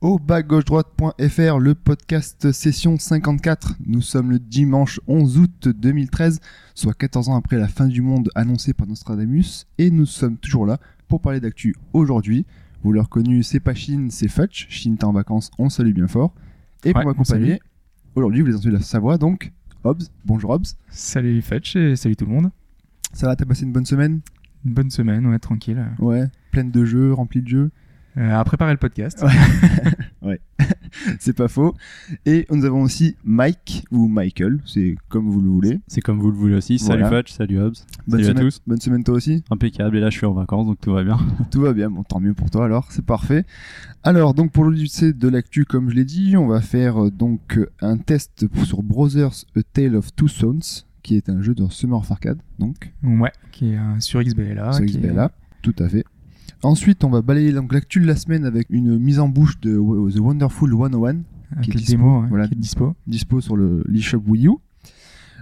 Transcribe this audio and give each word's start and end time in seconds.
Au 0.00 0.18
bas 0.18 0.42
gauche 0.42 0.64
droite.fr, 0.64 1.58
le 1.58 1.74
podcast 1.74 2.52
session 2.52 2.96
54. 2.98 3.74
Nous 3.86 4.00
sommes 4.00 4.30
le 4.30 4.38
dimanche 4.38 4.98
11 5.06 5.38
août 5.38 5.68
2013, 5.68 6.40
soit 6.74 6.94
14 6.94 7.28
ans 7.28 7.36
après 7.36 7.58
la 7.58 7.68
fin 7.68 7.86
du 7.86 8.00
monde 8.00 8.30
annoncée 8.34 8.72
par 8.72 8.86
Nostradamus, 8.86 9.66
et 9.76 9.90
nous 9.90 10.06
sommes 10.06 10.38
toujours 10.38 10.64
là 10.64 10.78
pour 11.08 11.20
parler 11.20 11.40
d'actu 11.40 11.74
aujourd'hui. 11.92 12.46
Vous 12.82 12.94
l'avez 12.94 13.02
reconnu, 13.04 13.42
c'est 13.42 13.60
pas 13.60 13.74
Chine, 13.74 14.10
c'est 14.10 14.28
Futch. 14.28 14.68
Chine 14.70 14.94
est 14.94 15.04
en 15.04 15.12
vacances, 15.12 15.50
on 15.58 15.68
salue 15.68 15.92
bien 15.92 16.08
fort. 16.08 16.32
Et 16.84 16.92
pour 16.94 17.00
Ouais, 17.00 17.06
m'accompagner, 17.06 17.60
aujourd'hui 18.14 18.40
vous 18.40 18.46
les 18.46 18.54
entendez 18.56 18.70
la 18.70 18.80
Savoie, 18.80 19.18
donc 19.18 19.52
Hobbs. 19.84 20.04
Bonjour 20.24 20.50
Hobbs. 20.52 20.64
Salut 20.88 21.42
Fetch 21.42 21.76
et 21.76 21.94
salut 21.96 22.16
tout 22.16 22.24
le 22.24 22.32
monde. 22.32 22.50
Ça 23.12 23.26
va, 23.26 23.36
t'as 23.36 23.44
passé 23.44 23.64
une 23.64 23.72
bonne 23.72 23.84
semaine? 23.84 24.20
Une 24.64 24.72
bonne 24.72 24.90
semaine, 24.90 25.26
ouais, 25.26 25.38
tranquille. 25.38 25.84
Ouais, 25.98 26.24
pleine 26.52 26.70
de 26.70 26.86
jeux, 26.86 27.12
remplie 27.12 27.42
de 27.42 27.48
jeux. 27.48 27.70
Euh, 28.18 28.34
à 28.38 28.42
préparer 28.44 28.72
le 28.72 28.78
podcast. 28.78 29.24
C'est 31.18 31.32
pas 31.36 31.48
faux. 31.48 31.74
Et 32.26 32.46
nous 32.50 32.64
avons 32.64 32.82
aussi 32.82 33.16
Mike, 33.24 33.84
ou 33.90 34.08
Michael, 34.08 34.58
c'est 34.66 34.96
comme 35.08 35.28
vous 35.30 35.40
le 35.40 35.48
voulez. 35.48 35.80
C'est 35.86 36.00
comme 36.00 36.18
vous 36.18 36.30
le 36.30 36.36
voulez 36.36 36.56
aussi. 36.56 36.78
Salut 36.78 37.02
Voilà. 37.02 37.18
Fudge, 37.22 37.30
salut 37.32 37.58
Hobbs. 37.60 37.74
Bonne 38.06 38.20
Salut 38.20 38.24
à 38.24 38.26
semaine, 38.28 38.44
tous. 38.44 38.60
bonne 38.66 38.80
semaine 38.80 39.04
toi 39.04 39.14
aussi. 39.14 39.44
Impeccable. 39.50 39.96
Et 39.96 40.00
là, 40.00 40.10
je 40.10 40.16
suis 40.18 40.26
en 40.26 40.32
vacances, 40.32 40.66
donc 40.66 40.80
tout 40.80 40.92
va 40.92 41.04
bien. 41.04 41.18
Tout 41.50 41.60
va 41.60 41.72
bien, 41.72 41.90
bon, 41.90 42.02
tant 42.02 42.20
mieux 42.20 42.34
pour 42.34 42.50
toi 42.50 42.64
alors, 42.64 42.86
c'est 42.90 43.04
parfait. 43.04 43.44
Alors, 44.02 44.34
donc 44.34 44.52
pour 44.52 44.62
aujourd'hui, 44.64 44.88
c'est 44.88 45.16
de 45.16 45.28
l'actu, 45.28 45.64
comme 45.64 45.90
je 45.90 45.94
l'ai 45.94 46.04
dit, 46.04 46.36
on 46.36 46.46
va 46.48 46.60
faire 46.60 47.04
euh, 47.06 47.10
donc 47.10 47.58
un 47.80 47.96
test 47.96 48.46
sur 48.64 48.82
Brothers 48.82 49.44
A 49.56 49.60
Tale 49.72 49.96
of 49.96 50.14
Two 50.14 50.28
Sons, 50.28 50.84
qui 51.02 51.16
est 51.16 51.28
un 51.30 51.40
jeu 51.42 51.54
de 51.54 51.66
Summer 51.70 51.98
of 51.98 52.10
Arcade, 52.10 52.38
donc, 52.58 52.92
Ouais, 53.02 53.32
qui 53.52 53.72
est 53.72 53.78
euh, 53.78 54.00
sur 54.00 54.22
XBLA. 54.22 54.72
sur 54.72 54.84
qui 54.84 54.96
est- 54.96 55.00
XBLA, 55.00 55.30
tout 55.62 55.74
à 55.78 55.88
fait. 55.88 56.04
Ensuite, 56.62 57.04
on 57.04 57.10
va 57.10 57.22
balayer 57.22 57.52
l'actu 57.52 58.00
de 58.00 58.06
la 58.06 58.16
semaine 58.16 58.44
avec 58.44 58.66
une 58.70 58.98
mise 58.98 59.18
en 59.18 59.28
bouche 59.28 59.58
de 59.60 59.72
The 59.76 60.18
Wonderful 60.18 60.70
101, 60.70 61.22
Avec 61.52 61.64
qui 61.64 61.70
est 61.70 61.74
dispo, 61.74 61.92
démo 61.92 62.08
hein, 62.18 62.26
voilà. 62.28 62.48
qui 62.48 62.54
est 62.54 62.58
dispo. 62.58 62.94
dispo 63.06 63.40
sur 63.40 63.56
le 63.56 63.82
l'eShop 63.88 64.22
Wii 64.26 64.48
U. 64.48 64.52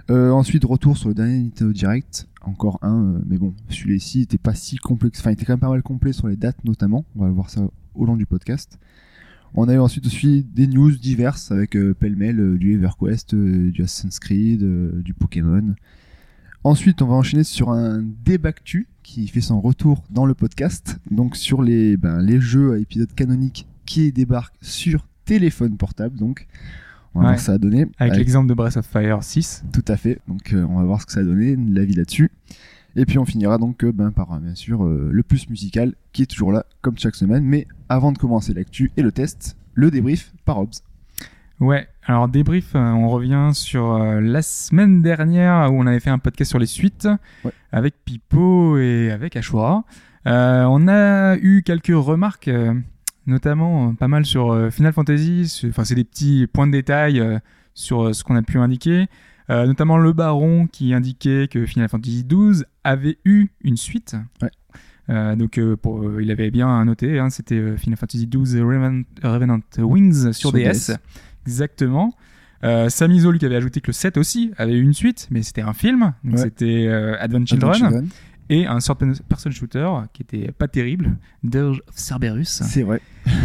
Euh, 0.09 0.31
ensuite, 0.31 0.63
retour 0.63 0.97
sur 0.97 1.09
le 1.09 1.15
dernier 1.15 1.39
Nintendo 1.43 1.73
Direct, 1.73 2.27
encore 2.41 2.79
un, 2.81 3.03
euh, 3.15 3.19
mais 3.27 3.37
bon, 3.37 3.53
celui-ci 3.67 4.21
était 4.21 4.37
pas 4.37 4.55
si 4.55 4.77
complexe, 4.77 5.19
enfin, 5.19 5.31
il 5.31 5.33
était 5.33 5.45
quand 5.45 5.53
même 5.53 5.59
pas 5.59 5.69
mal 5.69 5.83
complet 5.83 6.13
sur 6.13 6.27
les 6.27 6.37
dates 6.37 6.63
notamment. 6.63 7.05
On 7.15 7.25
va 7.25 7.29
voir 7.29 7.49
ça 7.49 7.69
au 7.95 8.05
long 8.05 8.15
du 8.15 8.25
podcast. 8.25 8.79
On 9.55 9.67
a 9.67 9.73
eu 9.73 9.79
ensuite 9.79 10.05
aussi 10.05 10.43
des 10.43 10.67
news 10.67 10.91
diverses 10.91 11.51
avec 11.51 11.75
euh, 11.75 11.93
pêle-mêle 11.93 12.39
euh, 12.39 12.57
du 12.57 12.73
EverQuest, 12.73 13.35
du 13.35 13.83
Assassin's 13.83 14.19
Creed, 14.19 14.63
du 15.03 15.13
Pokémon. 15.13 15.75
Ensuite, 16.63 17.01
on 17.01 17.07
va 17.07 17.15
enchaîner 17.15 17.43
sur 17.43 17.69
un 17.71 18.01
débactu 18.25 18.87
qui 19.03 19.27
fait 19.27 19.41
son 19.41 19.61
retour 19.61 20.03
dans 20.09 20.25
le 20.25 20.33
podcast, 20.33 20.99
donc 21.09 21.35
sur 21.35 21.61
les, 21.61 21.95
ben, 21.97 22.21
les 22.21 22.39
jeux 22.41 22.73
à 22.73 22.77
épisodes 22.77 23.13
canoniques 23.15 23.67
qui 23.85 24.11
débarquent 24.11 24.55
sur 24.61 25.07
téléphone 25.25 25.77
portable, 25.77 26.17
donc. 26.17 26.47
On 27.15 27.21
va 27.21 27.25
Ouais. 27.25 27.31
voir 27.31 27.39
ce 27.39 27.43
que 27.43 27.45
ça 27.47 27.53
a 27.53 27.57
donné. 27.57 27.87
Avec 27.97 28.15
l'exemple 28.17 28.47
de 28.47 28.53
Breath 28.53 28.77
of 28.77 28.85
Fire 28.85 29.23
6. 29.23 29.63
Tout 29.73 29.83
à 29.87 29.97
fait. 29.97 30.19
Donc 30.27 30.53
euh, 30.53 30.63
on 30.69 30.75
va 30.75 30.83
voir 30.83 31.01
ce 31.01 31.07
que 31.07 31.11
ça 31.11 31.21
a 31.21 31.23
donné, 31.23 31.55
l'avis 31.55 31.95
là-dessus. 31.95 32.29
Et 32.95 33.03
puis 33.07 33.17
on 33.17 33.25
finira 33.25 33.57
donc 33.57 33.83
euh, 33.83 33.91
ben, 33.91 34.11
par 34.11 34.31
euh, 34.33 34.39
bien 34.39 34.53
sûr 34.53 34.85
euh, 34.85 35.09
le 35.11 35.23
plus 35.23 35.49
musical 35.49 35.95
qui 36.13 36.21
est 36.21 36.25
toujours 36.27 36.51
là 36.51 36.67
comme 36.81 36.99
chaque 36.99 37.15
semaine. 37.15 37.43
Mais 37.43 37.65
avant 37.89 38.11
de 38.11 38.19
commencer 38.19 38.53
l'actu 38.53 38.91
et 38.95 39.01
le 39.01 39.11
test, 39.11 39.57
le 39.73 39.89
débrief 39.89 40.33
par 40.45 40.59
Hobbs. 40.59 40.83
Ouais, 41.59 41.87
alors 42.05 42.27
débrief, 42.29 42.71
euh, 42.75 42.79
on 42.79 43.09
revient 43.09 43.49
sur 43.53 43.91
euh, 43.93 44.21
la 44.21 44.41
semaine 44.41 45.01
dernière 45.01 45.71
où 45.71 45.79
on 45.81 45.87
avait 45.87 45.99
fait 45.99 46.09
un 46.09 46.17
podcast 46.19 46.49
sur 46.49 46.59
les 46.59 46.65
suites 46.65 47.07
Ouais. 47.43 47.51
avec 47.71 47.95
Pipo 48.05 48.77
et 48.77 49.11
avec 49.11 49.35
Ashura. 49.35 49.83
Euh, 50.25 50.63
on 50.69 50.87
a 50.87 51.35
eu 51.37 51.63
quelques 51.63 51.87
remarques, 51.93 52.47
euh, 52.47 52.73
notamment 53.27 53.93
pas 53.93 54.07
mal 54.07 54.25
sur 54.25 54.71
Final 54.71 54.93
Fantasy, 54.93 55.65
enfin 55.69 55.83
c'est 55.83 55.95
des 55.95 56.03
petits 56.05 56.47
points 56.47 56.67
de 56.67 56.71
détail 56.71 57.21
sur 57.73 58.15
ce 58.15 58.23
qu'on 58.23 58.35
a 58.35 58.41
pu 58.41 58.57
indiquer. 58.57 59.07
Notamment 59.49 59.97
le 59.97 60.13
baron 60.13 60.67
qui 60.67 60.93
indiquait 60.93 61.47
que 61.49 61.65
Final 61.65 61.89
Fantasy 61.89 62.23
XII 62.23 62.63
avait 62.83 63.17
eu 63.25 63.47
une 63.63 63.77
suite. 63.77 64.15
Ouais. 64.43 64.51
Euh, 65.09 65.35
donc 65.35 65.57
euh, 65.57 65.75
pour, 65.75 66.03
euh, 66.03 66.21
il 66.21 66.29
avait 66.29 66.51
bien 66.51 66.85
noté, 66.85 67.17
hein, 67.17 67.31
c'était 67.31 67.75
Final 67.77 67.97
Fantasy 67.97 68.27
XII 68.27 68.61
Revenant, 68.61 69.01
Revenant 69.23 69.59
Wings 69.79 70.33
sur, 70.33 70.35
Sur 70.35 70.51
DS. 70.51 70.91
DS. 70.91 70.97
Exactement. 71.49 72.13
Euh, 72.63 72.87
lui 73.31 73.39
qui 73.39 73.45
avait 73.45 73.55
ajouté 73.55 73.79
que 73.81 73.87
le 73.87 73.93
7 73.93 74.17
aussi 74.17 74.51
avait 74.57 74.73
eu 74.77 74.81
une 74.81 74.93
suite, 74.93 75.27
mais 75.31 75.41
c'était 75.43 75.61
un 75.61 75.73
film, 75.73 76.13
donc 76.23 76.35
Ouais. 76.35 76.41
c'était 76.43 76.85
euh, 76.87 77.15
Advent 77.19 77.45
Children, 77.45 77.69
Advent 77.71 77.87
Children. 77.89 78.09
et 78.49 78.65
un 78.67 78.79
certain 78.81 79.13
person 79.29 79.49
shooter 79.49 79.87
qui 80.11 80.23
était 80.23 80.51
pas 80.51 80.67
terrible, 80.67 81.15
Dirge 81.43 81.81
of 81.87 81.95
Cerberus, 81.97 82.43
C'est 82.63 82.83
vrai. 82.83 82.99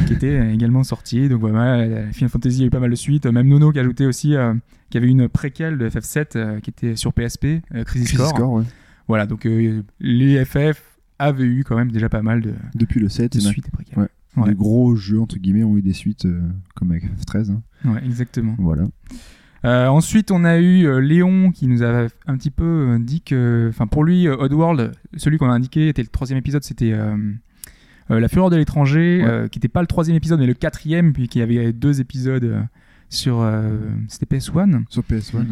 qui 0.09 0.15
était 0.15 0.53
également 0.53 0.83
sorti. 0.83 1.29
Donc 1.29 1.41
voilà, 1.41 1.77
euh, 1.79 2.11
Final 2.13 2.29
Fantasy 2.31 2.63
a 2.65 2.67
eu 2.67 2.71
pas 2.71 2.81
mal 2.81 2.91
de 2.91 2.97
suites, 2.97 3.27
même 3.27 3.47
Nono 3.47 3.71
qui 3.71 3.79
a 3.79 3.83
ajouté 3.83 4.05
aussi 4.05 4.35
euh, 4.35 4.53
qui 4.91 4.97
avait 4.99 5.09
une 5.09 5.29
préquelle 5.29 5.79
de 5.79 5.89
FF7 5.89 6.37
euh, 6.37 6.61
qui 6.61 6.71
était 6.71 6.97
sur 6.97 7.13
PSP, 7.13 7.63
Crisis, 7.87 8.09
Crisis 8.09 8.17
Core. 8.17 8.35
Core, 8.35 8.53
ouais. 8.55 8.65
Voilà, 9.07 9.27
donc 9.27 9.47
les 10.01 10.45
FF 10.45 10.83
avaient 11.21 11.45
eu 11.45 11.63
quand 11.63 11.77
même 11.77 11.93
déjà 11.93 12.09
pas 12.09 12.23
mal 12.23 12.41
de, 12.41 12.53
Depuis 12.75 12.99
le 12.99 13.09
7, 13.09 13.35
de 13.35 13.41
suites 13.41 13.69
et 13.69 13.71
préquelles. 13.71 13.99
Ouais. 14.01 14.09
Ouais. 14.37 14.49
les 14.49 14.55
gros 14.55 14.95
jeux 14.97 15.21
entre 15.21 15.39
guillemets 15.39 15.65
ont 15.65 15.77
eu 15.77 15.83
des 15.83 15.93
suites 15.93 16.25
euh, 16.27 16.43
comme 16.75 16.91
avec 16.91 17.05
F13. 17.05 17.51
hein. 17.53 17.63
Ouais, 17.85 18.03
exactement. 18.05 18.57
Voilà. 18.59 18.85
Euh, 19.65 19.87
ensuite, 19.87 20.31
on 20.31 20.45
a 20.45 20.59
eu 20.59 20.87
euh, 20.87 20.99
Léon 21.01 21.51
qui 21.53 21.67
nous 21.69 21.83
a 21.83 22.09
un 22.27 22.37
petit 22.37 22.51
peu 22.51 22.99
dit 23.01 23.23
que, 23.23 23.67
enfin, 23.71 23.87
pour 23.87 24.05
lui, 24.05 24.29
Oddworld, 24.29 24.93
celui 25.17 25.39
qu'on 25.39 25.49
a 25.49 25.55
indiqué 25.55 25.89
était 25.89 26.03
le 26.03 26.09
troisième 26.09 26.39
épisode, 26.39 26.63
c'était 26.65 26.93
La 28.11 28.29
Fureur 28.29 28.51
de 28.51 28.57
l'étranger, 28.57 29.25
Ouais. 29.25 29.49
qui 29.51 29.59
n'était 29.59 29.69
pas 29.69 29.81
le 29.81 29.87
troisième 29.87 30.17
épisode, 30.17 30.39
mais 30.41 30.47
le 30.47 30.55
quatrième, 30.55 31.13
puis 31.13 31.29
qui 31.29 31.41
avait 31.41 31.73
deux 31.73 32.01
épisodes 32.01 32.67
sur, 33.09 33.47
c'était 34.09 34.37
PS1. 34.37 34.83
Sur 34.91 35.03
PS1. 35.03 35.37
ouais. 35.39 35.45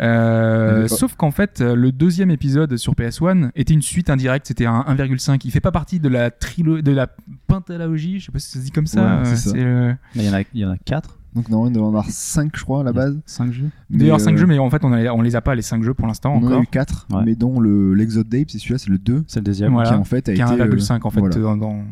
Euh, 0.00 0.88
sauf 0.88 1.14
qu'en 1.14 1.30
fait, 1.30 1.60
euh, 1.60 1.74
le 1.74 1.92
deuxième 1.92 2.30
épisode 2.30 2.76
sur 2.76 2.94
PS1 2.94 3.50
était 3.54 3.74
une 3.74 3.82
suite 3.82 4.08
indirecte, 4.10 4.46
c'était 4.46 4.66
un 4.66 4.80
1,5. 4.88 5.40
Il 5.44 5.50
fait 5.50 5.60
pas 5.60 5.72
partie 5.72 6.00
de 6.00 6.08
la 6.08 6.30
trilo 6.30 6.80
de 6.80 6.92
la 6.92 7.08
pentalogie, 7.46 8.18
je 8.20 8.26
sais 8.26 8.32
pas 8.32 8.38
si 8.38 8.50
ça 8.50 8.58
se 8.60 8.64
dit 8.64 8.70
comme 8.70 8.86
ça. 8.86 9.02
Ouais, 9.22 9.28
euh, 9.28 9.34
ça. 9.36 9.52
le- 9.54 9.94
Il 10.14 10.22
y 10.24 10.28
en 10.28 10.32
a, 10.34 10.40
il 10.54 10.60
y 10.60 10.64
en 10.64 10.70
a 10.70 10.76
4. 10.78 11.18
Donc 11.34 11.48
normalement 11.48 11.70
il 11.70 11.74
doit 11.74 11.82
y 11.82 11.86
en 11.86 11.88
avoir 11.90 12.06
5 12.10 12.50
je 12.56 12.64
crois 12.64 12.80
à 12.80 12.82
la 12.82 12.92
base. 12.92 13.20
5 13.26 13.52
jeux. 13.52 13.68
D'ailleurs, 13.88 14.16
Mais, 14.18 14.24
5 14.24 14.34
euh, 14.34 14.36
jeux, 14.38 14.46
mais 14.46 14.58
en 14.58 14.68
fait, 14.70 14.84
on, 14.84 14.92
a- 14.92 15.12
on 15.12 15.22
les 15.22 15.36
a 15.36 15.40
pas 15.40 15.54
les 15.54 15.62
5 15.62 15.82
jeux 15.82 15.94
pour 15.94 16.06
l'instant 16.08 16.32
On 16.34 16.38
en 16.38 16.42
a 16.42 16.46
encore. 16.46 16.62
eu 16.62 16.66
4, 16.66 17.06
Ouais. 17.12 17.22
mais 17.24 17.34
dont 17.36 17.60
le 17.60 17.94
l'Exode 17.94 18.28
Dape, 18.28 18.50
c'est 18.50 18.58
celui-là, 18.58 18.78
c'est 18.78 18.90
le 18.90 18.98
2. 18.98 19.24
C'est 19.28 19.38
le 19.40 19.44
deuxième. 19.44 19.72
Voilà. 19.72 19.90
Qui 19.90 19.94
en 19.96 20.04
fait 20.04 20.28
a 20.28 20.32
qui 20.34 20.40
été. 20.40 20.50
1,5 20.50 20.94
euh, 20.94 20.98
en 21.04 21.10
fait 21.10 21.20
voilà. 21.20 21.36
dans, 21.36 21.56
dans- 21.56 21.84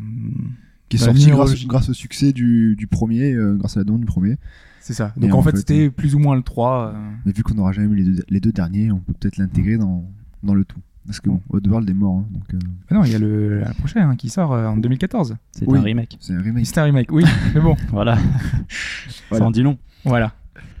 qui 0.89 0.97
est 0.97 0.99
sorti 0.99 1.29
grâce, 1.29 1.65
grâce 1.67 1.89
au 1.89 1.93
succès 1.93 2.33
du, 2.33 2.75
du 2.75 2.87
premier, 2.87 3.31
euh, 3.33 3.53
grâce 3.55 3.77
à 3.77 3.81
la 3.81 3.83
demande 3.85 4.01
du 4.01 4.07
premier. 4.07 4.37
C'est 4.81 4.93
ça 4.93 5.13
Mais 5.17 5.27
donc 5.27 5.35
en, 5.35 5.39
en 5.39 5.43
fait, 5.43 5.51
fait, 5.51 5.57
c'était 5.57 5.89
plus 5.89 6.15
ou 6.15 6.19
moins 6.19 6.35
le 6.35 6.41
3 6.41 6.93
euh, 6.95 7.09
Mais 7.25 7.31
vu 7.31 7.43
qu'on 7.43 7.55
n'aura 7.55 7.71
jamais 7.71 7.87
eu 7.93 7.95
les 7.95 8.03
deux, 8.03 8.23
les 8.29 8.39
deux 8.39 8.51
derniers, 8.51 8.91
on 8.91 8.99
peut 8.99 9.13
peut-être 9.13 9.37
l'intégrer 9.37 9.77
dans, 9.77 10.03
dans 10.43 10.53
le 10.53 10.65
tout. 10.65 10.79
Parce 11.05 11.19
que 11.21 11.29
bon, 11.29 11.41
Oddworld 11.49 11.89
est 11.89 11.93
mort, 11.93 12.17
hein, 12.17 12.25
donc 12.31 12.43
euh, 12.53 12.59
ah 12.89 12.93
non 12.93 13.03
il 13.03 13.11
y 13.11 13.15
a 13.15 13.19
le 13.19 13.59
la 13.61 13.73
prochaine 13.73 14.03
hein, 14.03 14.15
qui 14.15 14.29
sort 14.29 14.53
euh, 14.53 14.67
en 14.67 14.77
2014 14.77 15.35
C'est 15.51 15.67
Oui. 15.67 15.79
un 15.79 15.81
remake. 15.81 16.17
c'est 16.19 16.33
un 16.33 16.41
remake. 16.41 16.65
c'est 16.67 16.77
un 16.77 16.83
remake 16.83 17.11
oui 17.11 17.23
mais 17.55 17.61
bon 17.61 17.75
Voilà. 17.91 18.15
Voilà. 19.29 19.43
Ça 19.43 19.47
en 19.47 19.51
dit 19.51 19.63
long. 19.63 19.77
voilà 20.05 20.33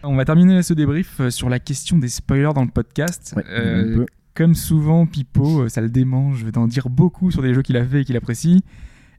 on 0.03 0.15
va 0.15 0.23
terminer 0.23 0.61
ce 0.63 0.73
débrief 0.73 1.19
sur 1.29 1.49
la 1.49 1.59
question 1.59 1.97
des 1.97 2.07
spoilers 2.07 2.51
dans 2.55 2.63
le 2.63 2.69
podcast 2.69 3.33
Ouais, 3.35 3.43
Euh, 3.49 4.05
comme 4.35 4.53
souvent 4.55 5.05
Pipo 5.05 5.67
ça 5.67 5.81
le 5.81 5.89
démange 5.89 6.45
d'en 6.53 6.67
dire 6.67 6.89
beaucoup 6.89 7.31
sur 7.31 7.41
des 7.41 7.53
jeux 7.53 7.61
qu'il 7.63 7.75
a 7.75 7.83
fait 7.85 8.01
et 8.01 8.05
qu'il 8.05 8.15
apprécie 8.15 8.63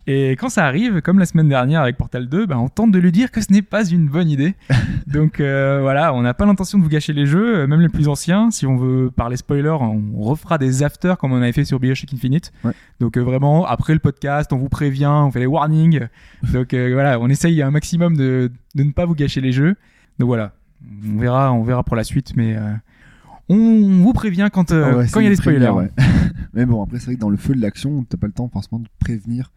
et 0.06 0.32
quand 0.32 0.48
ça 0.48 0.64
arrive, 0.64 1.02
comme 1.02 1.18
la 1.18 1.26
semaine 1.26 1.48
dernière 1.48 1.82
avec 1.82 1.96
Portal 1.96 2.26
2, 2.28 2.46
bah, 2.46 2.58
on 2.58 2.68
tente 2.68 2.90
de 2.90 2.98
lui 2.98 3.12
dire 3.12 3.30
que 3.30 3.40
ce 3.40 3.52
n'est 3.52 3.62
pas 3.62 3.84
une 3.88 4.08
bonne 4.08 4.28
idée. 4.28 4.54
Donc 5.06 5.40
euh, 5.40 5.80
voilà, 5.82 6.14
on 6.14 6.22
n'a 6.22 6.34
pas 6.34 6.46
l'intention 6.46 6.78
de 6.78 6.82
vous 6.82 6.88
gâcher 6.88 7.12
les 7.12 7.26
jeux, 7.26 7.58
euh, 7.60 7.66
même 7.66 7.80
les 7.80 7.88
plus 7.88 8.08
anciens. 8.08 8.50
Si 8.50 8.66
on 8.66 8.76
veut 8.76 9.10
parler 9.10 9.36
spoiler, 9.36 9.68
on 9.80 10.20
refera 10.22 10.58
des 10.58 10.82
afters 10.82 11.18
comme 11.18 11.32
on 11.32 11.36
avait 11.42 11.52
fait 11.52 11.64
sur 11.64 11.78
Bioshock 11.78 12.12
Infinite. 12.14 12.52
Ouais. 12.64 12.72
Donc 12.98 13.16
euh, 13.16 13.20
vraiment, 13.20 13.66
après 13.66 13.92
le 13.92 13.98
podcast, 13.98 14.52
on 14.52 14.56
vous 14.56 14.68
prévient, 14.68 15.06
on 15.06 15.30
fait 15.30 15.40
des 15.40 15.46
warnings. 15.46 16.06
Donc 16.52 16.74
euh, 16.74 16.90
voilà, 16.92 17.20
on 17.20 17.28
essaye 17.28 17.60
un 17.62 17.70
maximum 17.70 18.16
de, 18.16 18.50
de 18.74 18.82
ne 18.82 18.92
pas 18.92 19.04
vous 19.04 19.14
gâcher 19.14 19.40
les 19.40 19.52
jeux. 19.52 19.76
Donc 20.18 20.28
voilà, 20.28 20.52
on 21.06 21.18
verra, 21.18 21.52
on 21.52 21.62
verra 21.62 21.84
pour 21.84 21.96
la 21.96 22.04
suite, 22.04 22.32
mais 22.36 22.56
on 23.48 24.02
vous 24.02 24.12
prévient 24.12 24.48
quand 24.52 24.72
Ah 24.72 24.96
ouais, 24.96 25.06
quand 25.12 25.20
il 25.20 25.24
y 25.24 25.26
a 25.26 25.30
des 25.30 25.36
spoilers. 25.36 25.68
ouais. 25.70 25.90
Mais 26.52 26.66
bon, 26.66 26.82
après, 26.82 26.98
c'est 26.98 27.06
vrai 27.06 27.14
que 27.14 27.20
dans 27.20 27.30
le 27.30 27.36
feu 27.36 27.54
de 27.54 27.60
l'action, 27.60 28.04
t'as 28.08 28.16
pas 28.16 28.26
le 28.26 28.32
temps 28.32 28.48
forcément 28.52 28.80
de 28.80 28.88
prévenir 28.98 29.52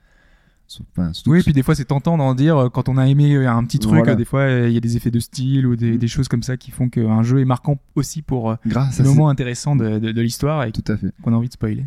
enfin, 0.96 1.12
Oui, 1.28 1.40
que- 1.40 1.44
puis 1.46 1.54
des 1.54 1.64
fois 1.64 1.76
c'est 1.76 1.86
tentant 1.86 2.18
d'en 2.18 2.34
dire 2.36 2.58
euh, 2.58 2.70
quand 2.70 2.90
on 2.90 2.98
a 2.98 3.08
aimé 3.08 3.34
euh, 3.36 3.50
un 3.50 3.64
petit 3.64 3.80
truc, 3.80 3.94
Voilà. 4.00 4.16
des 4.16 4.26
fois 4.26 4.50
il 4.50 4.72
y 4.74 4.78
a 4.78 4.80
des 4.80 4.98
effets 4.98 5.12
de 5.12 5.20
style 5.20 5.66
ou 5.68 5.76
des, 5.76 5.94
Mm. 5.94 5.98
des 5.98 6.08
choses 6.08 6.28
comme 6.28 6.44
ça 6.44 6.58
qui 6.58 6.72
font 6.72 6.90
qu'un 6.90 7.24
jeu 7.24 7.40
est 7.40 7.46
marquant 7.46 7.80
aussi 7.96 8.22
pour 8.22 8.52
euh, 8.52 8.56
grâce 8.66 9.00
le 9.00 9.06
moment 9.06 9.30
intéressant 9.30 9.76
de, 9.76 10.00
de- 10.00 10.12
de 10.12 10.22
l'histoire 10.22 10.64
et 10.64 10.72
qu'on 11.22 11.34
a 11.34 11.36
envie 11.36 11.48
de 11.50 11.54
spoiler, 11.54 11.86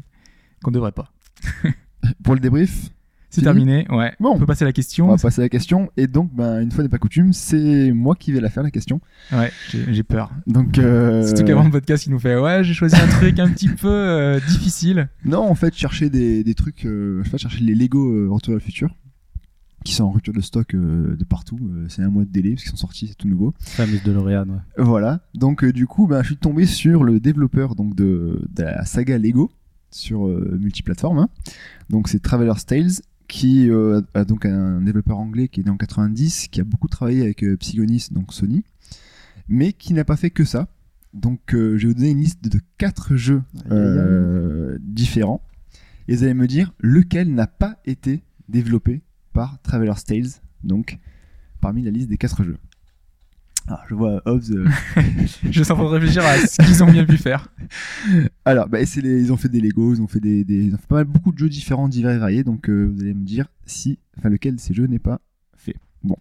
qu'on 0.62 0.70
devrait 0.70 0.92
pas. 0.92 1.12
Pour 2.22 2.34
le 2.34 2.40
débrief, 2.40 2.90
C'est 3.30 3.42
terminé, 3.42 3.86
ouais. 3.90 4.14
Bon. 4.20 4.30
On 4.34 4.38
peut 4.38 4.46
passer 4.46 4.62
à 4.64 4.66
la 4.66 4.72
question. 4.72 5.06
on 5.06 5.14
va 5.14 5.18
passer 5.20 5.40
à 5.40 5.44
la 5.44 5.48
question. 5.48 5.90
Et 5.96 6.06
donc, 6.06 6.32
ben, 6.34 6.60
une 6.62 6.70
fois 6.70 6.82
n'est 6.84 6.88
pas 6.88 6.98
coutume, 6.98 7.32
c'est 7.32 7.92
moi 7.92 8.14
qui 8.14 8.32
vais 8.32 8.40
la 8.40 8.48
faire 8.48 8.62
la 8.62 8.70
question. 8.70 9.00
Ouais, 9.32 9.50
j'ai 9.72 10.02
peur. 10.04 10.30
Donc, 10.46 10.78
euh, 10.78 11.22
Surtout 11.26 11.44
qu'avant 11.44 11.64
le 11.64 11.70
podcast, 11.70 12.06
il 12.06 12.10
nous 12.10 12.18
fait 12.18 12.36
Ouais, 12.38 12.64
j'ai 12.64 12.72
choisi 12.72 12.96
un 12.96 13.08
truc 13.08 13.38
un 13.38 13.50
petit 13.50 13.68
peu 13.68 13.88
euh, 13.88 14.40
difficile. 14.48 15.08
non, 15.24 15.40
en 15.40 15.54
fait, 15.54 15.74
chercher 15.74 16.08
des, 16.08 16.44
des 16.44 16.54
trucs, 16.54 16.86
euh, 16.86 17.18
je 17.20 17.24
sais 17.24 17.30
pas, 17.32 17.36
chercher 17.36 17.62
les 17.64 17.74
Lego 17.74 18.10
euh, 18.10 18.28
Retour 18.30 18.52
vers 18.52 18.60
le 18.60 18.64
futur, 18.64 18.94
qui 19.84 19.92
sont 19.94 20.04
en 20.04 20.10
rupture 20.12 20.32
de 20.32 20.40
stock 20.40 20.74
euh, 20.74 21.14
de 21.16 21.24
partout. 21.24 21.58
Euh, 21.62 21.86
c'est 21.88 22.02
un 22.02 22.08
mois 22.08 22.24
de 22.24 22.30
délai 22.30 22.50
parce 22.50 22.62
qu'ils 22.62 22.70
sont 22.70 22.76
sortis, 22.76 23.08
c'est 23.08 23.16
tout 23.16 23.28
nouveau. 23.28 23.54
Fameuse 23.60 24.02
DeLorean, 24.02 24.48
ouais. 24.48 24.58
Voilà. 24.78 25.20
Donc 25.34 25.62
euh, 25.62 25.72
du 25.72 25.86
coup, 25.86 26.06
ben, 26.06 26.22
je 26.22 26.28
suis 26.28 26.36
tombé 26.36 26.64
sur 26.64 27.04
le 27.04 27.20
développeur 27.20 27.74
donc 27.74 27.94
de, 27.94 28.40
de 28.54 28.62
la 28.62 28.84
saga 28.84 29.18
Lego 29.18 29.50
sur 29.90 30.26
euh, 30.26 30.58
multiplateforme. 30.60 31.18
hein. 31.18 31.28
Donc 31.90 32.08
c'est 32.08 32.20
Traveler's 32.20 32.64
Tales 32.66 32.90
qui 33.28 33.70
euh, 33.70 34.02
a 34.14 34.24
donc 34.24 34.46
un 34.46 34.80
développeur 34.80 35.18
anglais 35.18 35.48
qui 35.48 35.60
est 35.60 35.64
né 35.64 35.70
en 35.70 35.76
90, 35.76 36.48
qui 36.48 36.60
a 36.60 36.64
beaucoup 36.64 36.88
travaillé 36.88 37.22
avec 37.22 37.42
euh, 37.42 37.56
Psygonis, 37.56 38.08
donc 38.10 38.32
Sony, 38.32 38.64
mais 39.48 39.72
qui 39.72 39.94
n'a 39.94 40.04
pas 40.04 40.16
fait 40.16 40.30
que 40.30 40.44
ça. 40.44 40.68
Donc 41.14 41.54
euh, 41.54 41.76
je 41.78 41.86
vais 41.86 41.92
vous 41.92 41.98
donner 41.98 42.10
une 42.10 42.20
liste 42.20 42.46
de 42.46 42.60
quatre 42.78 43.16
jeux 43.16 43.42
euh, 43.70 44.78
différents 44.80 45.40
et 46.08 46.16
vous 46.16 46.24
allez 46.24 46.34
me 46.34 46.46
dire 46.46 46.72
lequel 46.78 47.34
n'a 47.34 47.46
pas 47.46 47.80
été 47.86 48.22
développé 48.48 49.02
par 49.32 49.60
Traveler's 49.62 50.04
Tales. 50.04 50.28
Donc 50.62 50.98
parmi 51.60 51.82
la 51.82 51.90
liste 51.90 52.08
des 52.08 52.18
quatre 52.18 52.44
jeux. 52.44 52.58
Alors 53.68 53.82
je 53.88 53.94
vois 53.94 54.22
Hobbs. 54.26 54.50
euh, 54.52 54.68
Je 55.50 55.62
suis 55.62 55.72
en 55.72 55.74
train 55.76 55.84
de 55.84 55.88
réfléchir 55.88 56.24
à 56.24 56.36
ce 56.38 56.56
qu'ils 56.64 56.82
ont 56.84 56.90
bien 56.90 57.04
pu 57.04 57.16
faire. 57.16 57.52
Alors, 58.44 58.68
bah, 58.68 58.84
c'est 58.86 59.00
les, 59.00 59.20
ils 59.22 59.32
ont 59.32 59.36
fait 59.36 59.48
des 59.48 59.60
Legos, 59.60 59.94
ils 59.96 60.02
ont 60.02 60.06
fait 60.06 60.20
des, 60.20 60.44
des- 60.44 60.66
ils 60.66 60.74
ont 60.74 60.78
fait 60.78 60.86
pas 60.86 60.96
mal 60.96 61.04
beaucoup 61.06 61.32
de 61.32 61.38
jeux 61.38 61.48
différents, 61.48 61.88
divers 61.88 62.12
et 62.12 62.18
variés. 62.18 62.44
Donc, 62.44 62.68
euh, 62.70 62.84
vous 62.94 63.00
allez 63.02 63.14
me 63.14 63.24
dire 63.24 63.46
si, 63.64 63.98
enfin, 64.18 64.28
lequel 64.28 64.54
de 64.56 64.60
ces 64.60 64.72
jeux 64.72 64.86
n'est 64.86 65.00
pas 65.00 65.20
fait. 65.56 65.74
Bon. 66.04 66.16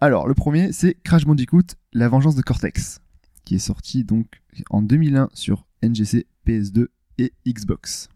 Alors, 0.00 0.26
le 0.26 0.32
premier, 0.34 0.72
c'est 0.72 0.94
Crash 1.04 1.26
Bandicoot, 1.26 1.62
La 1.92 2.08
Vengeance 2.08 2.34
de 2.34 2.40
Cortex, 2.42 3.00
qui 3.44 3.56
est 3.56 3.58
sorti 3.58 4.04
donc 4.04 4.40
en 4.70 4.80
2001 4.80 5.28
sur 5.34 5.66
NGC, 5.82 6.26
PS2 6.46 6.86
et 7.18 7.32
Xbox. 7.46 8.08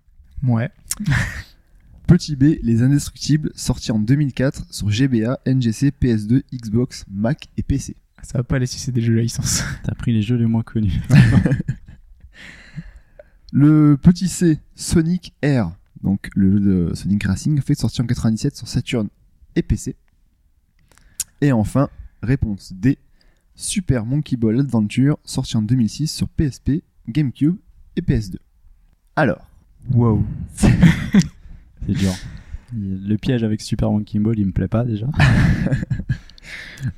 Ouais. 0.43 0.71
Petit 2.07 2.37
B, 2.37 2.57
Les 2.63 2.83
Indestructibles, 2.83 3.51
sorti 3.55 3.91
en 3.93 3.99
2004 3.99 4.67
sur 4.73 4.91
GBA, 4.91 5.41
NGC, 5.47 5.91
PS2, 6.01 6.43
Xbox, 6.53 7.05
Mac 7.11 7.49
et 7.57 7.63
PC. 7.63 7.97
Ça 8.25 8.39
va 8.39 8.45
pas 8.45 8.59
laisser 8.59 8.79
c'est 8.79 8.93
des 8.93 9.01
jeux 9.01 9.19
à 9.19 9.23
licence. 9.23 9.63
T'as 9.85 9.95
pris 9.95 10.13
les 10.13 10.23
jeux 10.23 10.37
les 10.37 10.47
moins 10.47 10.63
connus. 10.63 11.01
Le 13.53 13.97
petit 13.97 14.27
C, 14.27 14.59
Sonic 14.75 15.33
Air, 15.41 15.71
donc 16.03 16.29
le 16.35 16.51
jeu 16.51 16.59
de 16.61 16.95
Sonic 16.95 17.23
Racing, 17.23 17.61
fait 17.61 17.77
sorti 17.77 18.03
en 18.03 18.07
97 18.07 18.57
sur 18.57 18.67
Saturn 18.67 19.09
et 19.55 19.63
PC. 19.63 19.95
Et 21.41 21.53
enfin, 21.53 21.89
réponse 22.21 22.73
D, 22.73 22.99
Super 23.55 24.07
Monkey 24.07 24.37
Ball 24.37 24.59
Adventure, 24.59 25.19
sorti 25.25 25.57
en 25.57 25.63
2006 25.63 26.09
sur 26.09 26.29
PSP, 26.29 26.83
GameCube 27.09 27.55
et 27.95 28.01
PS2. 28.01 28.39
Alors, 29.15 29.49
Wow. 29.93 30.25
C'est 30.57 31.93
dur. 31.93 32.13
Le 32.73 33.17
piège 33.17 33.45
avec 33.45 33.61
Super 33.61 33.91
Monkey 33.91 34.19
Ball, 34.19 34.39
il 34.39 34.47
me 34.47 34.53
plaît 34.53 34.69
pas 34.69 34.85
déjà. 34.85 35.07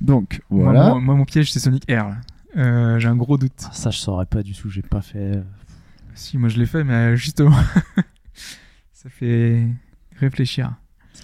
Donc 0.01 0.41
Moi, 0.49 0.63
voilà. 0.65 0.89
moi, 0.91 0.99
moi, 0.99 1.15
mon 1.15 1.25
piège, 1.25 1.51
c'est 1.51 1.59
Sonic 1.59 1.83
Air. 1.89 2.17
Euh, 2.55 2.97
j'ai 2.99 3.07
un 3.07 3.15
gros 3.15 3.37
doute. 3.37 3.51
Ah, 3.65 3.69
Ça, 3.73 3.89
je 3.91 3.97
saurais 3.97 4.25
pas 4.25 4.41
du 4.43 4.53
tout, 4.53 4.69
j'ai 4.69 4.81
pas 4.81 5.01
fait. 5.01 5.41
Si, 6.15 6.37
moi 6.37 6.49
je 6.49 6.57
l'ai 6.57 6.65
fait, 6.65 6.83
mais 6.83 6.93
euh, 6.93 7.15
justement, 7.15 7.55
ça 8.93 9.09
fait 9.09 9.67
réfléchir. 10.15 10.73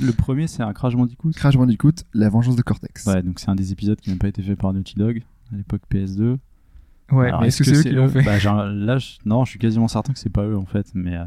Le 0.01 0.11
premier, 0.11 0.47
c'est 0.47 0.63
un 0.63 0.73
Crash 0.73 0.95
Bandicoot. 0.95 1.31
Crash 1.31 1.55
Bandicoot, 1.55 1.93
La 2.13 2.29
Vengeance 2.29 2.55
de 2.55 2.61
Cortex. 2.61 3.05
Ouais, 3.05 3.21
donc 3.21 3.39
c'est 3.39 3.49
un 3.49 3.55
des 3.55 3.71
épisodes 3.71 3.99
qui 3.99 4.09
n'a 4.11 4.17
pas 4.17 4.27
été 4.27 4.41
fait 4.41 4.55
par 4.55 4.73
Naughty 4.73 4.95
Dog 4.95 5.21
à 5.51 5.55
l'époque 5.57 5.81
PS2. 5.91 6.37
Ouais, 7.11 7.27
Alors, 7.27 7.41
mais 7.41 7.47
est-ce 7.47 7.59
que 7.59 7.63
c'est 7.65 7.75
eux 7.77 7.83
qui 7.83 7.89
l'ont 7.91 8.07
fait? 8.09 8.23
Bah, 8.23 8.39
genre, 8.39 8.65
Là, 8.65 8.97
je- 8.97 9.17
non, 9.25 9.45
je 9.45 9.51
suis 9.51 9.59
quasiment 9.59 9.87
certain 9.87 10.13
que 10.13 10.19
c'est 10.19 10.29
pas 10.31 10.43
eux 10.45 10.57
en 10.57 10.65
fait, 10.65 10.87
mais 10.95 11.15
euh, 11.15 11.25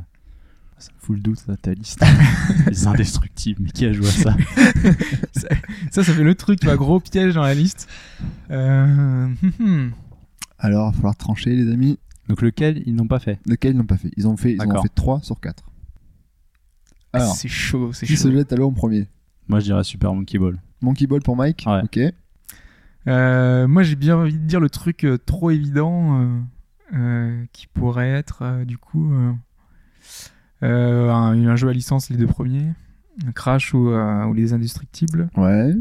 ça 0.78 0.90
me 0.92 0.98
fout 1.00 1.16
le 1.16 1.22
doute 1.22 1.46
là, 1.46 1.56
ta 1.56 1.72
liste. 1.72 2.04
Les 2.66 2.86
indestructibles, 2.86 3.62
mais 3.62 3.70
qui 3.70 3.86
a 3.86 3.92
joué 3.92 4.08
à 4.08 4.10
ça 4.10 4.36
Ça, 5.90 6.04
ça 6.04 6.12
fait 6.12 6.22
le 6.22 6.34
truc, 6.34 6.60
tu 6.60 6.66
vois, 6.66 6.76
gros 6.76 7.00
piège 7.00 7.34
dans 7.34 7.42
la 7.42 7.54
liste. 7.54 7.88
Euh. 8.50 9.28
Alors, 10.58 10.88
il 10.88 10.92
va 10.92 10.96
falloir 10.96 11.16
trancher, 11.16 11.54
les 11.54 11.70
amis. 11.72 11.98
Donc 12.28 12.42
lequel 12.42 12.82
ils 12.86 12.94
n'ont 12.94 13.06
pas 13.06 13.20
fait? 13.20 13.38
Lequel 13.46 13.74
ils 13.74 13.78
n'ont 13.78 13.84
pas 13.86 13.96
fait? 13.96 14.10
Ils 14.16 14.26
ont 14.26 14.36
fait, 14.36 14.54
ils 14.54 14.62
ont 14.62 14.82
fait 14.82 14.94
3 14.94 15.20
sur 15.22 15.40
4. 15.40 15.64
Alors, 17.12 17.34
c'est 17.34 17.48
chaud, 17.48 17.92
c'est 17.92 18.06
qui 18.06 18.16
chaud. 18.16 18.24
se 18.24 18.32
jette 18.32 18.52
à 18.52 18.56
l'eau 18.56 18.68
en 18.68 18.72
premier? 18.72 19.08
Moi, 19.48 19.60
je 19.60 19.66
dirais 19.66 19.84
Super 19.84 20.12
Monkey 20.12 20.38
Ball. 20.38 20.58
Monkey 20.82 21.06
Ball 21.06 21.22
pour 21.22 21.36
Mike? 21.36 21.64
Ouais. 21.66 21.82
Ok. 21.84 21.98
Euh, 23.06 23.68
moi, 23.68 23.82
j'ai 23.84 23.94
bien 23.96 24.16
envie 24.16 24.34
de 24.38 24.44
dire 24.44 24.60
le 24.60 24.68
truc 24.68 25.04
euh, 25.04 25.16
trop 25.16 25.50
évident 25.50 26.20
euh, 26.20 26.40
euh, 26.94 27.44
qui 27.52 27.68
pourrait 27.68 28.10
être, 28.10 28.42
euh, 28.42 28.64
du 28.64 28.76
coup, 28.76 29.12
euh, 30.62 31.10
un, 31.10 31.46
un 31.46 31.56
jeu 31.56 31.68
à 31.68 31.72
licence, 31.72 32.10
les 32.10 32.16
deux 32.16 32.26
premiers. 32.26 32.72
Crash 33.34 33.72
ou, 33.74 33.88
euh, 33.90 34.24
ou 34.26 34.34
Les 34.34 34.52
Indestructibles. 34.52 35.28
Ouais. 35.36 35.74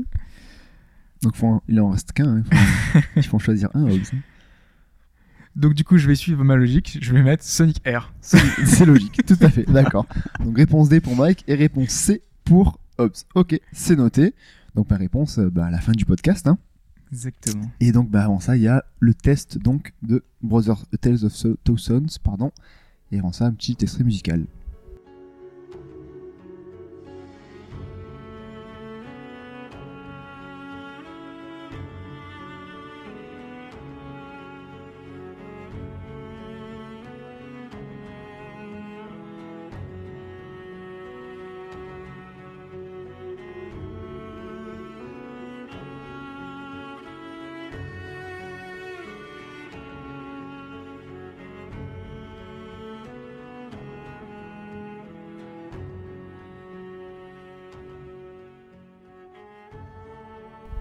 Donc 1.21 1.35
faut 1.35 1.47
en- 1.47 1.63
il 1.67 1.79
en 1.81 1.89
reste 1.89 2.11
qu'un. 2.13 2.37
hein. 2.37 2.43
Il 2.45 2.53
faut, 2.53 3.07
il 3.17 3.23
faut 3.23 3.35
en 3.35 3.39
choisir 3.39 3.69
un. 3.73 3.83
Hobbs. 3.83 4.11
Donc, 5.55 5.73
du 5.73 5.85
coup, 5.85 5.97
je 5.97 6.07
vais 6.07 6.15
suivre 6.15 6.43
ma 6.43 6.57
logique. 6.57 6.97
Je 7.01 7.13
vais 7.13 7.23
mettre 7.23 7.43
Sonic 7.43 7.81
Air. 7.85 8.13
C'est 8.19 8.85
logique, 8.85 9.21
tout 9.25 9.37
à 9.41 9.49
fait. 9.49 9.63
D'accord. 9.63 10.05
Donc 10.43 10.57
réponse 10.57 10.89
D 10.89 10.99
pour 10.99 11.15
Mike 11.15 11.45
et 11.47 11.55
réponse 11.55 11.89
C 11.89 12.21
pour 12.43 12.77
Hobbs. 12.97 13.23
Ok, 13.35 13.57
c'est 13.71 13.95
noté. 13.95 14.33
Donc 14.75 14.89
ma 14.89 14.97
réponse 14.97 15.39
euh, 15.39 15.49
bah, 15.49 15.65
à 15.67 15.71
la 15.71 15.79
fin 15.79 15.93
du 15.93 16.03
podcast. 16.05 16.45
hein. 16.47 16.57
Exactement. 17.11 17.71
Et 17.79 17.93
donc 17.93 18.09
bah, 18.09 18.25
avant 18.25 18.41
ça, 18.41 18.57
il 18.57 18.63
y 18.63 18.67
a 18.67 18.83
le 18.99 19.13
test 19.13 19.57
donc 19.57 19.93
de 20.01 20.23
Brothers 20.41 20.85
Tales 20.99 21.23
of 21.23 21.33
Two 21.63 21.77
Sons, 21.77 22.07
pardon. 22.21 22.51
Et 23.13 23.19
avant 23.19 23.31
ça, 23.31 23.45
un 23.45 23.53
petit 23.53 23.77
extrait 23.79 24.03
musical. 24.03 24.43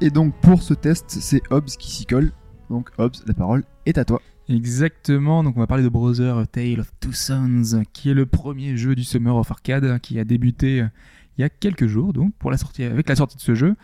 Et 0.04 0.10
donc 0.10 0.34
pour 0.42 0.62
ce 0.62 0.74
test, 0.74 1.06
c'est 1.08 1.40
Hobbs 1.48 1.78
qui 1.78 1.90
s'y 1.90 2.04
colle. 2.04 2.30
Donc 2.68 2.90
Hobbs, 2.98 3.24
la 3.26 3.32
parole 3.32 3.64
est 3.86 3.96
à 3.96 4.04
toi. 4.04 4.20
Exactement, 4.50 5.42
donc 5.42 5.56
on 5.56 5.60
va 5.60 5.66
parler 5.66 5.82
de 5.82 5.88
Brother 5.88 6.46
Tale 6.46 6.80
of 6.80 6.92
Two 7.00 7.14
Sons, 7.14 7.82
qui 7.94 8.10
est 8.10 8.14
le 8.14 8.26
premier 8.26 8.76
jeu 8.76 8.94
du 8.94 9.02
Summer 9.02 9.34
of 9.34 9.50
Arcade, 9.50 9.98
qui 10.00 10.20
a 10.20 10.24
débuté 10.24 10.82
euh, 10.82 10.88
il 11.38 11.40
y 11.40 11.44
a 11.44 11.48
quelques 11.48 11.86
jours, 11.86 12.12
donc 12.12 12.34
avec 12.80 13.08
la 13.08 13.16
sortie 13.16 13.38
de 13.38 13.40
ce 13.40 13.54
jeu. 13.54 13.76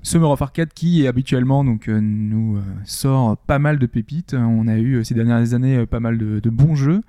Summer 0.00 0.30
of 0.30 0.40
Arcade 0.42 0.72
qui 0.72 1.08
habituellement 1.08 1.64
donc 1.64 1.88
euh, 1.88 1.98
nous 2.00 2.58
euh, 2.58 2.62
sort 2.84 3.36
pas 3.36 3.58
mal 3.58 3.80
de 3.80 3.86
pépites. 3.86 4.34
On 4.34 4.68
a 4.68 4.78
eu 4.78 5.04
ces 5.04 5.14
dernières 5.14 5.54
années 5.54 5.86
pas 5.86 5.98
mal 5.98 6.18
de 6.18 6.50
bons 6.50 6.76
jeux. 6.76 7.00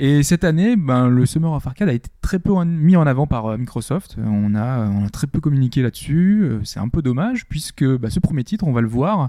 Et 0.00 0.22
cette 0.22 0.44
année, 0.44 0.76
ben, 0.76 1.08
le 1.08 1.26
Summer 1.26 1.52
of 1.52 1.66
Arcade 1.66 1.88
a 1.88 1.92
été 1.92 2.08
très 2.22 2.38
peu 2.38 2.52
mis 2.64 2.94
en 2.94 3.04
avant 3.04 3.26
par 3.26 3.46
euh, 3.46 3.56
Microsoft. 3.58 4.14
Euh, 4.16 4.24
On 4.26 4.54
a, 4.54 5.08
très 5.10 5.26
peu 5.26 5.40
communiqué 5.40 5.82
là-dessus. 5.82 6.42
Euh, 6.44 6.60
C'est 6.62 6.78
un 6.78 6.88
peu 6.88 7.02
dommage 7.02 7.46
puisque 7.48 7.84
bah, 7.84 8.08
ce 8.08 8.20
premier 8.20 8.44
titre, 8.44 8.64
on 8.68 8.72
va 8.72 8.80
le 8.80 8.86
voir, 8.86 9.26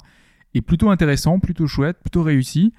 est 0.53 0.61
plutôt 0.61 0.91
intéressant, 0.91 1.39
plutôt 1.39 1.65
chouette, 1.65 1.97
plutôt 1.99 2.21
réussi. 2.21 2.71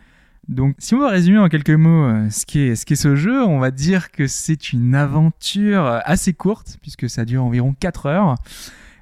Donc, 0.47 0.77
si 0.79 0.95
on 0.95 1.01
va 1.01 1.09
résumer 1.09 1.39
en 1.39 1.49
quelques 1.49 1.71
mots 1.71 2.09
ce 2.31 2.47
qu'est 2.47 2.75
ce 2.75 2.95
ce 2.95 3.17
jeu, 3.17 3.45
on 3.45 3.59
va 3.59 3.71
dire 3.73 4.11
que 4.11 4.27
c'est 4.27 4.73
une 4.73 4.95
aventure 4.95 6.01
assez 6.05 6.33
courte, 6.33 6.79
puisque 6.81 7.11
ça 7.11 7.25
dure 7.25 7.45
environ 7.45 7.75
4 7.79 8.07
heures, 8.07 8.37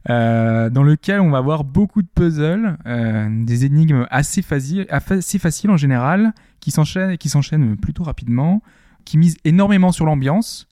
euh, 0.08 0.70
dans 0.70 0.82
lequel 0.82 1.20
on 1.20 1.30
va 1.30 1.38
avoir 1.38 1.64
beaucoup 1.64 2.02
de 2.02 2.08
puzzles, 2.08 2.78
euh, 2.86 3.44
des 3.44 3.64
énigmes 3.64 4.06
assez, 4.10 4.42
faciles, 4.42 4.86
assez 4.90 5.38
faciles 5.38 5.70
en 5.70 5.76
général, 5.76 6.32
qui 6.60 6.70
s'enchaînent 6.70 7.18
qui 7.18 7.28
s'enchaînent 7.28 7.76
plutôt 7.76 8.04
rapidement, 8.04 8.62
qui 9.04 9.18
misent 9.18 9.36
énormément 9.44 9.92
sur 9.92 10.06
l'ambiance, 10.06 10.66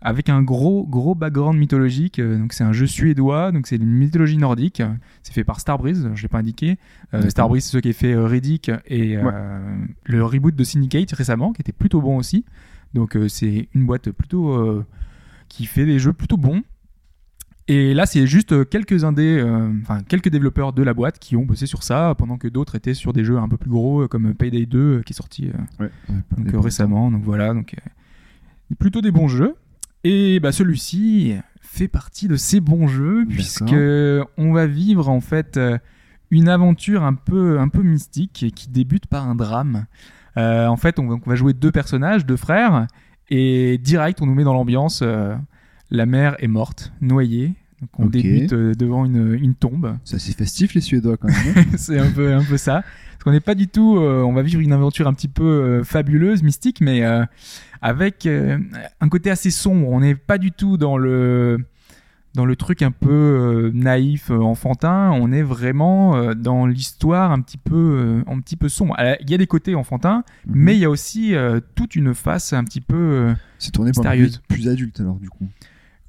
avec 0.00 0.28
un 0.28 0.42
gros 0.42 0.84
gros 0.84 1.14
background 1.14 1.58
mythologique. 1.58 2.18
Euh, 2.18 2.38
donc 2.38 2.54
c'est 2.54 2.64
un 2.64 2.72
jeu 2.72 2.86
suédois, 2.86 3.52
donc 3.52 3.66
c'est 3.66 3.76
une 3.76 3.92
mythologie 3.92 4.38
nordique. 4.38 4.82
C'est 5.22 5.32
fait 5.32 5.44
par 5.44 5.60
Starbreeze, 5.60 6.10
je 6.14 6.22
l'ai 6.22 6.28
pas 6.28 6.38
indiqué. 6.38 6.78
Euh. 7.14 7.28
Starbreeze, 7.28 7.64
c'est 7.64 7.72
ceux 7.72 7.80
qui 7.80 7.90
a 7.90 7.92
fait 7.92 8.16
Riddick 8.16 8.70
et 8.86 9.16
le 10.04 10.24
reboot 10.24 10.56
de 10.56 10.64
Syndicate 10.64 11.12
récemment, 11.12 11.52
qui 11.52 11.60
était 11.60 11.72
plutôt 11.72 12.00
bon 12.00 12.16
aussi. 12.16 12.44
Donc 12.94 13.16
c'est 13.28 13.68
une 13.74 13.86
boîte 13.86 14.10
plutôt 14.10 14.84
qui 15.48 15.66
fait 15.66 15.86
des 15.86 15.98
jeux 15.98 16.12
plutôt 16.12 16.36
bons. 16.36 16.62
Et 17.68 17.94
là, 17.94 18.06
c'est 18.06 18.26
juste 18.26 18.52
euh, 18.52 18.64
quelques 18.64 19.04
indés, 19.04 19.38
euh, 19.38 19.70
enfin 19.82 20.00
quelques 20.02 20.28
développeurs 20.30 20.72
de 20.72 20.82
la 20.82 20.94
boîte 20.94 21.18
qui 21.20 21.36
ont 21.36 21.44
bossé 21.44 21.66
sur 21.66 21.82
ça, 21.84 22.14
pendant 22.18 22.36
que 22.36 22.48
d'autres 22.48 22.74
étaient 22.74 22.94
sur 22.94 23.12
des 23.12 23.24
jeux 23.24 23.38
un 23.38 23.48
peu 23.48 23.56
plus 23.56 23.70
gros, 23.70 24.02
euh, 24.02 24.08
comme 24.08 24.34
Payday 24.34 24.66
2, 24.66 24.78
euh, 24.78 25.02
qui 25.02 25.12
est 25.12 25.16
sorti 25.16 25.48
euh, 25.48 25.84
Ouais. 25.84 25.90
donc, 26.36 26.54
euh, 26.54 26.58
récemment. 26.60 27.10
Donc 27.10 27.22
voilà, 27.22 27.54
donc 27.54 27.76
plutôt 28.78 29.00
des 29.00 29.12
bons 29.12 29.28
jeux. 29.28 29.54
Et 30.04 30.40
bah 30.40 30.50
celui-ci 30.50 31.34
fait 31.60 31.86
partie 31.88 32.26
de 32.26 32.34
ces 32.36 32.60
bons 32.60 32.88
jeux 32.88 33.24
puisque 33.28 33.74
on 34.36 34.52
va 34.52 34.66
vivre 34.66 35.08
en 35.08 35.20
fait 35.20 35.58
une 36.32 36.48
aventure 36.48 37.04
un 37.04 37.14
peu 37.14 37.60
un 37.60 37.68
peu 37.68 37.82
mystique 37.82 38.46
qui 38.54 38.68
débute 38.70 39.06
par 39.06 39.28
un 39.28 39.36
drame. 39.36 39.86
En 40.36 40.76
fait, 40.76 40.98
on 40.98 41.06
va, 41.06 41.14
on 41.24 41.30
va 41.30 41.36
jouer 41.36 41.52
deux 41.52 41.70
personnages, 41.70 42.26
deux 42.26 42.36
frères, 42.36 42.88
et 43.30 43.78
direct 43.78 44.20
on 44.20 44.26
nous 44.26 44.34
met 44.34 44.42
dans 44.44 44.54
l'ambiance. 44.54 45.00
euh, 45.02 45.36
la 45.92 46.06
mère 46.06 46.34
est 46.42 46.48
morte, 46.48 46.92
noyée. 47.00 47.52
Donc 47.80 47.90
on 47.98 48.06
débute 48.06 48.52
euh, 48.52 48.74
devant 48.74 49.04
une, 49.04 49.34
une 49.34 49.54
tombe. 49.54 49.96
C'est 50.04 50.16
assez 50.16 50.32
festif 50.32 50.74
les 50.74 50.80
Suédois 50.80 51.16
quand 51.16 51.28
même. 51.28 51.36
hein. 51.56 51.64
c'est 51.76 51.98
un 51.98 52.10
peu 52.10 52.32
un 52.32 52.42
peu 52.44 52.56
ça 52.56 52.82
parce 52.82 53.24
qu'on 53.24 53.32
n'est 53.32 53.40
pas 53.40 53.54
du 53.56 53.66
tout 53.68 53.96
euh, 53.98 54.22
on 54.22 54.32
va 54.32 54.42
vivre 54.42 54.60
une 54.60 54.72
aventure 54.72 55.06
un 55.08 55.14
petit 55.14 55.28
peu 55.28 55.44
euh, 55.44 55.84
fabuleuse 55.84 56.42
mystique 56.42 56.80
mais 56.80 57.04
euh, 57.04 57.24
avec 57.80 58.28
un 58.28 59.08
côté 59.08 59.30
assez 59.30 59.50
sombre 59.50 59.88
on 59.88 60.00
n'est 60.00 60.14
pas 60.14 60.38
du 60.38 60.52
tout 60.52 60.76
dans 60.76 60.96
le 60.96 61.58
dans 62.34 62.44
le 62.44 62.54
truc 62.56 62.82
un 62.82 62.92
peu 62.92 63.70
naïf 63.74 64.30
enfantin 64.30 65.10
on 65.12 65.32
est 65.32 65.42
vraiment 65.42 66.32
dans 66.34 66.66
l'histoire 66.66 67.32
un 67.32 67.40
petit 67.40 67.58
peu 67.58 68.22
un 68.28 68.40
petit 68.40 68.56
peu 68.56 68.68
sombre 68.68 68.96
il 69.20 69.28
y 69.30 69.34
a 69.34 69.38
des 69.38 69.46
côtés 69.48 69.74
enfantins 69.74 70.22
Mhm. 70.46 70.52
mais 70.54 70.74
il 70.76 70.80
y 70.80 70.84
a 70.84 70.90
aussi 70.90 71.34
toute 71.74 71.96
une 71.96 72.14
face 72.14 72.52
un 72.52 72.62
petit 72.64 72.80
peu 72.80 73.34
c'est 73.58 73.72
tourné 73.72 73.90
public 73.90 74.40
plus 74.48 74.68
adulte 74.68 75.00
alors 75.00 75.16
du 75.16 75.28
coup. 75.28 75.46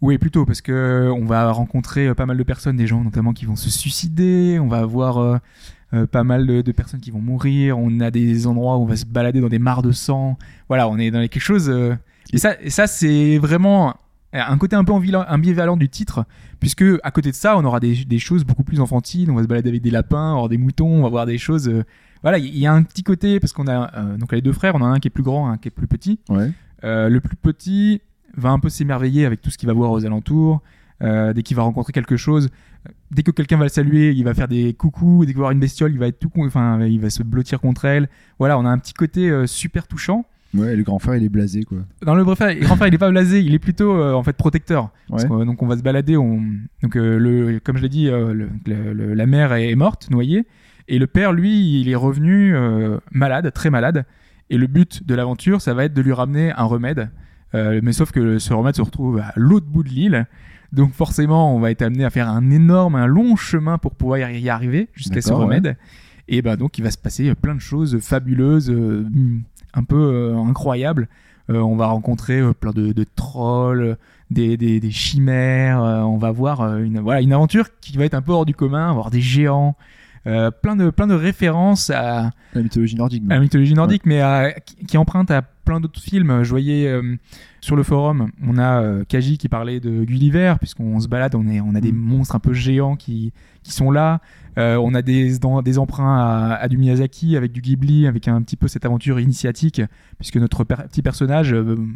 Oui, 0.04 0.18
plutôt, 0.18 0.46
parce 0.46 0.62
que 0.62 0.72
euh, 0.72 1.14
on 1.14 1.26
va 1.26 1.52
rencontrer 1.52 2.08
euh, 2.08 2.14
pas 2.14 2.26
mal 2.26 2.38
de 2.38 2.44
personnes, 2.44 2.78
des 2.78 2.88
gens 2.88 3.04
notamment 3.04 3.34
qui 3.34 3.46
vont 3.46 3.56
se 3.56 3.70
suicider, 3.70 4.60
on 4.60 4.68
va 4.68 4.80
avoir 4.80 5.18
euh, 5.18 6.06
pas 6.12 6.24
mal 6.24 6.46
de, 6.46 6.62
de 6.62 6.72
personnes 6.72 7.00
qui 7.00 7.12
vont 7.12 7.22
mourir, 7.22 7.78
on 7.80 8.00
a 8.00 8.12
des 8.12 8.46
endroits 8.48 8.78
où 8.78 8.82
on 8.82 8.86
va 8.86 8.96
se 8.96 9.06
balader 9.06 9.42
dans 9.42 9.50
des 9.50 9.60
mares 9.60 9.82
de 9.82 9.92
sang. 9.92 10.38
Voilà, 10.68 10.88
on 10.90 10.98
est 10.98 11.12
dans 11.12 11.22
quelque 11.22 11.40
chose. 11.40 11.70
euh, 11.70 11.96
Et 12.34 12.38
ça, 12.38 12.60
et 12.62 12.70
ça 12.70 12.88
c'est 12.88 13.38
vraiment 13.38 13.96
un 14.34 14.58
côté 14.58 14.76
un 14.76 14.84
peu 14.84 14.92
ambivalent, 14.94 15.78
du 15.78 15.90
titre, 15.90 16.26
puisque 16.60 16.84
à 17.04 17.12
côté 17.12 17.30
de 17.30 17.36
ça, 17.36 17.56
on 17.58 17.64
aura 17.66 17.80
des, 17.80 18.04
des 18.06 18.18
choses 18.20 18.44
beaucoup 18.44 18.64
plus 18.64 18.80
enfantines, 18.80 19.30
on 19.30 19.36
va 19.36 19.44
se 19.44 19.48
balader 19.48 19.70
avec 19.70 19.82
des 19.84 19.92
lapins, 19.92 20.32
avoir 20.32 20.50
des 20.50 20.58
moutons, 20.58 20.90
on 21.00 21.04
va 21.04 21.10
voir 21.10 21.26
des 21.28 21.38
choses. 21.38 21.70
euh, 21.70 21.84
voilà, 22.24 22.40
il 22.40 22.58
y 22.58 22.66
a 22.66 22.74
un 22.74 22.82
petit 22.84 23.04
côté, 23.04 23.40
parce 23.40 23.54
qu'on 23.54 23.68
a 23.68 23.92
euh, 23.96 24.18
donc 24.18 24.32
les 24.32 24.42
deux 24.42 24.54
frères, 24.54 24.74
on 24.76 24.82
en 24.82 24.86
a 24.86 24.96
un 24.96 25.00
qui 25.00 25.08
est 25.08 25.12
plus 25.12 25.24
grand, 25.24 25.50
un 25.50 25.58
qui 25.58 25.68
est 25.68 25.72
plus 25.72 25.88
petit. 25.88 26.20
Ouais. 26.30 26.52
Euh, 26.84 27.10
le 27.10 27.20
plus 27.22 27.36
petit 27.36 28.02
va 28.38 28.50
un 28.50 28.60
peu 28.60 28.70
s'émerveiller 28.70 29.26
avec 29.26 29.42
tout 29.42 29.50
ce 29.50 29.58
qu'il 29.58 29.68
va 29.68 29.74
voir 29.74 29.92
aux 29.92 30.06
alentours. 30.06 30.62
Euh, 31.02 31.34
dès 31.34 31.42
qu'il 31.42 31.58
va 31.58 31.64
rencontrer 31.64 31.92
quelque 31.92 32.16
chose, 32.16 32.50
dès 33.12 33.24
que 33.24 33.32
quelqu'un 33.32 33.58
va 33.58 33.64
le 33.66 33.70
saluer, 33.70 34.12
il 34.12 34.24
va 34.24 34.34
faire 34.34 34.48
des 34.48 34.74
coucous. 34.74 35.22
Dès 35.26 35.28
qu'il 35.34 35.36
va 35.38 35.42
voir 35.42 35.52
une 35.52 35.60
bestiole, 35.60 35.92
il 35.92 36.00
va 36.00 36.08
être 36.08 36.20
tout, 36.20 36.32
enfin, 36.38 36.82
il 36.86 37.00
va 37.02 37.10
se 37.10 37.24
blottir 37.24 37.60
contre 37.60 37.86
elle. 37.86 38.08
Voilà, 38.40 38.58
on 38.58 38.66
a 38.66 38.70
un 38.70 38.78
petit 38.78 38.94
côté 38.94 39.30
euh, 39.30 39.46
super 39.48 39.88
touchant. 39.88 40.26
Ouais, 40.54 40.76
le 40.76 40.84
grand 40.84 41.00
frère 41.00 41.16
il 41.16 41.24
est 41.24 41.30
blasé 41.30 41.64
quoi. 41.64 41.80
Dans 42.06 42.14
le 42.14 42.24
frère, 42.36 42.56
grand 42.60 42.76
frère, 42.76 42.88
il 42.88 42.94
est 42.94 43.00
pas 43.00 43.10
blasé, 43.10 43.42
il 43.42 43.56
est 43.56 43.60
plutôt 43.60 43.92
euh, 43.96 44.14
en 44.14 44.22
fait 44.22 44.34
protecteur. 44.34 44.92
Parce 45.10 45.24
Ouais. 45.24 45.30
que, 45.30 45.44
donc 45.46 45.62
on 45.64 45.66
va 45.68 45.76
se 45.78 45.82
balader. 45.82 46.16
On... 46.16 46.42
Donc 46.84 46.94
le, 46.96 47.60
comme 47.60 47.78
je 47.78 47.82
l'ai 47.82 47.90
dit, 47.90 48.06
le- 48.06 48.34
le- 48.66 48.94
le- 48.94 49.14
la 49.16 49.26
mère 49.26 49.52
est 49.54 49.74
morte, 49.76 50.10
noyée, 50.12 50.46
et 50.88 51.00
le 51.00 51.08
père, 51.08 51.34
lui, 51.34 51.82
il 51.82 51.90
est 51.90 51.96
revenu 51.96 52.54
malade, 53.12 53.52
très 53.52 53.72
malade. 53.72 54.06
Et 54.52 54.58
le 54.58 54.68
but 54.68 55.04
de 55.06 55.16
l'aventure, 55.16 55.60
ça 55.60 55.74
va 55.74 55.86
être 55.86 55.94
de 55.96 56.02
lui 56.02 56.14
ramener 56.14 56.52
un 56.52 56.66
remède. 56.66 57.10
Euh, 57.56 57.80
mais 57.84 57.94
sauf 57.94 58.12
que 58.12 58.40
ce 58.40 58.54
remède 58.54 58.76
se 58.76 58.82
retrouve 58.82 59.20
à 59.20 59.32
l'autre 59.36 59.68
bout 59.68 59.84
de 59.84 59.90
l'île. 59.90 60.26
Donc 60.72 60.92
forcément, 60.94 61.56
on 61.56 61.60
va 61.60 61.70
être 61.72 61.84
amené 61.84 62.04
à 62.04 62.10
faire 62.10 62.28
un 62.28 62.50
énorme, 62.50 62.96
un 62.96 63.06
long 63.06 63.36
chemin 63.36 63.78
pour 63.78 63.94
pouvoir 63.94 64.18
y 64.32 64.50
arriver 64.50 64.90
jusqu'à 64.94 65.22
ce 65.22 65.30
ouais. 65.30 65.36
remède. 65.36 65.78
Et 66.28 66.42
ben 66.42 66.56
donc 66.56 66.78
il 66.78 66.84
va 66.84 66.90
se 66.90 66.98
passer 66.98 67.36
plein 67.36 67.54
de 67.54 67.60
choses 67.60 68.00
fabuleuses, 68.00 68.72
euh, 68.72 69.06
un 69.76 69.84
peu 69.84 69.98
euh, 69.98 70.36
incroyables. 70.38 71.08
Euh, 71.52 71.60
on 71.60 71.76
va 71.76 71.88
rencontrer 71.88 72.40
euh, 72.40 72.54
plein 72.54 72.72
de, 72.72 72.94
de 72.94 73.06
trolls, 73.16 73.98
des, 74.32 74.56
des, 74.58 74.80
des 74.80 74.92
chimères. 74.92 75.84
euh, 75.84 76.02
on 76.02 76.18
va 76.18 76.32
voir 76.32 76.78
une, 76.80 77.02
voilà, 77.02 77.22
une 77.22 77.34
aventure 77.34 77.68
qui 77.82 77.96
va 77.98 78.06
être 78.06 78.14
un 78.16 78.22
peu 78.22 78.32
hors 78.32 78.46
du 78.46 78.56
commun, 78.56 78.90
avoir 78.90 79.12
des 79.12 79.22
géants. 79.22 79.76
plein, 80.24 80.76
de, 80.78 80.90
plein 80.90 81.06
de 81.08 81.14
références 81.14 81.90
à, 81.90 82.32
La 82.54 82.62
mythologie 82.64 82.96
nordique. 82.96 83.24
à 83.30 83.34
la 83.36 83.40
mythologie 83.42 83.74
nordique, 83.74 84.04
mais 84.06 84.22
à- 84.22 84.54
qui, 84.54 84.78
qui 84.86 84.98
emprunte 84.98 85.30
à 85.32 85.44
plein 85.66 85.80
d'autres 85.80 86.02
films. 86.02 86.44
Je 86.44 86.50
voyais 86.50 86.88
euh, 86.88 87.16
sur 87.62 87.76
le 87.76 87.84
forum, 87.84 88.32
on 88.46 88.58
a 88.58 88.82
euh, 88.82 89.04
Kaji 89.06 89.38
qui 89.38 89.50
parlait 89.50 89.80
de 89.80 90.04
Gulliver, 90.04 90.56
puisqu'on 90.60 91.00
se 91.00 91.08
balade, 91.08 91.36
on, 91.36 91.48
est, 91.48 91.62
on 91.62 91.76
a 91.76 91.82
des 91.82 91.92
Mm. 91.92 91.98
monstres 91.98 92.36
un 92.36 92.40
peu 92.40 92.54
géants 92.54 92.96
qui, 92.96 93.32
qui 93.64 93.72
sont 93.72 93.92
là. 93.92 94.20
Euh, 94.58 94.76
on 94.78 94.94
a 94.94 95.02
des, 95.02 95.40
dans- 95.40 95.62
des 95.62 95.80
emprunts 95.80 96.18
à, 96.20 96.56
à 96.56 96.68
du 96.68 96.78
Miyazaki 96.78 97.36
avec 97.38 97.52
du 97.52 97.62
Ghibli, 97.62 98.06
avec 98.08 98.28
un 98.28 98.42
petit 98.42 98.56
peu 98.58 98.68
cette 98.68 98.86
aventure 98.86 99.20
initiatique, 99.20 99.82
puisque 100.20 100.38
notre 100.38 100.64
per- 100.64 100.84
petit 100.90 101.02
personnage, 101.02 101.54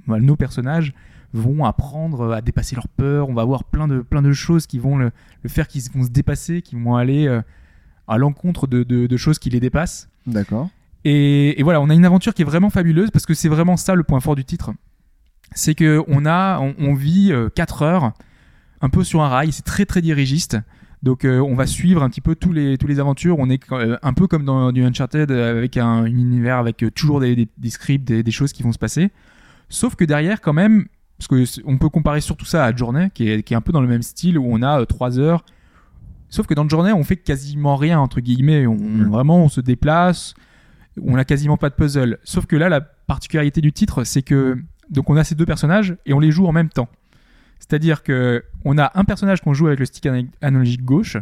voilà, 0.07 0.23
nos 0.23 0.35
personnages, 0.35 0.93
vont 1.33 1.65
apprendre 1.65 2.33
à 2.33 2.41
dépasser 2.41 2.75
leur 2.75 2.87
peur. 2.87 3.27
On 3.29 3.33
va 3.33 3.41
avoir 3.41 3.65
plein 3.65 3.87
de, 3.87 3.99
plein 3.99 4.21
de 4.21 4.31
choses 4.31 4.65
qui 4.65 4.79
vont 4.79 4.97
le, 4.97 5.11
le 5.43 5.49
faire, 5.49 5.67
qui 5.67 5.83
vont 5.93 6.03
se 6.03 6.09
dépasser, 6.09 6.61
qui 6.61 6.75
vont 6.77 6.95
aller 6.95 7.27
à 8.07 8.17
l'encontre 8.17 8.65
de, 8.65 8.83
de- 8.83 9.07
de 9.07 9.17
choses 9.17 9.37
qui 9.37 9.49
les 9.49 9.59
dépassent. 9.59 10.09
D'accord. 10.25 10.69
Et, 11.09 11.59
et 11.59 11.63
voilà, 11.63 11.79
on 11.81 11.89
a 11.89 11.93
une 11.93 12.05
aventure 12.05 12.33
qui 12.33 12.41
est 12.41 12.45
vraiment 12.45 12.69
fabuleuse 12.69 13.11
parce 13.11 13.25
que 13.25 13.33
c'est 13.33 13.49
vraiment 13.49 13.77
ça 13.77 13.95
le 13.95 14.03
point 14.03 14.19
fort 14.19 14.35
du 14.35 14.43
titre. 14.45 14.71
C'est 15.53 15.75
que 15.75 16.03
on 16.07 16.25
a, 16.25 16.59
on, 16.59 16.75
on 16.79 16.93
vit 16.93 17.31
4 17.55 17.81
heures 17.83 18.11
un 18.81 18.89
peu 18.89 19.03
sur 19.03 19.21
un 19.21 19.29
rail. 19.29 19.51
C'est 19.51 19.63
très 19.65 19.85
très 19.85 20.01
dirigiste. 20.01 20.57
Donc 21.03 21.23
euh, 21.25 21.39
on 21.39 21.53
va 21.55 21.67
suivre 21.67 22.01
un 22.03 22.09
petit 22.09 22.21
peu 22.21 22.35
tous 22.35 22.51
les 22.51 22.77
tous 22.77 22.87
les 22.87 22.99
aventures. 22.99 23.37
On 23.39 23.49
est 23.49 23.61
euh, 23.71 23.97
un 24.01 24.13
peu 24.13 24.27
comme 24.27 24.43
dans 24.43 24.71
du 24.71 24.83
Uncharted 24.83 25.31
euh, 25.31 25.51
avec 25.57 25.77
un, 25.77 25.85
un 25.87 26.05
univers 26.05 26.57
avec 26.57 26.83
euh, 26.83 26.91
toujours 26.91 27.19
des, 27.21 27.35
des, 27.35 27.47
des 27.57 27.69
scripts, 27.69 28.03
des, 28.05 28.23
des 28.23 28.31
choses 28.31 28.51
qui 28.51 28.63
vont 28.63 28.71
se 28.71 28.79
passer. 28.79 29.11
Sauf 29.69 29.95
que 29.95 30.03
derrière 30.05 30.41
quand 30.41 30.53
même, 30.53 30.87
parce 31.17 31.27
que 31.27 31.45
c'est- 31.45 31.61
on 31.65 31.77
peut 31.77 31.89
comparer 31.89 32.19
surtout 32.19 32.45
ça 32.45 32.65
à 32.65 32.75
Journey, 32.75 33.09
qui 33.13 33.29
est, 33.29 33.43
qui 33.43 33.53
est 33.53 33.57
un 33.57 33.61
peu 33.61 33.71
dans 33.71 33.81
le 33.81 33.87
même 33.87 34.01
style 34.01 34.37
où 34.39 34.45
on 34.49 34.61
a 34.63 34.85
3 34.85 35.19
heures. 35.19 35.45
Sauf 36.29 36.47
que 36.47 36.53
dans 36.53 36.67
Journey, 36.67 36.91
on 36.91 37.03
fait 37.03 37.15
quasiment 37.17 37.75
rien 37.77 37.99
entre 37.99 38.19
guillemets. 38.19 38.65
On, 38.67 38.75
Mm. 38.75 39.09
Vraiment, 39.09 39.37
on 39.45 39.49
se 39.49 39.61
déplace. 39.61 40.33
On 41.03 41.15
a 41.15 41.25
quasiment 41.25 41.57
pas 41.57 41.69
de 41.69 41.75
puzzle. 41.75 42.17
Sauf 42.23 42.45
que 42.45 42.55
là, 42.55 42.69
la 42.69 42.81
particularité 42.81 43.61
du 43.61 43.71
titre, 43.71 44.03
c'est 44.03 44.21
que 44.21 44.57
donc 44.89 45.09
on 45.09 45.17
a 45.17 45.23
ces 45.23 45.35
deux 45.35 45.45
personnages 45.45 45.95
et 46.05 46.13
on 46.13 46.19
les 46.19 46.31
joue 46.31 46.47
en 46.47 46.51
même 46.51 46.69
temps. 46.69 46.89
C'est-à-dire 47.59 48.03
que 48.03 48.43
on 48.65 48.77
a 48.77 48.91
un 48.95 49.03
personnage 49.03 49.41
qu'on 49.41 49.53
joue 49.53 49.67
avec 49.67 49.79
le 49.79 49.85
stick 49.85 50.05
ana- 50.05 50.27
analogique 50.41 50.83
gauche 50.83 51.17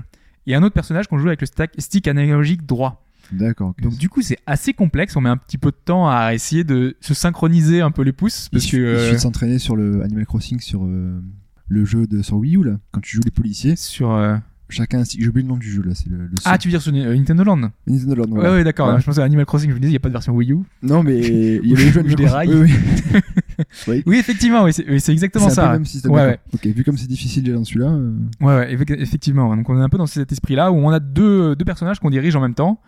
et 0.47 0.55
un 0.55 0.63
autre 0.63 0.73
personnage 0.73 1.07
qu'on 1.07 1.17
joue 1.17 1.27
avec 1.27 1.41
le 1.41 1.47
stick 1.77 2.07
analogique 2.07 2.65
droit. 2.65 3.03
D'accord. 3.31 3.73
Donc 3.81 3.97
du 3.97 4.07
coup, 4.09 4.21
c'est 4.21 4.37
assez 4.45 4.73
complexe. 4.73 5.15
On 5.15 5.21
met 5.21 5.29
un 5.29 5.37
petit 5.37 5.57
peu 5.57 5.71
de 5.71 5.77
temps 5.83 6.07
à 6.07 6.33
essayer 6.33 6.63
de 6.63 6.95
se 7.01 7.13
synchroniser 7.13 7.81
un 7.81 7.89
peu 7.91 8.03
les 8.03 8.11
pouces 8.13 8.47
il 8.47 8.51
parce 8.51 8.65
que 8.67 8.77
il 8.77 8.83
euh, 8.83 8.99
suffit 9.05 9.15
de 9.15 9.21
s'entraîner 9.21 9.57
sur 9.57 9.75
le 9.75 10.03
Animal 10.03 10.25
Crossing 10.27 10.59
sur 10.59 10.83
euh, 10.85 11.19
le 11.67 11.85
jeu 11.85 12.05
de 12.05 12.21
sur 12.21 12.37
Wii 12.37 12.57
U 12.57 12.63
là. 12.63 12.77
Quand 12.91 13.01
tu 13.01 13.15
joues 13.15 13.23
les 13.25 13.31
policiers, 13.31 13.75
sur 13.75 14.11
euh, 14.11 14.35
chacun. 14.69 15.03
J'ai 15.03 15.27
oublié 15.27 15.43
le 15.43 15.49
nom 15.49 15.57
du 15.57 15.69
jeu 15.69 15.81
là. 15.83 15.93
C'est 15.95 16.09
le, 16.09 16.17
le 16.17 16.29
ah, 16.45 16.57
tu 16.57 16.67
veux 16.67 16.71
dire 16.71 16.81
sur 16.81 16.93
euh, 16.93 17.15
Nintendo 17.15 17.43
Land 17.43 17.69
Nintendo 17.87 18.15
Land. 18.15 18.23
Ouais, 18.23 18.29
voilà. 18.35 18.51
ouais, 18.53 18.63
d'accord. 18.63 18.93
Ouais. 18.93 18.99
Je 18.99 19.05
pensais 19.05 19.21
à 19.21 19.23
Animal 19.23 19.45
Crossing. 19.45 19.69
Je 19.69 19.75
me 19.75 19.79
disais, 19.79 19.91
il 19.91 19.93
y 19.93 19.97
a 19.97 19.99
pas 19.99 20.09
de 20.09 20.13
version 20.13 20.33
Wii 20.33 20.51
U. 20.53 20.57
Non 20.81 21.03
mais 21.03 21.17
il 21.63 21.67
y 21.69 21.73
avait 21.73 21.85
le 21.85 21.91
jeu 21.91 22.01
Où 22.03 22.09
je 22.09 22.15
déraille. 22.15 22.53
Oui, 22.53 22.71
oui. 23.87 24.03
Oui, 24.05 24.17
effectivement. 24.17 24.63
Oui, 24.63 24.73
c'est 24.73 25.11
exactement 25.11 25.49
C'est 25.49 25.59
un 25.59 25.63
peu 25.63 25.67
ça. 25.67 25.67
le 25.67 25.73
même 25.79 25.85
système. 25.85 26.11
Ouais. 26.11 26.39
Ok. 26.53 26.65
Vu 26.67 26.83
comme 26.83 26.97
c'est 26.97 27.07
difficile 27.07 27.43
déjà 27.43 27.57
dans 27.57 27.63
celui-là. 27.63 27.87
euh, 27.89 28.13
Ouais, 28.41 28.55
ouais, 28.55 28.75
effe- 28.75 28.99
effectivement. 29.01 29.55
Donc 29.55 29.69
on 29.69 29.79
est 29.79 29.83
un 29.83 29.89
peu 29.89 29.97
dans 29.97 30.05
cet 30.07 30.31
esprit-là 30.31 30.71
où 30.71 30.75
on 30.75 30.89
a 30.89 30.99
deux, 30.99 31.55
deux 31.55 31.65
personnages 31.65 31.99
qu'on 31.99 32.09
dirige 32.09 32.35
en 32.35 32.41
même 32.41 32.55
temps. 32.55 32.79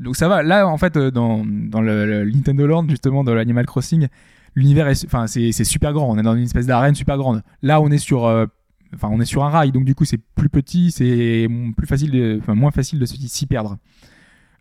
Donc 0.00 0.16
ça 0.16 0.28
va. 0.28 0.42
Là, 0.42 0.66
en 0.68 0.78
fait, 0.78 0.96
euh, 0.96 1.10
dans, 1.10 1.44
dans 1.44 1.80
le, 1.80 2.22
le 2.24 2.30
Nintendo 2.30 2.66
Land, 2.66 2.86
justement, 2.88 3.24
dans 3.24 3.34
l'Animal 3.34 3.66
Crossing, 3.66 4.06
l'univers 4.54 4.88
est, 4.88 5.04
enfin, 5.04 5.26
c'est 5.26 5.52
super 5.64 5.92
grand. 5.92 6.08
On 6.10 6.18
est 6.18 6.22
dans 6.22 6.36
une 6.36 6.44
espèce 6.44 6.66
d'arène 6.66 6.94
super 6.94 7.16
grande. 7.16 7.42
Là, 7.62 7.80
on 7.80 7.90
est 7.90 7.98
sur, 7.98 8.24
euh, 8.26 8.46
enfin, 8.94 9.08
on 9.10 9.20
est 9.20 9.24
sur 9.24 9.44
un 9.44 9.48
rail. 9.50 9.72
Donc 9.72 9.84
du 9.84 9.94
coup, 9.94 10.04
c'est 10.04 10.20
plus 10.34 10.48
petit, 10.48 10.90
c'est 10.90 11.48
plus 11.76 11.86
facile, 11.86 12.10
de, 12.10 12.38
enfin, 12.40 12.54
moins 12.54 12.70
facile 12.70 12.98
de 12.98 13.06
s'y 13.06 13.46
perdre. 13.46 13.76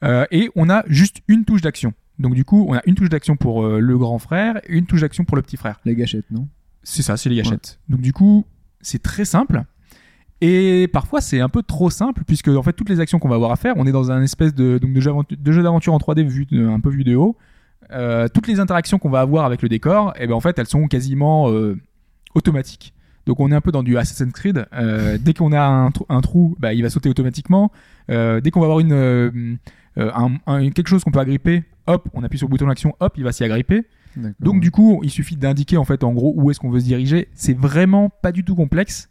Euh, 0.03 0.25
et 0.31 0.49
on 0.55 0.69
a 0.69 0.83
juste 0.87 1.21
une 1.27 1.43
touche 1.45 1.61
d'action. 1.61 1.93
Donc 2.19 2.33
du 2.35 2.45
coup, 2.45 2.65
on 2.69 2.73
a 2.73 2.81
une 2.85 2.95
touche 2.95 3.09
d'action 3.09 3.35
pour 3.35 3.63
euh, 3.65 3.79
le 3.79 3.97
grand 3.97 4.19
frère 4.19 4.57
et 4.67 4.75
une 4.77 4.85
touche 4.85 5.01
d'action 5.01 5.23
pour 5.23 5.35
le 5.35 5.41
petit 5.43 5.57
frère. 5.57 5.79
La 5.85 5.93
gâchette, 5.93 6.25
non? 6.31 6.47
C'est 6.83 7.01
ça, 7.03 7.17
c'est 7.17 7.29
les 7.29 7.35
gâchettes. 7.37 7.79
Donc 7.89 8.01
du 8.01 8.13
coup, 8.13 8.45
c'est 8.81 9.01
très 9.01 9.25
simple. 9.25 9.63
Et 10.39 10.87
parfois, 10.93 11.19
c'est 11.19 11.39
un 11.39 11.49
peu 11.49 11.63
trop 11.63 11.89
simple 11.89 12.23
puisque 12.25 12.47
en 12.49 12.61
fait, 12.61 12.73
toutes 12.73 12.89
les 12.89 12.99
actions 12.99 13.17
qu'on 13.19 13.27
va 13.29 13.35
avoir 13.35 13.51
à 13.51 13.55
faire, 13.55 13.73
on 13.77 13.87
est 13.87 13.91
dans 13.91 14.11
un 14.11 14.21
espèce 14.21 14.53
de 14.53 14.77
donc 14.77 14.93
de 14.93 15.01
jeu, 15.51 15.63
d'aventure 15.63 15.93
en 15.93 15.97
3D 15.97 16.23
vu 16.27 16.45
de- 16.45 16.67
un 16.67 16.79
peu 16.79 16.89
vu 16.89 17.03
de 17.03 17.15
haut. 17.15 17.35
Euh, 17.91 18.27
toutes 18.27 18.47
les 18.47 18.59
interactions 18.59 18.99
qu'on 18.99 19.09
va 19.09 19.21
avoir 19.21 19.45
avec 19.45 19.61
le 19.61 19.69
décor, 19.69 20.13
et 20.19 20.27
ben 20.27 20.33
en 20.33 20.39
fait, 20.41 20.59
elles 20.59 20.67
sont 20.67 20.87
quasiment 20.87 21.49
euh, 21.51 21.77
automatique. 22.35 22.93
Donc 23.27 23.39
on 23.39 23.51
est 23.51 23.55
un 23.55 23.61
peu 23.61 23.71
dans 23.71 23.83
du 23.83 23.95
Assassin's 23.97 24.31
Creed. 24.33 24.65
Euh, 24.73 25.17
dès 25.21 25.33
qu'on 25.35 25.51
a 25.51 25.61
un, 25.61 25.91
trou- 25.91 26.05
un 26.09 26.21
trou, 26.21 26.55
bah, 26.59 26.73
il 26.73 26.81
va 26.81 26.89
sauter 26.89 27.09
automatiquement. 27.09 27.71
Euh, 28.09 28.41
dès 28.41 28.49
qu'on 28.49 28.61
va 28.61 28.65
avoir 28.65 28.79
une, 28.79 28.93
euh, 28.93 29.29
un- 29.97 30.37
un- 30.47 30.69
quelque 30.71 30.87
chose 30.87 31.03
qu'on 31.03 31.11
peut 31.11 31.19
agripper, 31.19 31.63
hop, 31.87 32.07
on 32.13 32.23
appuie 32.23 32.37
sur 32.39 32.47
le 32.47 32.51
bouton 32.51 32.67
d'action, 32.67 32.95
hop, 32.99 33.13
il 33.17 33.23
va 33.23 33.31
s'y 33.31 33.43
agripper. 33.43 33.83
Donc 34.39 34.61
du 34.61 34.71
coup, 34.71 35.01
il 35.03 35.11
suffit 35.11 35.35
d'indiquer 35.35 35.77
en 35.77 35.85
fait 35.85 36.03
en 36.03 36.11
gros 36.13 36.33
où 36.35 36.49
est-ce 36.49 36.59
qu'on 36.59 36.71
veut 36.71 36.79
se 36.79 36.85
diriger. 36.85 37.27
C'est 37.35 37.55
vraiment 37.55 38.09
pas 38.09 38.31
du 38.31 38.43
tout 38.43 38.55
complexe. 38.55 39.09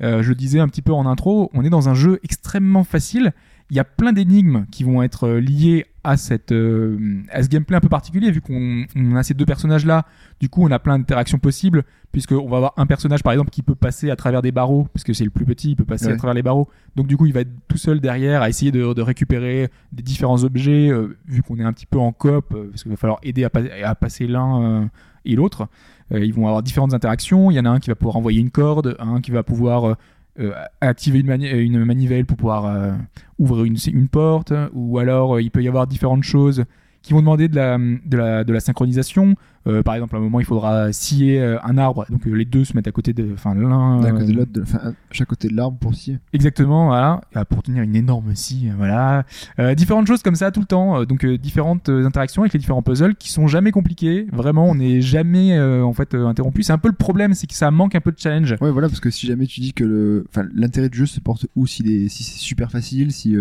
Je 0.00 0.28
le 0.28 0.34
disais 0.34 0.58
un 0.60 0.68
petit 0.68 0.82
peu 0.82 0.92
en 0.92 1.06
intro, 1.06 1.50
on 1.54 1.64
est 1.64 1.70
dans 1.70 1.88
un 1.88 1.94
jeu 1.94 2.18
extrêmement 2.24 2.84
facile. 2.84 3.32
Il 3.70 3.76
y 3.76 3.80
a 3.80 3.84
plein 3.84 4.12
d'énigmes 4.12 4.64
qui 4.70 4.82
vont 4.82 5.02
être 5.02 5.28
liées 5.28 5.84
à 6.08 6.16
cette 6.16 6.52
euh, 6.52 6.98
à 7.30 7.42
ce 7.42 7.48
gameplay 7.48 7.76
un 7.76 7.80
peu 7.80 7.88
particulier 7.88 8.30
vu 8.30 8.40
qu'on 8.40 8.84
on 8.96 9.16
a 9.16 9.22
ces 9.22 9.34
deux 9.34 9.44
personnages 9.44 9.84
là. 9.84 10.06
Du 10.40 10.48
coup, 10.48 10.62
on 10.64 10.70
a 10.70 10.78
plein 10.78 10.98
d'interactions 10.98 11.38
possibles 11.38 11.84
puisque 12.12 12.32
on 12.32 12.48
va 12.48 12.56
avoir 12.56 12.72
un 12.76 12.86
personnage 12.86 13.22
par 13.22 13.32
exemple 13.32 13.50
qui 13.50 13.62
peut 13.62 13.74
passer 13.74 14.10
à 14.10 14.16
travers 14.16 14.40
des 14.42 14.52
barreaux 14.52 14.88
parce 14.92 15.04
que 15.04 15.12
c'est 15.12 15.24
le 15.24 15.30
plus 15.30 15.44
petit, 15.44 15.70
il 15.72 15.76
peut 15.76 15.84
passer 15.84 16.06
Ouais. 16.06 16.12
à 16.12 16.16
travers 16.16 16.34
les 16.34 16.42
barreaux. 16.42 16.68
Donc 16.96 17.06
du 17.06 17.16
coup, 17.16 17.26
il 17.26 17.32
va 17.32 17.40
être 17.40 17.50
tout 17.68 17.76
seul 17.78 18.00
derrière 18.00 18.42
à 18.42 18.48
essayer 18.48 18.72
de, 18.72 18.92
de 18.94 19.02
récupérer 19.02 19.68
des 19.92 20.02
différents 20.02 20.42
objets 20.44 20.88
euh, 20.90 21.16
vu 21.26 21.42
qu'on 21.42 21.58
est 21.58 21.64
un 21.64 21.72
petit 21.72 21.86
peu 21.86 21.98
en 21.98 22.12
coop 22.12 22.52
euh, 22.54 22.68
parce 22.70 22.82
qu'il 22.82 22.90
va 22.90 22.96
falloir 22.96 23.18
aider 23.22 23.44
à, 23.44 23.50
pas- 23.50 23.60
à 23.84 23.94
passer 23.94 24.26
l'un 24.26 24.88
et 25.24 25.34
l'autre. 25.36 25.68
Ils 26.10 26.32
vont 26.32 26.46
avoir 26.46 26.62
différentes 26.62 26.94
interactions. 26.94 27.50
Il 27.50 27.54
y 27.54 27.60
en 27.60 27.66
a 27.66 27.68
un 27.70 27.80
qui 27.80 27.90
va 27.90 27.94
pouvoir 27.94 28.16
envoyer 28.16 28.40
une 28.40 28.50
corde, 28.50 28.96
un 28.98 29.20
qui 29.20 29.30
va 29.30 29.42
pouvoir 29.42 29.96
euh, 30.40 30.52
activer 30.80 31.24
euh, 31.28 31.60
une 31.60 31.84
manivelle 31.84 32.24
pour 32.24 32.36
pouvoir 32.36 32.66
euh, 32.66 32.92
ouvrir 33.38 33.64
une, 33.64 34.08
porte, 34.08 34.52
ou 34.72 34.98
alors 34.98 35.40
il 35.40 35.50
peut 35.50 35.62
y 35.62 35.68
avoir 35.68 35.88
différentes 35.88 36.22
choses 36.22 36.64
qui 37.08 37.14
vont 37.14 37.20
demander 37.20 37.48
de 37.48 37.56
la, 37.56 37.78
de 37.78 38.16
la, 38.18 38.44
de 38.44 38.52
la 38.52 38.60
synchronisation. 38.60 39.34
Euh, 39.66 39.82
par 39.82 39.94
exemple, 39.94 40.14
à 40.14 40.18
un 40.18 40.20
moment, 40.20 40.40
il 40.40 40.46
faudra 40.46 40.92
scier 40.92 41.40
euh, 41.40 41.58
un 41.64 41.78
arbre, 41.78 42.06
donc 42.10 42.26
euh, 42.26 42.32
les 42.32 42.44
deux 42.44 42.64
se 42.64 42.74
mettent 42.74 42.86
à 42.86 42.92
côté 42.92 43.12
de, 43.14 43.32
enfin 43.32 43.54
l'un 43.54 44.02
euh, 44.02 44.10
côté 44.12 44.32
de 44.32 44.36
l'autre, 44.36 44.60
à 44.82 44.92
chaque 45.10 45.28
côté 45.28 45.48
de 45.48 45.56
l'arbre 45.56 45.78
pour 45.78 45.94
scier. 45.94 46.18
Exactement, 46.34 46.86
voilà, 46.88 47.22
Ah, 47.34 47.44
pour 47.46 47.62
tenir 47.62 47.82
une 47.82 47.96
énorme 47.96 48.34
scie, 48.34 48.68
voilà. 48.76 49.24
Euh, 49.58 49.74
différentes 49.74 50.06
choses 50.06 50.22
comme 50.22 50.36
ça 50.36 50.50
tout 50.50 50.60
le 50.60 50.66
temps, 50.66 51.04
donc 51.04 51.24
euh, 51.24 51.38
différentes 51.38 51.88
interactions 51.88 52.42
avec 52.42 52.52
les 52.52 52.58
différents 52.58 52.82
puzzles 52.82 53.14
qui 53.14 53.30
sont 53.30 53.46
jamais 53.46 53.70
compliqués. 53.70 54.26
Vraiment, 54.32 54.66
on 54.68 54.74
n'est 54.74 55.00
jamais 55.00 55.58
en 55.58 55.94
fait 55.94 56.14
interrompu. 56.14 56.62
C'est 56.62 56.72
un 56.72 56.78
peu 56.78 56.88
le 56.88 56.94
problème, 56.94 57.32
c'est 57.32 57.46
que 57.46 57.54
ça 57.54 57.70
manque 57.70 57.94
un 57.94 58.00
peu 58.02 58.12
de 58.12 58.18
challenge. 58.18 58.54
Ouais, 58.60 58.70
voilà, 58.70 58.88
parce 58.88 59.00
que 59.00 59.10
si 59.10 59.26
jamais 59.26 59.46
tu 59.46 59.60
dis 59.60 59.72
que 59.72 59.84
le, 59.84 60.26
enfin, 60.28 60.46
l'intérêt 60.54 60.90
du 60.90 60.98
jeu 60.98 61.06
se 61.06 61.20
porte 61.20 61.46
où 61.56 61.64
est, 61.64 62.08
si 62.08 62.08
c'est 62.08 62.38
super 62.38 62.70
facile, 62.70 63.12
si, 63.12 63.34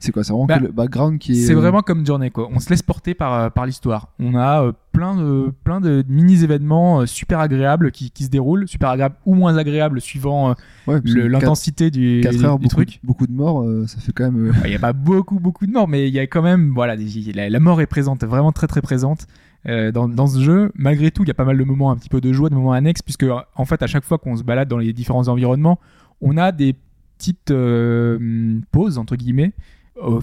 c'est 0.00 0.12
quoi, 0.12 0.22
c'est 0.24 0.32
vraiment 0.32 0.46
Bah, 0.46 0.58
que 0.58 0.64
le 0.64 0.72
background 0.72 1.18
qui 1.18 1.32
est. 1.32 1.34
C'est 1.46 1.54
vraiment 1.54 1.82
comme 1.82 2.06
Journey, 2.06 2.30
quoi. 2.30 2.48
On 2.52 2.60
se 2.60 2.70
laisse 2.70 2.82
porter 2.82 3.14
par, 3.14 3.34
euh, 3.34 3.50
par 3.50 3.66
l'histoire. 3.66 4.08
On 4.20 4.34
a 4.36 4.62
euh, 4.62 4.72
plein 4.92 5.16
de, 5.16 5.52
plein 5.64 5.80
de 5.80 6.04
mini-événements 6.08 7.00
euh, 7.00 7.06
super 7.06 7.40
agréables 7.40 7.90
qui, 7.90 8.10
qui 8.10 8.24
se 8.24 8.30
déroulent, 8.30 8.68
super 8.68 8.90
agréables 8.90 9.16
ou 9.26 9.34
moins 9.34 9.56
agréables 9.56 10.00
suivant 10.00 10.50
euh, 10.50 10.54
Ouais, 10.86 11.00
l'intensité 11.04 11.90
du, 11.90 12.20
4 12.22 12.44
heures, 12.44 12.58
du 12.58 12.64
beaucoup, 12.64 12.74
truc. 12.76 13.00
beaucoup 13.02 13.26
de 13.26 13.32
morts, 13.32 13.62
euh, 13.62 13.86
ça 13.86 13.98
fait 14.00 14.12
quand 14.12 14.30
même. 14.30 14.48
euh, 14.48 14.52
Il 14.64 14.70
n'y 14.70 14.76
a 14.76 14.80
pas 14.80 14.92
beaucoup, 14.92 15.40
beaucoup 15.40 15.66
de 15.66 15.72
morts, 15.72 15.88
mais 15.88 16.08
il 16.08 16.14
y 16.14 16.18
a 16.18 16.22
quand 16.26 16.42
même, 16.42 16.72
voilà, 16.72 16.96
des- 16.96 17.32
la, 17.34 17.50
la 17.50 17.60
mort 17.60 17.80
est 17.80 17.86
présente, 17.86 18.22
vraiment 18.24 18.52
très, 18.52 18.66
très 18.66 18.80
présente 18.82 19.26
euh, 19.66 19.90
dans, 19.90 20.08
dans 20.08 20.26
ce 20.28 20.40
jeu. 20.40 20.70
Malgré 20.76 21.10
tout, 21.10 21.24
il 21.24 21.28
y 21.28 21.32
a 21.32 21.34
pas 21.34 21.44
mal 21.44 21.58
de 21.58 21.64
moments 21.64 21.90
un 21.90 21.96
petit 21.96 22.08
peu 22.08 22.20
de 22.20 22.32
joie, 22.32 22.48
de 22.50 22.54
moments 22.54 22.72
annexes, 22.72 23.02
puisque 23.02 23.26
en 23.56 23.64
fait, 23.64 23.82
à 23.82 23.86
chaque 23.88 24.04
fois 24.04 24.18
qu'on 24.18 24.36
se 24.36 24.42
balade 24.44 24.68
dans 24.68 24.78
les 24.78 24.92
différents 24.92 25.26
environnements, 25.28 25.78
on 26.20 26.36
a 26.36 26.52
des 26.52 26.74
petites 27.18 27.50
euh, 27.50 28.60
pauses 28.70 28.96
entre 28.98 29.16
guillemets 29.16 29.52
euh, 29.52 29.77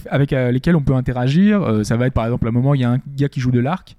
avec 0.09 0.33
euh, 0.33 0.51
lesquelles 0.51 0.75
on 0.75 0.81
peut 0.81 0.95
interagir. 0.95 1.61
Euh, 1.61 1.83
ça 1.83 1.97
va 1.97 2.07
être 2.07 2.13
par 2.13 2.25
exemple 2.25 2.47
un 2.47 2.51
moment, 2.51 2.73
il 2.73 2.81
y 2.81 2.83
a 2.83 2.91
un 2.91 2.99
gars 3.15 3.29
qui 3.29 3.39
joue 3.39 3.51
de 3.51 3.59
l'arc. 3.59 3.95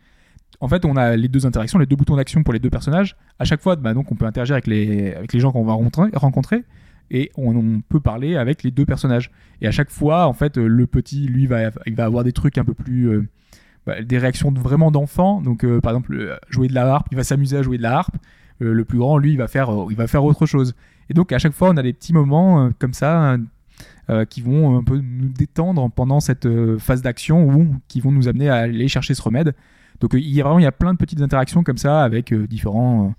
En 0.61 0.69
fait, 0.69 0.85
on 0.85 0.97
a 0.97 1.17
les 1.17 1.29
deux 1.29 1.45
interactions, 1.45 1.79
les 1.79 1.87
deux 1.87 1.97
boutons 1.97 2.17
d'action 2.17 2.43
pour 2.43 2.55
les 2.55 2.61
deux 2.61 2.71
personnages. 2.71 3.17
À 3.39 3.45
chaque 3.45 3.61
fois, 3.61 3.77
bah, 3.77 3.93
donc, 3.93 4.11
on 4.11 4.15
peut 4.15 4.25
interagir 4.25 4.55
avec 4.55 4.67
les, 4.67 5.15
gens 5.35 5.53
qu'on 5.53 5.65
va 5.65 5.75
rencontrer, 5.75 6.65
et 7.11 7.31
on, 7.37 7.83
peut 7.87 8.01
parler 8.01 8.37
avec 8.37 8.63
les 8.63 8.71
deux 8.71 8.87
personnages. 8.87 9.31
Et 9.61 9.67
à 9.67 9.71
chaque 9.71 9.91
fois, 9.91 10.27
en 10.27 10.33
fait, 10.33 10.57
euh, 10.57 10.67
le 10.67 10.87
petit, 10.87 11.27
lui, 11.27 11.47
va, 11.47 11.71
avoir 11.99 12.25
des 12.25 12.33
trucs 12.33 12.57
un 12.57 12.65
peu 12.65 12.73
plus. 12.73 13.29
bah, 13.87 14.01
des 14.03 14.17
réactions 14.17 14.51
vraiment 14.51 14.91
d'enfant. 14.91 15.43
Donc, 15.43 15.67
par 15.81 15.93
exemple, 15.93 16.39
jouer 16.49 16.69
de 16.69 16.75
la 16.75 16.87
harpe, 16.87 17.09
il 17.11 17.17
va 17.17 17.25
s'amuser 17.25 17.59
à 17.59 17.63
jouer 17.63 17.77
de 17.77 17.83
la 17.83 17.99
harpe. 17.99 18.17
Le 18.59 18.85
plus 18.87 18.99
grand, 18.99 19.19
lui, 19.19 19.33
il 19.33 19.39
va, 19.39 19.49
faire, 19.49 19.69
il 19.91 19.97
va 19.97 20.07
faire 20.07 20.25
autre 20.25 20.47
chose. 20.47 20.75
Et 21.11 21.15
donc, 21.15 21.33
à 21.33 21.39
chaque 21.39 21.53
fois, 21.53 21.69
on 21.69 21.77
a 21.77 21.83
des 21.83 21.93
petits 21.93 22.15
moments 22.15 22.71
comme 22.79 22.95
ça 22.95 23.37
euh, 24.09 24.25
qui 24.25 24.41
vont 24.41 24.77
un 24.79 24.85
peu 24.85 24.97
nous 24.99 25.29
détendre 25.29 25.91
pendant 25.91 26.21
cette 26.21 26.47
euh, 26.47 26.79
phase 26.79 27.03
d'action 27.03 27.49
ou 27.49 27.75
qui 27.89 28.01
vont 28.01 28.13
nous 28.13 28.29
amener 28.29 28.49
à 28.49 28.57
aller 28.57 28.89
chercher 28.89 29.15
ce 29.15 29.23
remède. 29.23 29.55
Donc, 30.01 30.15
euh, 30.15 30.21
il 30.21 30.29
y 30.33 30.41
a 30.41 30.45
vraiment 30.45 30.59
il 30.59 30.63
y 30.63 30.67
a 30.67 30.73
plein 30.73 30.93
de 30.93 30.99
petites 30.99 31.21
interactions 31.23 31.63
comme 31.63 31.79
ça 31.79 32.03
avec 32.05 32.33
différents. 32.35 33.15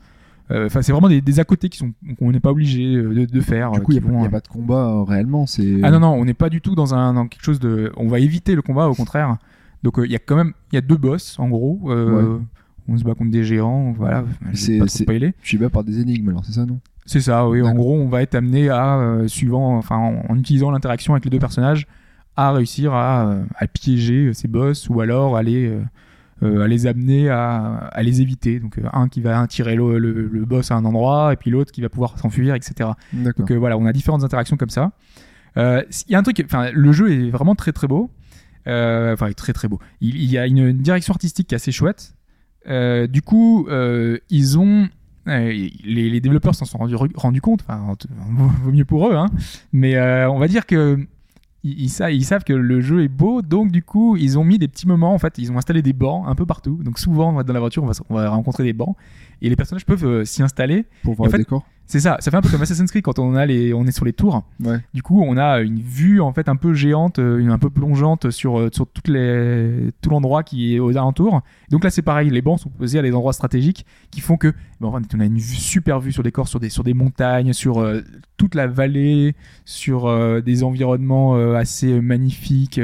Enfin, 0.50 0.82
c'est 0.82 0.94
vraiment 0.94 1.10
des, 1.10 1.20
des 1.20 1.40
à 1.42 1.44
côté 1.44 1.68
qui 1.68 1.78
sont 1.78 1.92
qu'on 2.18 2.32
n'est 2.32 2.40
pas 2.40 2.52
obligé 2.52 2.96
de, 2.96 3.26
de 3.26 3.42
faire. 3.42 3.72
Du 3.72 3.82
coup, 3.82 3.92
il 3.92 3.96
n'y 3.96 4.00
a, 4.00 4.28
y 4.28 4.30
pas 4.30 4.40
de 4.40 4.48
combat 4.48 5.04
réellement, 5.06 5.46
c'est. 5.46 5.82
ah 5.84 5.92
non, 5.92 6.00
non, 6.00 6.14
on 6.14 6.24
n'est 6.24 6.34
pas 6.34 6.50
du 6.50 6.62
tout 6.62 6.74
dans, 6.74 6.96
un, 6.96 7.14
dans 7.16 7.28
quelque 7.28 7.44
chose 7.44 7.60
de. 7.60 7.92
On 7.98 8.08
va 8.08 8.20
éviter 8.20 8.56
le 8.56 8.62
combat, 8.62 8.88
au 8.88 8.94
contraire. 8.96 9.36
Donc 9.84 10.00
il 10.02 10.10
y 10.10 10.16
a 10.16 10.20
quand 10.20 10.38
même 10.38 10.54
il 10.72 10.76
y 10.76 10.78
a 10.78 10.82
deux 10.82 10.96
boss, 10.96 11.38
en 11.38 11.50
gros. 11.50 11.92
On 12.90 12.98
se 12.98 13.04
bat 13.04 13.16
contre 13.16 13.32
des 13.32 13.44
géants, 13.44 13.92
voilà. 13.92 14.24
C'est- 14.54 14.78
pas 14.80 14.88
spoiler. 14.88 15.34
Tu 15.42 15.58
es 15.58 15.60
bas 15.60 15.70
par 15.70 15.84
des 15.84 16.00
énigmes, 16.00 16.30
alors 16.30 16.46
c'est 16.46 16.54
ça, 16.54 16.66
non? 16.66 16.80
C'est 17.08 17.22
ça, 17.22 17.48
oui. 17.48 17.62
En 17.62 17.74
gros, 17.74 17.96
on 17.96 18.08
va 18.10 18.22
être 18.22 18.36
amené 18.36 18.70
à, 18.70 18.98
euh, 19.00 19.28
suivant, 19.28 19.76
enfin, 19.78 19.96
en, 19.98 20.22
en 20.30 20.38
utilisant 20.38 20.70
l'interaction 20.72 21.14
avec 21.14 21.24
les 21.26 21.32
deux 21.32 21.40
personnages, 21.40 21.88
à 22.36 22.52
réussir 22.52 22.94
à, 22.94 23.28
euh, 23.30 23.44
à 23.56 23.66
piéger 23.68 24.32
ces 24.34 24.48
boss 24.48 24.90
ou 24.90 25.02
alors 25.02 25.36
à 25.38 25.42
les, 25.42 25.68
euh, 25.70 25.80
euh, 26.44 26.62
à 26.64 26.68
les 26.68 26.86
amener 26.86 27.30
à, 27.30 27.78
à 27.92 28.04
les 28.04 28.22
éviter. 28.22 28.60
Donc, 28.60 28.78
euh, 28.78 28.84
un 28.94 29.08
qui 29.08 29.22
va 29.22 29.48
tirer 29.48 29.76
le, 29.76 29.98
le- 29.98 30.28
le 30.28 30.46
boss 30.46 30.70
à 30.70 30.76
un 30.76 30.86
endroit 30.86 31.34
et 31.34 31.36
puis 31.36 31.50
l'autre 31.50 31.72
qui 31.72 31.82
va 31.82 31.90
pouvoir 31.90 32.20
s'enfuir, 32.20 32.54
etc. 32.54 32.92
Donc 33.40 33.50
euh, 33.52 33.56
voilà, 33.58 33.78
on 33.78 33.86
a 33.88 33.94
différentes 33.94 34.24
interactions 34.24 34.56
comme 34.58 34.70
ça. 34.70 34.92
Euh, 35.58 35.82
Il 36.08 36.12
y 36.12 36.16
a 36.16 36.20
un 36.20 36.24
truc, 36.24 36.40
enfin, 36.46 36.70
le 36.72 36.92
jeu 36.92 37.12
est 37.12 37.32
vraiment 37.32 37.56
très 37.56 37.72
très 37.72 37.88
beau. 37.88 38.12
Euh, 38.68 39.14
Enfin, 39.14 39.32
très 39.32 39.54
très 39.54 39.68
beau. 39.70 39.80
Il, 40.02 40.16
il 40.18 40.30
y 40.30 40.38
a 40.38 40.46
une, 40.46 40.58
une 40.60 40.78
direction 40.78 41.14
artistique 41.14 41.48
qui 41.48 41.56
est 41.56 41.58
assez 41.58 41.72
chouette. 41.72 42.14
Euh, 42.68 43.08
du 43.08 43.22
coup, 43.22 43.66
euh, 43.70 44.18
ils 44.30 44.60
ont. 44.60 44.90
Les, 45.28 46.20
développeurs 46.22 46.56
s'en 46.56 46.66
sont 46.66 46.78
rendus, 46.78 46.96
rendus 47.16 47.42
compte, 47.42 47.62
enfin, 47.68 47.96
vaut 48.64 48.72
mieux 48.72 48.86
pour 48.86 49.10
eux, 49.10 49.16
hein. 49.16 49.28
mais 49.74 49.96
euh, 49.96 50.30
on 50.30 50.40
va 50.40 50.48
dire 50.48 50.66
que 50.66 50.98
ils, 51.64 51.82
ils 51.82 51.90
sa- 51.90 52.12
ils 52.12 52.24
savent 52.24 52.44
que 52.44 52.54
le 52.54 52.82
jeu 52.82 53.04
est 53.04 53.08
beau, 53.10 53.42
donc 53.42 53.72
du 53.72 53.84
coup, 53.84 54.16
ils 54.16 54.40
ont 54.40 54.44
mis 54.44 54.58
des 54.58 54.68
petits 54.68 54.88
moments, 54.88 55.14
en 55.14 55.20
fait, 55.20 55.38
ils 55.38 55.52
ont 55.52 55.58
installé 55.58 55.82
des 55.82 55.94
bancs 55.94 56.24
un 56.28 56.36
peu 56.36 56.46
partout. 56.46 56.80
Donc 56.84 57.00
souvent, 57.00 57.44
dans 57.44 57.54
la 57.54 57.60
voiture, 57.60 57.84
on 58.10 58.16
va 58.16 58.30
rencontrer 58.30 58.64
des 58.64 58.74
bancs, 58.74 58.96
et 59.42 59.50
les 59.50 59.56
personnages 59.56 59.86
peuvent 59.86 60.06
euh, 60.06 60.26
s'y 60.26 60.44
installer. 60.44 60.86
Pour 61.04 61.16
voir 61.16 61.28
en 61.28 61.32
fait- 61.32 61.38
le 61.38 61.44
décor 61.44 61.66
C'est 61.86 62.00
ça, 62.02 62.18
ça 62.20 62.32
fait 62.32 62.38
un 62.38 62.42
peu 62.42 62.50
comme 62.50 62.62
Assassin's 62.62 62.92
Creed 62.92 63.04
quand 63.04 63.18
on, 63.18 63.36
a 63.36 63.46
les, 63.46 63.74
on 63.74 63.86
est 63.86 63.92
sur 63.92 64.04
les 64.04 64.12
tours. 64.12 64.44
Ouais. 64.62 64.80
Du 64.94 65.02
coup, 65.04 65.24
on 65.26 65.38
a 65.38 65.62
une 65.62 65.80
vue 65.80 66.20
en 66.20 66.34
fait 66.34 66.50
un 66.50 66.58
peu 66.58 66.74
géante, 66.74 67.20
euh, 67.20 67.38
une 67.38 67.50
un 67.50 67.58
peu 67.60 67.70
plongeante 67.70 68.30
sur 68.30 68.60
euh, 68.60 68.70
sur 68.74 68.88
toutes 68.88 69.08
les 69.08 69.92
tout 70.02 70.10
l'endroit 70.10 70.44
qui 70.44 70.76
est 70.76 70.80
aux 70.80 70.92
alentours. 70.98 71.42
Donc 71.70 71.84
là, 71.86 71.90
c'est 71.90 72.02
pareil, 72.02 72.30
les 72.30 72.42
bancs 72.42 72.60
sont 72.60 72.70
posés 72.70 73.00
à 73.00 73.02
des 73.02 73.14
endroits 73.14 73.32
stratégiques 73.34 73.86
qui 74.12 74.20
font 74.20 74.36
que 74.38 74.54
ben, 74.82 74.90
en 74.90 75.00
fait, 75.00 75.16
on 75.16 75.20
a 75.22 75.26
une 75.26 75.40
super 75.40 76.00
vue 76.02 76.12
sur 76.12 76.24
des 76.24 76.32
corps, 76.32 76.48
sur 76.50 76.60
des 76.60 76.70
sur 76.70 76.84
des 76.84 76.94
montagnes, 76.94 77.54
sur 77.54 77.80
euh, 77.80 78.02
toute 78.36 78.54
la 78.54 78.68
vallée, 78.68 79.34
sur 79.64 80.08
euh, 80.08 80.42
des 80.42 80.64
environnements 80.64 81.38
euh, 81.38 81.56
assez 81.56 82.02
magnifiques. 82.02 82.82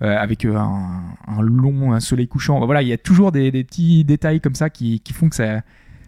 avec 0.00 0.44
un, 0.44 1.00
un 1.26 1.40
long 1.40 1.94
un 1.94 2.00
soleil 2.00 2.28
couchant 2.28 2.62
voilà 2.66 2.82
il 2.82 2.88
y 2.88 2.92
a 2.92 2.98
toujours 2.98 3.32
des, 3.32 3.50
des 3.50 3.64
petits 3.64 4.04
détails 4.04 4.42
comme 4.42 4.54
ça 4.54 4.68
qui, 4.68 5.00
qui 5.00 5.14
font 5.14 5.30
que 5.30 5.36
ça 5.36 5.62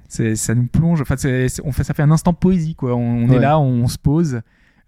ça 0.08 0.54
nous 0.54 0.66
plonge 0.66 1.00
enfin 1.00 1.16
on 1.64 1.72
fait 1.72 1.84
ça 1.84 1.94
fait 1.94 2.02
un 2.02 2.10
instant 2.10 2.32
poésie 2.32 2.74
quoi. 2.74 2.94
On, 2.94 3.24
on 3.24 3.30
est 3.30 3.38
là 3.38 3.58
on, 3.58 3.86
se 3.86 3.98
pose 3.98 4.40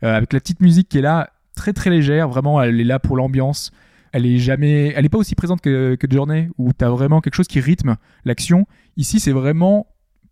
euh, 0.03 0.17
avec 0.17 0.33
la 0.33 0.41
petite 0.41 0.61
musique 0.61 0.89
qui 0.89 0.99
est 0.99 1.03
là 1.03 1.31
très 1.55 1.73
très 1.73 1.91
légère 1.91 2.29
vraiment 2.29 2.61
elle 2.63 2.81
est 2.81 2.85
là 2.85 2.99
pour 2.99 3.17
l'ambiance. 3.17 3.71
Elle 4.13 4.27
est 4.27 4.39
jamais 4.39 4.93
elle 4.97 5.05
est 5.05 5.11
pas 5.11 5.19
aussi 5.19 5.35
présente 5.35 5.61
que, 5.61 5.95
que 5.95 6.11
Journey 6.11 6.49
où 6.59 6.73
tu 6.73 6.85
as 6.85 6.91
vraiment 6.91 7.21
quelque 7.21 7.35
chose 7.35 7.49
qui 7.49 7.61
rythme 7.61 7.97
l'action. 8.25 8.67
Ici 8.97 9.21
c'est 9.21 9.33
vraiment 9.33 9.87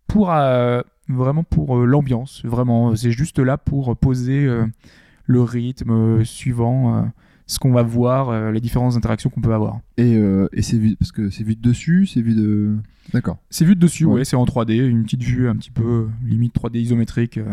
pour 0.07 0.31
euh, 0.33 0.81
vraiment 1.07 1.43
pour 1.43 1.77
euh, 1.77 1.85
l'ambiance 1.85 2.41
vraiment. 2.43 2.95
C'est 2.95 3.11
juste 3.11 3.39
là 3.39 3.57
pour 3.57 3.95
poser 3.95 4.47
le 5.25 5.41
rythme 5.41 6.25
suivant 6.25 7.09
ce 7.51 7.57
qu'on 7.57 7.71
va 7.71 7.81
voir 7.81 8.29
euh, 8.29 8.51
les 8.51 8.59
différentes 8.59 8.95
interactions 8.95 9.31
qu'on 9.31 9.41
peut 9.41 9.53
avoir 9.55 9.79
Et, 9.97 10.15
euh, 10.15 10.47
et 10.53 10.61
c'est 10.61 10.77
vu, 10.77 10.95
parce 10.97 11.11
que 11.11 11.31
c'est 11.31 11.43
vu 11.43 11.55
de 11.55 11.61
dessus, 11.61 12.05
c'est 12.05 12.21
vu 12.21 12.35
de. 12.35 12.75
D'accord. 13.11 13.37
C'est 13.49 13.65
vu 13.65 13.73
de 13.75 13.79
dessus, 13.79 14.05
Ouais. 14.05 14.13
ouais, 14.19 14.23
c'est 14.25 14.35
en 14.35 14.45
3D, 14.45 14.75
une 14.87 15.03
petite 15.03 15.23
vue 15.23 15.49
un 15.49 15.55
petit 15.55 15.71
peu 15.71 16.07
limite 16.23 16.53
3D 16.53 16.77
isométrique 16.77 17.39
euh, 17.39 17.49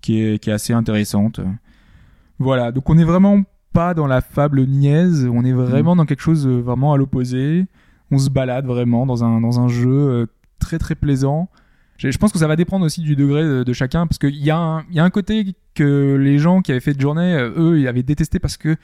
qui, 0.00 0.20
est, 0.20 0.40
qui 0.42 0.50
est 0.50 0.52
assez 0.52 0.72
intéressante. 0.72 1.40
Voilà, 2.38 2.72
donc 2.72 2.90
on 2.90 2.94
n'est 2.96 3.04
vraiment 3.04 3.42
pas 3.72 3.94
dans 3.94 4.08
la 4.08 4.20
fable 4.20 4.66
niaise, 4.66 5.28
on 5.32 5.44
est 5.44 5.52
vraiment 5.52 5.94
dans 5.94 6.06
quelque 6.06 6.22
chose 6.22 6.48
vraiment 6.48 6.92
à 6.92 6.96
l'opposé. 6.96 7.66
On 8.10 8.18
se 8.18 8.30
balade 8.30 8.66
vraiment 8.66 9.06
dans 9.06 9.22
un, 9.22 9.40
dans 9.40 9.60
un 9.60 9.68
jeu 9.68 10.26
très 10.58 10.78
très 10.80 10.96
plaisant. 10.96 11.48
Je 11.98 12.16
pense 12.18 12.32
que 12.32 12.38
ça 12.40 12.48
va 12.48 12.56
dépendre 12.56 12.84
aussi 12.84 13.02
du 13.02 13.14
degré 13.14 13.44
de, 13.44 13.62
de 13.62 13.72
chacun, 13.72 14.06
parce 14.08 14.18
qu'il 14.18 14.34
y, 14.34 14.50
a 14.50 14.56
un- 14.58 14.80
il 14.90 14.96
y 14.96 14.98
a 14.98 15.04
un 15.04 15.10
côté 15.10 15.54
que 15.74 16.16
les 16.18 16.38
gens 16.38 16.62
qui 16.62 16.72
avaient 16.72 16.80
fait 16.80 16.94
de 16.94 17.00
journée, 17.00 17.36
eux, 17.56 17.78
ils 17.78 17.86
avaient 17.86 18.02
détesté 18.02 18.40
parce 18.40 18.56
que. 18.56 18.74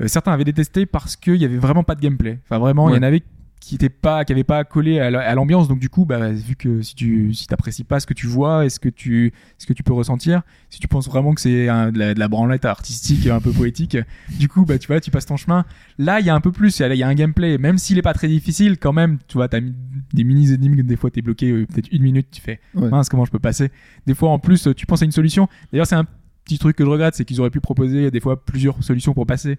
Euh, 0.00 0.08
certains 0.08 0.32
avaient 0.32 0.44
détesté 0.44 0.86
parce 0.86 1.16
qu'il 1.16 1.36
y 1.36 1.44
avait 1.44 1.58
vraiment 1.58 1.84
pas 1.84 1.94
de 1.94 2.00
gameplay. 2.00 2.38
Enfin, 2.44 2.58
vraiment, 2.58 2.88
il 2.90 2.96
y 2.96 2.98
en 2.98 3.02
avait 3.02 3.22
qui 3.60 3.74
était 3.74 3.88
pas 3.88 4.24
qui 4.24 4.32
avait 4.32 4.44
pas 4.44 4.62
collé 4.62 5.00
à 5.00 5.10
la- 5.10 5.20
à 5.20 5.34
l'ambiance. 5.34 5.66
Donc 5.66 5.80
du 5.80 5.88
coup 5.90 6.04
bah 6.04 6.30
vu 6.30 6.54
que 6.54 6.80
si 6.80 6.94
tu 6.94 7.34
si 7.34 7.48
t'apprécies 7.48 7.82
pas 7.82 7.98
ce 7.98 8.06
que 8.06 8.14
tu 8.14 8.28
vois 8.28 8.64
est-ce 8.64 8.78
que 8.78 8.88
tu 8.88 9.32
ce 9.58 9.66
que 9.66 9.72
tu 9.72 9.82
peux 9.82 9.92
ressentir 9.92 10.42
si 10.70 10.78
tu 10.78 10.86
penses 10.86 11.08
vraiment 11.08 11.34
que 11.34 11.40
c'est 11.40 11.66
de 11.66 11.98
la, 11.98 12.14
de 12.14 12.18
la 12.20 12.28
branlette 12.28 12.64
artistique 12.64 13.26
un 13.26 13.40
peu 13.40 13.50
poétique 13.50 13.98
du 14.38 14.46
coup 14.48 14.64
bah 14.64 14.78
tu 14.78 14.86
vois 14.86 15.00
tu 15.00 15.10
passes 15.10 15.26
ton 15.26 15.36
chemin. 15.36 15.64
Là 15.98 16.20
il 16.20 16.26
y 16.26 16.30
a 16.30 16.36
un 16.36 16.40
peu 16.40 16.52
plus 16.52 16.78
il 16.78 16.94
y 16.94 17.02
a- 17.02 17.08
un 17.08 17.14
gameplay. 17.14 17.58
Même 17.58 17.78
s'il 17.78 17.98
est 17.98 18.02
pas 18.02 18.14
très 18.14 18.28
difficile 18.28 18.78
quand 18.78 18.92
même 18.92 19.18
tu 19.26 19.34
vois 19.38 19.48
t'as 19.48 19.60
des 19.60 20.22
mini 20.24 20.52
énigmes 20.52 20.80
des 20.84 20.96
fois 20.96 21.10
t'es 21.10 21.20
bloqué 21.20 21.50
euh, 21.50 21.66
peut-être 21.66 21.88
une 21.90 22.02
minute 22.04 22.28
tu 22.30 22.40
fais 22.40 22.60
Ouais. 22.76 22.88
mince 22.88 23.08
comment 23.08 23.24
je 23.24 23.32
peux 23.32 23.40
passer? 23.40 23.72
Des 24.06 24.14
fois 24.14 24.30
en 24.30 24.38
plus 24.38 24.68
tu 24.76 24.86
penses 24.86 25.02
à 25.02 25.04
une 25.04 25.10
solution. 25.12 25.48
D'ailleurs 25.72 25.88
c'est 25.88 25.96
un 25.96 26.06
petit 26.44 26.58
truc 26.60 26.76
que 26.76 26.84
je 26.84 26.88
regrette 26.88 27.16
c'est 27.16 27.24
qu'ils 27.24 27.40
auraient 27.40 27.50
pu 27.50 27.60
proposer 27.60 28.12
des 28.12 28.20
fois 28.20 28.40
plusieurs 28.42 28.82
solutions 28.84 29.14
pour 29.14 29.26
passer 29.26 29.58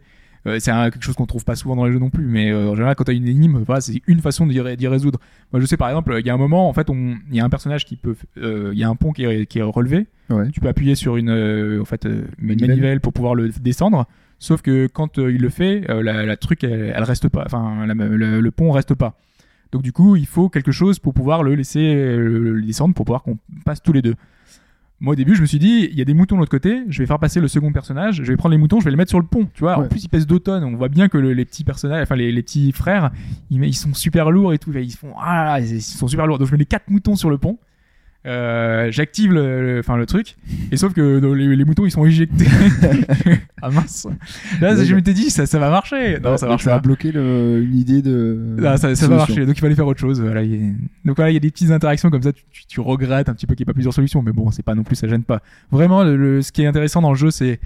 c'est 0.59 0.71
un- 0.71 0.89
quelque 0.89 1.03
chose 1.03 1.15
qu'on 1.15 1.25
trouve 1.25 1.43
pas 1.45 1.55
souvent 1.55 1.75
dans 1.75 1.85
les 1.85 1.91
jeux 1.91 1.99
non 1.99 2.09
plus, 2.09 2.25
mais 2.25 2.51
euh, 2.51 2.69
en 2.69 2.75
général, 2.75 2.95
quand 2.95 3.03
t'as 3.03 3.13
une 3.13 3.27
énigme, 3.27 3.59
voilà, 3.65 3.81
c'est 3.81 4.01
une 4.07 4.19
façon 4.21 4.47
d'y 4.47 4.59
ré- 4.61 4.77
d'y 4.77 4.87
résoudre. 4.87 5.19
Moi, 5.51 5.59
je 5.61 5.65
sais 5.65 5.77
par 5.77 5.89
exemple, 5.89 6.15
il 6.19 6.25
y 6.25 6.29
a 6.29 6.33
un 6.33 6.37
moment, 6.37 6.69
en 6.69 6.73
fait, 6.73 6.87
il 6.89 7.35
y 7.35 7.39
a 7.39 7.45
un 7.45 7.49
personnage 7.49 7.85
qui 7.85 7.95
peut, 7.97 8.15
euh, 8.37 8.69
il 8.73 8.79
y 8.79 8.83
a 8.83 8.89
un 8.89 8.95
pont 8.95 9.11
qui 9.11 9.25
est, 9.25 9.45
qui 9.45 9.59
est 9.59 9.63
relevé. 9.63 10.07
Ouais. 10.29 10.49
Tu 10.51 10.59
peux 10.59 10.67
appuyer 10.67 10.95
sur 10.95 11.17
une, 11.17 11.29
euh, 11.29 11.81
en 11.81 11.85
fait, 11.85 12.05
euh, 12.05 12.23
une 12.39 12.47
Manivelle. 12.49 12.69
manivelle 12.69 12.99
pour 13.01 13.13
pouvoir 13.13 13.35
le 13.35 13.49
descendre. 13.49 14.07
Sauf 14.39 14.61
que 14.61 14.87
quand 14.87 15.17
euh, 15.19 15.31
il 15.33 15.41
le 15.41 15.49
fait, 15.49 15.89
euh, 15.89 16.01
la, 16.01 16.25
la 16.25 16.37
truc, 16.37 16.63
elle, 16.63 16.93
elle 16.95 17.03
reste 17.03 17.27
pas, 17.27 17.43
enfin, 17.45 17.85
la- 17.85 17.93
le, 17.93 18.39
le 18.39 18.51
pont 18.51 18.71
reste 18.71 18.93
pas. 18.93 19.15
Donc 19.71 19.81
du 19.83 19.91
coup, 19.91 20.15
il 20.15 20.25
faut 20.25 20.49
quelque 20.49 20.71
chose 20.71 20.97
pour 20.99 21.13
pouvoir 21.13 21.43
le 21.43 21.53
laisser 21.55 21.93
euh, 21.93 22.53
le 22.53 22.61
descendre, 22.61 22.95
pour 22.95 23.05
pouvoir 23.05 23.21
qu'on 23.23 23.37
passe 23.65 23.83
tous 23.83 23.91
les 23.93 24.01
deux. 24.01 24.15
Moi 25.01 25.13
au 25.13 25.15
début, 25.15 25.33
je 25.35 25.41
me 25.41 25.45
suis 25.45 25.59
dit, 25.59 25.87
il 25.91 25.97
y 25.97 26.01
a 26.01 26.05
des 26.05 26.13
moutons 26.13 26.35
de 26.35 26.39
l'autre 26.41 26.51
côté, 26.51 26.83
je 26.89 26.99
vais 27.01 27.05
faire 27.05 27.19
passer 27.19 27.39
le 27.39 27.47
second 27.47 27.71
personnage, 27.71 28.15
je 28.15 28.23
vais 28.23 28.35
prendre 28.35 28.51
les 28.51 28.57
moutons, 28.57 28.79
je 28.81 28.85
vais 28.85 28.91
les 28.91 28.97
mettre 28.97 29.09
sur 29.09 29.19
le 29.19 29.25
pont, 29.25 29.47
tu 29.53 29.61
vois. 29.61 29.77
En 29.85 29.87
plus, 29.87 30.03
ils 30.03 30.09
pèsent 30.09 30.27
2 30.27 30.39
tonnes, 30.39 30.63
on 30.65 30.75
voit 30.75 30.89
bien 30.89 31.07
que 31.07 31.17
le- 31.17 31.31
les 31.33 31.45
petits 31.45 31.63
personnages, 31.63 32.03
enfin 32.03 32.17
les, 32.17 32.31
les 32.33 32.43
petits 32.43 32.71
frères, 32.73 33.11
ils, 33.49 33.63
ils 33.63 33.73
sont 33.73 33.93
super 33.93 34.29
lourds 34.29 34.51
et 34.53 34.57
tout, 34.59 34.73
ils 34.73 34.91
font 34.91 35.13
ah, 35.17 35.59
ils 35.61 35.81
sont 35.81 36.07
super 36.09 36.27
lourds. 36.27 36.37
Donc 36.37 36.47
je 36.47 36.51
mets 36.51 36.57
les 36.59 36.65
quatre 36.65 36.89
moutons 36.89 37.15
sur 37.15 37.29
le 37.29 37.37
pont. 37.37 37.57
Euh, 38.25 38.91
j'active 38.91 39.31
le, 39.31 39.61
le- 39.75 39.79
enfin 39.79 39.95
le 39.95 40.05
truc 40.05 40.35
et 40.73 40.75
sauf 40.77 40.91
que 40.93 41.21
les, 41.33 41.55
les 41.55 41.63
moutons 41.63 41.85
ils 41.85 41.91
sont 41.91 42.05
éjectés 42.05 42.47
ah 43.61 43.69
mince 43.69 44.07
là 44.59 44.73
Ouais, 44.75 44.85
je 44.85 44.93
m'étais 44.93 45.13
dit 45.13 45.29
ça, 45.29 45.45
ça 45.45 45.57
va 45.57 45.69
marcher 45.69 46.19
non 46.19 46.35
ça 46.35 46.45
Ouais, 46.45 46.49
marche 46.51 46.63
ça 46.65 46.71
pas 46.71 46.75
a 46.75 46.79
bloqué 46.79 47.13
le- 47.13 47.63
une 47.63 47.77
idée 47.77 48.01
de. 48.01 48.57
ah, 48.65 48.75
ça, 48.75 48.93
ça 48.93 49.07
va 49.07 49.15
marcher, 49.15 49.45
donc 49.45 49.55
il 49.57 49.61
fallait 49.61 49.73
faire 49.75 49.87
autre 49.87 50.01
chose. 50.01 50.19
Voilà, 50.21 50.43
il 50.43 50.51
y 50.53 50.55
a- 50.69 50.71
Donc 51.05 51.15
voilà, 51.15 51.31
il 51.31 51.33
y 51.35 51.37
a 51.37 51.39
des 51.39 51.49
petites 51.49 51.71
interactions 51.71 52.09
comme 52.09 52.21
ça, 52.21 52.33
tu, 52.33 52.43
tu- 52.51 52.65
tu 52.67 52.79
regrettes 52.81 53.29
un 53.29 53.33
petit 53.33 53.47
peu 53.47 53.55
qu'il 53.55 53.63
n'y 53.63 53.69
ait 53.69 53.71
pas 53.71 53.73
plusieurs 53.73 53.93
solutions, 53.93 54.21
mais 54.21 54.33
bon, 54.33 54.51
c'est 54.51 54.63
pas 54.63 54.75
non 54.75 54.83
plus, 54.83 54.97
ça 54.97 55.07
gêne 55.07 55.23
pas. 55.23 55.41
Vraiment, 55.71 56.03
le, 56.03 56.17
le- 56.17 56.41
ce 56.41 56.51
qui 56.51 56.61
est 56.61 56.67
intéressant 56.67 57.01
dans 57.01 57.11
le 57.11 57.17
jeu, 57.17 57.31
c'est 57.31 57.61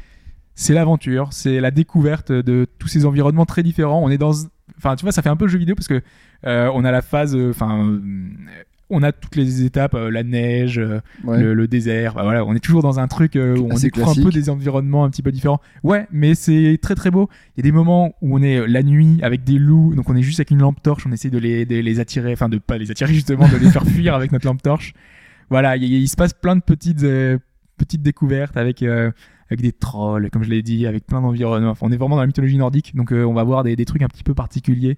c'est 0.53 0.75
l'aventure, 0.75 1.29
c'est 1.31 1.59
la 1.61 1.71
découverte 1.71 2.31
de 2.31 2.67
tous 2.77 2.87
ces 2.87 3.07
environnements 3.07 3.47
très 3.47 3.63
différents. 3.63 4.01
On 4.03 4.09
est 4.11 4.19
dans, 4.19 4.33
enfin, 4.77 4.95
tu 4.95 5.01
vois, 5.03 5.11
ça 5.11 5.23
fait 5.23 5.29
un 5.29 5.35
peu 5.35 5.47
jeu 5.47 5.57
vidéo 5.57 5.73
parce 5.73 5.87
que 5.87 6.01
euh, 6.45 6.69
on 6.75 6.85
a 6.85 6.91
la 6.91 7.01
phase, 7.01 7.35
euh, 7.35 7.49
enfin, 7.49 7.87
euh, 7.87 7.99
on 8.93 9.03
a 9.03 9.11
toutes 9.11 9.35
les 9.35 9.63
étapes, 9.65 9.93
euh, 9.95 10.09
la 10.09 10.23
neige, 10.23 10.77
euh, 10.79 10.99
Ouais. 11.23 11.41
le, 11.41 11.53
le 11.53 11.67
désert. 11.67 12.13
Bah 12.13 12.23
voilà, 12.23 12.45
on 12.45 12.53
est 12.55 12.59
toujours 12.59 12.81
dans 12.81 12.99
un 12.99 13.07
truc 13.07 13.35
euh, 13.35 13.57
où 13.57 13.65
on 13.67 13.71
Assez 13.71 13.87
découvre 13.87 14.09
un 14.09 14.23
peu 14.23 14.29
des 14.29 14.49
environnements 14.49 15.03
un 15.03 15.09
petit 15.09 15.21
peu 15.23 15.31
différents. 15.31 15.59
Ouais, 15.83 16.07
mais 16.11 16.35
c'est 16.35 16.79
très 16.81 16.95
très 16.95 17.11
beau. 17.11 17.29
Il 17.55 17.59
y 17.59 17.61
a 17.61 17.69
des 17.69 17.71
moments 17.71 18.13
où 18.21 18.37
on 18.37 18.41
est 18.41 18.67
la 18.67 18.83
nuit 18.83 19.19
avec 19.23 19.43
des 19.43 19.57
loups, 19.59 19.93
donc 19.95 20.09
on 20.09 20.15
est 20.15 20.21
juste 20.21 20.39
avec 20.39 20.51
une 20.51 20.59
lampe 20.59 20.81
torche, 20.81 21.05
on 21.07 21.11
essaie 21.11 21.29
de 21.29 21.37
les, 21.37 21.65
de 21.65 21.75
les 21.79 21.99
attirer, 21.99 22.31
enfin 22.33 22.49
de 22.49 22.57
pas 22.57 22.77
les 22.77 22.91
attirer 22.91 23.13
justement, 23.13 23.47
de 23.47 23.57
les 23.57 23.69
faire 23.69 23.85
fuir 23.85 24.15
avec 24.15 24.31
notre 24.31 24.45
lampe 24.45 24.61
torche. 24.61 24.93
Voilà, 25.49 25.75
il, 25.77 25.83
il 25.83 26.07
se 26.07 26.15
passe 26.15 26.33
plein 26.33 26.55
de 26.55 26.61
petites 26.61 27.05
petites 27.77 28.01
découvertes 28.01 28.55
avec 28.57 28.81
avec 28.83 29.61
des 29.61 29.71
trolls, 29.73 30.29
comme 30.31 30.43
je 30.43 30.49
l'ai 30.49 30.63
dit, 30.63 30.87
avec 30.87 31.05
plein 31.05 31.21
d'environnements. 31.21 31.71
Enfin, 31.71 31.85
on 31.87 31.91
est 31.91 31.97
vraiment 31.97 32.15
dans 32.15 32.21
la 32.21 32.27
mythologie 32.27 32.57
nordique, 32.57 32.95
donc 32.95 33.11
on 33.11 33.33
va 33.33 33.43
voir 33.43 33.63
des, 33.63 33.75
des 33.75 33.85
trucs 33.85 34.01
un 34.01 34.07
petit 34.07 34.23
peu 34.23 34.33
particuliers 34.33 34.97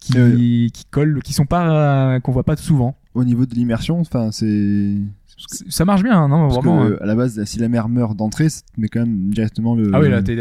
qui, 0.00 0.18
Euh, 0.18 0.68
qui 0.72 0.84
collent, 0.90 1.22
qui 1.22 1.32
sont 1.32 1.46
pas 1.46 2.14
euh, 2.16 2.20
qu'on 2.20 2.32
voit 2.32 2.42
pas 2.42 2.56
souvent. 2.56 2.96
Au 3.14 3.24
niveau 3.24 3.46
de 3.46 3.54
l'immersion, 3.54 4.00
enfin, 4.00 4.30
c'est. 4.32 4.94
Ça 5.68 5.84
marche 5.84 6.02
bien, 6.02 6.16
hein, 6.22 6.28
non 6.28 6.48
Parce 6.48 6.54
vraiment. 6.64 6.86
que, 6.86 7.02
à 7.02 7.06
la 7.06 7.14
base, 7.14 7.42
si 7.44 7.58
la 7.58 7.68
mère 7.68 7.88
meurt 7.88 8.16
d'entrée, 8.16 8.48
ça 8.48 8.62
te 8.74 8.80
met 8.80 8.88
quand 8.88 9.00
même 9.00 9.30
directement 9.30 9.74
le. 9.74 9.90
Ah 9.92 10.00
oui, 10.00 10.08
là, 10.10 10.22
t'es, 10.22 10.34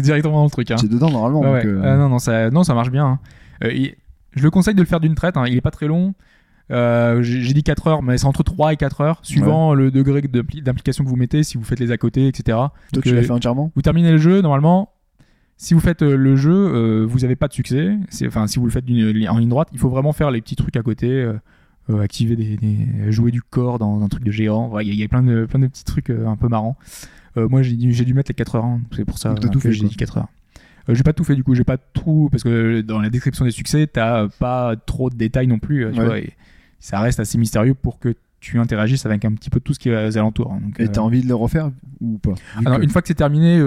directement 0.00 0.38
dans 0.38 0.44
le 0.44 0.50
truc. 0.50 0.70
Hein. 0.70 0.76
T'es 0.80 0.88
dedans 0.88 1.10
normalement. 1.10 1.40
Ouais, 1.40 1.64
donc, 1.64 1.64
ouais. 1.64 1.86
euh, 1.86 1.92
Ah 1.94 1.96
non, 1.96 2.08
non, 2.08 2.18
ça, 2.18 2.50
non, 2.50 2.62
ça 2.64 2.74
marche 2.74 2.90
bien. 2.90 3.06
hein. 3.06 3.18
Euh, 3.64 3.72
il- 3.72 3.94
je 4.36 4.42
le 4.44 4.50
conseille 4.50 4.74
de 4.74 4.80
le 4.80 4.86
faire 4.86 5.00
d'une 5.00 5.14
traite. 5.16 5.36
hein. 5.36 5.44
Il 5.48 5.56
est 5.56 5.60
pas 5.60 5.70
très 5.72 5.88
long. 5.88 6.14
Euh, 6.70 7.20
j'ai, 7.22 7.52
dit 7.52 7.64
4 7.64 7.88
heures, 7.88 8.02
mais 8.02 8.16
c'est 8.16 8.26
entre 8.26 8.44
3 8.44 8.72
et 8.72 8.76
4 8.76 9.00
heures, 9.00 9.18
suivant 9.24 9.74
le 9.74 9.90
degré 9.90 10.20
d'impli- 10.20 10.62
d'implication 10.62 11.02
que 11.02 11.08
vous 11.08 11.16
mettez, 11.16 11.42
si 11.42 11.58
vous 11.58 11.64
faites 11.64 11.80
les 11.80 11.90
à 11.90 11.96
côté, 11.96 12.28
etc. 12.28 12.44
Toi, 12.56 12.72
Donc, 12.92 13.02
tu 13.02 13.12
l'as 13.14 13.22
fait 13.24 13.32
entièrement? 13.32 13.72
vous 13.74 13.82
terminez 13.82 14.12
le 14.12 14.18
jeu, 14.18 14.40
normalement. 14.40 14.92
Si 15.56 15.74
vous 15.74 15.80
faites 15.80 16.02
le 16.02 16.36
jeu, 16.36 16.52
euh, 16.54 17.04
vous 17.08 17.24
avez 17.24 17.34
pas 17.34 17.48
de 17.48 17.52
succès. 17.52 17.96
Enfin, 18.24 18.46
si 18.46 18.60
vous 18.60 18.66
le 18.66 18.70
faites 18.70 18.84
en 18.88 19.38
ligne 19.38 19.48
droite, 19.48 19.68
il 19.72 19.78
faut 19.80 19.88
vraiment 19.90 20.12
faire 20.12 20.30
les 20.30 20.40
petits 20.40 20.54
trucs 20.56 20.76
à 20.76 20.82
côté. 20.82 21.08
euh, 21.10 21.32
euh, 21.90 22.00
activer 22.00 22.36
des, 22.36 22.56
des- 22.56 23.10
jouer 23.12 23.30
du 23.30 23.42
corps 23.42 23.78
dans 23.78 24.02
un 24.02 24.08
truc 24.08 24.24
de 24.24 24.30
géant. 24.30 24.68
Voilà, 24.68 24.84
Il 24.84 24.88
y, 24.88 24.90
a- 24.92 24.94
il 24.94 25.00
y 25.00 25.04
a 25.04 25.08
plein 25.08 25.22
de, 25.22 25.44
plein 25.46 25.60
de 25.60 25.66
petits 25.66 25.84
trucs 25.84 26.10
euh, 26.10 26.26
un 26.26 26.36
peu 26.36 26.48
marrants. 26.48 26.76
Euh, 27.36 27.48
moi, 27.48 27.62
j'ai 27.62 27.74
dû, 27.76 27.92
j'ai 27.92 28.04
dû 28.04 28.14
mettre 28.14 28.30
les 28.30 28.34
4 28.34 28.56
heures. 28.56 28.64
hein. 28.64 28.80
C'est 28.96 29.04
pour 29.04 29.18
ça 29.18 29.34
tout 29.34 29.58
que 29.60 29.70
j'ai 29.70 29.86
dit 29.86 29.96
4 29.96 30.18
heures. 30.18 30.28
J'ai 30.88 31.02
pas 31.04 31.12
tout 31.12 31.22
fait 31.24 31.36
du 31.36 31.44
coup, 31.44 31.54
j'ai 31.54 31.62
pas 31.62 31.76
tout 31.76 32.28
parce 32.32 32.42
que 32.42 32.80
dans 32.80 32.98
la 33.00 33.10
description 33.10 33.44
des 33.44 33.50
succès, 33.52 33.86
t'as 33.86 34.26
pas 34.28 34.74
trop 34.86 35.08
de 35.10 35.14
détails 35.14 35.46
non 35.46 35.58
plus, 35.60 35.86
tu 35.92 36.00
Ouais. 36.00 36.04
vois, 36.06 36.18
et 36.18 36.32
ça 36.80 36.98
reste 37.00 37.20
assez 37.20 37.38
mystérieux 37.38 37.74
pour 37.74 38.00
que 38.00 38.14
tu 38.40 38.58
interagisses 38.58 39.06
avec 39.06 39.24
un 39.24 39.32
petit 39.32 39.50
peu 39.50 39.60
tout 39.60 39.72
ce 39.74 39.78
qui 39.78 39.90
est 39.90 40.08
aux 40.08 40.18
alentours. 40.18 40.50
hein. 40.52 40.60
Donc, 40.62 40.80
Et 40.80 40.88
t'as 40.88 41.02
envie 41.02 41.22
de 41.22 41.28
le 41.28 41.34
refaire 41.36 41.70
ou 42.00 42.18
pas 42.18 42.32
alors, 42.64 42.78
que- 42.78 42.82
une 42.84 42.90
fois 42.90 43.02
que 43.02 43.08
c'est 43.08 43.14
terminé, 43.14 43.60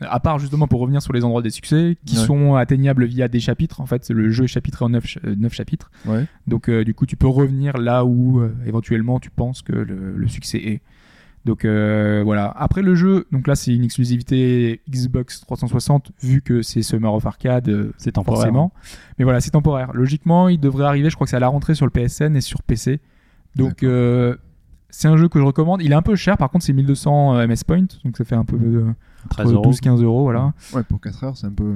à 0.00 0.20
part 0.20 0.38
justement 0.38 0.68
pour 0.68 0.80
revenir 0.80 1.00
sur 1.02 1.12
les 1.12 1.24
endroits 1.24 1.42
des 1.42 1.50
succès, 1.50 1.96
qui 2.04 2.18
Ouais. 2.18 2.24
sont 2.26 2.54
atteignables 2.54 3.04
via 3.06 3.28
des 3.28 3.40
chapitres, 3.40 3.80
en 3.80 3.86
fait, 3.86 4.08
le 4.10 4.30
jeu 4.30 4.44
est 4.44 4.48
chapitré 4.48 4.84
en 4.84 4.90
9, 4.90 5.06
chapitres. 5.52 5.90
Ouais. 6.06 6.26
Donc, 6.46 6.68
euh, 6.68 6.84
du 6.84 6.92
coup, 6.94 7.06
tu 7.06 7.16
peux 7.16 7.26
revenir 7.28 7.78
là 7.78 8.04
où 8.04 8.40
euh, 8.40 8.54
éventuellement 8.66 9.18
tu 9.20 9.30
penses 9.30 9.62
que 9.62 9.72
le, 9.72 10.14
le 10.16 10.28
succès 10.28 10.58
est. 10.58 10.80
Donc 11.44 11.64
euh, 11.64 12.22
voilà. 12.24 12.50
Après 12.56 12.82
le 12.82 12.96
jeu, 12.96 13.28
donc 13.30 13.46
là 13.46 13.54
c'est 13.54 13.72
une 13.72 13.84
exclusivité 13.84 14.80
Xbox 14.90 15.42
360 15.42 16.10
vu 16.20 16.42
que 16.42 16.60
c'est 16.60 16.82
Summer 16.82 17.14
of 17.14 17.24
Arcade, 17.24 17.68
euh, 17.68 17.92
C'est 17.98 18.10
temporaire. 18.10 18.38
forcément. 18.40 18.72
Mais 19.16 19.22
voilà, 19.24 19.40
c'est 19.40 19.52
temporaire. 19.52 19.92
Logiquement, 19.94 20.48
il 20.48 20.58
devrait 20.58 20.86
arriver, 20.86 21.08
je 21.08 21.14
crois 21.14 21.24
que 21.26 21.30
c'est 21.30 21.36
à 21.36 21.40
la 21.40 21.46
rentrée 21.46 21.76
sur 21.76 21.86
le 21.86 21.92
PSN 21.92 22.34
et 22.34 22.40
sur 22.40 22.64
PC. 22.64 22.98
Donc 23.54 23.84
euh, 23.84 24.34
c'est 24.90 25.06
un 25.06 25.16
jeu 25.16 25.28
que 25.28 25.38
je 25.38 25.44
recommande. 25.44 25.82
Il 25.82 25.92
est 25.92 25.94
un 25.94 26.02
peu 26.02 26.16
cher, 26.16 26.36
par 26.36 26.50
contre 26.50 26.64
c'est 26.64 26.72
1200 26.72 27.46
MS 27.46 27.62
Point, 27.64 27.86
donc 28.04 28.16
ça 28.16 28.24
fait 28.24 28.34
un 28.34 28.44
peu 28.44 28.56
euh, 28.56 28.92
13 29.26 29.52
euros. 29.52 29.70
12-15 29.70 30.02
euros, 30.02 30.22
voilà. 30.22 30.52
Ouais, 30.74 30.82
pour 30.82 31.00
4 31.00 31.24
heures, 31.24 31.36
c'est 31.36 31.46
un 31.46 31.52
peu. 31.52 31.74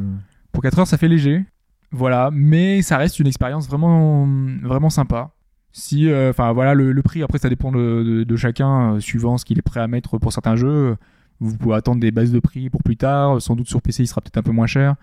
Pour 0.53 0.63
4 0.63 0.79
heures, 0.81 0.87
ça 0.87 0.97
fait 0.97 1.09
léger. 1.09 1.45
Voilà, 1.93 2.31
mais 2.33 2.83
ça 2.83 2.97
reste 2.99 3.19
une 3.19 3.27
expérience 3.27 3.69
vraiment, 3.69 4.27
vraiment 4.63 4.91
sympa. 4.91 5.31
Si, 5.73 6.09
euh, 6.09 6.31
enfin 6.31 6.53
voilà, 6.53 6.75
le, 6.75 6.93
le 6.93 7.03
prix 7.03 7.23
après 7.23 7.39
ça 7.39 7.49
dépend 7.49 7.71
de, 7.73 8.03
de- 8.05 8.25
de 8.25 8.37
chacun, 8.37 8.95
euh, 8.95 9.01
suivant 9.01 9.39
ce 9.39 9.45
qu'il 9.45 9.59
est 9.59 9.63
prêt 9.63 9.81
à 9.81 9.87
mettre 9.89 10.19
pour 10.19 10.33
certains 10.33 10.57
jeux. 10.57 10.97
Vous 11.41 11.57
pouvez 11.57 11.75
attendre 11.77 12.01
des 12.01 12.11
baisses 12.11 12.33
de 12.33 12.39
prix 12.41 12.71
pour 12.71 12.83
plus 12.83 12.97
tard. 12.97 13.41
Sans 13.41 13.57
doute 13.57 13.69
sur 13.69 13.81
PC, 13.81 14.03
il 14.03 14.07
sera 14.07 14.21
peut-être 14.21 14.37
un 14.39 14.43
peu 14.43 14.51
moins 14.53 14.67
cher. 14.67 14.95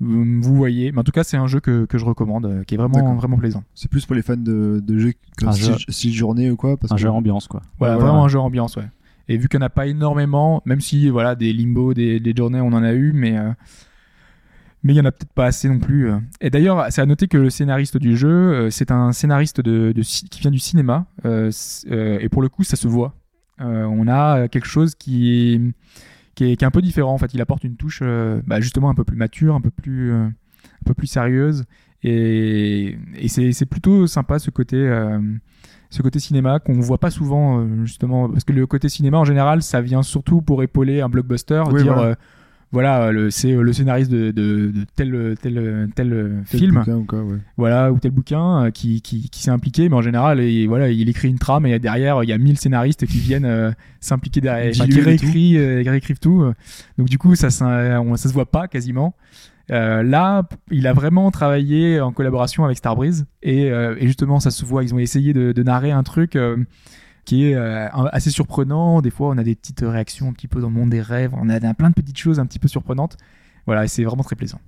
Vous 0.00 0.54
voyez, 0.56 0.92
mais 0.92 1.00
en 1.00 1.04
tout 1.04 1.12
cas, 1.12 1.24
c'est 1.24 1.36
un 1.36 1.46
jeu 1.46 1.60
que, 1.60 1.84
que 1.84 1.98
je 1.98 2.06
recommande, 2.06 2.46
euh, 2.46 2.64
qui 2.64 2.74
est 2.74 2.78
vraiment, 2.78 3.14
vraiment 3.16 3.36
plaisant. 3.36 3.62
C'est 3.74 3.90
plus 3.90 4.06
pour 4.06 4.14
les 4.16 4.22
fans 4.22 4.34
de, 4.36 4.80
de 4.82 4.98
jeux 4.98 5.12
que 5.36 5.46
Un 5.46 5.52
style, 5.52 5.64
jeu- 5.74 5.78
style 5.92 6.14
journée 6.14 6.50
ou 6.50 6.56
quoi 6.56 6.76
parce 6.78 6.90
Un 6.92 6.96
que- 6.96 7.02
jeu 7.02 7.10
ambiance, 7.10 7.48
quoi. 7.48 7.60
Voilà, 7.78 7.94
Ouais, 7.94 7.98
voilà. 8.00 8.12
vraiment 8.12 8.24
un 8.24 8.28
jeu 8.28 8.38
ambiance, 8.38 8.76
ouais. 8.76 8.88
Et 9.28 9.36
vu 9.36 9.48
qu'il 9.48 9.60
n'y 9.60 9.64
en 9.64 9.66
a 9.66 9.70
pas 9.70 9.86
énormément, 9.86 10.60
même 10.64 10.80
si 10.80 11.08
voilà 11.08 11.34
des 11.34 11.52
limbo, 11.52 11.94
des, 11.94 12.18
des 12.18 12.34
journées, 12.36 12.60
on 12.60 12.72
en 12.72 12.82
a 12.82 12.92
eu, 12.92 13.12
mais 13.12 13.38
euh, 13.38 13.52
il 14.82 14.92
y 14.92 15.00
en 15.00 15.04
a 15.04 15.12
peut-être 15.12 15.32
pas 15.32 15.46
assez 15.46 15.68
non 15.68 15.78
plus. 15.78 16.10
euh. 16.10 16.18
Et 16.40 16.50
d'ailleurs, 16.50 16.86
c'est 16.90 17.00
à 17.00 17.06
noter 17.06 17.28
que 17.28 17.36
le 17.36 17.48
scénariste 17.48 17.96
du 17.96 18.16
jeu, 18.16 18.28
euh, 18.28 18.70
c'est 18.70 18.90
un 18.90 19.12
scénariste 19.12 19.60
de, 19.60 19.92
qui 19.92 20.40
vient 20.40 20.50
du 20.50 20.58
cinéma, 20.58 21.06
et 21.24 22.28
pour 22.28 22.42
le 22.42 22.48
coup, 22.48 22.64
ça 22.64 22.76
se 22.76 22.88
voit. 22.88 23.14
On 23.58 24.08
a 24.08 24.48
quelque 24.48 24.66
chose 24.66 24.94
qui 24.94 25.54
est, 25.54 25.60
qui 26.34 26.44
est 26.44 26.62
un 26.62 26.70
peu 26.70 26.80
différent. 26.80 27.12
En 27.12 27.18
fait, 27.18 27.34
il 27.34 27.40
apporte 27.42 27.62
une 27.62 27.76
touche, 27.76 28.02
bah, 28.46 28.60
justement 28.60 28.88
un 28.90 28.94
peu 28.94 29.04
plus 29.04 29.16
mature, 29.16 29.54
un 29.54 29.60
peu 29.60 29.70
plus 29.70 30.12
un 30.12 30.32
peu 30.86 30.94
plus 30.94 31.06
sérieuse, 31.06 31.64
et, 32.02 32.96
et 33.16 33.28
c'est 33.28 33.66
plutôt 33.66 34.06
sympa 34.06 34.38
ce 34.38 34.50
côté. 34.50 34.76
Ce 35.90 36.02
côté 36.02 36.18
cinéma 36.20 36.58
qu'on 36.60 36.80
voit 36.80 36.98
pas 36.98 37.10
souvent 37.10 37.60
euh, 37.60 37.66
justement 37.84 38.28
parce 38.28 38.44
que 38.44 38.52
le 38.52 38.66
côté 38.66 38.88
cinéma 38.88 39.18
en 39.18 39.24
général 39.24 39.62
ça 39.62 39.80
vient 39.80 40.02
surtout 40.02 40.40
pour 40.40 40.62
épauler 40.62 41.00
un 41.00 41.08
blockbuster 41.08 41.62
Oui, 41.70 41.82
dire 41.82 41.92
voilà. 41.94 42.08
euh, 42.10 42.14
voilà 42.72 43.10
le 43.10 43.30
c'est 43.32 43.50
euh, 43.52 43.62
le 43.62 43.72
scénariste 43.72 44.10
de, 44.12 44.30
de, 44.30 44.70
de 44.70 44.84
tel 44.94 45.34
tel 45.42 45.90
tel 45.96 46.44
Tel 46.48 46.58
film 46.60 46.84
ou 46.86 47.04
quoi, 47.04 47.22
ouais. 47.24 47.38
voilà 47.56 47.90
ou 47.90 47.98
tel 47.98 48.12
bouquin 48.12 48.70
qui, 48.72 49.02
qui, 49.02 49.28
qui 49.28 49.42
s'est 49.42 49.50
impliqué 49.50 49.88
mais 49.88 49.96
en 49.96 50.02
général 50.02 50.40
il, 50.40 50.68
voilà 50.68 50.88
il 50.88 51.08
écrit 51.08 51.28
une 51.28 51.40
trame 51.40 51.66
et 51.66 51.76
derrière 51.80 52.22
il 52.22 52.28
y 52.28 52.32
a 52.32 52.38
1000 52.38 52.56
scénaristes 52.58 53.06
qui 53.06 53.18
viennent 53.18 53.44
euh, 53.44 53.72
s'impliquer 53.98 54.40
derrière 54.40 54.70
enfin, 54.72 54.86
qui 54.86 55.58
euh, 55.58 55.82
réécrivent 55.84 56.20
tout 56.20 56.42
euh. 56.42 56.54
donc 56.96 57.08
du 57.08 57.18
coup 57.18 57.34
ça 57.34 57.50
ça, 57.50 58.00
on- 58.00 58.14
ça 58.16 58.28
se 58.28 58.34
voit 58.34 58.46
pas 58.48 58.68
quasiment 58.68 59.14
euh, 59.70 60.02
là, 60.02 60.48
il 60.70 60.86
a 60.86 60.92
vraiment 60.92 61.30
travaillé 61.30 62.00
en 62.00 62.12
collaboration 62.12 62.64
avec 62.64 62.78
Starbreeze 62.78 63.26
et, 63.42 63.70
euh, 63.70 63.94
et 63.98 64.06
justement, 64.06 64.40
ça 64.40 64.50
se 64.50 64.64
voit. 64.64 64.82
Ils 64.82 64.94
ont 64.94 64.98
essayé 64.98 65.32
de, 65.32 65.52
de 65.52 65.62
narrer 65.62 65.92
un 65.92 66.02
truc 66.02 66.34
euh, 66.34 66.56
qui 67.24 67.44
est 67.44 67.54
assez 67.54 68.30
surprenant. 68.30 69.00
Des 69.02 69.10
fois, 69.10 69.28
on 69.28 69.38
a 69.38 69.44
des 69.44 69.54
petites 69.54 69.82
réactions 69.82 70.28
un 70.28 70.32
petit 70.32 70.48
peu 70.48 70.60
dans 70.60 70.68
le 70.68 70.74
monde 70.74 70.90
des 70.90 71.02
rêves. 71.02 71.32
On 71.34 71.48
a, 71.48 71.74
plein 71.74 71.90
de 71.90 71.94
petites 71.94 72.18
choses 72.18 72.40
un 72.40 72.46
petit 72.46 72.58
peu 72.58 72.66
surprenantes. 72.66 73.16
Voilà, 73.66 73.84
et 73.84 73.88
c'est 73.88 74.02
vraiment 74.02 74.24
très 74.24 74.36
plaisant. 74.36 74.60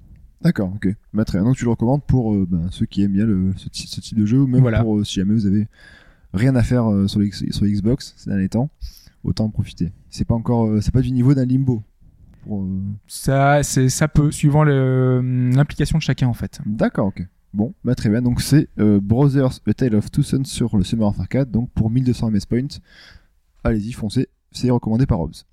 D'accord, 0.43 0.73
ok. 0.75 0.89
Bah, 1.13 1.25
très 1.25 1.39
bien. 1.39 1.47
Donc 1.47 1.57
tu 1.57 1.65
le 1.65 1.71
recommandes 1.71 2.05
pour 2.05 2.35
ben, 2.47 2.69
ceux 2.71 2.87
qui 2.87 3.03
aiment 3.03 3.13
bien 3.13 3.27
le, 3.27 3.53
ce, 3.57 3.69
type 3.69 4.19
de 4.19 4.27
jeu, 4.27 4.39
ou 4.39 4.47
même 4.47 4.61
Voilà. 4.61 4.83
pour 4.83 5.05
si 5.05 5.15
jamais 5.15 5.35
vous 5.35 5.47
avez 5.47 5.67
rien 6.35 6.55
à 6.55 6.63
faire 6.63 6.85
sur, 7.09 7.19
les, 7.19 7.33
sur 7.33 7.67
Xbox 7.67 8.15
ces 8.17 8.31
derniers 8.31 8.49
temps, 8.49 8.71
autant 9.25 9.47
en 9.47 9.51
profiter. 9.51 9.91
C'est 10.11 10.27
pas 10.27 10.35
encore, 10.35 10.83
c'est 10.83 10.93
pas 10.93 11.01
du 11.01 11.11
niveau 11.11 11.35
d'un 11.35 11.47
limbo. 11.47 11.83
Euh, 12.51 12.81
Ça, 13.07 13.63
c'est, 13.63 13.89
ça 13.89 14.09
peut, 14.09 14.31
suivant 14.31 14.65
le- 14.65 15.21
l'implication 15.55 15.99
de 15.99 16.03
chacun 16.03 16.29
en 16.29 16.35
fait. 16.35 16.61
D'accord, 16.67 17.07
ok. 17.09 17.27
Bon, 17.55 17.75
bah 17.85 17.95
très 17.95 18.09
bien. 18.09 18.23
Donc 18.23 18.41
c'est 18.41 18.69
euh, 18.79 18.99
Brothers 19.03 19.61
A 19.67 19.75
Tale 19.75 19.95
of 19.95 20.11
Two 20.11 20.23
Sons 20.23 20.45
sur 20.45 20.77
le 20.77 20.85
Summer 20.85 21.07
of 21.09 21.21
Arcade, 21.21 21.51
donc 21.51 21.71
pour 21.73 21.91
1200 21.91 22.31
MS 22.31 22.47
Points. 22.49 22.79
Allez-y, 23.65 23.93
foncez. 23.93 24.29
C'est 24.51 24.71
recommandé 24.71 25.07
par 25.07 25.21
Hobbs. 25.21 25.45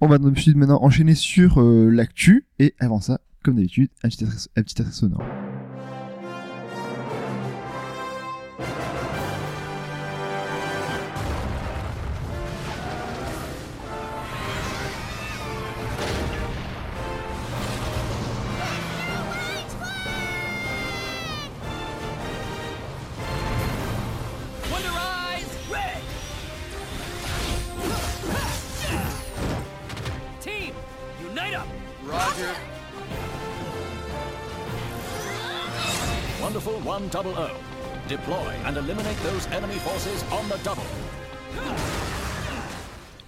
On 0.00 0.08
va 0.08 0.18
d'habitude 0.18 0.56
maintenant 0.56 0.82
enchaîner 0.82 1.14
sur 1.14 1.60
euh, 1.60 1.88
l'actu, 1.90 2.46
et 2.58 2.74
avant 2.80 3.00
ça, 3.00 3.20
comme 3.44 3.54
d'habitude, 3.56 3.90
un 4.02 4.08
petit 4.08 4.24
extrait- 4.24 4.50
un 4.56 4.62
petit 4.62 4.82
extrait 4.82 4.92
sonore. 4.92 5.22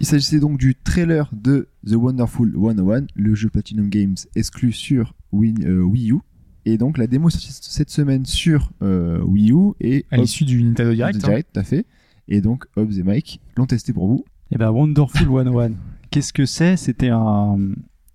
S'agissait 0.09 0.39
donc 0.39 0.57
du 0.57 0.75
trailer 0.75 1.29
de 1.33 1.67
The 1.87 1.93
Wonderful 1.95 2.53
101, 2.53 3.05
le 3.15 3.35
jeu 3.35 3.49
Platinum 3.49 3.89
Games 3.89 4.15
exclu 4.35 4.71
sur 4.71 5.13
Wii, 5.31 5.55
euh, 5.65 5.81
Wii 5.81 6.11
U. 6.11 6.17
Et 6.65 6.77
donc 6.77 6.97
la 6.97 7.07
démo 7.07 7.29
sortie 7.29 7.51
cette 7.51 7.89
semaine 7.89 8.25
sur 8.25 8.71
euh, 8.81 9.21
Wii 9.21 9.51
U 9.51 9.73
et 9.79 10.05
À 10.11 10.17
l'issue 10.17 10.45
du 10.45 10.61
Nintendo 10.63 10.93
Direct. 10.93 11.15
hein. 11.15 11.27
Direct, 11.27 11.49
tout 11.53 11.59
à 11.59 11.63
fait. 11.63 11.85
Et 12.27 12.41
donc 12.41 12.65
Hobbs 12.75 12.97
et 12.97 13.03
Mike 13.03 13.39
l'ont 13.55 13.65
testé 13.65 13.93
pour 13.93 14.07
vous. 14.07 14.25
Et 14.51 14.57
ben 14.57 14.69
Wonderful 14.71 15.27
101. 15.27 15.71
Qu'est-ce 16.11 16.33
que 16.33 16.45
c'est? 16.45 16.75
C'était 16.77 17.09
un 17.09 17.57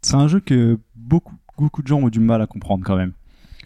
c'est 0.02 0.14
un 0.16 0.28
jeu 0.28 0.40
que 0.40 0.78
beaucoup 0.94 1.34
beaucoup 1.58 1.82
de 1.82 1.86
gens 1.86 2.00
ont 2.00 2.08
du 2.08 2.20
mal 2.20 2.42
à 2.42 2.46
comprendre 2.46 2.84
quand 2.84 2.96
même. 2.96 3.12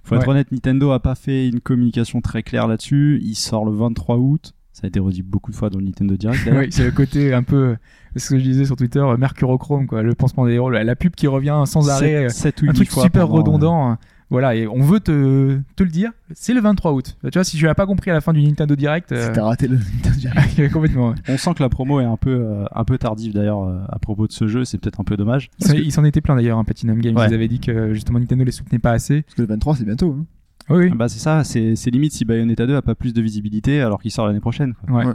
Faut 0.05 0.15
être 0.15 0.29
honnête, 0.29 0.51
Nintendo 0.53 0.91
a 0.93 1.01
pas 1.01 1.15
fait 1.15 1.49
une 1.49 1.61
communication 1.61 2.23
très 2.23 2.43
claire 2.43 2.67
là-dessus. 2.67 3.21
Il 3.23 3.35
sort 3.35 3.67
le 3.67 3.73
23 3.73 4.17
août. 4.17 4.55
Ça 4.73 4.83
a 4.85 4.89
été 4.89 5.01
redit 5.01 5.23
beaucoup 5.23 5.51
de 5.51 5.57
fois 5.57 5.69
dans 5.71 5.79
le 5.81 5.85
Nintendo 5.85 6.17
Direct. 6.17 6.49
Oui, 6.53 6.69
c'est 6.71 6.85
le 6.85 6.93
côté 6.93 7.35
un 7.35 7.43
peu, 7.43 7.77
ce 8.19 8.31
que 8.31 8.39
je 8.39 8.45
disais 8.45 8.65
sur 8.65 8.77
Twitter, 8.77 8.99
euh, 9.01 9.17
mercurochrome, 9.17 9.87
quoi, 9.87 10.03
le 10.03 10.15
pansement 10.15 10.47
des 10.47 10.55
héros, 10.55 10.71
la, 10.71 10.97
pub 10.97 11.15
qui 11.15 11.27
revient 11.27 11.63
sans 11.67 11.89
arrêt, 11.91 12.25
euh, 12.25 12.29
Sept- 12.29 12.31
sept 12.59 12.63
ou 12.63 12.71
un 12.71 12.73
truc 12.73 12.91
fois 12.91 13.03
super 13.05 13.23
pendant, 13.29 13.35
euh, 13.35 13.41
redondant. 13.43 13.91
hein. 13.91 13.99
Voilà, 14.31 14.55
et 14.55 14.67
on 14.67 14.83
veut 14.83 15.01
te, 15.01 15.59
te 15.75 15.83
le 15.83 15.89
dire, 15.89 16.11
c'est 16.35 16.53
le 16.53 16.61
23 16.61 16.93
août. 16.93 17.17
Tu 17.23 17.31
vois, 17.33 17.45
si 17.45 17.57
tu 17.57 17.65
l'as 17.65 17.75
pas 17.75 17.87
compris 17.87 18.11
à 18.11 18.15
la 18.15 18.21
fin 18.21 18.35
du 18.35 18.43
Nintendo 18.43 18.77
Direct, 18.77 19.11
euh, 19.13 19.33
T'as 19.33 19.43
raté 19.43 19.69
le 19.69 19.77
Nintendo 19.79 20.17
Direct. 20.19 20.71
complètement. 20.73 21.09
ouais. 21.11 21.15
On 21.31 21.39
sent 21.39 21.55
que 21.55 21.63
la 21.63 21.71
promo 21.71 21.99
est 22.01 22.05
un 22.05 22.19
peu 22.19 22.35
euh, 22.35 22.65
un 22.75 22.85
peu 22.85 22.99
tardive 22.99 23.33
d'ailleurs 23.33 23.63
euh, 23.65 23.79
à 23.89 23.99
propos 23.99 24.27
de 24.27 24.33
ce 24.33 24.47
jeu. 24.47 24.67
C'est 24.67 24.77
peut-être 24.77 25.01
un 25.01 25.05
peu 25.05 25.17
dommage. 25.17 25.49
Il 25.61 25.67
s'en- 25.67 25.73
Il 25.77 25.93
s'en 25.93 26.05
était 26.05 26.21
plein 26.21 26.37
d'ailleurs, 26.37 26.59
un 26.59 26.65
Platinum 26.65 27.01
Games. 27.01 27.17
Ouais. 27.17 27.27
Ils 27.31 27.33
avaient 27.35 27.49
dit 27.49 27.59
que 27.59 27.95
justement 27.95 28.19
Nintendo 28.19 28.45
les 28.45 28.53
soutenait 28.53 28.79
pas 28.79 28.91
assez. 28.91 29.23
Parce 29.23 29.35
que 29.35 29.41
le 29.41 29.49
23 29.49 29.77
c'est 29.77 29.85
bientôt. 29.87 30.15
hein. 30.21 30.27
Oui, 30.69 30.91
oui. 30.91 30.93
Bah 30.95 31.09
c'est 31.09 31.21
ça. 31.21 31.43
C'est 31.45 31.75
c'est 31.77 31.91
limite 31.91 32.13
si 32.13 32.27
Bayonetta 32.27 32.67
2 32.67 32.77
a 32.77 32.83
pas 32.83 32.95
plus 32.95 33.15
de 33.15 33.23
visibilité 33.23 33.81
alors 33.81 34.03
qu'il 34.03 34.11
sort 34.11 34.27
l'année 34.27 34.41
prochaine. 34.41 34.75
quoi. 34.75 34.95
Ouais. 34.99 35.07
Ouais. 35.07 35.15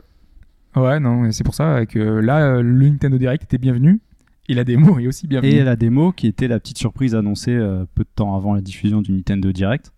Ouais, 0.75 0.99
non, 0.99 1.25
et 1.25 1.31
c'est 1.31 1.43
pour 1.43 1.55
ça 1.55 1.85
que 1.85 1.99
là, 1.99 2.61
le 2.61 2.89
Nintendo 2.89 3.17
Direct 3.17 3.43
était 3.43 3.57
bienvenu. 3.57 3.99
Et 4.49 4.53
la 4.55 4.63
démo 4.63 4.99
est 4.99 5.07
aussi 5.07 5.27
bienvenue. 5.27 5.53
Et 5.53 5.63
la 5.63 5.75
démo 5.75 6.11
qui 6.11 6.27
était 6.27 6.47
la 6.47 6.59
petite 6.59 6.77
surprise 6.77 7.15
annoncée 7.15 7.55
euh, 7.55 7.85
peu 7.95 8.03
de 8.03 8.09
temps 8.13 8.35
avant 8.35 8.53
la 8.53 8.61
diffusion 8.61 9.01
du 9.01 9.11
Nintendo 9.13 9.51
Direct. 9.51 9.93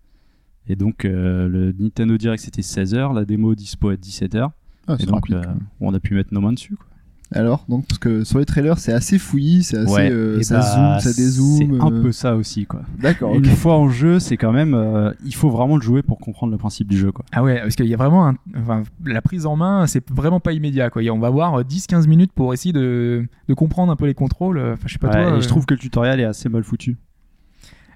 Et 0.68 0.76
donc 0.76 1.04
euh, 1.04 1.48
le 1.48 1.72
Nintendo 1.78 2.16
Direct 2.16 2.42
c'était 2.42 2.62
16h, 2.62 3.14
la 3.14 3.24
démo 3.24 3.54
dispo 3.54 3.88
à 3.88 3.94
17h. 3.94 4.50
Ah, 4.88 4.94
Et 4.94 4.96
c'est 5.00 5.06
donc 5.06 5.28
rapide. 5.30 5.34
euh, 5.48 5.54
on 5.80 5.92
a 5.94 5.98
pu 6.00 6.14
mettre 6.14 6.32
nos 6.32 6.40
mains 6.40 6.52
dessus. 6.52 6.76
Quoi. 6.76 6.86
Alors, 7.32 7.64
donc, 7.68 7.86
parce 7.88 7.98
que 7.98 8.22
sur 8.24 8.38
les 8.38 8.44
trailers, 8.44 8.78
c'est 8.78 8.92
assez 8.92 9.18
fouillis, 9.18 9.64
c'est 9.64 9.78
assez. 9.78 10.10
euh, 10.10 10.38
et 10.38 10.44
ça 10.44 10.58
bah, 10.60 11.00
zoome, 11.00 11.00
ça 11.12 11.12
dézoome. 11.20 11.56
C'est 11.58 11.82
un 11.84 11.90
euh, 11.92 12.02
peu 12.02 12.12
ça 12.12 12.36
aussi 12.36 12.66
quoi. 12.66 12.82
D'accord, 13.00 13.34
Une 13.34 13.44
fois 13.46 13.76
en 13.76 13.88
jeu, 13.88 14.20
c'est 14.20 14.36
quand 14.36 14.52
même 14.52 14.74
euh, 14.74 15.12
il 15.24 15.34
faut 15.34 15.50
vraiment 15.50 15.76
le 15.76 15.82
jouer 15.82 16.02
pour 16.02 16.18
comprendre 16.18 16.52
le 16.52 16.58
principe 16.58 16.88
du 16.88 16.96
jeu 16.96 17.10
quoi. 17.10 17.24
Ah 17.32 17.42
ouais, 17.42 17.60
parce 17.60 17.74
qu'il 17.74 17.86
y 17.86 17.94
a 17.94 17.96
vraiment 17.96 18.28
un- 18.28 18.36
enfin, 18.56 18.84
la 19.04 19.20
prise 19.22 19.44
en 19.44 19.56
main, 19.56 19.86
c'est 19.88 20.08
vraiment 20.10 20.38
pas 20.40 20.52
immédiat 20.52 20.88
quoi. 20.90 21.02
Il 21.02 21.06
y 21.06 21.08
a- 21.08 21.14
On 21.14 21.18
va 21.18 21.26
avoir 21.28 21.64
10-15 21.64 22.06
minutes 22.06 22.32
pour 22.32 22.54
essayer 22.54 22.72
de, 22.72 23.26
de 23.48 23.54
comprendre 23.54 23.90
un 23.90 23.96
peu 23.96 24.06
les 24.06 24.14
contrôles. 24.14 24.58
Enfin, 24.58 24.84
je 24.86 24.92
sais 24.92 24.98
pas 24.98 25.08
Ouais, 25.08 25.12
toi. 25.14 25.22
et 25.22 25.32
euh, 25.34 25.40
je 25.40 25.48
trouve 25.48 25.66
que 25.66 25.74
le 25.74 25.80
tutoriel 25.80 26.20
est 26.20 26.24
assez 26.24 26.48
mal 26.48 26.62
foutu. 26.62 26.96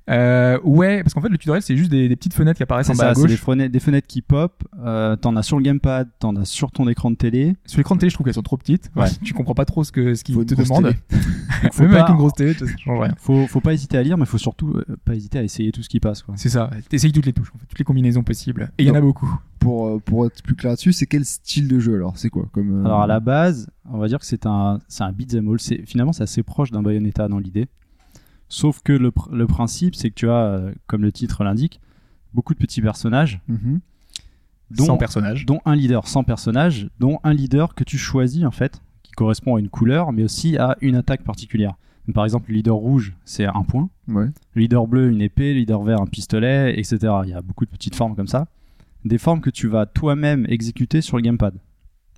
Euh, 0.09 0.59
ouais, 0.65 1.03
parce 1.03 1.15
qu'en 1.15 1.21
fait 1.21 1.29
le 1.29 1.39
tutoriel 1.39 1.63
c'est 1.63 1.77
juste 1.77 1.91
des, 1.91 2.09
des 2.09 2.17
petites 2.17 2.35
fenêtres 2.35 2.57
qui 2.57 2.63
apparaissent 2.63 2.89
en 2.89 2.95
bas 2.95 2.99
ça, 2.99 3.09
à 3.11 3.15
c'est 3.15 3.21
gauche. 3.21 3.31
des 3.31 3.37
fenêtres, 3.37 3.73
des 3.73 3.81
fenêtres 3.81 4.07
qui 4.07 4.23
pop. 4.23 4.63
Euh, 4.83 5.15
t'en 5.17 5.37
as 5.37 5.43
sur 5.43 5.57
le 5.59 5.63
gamepad, 5.63 6.09
t'en 6.19 6.35
as 6.37 6.45
sur 6.47 6.73
ton 6.73 6.89
écran 6.89 7.11
de 7.11 7.17
télé. 7.17 7.55
Sur 7.67 7.79
l'écran 7.79 7.95
de 7.95 8.01
télé, 8.01 8.11
je 8.11 8.15
trouve 8.15 8.25
qu'elles 8.25 8.35
sont 8.35 8.43
trop 8.43 8.57
petites. 8.57 8.91
Ouais. 8.97 9.07
Tu 9.23 9.35
comprends 9.35 9.55
pas 9.55 9.65
trop 9.65 9.85
ce 9.85 9.93
que 9.93 10.15
ce 10.15 10.25
qu'ils 10.25 10.37
te 10.47 10.55
demandent. 10.55 10.95
faut 11.73 11.83
Même 11.83 11.93
pas- 11.93 11.99
avec 11.99 12.11
une 12.11 12.17
grosse 12.17 12.33
télé, 12.35 12.55
ça 12.55 12.65
change 12.79 13.01
rien. 13.01 13.15
Faut, 13.19 13.47
faut 13.47 13.61
pas 13.61 13.73
hésiter 13.75 13.99
à 13.99 14.03
lire, 14.03 14.17
mais 14.19 14.27
faut 14.27 14.39
surtout 14.39 14.71
euh, 14.75 14.85
pas 15.05 15.15
hésiter 15.15 15.39
à 15.39 15.43
essayer 15.43 15.71
tout 15.73 15.83
ce 15.83 15.89
qui 15.89 16.01
passe. 16.01 16.23
Quoi. 16.23 16.35
C'est 16.37 16.49
ça. 16.49 16.71
T'essayes 16.89 17.13
toutes 17.13 17.27
les 17.27 17.33
touches, 17.33 17.53
en 17.55 17.59
fait, 17.59 17.67
toutes 17.67 17.79
les 17.79 17.85
combinaisons 17.85 18.23
possibles. 18.23 18.73
Et 18.79 18.85
il 18.85 18.89
y 18.89 18.91
en 18.91 18.95
a 18.95 19.01
beaucoup. 19.01 19.39
Pour, 19.59 19.89
euh, 19.89 19.99
pour 19.99 20.25
être 20.27 20.43
plus 20.43 20.55
clair 20.57 20.73
là-dessus, 20.73 20.93
c'est 20.95 21.07
quel 21.07 21.25
style 21.27 21.69
de 21.69 21.79
jeu 21.79 21.95
alors? 21.97 22.17
C'est 22.17 22.31
quoi 22.31 22.47
comme, 22.53 22.81
euh, 22.81 22.85
Alors 22.87 23.03
à 23.03 23.07
la 23.07 23.21
base, 23.21 23.69
on 23.91 23.99
va 23.99 24.09
dire 24.09 24.19
que 24.19 24.25
c'est 24.25 24.47
un, 24.47 24.79
c'est 24.89 25.05
un 25.05 25.13
beat'em 25.13 25.47
all. 25.53 25.61
C'est, 25.61 25.83
finalement, 25.87 26.13
c'est 26.15 26.23
assez 26.23 26.43
proche 26.43 26.71
d'un 26.71 26.83
Bayonetta 26.83 27.29
dans 27.29 27.39
l'idée. 27.39 27.69
Sauf 28.51 28.83
que 28.83 28.93
le, 28.93 29.09
pr- 29.11 29.33
le 29.35 29.47
principe, 29.47 29.95
c'est 29.95 30.11
que 30.11 30.15
tu 30.17 30.29
as, 30.29 30.35
euh, 30.45 30.73
comme 30.87 31.01
le 31.03 31.13
titre 31.13 31.43
l'indique, 31.45 31.81
beaucoup 32.35 32.53
de 32.53 32.59
petits 32.59 32.83
personnages, 32.83 33.41
Mhm. 33.49 33.81
dont, 34.73 34.85
Sans 34.85 34.97
personnage. 34.99 35.47
dont 35.47 35.61
un 35.65 35.75
leader 35.75 36.07
sans 36.07 36.23
personnage, 36.25 36.89
dont 37.01 37.19
un 37.25 37.33
leader 37.33 37.75
que 37.75 37.85
tu 37.85 37.97
choisis 37.97 38.45
en 38.45 38.51
fait, 38.51 38.83
qui 39.03 39.13
correspond 39.13 39.57
à 39.57 39.61
une 39.61 39.69
couleur, 39.69 40.13
mais 40.13 40.25
aussi 40.25 40.59
à 40.59 40.77
une 40.83 40.97
attaque 40.97 41.23
particulière. 41.25 41.75
Donc, 42.07 42.15
par 42.15 42.25
exemple, 42.25 42.51
le 42.51 42.57
leader 42.57 42.75
rouge, 42.77 43.15
c'est 43.25 43.45
un 43.47 43.63
point. 43.63 43.89
Ouais. 44.09 44.27
Le 44.55 44.61
leader 44.63 44.87
bleu, 44.87 45.11
une 45.11 45.21
épée, 45.23 45.53
le 45.55 45.61
leader 45.61 45.83
vert, 45.83 46.01
un 46.01 46.07
pistolet, 46.07 46.79
etc. 46.79 46.99
Il 47.25 47.31
y 47.31 47.35
a 47.35 47.43
beaucoup 47.43 47.65
de 47.65 47.71
petites 47.71 47.95
formes 47.95 48.17
comme 48.17 48.27
ça. 48.27 48.47
Des 49.05 49.19
formes 49.19 49.41
que 49.41 49.51
tu 49.51 49.69
vas 49.69 49.87
toi-même 49.87 50.45
exécuter 50.49 51.01
sur 51.03 51.17
le 51.17 51.23
gamepad. 51.23 51.55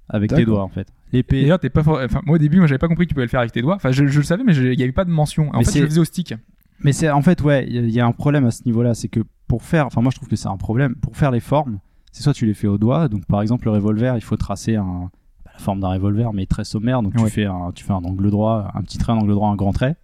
Avec 0.09 0.33
tes 0.35 0.45
doigts, 0.45 0.63
en 0.63 0.69
fait. 0.69 0.89
L'épée. 1.13 1.43
D'ailleurs, 1.43 1.59
t'es 1.59 1.71
pas 1.71 1.83
for- 1.83 2.01
enfin, 2.05 2.21
moi 2.27 2.37
au 2.37 2.39
début, 2.39 2.59
moi 2.59 2.67
j'avais 2.67 2.79
pas 2.79 2.89
compris 2.89 3.05
que 3.07 3.11
tu 3.11 3.15
pouvais 3.15 3.27
le 3.27 3.31
faire 3.31 3.41
avec 3.41 3.53
tes 3.53 3.63
doigts. 3.63 3.77
Enfin, 3.77 3.93
je, 3.93 4.07
je 4.07 4.19
le 4.19 4.25
savais, 4.25 4.45
mais 4.45 4.55
il 4.55 4.79
y 4.79 4.83
avait 4.83 4.93
pas 4.93 5.05
de 5.05 5.11
mention. 5.11 5.49
En 5.51 5.59
Mais 5.59 5.65
fait, 5.65 5.71
c'est- 5.73 5.79
je 5.79 5.85
le 5.85 5.89
faisais 5.91 6.01
au 6.01 6.05
stick. 6.05 6.35
Mais 6.81 6.93
c'est, 6.93 7.11
en 7.11 7.23
fait, 7.23 7.41
ouais, 7.43 7.65
il 7.69 7.75
y 7.75 7.79
a- 7.79 7.83
il 7.83 7.91
y, 7.91 8.01
a 8.01 8.07
un 8.07 8.13
problème 8.13 8.45
à 8.47 8.51
ce 8.51 8.63
niveau-là. 8.65 8.95
C'est 8.95 9.09
que 9.09 9.21
pour 9.47 9.63
faire, 9.63 9.87
enfin, 9.87 10.01
moi 10.01 10.11
je 10.11 10.17
trouve 10.17 10.29
que 10.29 10.37
c'est 10.37 10.49
un 10.49 10.57
problème. 10.57 10.95
Pour 10.97 11.17
faire 11.17 11.31
les 11.31 11.41
formes, 11.41 11.79
c'est 12.13 12.23
soit 12.23 12.33
tu 12.33 12.47
les 12.47 12.55
fais 12.55 12.67
au 12.67 12.79
doigt. 12.79 13.09
Donc, 13.09 13.25
par 13.27 13.41
exemple, 13.43 13.67
le 13.67 13.71
revolver, 13.73 14.17
il 14.17 14.21
faut 14.23 14.37
tracer 14.37 14.77
un, 14.77 15.11
bah, 15.45 15.51
la 15.55 15.59
forme 15.61 15.81
d'un 15.81 15.89
revolver, 15.89 16.33
mais 16.33 16.47
très 16.47 16.65
sommaire. 16.65 17.03
Donc, 17.03 17.15
Ouais. 17.17 17.25
tu, 17.25 17.31
fais 17.31 17.45
un, 17.47 17.71
tu 17.75 17.85
fais 17.85 17.93
un 17.93 17.97
angle 18.05 18.31
droit, 18.31 18.71
un 18.75 18.83
petit 18.83 18.99
trait, 18.99 19.13
un 19.13 19.17
angle 19.17 19.33
droit, 19.33 19.49
un 19.51 19.57
grand 19.57 19.73
trait. 19.73 19.97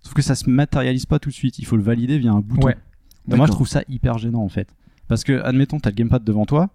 Sauf 0.00 0.12
que 0.14 0.22
ça 0.22 0.34
se 0.34 0.50
matérialise 0.50 1.06
pas 1.06 1.18
tout 1.20 1.28
de 1.30 1.34
suite. 1.34 1.58
Il 1.60 1.64
faut 1.64 1.76
le 1.76 1.82
valider 1.82 2.18
via 2.18 2.32
un 2.32 2.40
bouton. 2.40 2.66
Ouais. 2.66 2.76
Et 3.30 3.36
moi, 3.36 3.46
je 3.46 3.52
trouve 3.52 3.68
ça 3.68 3.82
hyper 3.88 4.18
gênant 4.18 4.42
en 4.42 4.48
fait. 4.48 4.74
Parce 5.08 5.22
que, 5.24 5.40
admettons, 5.42 5.78
tu 5.78 5.86
as 5.88 5.92
le 5.92 5.94
gamepad 5.96 6.24
devant 6.24 6.44
toi, 6.44 6.70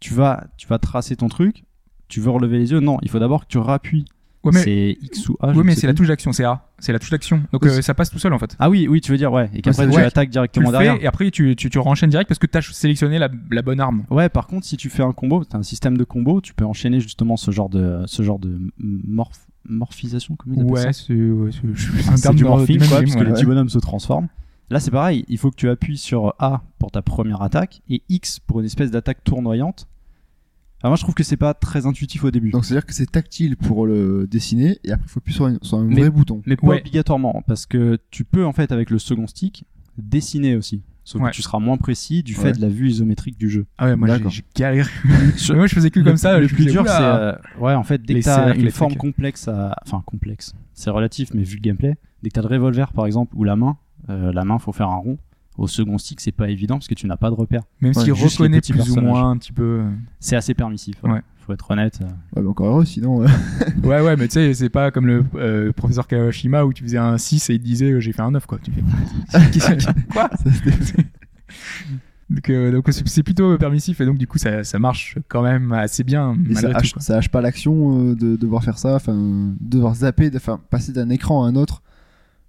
tu 0.00 0.12
vas, 0.14 0.44
tu 0.58 0.66
vas 0.68 0.78
tracer 0.78 1.16
ton 1.16 1.28
truc, 1.28 1.64
tu 2.08 2.20
veux 2.20 2.30
relever 2.30 2.58
les 2.58 2.70
yeux. 2.72 2.80
Non, 2.80 2.98
il 3.02 3.10
faut 3.10 3.18
d'abord 3.18 3.42
que 3.42 3.48
tu 3.48 3.58
rappuies. 3.58 4.04
Ouais, 4.44 4.52
mais, 4.54 4.62
C'est 4.62 4.96
X 5.02 5.28
ou 5.30 5.36
A. 5.40 5.52
ne 5.52 5.62
mais 5.62 5.74
c'est 5.74 5.88
la 5.88 5.94
touche 5.94 6.06
d'action, 6.06 6.32
c'est 6.32 6.44
A. 6.44 6.64
C'est 6.78 6.92
la 6.92 7.00
touche 7.00 7.10
d'action. 7.10 7.42
Donc 7.52 7.62
Oui, 7.64 7.70
euh, 7.70 7.82
ça 7.82 7.92
passe 7.92 8.08
tout 8.08 8.20
seul 8.20 8.32
en 8.32 8.38
fait. 8.38 8.54
Ah 8.60 8.70
oui, 8.70 8.86
oui, 8.88 9.00
tu 9.00 9.10
veux 9.10 9.18
dire, 9.18 9.32
ouais. 9.32 9.50
Et 9.52 9.62
qu'après, 9.62 9.84
Ouais, 9.86 9.90
tu 9.90 9.96
ouais. 9.96 10.04
attaques 10.04 10.28
Tu 10.28 10.32
directement 10.32 10.68
le 10.70 10.72
derrière. 10.72 10.96
fais 10.96 11.02
et 11.02 11.06
après 11.08 11.30
tu, 11.32 11.56
tu, 11.56 11.68
tu 11.70 11.78
renchaînes 11.80 12.08
direct 12.10 12.28
parce 12.28 12.38
que 12.38 12.46
t'as 12.46 12.62
sélectionné 12.62 13.18
la, 13.18 13.28
la 13.50 13.62
bonne 13.62 13.80
arme. 13.80 14.04
Ouais, 14.10 14.28
par 14.28 14.46
contre, 14.46 14.64
si 14.64 14.76
tu 14.76 14.90
fais 14.90 15.02
un 15.02 15.12
combo, 15.12 15.44
t'as 15.44 15.58
un 15.58 15.64
système 15.64 15.98
de 15.98 16.04
combo, 16.04 16.40
tu 16.40 16.54
peux 16.54 16.64
enchaîner 16.64 17.00
justement 17.00 17.36
ce 17.36 17.50
genre 17.50 17.68
de, 17.68 18.04
ce 18.06 18.22
genre 18.22 18.38
de 18.38 18.60
morph- 18.80 19.46
morphisation, 19.68 20.36
ils 20.46 20.52
appellent 20.52 20.64
Ouais, 20.70 20.92
c'est 20.92 21.14
ouais, 21.14 21.50
un 22.10 22.14
terme 22.14 22.36
du 22.36 22.44
morphing, 22.44 22.78
quoi, 22.88 23.00
puisque 23.00 23.18
ouais. 23.18 23.24
les 23.24 23.32
petits 23.32 23.44
bonhommes 23.44 23.68
se 23.68 23.78
transforment. 23.78 24.28
Là, 24.70 24.80
c'est 24.80 24.90
pareil, 24.90 25.24
il 25.28 25.38
faut 25.38 25.50
que 25.50 25.56
tu 25.56 25.68
appuies 25.68 25.96
sur 25.98 26.34
A 26.38 26.62
pour 26.78 26.90
ta 26.90 27.02
première 27.02 27.42
attaque 27.42 27.80
et 27.88 28.02
X 28.08 28.38
pour 28.38 28.60
une 28.60 28.66
espèce 28.66 28.90
d'attaque 28.90 29.24
tournoyante. 29.24 29.88
Alors 30.82 30.90
moi, 30.92 30.96
je 30.96 31.02
trouve 31.02 31.14
que 31.14 31.24
c'est 31.24 31.36
pas 31.36 31.54
très 31.54 31.86
intuitif 31.86 32.22
au 32.24 32.30
début. 32.30 32.50
Donc 32.50 32.64
c'est-à-dire 32.64 32.86
que 32.86 32.94
c'est 32.94 33.10
tactile 33.10 33.56
pour 33.56 33.86
le 33.86 34.26
dessiner 34.30 34.78
et 34.84 34.92
après 34.92 35.06
il 35.06 35.10
faut 35.10 35.18
appuyer 35.18 35.34
sur 35.34 35.46
un, 35.46 35.58
sur 35.62 35.78
un 35.78 35.84
Mais- 35.84 36.00
vrai 36.00 36.10
bouton. 36.10 36.42
Mais 36.46 36.56
pas 36.56 36.66
Ouais. 36.68 36.80
obligatoirement, 36.80 37.42
parce 37.46 37.66
que 37.66 37.98
tu 38.10 38.24
peux 38.24 38.44
en 38.46 38.52
fait 38.52 38.70
avec 38.70 38.90
le 38.90 38.98
second 38.98 39.26
stick 39.26 39.64
dessiner 39.96 40.54
aussi. 40.56 40.82
Sauf 41.04 41.22
Ouais. 41.22 41.30
que 41.30 41.34
tu 41.36 41.40
seras 41.42 41.58
moins 41.58 41.78
précis 41.78 42.22
du 42.22 42.34
fait 42.34 42.42
Ouais. 42.48 42.52
de 42.52 42.60
la 42.60 42.68
vue 42.68 42.90
isométrique 42.90 43.38
du 43.38 43.48
jeu. 43.48 43.64
Ah 43.78 43.86
ouais, 43.86 43.96
moi 43.96 44.08
j'ai 44.28 44.42
galéré. 44.54 44.90
moi 45.54 45.66
je 45.66 45.74
faisais 45.74 45.90
que 45.90 46.00
comme 46.00 46.18
ça. 46.18 46.38
le 46.38 46.46
plus 46.48 46.66
dur, 46.66 46.84
c'est 46.86 46.92
euh, 47.00 47.32
ouais, 47.58 47.72
en 47.74 47.82
fait, 47.82 48.02
dès 48.02 48.12
Les 48.14 48.20
que 48.20 48.26
t'as 48.26 48.54
une 48.54 48.70
forme 48.70 48.90
trucs. 48.92 49.00
complexe 49.00 49.48
à, 49.48 49.74
enfin 49.86 50.02
complexe, 50.04 50.52
c'est 50.74 50.90
relatif, 50.90 51.30
mais 51.34 51.42
vu 51.44 51.56
le 51.56 51.62
gameplay, 51.62 51.96
dès 52.22 52.28
que 52.28 52.34
t'as 52.34 52.42
le 52.42 52.48
revolver 52.48 52.92
par 52.92 53.06
exemple 53.06 53.34
ou 53.36 53.42
la 53.44 53.56
main, 53.56 53.78
euh, 54.10 54.32
la 54.32 54.44
main 54.44 54.58
faut 54.58 54.72
faire 54.72 54.90
un 54.90 54.96
rond. 54.96 55.18
Au 55.58 55.66
second 55.66 55.98
stick, 55.98 56.20
c'est 56.20 56.32
pas 56.32 56.48
évident 56.48 56.76
parce 56.76 56.86
que 56.88 56.94
tu 56.94 57.06
n'as 57.06 57.16
pas 57.16 57.28
de 57.30 57.34
repère. 57.34 57.62
Même 57.80 57.92
s'il 57.92 58.12
reconnaît 58.12 58.60
plus 58.60 58.90
ou 58.92 59.00
moins 59.00 59.30
un 59.30 59.36
petit 59.36 59.52
peu. 59.52 59.80
euh. 59.82 59.90
C'est 60.20 60.36
assez 60.36 60.54
permissif. 60.54 60.96
ouais. 61.02 61.10
Ouais. 61.14 61.22
Faut 61.46 61.52
être 61.54 61.70
honnête. 61.70 61.98
euh. 62.02 62.04
Ouais, 62.36 62.42
mais 62.42 62.48
encore 62.48 62.66
heureux, 62.68 62.84
sinon. 62.84 63.22
euh, 63.22 63.26
Ouais, 63.82 64.00
ouais, 64.02 64.16
mais 64.16 64.28
tu 64.28 64.34
sais, 64.34 64.54
c'est 64.54 64.68
pas 64.68 64.90
comme 64.90 65.06
le 65.06 65.24
euh, 65.34 65.72
professeur 65.72 66.06
Kawashima 66.06 66.64
où 66.64 66.72
tu 66.72 66.82
faisais 66.84 66.98
un 66.98 67.18
6 67.18 67.50
et 67.50 67.54
il 67.54 67.58
te 67.58 67.64
disait 67.64 67.90
euh, 67.92 68.00
j'ai 68.00 68.12
fait 68.12 68.22
un 68.22 68.30
9, 68.30 68.46
quoi. 68.46 68.58
Tu 68.62 68.70
fais. 68.70 68.82
Quoi 70.12 70.30
Donc, 72.30 72.50
euh, 72.50 72.70
donc 72.72 72.86
c'est 73.06 73.22
plutôt 73.22 73.56
permissif 73.56 74.02
et 74.02 74.04
donc 74.04 74.18
du 74.18 74.26
coup 74.26 74.36
ça, 74.36 74.62
ça 74.62 74.78
marche 74.78 75.16
quand 75.28 75.42
même 75.42 75.72
assez 75.72 76.04
bien 76.04 76.36
Et 76.50 76.54
ça 76.54 76.68
hache, 76.76 76.92
quoi. 76.92 77.00
ça 77.00 77.16
hache 77.16 77.30
pas 77.30 77.40
l'action 77.40 78.10
euh, 78.10 78.14
de 78.14 78.36
devoir 78.36 78.62
faire 78.62 78.76
ça, 78.76 78.96
enfin, 78.96 79.14
de 79.16 79.70
devoir 79.70 79.94
zapper, 79.94 80.28
de- 80.28 80.36
enfin, 80.36 80.60
passer 80.68 80.92
d'un 80.92 81.08
écran 81.08 81.44
à 81.44 81.48
un 81.48 81.56
autre, 81.56 81.82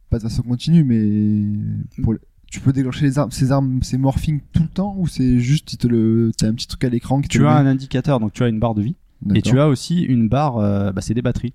pas 0.10 0.18
de 0.18 0.24
façon 0.24 0.42
continue, 0.44 0.84
mais 0.84 2.04
pour 2.04 2.16
tu 2.50 2.60
peux 2.60 2.74
déclencher 2.74 3.06
les 3.06 3.20
armes, 3.20 3.32
ces 3.32 3.52
armes, 3.52 3.82
ces 3.84 3.98
morphing 3.98 4.42
tout 4.54 4.64
le 4.64 4.70
temps 4.70 4.96
ou 4.98 5.08
c'est 5.08 5.40
juste, 5.40 5.84
le, 5.86 6.32
t'as 6.38 6.48
un 6.48 6.54
petit 6.54 6.68
truc 6.68 6.84
à 6.84 6.90
l'écran 6.90 7.22
qui 7.22 7.28
te 7.28 7.34
Tu 7.34 7.40
le 7.40 7.48
as 7.48 7.62
met 7.62 7.70
un 7.70 7.72
indicateur, 7.72 8.20
donc 8.20 8.34
tu 8.34 8.44
as 8.44 8.48
une 8.48 8.60
barre 8.60 8.76
de 8.76 8.82
vie. 8.82 8.96
Et 9.36 9.42
tu 9.42 9.60
as 9.60 9.68
aussi 9.68 10.02
une 10.02 10.30
barre, 10.30 10.58
euh, 10.58 10.92
bah, 10.92 11.02
c'est 11.02 11.14
des 11.14 11.22
batteries. 11.22 11.54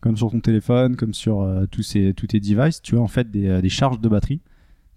Comme 0.00 0.16
sur 0.16 0.30
ton 0.30 0.40
téléphone, 0.40 0.96
comme 0.96 1.14
sur 1.14 1.42
euh, 1.42 1.66
tous, 1.66 1.82
ces, 1.82 2.14
tous 2.14 2.26
tes 2.26 2.40
devices, 2.40 2.82
tu 2.82 2.96
as 2.96 3.00
en 3.00 3.06
fait 3.06 3.30
des, 3.30 3.46
euh, 3.46 3.60
des 3.60 3.68
charges 3.68 4.00
de 4.00 4.08
batterie 4.08 4.40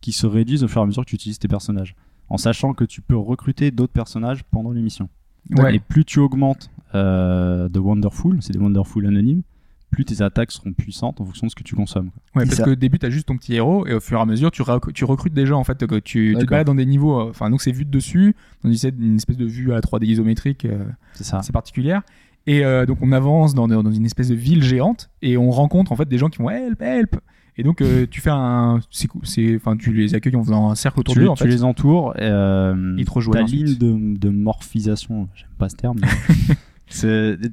qui 0.01 0.11
se 0.11 0.25
réduisent 0.27 0.63
au 0.63 0.67
fur 0.67 0.81
et 0.81 0.83
à 0.83 0.87
mesure 0.87 1.03
que 1.03 1.09
tu 1.09 1.15
utilises 1.15 1.39
tes 1.39 1.47
personnages. 1.47 1.95
En 2.29 2.37
sachant 2.37 2.73
que 2.73 2.83
tu 2.83 3.01
peux 3.01 3.15
recruter 3.15 3.71
d'autres 3.71 3.93
personnages 3.93 4.43
pendant 4.51 4.71
l'émission. 4.71 5.09
Ouais. 5.51 5.75
Et 5.75 5.79
plus 5.79 6.03
tu 6.03 6.19
augmentes 6.19 6.69
euh, 6.95 7.69
de 7.69 7.79
Wonderful, 7.79 8.37
c'est 8.41 8.53
des 8.53 8.59
Wonderful 8.59 9.05
anonymes, 9.05 9.43
plus 9.91 10.03
tes 10.05 10.21
attaques 10.21 10.51
seront 10.51 10.73
puissantes 10.73 11.21
en 11.21 11.25
fonction 11.25 11.47
de 11.47 11.51
ce 11.51 11.55
que 11.55 11.63
tu 11.63 11.75
consommes. 11.75 12.09
quoi. 12.11 12.21
Ouais, 12.35 12.43
Et 12.43 12.45
parce 12.47 12.57
ça- 12.57 12.63
que 12.65 12.71
au 12.71 12.75
début, 12.75 12.99
t'as 12.99 13.09
juste 13.09 13.27
ton 13.27 13.37
petit 13.37 13.55
héros, 13.55 13.87
et 13.87 13.93
au 13.93 13.99
fur 13.99 14.17
et 14.19 14.21
à 14.21 14.25
mesure, 14.25 14.51
tu, 14.51 14.61
rec- 14.61 14.93
tu 14.93 15.05
recrutes 15.05 15.33
des 15.33 15.45
gens, 15.45 15.59
en 15.59 15.63
fait, 15.63 15.85
que 15.87 15.95
tu, 15.99 16.35
tu 16.37 16.45
te 16.45 16.49
balades 16.49 16.67
dans 16.67 16.75
des 16.75 16.85
niveaux, 16.85 17.19
euh, 17.19 17.29
enfin, 17.29 17.49
donc 17.49 17.61
c'est 17.61 17.71
vu 17.71 17.85
de 17.85 17.89
dessus, 17.91 18.35
dans 18.63 18.69
une 18.69 18.75
espèce- 18.75 18.93
une 18.99 19.15
espèce 19.15 19.37
de 19.37 19.45
vue 19.45 19.71
à 19.71 19.75
la 19.75 19.81
3D 19.81 20.05
isométrique 20.05 20.65
euh, 20.65 20.83
C'est 21.13 21.33
assez 21.35 21.51
particulière. 21.53 22.01
Et 22.47 22.63
euh, 22.65 22.85
donc, 22.85 22.99
on 23.01 23.11
avance 23.11 23.53
dans, 23.53 23.67
dans 23.67 23.91
une 23.91 24.05
espèce 24.05 24.29
de 24.29 24.35
ville 24.35 24.63
géante, 24.63 25.09
et 25.21 25.37
on 25.37 25.51
rencontre, 25.51 25.91
en 25.91 25.95
fait, 25.95 26.07
des 26.07 26.17
gens 26.17 26.29
qui 26.29 26.37
vont 26.39 26.49
help, 26.49 26.81
help. 26.81 27.15
Et 27.59 27.63
donc, 27.63 27.81
euh, 27.81 28.05
tu 28.09 28.21
fais 28.21 28.29
un. 28.31 28.79
c'est 29.23 29.55
Enfin, 29.55 29.75
tu 29.77 29.91
les 29.91 30.13
accueilles 30.13 30.35
en 30.35 30.43
faisant 30.43 30.69
un 30.69 30.75
cercle 30.75 30.99
autour 30.99 31.15
Tu, 31.15 31.21
d'eux, 31.21 31.27
en 31.27 31.33
tu 31.33 31.43
fait. 31.43 31.49
les 31.49 31.63
entoures. 31.63 32.13
et, 32.17 32.19
Euh, 32.21 32.93
Ils 32.99 33.05
te 33.05 33.09
rejoignent 33.11 33.45
Ta 33.45 33.51
ligne 33.51 33.75
de, 33.77 34.17
de 34.19 34.29
morphisation, 34.29 35.27
j'aime 35.33 35.49
pas 35.57 35.67
ce 35.67 35.75
terme, 35.75 35.97
mais 35.99 36.07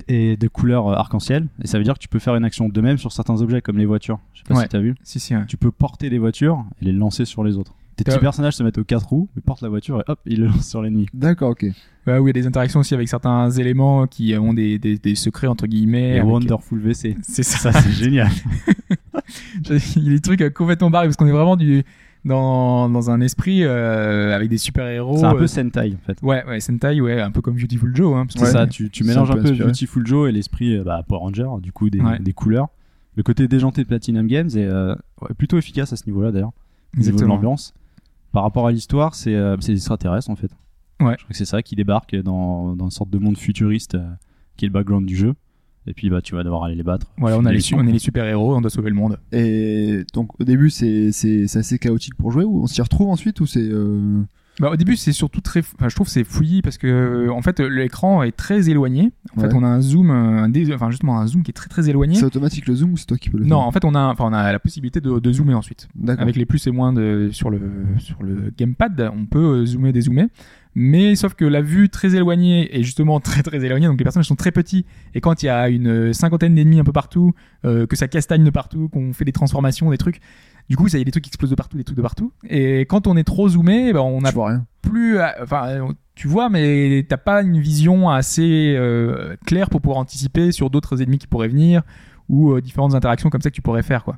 et 0.09 0.37
de 0.37 0.49
couleur 0.49 0.89
euh, 0.89 0.95
arc-en-ciel. 0.95 1.47
Et 1.63 1.67
ça 1.67 1.79
veut 1.79 1.85
dire 1.85 1.95
que 1.95 1.99
tu 1.99 2.09
peux 2.09 2.19
faire 2.19 2.37
une 2.37 2.45
action 2.45 2.69
de 2.69 2.81
même 2.81 2.99
sur 2.99 3.13
certains 3.13 3.41
objets 3.43 3.61
comme 3.61 3.79
les 3.79 3.87
voitures. 3.87 4.19
Je 4.33 4.39
sais 4.41 4.45
pas 4.49 4.55
Ouais. 4.57 4.63
si 4.63 4.69
t'as 4.69 4.79
vu. 4.81 4.95
Si, 5.03 5.21
si, 5.21 5.35
ouais. 5.35 5.45
Tu 5.47 5.57
peux 5.57 5.71
porter 5.71 6.11
des 6.11 6.19
voitures 6.19 6.65
et 6.81 6.87
les 6.87 6.93
lancer 6.93 7.25
sur 7.25 7.45
les 7.45 7.57
autres. 7.57 7.75
Tes 7.97 8.03
petits 8.03 8.19
personnages 8.19 8.55
se 8.57 8.63
mettent 8.65 8.79
aux 8.79 8.83
quatre 8.85 9.07
roues, 9.09 9.29
ils 9.37 9.43
portent 9.43 9.63
la 9.63 9.69
voiture 9.69 10.01
et 10.01 10.05
hop, 10.11 10.19
ils 10.27 10.41
le 10.41 10.47
lancent 10.47 10.69
sur 10.69 10.83
l'ennemi. 10.83 11.07
D'accord, 11.15 11.51
ok. 11.51 11.65
Ouais, 12.09 12.19
où 12.19 12.25
il 12.27 12.27
y 12.27 12.31
a 12.31 12.33
des 12.33 12.47
interactions 12.49 12.81
aussi 12.81 12.93
avec 12.93 13.09
certains 13.09 13.49
éléments 13.53 14.09
qui 14.09 14.37
ont 14.37 14.53
des, 14.53 14.81
des, 14.81 14.99
des 14.99 15.15
secrets, 15.15 15.47
entre 15.47 15.69
guillemets. 15.69 16.17
Et 16.17 16.19
avec- 16.19 16.25
Wonderful 16.25 16.81
VC. 16.81 17.17
C'est 17.23 17.45
ça. 17.45 17.71
Ça, 17.71 17.81
c'est 17.81 17.93
génial. 17.93 18.31
Il 19.97 20.05
y 20.05 20.09
a 20.09 20.11
des 20.11 20.21
trucs 20.21 20.53
complètement 20.55 20.91
barrés 20.91 21.07
parce 21.07 21.17
qu'on 21.17 21.27
est 21.27 21.33
vraiment 21.33 21.57
du, 21.57 21.85
dans, 22.25 22.89
dans 22.89 23.11
un 23.11 23.21
esprit 23.21 23.65
euh, 23.65 24.35
avec 24.35 24.49
des 24.49 24.59
super-héros. 24.59 25.17
C'est 25.19 25.25
un 25.25 25.35
euh, 25.35 25.39
peu 25.39 25.47
Sentai 25.47 25.95
en 25.95 26.07
fait. 26.07 26.19
Ouais, 26.23 26.45
ouais, 26.47 26.61
Sentai, 26.61 27.01
ouais, 27.01 27.21
un 27.21 27.31
peu 27.31 27.41
comme 27.41 27.55
Beautiful 27.57 27.95
Joe. 27.95 28.17
Hein, 28.17 28.27
C'est 28.31 28.41
Ouais. 28.41 28.47
ça, 28.47 28.67
tu, 28.67 28.91
tu 28.91 29.05
mélanges 29.05 29.31
un 29.31 29.35
un 29.35 29.37
peu 29.43 29.49
inspiré. 29.49 29.65
Beautiful 29.67 30.07
Joe 30.07 30.29
et 30.29 30.33
l'esprit 30.33 30.77
euh, 30.77 30.85
bah, 30.85 31.03
Power 31.07 31.21
Ranger, 31.21 31.49
du 31.61 31.73
coup 31.73 31.91
des, 31.91 32.01
Ouais. 32.01 32.19
des 32.19 32.33
couleurs. 32.33 32.69
Le 33.17 33.23
côté 33.23 33.47
déjanté 33.47 33.83
de 33.83 33.87
Platinum 33.89 34.27
Games 34.27 34.49
est 34.55 34.59
euh, 34.67 34.95
plutôt 35.39 35.57
efficace 35.59 35.93
à 35.93 35.97
ce 35.97 36.07
niveau-là 36.07 36.33
d'ailleurs. 36.33 36.53
Exactement. 36.97 37.35
l'ambiance. 37.35 37.75
Par 38.33 38.43
rapport 38.43 38.67
à 38.67 38.73
l'histoire, 38.73 39.15
c'est 39.15 39.35
euh, 39.35 39.57
c'est 39.61 39.73
des 39.73 39.79
extraterrestres 39.79 40.31
en 40.31 40.37
fait. 40.37 40.51
Ouais. 41.01 41.15
Je 41.19 41.25
crois 41.25 41.29
que 41.31 41.37
c'est 41.37 41.45
ça 41.45 41.63
qui 41.63 41.77
débarque 41.77 42.17
dans, 42.17 42.75
dans 42.75 42.87
une 42.87 42.91
sorte 42.91 43.11
de 43.11 43.19
monde 43.19 43.37
futuriste 43.37 43.95
euh, 43.95 44.09
qui 44.57 44.65
est 44.65 44.69
le 44.69 44.73
background 44.73 45.07
du 45.07 45.17
jeu. 45.17 45.35
Et 45.87 45.93
puis 45.95 46.09
bah 46.11 46.23
tu 46.23 46.35
vas 46.35 46.43
devoir 46.45 46.65
aller 46.65 46.75
les 46.77 46.83
battre. 46.83 47.07
Voilà, 47.19 47.37
on, 47.37 47.41
a 47.41 47.51
les, 47.51 47.57
L'émission, 47.57 47.79
su- 47.79 47.85
on 47.85 47.87
est 47.87 47.93
les 47.93 47.99
super-héros, 47.99 48.57
on 48.57 48.61
doit 48.61 48.71
sauver 48.71 48.89
le 48.91 48.97
monde. 48.97 49.19
Et 49.33 50.05
donc, 50.15 50.41
au 50.41 50.45
début, 50.45 50.71
c'est, 50.71 51.13
c'est, 51.13 51.47
c'est 51.47 51.59
assez 51.59 51.79
chaotique 51.79 52.15
pour 52.15 52.31
jouer 52.33 52.45
ou 52.45 52.63
on 52.63 52.67
s'y 52.67 52.81
retrouve 52.81 53.09
ensuite 53.11 53.41
ou 53.41 53.47
c'est, 53.47 53.61
euh... 53.63 54.23
Bah, 54.61 54.71
au 54.71 54.77
début, 54.77 54.95
c'est 54.97 55.11
surtout 55.11 55.41
très. 55.41 55.61
Enfin, 55.61 55.89
je 55.89 55.95
trouve 55.97 56.07
que 56.07 56.13
c'est 56.13 56.23
fouillis 56.23 56.63
parce 56.63 56.79
que, 56.79 57.29
en 57.29 57.43
fait, 57.43 57.59
l'écran 57.59 58.23
est 58.23 58.31
très 58.31 58.71
éloigné. 58.71 59.11
En 59.37 59.41
fait, 59.41 59.53
on 59.53 59.65
a 59.65 59.67
un 59.67 59.81
zoom, 59.81 60.13
un 60.13 60.49
dé- 60.49 60.73
enfin, 60.73 60.91
justement, 60.93 61.19
un 61.19 61.27
zoom 61.27 61.43
qui 61.43 61.51
est 61.51 61.55
très 61.55 61.69
très 61.69 61.91
éloigné. 61.91 62.15
c'est 62.15 62.25
automatique 62.25 62.69
le 62.69 62.77
zoom 62.77 62.93
ou 62.93 62.97
c'est 62.97 63.07
toi 63.07 63.19
qui 63.19 63.31
peux 63.31 63.39
le 63.39 63.45
Non, 63.47 63.59
faire 63.59 63.67
en 63.67 63.73
fait, 63.73 63.85
on 63.85 63.97
a, 63.97 64.05
enfin, 64.07 64.27
on 64.29 64.33
a 64.33 64.53
la 64.53 64.61
possibilité 64.61 65.01
de, 65.01 65.19
de 65.19 65.33
zoomer 65.33 65.55
ensuite. 65.55 65.89
D'accord. 65.97 66.23
Avec 66.23 66.37
les 66.37 66.47
plus 66.47 66.65
et 66.69 66.71
moins 66.71 66.93
de, 66.93 67.31
sur, 67.33 67.51
le, 67.51 67.61
sur 67.99 68.23
le 68.23 68.53
gamepad, 68.57 69.11
on 69.13 69.27
peut 69.27 69.39
euh, 69.63 69.67
zoomer, 69.67 69.93
dézoomer. 69.93 70.29
Mais 70.75 71.15
sauf 71.15 71.35
que 71.35 71.45
la 71.45 71.61
vue 71.63 71.89
très 71.89 72.15
éloignée 72.17 72.77
est 72.77 72.83
justement 72.83 73.21
très 73.21 73.43
très 73.43 73.65
éloignée, 73.65 73.87
donc 73.87 73.99
les 73.99 74.05
personnages 74.05 74.27
sont 74.27 74.35
très 74.35 74.51
petits. 74.51 74.85
Et 75.15 75.21
quand 75.21 75.43
il 75.43 75.47
y 75.47 75.49
a 75.49 75.69
une 75.69 76.13
cinquantaine 76.13 76.55
d'ennemis 76.55 76.81
un 76.81 76.85
peu 76.85 76.93
partout, 76.93 77.33
euh, 77.65 77.87
que 77.87 77.95
ça 77.97 78.09
castagne 78.09 78.43
de 78.45 78.51
partout, 78.51 78.89
qu'on 78.89 79.13
fait 79.13 79.25
des 79.25 79.33
transformations, 79.33 79.91
des 79.91 79.99
trucs, 79.99 80.21
du 80.69 80.77
coup, 80.77 80.89
ça 80.89 80.99
y 80.99 81.01
a 81.01 81.05
des 81.05 81.11
trucs 81.11 81.25
qui 81.25 81.29
explosent 81.31 81.51
de 81.51 81.55
partout, 81.55 81.77
des 81.77 81.85
trucs 81.85 81.97
de 81.97 82.03
partout. 82.03 82.33
Et 82.49 82.81
quand 82.87 83.07
on 83.07 83.17
est 83.17 83.25
trop 83.25 83.49
zoomé, 83.49 83.93
ben, 83.93 84.01
on 84.01 84.25
a 84.25 84.31
Je 84.31 84.35
vois 84.35 84.49
rien. 84.49 84.67
plus, 84.83 85.19
à- 85.19 85.37
enfin, 85.43 85.67
euh, 85.69 85.93
tu 86.15 86.27
vois, 86.27 86.49
mais 86.49 87.05
t'as 87.09 87.19
pas 87.19 87.43
une 87.43 87.61
vision 87.61 88.09
assez 88.11 88.75
euh, 88.77 89.37
claire 89.47 89.69
pour 89.71 89.81
pouvoir 89.81 89.99
anticiper 89.99 90.53
sur 90.53 90.71
d'autres 90.71 91.03
ennemis 91.03 91.19
qui 91.19 91.27
pourraient 91.27 91.49
venir 91.49 91.83
ou 92.29 92.53
euh, 92.53 92.61
différentes 92.63 92.95
interactions 92.95 93.29
comme 93.31 93.43
ça 93.43 93.51
que 93.51 93.55
tu 93.55 93.63
pourrais 93.63 93.83
faire, 93.83 94.03
quoi. 94.05 94.17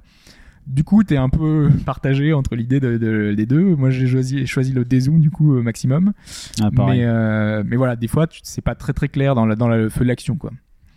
Du 0.66 0.82
coup, 0.84 1.04
t'es 1.04 1.16
un 1.16 1.28
peu 1.28 1.70
partagé 1.86 2.32
entre 2.32 2.56
l'idée 2.56 2.80
de, 2.80 2.96
de- 2.98 3.34
des 3.36 3.46
deux. 3.46 3.76
Moi, 3.76 3.90
j'ai 3.90 4.06
choisi, 4.06 4.46
choisi 4.46 4.72
le 4.72 4.84
dézoom 4.84 5.20
du 5.20 5.30
coup 5.30 5.54
euh, 5.54 5.62
maximum. 5.62 6.12
Ah, 6.60 6.70
mais, 6.88 7.04
euh, 7.04 7.62
mais 7.66 7.76
voilà, 7.76 7.94
des 7.96 8.08
fois, 8.08 8.26
c'est 8.42 8.62
pas 8.62 8.74
très 8.74 8.92
très 8.92 9.08
clair 9.08 9.34
dans, 9.34 9.46
la- 9.46 9.54
dans 9.56 9.68
le 9.68 9.88
feu 9.88 10.00
de 10.04 10.08
l'action, 10.08 10.36
quoi. 10.36 10.50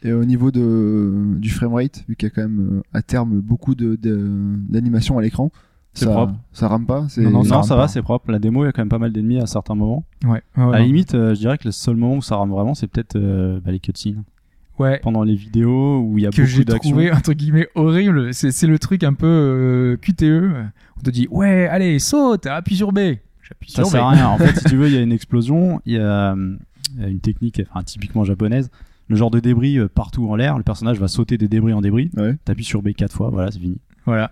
Et 0.04 0.14
au 0.14 0.24
niveau 0.26 0.50
de, 0.50 1.36
du 1.38 1.50
framerate, 1.50 2.06
vu 2.08 2.16
qu'il 2.16 2.28
y 2.28 2.32
a 2.32 2.34
quand 2.34 2.42
même 2.42 2.78
euh, 2.78 2.82
à 2.94 3.02
terme 3.02 3.42
beaucoup 3.42 3.76
de, 3.76 3.96
de- 4.02 4.56
d'animation 4.70 5.18
à 5.18 5.22
l'écran, 5.22 5.52
C'est 5.94 6.06
ça, 6.06 6.12
propre. 6.12 6.34
ça 6.54 6.68
rame 6.70 6.86
pas. 6.86 7.06
C'est... 7.10 7.22
Non, 7.22 7.44
ça 7.44 7.76
va, 7.76 7.88
c'est 7.90 8.02
propre. 8.02 8.32
La 8.32 8.40
démo, 8.40 8.64
il 8.64 8.68
y 8.68 8.70
a 8.70 8.72
quand 8.72 8.82
même 8.82 8.90
pas 8.90 8.98
mal 8.98 9.12
d'ennemis 9.12 9.40
à 9.40 9.46
certains 9.46 9.76
moments. 9.76 10.06
Ouais. 10.24 10.42
ouais, 10.58 10.64
à 10.64 10.80
la 10.80 10.86
limite, 10.86 11.16
euh, 11.16 11.36
je 11.36 11.40
dirais 11.40 11.58
que 11.58 11.66
le 11.66 11.72
seul 11.72 11.96
moment 11.98 12.16
où 12.16 12.22
ça 12.22 12.38
rame 12.38 12.50
vraiment, 12.50 12.74
c'est 12.76 12.88
peut-être 12.88 13.18
euh, 13.18 13.60
bah, 13.64 13.72
les 13.72 13.80
cutscenes. 13.80 14.24
Ouais. 14.80 15.00
Pendant 15.04 15.24
les 15.24 15.36
vidéos 15.36 16.00
où 16.02 16.18
il 16.18 16.24
y 16.24 16.28
a 16.28 16.30
que 16.32 16.38
beaucoup 16.38 16.48
j'ai 16.48 16.66
d'actions. 16.66 16.90
trouvé 16.92 17.12
entre 17.12 17.34
guillemets 17.34 17.68
horrible. 17.76 18.34
C'est, 18.34 18.52
c'est 18.52 18.68
le 18.68 18.80
truc 18.80 19.04
un 19.04 19.14
peu 19.14 19.28
euh, 19.28 19.98
QTE. 19.98 20.54
On 20.98 21.02
te 21.02 21.10
dit 21.10 21.28
ouais, 21.30 21.68
allez 21.68 22.00
saute, 22.00 22.46
appuie 22.48 22.76
sur 22.76 22.92
B. 22.92 23.00
J'appuie 23.42 23.72
Ça 23.72 23.84
sur 23.84 23.88
sert 23.92 24.02
B. 24.04 24.06
à 24.06 24.10
rien. 24.10 24.28
En 24.28 24.38
fait, 24.38 24.58
si 24.58 24.66
tu 24.66 24.76
veux, 24.78 24.88
il 24.88 24.96
y 24.96 24.98
a 24.98 25.02
une 25.02 25.12
explosion, 25.14 25.82
il 25.86 25.94
y 25.94 25.98
a 26.00 26.34
euh, 26.34 26.56
une 27.00 27.20
technique 27.20 27.62
enfin, 27.70 27.84
typiquement 27.84 28.24
japonaise. 28.24 28.70
Le 29.08 29.16
genre 29.16 29.32
de 29.32 29.40
débris 29.40 29.78
euh, 29.80 29.88
partout 29.88 30.30
en 30.30 30.36
l'air, 30.36 30.58
le 30.58 30.64
personnage 30.64 31.00
va 31.00 31.08
sauter 31.08 31.38
des 31.38 31.48
débris 31.48 31.74
en 31.74 31.82
débris. 31.82 32.12
Ouais. 32.16 32.36
T'appuies 32.46 32.64
sur 32.64 32.82
B 32.84 32.90
quatre 32.94 33.14
fois, 33.16 33.30
voilà, 33.32 33.52
c'est 33.52 33.60
fini. 33.60 33.78
Voilà. 34.06 34.32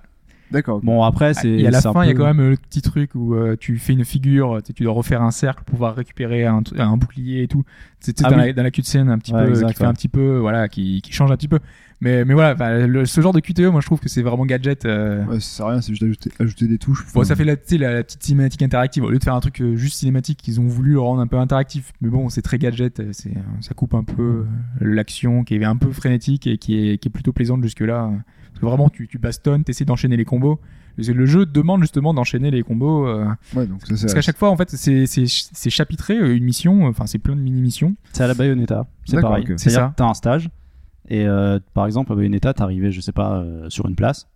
D'accord. 0.51 0.79
Bon, 0.81 1.03
après, 1.03 1.33
c'est. 1.33 1.49
Et 1.49 1.67
à 1.67 1.71
la 1.71 1.81
fin, 1.81 2.03
il 2.03 2.07
y 2.07 2.11
a 2.11 2.13
quand 2.13 2.25
même 2.25 2.39
le 2.51 2.55
petit 2.55 2.81
truc 2.81 3.11
où 3.15 3.35
euh, 3.35 3.55
tu 3.59 3.77
fais 3.77 3.93
une 3.93 4.05
figure, 4.05 4.57
tu 4.61 4.67
sais, 4.67 4.73
tu 4.73 4.83
dois 4.83 4.93
refaire 4.93 5.21
un 5.21 5.31
cercle 5.31 5.63
pour 5.65 5.73
pouvoir 5.73 5.95
récupérer 5.95 6.45
un, 6.45 6.61
un 6.77 6.97
bouclier 6.97 7.43
et 7.43 7.47
tout. 7.47 7.63
Sais, 7.99 8.13
Ah 8.23 8.29
dans, 8.29 8.37
oui. 8.37 8.47
la, 8.47 8.53
dans 8.53 8.63
la 8.63 8.71
cutscene 8.71 9.09
un 9.09 9.17
petit 9.17 9.33
Ouais, 9.33 9.43
peu, 9.45 9.49
exact, 9.49 9.67
qui 9.69 9.73
fait 9.73 9.83
ouais. 9.83 9.89
un 9.89 9.93
petit 9.93 10.07
peu, 10.07 10.37
voilà, 10.37 10.67
qui, 10.69 11.01
qui 11.01 11.11
change 11.11 11.31
un 11.31 11.35
petit 11.35 11.47
peu. 11.47 11.59
Mais, 11.99 12.23
mais 12.25 12.35
voilà, 12.35 12.85
le- 12.85 13.05
ce 13.07 13.21
genre 13.21 13.33
de 13.33 13.39
QTE, 13.39 13.71
moi 13.71 13.81
je 13.81 13.87
trouve 13.87 13.99
que 13.99 14.07
c'est 14.07 14.21
vraiment 14.21 14.45
gadget. 14.45 14.85
euh, 14.85 15.25
Ouais, 15.25 15.39
ça 15.39 15.57
sert 15.57 15.65
à 15.65 15.69
rien, 15.71 15.81
c'est 15.81 15.93
juste 15.93 16.03
ajouter, 16.03 16.29
ajouter 16.39 16.67
des 16.67 16.77
touches. 16.77 17.05
Bon, 17.11 17.23
ça 17.23 17.35
fait 17.35 17.43
la, 17.43 17.55
tu 17.57 17.63
sais, 17.65 17.77
la, 17.79 17.91
la 17.91 18.03
petite 18.03 18.21
cinématique 18.23 18.61
interactive. 18.61 19.03
Au 19.03 19.09
lieu 19.09 19.17
de 19.17 19.23
faire 19.23 19.33
un 19.33 19.39
truc 19.39 19.59
euh, 19.61 19.75
juste 19.75 19.97
cinématique, 19.97 20.47
ils 20.47 20.61
ont 20.61 20.67
voulu 20.67 20.91
le 20.91 20.99
rendre 20.99 21.21
un 21.21 21.27
peu 21.27 21.37
interactif. 21.37 21.91
Mais 22.01 22.09
bon, 22.09 22.29
c'est 22.29 22.43
très 22.43 22.59
gadget. 22.59 22.99
euh, 22.99 23.09
C'est, 23.13 23.31
euh, 23.31 23.41
ça 23.61 23.73
coupe 23.73 23.95
un 23.95 24.03
peu 24.03 24.45
l'action 24.79 25.43
qui 25.43 25.55
est 25.55 25.63
un 25.65 25.75
peu 25.75 25.91
frénétique 25.91 26.45
et 26.47 26.57
qui 26.59 26.77
est, 26.91 26.97
qui 26.99 27.07
est 27.07 27.11
plutôt 27.11 27.33
plaisante 27.33 27.63
jusque-là. 27.63 28.11
Parce 28.57 28.61
que 28.61 28.65
vraiment, 28.65 28.89
tu, 28.89 29.07
tu 29.07 29.19
bastonnes, 29.19 29.63
tu 29.63 29.69
essaies 29.71 29.85
d'enchaîner 29.85 30.17
les 30.17 30.25
combos. 30.25 30.59
Le 30.97 31.13
le 31.13 31.25
jeu 31.27 31.45
demande 31.45 31.81
justement 31.81 32.11
d'enchaîner 32.13 32.49
les 32.49 32.63
combos. 32.63 33.05
euh, 33.07 33.25
Ouais, 33.55 33.67
donc 33.67 33.81
ça, 33.85 33.95
c'est. 33.95 34.01
parce 34.05 34.13
qu'à 34.15 34.21
chaque 34.21 34.37
fois, 34.37 34.49
en 34.49 34.57
fait, 34.57 34.69
c'est, 34.71 35.05
c'est, 35.05 35.25
c'est 35.27 35.69
chapitré, 35.69 36.17
euh, 36.17 36.35
une 36.35 36.43
mission. 36.43 36.85
Enfin, 36.87 37.05
c'est 37.05 37.19
plein 37.19 37.35
de 37.35 37.41
mini-missions. 37.41 37.95
C'est 38.13 38.23
à 38.23 38.27
la 38.27 38.33
Bayonetta. 38.33 38.87
C'est 39.05 39.21
pareil. 39.21 39.43
C'est 39.49 39.57
C'est-à-dire 39.69 39.79
ça. 39.81 39.89
que 39.89 39.95
t'as 39.95 40.07
un 40.07 40.13
stage. 40.15 40.49
Et 41.09 41.27
euh, 41.27 41.59
par 41.75 41.85
exemple, 41.85 42.11
à 42.11 42.15
Bayonetta, 42.15 42.53
t'arrivais, 42.53 42.91
je 42.91 42.99
sais 42.99 43.11
pas, 43.11 43.37
euh, 43.37 43.69
sur 43.69 43.87
une 43.87 43.95
place. 43.95 44.27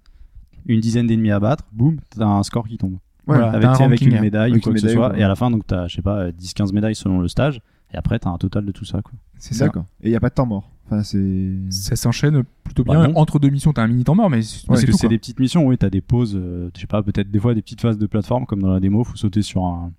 Une 0.68 0.80
dizaine 0.80 1.08
d'ennemis 1.08 1.32
à 1.32 1.40
battre. 1.40 1.64
Boum, 1.72 1.98
t'as 2.16 2.26
un 2.26 2.44
score 2.44 2.67
qui 2.67 2.78
tombe. 2.78 2.94
Ouais, 3.28 3.38
Voilà. 3.38 3.50
avec, 3.52 3.65
un 3.65 3.90
une 3.90 4.19
médaille 4.22 4.52
avec 4.52 4.62
ou 4.63 4.69
quoi 4.69 4.74
que 4.74 4.80
ce 4.80 4.90
soit. 4.90 5.10
quoi. 5.10 5.17
Et 5.19 5.24
à 5.24 5.28
la 5.28 5.36
fin, 5.36 5.50
donc 5.50 5.65
t'as, 5.65 5.88
je 5.88 5.96
sais 5.96 6.02
pas, 6.04 6.30
10-15 6.30 6.74
médailles 6.74 6.96
selon 6.96 7.19
le 7.19 7.28
stage. 7.28 7.60
Et 7.94 7.98
après, 7.98 8.19
t'as 8.19 8.30
un 8.30 8.38
total 8.38 8.65
de 8.65 8.72
tout 8.72 8.86
ça, 8.86 9.02
quoi. 9.02 9.13
C'est 9.40 9.54
ça. 9.56 9.65
D'accord. 9.65 9.86
Et 10.04 10.10
il 10.10 10.12
y 10.12 10.15
a 10.15 10.19
pas 10.19 10.30
de 10.30 10.36
temps 10.36 10.46
mort. 10.46 10.69
Enfin, 10.92 11.04
c'est. 11.04 11.50
Ça 11.69 11.96
s'enchaîne 11.96 12.44
plutôt 12.63 12.83
Bah 12.83 12.96
bien. 12.96 13.08
non. 13.08 13.17
Entre 13.17 13.39
deux 13.39 13.50
missions, 13.50 13.71
t'as 13.71 13.83
un 13.83 13.87
mini 13.87 14.04
temps 14.04 14.15
mort, 14.15 14.29
mais, 14.29 14.39
mais 14.39 14.44
Parce 14.67 14.81
c'est 14.81 14.87
tout. 14.87 14.98
c'est 14.98 15.08
des 15.08 15.17
petites 15.17 15.39
missions, 15.39 15.65
oui, 15.65 15.77
t'as 15.77 15.89
des 15.89 16.02
pauses, 16.02 16.35
euh, 16.35 16.69
je 16.75 16.81
sais 16.81 16.87
pas, 16.87 17.02
peut-être 17.02 17.31
des 17.31 17.39
fois 17.39 17.54
des 17.54 17.62
petites 17.62 17.81
phases 17.81 17.98
de 17.98 18.06
plateforme, 18.08 18.46
comme 18.46 18.62
dans 18.62 18.71
la 18.73 18.79
démo, 18.81 19.04
faut 19.06 19.15
sauter 19.15 19.42
sur 19.42 19.63
un, 19.65 19.92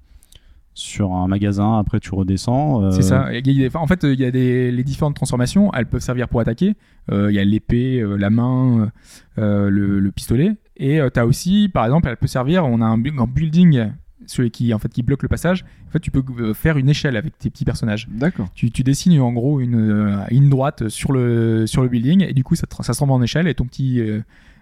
sur 0.75 1.13
un 1.13 1.29
magasin, 1.29 1.79
après 1.79 1.99
tu 2.01 2.15
redescends. 2.15 2.83
euh, 2.85 2.91
C'est 2.91 3.03
ça. 3.03 3.29
En 3.75 3.87
fait, 3.87 4.03
il 4.05 4.21
y 4.21 4.25
a 4.25 4.31
des, 4.31 4.71
les 4.71 4.85
différentes 4.85 5.15
transformations. 5.17 5.71
Elles 5.75 5.87
peuvent 5.87 6.01
servir 6.03 6.29
pour 6.29 6.41
attaquer. 6.41 6.75
Euh, 7.11 7.31
Il 7.31 7.35
y 7.35 7.39
a 7.39 7.45
l'épée, 7.45 8.01
euh, 8.01 8.17
la 8.17 8.31
main, 8.31 8.91
euh, 9.39 9.71
le, 9.71 9.99
le 10.01 10.13
pistolet. 10.13 10.53
Et 10.77 10.99
tu 11.13 11.21
as 11.21 11.27
aussi, 11.27 11.69
par 11.73 11.85
exemple, 11.85 12.09
elle 12.09 12.17
peut 12.17 12.27
servir. 12.27 12.65
On 12.65 12.81
a 12.81 12.87
un, 12.87 12.95
un 12.95 13.27
building 13.27 13.91
celui 14.27 14.51
qui 14.51 14.73
en 14.75 14.79
fait 14.79 14.89
qui 14.93 15.03
bloque 15.03 15.23
le 15.23 15.29
passage. 15.29 15.65
En 15.89 15.91
fait, 15.93 16.01
tu 16.01 16.11
peux 16.11 16.23
euh, 16.41 16.55
faire 16.55 16.77
une 16.79 16.89
échelle 16.89 17.17
avec 17.17 17.39
tes 17.39 17.51
petits 17.51 17.65
personnages. 17.65 18.09
D'accord. 18.11 18.49
Tu, 18.55 18.71
tu 18.71 18.83
dessines 18.83 19.21
en 19.21 19.33
gros 19.33 19.61
une 19.61 19.75
euh, 19.77 20.17
ligne 20.31 20.49
droite 20.49 20.89
sur 20.89 21.13
le 21.13 21.67
sur 21.67 21.83
le 21.83 21.89
building 21.89 22.25
et 22.27 22.33
du 22.33 22.45
coup 22.45 22.55
ça, 22.55 22.67
te- 22.67 22.75
ça 22.77 22.83
se 22.83 22.87
transforme 22.89 23.11
en 23.11 23.23
échelle 23.23 23.49
et 23.49 23.55
ton 23.55 23.65
petit 23.67 24.01
euh, 24.01 24.21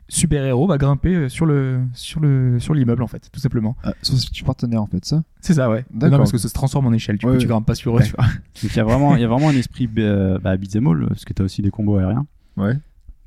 super 0.08 0.44
héros 0.44 0.66
va 0.66 0.76
grimper 0.76 1.14
euh, 1.14 1.28
sur 1.28 1.46
le 1.46 1.80
sur 1.94 2.20
le 2.20 2.58
sur 2.58 2.74
l'immeuble 2.74 3.02
en 3.02 3.06
fait, 3.06 3.28
tout 3.32 3.38
simplement. 3.40 3.76
Ah, 3.84 3.92
sur 4.02 4.14
ce 4.18 4.26
petit 4.28 4.42
partenaire 4.42 4.82
en 4.82 4.86
fait, 4.86 5.04
ça? 5.04 5.22
C'est 5.40 5.54
ça, 5.54 5.70
ouais. 5.70 5.84
D'accord. 5.92 6.10
Non, 6.12 6.18
parce 6.18 6.32
que 6.32 6.38
ça 6.38 6.48
se 6.48 6.54
transforme 6.54 6.86
en 6.88 6.92
échelle. 6.92 7.16
Du 7.18 7.26
Ouais, 7.26 7.32
coup, 7.34 7.38
tu 7.38 7.46
grimpes 7.46 7.66
pas 7.66 7.74
sur 7.76 7.96
eux. 7.96 8.02
tu 8.02 8.12
vois. 8.16 8.24
Donc 8.62 8.72
il 8.72 8.76
y 8.76 8.80
a 8.80 8.84
vraiment, 8.84 9.14
il 9.14 9.22
y 9.22 9.24
a 9.24 9.28
vraiment 9.28 9.48
un 9.50 9.54
esprit 9.54 9.88
euh, 9.98 10.38
bah, 10.38 10.56
beat'em 10.56 10.86
all, 10.88 11.06
parce 11.08 11.24
que 11.24 11.32
t'as 11.32 11.44
aussi 11.44 11.62
des 11.62 11.70
combos 11.70 11.96
aériens. 11.98 12.26
Ouais. 12.56 12.76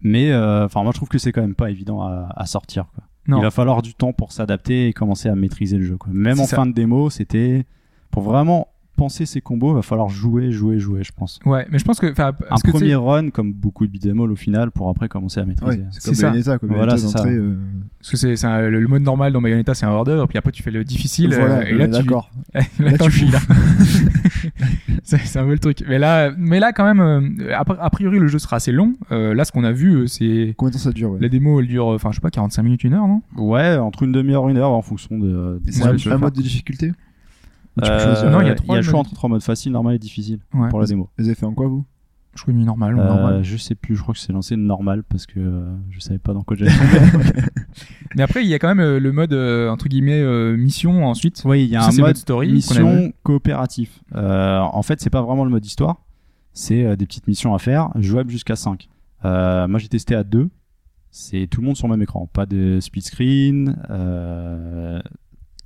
Mais 0.02 0.32
euh, 0.34 0.66
enfin, 0.66 0.84
moi 0.84 0.92
je 0.92 0.98
trouve 0.98 1.08
que 1.08 1.18
c'est 1.18 1.32
quand 1.32 1.42
même 1.42 1.56
pas 1.56 1.72
évident 1.72 2.02
à, 2.02 2.28
à 2.36 2.46
sortir. 2.46 2.88
Quoi. 2.94 3.06
Non. 3.28 3.38
Il 3.38 3.44
va 3.44 3.52
falloir 3.52 3.82
du 3.82 3.94
temps 3.94 4.12
pour 4.14 4.32
s'adapter 4.32 4.88
et 4.88 4.94
commencer 4.94 5.30
à 5.30 5.36
maîtriser 5.36 5.78
le 5.78 5.86
jeu. 5.86 5.98
Quoi. 5.98 6.12
Même 6.14 6.40
en 6.40 6.46
ça. 6.46 6.58
fin 6.58 6.66
de 6.66 6.74
démo, 6.74 7.10
c'était 7.10 7.66
pour 8.12 8.24
vraiment 8.24 8.68
penser 8.96 9.26
ces 9.26 9.42
combos, 9.42 9.72
il 9.72 9.76
va 9.76 9.82
falloir 9.82 10.10
jouer, 10.10 10.52
jouer, 10.52 10.80
jouer, 10.80 11.04
je 11.04 11.12
pense. 11.12 11.40
Ouais, 11.46 11.66
mais 11.72 11.80
je 11.80 11.84
pense 11.84 12.00
que 12.00 12.08
Un 12.08 12.34
parce 12.34 12.62
que 12.64 12.72
premier 12.72 12.96
run, 12.96 13.30
comme 13.30 13.52
beaucoup 13.54 13.88
de 13.88 14.10
all 14.12 14.32
au 14.32 14.36
final, 14.36 14.72
pour 14.72 14.90
après 14.90 15.10
commencer 15.10 15.40
à 15.40 15.46
maîtriser. 15.46 15.80
Ouais, 15.80 15.86
c'est 15.92 16.04
comme 16.04 16.14
ça. 16.14 16.28
Bayonetta, 16.30 16.60
quoi. 16.60 16.70
Voilà, 16.70 16.98
c'est 16.98 17.08
ça. 17.08 17.26
euh, 17.26 17.56
Parce 18.00 18.12
que 18.12 18.18
c'est 18.18 18.36
c'est 18.36 18.48
un- 18.48 18.70
le, 18.70 18.80
le 18.80 18.88
mode 18.88 19.02
normal 19.02 19.34
dans 19.34 19.42
Bayonetta, 19.42 19.74
c'est 19.74 19.86
un 19.86 19.90
order, 19.92 20.24
puis 20.30 20.38
après 20.38 20.52
tu 20.52 20.62
fais 20.64 20.72
le 20.72 20.84
difficile, 20.84 21.34
Voilà, 21.34 21.60
euh, 21.60 21.66
et 21.66 21.74
là 21.74 21.86
tu. 21.88 21.92
d'accord. 21.94 22.30
là, 22.54 22.62
Là, 22.80 22.98
tu 22.98 23.12
chies, 23.12 23.32
là. 23.32 23.40
c'est 25.04 25.18
c'est 25.20 25.40
un 25.40 25.46
peu 25.46 25.52
le 25.54 25.60
truc. 25.60 25.84
Mais 25.88 26.00
là, 26.00 26.32
mais 26.38 26.60
là 26.60 26.72
quand 26.74 26.86
même, 26.86 27.00
euh, 27.00 27.56
a, 27.56 27.90
priori, 27.90 28.20
le 28.20 28.28
jeu 28.28 28.40
sera 28.40 28.58
assez 28.58 28.72
long. 28.72 28.94
Euh, 29.12 29.34
là, 29.34 29.46
ce 29.46 29.52
qu'on 29.52 29.64
a 29.64 29.72
vu, 29.72 30.08
c'est. 30.08 30.54
Combien 30.58 30.72
de 30.72 30.76
temps 30.76 30.84
ça 30.84 30.92
dure 30.92 31.12
ouais? 31.12 31.20
La 31.22 31.30
démo, 31.30 31.60
elle 31.60 31.68
dure, 31.68 31.88
enfin, 31.88 32.10
je 32.12 32.16
sais 32.16 32.22
pas, 32.22 32.30
45 32.30 32.64
minutes, 32.64 32.84
une 32.84 32.94
heure, 32.94 33.08
non? 33.08 33.22
Ouais, 33.38 33.76
entre 33.78 34.04
une 34.04 34.12
demi-heure, 34.12 34.48
une 34.50 34.58
heure, 34.58 34.72
en 34.72 34.82
fonction 34.82 35.18
de. 35.18 35.60
C'est 35.70 35.84
un, 36.12 36.18
mode 36.18 36.34
de 36.34 36.42
difficulté? 36.42 36.92
Tu 37.82 37.82
peux 37.90 37.94
Euh, 37.96 38.00
choisir 38.16 38.30
Non, 38.32 38.42
il 38.42 38.48
y 38.48 38.50
a 38.50 38.54
il 38.54 38.56
trois 38.56 38.76
y 38.76 38.78
a 38.78 38.82
le 38.82 38.84
choix 38.84 38.94
modes. 38.94 39.08
entre 39.08 39.14
trois 39.16 39.30
modes 39.30 39.42
facile, 39.44 39.72
normal 39.72 39.96
et 39.96 40.00
difficile 40.00 40.40
Ouais. 40.54 40.70
pour 40.70 40.80
la 40.80 40.86
démo. 40.86 41.10
Vous 41.18 41.26
avez 41.26 41.36
fait 41.36 41.46
en 41.46 41.54
quoi 41.54 41.68
vous? 41.68 41.86
Je 42.36 42.52
normale. 42.52 42.96
ou 42.96 43.00
Euh, 43.00 43.06
normale. 43.08 43.44
je 43.44 43.58
sais 43.58 43.76
plus, 43.76 43.96
je 43.96 44.02
crois 44.02 44.16
que 44.16 44.20
c'est 44.20 44.34
lancé 44.34 44.56
normal 44.56 45.04
parce 45.04 45.28
que 45.28 45.40
euh, 45.40 45.72
je 45.92 46.00
savais 46.00 46.18
pas 46.18 46.34
dans 46.34 46.42
quoi 46.42 46.58
j'allais 46.58 46.72
tomber. 46.72 47.42
Mais 48.16 48.24
après, 48.24 48.44
il 48.44 48.50
y 48.50 48.56
a 48.56 48.60
quand 48.60 48.70
même 48.70 48.80
euh, 48.80 49.00
le 49.00 49.12
mode, 49.12 49.34
euh, 49.34 49.70
entre 49.70 49.88
guillemets, 49.88 50.20
euh, 50.22 50.58
mission 50.58 51.06
ensuite. 51.06 51.44
oui, 51.46 51.64
il 51.66 51.70
y 51.70 51.76
a 51.76 51.82
Ça, 51.82 51.88
un 51.88 51.92
c'est 51.92 51.98
le 51.98 52.02
mode 52.04 52.10
mode 52.10 52.18
story 52.18 52.48
qu'on 52.48 52.54
mission 52.54 53.14
coopératif. 53.22 54.02
Euh, 54.16 54.60
en 54.60 54.82
fait, 54.82 55.00
c'est 55.00 55.12
pas 55.12 55.22
vraiment 55.22 55.46
le 55.46 55.52
mode 55.52 55.64
histoire, 55.66 55.98
c'est 56.54 56.84
euh, 56.86 56.96
des 56.96 57.06
petites 57.06 57.28
missions 57.28 57.54
à 57.54 57.60
faire, 57.60 57.90
jouables 58.00 58.32
jusqu'à 58.32 58.56
5. 58.56 58.90
Euh, 59.26 59.68
moi, 59.68 59.80
j'ai 59.80 59.88
testé 59.88 60.16
à 60.16 60.24
2. 60.24 60.50
C'est 61.12 61.46
tout 61.50 61.62
le 61.62 61.68
monde 61.68 61.78
sur 61.78 61.88
le 61.88 61.94
même 61.94 62.02
écran, 62.02 62.28
pas 62.34 62.48
de 62.48 62.80
split 62.82 63.02
screen. 63.04 63.78
euh, 63.92 65.00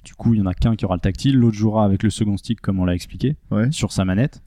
du 0.08 0.14
coup, 0.16 0.34
il 0.34 0.40
y 0.40 0.42
en 0.42 0.46
a 0.46 0.54
qu'un 0.54 0.78
qui 0.78 0.86
aura 0.86 0.96
le 0.96 1.02
tactile, 1.02 1.36
l'autre 1.38 1.58
jouera 1.58 1.84
avec 1.84 2.02
le 2.02 2.10
second 2.10 2.38
stick 2.38 2.62
comme 2.62 2.80
on 2.80 2.86
l'a 2.86 2.96
expliqué 2.96 3.36
Ouais. 3.52 3.70
sur 3.72 3.92
sa 3.92 4.06
manette. 4.06 4.42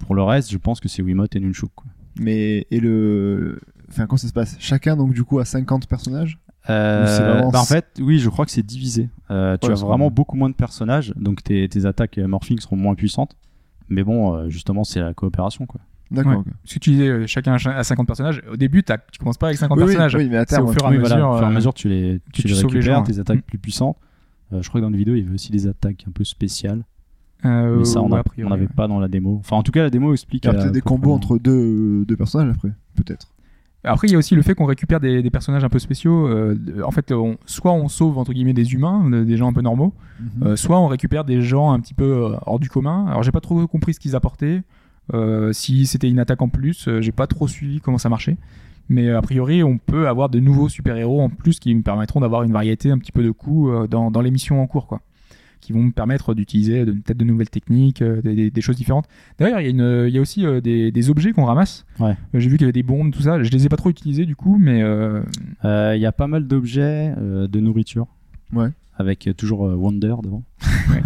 Pour 0.00 0.16
le 0.16 0.22
reste, 0.24 0.50
je 0.50 0.58
pense 0.58 0.80
que 0.80 0.88
c'est 0.88 1.02
Wiimote 1.02 1.36
et 1.36 1.40
Nunchuk. 1.40 1.70
Quoi. 1.74 1.86
Mais 2.18 2.66
et 2.72 2.80
le 2.80 3.60
enfin 3.88 4.06
comment 4.06 4.16
ça 4.18 4.26
se 4.26 4.32
passe? 4.32 4.56
Chacun 4.58 4.96
donc 4.96 5.12
du 5.14 5.22
coup 5.22 5.38
a 5.38 5.44
50 5.44 5.86
personnages? 5.86 6.38
Euh, 6.68 7.04
vraiment- 7.34 7.50
bah, 7.52 7.60
en 7.60 7.64
fait, 7.64 7.86
oui, 8.00 8.18
je 8.18 8.28
crois 8.28 8.44
que 8.44 8.50
c'est 8.50 8.64
divisé. 8.66 9.08
Euh, 9.30 9.56
tu 9.56 9.68
Ouais, 9.68 9.72
as 9.72 9.76
vraiment 9.76 10.06
vrai. 10.06 10.14
beaucoup 10.14 10.36
moins 10.36 10.50
de 10.50 10.54
personnages, 10.56 11.14
donc 11.16 11.42
tes, 11.44 11.68
tes 11.68 11.86
attaques 11.86 12.18
euh, 12.18 12.26
morphing 12.26 12.58
seront 12.58 12.76
moins 12.76 12.94
puissantes. 12.96 13.36
Mais 13.88 14.02
bon, 14.02 14.34
euh, 14.34 14.48
justement, 14.50 14.82
c'est 14.84 15.00
la 15.00 15.14
coopération, 15.14 15.64
quoi. 15.66 15.80
D'accord. 16.10 16.38
Ouais. 16.38 16.44
Parce 16.62 16.74
que 16.74 16.78
tu 16.80 16.90
disais, 16.90 17.08
euh, 17.08 17.26
chacun 17.26 17.54
a 17.54 17.84
50 17.84 18.06
personnages. 18.06 18.42
Au 18.50 18.56
début, 18.56 18.82
tu 18.82 19.18
commences 19.18 19.38
pas 19.38 19.46
avec 19.48 19.58
50 19.58 19.78
Oui, 19.78 19.84
personnages. 19.84 20.14
oui, 20.16 20.28
mais 20.28 20.38
à 20.38 20.44
terme 20.44 20.66
au 20.66 20.72
fur 20.72 20.82
et 20.82 20.86
à 20.86 20.90
Oui, 20.90 20.98
mesure. 20.98 21.16
voilà, 21.16 21.36
fur 21.38 21.42
et 21.42 21.46
à 21.46 21.50
euh, 21.50 21.54
mesure, 21.54 21.74
tu 21.74 21.88
les, 21.88 22.20
tu 22.32 22.42
tu 22.42 22.48
les 22.48 22.54
récupères, 22.54 22.82
gens, 22.82 23.02
tes 23.04 23.18
attaques 23.18 23.38
Mm. 23.38 23.42
plus 23.42 23.58
puissantes. 23.58 23.96
Euh, 24.52 24.62
je 24.62 24.68
crois 24.68 24.80
que 24.80 24.84
dans 24.84 24.90
une 24.90 24.96
vidéo, 24.96 25.14
il 25.14 25.22
y 25.22 25.24
avait 25.24 25.34
aussi 25.34 25.52
des 25.52 25.66
attaques 25.66 26.04
un 26.08 26.10
peu 26.12 26.24
spéciales. 26.24 26.84
euh, 27.44 27.78
mais 27.78 27.84
ça, 27.84 28.00
on 28.00 28.10
ouais, 28.10 28.20
n'avait 28.38 28.62
ouais. 28.62 28.68
pas 28.74 28.88
dans 28.88 28.98
la 28.98 29.08
démo. 29.08 29.36
Enfin, 29.40 29.56
en 29.56 29.62
tout 29.62 29.72
cas, 29.72 29.82
la 29.82 29.90
démo 29.90 30.12
explique. 30.12 30.44
Il 30.44 30.48
y 30.48 30.50
a 30.50 30.54
peut-être 30.54 30.72
des 30.72 30.80
combos 30.80 31.12
entre 31.12 31.38
deux, 31.38 32.04
deux 32.04 32.16
personnages 32.16 32.50
après, 32.50 32.72
peut-être. 32.96 33.28
Après, 33.84 34.08
il 34.08 34.10
y 34.10 34.14
a 34.16 34.18
aussi 34.18 34.34
le 34.34 34.42
fait 34.42 34.54
qu'on 34.56 34.64
récupère 34.64 34.98
des, 34.98 35.22
des 35.22 35.30
personnages 35.30 35.62
un 35.62 35.68
peu 35.68 35.78
spéciaux. 35.78 36.26
euh, 36.26 36.56
en 36.84 36.90
fait, 36.90 37.12
on- 37.12 37.36
soit 37.46 37.72
on 37.72 37.86
sauve 37.88 38.18
entre 38.18 38.32
guillemets 38.32 38.52
des 38.54 38.72
humains, 38.74 39.08
de- 39.08 39.22
des 39.22 39.36
gens 39.36 39.48
un 39.48 39.52
peu 39.52 39.60
normaux, 39.60 39.94
Mhm. 40.20 40.42
euh, 40.48 40.56
soit 40.56 40.80
on 40.80 40.88
récupère 40.88 41.24
des 41.24 41.40
gens 41.42 41.70
un 41.70 41.78
petit 41.78 41.94
peu 41.94 42.04
euh, 42.32 42.36
hors 42.44 42.58
du 42.58 42.68
commun. 42.68 43.06
Alors, 43.06 43.22
j'ai 43.22 43.30
pas 43.30 43.40
trop 43.40 43.66
compris 43.68 43.94
ce 43.94 44.00
qu'ils 44.00 44.16
apportaient. 44.16 44.62
Euh, 45.14 45.52
si 45.52 45.86
c'était 45.86 46.10
une 46.10 46.18
attaque 46.18 46.42
en 46.42 46.48
plus, 46.48 46.88
euh, 46.88 47.00
j'ai 47.00 47.12
pas 47.12 47.26
trop 47.28 47.46
suivi 47.48 47.80
comment 47.80 47.98
ça 47.98 48.08
marchait. 48.08 48.36
Mais 48.88 49.08
euh, 49.08 49.18
a 49.18 49.22
priori, 49.22 49.62
on 49.62 49.78
peut 49.78 50.08
avoir 50.08 50.28
de 50.28 50.40
nouveaux 50.40 50.68
super-héros 50.68 51.20
en 51.20 51.28
plus 51.28 51.58
qui 51.60 51.74
me 51.74 51.82
permettront 51.82 52.20
d'avoir 52.20 52.42
une 52.42 52.52
variété 52.52 52.90
un 52.90 52.98
petit 52.98 53.12
peu 53.12 53.22
de 53.22 53.30
coups 53.30 53.70
euh, 53.70 53.86
dans, 53.86 54.10
dans 54.10 54.20
les 54.22 54.30
missions 54.30 54.62
en 54.62 54.66
cours, 54.66 54.86
quoi. 54.86 55.00
Qui 55.60 55.72
vont 55.72 55.82
me 55.82 55.90
permettre 55.90 56.34
d'utiliser 56.34 56.84
peut-être 56.86 57.16
de 57.18 57.24
nouvelles 57.24 57.50
techniques, 57.50 58.00
euh, 58.00 58.22
des, 58.22 58.34
des- 58.34 58.50
des 58.50 58.60
choses 58.60 58.76
différentes. 58.76 59.06
D'ailleurs, 59.38 59.60
il 59.60 59.76
y, 59.76 59.82
a 59.82 60.08
y 60.08 60.18
aussi 60.20 60.44
des, 60.62 60.92
des 60.92 61.10
objets 61.10 61.32
qu'on 61.32 61.44
ramasse. 61.44 61.84
Ouais. 61.98 62.16
J'ai 62.32 62.48
vu 62.48 62.56
qu'il 62.56 62.62
y 62.62 62.64
avait 62.64 62.72
des 62.72 62.82
bombes, 62.84 63.10
tout 63.12 63.22
ça. 63.22 63.42
Je 63.42 63.50
les 63.50 63.66
ai 63.66 63.68
pas 63.68 63.76
trop 63.76 63.90
utilisés 63.90 64.24
du 64.24 64.36
coup, 64.36 64.56
mais 64.58 64.82
euh, 64.82 65.20
Euh, 65.64 65.94
Il 65.96 66.00
y 66.00 66.06
a 66.06 66.12
pas 66.12 66.28
mal 66.28 66.46
d'objets 66.46 67.12
euh, 67.18 67.48
de 67.48 67.60
nourriture. 67.60 68.06
Ouais. 68.52 68.68
Avec 68.96 69.28
toujours 69.36 69.60
Wonder 69.60 70.14
devant. 70.22 70.42
Ouais. 70.90 71.02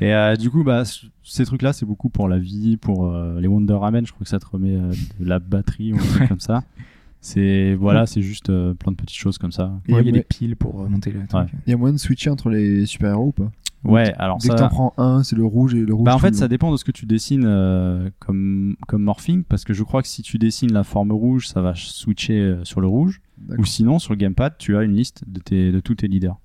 Et 0.00 0.12
euh, 0.14 0.34
du 0.36 0.50
coup, 0.50 0.64
bah, 0.64 0.82
ces 1.22 1.44
trucs-là, 1.44 1.72
c'est 1.72 1.86
beaucoup 1.86 2.08
pour 2.08 2.28
la 2.28 2.38
vie, 2.38 2.76
pour 2.76 3.06
euh, 3.06 3.40
les 3.40 3.46
Wonder 3.48 3.74
Ramen. 3.74 4.06
Je 4.06 4.12
crois 4.12 4.24
que 4.24 4.30
ça 4.30 4.38
te 4.40 4.46
remet 4.46 4.74
euh, 4.76 4.92
de 5.20 5.24
la 5.28 5.38
batterie 5.38 5.92
ou 5.92 5.96
un 5.96 5.98
truc 6.00 6.28
comme 6.28 6.40
ça. 6.40 6.62
C'est 7.24 7.74
voilà, 7.74 8.04
c'est 8.04 8.20
juste 8.20 8.50
euh, 8.50 8.74
plein 8.74 8.92
de 8.92 8.96
petites 8.98 9.16
choses 9.16 9.38
comme 9.38 9.50
ça. 9.50 9.68
Ouais, 9.68 9.80
il 9.88 9.94
y 9.94 9.96
a 9.96 10.00
il 10.02 10.06
y 10.06 10.08
a 10.10 10.12
des 10.12 10.22
piles 10.22 10.56
pour 10.56 10.82
euh, 10.82 10.88
monter 10.88 11.10
le 11.10 11.26
truc. 11.26 11.40
Ouais. 11.40 11.58
il 11.66 11.70
y 11.70 11.72
a 11.72 11.76
moyen 11.78 11.94
de 11.94 11.98
switcher 11.98 12.28
entre 12.28 12.50
les 12.50 12.84
super-héros 12.84 13.28
ou 13.28 13.32
pas? 13.32 13.50
Ouais, 13.82 14.12
alors 14.18 14.36
Dès 14.38 14.48
ça. 14.48 14.54
que 14.54 14.58
t'en 14.58 14.68
prends 14.68 14.92
un, 14.98 15.22
c'est 15.22 15.34
le 15.36 15.44
rouge 15.44 15.74
et 15.74 15.80
le 15.80 15.94
rouge. 15.94 16.04
Bah 16.04 16.14
en 16.14 16.18
fait, 16.18 16.34
ça 16.34 16.48
dépend 16.48 16.70
de 16.70 16.76
ce 16.76 16.84
que 16.84 16.92
tu 16.92 17.06
dessines 17.06 17.44
euh, 17.46 18.10
comme 18.18 18.76
comme 18.88 19.02
morphing, 19.02 19.42
parce 19.44 19.64
que 19.64 19.72
je 19.72 19.82
crois 19.82 20.02
que 20.02 20.08
si 20.08 20.20
tu 20.22 20.36
dessines 20.38 20.72
la 20.72 20.84
forme 20.84 21.12
rouge, 21.12 21.48
ça 21.48 21.62
va 21.62 21.74
switcher 21.74 22.40
euh, 22.40 22.64
sur 22.64 22.82
le 22.82 22.88
rouge, 22.88 23.22
ou 23.56 23.64
sinon 23.64 23.98
sur 23.98 24.12
le 24.12 24.18
gamepad, 24.18 24.54
tu 24.58 24.76
as 24.76 24.82
une 24.82 24.92
liste 24.94 25.24
de 25.26 25.40
tes 25.40 25.72
de 25.72 25.80
tous 25.80 25.94
tes 25.94 26.08
leaders. 26.08 26.36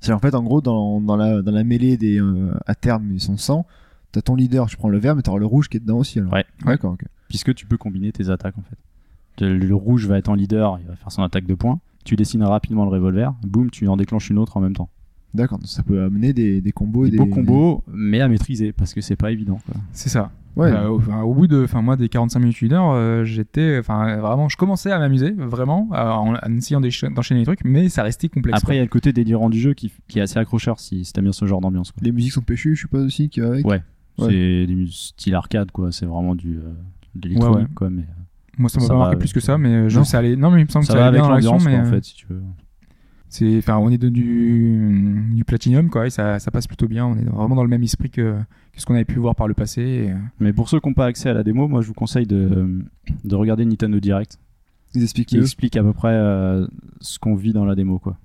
C'est 0.00 0.12
en 0.12 0.18
fait, 0.18 0.34
en 0.34 0.42
gros, 0.42 0.60
dans, 0.60 1.00
dans, 1.00 1.16
la, 1.16 1.40
dans 1.40 1.52
la 1.52 1.64
mêlée 1.64 1.96
des 1.96 2.20
euh, 2.20 2.52
à 2.66 2.74
terme, 2.74 3.10
ils 3.12 3.20
sont 3.20 3.38
100. 3.38 3.66
T'as 4.12 4.20
ton 4.20 4.34
leader, 4.34 4.66
tu 4.66 4.76
prends 4.76 4.90
le 4.90 4.98
vert, 4.98 5.16
mais 5.16 5.22
t'auras 5.22 5.38
le 5.38 5.46
rouge 5.46 5.68
qui 5.68 5.78
est 5.78 5.80
dedans 5.80 5.98
aussi. 5.98 6.18
Alors. 6.18 6.32
Ouais. 6.32 6.44
D'accord, 6.64 6.92
ok. 6.92 7.02
puisque 7.28 7.54
tu 7.54 7.66
peux 7.66 7.76
combiner 7.78 8.12
tes 8.12 8.28
attaques 8.30 8.56
en 8.58 8.62
fait. 8.62 8.76
Le, 9.40 9.74
rouge 9.74 10.06
va 10.06 10.18
être 10.18 10.28
en 10.28 10.34
leader, 10.34 10.78
il 10.82 10.86
va 10.88 10.96
faire 10.96 11.10
son 11.12 11.22
attaque 11.22 11.46
de 11.46 11.54
points. 11.54 11.80
Tu 12.04 12.16
dessines 12.16 12.42
rapidement 12.44 12.84
le 12.84 12.90
revolver, 12.90 13.34
boum, 13.46 13.70
tu 13.70 13.88
en 13.88 13.96
déclenches 13.96 14.30
une 14.30 14.38
autre 14.38 14.56
en 14.56 14.60
même 14.60 14.74
temps. 14.74 14.88
D'accord, 15.34 15.58
ça 15.64 15.82
peut 15.82 16.02
amener 16.02 16.32
des, 16.32 16.60
des 16.62 16.72
combos 16.72 17.04
et 17.04 17.10
Des 17.10 17.18
des. 17.18 17.24
beaux 17.24 17.34
combos, 17.34 17.84
mais 17.92 18.20
à 18.20 18.28
maîtriser 18.28 18.72
parce 18.72 18.94
que 18.94 19.00
c'est 19.00 19.16
pas 19.16 19.32
évident. 19.32 19.58
C'est 19.92 20.08
ça. 20.08 20.30
Ouais. 20.54 20.70
Euh, 20.72 20.88
au, 20.88 20.96
enfin, 20.96 21.20
au 21.20 21.34
bout 21.34 21.46
de, 21.46 21.62
enfin 21.64 21.82
moi 21.82 21.96
des 21.98 22.08
45 22.08 22.38
minutes 22.38 22.62
une 22.62 22.72
heure, 22.72 22.90
euh, 22.92 23.24
j'étais, 23.24 23.76
enfin 23.78 24.16
vraiment, 24.16 24.48
je 24.48 24.56
commençais 24.56 24.90
à 24.90 24.98
m'amuser 24.98 25.32
vraiment 25.32 25.88
à- 25.92 26.16
en, 26.16 26.34
en 26.36 26.56
essayant 26.56 26.80
d'enchaîner 26.80 27.40
les 27.40 27.44
trucs, 27.44 27.62
mais 27.64 27.90
ça 27.90 28.02
restait 28.02 28.30
complexe. 28.30 28.56
Après, 28.56 28.74
il 28.74 28.76
y 28.78 28.80
a 28.80 28.84
le 28.84 28.88
côté 28.88 29.12
délirant 29.12 29.50
du 29.50 29.58
jeu 29.60 29.74
qui, 29.74 29.92
qui 30.08 30.18
est 30.18 30.22
assez 30.22 30.38
accrocheur 30.38 30.80
si, 30.80 31.04
si 31.04 31.12
t'aimes 31.12 31.24
bien 31.24 31.32
ce 31.34 31.44
genre 31.44 31.60
d'ambiance. 31.60 31.92
Les 32.00 32.12
musiques 32.12 32.32
sont 32.32 32.40
péchues, 32.40 32.74
je 32.74 32.80
suppose 32.80 33.04
aussi, 33.04 33.28
qui 33.28 33.40
va 33.40 33.48
avec. 33.48 33.66
Ouais, 33.66 33.82
Ouais. 34.18 34.28
c'est 34.30 34.66
du 34.66 34.86
style 34.90 35.34
arcade 35.34 35.70
quoi, 35.72 35.92
c'est 35.92 36.06
vraiment 36.06 36.34
du 36.34 36.56
euh, 36.56 36.72
de 37.16 37.28
l'électronique 37.28 37.56
Ouais, 37.56 37.62
ouais. 37.64 37.68
quoi, 37.74 37.90
mais 37.90 38.00
euh, 38.02 38.22
Moi, 38.58 38.68
ça 38.70 38.80
m'a 38.80 38.88
pas 38.88 38.96
marqué 38.96 39.16
plus 39.16 39.32
que 39.32 39.40
ça, 39.40 39.58
mais 39.58 39.68
euh, 39.68 39.88
je 39.88 40.02
ça 40.02 40.18
allait. 40.18 40.36
Non, 40.36 40.50
mais 40.50 40.60
il 40.60 40.64
me 40.64 40.70
semble 40.70 40.84
ça 40.86 40.94
que 40.94 40.98
ça 40.98 41.06
allait 41.06 41.18
bien 41.18 41.26
dans 41.26 41.34
l'action, 41.34 41.58
mais 41.58 41.76
en 41.76 41.84
euh, 41.84 41.90
fait 41.90 42.04
si 42.04 42.14
tu 42.14 42.26
veux. 42.28 42.42
c'est, 43.28 43.58
enfin, 43.58 43.76
on 43.76 43.90
est 43.90 43.98
de, 43.98 44.08
du, 44.08 45.26
du 45.32 45.44
platinum 45.44 45.90
quoi, 45.90 46.06
et 46.06 46.10
ça, 46.10 46.38
ça 46.38 46.50
passe 46.50 46.66
plutôt 46.66 46.88
bien. 46.88 47.06
On 47.06 47.16
est 47.16 47.24
vraiment 47.24 47.54
dans 47.56 47.62
le 47.62 47.68
même 47.68 47.82
esprit 47.82 48.10
que, 48.10 48.36
que 48.72 48.80
ce 48.80 48.86
qu'on 48.86 48.94
avait 48.94 49.04
pu 49.04 49.18
voir 49.18 49.34
par 49.34 49.48
le 49.48 49.54
passé. 49.54 49.82
et, 49.82 50.10
euh, 50.10 50.16
Mais 50.40 50.52
pour 50.52 50.68
ceux 50.68 50.80
qui 50.80 50.88
n'ont 50.88 50.94
pas 50.94 51.06
accès 51.06 51.28
à 51.28 51.34
la 51.34 51.42
démo, 51.42 51.68
moi 51.68 51.82
je 51.82 51.88
vous 51.88 51.94
conseille 51.94 52.26
de, 52.26 52.82
de 53.24 53.34
regarder 53.34 53.64
Nintendo 53.64 54.00
Direct 54.00 54.38
Ils 54.94 55.02
expliquent 55.02 55.28
qui 55.28 55.38
explique 55.38 55.76
à 55.76 55.82
peu 55.82 55.92
près 55.92 56.12
euh, 56.12 56.66
ce 57.00 57.18
qu'on 57.18 57.34
vit 57.34 57.52
dans 57.52 57.64
la 57.64 57.74
démo 57.74 57.98
quoi. 57.98 58.16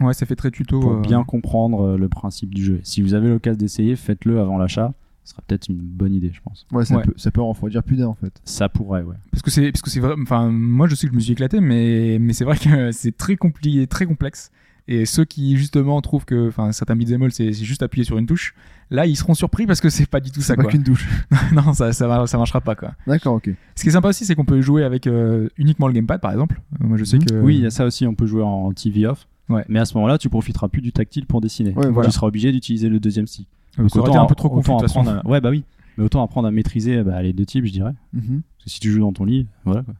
Ouais, 0.00 0.14
ça 0.14 0.24
fait 0.24 0.36
très 0.36 0.50
tuto. 0.50 0.80
pour 0.80 0.92
euh, 0.92 1.00
bien 1.00 1.24
comprendre 1.24 1.82
euh, 1.82 1.98
le 1.98 2.08
principe 2.08 2.54
du 2.54 2.64
jeu. 2.64 2.80
Si 2.82 3.02
vous 3.02 3.14
avez 3.14 3.28
l'occasion 3.28 3.58
d'essayer, 3.58 3.96
faites-le 3.96 4.40
avant 4.40 4.56
l'achat. 4.56 4.94
Ce 5.30 5.34
sera 5.36 5.42
peut-être 5.46 5.68
une 5.68 5.76
bonne 5.78 6.12
idée, 6.12 6.32
je 6.34 6.40
pense. 6.40 6.66
Ouais, 6.72 6.84
ça, 6.84 6.96
Ouais. 6.96 7.02
Peut, 7.04 7.14
ça 7.16 7.30
peut 7.30 7.40
en 7.40 7.48
refroidir 7.50 7.84
plus 7.84 7.96
d'un 7.96 8.08
en 8.08 8.14
fait. 8.14 8.32
Ça 8.44 8.68
pourrait, 8.68 9.02
ouais. 9.02 9.14
Parce 9.30 9.42
que 9.42 9.50
c'est, 9.52 9.70
parce 9.70 9.80
que 9.80 9.88
c'est 9.88 10.00
vrai. 10.00 10.14
Enfin, 10.20 10.50
moi, 10.50 10.88
je 10.88 10.96
sais 10.96 11.06
que 11.06 11.12
je 11.12 11.16
me 11.16 11.20
suis 11.20 11.32
éclaté, 11.32 11.60
mais, 11.60 12.18
mais 12.20 12.32
c'est 12.32 12.44
vrai 12.44 12.58
que 12.58 12.90
c'est 12.92 13.16
très 13.16 13.36
compliqué, 13.36 13.86
très 13.86 14.06
complexe. 14.06 14.50
Et 14.88 15.06
ceux 15.06 15.24
qui 15.24 15.56
justement 15.56 16.00
trouvent 16.00 16.24
que, 16.24 16.48
enfin, 16.48 16.72
certains 16.72 16.96
beat'em 16.96 17.22
all, 17.22 17.30
c'est, 17.30 17.52
c'est 17.52 17.64
juste 17.64 17.84
appuyer 17.84 18.02
sur 18.04 18.18
une 18.18 18.26
touche. 18.26 18.56
Là, 18.90 19.06
ils 19.06 19.14
seront 19.14 19.34
surpris 19.34 19.64
parce 19.66 19.80
que 19.80 19.88
c'est 19.88 20.06
pas 20.06 20.18
du 20.18 20.32
tout 20.32 20.40
ça, 20.40 20.54
C'est 20.56 20.56
pas 20.56 20.64
qu'une 20.68 20.82
douche. 20.82 21.08
non, 21.52 21.72
ça, 21.74 21.92
ça, 21.92 22.08
va- 22.08 22.26
ça 22.26 22.38
marchera 22.38 22.60
pas, 22.60 22.74
quoi. 22.74 22.94
D'accord, 23.06 23.34
ok. 23.34 23.50
Ce 23.76 23.82
qui 23.84 23.88
est 23.88 23.92
sympa 23.92 24.08
aussi, 24.08 24.24
c'est 24.24 24.34
qu'on 24.34 24.44
peut 24.44 24.60
jouer 24.60 24.82
avec 24.82 25.06
euh, 25.06 25.48
uniquement 25.58 25.86
le 25.86 25.92
gamepad, 25.92 26.20
par 26.20 26.32
exemple. 26.32 26.60
Euh, 26.82 26.86
moi, 26.88 26.96
je 26.96 27.04
sais 27.04 27.18
Mhm. 27.18 27.24
que. 27.24 27.34
Oui, 27.40 27.54
il 27.54 27.62
y 27.62 27.66
a 27.66 27.70
ça 27.70 27.84
aussi, 27.86 28.04
on 28.04 28.14
peut 28.16 28.26
jouer 28.26 28.42
en 28.42 28.72
TV 28.72 29.06
off. 29.06 29.28
Ouais. 29.48 29.64
Mais 29.68 29.78
à 29.78 29.84
ce 29.84 29.94
moment-là, 29.94 30.18
tu 30.18 30.28
profiteras 30.28 30.68
plus 30.68 30.80
du 30.82 30.92
tactile 30.92 31.26
pour 31.26 31.40
dessiner. 31.40 31.72
Ouais, 31.74 31.88
voilà. 31.88 32.08
Tu 32.08 32.14
seras 32.14 32.26
obligé 32.26 32.50
d'utiliser 32.50 32.88
le 32.88 32.98
deuxième 32.98 33.26
stick. 33.28 33.46
Ça 33.76 33.98
aurait 33.98 34.10
été 34.10 34.18
un 34.18 34.26
peu 34.26 34.34
trop 34.34 34.48
confus, 34.50 34.70
apprendre 34.72 35.10
à... 35.10 35.26
Ouais, 35.26 35.40
bah 35.40 35.50
oui. 35.50 35.64
Mais 35.96 36.04
autant 36.04 36.22
apprendre 36.22 36.48
à 36.48 36.50
maîtriser 36.50 37.02
bah, 37.02 37.22
les 37.22 37.32
deux 37.32 37.46
types, 37.46 37.64
je 37.66 37.72
dirais. 37.72 37.94
Parce 38.12 38.26
que 38.64 38.70
si 38.70 38.80
tu 38.80 38.90
joues 38.90 39.00
dans 39.00 39.12
ton 39.12 39.24
lit, 39.24 39.46
voilà 39.64 39.82
quoi. 39.82 39.94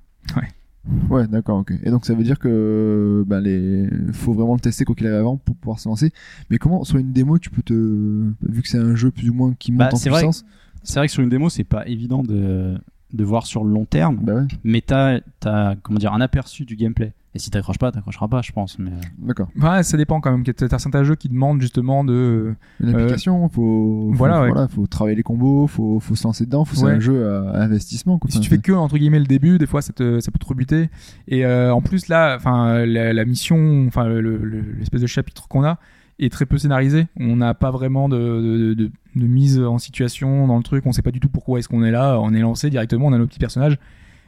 Ouais, 1.11 1.27
d'accord, 1.27 1.59
ok. 1.59 1.73
Et 1.83 1.91
donc 1.91 2.07
ça 2.07 2.14
veut 2.14 2.25
dire 2.25 2.39
que 2.39 3.23
ben, 3.27 3.41
les... 3.41 3.87
faut 4.12 4.33
vraiment 4.33 4.55
le 4.55 4.61
tester 4.61 4.85
quoi 4.87 4.95
qu'il 4.95 5.07
arrive 5.07 5.18
avant 5.18 5.37
pour 5.37 5.55
pouvoir 5.57 5.79
se 5.79 5.89
lancer. 5.89 6.11
Mais 6.49 6.57
comment 6.59 6.85
sur 6.85 6.97
une 6.99 7.12
démo 7.12 7.39
tu 7.39 7.51
peux 7.51 7.62
te 7.62 7.75
vu 7.75 8.62
que 8.62 8.68
c'est 8.68 8.79
un 8.79 8.95
jeu 8.95 9.11
plus 9.11 9.29
ou 9.29 9.35
moins 9.35 9.55
qui 9.59 9.73
monte 9.73 9.81
Bah, 9.81 9.91
en 9.93 9.97
c'est 9.97 10.09
vrai. 10.09 10.21
puissance 10.21 10.45
C'est 10.83 10.99
vrai 10.99 11.07
que 11.07 11.12
sur 11.12 11.23
une 11.23 11.29
démo, 11.29 11.51
c'est 11.51 11.64
pas 11.64 11.87
évident 11.87 12.23
de, 12.23 12.79
de 13.12 13.25
voir 13.25 13.45
sur 13.47 13.62
le 13.62 13.71
long 13.73 13.85
terme, 13.85 14.21
Bah 14.23 14.35
ouais, 14.37 14.47
mais 14.64 14.81
t'as 14.81 15.21
as, 15.45 15.77
comment 15.83 15.99
dire 15.99 16.14
un 16.14 16.21
aperçu 16.23 16.64
du 16.64 16.77
gameplay. 16.77 17.12
Et 17.33 17.39
si 17.39 17.49
t'accroches 17.49 17.78
pas, 17.78 17.93
t'accrocheras 17.93 18.26
pas, 18.26 18.43
je 18.43 18.51
pense. 18.51 18.76
Mais 18.81 18.91
euh, 18.91 18.95
d'accord. 19.18 19.47
Ouais, 19.61 19.85
ça 19.85 19.97
dépend 19.97 20.20
quand 20.20 20.33
même. 20.33 20.43
T'as 20.43 20.78
certains 20.81 21.05
jeux 21.05 21.14
qui 21.14 21.28
demandent 21.28 21.61
justement 21.61 22.03
de. 22.03 22.57
Une 22.81 22.89
application, 22.93 23.49
faut, 23.49 24.09
faut 24.09 24.11
voilà, 24.14 24.43
ouais. 24.43 24.51
voilà, 24.51 24.66
faut 24.66 24.87
travailler 24.89 25.14
les 25.16 25.22
combos, 25.22 25.68
faut, 25.68 26.01
faut 26.01 26.16
se 26.16 26.24
lancer 26.24 26.45
dedans, 26.45 26.64
faut 26.64 26.74
c'est 26.74 26.85
Ouais. 26.87 26.93
un 26.95 26.99
jeu 27.01 27.28
à, 27.33 27.62
investissement. 27.62 28.18
Quoi. 28.18 28.31
Si 28.33 28.39
Enfin, 28.39 28.43
tu 28.43 28.51
fais 28.51 28.59
que 28.59 28.72
entre 28.72 28.99
guillemets 28.99 29.20
le 29.20 29.26
début, 29.26 29.59
des 29.59 29.66
fois 29.66 29.81
ça, 29.81 29.93
te, 29.93 30.18
ça 30.18 30.33
peut 30.33 30.41
te 30.41 30.47
rebuter. 30.47 30.91
Et 31.28 31.47
euh, 31.47 31.72
en 31.72 31.83
plus 31.83 32.09
là, 32.09 32.35
enfin 32.37 32.85
la, 32.85 33.12
la 33.12 33.24
mission, 33.24 33.85
enfin 33.87 34.07
le- 34.07 34.20
le- 34.20 34.61
l'espèce 34.78 35.01
de 35.03 35.07
chapitre 35.07 35.47
qu'on 35.47 35.62
a 35.62 35.78
est 36.18 36.33
très 36.33 36.47
peu 36.47 36.59
scénarisé. 36.59 37.07
On 37.20 37.37
n'a 37.37 37.55
pas 37.55 37.70
vraiment 37.70 38.09
de, 38.09 38.16
de, 38.18 38.74
de- 38.74 38.91
de 39.14 39.26
mise 39.28 39.61
en 39.61 39.78
situation 39.78 40.49
dans 40.49 40.57
le 40.57 40.64
truc. 40.64 40.85
On 40.85 40.91
sait 40.91 41.01
pas 41.03 41.12
du 41.12 41.20
tout 41.20 41.28
pourquoi 41.28 41.61
est-ce 41.61 41.68
qu'on 41.68 41.85
est 41.85 41.93
là. 41.93 42.18
On 42.20 42.35
est 42.35 42.41
lancé 42.41 42.70
directement. 42.70 43.07
On 43.07 43.12
a 43.12 43.18
nos 43.18 43.26
petits 43.28 43.39
personnages 43.39 43.78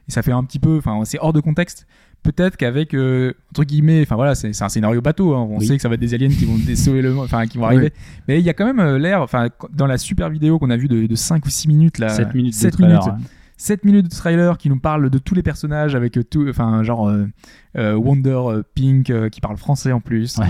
et 0.09 0.13
ça 0.13 0.23
fait 0.23 0.33
un 0.33 0.43
petit 0.45 0.59
peu, 0.61 0.79
enfin 0.79 1.01
c'est 1.05 1.19
hors 1.21 1.33
de 1.33 1.41
contexte. 1.41 1.87
Peut-être 2.23 2.57
qu'avec 2.57 2.95
euh, 2.95 3.33
entre 3.51 3.65
guillemets, 3.65 4.03
enfin 4.03 4.15
voilà, 4.15 4.35
c'est 4.37 4.63
un 4.63 4.69
scénario 4.69 5.01
bateau. 5.01 5.35
hein. 5.35 5.47
On 5.51 5.59
Oui. 5.59 5.67
sait 5.67 5.75
que 5.77 5.83
ça 5.83 5.89
va 5.89 5.95
être 5.95 6.01
des 6.01 6.15
aliens 6.15 6.29
qui 6.29 6.45
vont 6.45 6.57
déceler 6.57 7.03
le, 7.03 7.13
monde, 7.13 7.25
enfin 7.25 7.47
qui 7.47 7.59
vont 7.59 7.65
arriver. 7.65 7.93
Mais 8.29 8.39
il 8.39 8.45
y 8.47 8.49
a 8.49 8.55
quand 8.55 8.65
même 8.65 8.79
euh, 8.79 8.97
l'air, 8.99 9.23
enfin 9.23 9.49
dans 9.75 9.87
la 9.87 9.99
super 9.99 10.31
vidéo 10.31 10.59
qu'on 10.61 10.71
a 10.71 10.77
vue 10.77 10.87
de, 10.89 11.07
de 11.07 11.15
5 11.17 11.45
ou 11.45 11.51
6 11.51 11.67
minutes 11.69 11.99
là, 11.99 12.11
7 12.11 12.33
minutes 12.35 12.53
de 12.53 12.59
7 12.59 12.73
trailer, 12.75 13.01
minutes, 13.05 13.21
ouais. 13.21 13.29
7 13.57 13.85
minutes 13.85 14.05
de 14.05 14.11
trailer 14.17 14.57
qui 14.59 14.69
nous 14.69 14.79
parle 14.79 15.11
de 15.11 15.19
tous 15.19 15.35
les 15.35 15.43
personnages 15.43 15.95
avec 15.97 16.17
euh, 16.17 16.23
tout, 16.23 16.47
enfin 16.49 16.83
genre 16.85 17.09
euh, 17.77 17.95
Wonder 17.97 18.41
Pink 18.75 19.13
qui 19.31 19.41
parle 19.41 19.57
français 19.57 19.91
en 19.93 20.01
plus. 20.01 20.39
Ouais. 20.39 20.47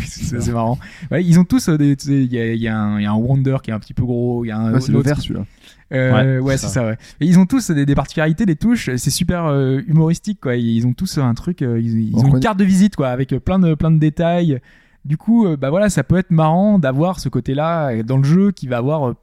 c'est 0.06 0.52
marrant. 0.52 0.78
Ouais, 1.10 1.24
ils 1.24 1.38
ont 1.40 1.44
tous 1.44 1.68
des, 1.68 1.96
il 2.06 2.32
y 2.32 2.38
a, 2.38 2.54
y, 2.54 2.68
un- 2.68 2.98
il 2.98 3.02
y 3.02 3.06
a 3.06 3.10
un 3.12 3.16
Wonder 3.16 3.56
qui 3.62 3.70
est 3.70 3.74
un 3.74 3.80
petit 3.80 3.94
peu 3.94 4.04
gros, 4.04 4.44
il 4.44 4.48
y 4.48 4.50
a 4.52 4.58
un 4.58 4.72
ouais, 4.74 4.80
c'est 4.80 4.92
le 4.92 5.00
vert 5.00 5.20
celui-là. 5.20 5.44
Euh, 5.92 6.38
Ouais, 6.38 6.38
ouais, 6.44 6.56
c'est 6.56 6.66
ça. 6.66 6.72
ça. 6.72 6.86
ouais. 6.86 6.96
Et 7.20 7.26
ils 7.26 7.38
ont 7.38 7.46
tous 7.46 7.70
des, 7.70 7.86
des 7.86 7.94
particularités, 7.94 8.44
des 8.46 8.56
touches. 8.56 8.90
C'est 8.96 9.10
super 9.10 9.46
euh, 9.46 9.80
humoristique, 9.86 10.40
quoi. 10.40 10.56
Ils 10.56 10.86
ont 10.86 10.92
tous 10.92 11.18
un 11.18 11.34
truc. 11.34 11.62
euh, 11.62 11.80
ils, 11.80 12.10
ils 12.10 12.16
On 12.16 12.24
ont 12.26 12.34
une 12.34 12.40
carte 12.40 12.58
de 12.58 12.64
visite, 12.64 12.96
quoi, 12.96 13.08
avec 13.08 13.30
plein 13.44 13.58
de 13.58 13.74
plein 13.74 13.90
de 13.90 13.98
détails. 13.98 14.60
Du 15.04 15.16
coup, 15.16 15.46
euh, 15.46 15.56
bah 15.56 15.70
voilà, 15.70 15.88
ça 15.88 16.02
peut 16.04 16.18
être 16.18 16.30
marrant 16.30 16.78
d'avoir 16.78 17.20
ce 17.20 17.28
côté-là 17.28 18.02
dans 18.02 18.18
le 18.18 18.24
jeu 18.24 18.50
qui 18.52 18.66
va 18.68 18.76
avoir. 18.78 19.08
euh, 19.08 19.14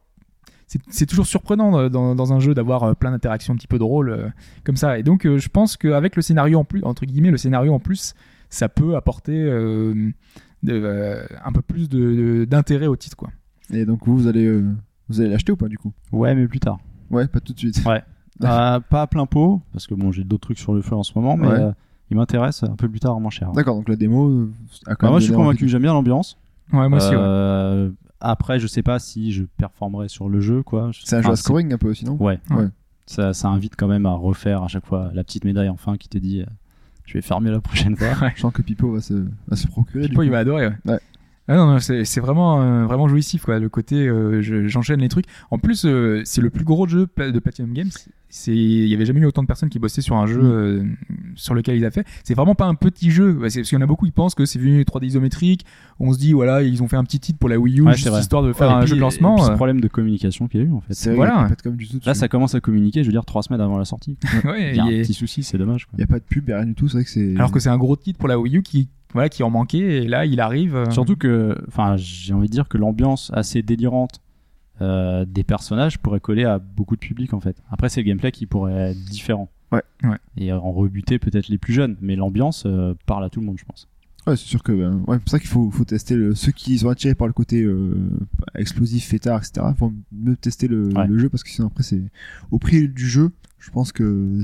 c'est- 0.68 0.82
c'est 0.90 1.06
toujours 1.06 1.28
surprenant 1.28 1.90
dans, 1.90 2.16
dans 2.16 2.34
un 2.34 2.40
jeu 2.40 2.56
d'avoir 2.56 2.96
plein 2.96 3.12
d'interactions 3.12 3.54
un 3.54 3.58
petit 3.58 3.68
peu 3.68 3.78
drôles 3.78 4.10
euh, 4.10 4.28
comme 4.64 4.78
ça. 4.78 4.98
Et 4.98 5.04
donc, 5.04 5.26
euh, 5.28 5.38
je 5.38 5.48
pense 5.50 5.78
qu'avec 5.78 6.16
le 6.16 6.24
scénario 6.24 6.58
en 6.58 6.64
plus, 6.64 6.84
entre 6.84 7.06
guillemets, 7.06 7.30
le 7.30 7.38
scénario 7.38 7.72
en 7.74 7.80
plus, 7.80 8.16
ça 8.50 8.68
peut 8.70 8.96
apporter 8.96 9.34
euh, 9.44 9.94
de- 10.64 10.74
euh, 10.74 11.24
un 11.44 11.52
peu 11.52 11.62
plus 11.62 11.88
de- 11.90 12.00
de- 12.40 12.46
d'intérêt 12.46 12.88
au 12.88 12.96
titre, 12.96 13.16
quoi. 13.16 13.30
Et 13.72 13.86
donc 13.86 14.08
vous, 14.08 14.18
vous 14.18 14.28
allez, 14.28 14.46
euh, 14.46 14.64
vous 15.10 15.22
allez 15.22 15.30
l'acheter 15.30 15.52
ou 15.52 15.56
pas 15.56 15.68
du 15.68 15.78
coup? 15.78 15.92
Ouais, 16.12 16.34
mais 16.36 16.48
plus 16.48 16.60
tard. 16.60 16.80
Ouais, 17.12 17.28
pas 17.28 17.40
tout 17.40 17.54
de 17.54 17.60
suite. 17.60 17.82
Ouais. 17.86 18.04
Euh, 18.44 18.82
pas 18.82 19.04
à 19.04 19.08
plein 19.08 19.26
pot, 19.26 19.62
parce 19.72 19.88
que 19.88 19.94
bon, 19.96 20.12
j'ai 20.12 20.26
d'autres 20.26 20.42
trucs 20.48 20.60
sur 20.60 20.74
le 20.74 20.82
feu 20.82 20.94
en 20.94 21.04
ce 21.04 21.14
moment, 21.16 21.38
mais 21.38 21.48
Ouais. 21.48 21.54
euh, 21.58 21.72
il 22.12 22.18
m'intéresse 22.18 22.64
un 22.64 22.76
peu 22.76 22.90
plus 22.90 23.00
tard, 23.00 23.18
moins 23.22 23.30
cher. 23.30 23.54
D'accord, 23.54 23.76
donc 23.78 23.88
la 23.88 23.96
démo 23.96 24.28
euh, 24.30 24.52
a 24.88 24.96
quand 24.96 25.08
Bah, 25.08 25.12
moi, 25.12 25.20
je 25.20 25.24
suis 25.24 25.32
donné 25.32 25.44
envie. 25.44 25.56
convaincu, 25.58 25.70
j'aime 25.70 25.84
bien 25.84 25.94
l'ambiance. 25.94 26.38
Ouais, 26.74 26.90
moi 26.90 26.98
aussi. 26.98 27.12
ouais. 27.12 27.16
Euh, 27.18 27.92
Après, 28.20 28.60
je 28.60 28.68
sais 28.68 28.84
pas 28.84 29.00
si 29.00 29.32
je 29.32 29.46
performerai 29.58 30.10
sur 30.10 30.28
le 30.28 30.42
jeu, 30.42 30.64
quoi. 30.64 30.92
C'est 31.02 31.16
un 31.16 31.20
jeu 31.22 31.28
Enfin, 31.28 31.32
à 31.34 31.36
scoring 31.38 31.72
un 31.74 31.78
peu 31.78 31.90
aussi, 31.90 32.04
non? 32.04 32.18
Ouais. 32.20 32.42
Ouais. 32.50 32.68
Ça, 33.06 33.32
ça 33.34 33.48
invite 33.48 33.78
quand 33.78 33.88
même 33.88 34.06
à 34.06 34.12
refaire 34.16 34.64
à 34.64 34.68
chaque 34.68 34.86
fois 34.86 35.12
la 35.14 35.24
petite 35.24 35.46
médaille 35.46 35.70
enfin 35.70 35.96
qui 35.96 36.10
te 36.10 36.18
dit 36.18 36.42
euh, 36.42 36.46
je 37.06 37.14
vais 37.14 37.22
faire 37.22 37.40
mieux 37.40 37.52
la 37.52 37.62
prochaine 37.62 37.96
fois. 37.96 38.30
Je 38.36 38.42
sens 38.42 38.52
que 38.52 38.64
Pipo 38.64 38.92
va 38.92 39.00
se, 39.00 39.14
va 39.48 39.56
se 39.56 39.68
procurer. 39.68 40.04
du 40.04 40.10
Pipo, 40.10 40.20
coup. 40.20 40.24
il 40.24 40.32
va 40.32 40.40
adorer. 40.40 40.68
Ouais. 40.68 40.76
Ouais. 40.88 41.00
Ah 41.48 41.56
non, 41.58 41.68
non, 41.68 41.80
c'est 41.80 42.20
vraiment, 42.20 42.62
euh, 42.62 42.86
vraiment 42.86 43.08
jouissif, 43.08 43.44
quoi. 43.46 43.60
Le 43.60 43.70
côté, 43.70 44.08
euh, 44.08 44.42
je- 44.42 44.68
j'enchaîne 44.68 45.00
les 45.02 45.10
trucs. 45.10 45.26
En 45.52 45.60
plus, 45.60 45.86
euh, 45.86 46.22
c'est 46.26 46.42
le 46.42 46.50
plus 46.50 46.66
gros 46.66 46.88
jeu 46.88 47.08
de 47.18 47.40
Platinum 47.40 47.72
Games. 47.74 47.92
C'est, 48.30 48.56
il 48.56 48.88
y 48.88 48.94
avait 48.94 49.06
jamais 49.06 49.22
eu 49.22 49.26
autant 49.26 49.42
de 49.44 49.48
personnes 49.48 49.70
qui 49.70 49.80
bossaient 49.80 50.02
sur 50.02 50.16
un 50.18 50.26
jeu 50.26 50.42
Mm. 50.42 50.46
euh, 50.46 50.84
sur 51.36 51.54
lequel 51.54 51.78
ils 51.78 51.86
a 51.86 51.92
fait. 51.92 52.06
C'est 52.24 52.34
vraiment 52.34 52.56
pas 52.56 52.66
un 52.66 52.76
petit 52.76 53.12
jeu. 53.12 53.34
Bah, 53.34 53.50
c'est- 53.50 53.60
Parce 53.60 53.70
qu'il 53.70 53.78
y 53.78 53.80
en 53.80 53.84
a 53.84 53.88
beaucoup 53.88 54.06
qui 54.06 54.12
pensent 54.12 54.36
que 54.36 54.46
c'est 54.46 54.60
venu 54.60 54.84
3D 54.84 55.06
isométrique. 55.08 55.66
On 56.00 56.12
se 56.12 56.20
dit, 56.20 56.34
voilà, 56.34 56.62
ils 56.64 56.84
ont 56.84 56.88
fait 56.88 56.98
un 56.98 57.04
petit 57.04 57.20
titre 57.20 57.40
pour 57.40 57.50
la 57.50 57.58
Wii 57.58 57.80
U, 57.80 57.82
Ouais, 57.84 57.94
juste 57.94 58.10
c'est 58.12 58.20
histoire 58.20 58.44
de 58.44 58.52
faire 58.54 58.70
un 58.72 58.80
puis- 58.80 58.88
jeu 58.90 58.96
de 58.96 59.02
lancement. 59.02 59.36
puis 59.36 59.46
ce 59.46 59.52
euh, 59.52 59.56
problème 59.56 59.80
de 59.80 59.88
communication 59.88 60.48
qu'il 60.48 60.60
y 60.60 60.64
a 60.64 60.68
eu 60.68 60.72
en 60.72 60.82
fait. 60.82 60.94
C'est 60.94 61.14
Voilà. 61.16 61.34
il 61.38 61.42
y 61.42 61.46
a 61.46 61.50
pas 61.50 61.56
de 61.56 61.62
com 61.62 61.76
du 61.76 61.88
tout. 61.88 62.00
Là, 62.06 62.14
ça 62.14 62.28
commence 62.28 62.56
à 62.56 62.60
communiquer, 62.60 63.04
je 63.04 63.08
veux 63.08 63.14
dire, 63.14 63.26
trois 63.26 63.44
semaines 63.44 63.62
avant 63.62 63.78
la 63.78 63.86
sortie. 63.86 64.18
ouais, 64.46 64.72
Il 64.72 64.76
y 64.78 64.80
a 64.80 64.84
un 64.84 64.88
il 64.88 64.94
est- 64.96 65.02
petit 65.04 65.14
souci, 65.14 65.44
c'est 65.44 65.58
dommage. 65.58 65.88
Il 65.94 66.00
y 66.02 66.04
a 66.04 66.08
pas 66.08 66.20
de 66.20 66.26
pub, 66.26 66.44
il 66.48 66.54
a 66.54 66.58
rien 66.58 66.66
du 66.68 66.76
tout. 66.76 66.88
C'est 66.90 66.98
vrai 66.98 67.04
que 67.06 67.10
c'est. 67.10 67.36
Alors 67.36 67.52
que 67.52 67.60
c'est 67.60 67.70
un 67.70 67.78
gros 67.78 67.96
titre 67.96 68.20
pour 68.20 68.28
la 68.28 68.40
Wii 68.40 68.58
U 68.58 68.62
qui, 68.64 68.90
voilà, 69.14 69.30
qui 69.30 69.44
en 69.44 69.50
manquait. 69.50 70.04
Et 70.04 70.08
là, 70.08 70.26
il 70.26 70.40
arrive. 70.42 70.76
euh, 70.76 70.90
Surtout 70.92 71.16
que, 71.16 71.56
enfin, 71.68 71.96
j'ai 71.98 72.34
envie 72.34 72.48
de 72.48 72.52
dire 72.52 72.68
que 72.68 72.78
l'ambiance 72.78 73.32
assez 73.34 73.62
délirante 73.62 74.20
euh, 74.82 75.26
des 75.26 75.44
personnages 75.44 76.00
pourrait 76.00 76.20
coller 76.20 76.44
à 76.44 76.60
beaucoup 76.60 76.96
de 76.96 77.00
public 77.00 77.34
en 77.34 77.40
fait. 77.40 77.56
Après, 77.70 77.90
c'est 77.90 78.02
le 78.02 78.08
gameplay 78.08 78.32
qui 78.32 78.46
pourrait 78.46 78.92
être 78.92 79.06
différent. 79.06 79.50
Ouais. 79.72 79.82
Ouais. 80.04 80.18
Et 80.38 80.52
en 80.54 80.72
rebuter 80.72 81.18
peut-être 81.20 81.48
les 81.48 81.58
plus 81.58 81.74
jeunes, 81.74 81.98
mais 82.02 82.16
l'ambiance 82.16 82.64
euh, 82.66 82.94
parle 83.06 83.24
à 83.26 83.30
tout 83.30 83.40
le 83.40 83.46
monde, 83.46 83.58
je 83.58 83.66
pense. 83.66 83.88
Ouais, 84.28 84.36
c'est 84.36 84.46
sûr 84.48 84.64
que. 84.64 84.72
ben, 84.72 85.04
ouais, 85.08 85.16
c'est 85.18 85.20
pour 85.24 85.30
ça 85.30 85.40
qu'il 85.40 85.50
faut, 85.50 85.70
faut 85.72 85.86
tester 85.86 86.16
le... 86.16 86.34
ceux 86.36 86.52
qui 86.52 86.78
sont 86.80 86.90
attirés 86.90 87.16
par 87.16 87.28
le 87.28 87.34
côté 87.34 87.62
euh, 87.64 87.96
explosif, 88.56 89.06
fêtard, 89.06 89.40
etc. 89.40 89.66
Faut 89.78 89.94
mieux 90.12 90.36
tester 90.36 90.68
le, 90.68 90.88
Ouais. 90.94 91.08
le 91.08 91.18
jeu 91.18 91.30
parce 91.30 91.44
que 91.44 91.50
sinon 91.50 91.68
après 91.68 91.84
c'est 91.84 92.02
au 92.52 92.58
prix 92.60 92.88
du 92.90 93.08
jeu. 93.08 93.32
Je 93.60 93.70
pense 93.72 93.92
que 93.92 94.40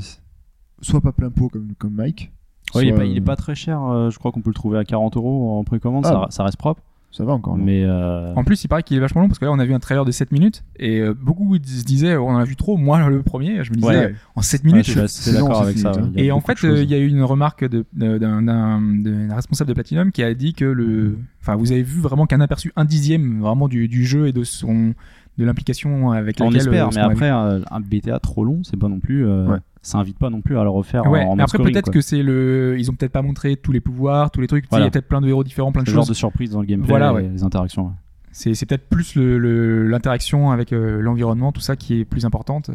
soit 0.81 1.01
pas 1.01 1.11
plein 1.11 1.29
pot 1.29 1.49
comme 1.49 1.73
comme 1.77 1.93
Mike. 1.93 2.31
Ouais, 2.75 2.83
il, 2.85 2.89
est 2.89 2.93
pas, 2.95 3.05
il 3.05 3.17
est 3.17 3.21
pas 3.21 3.35
très 3.35 3.53
cher, 3.53 4.09
je 4.09 4.17
crois 4.17 4.31
qu'on 4.31 4.41
peut 4.41 4.49
le 4.49 4.55
trouver 4.55 4.77
à 4.77 4.85
40 4.85 5.17
euros 5.17 5.59
en 5.59 5.63
précommande, 5.65 6.05
Ah. 6.07 6.27
ça, 6.29 6.37
ça 6.37 6.43
reste 6.45 6.57
propre. 6.57 6.81
Ça 7.11 7.25
va 7.25 7.33
encore. 7.33 7.57
non 7.57 7.63
Mais 7.65 7.83
euh, 7.83 8.33
En 8.35 8.43
plus, 8.43 8.63
il 8.63 8.67
paraît 8.69 8.83
qu'il 8.83 8.95
est 8.95 8.99
vachement 9.01 9.21
long 9.21 9.27
parce 9.27 9.37
que 9.39 9.45
là, 9.45 9.51
on 9.51 9.59
a 9.59 9.65
vu 9.65 9.73
un 9.73 9.79
trailer 9.79 10.05
de 10.05 10.11
7 10.11 10.31
minutes 10.31 10.63
et 10.77 10.99
euh, 11.01 11.13
beaucoup 11.13 11.55
se 11.55 11.83
disaient, 11.83 12.15
on 12.15 12.29
en 12.29 12.37
a 12.37 12.45
vu 12.45 12.55
trop. 12.55 12.77
Moi, 12.77 13.07
le 13.09 13.21
premier, 13.21 13.63
je 13.63 13.71
me 13.71 13.75
disais, 13.75 13.87
Ouais. 13.87 14.05
euh, 14.05 14.13
en 14.35 14.41
7 14.41 14.63
ouais, 14.63 14.69
minutes. 14.71 14.85
je 14.85 14.91
suis 14.91 14.99
assez 15.01 15.31
c'est 15.31 15.37
long, 15.39 15.47
d'accord 15.47 15.63
avec 15.63 15.77
ça. 15.77 15.91
tu 15.91 15.99
vois. 15.99 16.07
ouais. 16.07 16.13
Il 16.15 16.19
y 16.21 16.23
a 16.23 16.25
Et 16.27 16.31
en 16.31 16.39
fait, 16.41 16.63
euh, 16.63 16.81
il 16.83 16.89
y 16.89 16.93
a 16.93 16.97
eu 16.99 17.07
une 17.07 17.23
remarque 17.23 17.65
de- 17.65 17.85
de- 17.93 18.17
d'un 18.17 19.35
responsable 19.35 19.67
de 19.67 19.73
Platinum 19.73 20.11
qui 20.11 20.23
a 20.23 20.33
dit 20.33 20.53
que 20.53 20.65
le, 20.65 21.17
enfin, 21.41 21.55
vous 21.55 21.71
avez 21.71 21.83
vu 21.83 21.99
vraiment 21.99 22.25
qu'un 22.25 22.39
aperçu 22.41 22.71
un 22.75 22.85
dixième 22.85 23.41
vraiment 23.41 23.67
du, 23.67 23.87
du 23.87 24.05
jeu 24.05 24.27
et 24.27 24.31
de 24.31 24.43
son, 24.43 24.93
de 25.37 25.45
l'implication 25.45 26.11
avec 26.11 26.37
on 26.39 26.45
laquelle. 26.45 26.61
espère, 26.61 26.89
mais 26.93 27.01
après, 27.01 27.29
un 27.29 27.79
BTA 27.81 28.19
trop 28.19 28.43
long, 28.45 28.61
c'est 28.63 28.77
pas 28.77 28.87
non 28.87 28.99
plus. 28.99 29.25
euh, 29.27 29.47
Ouais. 29.47 29.57
Ça 29.83 29.97
invite 29.97 30.19
pas 30.19 30.29
non 30.29 30.41
plus 30.41 30.57
à 30.59 30.63
le 30.63 30.69
refaire. 30.69 31.07
Ouais, 31.07 31.23
en, 31.23 31.29
en 31.29 31.35
mais 31.35 31.43
après 31.43 31.57
peut-être 31.57 31.89
que 31.91 32.01
c'est 32.01 32.21
le, 32.21 32.75
ils 32.77 32.91
ont 32.91 32.93
peut-être 32.93 33.11
pas 33.11 33.23
montré 33.23 33.55
tous 33.55 33.71
les 33.71 33.79
pouvoirs, 33.81 34.29
tous 34.29 34.39
les 34.41 34.47
trucs. 34.47 34.65
Il 34.71 34.77
y 34.79 34.81
a 34.81 34.89
peut-être 34.91 35.07
plein 35.07 35.21
de 35.21 35.27
héros 35.27 35.43
différents, 35.43 35.71
plein 35.71 35.81
de 35.83 35.87
Ce 35.87 35.93
genre 35.93 36.03
choses. 36.03 36.09
de 36.09 36.13
surprise 36.13 36.51
dans 36.51 36.59
le 36.61 36.67
gameplay 36.67 36.87
Voilà, 36.89 37.13
ouais. 37.13 37.23
les 37.27 37.43
interactions. 37.43 37.85
ouais. 37.87 37.91
C'est 38.31 38.65
peut-être 38.65 38.87
plus 38.87 39.15
le- 39.15 39.37
le- 39.39 39.87
l'interaction 39.87 40.51
avec 40.51 40.71
euh, 40.71 41.01
l'environnement, 41.01 41.51
tout 41.51 41.59
ça 41.61 41.75
qui 41.75 41.99
est 41.99 42.05
plus 42.05 42.25
importante, 42.25 42.69
euh, 42.69 42.73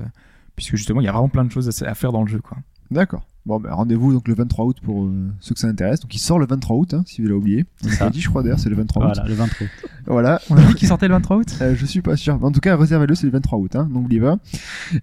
puisque 0.57 0.75
justement 0.77 1.01
il 1.01 1.05
y 1.05 1.09
a 1.09 1.13
vraiment 1.13 1.29
plein 1.29 1.45
de 1.45 1.51
choses 1.51 1.83
à, 1.83 1.89
à 1.89 1.95
faire 1.95 2.13
dans 2.13 2.23
le 2.23 2.29
jeu, 2.29 2.41
quoi. 2.41 2.59
D'accord. 2.91 3.23
Bon, 3.47 3.61
ben 3.61 3.73
rendez-vous 3.73 4.13
donc 4.13 4.27
le 4.27 4.35
23 4.35 4.65
août 4.65 4.77
pour 4.83 5.05
euh, 5.05 5.31
ceux 5.41 5.55
que 5.55 5.61
ça 5.61 5.69
intéresse. 5.69 6.01
Donc 6.01 6.15
il 6.15 6.19
sort 6.19 6.39
le 6.39 6.47
23 6.47 6.77
août, 6.77 6.95
hein, 6.95 7.05
si 7.07 7.23
vous 7.23 7.29
l'avez 7.29 7.39
oublié. 7.39 7.65
On 7.85 7.89
ça. 7.89 8.11
dit, 8.11 8.21
je 8.21 8.29
crois 8.29 8.43
d'ailleurs, 8.43 8.59
c'est 8.59 8.69
le 8.69 8.77
23 8.77 9.03
août. 9.03 9.13
Voilà, 9.15 9.29
le 9.29 9.35
23. 9.35 9.67
Voilà. 10.07 10.41
On 10.51 10.57
a 10.57 10.63
dit 10.65 10.75
qu'il 10.75 10.89
sortait 10.89 11.07
le 11.07 11.15
23 11.15 11.37
août? 11.37 11.57
Euh, 11.61 11.75
je 11.77 11.87
suis 11.87 12.03
pas 12.03 12.17
sûr. 12.17 12.39
Mais 12.39 12.45
en 12.45 12.53
tout 12.53 12.61
cas, 12.61 12.77
réservez-le, 12.77 13.15
c'est 13.15 13.27
le 13.27 13.33
23 13.33 13.59
août, 13.59 13.77
hein, 13.77 13.89
n'oubliez 13.91 14.21
pas. 14.21 14.39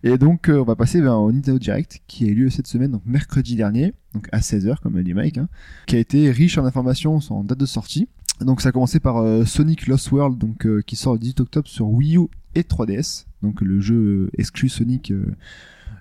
Et 0.04 0.18
donc, 0.18 0.50
euh, 0.50 0.60
on 0.60 0.64
va 0.64 0.76
passer 0.76 1.02
ben, 1.02 1.16
au 1.16 1.32
Nintendo 1.32 1.58
Direct, 1.58 2.02
qui 2.08 2.26
a 2.26 2.28
eu 2.28 2.36
lieu 2.36 2.50
cette 2.50 2.68
semaine, 2.68 2.91
donc 2.91 3.02
mercredi 3.06 3.56
dernier, 3.56 3.94
donc 4.14 4.28
à 4.34 4.39
16h, 4.39 4.80
comme 4.82 4.98
a 4.98 5.04
dit 5.04 5.14
Mike, 5.14 5.38
hein, 5.38 5.48
qui 5.88 5.96
a 5.96 6.00
été 6.00 6.30
riche 6.30 6.58
en 6.58 6.66
informations 6.66 7.20
en 7.30 7.44
date 7.44 7.60
de 7.60 7.66
sortie. 7.66 8.10
Donc, 8.41 8.62
ça 8.62 8.70
a 8.70 8.72
commencé 8.72 9.00
par 9.00 9.18
euh, 9.18 9.46
Sonic 9.46 9.88
Lost 9.88 10.12
World, 10.12 10.38
donc, 10.38 10.66
euh, 10.66 10.82
qui 10.86 10.96
sort 10.96 11.14
le 11.14 11.20
18 11.20 11.41
octobre 11.41 11.68
sur 11.68 11.88
Wii 11.88 12.18
U 12.18 12.28
et 12.56 12.62
3DS. 12.62 13.26
Donc, 13.41 13.62
le 13.62 13.80
jeu 13.80 14.30
exclu 14.38 14.70
Sonic 14.70 15.12
euh, 15.12 15.26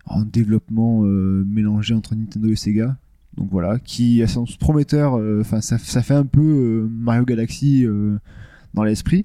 en 0.06 0.22
développement 0.22 1.04
euh, 1.04 1.44
mélangé 1.46 1.94
entre 1.94 2.14
Nintendo 2.14 2.48
et 2.48 2.56
Sega. 2.56 2.96
Donc 3.36 3.48
voilà, 3.50 3.78
qui 3.78 4.22
s'annonce 4.28 4.56
prometteur. 4.56 5.18
euh, 5.18 5.40
Enfin, 5.40 5.60
ça, 5.60 5.78
ça 5.78 6.02
fait 6.02 6.14
un 6.14 6.26
peu 6.26 6.40
euh, 6.42 6.88
Mario 6.90 7.24
Galaxy 7.24 7.84
euh, 7.86 8.18
dans 8.74 8.84
l'esprit. 8.84 9.24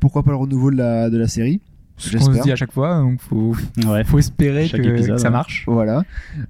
Pourquoi 0.00 0.22
pas 0.24 0.32
le 0.32 0.36
renouveau 0.36 0.70
de 0.70 0.76
la, 0.76 1.10
de 1.10 1.16
la 1.16 1.28
série? 1.28 1.60
Ce 1.96 2.16
qu'on 2.16 2.24
se 2.34 2.42
dit 2.42 2.50
à 2.50 2.56
chaque 2.56 2.72
fois, 2.72 2.98
donc 3.02 3.20
faut, 3.20 3.54
Ouais. 3.86 4.02
faut 4.02 4.18
espérer 4.18 4.68
que, 4.68 4.78
épisode, 4.78 5.14
que 5.14 5.22
ça 5.22 5.30
marche. 5.30 5.62
Voilà. 5.68 6.02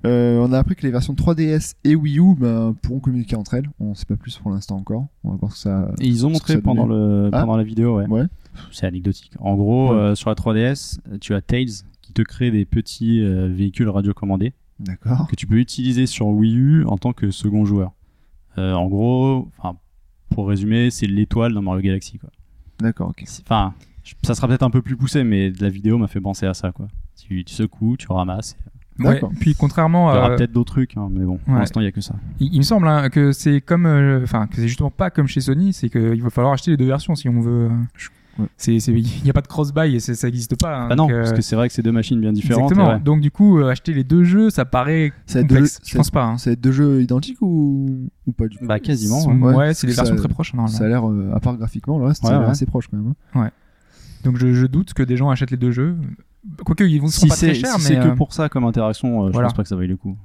Euh, 0.07 0.39
on 0.39 0.51
a 0.55 0.59
appris 0.59 0.75
que 0.75 0.81
les 0.83 0.91
versions 0.91 1.12
3DS 1.12 1.75
et 1.85 1.95
Wii 1.95 2.18
U 2.18 2.35
ben, 2.35 2.75
pourront 2.81 2.99
communiquer 3.01 3.37
entre 3.37 3.53
elles. 3.53 3.68
On 3.79 3.95
sait 3.95 4.07
pas 4.07 4.16
plus 4.16 4.39
pour 4.39 4.51
l'instant 4.51 4.77
encore. 4.77 5.07
On 5.22 5.33
va 5.33 5.37
voir 5.37 5.53
ce 5.53 5.57
que 5.57 5.62
ça. 5.70 5.93
Et 6.01 6.07
ils 6.07 6.25
ont 6.25 6.31
montré 6.31 6.55
ça 6.55 6.61
pendant, 6.62 6.87
le, 6.87 7.29
Ah. 7.31 7.41
pendant 7.43 7.59
la 7.59 7.62
vidéo, 7.64 7.99
ouais. 7.99 8.07
Ouais. 8.07 8.25
C'est 8.72 8.87
anecdotique. 8.87 9.33
En 9.39 9.55
gros, 9.55 9.91
Ouais. 9.91 9.97
euh, 9.99 10.14
sur 10.14 10.31
la 10.31 10.35
3DS, 10.35 10.99
tu 11.20 11.35
as 11.35 11.43
Tails 11.43 11.83
te 12.15 12.23
crée 12.23 12.51
des 12.51 12.65
petits 12.65 13.21
euh, 13.21 13.49
véhicules 13.49 13.89
radiocommandés 13.89 14.53
D'accord. 14.81 15.27
que 15.29 15.37
tu 15.37 15.47
peux 15.47 15.57
utiliser 15.59 16.07
sur 16.07 16.27
Wii 16.29 16.57
U 16.57 16.85
en 16.87 16.97
tant 16.99 17.12
que 17.12 17.31
second 17.31 17.65
joueur. 17.65 17.93
Euh, 18.59 18.73
en 18.73 18.87
gros, 18.87 19.49
pour 20.31 20.49
résumer, 20.49 20.91
c'est 20.91 21.07
l'étoile 21.07 21.53
dans 21.53 21.62
Mario 21.62 21.83
Galaxy, 21.83 22.19
quoi. 22.19 22.31
D'accord, 22.81 23.09
ok. 23.11 23.25
Enfin, 23.43 23.75
ça 24.23 24.35
sera 24.35 24.49
peut-être 24.49 24.62
un 24.62 24.71
peu 24.71 24.83
plus 24.83 24.97
poussé, 24.97 25.25
mais 25.25 25.51
la 25.61 25.69
vidéo 25.69 25.99
m'a 25.99 26.09
fait 26.09 26.21
penser 26.21 26.47
à 26.47 26.55
ça, 26.55 26.73
quoi. 26.73 26.89
Tu, 27.17 27.45
tu 27.45 27.55
secoues, 27.55 27.97
tu 27.97 28.07
ramasses. 28.11 28.57
Ouais, 29.01 29.15
D'accord. 29.15 29.33
Puis 29.41 29.55
contrairement 29.57 30.12
Il 30.12 30.15
y 30.15 30.19
aura 30.19 30.37
peut-être 30.37 30.53
d'autres 30.53 30.73
trucs, 30.75 30.97
hein, 30.97 31.09
mais 31.11 31.25
bon, 31.25 31.39
pour 31.39 31.53
ouais. 31.55 31.59
l'instant, 31.59 31.81
il 31.81 31.85
y 31.85 31.87
a 31.89 31.93
que 31.93 32.01
ça. 32.01 32.15
Il, 32.39 32.53
il 32.55 32.59
me 32.59 32.62
semble 32.62 32.87
hein, 32.87 33.09
que 33.11 33.33
c'est 33.33 33.61
comme, 33.61 33.87
euh, 33.87 34.23
enfin 34.23 34.47
que 34.47 34.57
c'est 34.57 34.69
justement 34.69 34.91
pas 34.93 35.11
comme 35.11 35.27
chez 35.27 35.41
Sony, 35.41 35.73
c'est 35.73 35.89
qu'il 35.89 36.23
va 36.23 36.31
falloir 36.31 36.53
acheter 36.53 36.71
les 36.71 36.77
deux 36.77 36.87
versions 36.87 37.17
si 37.17 37.29
on 37.29 37.41
veut. 37.41 37.71
euh, 37.71 37.77
Je- 37.97 38.09
ouais. 38.09 38.15
Il 38.39 39.05
n'y 39.24 39.30
a 39.30 39.32
pas 39.32 39.41
de 39.41 39.47
cross-buy 39.47 39.95
et 39.95 40.01
c'est- 40.01 40.14
ça 40.14 40.26
n'existe 40.26 40.61
pas. 40.61 40.76
hein, 40.76 40.89
Ah 40.91 40.97
non, 40.97 41.05
donc, 41.05 41.12
euh, 41.12 41.18
parce 41.20 41.32
que 41.32 41.43
c'est 41.43 41.57
vrai 41.57 41.68
que 41.68 41.74
c'est 41.74 41.82
deux 41.82 41.93
machines 41.93 42.20
bien 42.20 42.32
différentes. 42.32 42.70
exactement. 42.70 42.95
ouais. 42.95 43.01
Donc 43.01 43.20
du 43.20 43.30
coup, 43.30 43.59
euh, 43.59 43.70
acheter 43.70 43.93
les 43.93 44.05
deux 44.05 44.24
jeux, 44.24 44.51
ça 44.51 44.64
paraît 44.64 45.12
deux 45.32 45.41
complexe. 45.43 45.74
jeux- 45.82 45.91
Je 45.93 45.97
pense 45.97 46.11
pas. 46.11 46.24
Hein. 46.24 46.39
Ça 46.39 46.51
va 46.51 46.53
être 46.55 46.61
deux 46.61 46.72
jeux 46.72 47.03
identiques 47.03 47.39
ou, 47.43 48.09
ou 48.26 48.32
pas 48.32 48.49
du 48.49 48.59
coup 48.59 48.66
Bah, 48.66 48.80
quasiment. 48.80 49.24
Ouais. 49.26 49.35
ouais. 49.35 49.55
ouais, 49.55 49.74
c'est 49.74 49.87
des 49.87 49.93
versions 49.93 50.16
très 50.16 50.28
proches 50.28 50.51
hein, 50.55 50.57
normalement. 50.59 50.78
Ça 50.78 50.85
a 50.85 50.89
l'air, 50.89 51.09
euh, 51.09 51.32
à 51.35 51.41
part 51.41 51.57
graphiquement, 51.57 51.99
le 51.99 52.07
reste, 52.07 52.22
Ouais, 52.24 52.28
ça 52.30 52.35
a 52.37 52.39
l'air 52.39 52.47
ouais. 52.49 52.53
assez 52.53 52.66
proche 52.66 52.89
quand 52.89 52.97
même. 52.97 53.14
hein. 53.35 53.51
Donc 54.24 54.39
je, 54.39 54.53
je 54.55 54.66
doute 54.66 54.95
que 54.95 55.03
des 55.03 55.16
gens 55.16 55.30
achètent 55.30 55.51
les 55.51 55.57
deux 55.57 55.70
jeux. 55.70 55.97
Quoique 56.64 56.85
ils 56.85 57.01
vont 57.01 57.07
Si 57.09 57.26
pas 57.28 57.35
très 57.37 57.49
c'est 57.49 57.55
chers, 57.55 57.74
si 57.74 57.76
mais 57.76 57.82
c'est 57.82 57.95
que 58.03 58.12
euh, 58.12 58.14
pour 58.16 58.32
ça 58.32 58.49
comme 58.49 58.64
interaction, 58.64 59.24
euh, 59.24 59.26
je 59.28 59.32
voilà. 59.32 59.49
pense 59.49 59.57
pas 59.57 59.62
que 59.62 59.68
ça 59.68 59.76
vaille 59.76 59.89
le 59.89 59.97
coup. 59.97 60.16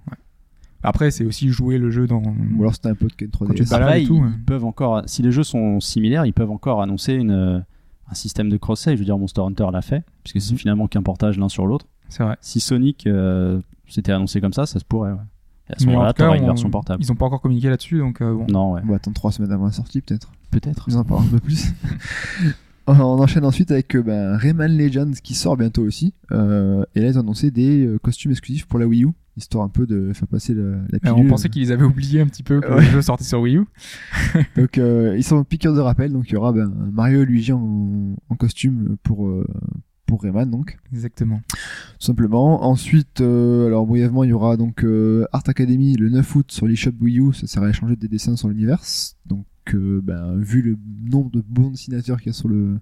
après 0.84 1.12
c'est 1.12 1.26
aussi 1.26 1.50
jouer 1.50 1.78
le 1.78 1.92
jeu 1.92 2.08
dans. 2.08 2.22
Ou 2.22 2.62
alors 2.62 2.74
c'était 2.74 2.90
un 2.90 2.96
peu 2.96 3.08
de 3.08 3.14
Ken 3.14 3.30
Quand 3.30 3.46
tu 3.54 3.64
3DS. 3.64 3.66
te 3.66 3.70
balades 3.70 3.88
Après, 3.90 4.04
et 4.04 4.06
tout, 4.06 4.16
ils, 4.16 4.22
ouais. 4.24 4.30
ils 4.38 4.44
peuvent 4.46 4.66
encore, 4.66 5.02
si 5.06 5.22
les 5.22 5.32
jeux 5.32 5.44
sont 5.44 5.80
similaires, 5.80 6.26
ils 6.26 6.34
peuvent 6.34 6.52
encore 6.52 6.82
annoncer 6.82 7.14
une, 7.14 7.32
euh, 7.32 7.60
un 8.10 8.14
système 8.16 8.50
de 8.50 8.58
cross-save. 8.58 8.96
Je 8.96 9.00
veux 9.00 9.06
dire, 9.06 9.18
Monster 9.18 9.42
Hunter 9.42 9.68
l'a 9.72 9.82
fait, 9.82 10.04
puisque 10.24 10.42
c'est 10.42 10.54
Mhm. 10.54 10.58
finalement 10.60 10.88
qu'un 10.88 11.02
portage 11.04 11.38
l'un 11.38 11.50
sur 11.50 11.66
l'autre. 11.66 11.86
C'est 12.10 12.24
vrai. 12.24 12.38
Si 12.42 12.60
Sonic 12.60 13.06
euh, 13.08 13.62
s'était 13.88 14.12
annoncé 14.12 14.42
comme 14.42 14.54
ça, 14.54 14.66
ça 14.66 14.80
se 14.80 14.86
pourrait. 14.86 15.12
Ouais. 15.12 15.18
Et 15.70 15.74
à 15.74 15.80
ce 15.80 15.86
en 15.86 15.92
moment-là, 15.92 16.14
t'auras 16.14 16.36
une 16.38 16.44
on- 16.44 16.48
version 16.48 16.70
portable. 16.72 17.04
Ils 17.04 17.12
ont 17.12 17.16
pas 17.16 17.26
encore 17.28 17.42
communiqué 17.42 17.70
là-dessus, 17.70 18.00
donc 18.00 18.22
euh, 18.22 18.34
bon. 18.34 18.48
Non, 18.50 18.74
ouais. 18.74 18.82
On 18.84 18.88
va 18.90 18.96
attendre 18.96 19.14
trois 19.16 19.32
semaines 19.32 19.52
avant 19.52 19.66
la 19.66 19.72
sortie 19.72 20.02
peut-être. 20.02 20.32
Peut-être. 20.50 20.86
Ils 20.88 20.98
en 20.98 21.04
parlent 21.04 21.26
un 21.26 21.28
peu 21.28 21.40
plus. 21.40 21.68
on 22.88 22.94
enchaîne 23.00 23.46
ensuite 23.46 23.70
avec 23.70 23.96
euh, 23.96 24.02
ben, 24.02 24.36
Rayman 24.36 24.76
Legends 24.76 25.12
qui 25.24 25.36
sort 25.36 25.56
bientôt 25.58 25.84
aussi. 25.84 26.14
Euh, 26.32 26.84
et 26.96 27.02
là 27.02 27.10
ils 27.10 27.18
ont 27.18 27.22
annoncé 27.22 27.52
des 27.52 27.86
euh, 27.86 28.00
costumes 28.00 28.32
exclusifs 28.32 28.66
pour 28.66 28.80
la 28.80 28.88
Wii 28.88 29.04
U, 29.04 29.10
histoire 29.38 29.64
un 29.64 29.70
peu 29.70 29.86
de 29.86 30.12
faire 30.14 30.28
passer 30.28 30.56
la, 30.56 30.78
la 30.90 31.00
pilule. 31.00 31.28
on 31.28 31.30
pensait 31.30 31.50
qu'ils 31.50 31.72
avaient 31.72 31.84
oublié 31.86 32.20
un 32.22 32.26
petit 32.26 32.42
peu 32.42 32.60
que 32.62 32.68
Ouais. 32.68 32.78
le 32.82 32.90
jeu 32.90 33.02
sortait 33.04 33.24
sur 33.26 33.42
Wii 33.42 33.58
U. 33.58 33.66
Donc 34.58 34.80
euh, 34.80 35.14
ils 35.18 35.24
sont 35.24 35.44
piqueurs 35.44 35.76
de 35.76 35.82
rappel, 35.82 36.12
donc 36.12 36.30
il 36.30 36.34
y 36.34 36.36
aura 36.36 36.52
ben, 36.52 36.68
Mario 36.92 37.22
et 37.22 37.26
Luigi 37.26 37.52
en, 37.54 37.60
en 38.30 38.36
costume 38.36 38.98
pour, 39.04 39.28
euh, 39.28 39.46
pour 40.06 40.22
Rayman 40.22 40.50
donc. 40.50 40.78
Exactement. 40.94 41.42
tout 41.50 42.06
simplement. 42.06 42.64
Ensuite, 42.64 43.22
euh, 43.22 43.68
alors 43.68 43.86
brièvement, 43.86 44.24
il 44.24 44.30
y 44.30 44.34
aura 44.34 44.58
donc 44.58 44.84
euh, 44.84 45.26
Art 45.32 45.44
Academy 45.48 45.96
le 45.96 46.10
9 46.10 46.36
août 46.36 46.52
sur 46.52 46.68
l'eShop 46.68 46.94
Wii 47.02 47.20
U, 47.20 47.34
ça 47.34 47.48
sert 47.48 47.64
à 47.64 47.70
échanger 47.70 47.96
des 47.96 48.08
dessins 48.08 48.36
sur 48.36 48.50
l'univers. 48.50 48.82
Donc, 49.26 49.46
euh, 49.74 50.02
ben, 50.04 50.36
vu 50.38 50.62
le 50.62 50.78
nombre 51.04 51.32
de 51.32 51.44
bons 51.48 51.70
dessinateurs 51.72 52.18
qu'il 52.18 52.28
y 52.28 52.30
a 52.30 52.34
sur 52.34 52.50
le 52.50 52.80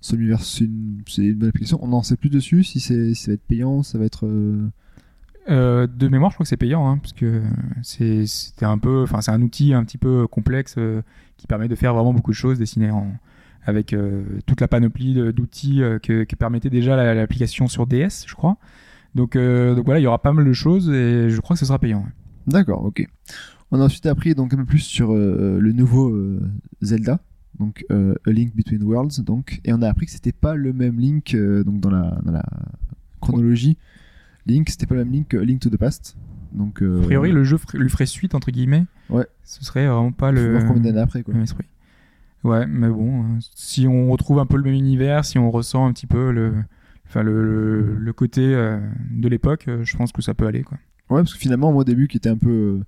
sur 0.00 0.16
l'univers, 0.16 0.42
c'est 0.42 0.64
une, 0.64 1.02
bonne 1.36 1.48
application. 1.48 1.78
On 1.80 1.92
en 1.92 2.02
sait 2.02 2.16
plus 2.16 2.28
dessus, 2.30 2.64
si, 2.64 2.80
c'est, 2.80 3.14
si 3.14 3.22
ça 3.22 3.30
va 3.30 3.34
être 3.34 3.46
payant, 3.46 3.82
ça 3.82 3.98
va 3.98 4.04
être... 4.04 4.26
euh, 4.26 4.68
Euh, 5.48 5.86
de 5.88 6.08
mémoire, 6.08 6.30
je 6.30 6.36
crois 6.36 6.44
que 6.44 6.48
c'est 6.48 6.56
payant, 6.56 6.88
hein, 6.88 6.98
parce 6.98 7.12
que 7.12 7.42
c'est 7.82 8.24
un 8.62 8.78
peu, 8.78 9.02
enfin 9.02 9.20
c'est 9.20 9.32
un 9.32 9.42
outil 9.42 9.74
un 9.74 9.84
petit 9.84 9.98
peu 9.98 10.26
complexe 10.28 10.76
euh, 10.78 11.02
qui 11.36 11.46
permet 11.48 11.68
de 11.68 11.74
faire 11.74 11.94
vraiment 11.94 12.12
beaucoup 12.12 12.30
de 12.30 12.36
choses, 12.36 12.58
dessiner 12.58 12.90
en 12.90 13.12
avec 13.64 13.92
euh, 13.92 14.24
toute 14.46 14.60
la 14.60 14.68
panoplie 14.68 15.14
d'outils 15.32 15.82
euh, 15.82 15.98
que, 15.98 16.24
que 16.24 16.36
permettait 16.36 16.70
déjà 16.70 16.96
la- 16.96 17.14
l'application 17.14 17.68
sur 17.68 17.86
DS, 17.86 18.24
je 18.26 18.34
crois. 18.34 18.56
Donc, 19.14 19.36
euh, 19.36 19.74
donc 19.74 19.84
voilà, 19.84 20.00
il 20.00 20.02
y 20.02 20.06
aura 20.06 20.20
pas 20.22 20.32
mal 20.32 20.44
de 20.44 20.52
choses 20.52 20.88
et 20.90 21.28
je 21.30 21.40
crois 21.40 21.54
que 21.54 21.60
ce 21.60 21.66
sera 21.66 21.78
payant. 21.78 22.00
ouais. 22.00 22.12
D'accord, 22.46 22.84
ok. 22.84 23.06
On 23.70 23.80
a 23.80 23.84
ensuite 23.84 24.06
appris 24.06 24.34
donc 24.34 24.52
un 24.52 24.56
peu 24.56 24.64
plus 24.64 24.80
sur 24.80 25.12
euh, 25.12 25.58
le 25.60 25.72
nouveau 25.72 26.10
euh, 26.10 26.40
Zelda, 26.82 27.20
donc 27.58 27.84
euh, 27.90 28.14
A 28.26 28.30
Link 28.30 28.54
Between 28.56 28.82
Worlds, 28.82 29.22
donc, 29.24 29.60
et 29.64 29.72
on 29.72 29.80
a 29.82 29.88
appris 29.88 30.06
que 30.06 30.12
c'était 30.12 30.32
pas 30.32 30.54
le 30.54 30.72
même 30.72 30.98
Link 30.98 31.34
euh, 31.34 31.62
donc 31.64 31.80
dans 31.80 31.90
la, 31.90 32.18
dans 32.24 32.32
la 32.32 32.44
chronologie. 33.20 33.78
Link, 34.46 34.68
c'était 34.70 34.86
pas 34.86 34.94
le 34.96 35.04
même 35.04 35.12
Link 35.12 35.28
que 35.28 35.36
Link 35.36 35.60
to 35.60 35.70
the 35.70 35.76
Past. 35.76 36.16
Donc, 36.52 36.82
euh, 36.82 36.98
A 37.00 37.02
priori, 37.04 37.32
le 37.32 37.44
jeu 37.44 37.56
lui 37.74 37.88
ferait 37.88 38.06
suite 38.06 38.34
entre 38.34 38.50
guillemets. 38.50 38.84
Ouais. 39.08 39.26
Ce 39.44 39.64
serait 39.64 39.86
vraiment 39.86 40.12
pas 40.12 40.32
le 40.32 40.58
combien 40.66 40.82
d'années 40.82 41.00
après 41.00 41.22
quoi. 41.22 41.32
Ouais, 42.44 42.66
mais 42.66 42.88
bon, 42.88 43.22
euh, 43.22 43.26
si 43.54 43.86
on 43.86 44.10
retrouve 44.10 44.38
un 44.40 44.46
peu 44.46 44.56
le 44.56 44.64
même 44.64 44.74
univers, 44.74 45.24
si 45.24 45.38
on 45.38 45.50
ressent 45.50 45.86
un 45.86 45.92
petit 45.92 46.06
peu 46.08 46.32
le, 46.32 46.52
enfin 47.06 47.22
le, 47.22 47.42
le, 47.44 47.94
le 47.96 48.12
côté 48.12 48.40
euh, 48.42 48.80
de 49.10 49.28
l'époque, 49.28 49.66
euh, 49.68 49.84
je 49.84 49.96
pense 49.96 50.10
que 50.12 50.22
ça 50.22 50.34
peut 50.34 50.46
aller 50.46 50.62
quoi. 50.62 50.78
Ouais, 51.10 51.20
parce 51.20 51.34
que 51.34 51.38
finalement, 51.38 51.72
moi 51.72 51.82
au 51.82 51.84
début, 51.84 52.08
qui 52.08 52.16
était 52.16 52.30
un 52.30 52.36
peu 52.38 52.50
euh, 52.50 52.84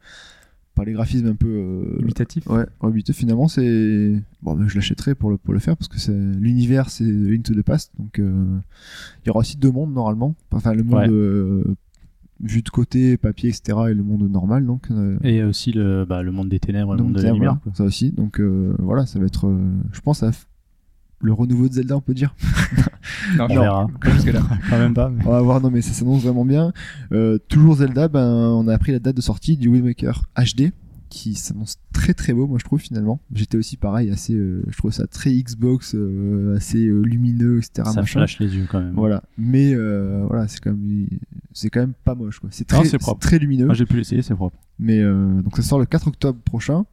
par 0.74 0.84
les 0.84 0.92
graphismes 0.92 1.26
un 1.28 1.34
peu 1.36 1.46
euh, 1.46 1.98
Imitatif. 2.00 2.46
ouais, 2.48 2.64
rebuteux, 2.80 3.12
finalement, 3.12 3.46
c'est 3.46 4.20
bon, 4.42 4.56
mais 4.56 4.68
je 4.68 4.74
l'achèterai 4.74 5.14
pour 5.14 5.30
le 5.30 5.36
pour 5.36 5.54
le 5.54 5.60
faire 5.60 5.76
parce 5.76 5.86
que 5.88 5.98
c'est 6.00 6.12
l'univers, 6.12 6.90
c'est 6.90 7.04
Link 7.04 7.44
to 7.44 7.54
the 7.54 7.62
Past, 7.62 7.92
donc 7.98 8.18
euh, 8.18 8.58
il 9.22 9.26
y 9.28 9.30
aura 9.30 9.40
aussi 9.40 9.56
deux 9.56 9.70
mondes 9.70 9.92
normalement, 9.94 10.34
enfin 10.50 10.72
le 10.74 10.82
monde 10.82 11.10
Ouais. 11.10 11.74
Vu 12.42 12.62
de 12.62 12.68
côté, 12.70 13.16
papier, 13.16 13.48
etc. 13.50 13.78
et 13.90 13.94
le 13.94 14.02
monde 14.02 14.28
normal, 14.30 14.66
donc. 14.66 14.90
euh, 14.90 15.16
Et 15.22 15.42
aussi 15.44 15.72
le, 15.72 16.04
bah, 16.04 16.22
le 16.22 16.32
monde 16.32 16.48
des 16.48 16.58
ténèbres 16.60 16.94
et 16.94 16.98
le 16.98 17.04
monde 17.04 17.12
de 17.14 17.22
la 17.22 17.32
lumière. 17.32 17.58
ça 17.74 17.84
aussi, 17.84 18.10
donc 18.12 18.40
euh, 18.40 18.74
voilà, 18.78 19.06
ça 19.06 19.18
va 19.18 19.26
être, 19.26 19.46
euh, 19.46 19.58
je 19.92 20.00
pense, 20.00 20.22
à 20.22 20.30
le 21.20 21.32
renouveau 21.32 21.68
de 21.68 21.74
Zelda, 21.74 21.96
on 21.96 22.00
peut 22.00 22.14
dire. 22.14 22.34
Non, 23.38 23.44
On 23.50 23.54
verra. 23.60 23.86
Quand 24.70 24.78
même 24.78 24.94
pas. 24.94 25.08
mais- 25.10 25.22
On 25.26 25.30
va 25.30 25.40
voir, 25.42 25.60
non 25.60 25.70
mais 25.70 25.80
ça 25.82 25.92
s'annonce 25.92 26.22
vraiment 26.22 26.44
bien. 26.44 26.72
Euh, 27.12 27.38
toujours 27.48 27.76
Zelda, 27.76 28.08
ben 28.08 28.26
on 28.26 28.66
a 28.68 28.74
appris 28.74 28.92
la 28.92 28.98
date 28.98 29.16
de 29.16 29.20
sortie 29.22 29.56
du 29.56 29.68
Wind 29.68 29.84
Waker 29.84 30.22
HD 30.36 30.72
qui 31.08 31.34
s'annonce 31.34 31.76
très 31.92 32.14
très 32.14 32.32
beau, 32.32 32.46
moi 32.46 32.58
je 32.58 32.64
trouve 32.64 32.80
finalement. 32.80 33.20
J'étais 33.32 33.56
aussi 33.56 33.76
pareil, 33.76 34.10
assez, 34.10 34.34
euh, 34.34 34.62
je 34.68 34.76
trouve 34.76 34.92
ça 34.92 35.06
très 35.06 35.30
Xbox, 35.32 35.94
euh, 35.94 36.56
assez 36.56 36.86
euh, 36.86 37.02
lumineux, 37.02 37.58
etc. 37.58 37.88
Ça 37.92 38.00
machin. 38.00 38.20
flash 38.20 38.40
les 38.40 38.56
yeux 38.56 38.66
quand 38.68 38.80
même. 38.80 38.94
Voilà, 38.94 39.22
mais 39.38 39.74
euh, 39.74 40.24
voilà, 40.28 40.48
c'est 40.48 40.60
quand 40.60 40.70
même, 40.72 41.06
c'est 41.52 41.70
quand 41.70 41.80
même 41.80 41.94
pas 42.04 42.14
moche 42.14 42.40
quoi. 42.40 42.48
C'est 42.52 42.66
très, 42.66 42.84
c'est 42.84 42.98
propre. 42.98 43.20
très 43.20 43.38
lumineux. 43.38 43.72
J'ai 43.74 43.86
pu 43.86 43.96
l'essayer, 43.96 44.22
c'est 44.22 44.34
propre. 44.34 44.58
Mais 44.78 45.00
euh, 45.00 45.40
donc 45.42 45.56
ça 45.56 45.62
sort 45.62 45.78
le 45.78 45.86
4 45.86 46.08
octobre 46.08 46.40
prochain 46.40 46.84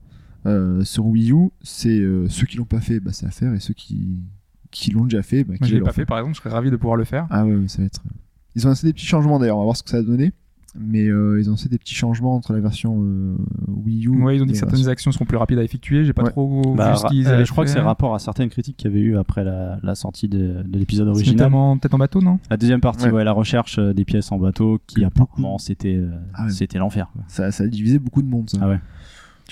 euh, 0.46 0.84
sur 0.84 1.06
Wii 1.06 1.32
U. 1.32 1.50
C'est 1.62 2.00
euh, 2.00 2.28
ceux 2.30 2.46
qui 2.46 2.58
l'ont 2.58 2.66
pas 2.66 2.82
fait, 2.82 3.00
bah 3.00 3.12
c'est 3.14 3.26
à 3.26 3.32
faire, 3.32 3.54
et 3.54 3.60
ceux 3.60 3.74
qui 3.74 4.20
qui 4.72 4.92
l'ont 4.92 5.04
déjà 5.04 5.22
fait, 5.22 5.44
bah, 5.44 5.50
Moi, 5.50 5.58
qui 5.58 5.70
je 5.70 5.74
l'ai 5.74 5.80
l'ont 5.80 5.86
pas 5.86 5.92
fait, 5.92 6.06
par 6.06 6.18
exemple, 6.20 6.36
je 6.36 6.42
serais 6.42 6.50
ravi 6.50 6.72
de 6.72 6.78
pouvoir 6.78 6.96
le 6.96 7.04
faire. 7.04 7.28
ah 7.30 7.46
ouais, 7.46 7.56
ouais, 7.56 7.68
ça 7.68 7.80
va 7.80 7.86
être. 7.86 8.02
Ils 8.56 8.66
ont 8.66 8.70
lancé 8.70 8.88
des 8.88 8.94
petits 8.94 9.06
changements 9.06 9.40
d'ailleurs, 9.40 9.58
on 9.58 9.62
va 9.62 9.66
voir 9.66 9.78
ce 9.78 9.84
que 9.84 9.90
ça 9.90 9.98
a 9.98 10.02
donné. 10.02 10.32
Mais 10.80 11.06
euh, 11.08 11.38
ils 11.40 11.48
ont 11.50 11.52
lancé 11.52 11.68
des 11.68 11.78
petits 11.78 11.96
changements 11.96 12.34
entre 12.36 12.54
la 12.54 12.60
version 12.62 12.98
euh, 13.04 13.36
Wii 13.68 14.08
U. 14.08 14.24
Ouais, 14.24 14.38
ils 14.38 14.42
ont 14.42 14.46
dit 14.46 14.54
que 14.54 14.58
certaines 14.58 14.88
actions 14.88 15.12
seront 15.12 15.26
plus 15.26 15.36
rapides 15.38 15.60
à 15.60 15.64
effectuer. 15.64 16.06
J'ai 16.06 16.14
pas 16.14 16.24
Ouais. 16.24 16.30
trop 16.32 16.76
Bah, 16.76 16.92
vu 16.94 16.98
ce 16.98 17.06
qu'ils 17.08 17.28
euh, 17.28 17.34
avaient 17.34 17.46
je 17.46 17.52
crois 17.52 17.66
que 17.66 17.70
fait. 17.72 17.78
c'est 17.78 17.84
rapport 17.84 18.16
à 18.16 18.20
certaines 18.20 18.50
critiques 18.50 18.78
qu'il 18.78 18.90
y 18.90 18.94
avait 18.94 19.02
eu 19.04 19.18
après 19.18 19.44
la, 19.44 19.80
la 19.84 19.96
sortie 19.96 20.30
de, 20.30 20.64
de 20.66 20.80
l'épisode 20.80 21.10
original. 21.10 21.36
notamment 21.38 21.78
peut-être 21.78 21.94
en 21.94 21.98
bateau, 21.98 22.22
non? 22.22 22.40
La 22.50 22.56
deuxième 22.58 22.80
partie, 22.82 23.06
Ouais. 23.08 23.12
ouais. 23.12 23.24
la 23.26 23.34
recherche 23.34 23.80
euh, 23.80 23.94
des 23.94 24.06
pièces 24.06 24.32
en 24.32 24.38
bateau, 24.40 24.80
qui 24.88 25.04
apparemment 25.04 25.58
c'était 25.58 25.96
euh, 25.96 26.10
Ah 26.34 26.46
ouais. 26.46 26.52
c'était 26.52 26.78
l'enfer. 26.78 27.12
Ça, 27.28 27.52
ça 27.52 27.66
a 27.66 27.68
divisé 27.68 28.00
beaucoup 28.00 28.22
de 28.22 28.28
monde, 28.28 28.50
ça. 28.50 28.58
Ah 28.62 28.70
ouais. 28.70 28.80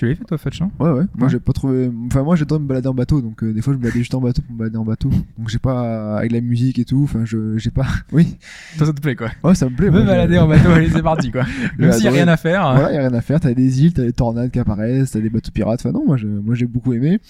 Tu 0.00 0.06
l'avais 0.06 0.16
fait 0.16 0.24
toi, 0.24 0.38
Fetch, 0.38 0.62
non 0.62 0.70
Ouais, 0.80 0.88
ouais. 0.88 1.04
Moi, 1.14 1.26
Ouais. 1.26 1.28
j'ai 1.28 1.40
pas 1.40 1.52
trouvé. 1.52 1.90
Enfin, 2.06 2.22
moi, 2.22 2.34
j'ai 2.34 2.40
le 2.40 2.46
droit 2.46 2.56
de 2.58 2.62
me 2.62 2.68
balader 2.68 2.88
en 2.88 2.94
bateau, 2.94 3.20
donc 3.20 3.42
euh, 3.44 3.52
des 3.52 3.60
fois, 3.60 3.74
je 3.74 3.76
me 3.78 3.82
baladais 3.82 3.98
juste 3.98 4.14
en 4.14 4.20
bateau 4.22 4.40
pour 4.40 4.54
me 4.54 4.58
balader 4.58 4.78
en 4.78 4.84
bateau. 4.86 5.10
Donc, 5.38 5.48
j'ai 5.50 5.58
pas. 5.58 6.16
Avec 6.16 6.32
la 6.32 6.40
musique 6.40 6.78
et 6.78 6.86
tout, 6.86 7.02
enfin, 7.04 7.26
je 7.26 7.58
j'ai 7.58 7.70
pas. 7.70 7.86
Oui. 8.12 8.38
Toi, 8.78 8.86
ça 8.86 8.94
te 8.94 9.00
plaît 9.02 9.14
quoi 9.14 9.28
Ouais, 9.44 9.54
ça 9.54 9.68
me 9.68 9.76
plaît. 9.76 9.90
Me 9.90 9.98
moi, 9.98 10.04
balader 10.04 10.38
en 10.38 10.48
bateau, 10.48 10.70
allez, 10.70 10.88
c'est 10.88 11.02
parti 11.02 11.30
quoi. 11.30 11.44
Même 11.78 11.92
s'il 11.92 12.04
y 12.04 12.08
a 12.08 12.12
rien 12.12 12.28
à 12.28 12.38
faire. 12.38 12.64
hein. 12.64 12.76
Voilà, 12.76 12.92
y 12.94 12.96
a 12.96 13.00
rien 13.00 13.12
à 13.12 13.20
faire. 13.20 13.40
T'as 13.40 13.52
des 13.52 13.82
îles, 13.84 13.92
t'as 13.92 14.04
des 14.04 14.14
tornades 14.14 14.50
qui 14.50 14.58
apparaissent, 14.58 15.10
t'as 15.10 15.20
des 15.20 15.28
bateaux 15.28 15.50
pirates. 15.52 15.80
Enfin, 15.84 15.92
non, 15.92 16.06
moi, 16.06 16.16
je- 16.16 16.26
moi, 16.26 16.54
j'ai 16.54 16.66
beaucoup 16.66 16.94
aimé. 16.94 17.20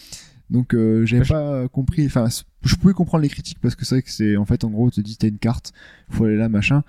Donc, 0.48 0.74
euh, 0.74 1.04
j'avais 1.06 1.22
Bah, 1.28 1.62
pas 1.62 1.68
compris. 1.68 2.06
Enfin, 2.06 2.26
je 2.62 2.74
pouvais 2.76 2.92
comprendre 2.94 3.22
les 3.22 3.28
critiques 3.28 3.58
parce 3.60 3.74
que 3.74 3.84
c'est 3.84 3.96
vrai 3.96 4.02
que 4.02 4.10
c'est. 4.12 4.36
En 4.36 4.44
fait, 4.44 4.62
en 4.62 4.70
gros, 4.70 4.86
on 4.86 4.90
te 4.90 5.00
dit, 5.00 5.16
t'as 5.16 5.26
une 5.28 5.38
carte, 5.38 5.72
faut 6.08 6.24
aller 6.24 6.36
là, 6.36 6.48
machin. 6.48 6.82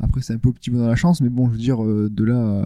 Après, 0.00 0.20
c'est 0.22 0.32
un 0.34 0.38
peu 0.38 0.48
au 0.50 0.52
petit 0.52 0.70
bout 0.70 0.78
dans 0.78 0.86
la 0.86 0.94
chance, 0.96 1.20
mais 1.20 1.28
bon, 1.28 1.46
je 1.46 1.52
veux 1.52 1.58
dire, 1.58 1.82
euh, 1.82 2.08
de 2.10 2.24
là 2.24 2.62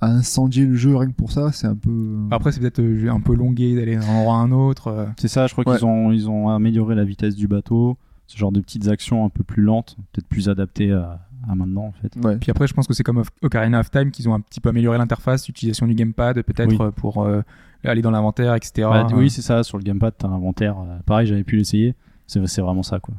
à, 0.00 0.06
incendier 0.12 0.64
le 0.64 0.76
jeu 0.76 0.94
rien 0.96 1.08
que 1.08 1.14
pour 1.14 1.32
ça, 1.32 1.50
c'est 1.52 1.66
un 1.66 1.74
peu. 1.74 2.16
Après, 2.30 2.52
c'est 2.52 2.60
peut-être 2.60 2.80
euh, 2.80 3.10
un 3.10 3.20
peu 3.20 3.34
longué 3.34 3.74
d'aller 3.74 3.96
d'un 3.96 4.06
endroit 4.08 4.34
à 4.34 4.38
un 4.38 4.52
autre. 4.52 4.86
euh. 4.88 5.06
C'est 5.18 5.28
ça, 5.28 5.46
je 5.48 5.52
crois 5.54 5.64
Ouais. 5.68 5.76
qu'ils 5.78 5.86
ont 5.86 6.12
ils 6.12 6.28
ont 6.30 6.48
amélioré 6.50 6.94
la 6.94 7.04
vitesse 7.04 7.34
du 7.34 7.48
bateau, 7.48 7.96
ce 8.26 8.36
genre 8.38 8.52
de 8.52 8.60
petites 8.60 8.86
actions 8.88 9.24
un 9.24 9.28
peu 9.28 9.42
plus 9.42 9.62
lentes, 9.62 9.96
peut-être 10.12 10.28
plus 10.28 10.48
adaptées 10.48 10.92
à, 10.92 11.20
à 11.48 11.54
maintenant 11.56 11.86
en 11.86 11.92
fait. 11.92 12.14
Ouais. 12.24 12.36
Puis 12.36 12.50
après, 12.52 12.66
je 12.68 12.74
pense 12.74 12.86
que 12.86 12.94
c'est 12.94 13.02
comme 13.02 13.18
Oc- 13.18 13.28
Ocarina 13.42 13.80
of 13.80 13.90
Time 13.90 14.10
qu'ils 14.12 14.28
ont 14.28 14.34
un 14.34 14.40
petit 14.40 14.60
peu 14.60 14.68
amélioré 14.68 14.98
l'interface, 14.98 15.46
l'utilisation 15.48 15.86
du 15.88 15.94
gamepad, 15.94 16.40
peut-être 16.42 16.68
Oui. 16.70 16.78
euh, 16.80 16.90
pour 16.92 17.24
euh, 17.24 17.42
aller 17.84 18.02
dans 18.02 18.10
l'inventaire, 18.12 18.54
etc. 18.54 18.88
Ouais, 18.88 19.14
oui, 19.14 19.30
c'est 19.30 19.42
ça, 19.42 19.64
sur 19.64 19.78
le 19.78 19.82
gamepad, 19.84 20.14
t'as 20.16 20.28
un 20.28 20.32
inventaire. 20.32 20.76
euh, 20.78 20.98
pareil, 21.06 21.26
j'avais 21.26 21.44
pu 21.44 21.56
l'essayer. 21.56 21.94
C'est 22.28 22.46
c'est 22.46 22.60
vraiment 22.60 22.82
ça 22.82 23.00
quoi. 23.00 23.14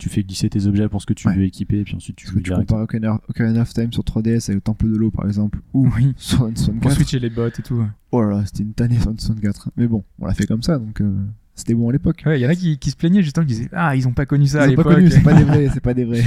Tu 0.00 0.08
fais 0.08 0.22
glisser 0.24 0.48
tes 0.50 0.66
objets 0.66 0.88
pour 0.88 1.00
ce 1.00 1.06
que 1.06 1.12
tu 1.12 1.28
Ouais. 1.28 1.36
veux 1.36 1.44
équiper, 1.44 1.84
puis 1.84 1.94
ensuite 1.94 2.16
tu 2.16 2.24
Parce 2.24 2.32
que 2.32 2.38
joues 2.38 2.42
tu 2.42 2.50
direct. 2.50 2.68
compares 2.68 2.84
Ocarina, 2.84 3.20
Ocarina 3.28 3.60
of 3.62 3.72
Time 3.72 3.92
sur 3.92 4.02
3DS 4.02 4.44
avec 4.50 4.54
le 4.56 4.60
Temple 4.62 4.90
de 4.90 4.96
l'eau 4.96 5.10
par 5.10 5.26
exemple, 5.26 5.60
ou 5.74 5.88
Oui. 5.96 6.12
sur 6.16 6.38
Pour 6.38 6.48
N64. 6.48 6.90
switcher 6.94 7.18
les 7.20 7.30
bots 7.30 7.46
et 7.46 7.62
tout. 7.62 7.84
Oh 8.10 8.22
là 8.22 8.30
là, 8.38 8.42
c'était 8.46 8.62
une 8.64 8.72
tannée 8.72 8.98
sur 8.98 9.12
N64. 9.12 9.68
Mais 9.76 9.86
bon, 9.86 10.02
on 10.18 10.26
l'a 10.26 10.34
fait 10.34 10.46
comme 10.46 10.62
ça, 10.62 10.78
donc 10.78 11.00
euh, 11.00 11.14
c'était 11.54 11.74
bon 11.74 11.90
à 11.90 11.92
l'époque. 11.92 12.22
Ouais, 12.26 12.40
il 12.40 12.42
y 12.42 12.46
en 12.46 12.48
a 12.48 12.54
qui, 12.54 12.78
qui 12.78 12.90
se 12.90 12.96
plaignaient 12.96 13.22
justement, 13.22 13.44
qui 13.46 13.54
disaient 13.54 13.68
Ah, 13.72 13.94
ils 13.94 14.08
ont 14.08 14.12
pas 14.12 14.24
connu 14.26 14.46
ça 14.46 14.62
à 14.62 14.66
Ils 14.66 14.72
ont 14.72 14.76
pas 14.76 14.82
l'époque. 14.82 14.94
connu, 14.96 15.10
c'est 15.10 15.20
pas 15.22 15.34
des 15.34 15.44
vrais, 15.44 15.68
c'est 15.72 15.80
pas 15.80 15.94
des 15.94 16.04
vrais. 16.06 16.22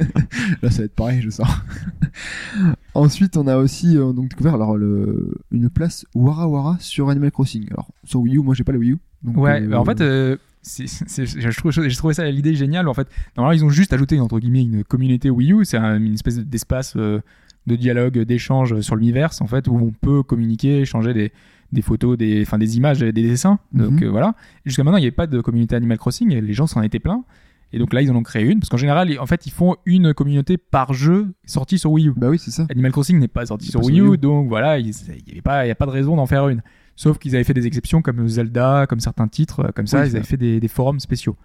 là, 0.62 0.70
ça 0.70 0.78
va 0.78 0.84
être 0.84 0.94
pareil, 0.94 1.22
je 1.22 1.30
sens. 1.30 1.48
Ensuite, 2.94 3.36
on 3.36 3.46
a 3.46 3.56
aussi 3.56 3.96
euh, 3.96 4.12
donc 4.12 4.28
découvert 4.30 4.54
alors 4.54 4.76
le, 4.76 5.34
une 5.50 5.68
place 5.68 6.06
Wara 6.14 6.48
Wara 6.48 6.76
sur 6.80 7.10
Animal 7.10 7.30
Crossing. 7.30 7.66
Alors 7.70 7.88
sur 8.04 8.20
Wii 8.20 8.36
U, 8.36 8.40
moi 8.40 8.54
j'ai 8.54 8.64
pas 8.64 8.72
la 8.72 8.78
Wii 8.78 8.92
U. 8.92 8.98
Donc, 9.22 9.36
Ouais, 9.38 9.62
euh, 9.62 9.68
bah, 9.68 9.80
en 9.80 9.84
fait, 9.84 10.00
euh, 10.00 10.36
je 10.66 11.56
trouve, 11.58 11.70
j'ai 11.72 11.96
trouvé 11.96 12.14
ça 12.14 12.28
l'idée 12.30 12.54
géniale. 12.54 12.88
En 12.88 12.94
fait, 12.94 13.08
normalement, 13.36 13.56
ils 13.58 13.64
ont 13.64 13.70
juste 13.70 13.92
ajouté 13.92 14.18
entre 14.20 14.38
guillemets 14.38 14.62
une 14.62 14.84
communauté 14.84 15.30
Wii 15.30 15.52
U. 15.52 15.64
C'est 15.64 15.76
un- 15.78 15.98
une 15.98 16.14
espèce 16.14 16.38
d'espace 16.38 16.94
euh, 16.96 17.20
de 17.66 17.76
dialogue, 17.76 18.18
d'échange 18.20 18.80
sur 18.80 18.96
l'univers, 18.96 19.30
en 19.40 19.46
fait, 19.46 19.66
où 19.68 19.76
on 19.76 19.90
peut 19.92 20.22
communiquer, 20.22 20.80
échanger 20.82 21.12
des, 21.14 21.32
des 21.72 21.82
photos, 21.82 22.16
des, 22.16 22.42
enfin, 22.42 22.58
des 22.58 22.76
images, 22.76 23.00
des 23.00 23.12
dessins. 23.12 23.58
Donc 23.72 23.92
Mhm. 24.00 24.04
euh, 24.04 24.10
voilà. 24.10 24.34
Jusqu'à 24.64 24.84
maintenant, 24.84 24.98
il 24.98 25.02
n'y 25.02 25.06
avait 25.06 25.10
pas 25.16 25.26
de 25.26 25.40
communauté 25.40 25.74
Animal 25.76 25.98
Crossing. 25.98 26.32
Et 26.32 26.40
les 26.40 26.52
gens 26.52 26.66
s'en 26.66 26.82
étaient 26.82 27.00
pleins. 27.00 27.24
Et 27.72 27.78
donc 27.80 27.92
là, 27.92 28.00
ils 28.00 28.10
en 28.12 28.14
ont 28.14 28.22
créé 28.22 28.44
une 28.44 28.60
parce 28.60 28.68
qu'en 28.68 28.76
général, 28.76 29.10
ils- 29.10 29.18
en 29.18 29.26
fait, 29.26 29.44
ils 29.46 29.50
font 29.52 29.74
une 29.84 30.14
communauté 30.14 30.56
par 30.56 30.92
jeu 30.92 31.26
sorti 31.44 31.78
sur 31.80 31.90
Wii 31.90 32.08
U. 32.08 32.12
Bah 32.16 32.28
oui, 32.30 32.38
c'est 32.38 32.52
ça. 32.52 32.64
Animal 32.70 32.92
Crossing 32.92 33.18
n'est 33.18 33.26
pas 33.26 33.44
sorti 33.46 33.66
sur 33.66 33.80
pas 33.80 33.86
Wii 33.86 33.96
sur 33.96 34.04
U, 34.04 34.08
Wii 34.10 34.14
U. 34.14 34.18
donc 34.18 34.48
voilà, 34.48 34.78
il 34.78 34.86
n'y 34.86 35.70
a 35.70 35.74
pas 35.74 35.86
de 35.86 35.90
raison 35.90 36.14
d'en 36.14 36.26
faire 36.26 36.48
une. 36.48 36.62
Sauf 36.96 37.18
qu'ils 37.18 37.34
avaient 37.34 37.44
fait 37.44 37.54
des 37.54 37.66
exceptions 37.66 38.00
comme 38.02 38.26
Zelda, 38.26 38.86
comme 38.88 39.00
certains 39.00 39.28
titres, 39.28 39.60
euh, 39.60 39.68
comme 39.74 39.86
ça, 39.86 40.00
Oui, 40.00 40.06
ils 40.06 40.10
ça. 40.12 40.16
avaient 40.16 40.26
fait 40.26 40.36
des, 40.38 40.60
des 40.60 40.68
forums 40.68 40.98
spéciaux. 40.98 41.36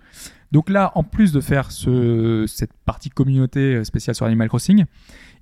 Donc 0.53 0.69
là, 0.69 0.91
en 0.95 1.03
plus 1.03 1.31
de 1.33 1.41
faire 1.41 1.71
ce, 1.71 2.45
cette 2.47 2.71
partie 2.85 3.09
communauté 3.09 3.75
euh, 3.75 3.83
spéciale 3.83 4.15
sur 4.15 4.25
Animal 4.25 4.47
Crossing, 4.47 4.85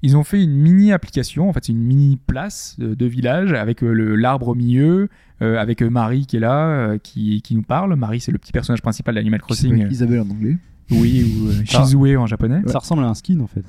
ils 0.02 0.16
ont 0.18 0.24
fait 0.24 0.42
une 0.44 0.56
mini 0.56 0.92
application, 0.92 1.50
en 1.50 1.54
fait 1.54 1.66
c'est 1.66 1.74
une 1.74 1.84
mini 1.84 2.18
place 2.26 2.76
de, 2.80 2.96
de 2.96 3.06
village 3.06 3.52
avec 3.54 3.84
euh, 3.84 3.92
le 3.92 4.16
l'arbre 4.16 4.48
au 4.50 4.56
milieu, 4.56 5.10
euh, 5.42 5.58
avec 5.60 5.82
Marie 5.82 6.26
qui 6.26 6.38
est 6.38 6.40
là, 6.40 6.68
euh, 6.68 6.98
qui, 6.98 7.42
qui 7.42 7.56
nous 7.56 7.64
parle. 7.64 7.96
Marie 7.96 8.20
c'est 8.22 8.32
le 8.32 8.38
petit 8.38 8.52
personnage 8.52 8.82
principal 8.82 9.16
d'Animal 9.16 9.42
Crossing, 9.42 9.88
Isabelle 9.92 10.22
en 10.22 10.30
anglais. 10.30 10.58
oui, 10.92 11.36
ou 11.40 11.50
euh, 11.50 11.54
Ah. 11.74 11.84
Shizue 11.84 12.18
en 12.18 12.26
japonais. 12.28 12.62
Ça 12.68 12.80
ressemble 12.80 13.04
à 13.04 13.08
un 13.10 13.14
skin 13.14 13.40
en 13.42 13.48
fait. 13.48 13.64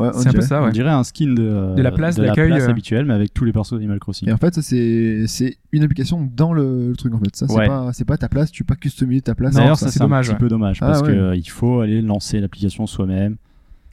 Ouais, 0.00 0.08
on 0.08 0.12
C'est 0.12 0.20
un 0.28 0.32
peu 0.32 0.38
dirait. 0.38 0.42
ça, 0.46 0.62
On 0.62 0.64
ouais. 0.66 0.72
dirait 0.72 0.90
un 0.90 1.04
skin 1.04 1.34
de, 1.34 1.42
euh, 1.42 1.74
De 1.74 1.82
la 1.82 1.92
place 1.92 2.16
de 2.16 2.22
la 2.22 2.28
d'accueil, 2.28 2.48
place 2.50 2.62
euh. 2.64 2.70
habituelle, 2.70 3.04
mais 3.04 3.12
avec 3.14 3.34
tous 3.34 3.44
les 3.44 3.52
persos 3.52 3.74
d'Animal 3.74 3.98
Crossing. 4.00 4.28
Et 4.28 4.32
en 4.32 4.38
fait, 4.38 4.54
ça 4.54 4.62
c'est 4.62 5.24
c'est 5.26 5.56
une 5.72 5.82
application 5.82 6.26
dans 6.34 6.52
le, 6.54 6.88
le 6.88 6.96
truc 6.96 7.12
en 7.14 7.18
fait. 7.18 7.34
Ça 7.36 7.46
c'est 7.46 7.54
Ouais. 7.54 7.66
pas 7.66 7.92
c'est 7.92 8.06
pas 8.06 8.16
ta 8.16 8.28
place, 8.28 8.50
tu 8.50 8.64
peux 8.64 8.74
pas 8.74 8.78
customiser 8.80 9.20
ta 9.20 9.34
place. 9.34 9.54
D'ailleurs, 9.54 9.76
ça, 9.76 9.86
ça 9.86 9.92
c'est 9.92 9.98
c'est 9.98 10.04
un 10.04 10.20
petit 10.22 10.34
peu 10.34 10.48
dommage 10.48 10.78
Ah, 10.80 10.86
parce 10.86 11.02
ouais. 11.02 11.08
que 11.08 11.12
euh, 11.12 11.36
il 11.36 11.48
faut 11.48 11.80
aller 11.80 12.00
lancer 12.00 12.40
l'application 12.40 12.86
soi-même. 12.86 13.36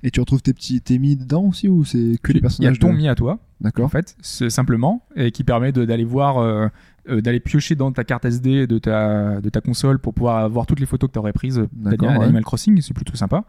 Et 0.01 0.11
tu 0.11 0.21
retrouves 0.21 0.41
tes 0.41 0.53
petits 0.53 0.79
tes 0.79 0.97
mis 0.97 1.17
dedans 1.17 1.43
aussi 1.43 1.67
ou 1.67 1.83
c'est 1.83 2.15
que 2.23 2.31
les 2.31 2.35
Il 2.35 2.35
y 2.35 2.39
a 2.39 2.41
personnages 2.43 2.79
ton 2.79 2.93
de- 2.93 2.97
mi 2.97 3.09
à 3.09 3.15
toi, 3.15 3.33
en 3.33 3.39
D'accord. 3.59 3.91
fait, 3.91 4.15
c'est 4.21 4.49
simplement, 4.49 5.03
et 5.17 5.31
qui 5.31 5.43
permet 5.43 5.73
de- 5.73 5.83
d'aller 5.83 6.05
voir, 6.05 6.37
euh, 6.37 6.67
euh, 7.09 7.19
d'aller 7.19 7.41
piocher 7.41 7.75
dans 7.75 7.91
ta 7.91 8.05
carte 8.05 8.23
SD 8.23 8.65
de 8.65 8.77
ta, 8.77 9.41
de 9.41 9.49
ta 9.49 9.59
console 9.59 9.99
pour 9.99 10.13
pouvoir 10.13 10.47
voir 10.49 10.65
toutes 10.65 10.79
les 10.79 10.85
photos 10.85 11.09
que 11.09 11.13
tu 11.13 11.19
aurais 11.19 11.33
prises 11.33 11.57
D'accord, 11.73 11.97
d'Animal 12.07 12.17
ouais. 12.19 12.23
Animal 12.23 12.43
Crossing, 12.45 12.79
c'est 12.79 12.93
plutôt 12.93 13.17
sympa. 13.17 13.43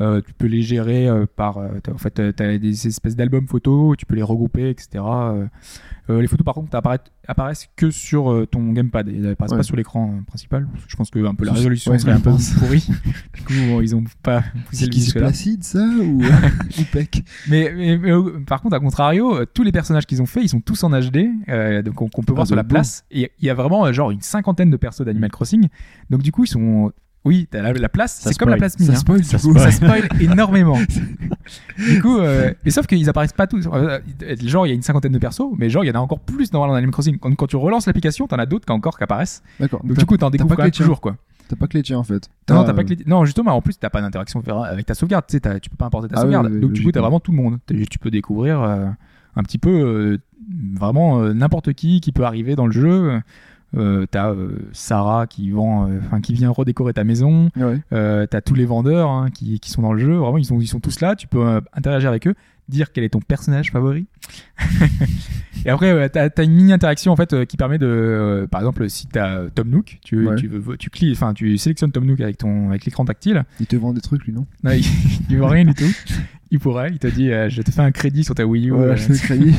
Euh, 0.00 0.20
tu 0.26 0.32
peux 0.34 0.46
les 0.46 0.62
gérer 0.62 1.06
euh, 1.08 1.26
par. 1.36 1.58
euh, 1.58 1.68
en 1.92 1.98
fait, 1.98 2.14
tu 2.34 2.42
as 2.42 2.58
des 2.58 2.86
espèces 2.86 3.14
d'albums 3.14 3.46
photos, 3.46 3.96
tu 3.96 4.06
peux 4.06 4.14
les 4.16 4.22
regrouper, 4.22 4.70
etc. 4.70 5.04
Les 6.08 6.26
photos, 6.26 6.44
par 6.44 6.54
contre, 6.54 6.74
apparaissent, 6.74 7.00
apparaissent 7.28 7.68
que 7.76 7.90
sur 7.90 8.46
ton 8.50 8.72
gamepad. 8.72 9.08
Elles 9.08 9.28
apparaissent 9.30 9.52
Ouais. 9.52 9.58
pas 9.58 9.62
sur 9.62 9.76
l'écran 9.76 10.20
principal. 10.26 10.66
Je 10.88 10.96
pense 10.96 11.10
que 11.10 11.24
un 11.24 11.34
peu 11.34 11.44
la 11.44 11.52
résolution 11.52 11.92
ouais, 11.92 11.98
serait 11.98 12.12
un 12.12 12.20
peu 12.20 12.32
pourrie. 12.58 12.86
du 13.34 13.42
coup, 13.42 13.52
bon, 13.68 13.80
ils 13.80 13.94
ont 13.94 14.04
pas 14.22 14.42
poussé 14.68 14.86
C'est 14.90 15.14
le 15.14 15.20
là. 15.20 15.26
Placide 15.28 15.62
ça 15.62 15.78
ou 15.78 16.20
ou 16.78 16.84
Mais, 17.48 17.72
mais- 17.76 17.98
mais, 17.98 18.10
euh, 18.10 18.40
par 18.46 18.60
contre, 18.60 18.74
à 18.76 18.80
contrario, 18.80 19.44
tous 19.54 19.62
les 19.62 19.72
personnages 19.72 20.06
qu'ils 20.06 20.20
ont 20.20 20.26
fait, 20.26 20.42
ils 20.42 20.48
sont 20.48 20.60
tous 20.60 20.82
en 20.84 20.90
HD, 20.90 21.28
donc 21.84 22.02
on- 22.02 22.08
qu'on 22.08 22.22
peut 22.22 22.32
voir 22.32 22.42
Ah, 22.42 22.46
sur 22.46 22.56
bah, 22.56 22.62
la 22.62 22.68
place. 22.68 23.04
Et 23.10 23.30
il 23.40 23.46
y 23.46 23.50
a 23.50 23.54
vraiment 23.54 23.90
genre 23.92 24.10
une 24.10 24.20
cinquantaine 24.20 24.70
de 24.70 24.76
persos 24.76 25.02
d'Animal 25.04 25.30
Crossing. 25.30 25.68
Donc 26.10 26.22
du 26.22 26.32
coup, 26.32 26.44
ils 26.44 26.48
sont. 26.48 26.92
Oui, 27.24 27.46
t'as 27.50 27.62
la, 27.62 27.72
la 27.72 27.88
place, 27.88 28.18
Ça 28.20 28.30
c'est 28.32 28.38
comme 28.38 28.48
la 28.48 28.56
place 28.56 28.72
Ça 28.72 28.78
mini. 28.82 28.94
hein. 28.94 28.98
spoil 28.98 29.24
Ça. 29.24 29.38
Ça 29.38 29.70
spoil 29.70 30.08
énormément. 30.20 30.76
du 31.78 32.02
coup, 32.02 32.18
euh, 32.18 32.52
mais 32.64 32.70
sauf 32.70 32.86
qu'ils 32.86 33.08
apparaissent 33.08 33.32
pas 33.32 33.46
tous. 33.46 33.66
Euh, 33.72 34.00
genre, 34.44 34.66
il 34.66 34.70
y 34.70 34.72
a 34.72 34.74
une 34.74 34.82
cinquantaine 34.82 35.12
de 35.12 35.18
persos, 35.18 35.52
mais 35.56 35.70
genre, 35.70 35.84
il 35.84 35.88
y 35.88 35.90
en 35.90 35.94
a 35.94 35.98
encore 36.00 36.20
plus 36.20 36.50
dans 36.50 36.64
Animal 36.64 36.90
Crossing. 36.90 37.18
Quand, 37.18 37.32
quand 37.36 37.46
tu 37.46 37.56
relances 37.56 37.86
l'application, 37.86 38.26
t'en 38.26 38.36
as 38.38 38.46
d'autres 38.46 38.66
qui 38.66 38.72
encore 38.72 38.98
qui 38.98 39.04
apparaissent. 39.04 39.42
D'accord. 39.60 39.84
Donc 39.84 39.96
du 39.98 40.04
coup, 40.04 40.16
t'en 40.16 40.30
découvres 40.30 40.48
pas 40.50 40.56
quand 40.56 40.62
même 40.64 40.70
toujours, 40.72 41.00
quoi. 41.00 41.16
T'as 41.48 41.56
pas 41.56 41.66
que 41.66 41.76
les 41.76 41.82
tiens 41.82 41.98
en 41.98 42.04
fait. 42.04 42.28
Non, 42.50 42.64
t'as 42.64 42.72
pas 42.72 42.82
que 42.82 42.90
les- 42.94 43.04
Non, 43.06 43.24
justement, 43.24 43.52
en 43.54 43.60
plus, 43.62 43.78
t'as 43.78 43.90
pas 43.90 44.00
d'interaction 44.00 44.42
avec 44.64 44.86
ta 44.86 44.94
sauvegarde. 44.94 45.24
Tu 45.28 45.38
sais, 45.42 45.60
tu 45.60 45.70
peux 45.70 45.76
pas 45.76 45.86
importer 45.86 46.08
ta 46.08 46.16
Ah 46.18 46.22
sauvegarde. 46.22 46.46
oui, 46.46 46.54
oui, 46.54 46.60
Donc, 46.60 46.72
du 46.72 46.82
coup, 46.82 46.90
t'as 46.92 47.00
vraiment 47.00 47.20
tout 47.20 47.30
le 47.30 47.36
monde. 47.36 47.58
Tu 47.90 47.98
peux 47.98 48.10
découvrir 48.10 48.60
euh, 48.62 48.86
un 49.36 49.42
petit 49.42 49.58
peu 49.58 49.70
euh, 49.70 50.18
vraiment 50.74 51.22
n'importe 51.34 51.72
qui 51.74 52.00
qui 52.00 52.10
peut 52.12 52.24
arriver 52.24 52.56
dans 52.56 52.66
le 52.66 52.72
jeu. 52.72 53.20
Euh, 53.74 54.04
t'as 54.10 54.30
euh, 54.32 54.50
Sarah 54.72 55.26
qui 55.26 55.50
vend, 55.50 55.88
euh, 55.88 56.20
qui 56.22 56.34
vient 56.34 56.50
redécorer 56.50 56.92
ta 56.92 57.04
maison. 57.04 57.48
Ouais. 57.56 57.78
T'as 58.26 58.40
tous 58.40 58.54
les 58.54 58.66
vendeurs 58.66 59.10
hein, 59.10 59.30
qui, 59.32 59.60
qui 59.60 59.70
sont 59.70 59.82
dans 59.82 59.92
le 59.92 59.98
jeu. 59.98 60.14
Vraiment, 60.14 60.38
ils 60.38 60.44
sont, 60.44 60.60
ils 60.60 60.66
sont 60.66 60.80
tous 60.80 61.00
là. 61.00 61.16
Tu 61.16 61.26
peux 61.26 61.60
interagir 61.72 62.10
avec 62.10 62.26
eux, 62.26 62.34
dire 62.68 62.92
quel 62.92 63.04
est 63.04 63.10
ton 63.10 63.20
personnage 63.20 63.70
favori. 63.70 64.06
Et 65.64 65.70
après, 65.70 66.08
t'as 66.10 66.28
as 66.36 66.42
une 66.42 66.52
mini 66.52 66.72
interaction 66.72 67.12
en 67.12 67.16
fait 67.16 67.44
qui 67.46 67.56
permet 67.56 67.78
de, 67.78 68.48
par 68.50 68.60
exemple, 68.60 68.90
si 68.90 69.06
t'as 69.06 69.48
Tom 69.50 69.68
Nook, 69.70 69.98
tu, 70.04 70.26
Ouais. 70.26 70.34
tu, 70.36 70.48
veux, 70.48 70.76
tu 70.76 70.90
cliques, 70.90 71.16
enfin, 71.16 71.34
tu 71.34 71.56
sélectionnes 71.56 71.92
Tom 71.92 72.04
Nook 72.04 72.20
avec 72.20 72.36
ton, 72.38 72.70
avec 72.70 72.84
l'écran 72.84 73.04
tactile. 73.04 73.44
Il 73.60 73.66
te 73.66 73.76
vend 73.76 73.92
des 73.92 74.00
trucs 74.00 74.24
lui 74.24 74.32
non? 74.32 74.46
Non, 74.64 74.72
il, 74.72 74.84
il 75.30 75.36
veut 75.36 75.44
rien 75.44 75.64
du 75.64 75.74
tout. 75.74 75.90
Il 76.50 76.58
pourrait. 76.58 76.90
Il 76.92 76.98
te 76.98 77.06
dit, 77.06 77.28
je 77.28 77.62
te 77.62 77.70
fais 77.70 77.80
un 77.80 77.92
crédit 77.92 78.24
sur 78.24 78.34
ta 78.34 78.44
Wii 78.44 78.70
U. 78.70 78.74
Je 78.96 78.96
fais 78.96 79.14
crédit. 79.14 79.54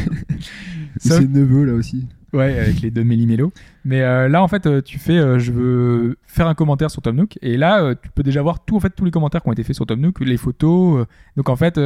C'est 0.98 1.28
neveu 1.28 1.64
là 1.64 1.74
aussi. 1.74 2.08
Ouais, 2.34 2.58
avec 2.60 2.82
les 2.82 2.90
deux 2.90 3.04
méli-mélo. 3.04 3.54
Mais 3.86 4.02
euh, 4.02 4.28
là, 4.28 4.42
en 4.42 4.48
fait, 4.48 4.66
euh, 4.66 4.82
tu 4.82 4.98
fais, 4.98 5.18
euh, 5.20 5.38
je 5.38 5.52
veux 5.52 6.18
faire 6.26 6.48
un 6.48 6.56
commentaire 6.56 6.90
sur 6.90 7.02
Tom 7.04 7.16
Nook, 7.16 7.38
et 7.44 7.58
là, 7.58 7.94
tu 7.96 8.10
peux 8.10 8.24
déjà 8.24 8.42
voir 8.42 8.66
tout, 8.66 8.76
en 8.76 8.80
fait, 8.80 8.90
tous 8.90 9.06
les 9.06 9.12
commentaires 9.12 9.44
qui 9.44 9.50
ont 9.50 9.54
été 9.54 9.64
faits 9.64 9.76
sur 9.76 9.86
Tom 9.86 10.00
Nook, 10.02 10.20
les 10.22 10.38
photos. 10.38 11.06
donc, 11.38 11.50
en 11.50 11.56
fait, 11.56 11.80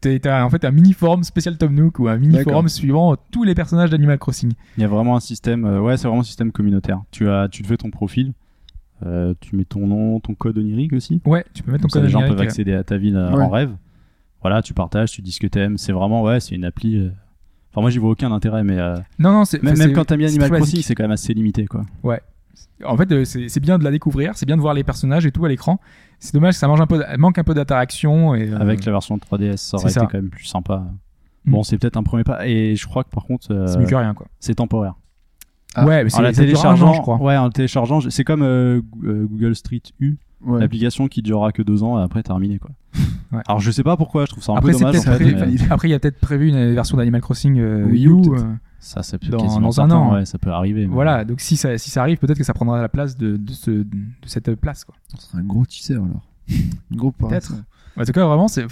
t'es- 0.00 0.18
t'as 0.18 0.44
en 0.44 0.50
fait 0.50 0.64
un 0.64 0.70
mini 0.70 0.92
forum 0.94 1.22
spécial 1.24 1.58
Tom 1.58 1.74
Nook 1.74 1.98
ou 1.98 2.08
un 2.08 2.16
mini 2.16 2.34
D'accord. 2.36 2.52
forum 2.54 2.68
suivant 2.68 3.16
tous 3.30 3.44
les 3.44 3.54
personnages 3.54 3.90
d'Animal 3.90 4.18
Crossing. 4.18 4.52
Il 4.78 4.80
y 4.80 4.84
a 4.84 4.88
vraiment 4.88 5.14
un 5.16 5.20
système, 5.20 5.64
ouais, 5.64 5.96
c'est 5.96 6.06
vraiment 6.08 6.22
un 6.22 6.24
système 6.24 6.52
communautaire. 6.52 7.02
Tu 7.10 7.28
as, 7.28 7.48
tu 7.50 7.62
te 7.62 7.66
fais 7.68 7.76
ton 7.76 7.90
profil, 7.90 8.32
tu 9.40 9.56
mets 9.56 9.64
ton 9.64 9.86
nom, 9.86 10.20
ton 10.20 10.34
code 10.34 10.56
onirique 10.58 10.92
aussi. 10.94 11.20
Ouais, 11.26 11.44
tu 11.54 11.62
peux 11.62 11.72
mettre 11.72 11.82
ton 11.82 11.88
ça, 11.88 11.98
code 11.98 12.04
les 12.06 12.10
gens 12.10 12.20
peuvent 12.26 12.40
accéder 12.40 12.72
à 12.72 12.82
ta 12.84 12.96
ville 12.96 13.16
Ouais. 13.16 13.42
en 13.42 13.50
rêve. 13.50 13.70
Voilà, 14.40 14.62
tu 14.62 14.74
partages, 14.74 15.10
tu 15.12 15.22
dis 15.22 15.32
ce 15.32 15.40
que 15.40 15.46
t'aimes. 15.46 15.76
C'est 15.78 15.92
vraiment, 15.92 16.22
ouais, 16.22 16.40
c'est 16.40 16.54
une 16.54 16.64
appli. 16.64 17.10
Enfin, 17.72 17.80
moi, 17.80 17.90
j'y 17.90 17.98
vois 17.98 18.10
aucun 18.10 18.30
intérêt, 18.32 18.62
mais 18.64 18.78
euh, 18.78 18.96
Non, 19.18 19.32
non, 19.32 19.44
c'est 19.44 19.62
même, 19.62 19.92
quand 19.94 20.04
t'as 20.04 20.16
mis 20.16 20.26
Animal 20.26 20.50
Crossing, 20.50 20.82
c'est 20.82 20.94
quand 20.94 21.04
même 21.04 21.10
assez 21.10 21.32
limité, 21.34 21.66
quoi. 21.66 21.82
En 22.84 22.96
fait, 22.96 23.10
euh, 23.12 23.24
c'est 23.24 23.48
c'est 23.48 23.60
bien 23.60 23.78
de 23.78 23.84
la 23.84 23.90
découvrir, 23.92 24.32
c'est 24.34 24.44
bien 24.44 24.56
de 24.56 24.60
voir 24.60 24.74
les 24.74 24.82
personnages 24.84 25.24
et 25.24 25.30
tout 25.32 25.44
à 25.44 25.48
l'écran. 25.48 25.80
C'est 26.18 26.34
dommage 26.34 26.54
que 26.54 26.58
ça 26.58 26.66
mange 26.68 26.80
un 26.80 26.86
peu, 26.86 27.02
manque 27.16 27.38
un 27.38 27.44
peu 27.44 27.54
d'interaction. 27.54 28.34
et, 28.34 28.50
euh, 28.50 28.58
Avec 28.58 28.84
la 28.84 28.92
version 28.92 29.16
3DS, 29.16 29.56
ça 29.56 29.76
aurait 29.76 29.84
été 29.90 30.00
ça. 30.00 30.06
quand 30.06 30.14
même 30.18 30.30
plus 30.30 30.44
sympa. 30.46 30.84
Mm. 31.44 31.50
Bon, 31.52 31.62
c'est 31.62 31.78
peut-être 31.78 31.96
un 31.96 32.02
premier 32.02 32.24
pas. 32.24 32.46
Et 32.46 32.74
je 32.76 32.86
crois 32.86 33.04
que 33.04 33.10
par 33.10 33.24
contre, 33.24 33.52
euh, 33.52 33.66
c'est 33.68 33.78
mieux 33.78 33.86
que 33.86 33.94
rien, 33.94 34.14
quoi. 34.14 34.26
c'est 34.40 34.54
temporaire. 34.56 34.94
Ah. 35.74 35.86
ouais, 35.86 36.04
mais 36.04 36.10
c'est 36.10 36.18
En 36.18 36.22
la 36.22 36.32
téléchargeant, 36.32 36.88
an, 36.88 36.92
je 36.92 37.00
crois. 37.00 37.16
ouais, 37.18 37.36
en 37.36 37.48
téléchargeant, 37.50 38.00
c'est 38.10 38.24
comme 38.24 38.42
Google 39.00 39.54
Street 39.54 39.82
U, 40.00 40.18
Ouais. 40.44 40.58
l'application 40.60 41.06
qui 41.06 41.22
durera 41.22 41.52
que 41.52 41.62
deux 41.62 41.84
ans 41.84 42.00
et 42.00 42.02
après 42.02 42.22
terminé, 42.24 42.58
quoi. 42.58 42.70
Ouais. 43.32 43.40
Alors 43.46 43.60
je 43.60 43.70
sais 43.70 43.82
pas 43.82 43.96
pourquoi, 43.96 44.26
je 44.26 44.30
trouve 44.32 44.42
ça 44.44 44.52
un 44.52 44.56
Après, 44.56 44.72
peu 44.72 44.78
c'est 44.78 44.84
dommage. 44.84 45.02
peut-être 45.04 45.08
en 45.08 45.18
fait, 45.18 45.32
pré- 45.34 45.46
mais 45.46 45.72
après, 45.72 45.88
il 45.88 45.90
y 45.90 45.94
a 45.94 45.98
peut-être 45.98 46.20
prévu 46.20 46.48
une 46.50 46.74
version 46.74 46.96
d'Animal 46.98 47.22
Crossing 47.22 47.58
euh, 47.58 47.84
Wii 47.86 48.06
U, 48.06 48.20
peut-être. 48.20 48.44
euh, 48.44 48.52
ça, 48.78 49.02
ça 49.02 49.18
peut 49.18 49.28
dans- 49.28 49.38
dans 49.60 49.68
un 49.68 49.72
certain, 49.72 49.94
an. 49.96 50.12
ouais, 50.14 50.26
ça 50.26 50.38
peut 50.38 50.50
arriver. 50.50 50.86
mais- 50.86 50.92
Voilà, 50.92 51.24
donc 51.24 51.40
si 51.40 51.56
ça, 51.56 51.78
si 51.78 51.88
ça 51.88 52.02
arrive, 52.02 52.18
peut-être 52.18 52.36
que 52.36 52.44
ça 52.44 52.52
prendra 52.52 52.80
la 52.82 52.90
place 52.90 53.16
de, 53.16 53.36
de, 53.38 53.52
ce, 53.52 53.70
de 53.70 53.86
cette 54.26 54.54
place. 54.56 54.84
Quoi. 54.84 54.94
Ce 55.16 55.26
serait 55.28 55.38
un 55.38 55.44
gros 55.44 55.64
teaser 55.64 55.94
alors. 55.94 56.28
Grosse 56.90 57.14
Peut-être. 57.18 57.54
En 57.96 58.04
tout 58.04 58.12
cas, 58.12 58.24
vraiment, 58.26 58.48
c'est, 58.48 58.66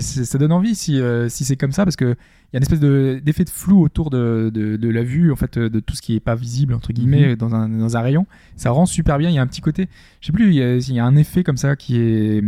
ça 0.00 0.38
donne 0.38 0.52
envie 0.52 0.74
si, 0.74 0.98
euh, 0.98 1.28
si 1.28 1.44
c'est 1.44 1.56
comme 1.56 1.72
ça, 1.72 1.84
parce 1.84 1.96
qu'il 1.96 2.06
y 2.06 2.56
a 2.56 2.56
une 2.56 2.62
espèce 2.62 2.80
de, 2.80 3.20
d'effet 3.22 3.44
de 3.44 3.50
flou 3.50 3.82
autour 3.82 4.08
de, 4.08 4.50
de, 4.52 4.76
de 4.76 4.88
la 4.88 5.02
vue, 5.02 5.30
en 5.30 5.36
fait, 5.36 5.58
de 5.58 5.80
tout 5.80 5.94
ce 5.94 6.00
qui 6.00 6.14
est 6.14 6.20
pas 6.20 6.34
visible, 6.34 6.72
entre 6.72 6.92
guillemets, 6.92 7.36
dans, 7.36 7.54
un, 7.54 7.68
dans 7.68 7.96
un 7.96 8.00
rayon. 8.00 8.26
Ça 8.56 8.70
rend 8.70 8.86
super 8.86 9.18
bien. 9.18 9.28
Il 9.28 9.34
y 9.34 9.38
a 9.38 9.42
un 9.42 9.46
petit 9.46 9.60
côté, 9.60 9.88
je 10.20 10.26
sais 10.26 10.32
plus, 10.32 10.48
il 10.48 10.54
y 10.54 10.62
a, 10.62 10.76
il 10.76 10.92
y 10.94 10.98
a 11.00 11.04
un 11.04 11.16
effet 11.16 11.44
comme 11.44 11.58
ça 11.58 11.76
qui, 11.76 11.98
est, 11.98 12.42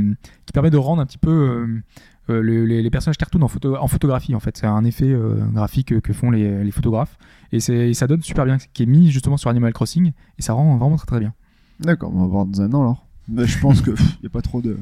qui 0.47 0.53
permet 0.55 0.71
de 0.71 0.79
rendre 0.79 1.03
un 1.03 1.07
petit 1.07 1.19
peu 1.19 1.31
euh, 1.31 1.83
euh, 2.31 2.41
le- 2.41 2.65
les, 2.65 2.81
les 2.83 2.91
personnages 2.91 3.19
cartoon 3.19 3.43
en, 3.43 3.49
photo, 3.49 3.77
en 3.77 3.87
photographie, 3.87 4.35
en 4.35 4.41
fait. 4.41 4.57
C'est 4.57 4.67
un 4.67 4.85
effet 4.85 5.15
graphique 5.53 6.01
que 6.01 6.13
font 6.15 6.31
les, 6.31 6.65
les 6.65 6.71
photographes. 6.71 7.19
Et, 7.53 7.61
c'est, 7.61 7.93
ça 7.93 8.07
donne 8.07 8.23
super 8.23 8.47
bien, 8.47 8.57
qui 8.73 8.83
est 8.85 8.87
mis 8.87 9.11
justement 9.11 9.37
sur 9.37 9.51
Animal 9.51 9.75
Crossing, 9.75 10.13
et 10.39 10.43
ça 10.43 10.55
rend 10.55 10.79
vraiment 10.79 10.97
très 10.97 11.07
très 11.07 11.21
bien. 11.21 11.35
D'accord, 11.81 12.11
on 12.15 12.21
va 12.23 12.27
voir 12.29 12.47
dans 12.47 12.63
un 12.63 12.73
an 12.73 12.81
alors. 12.81 13.07
Mais 13.29 13.47
je 13.47 13.59
pense 13.59 13.81
que 13.83 13.91
pff, 13.91 14.19
y 14.23 14.27
a 14.27 14.31
pas 14.31 14.43
trop 14.43 14.63
de. 14.63 14.79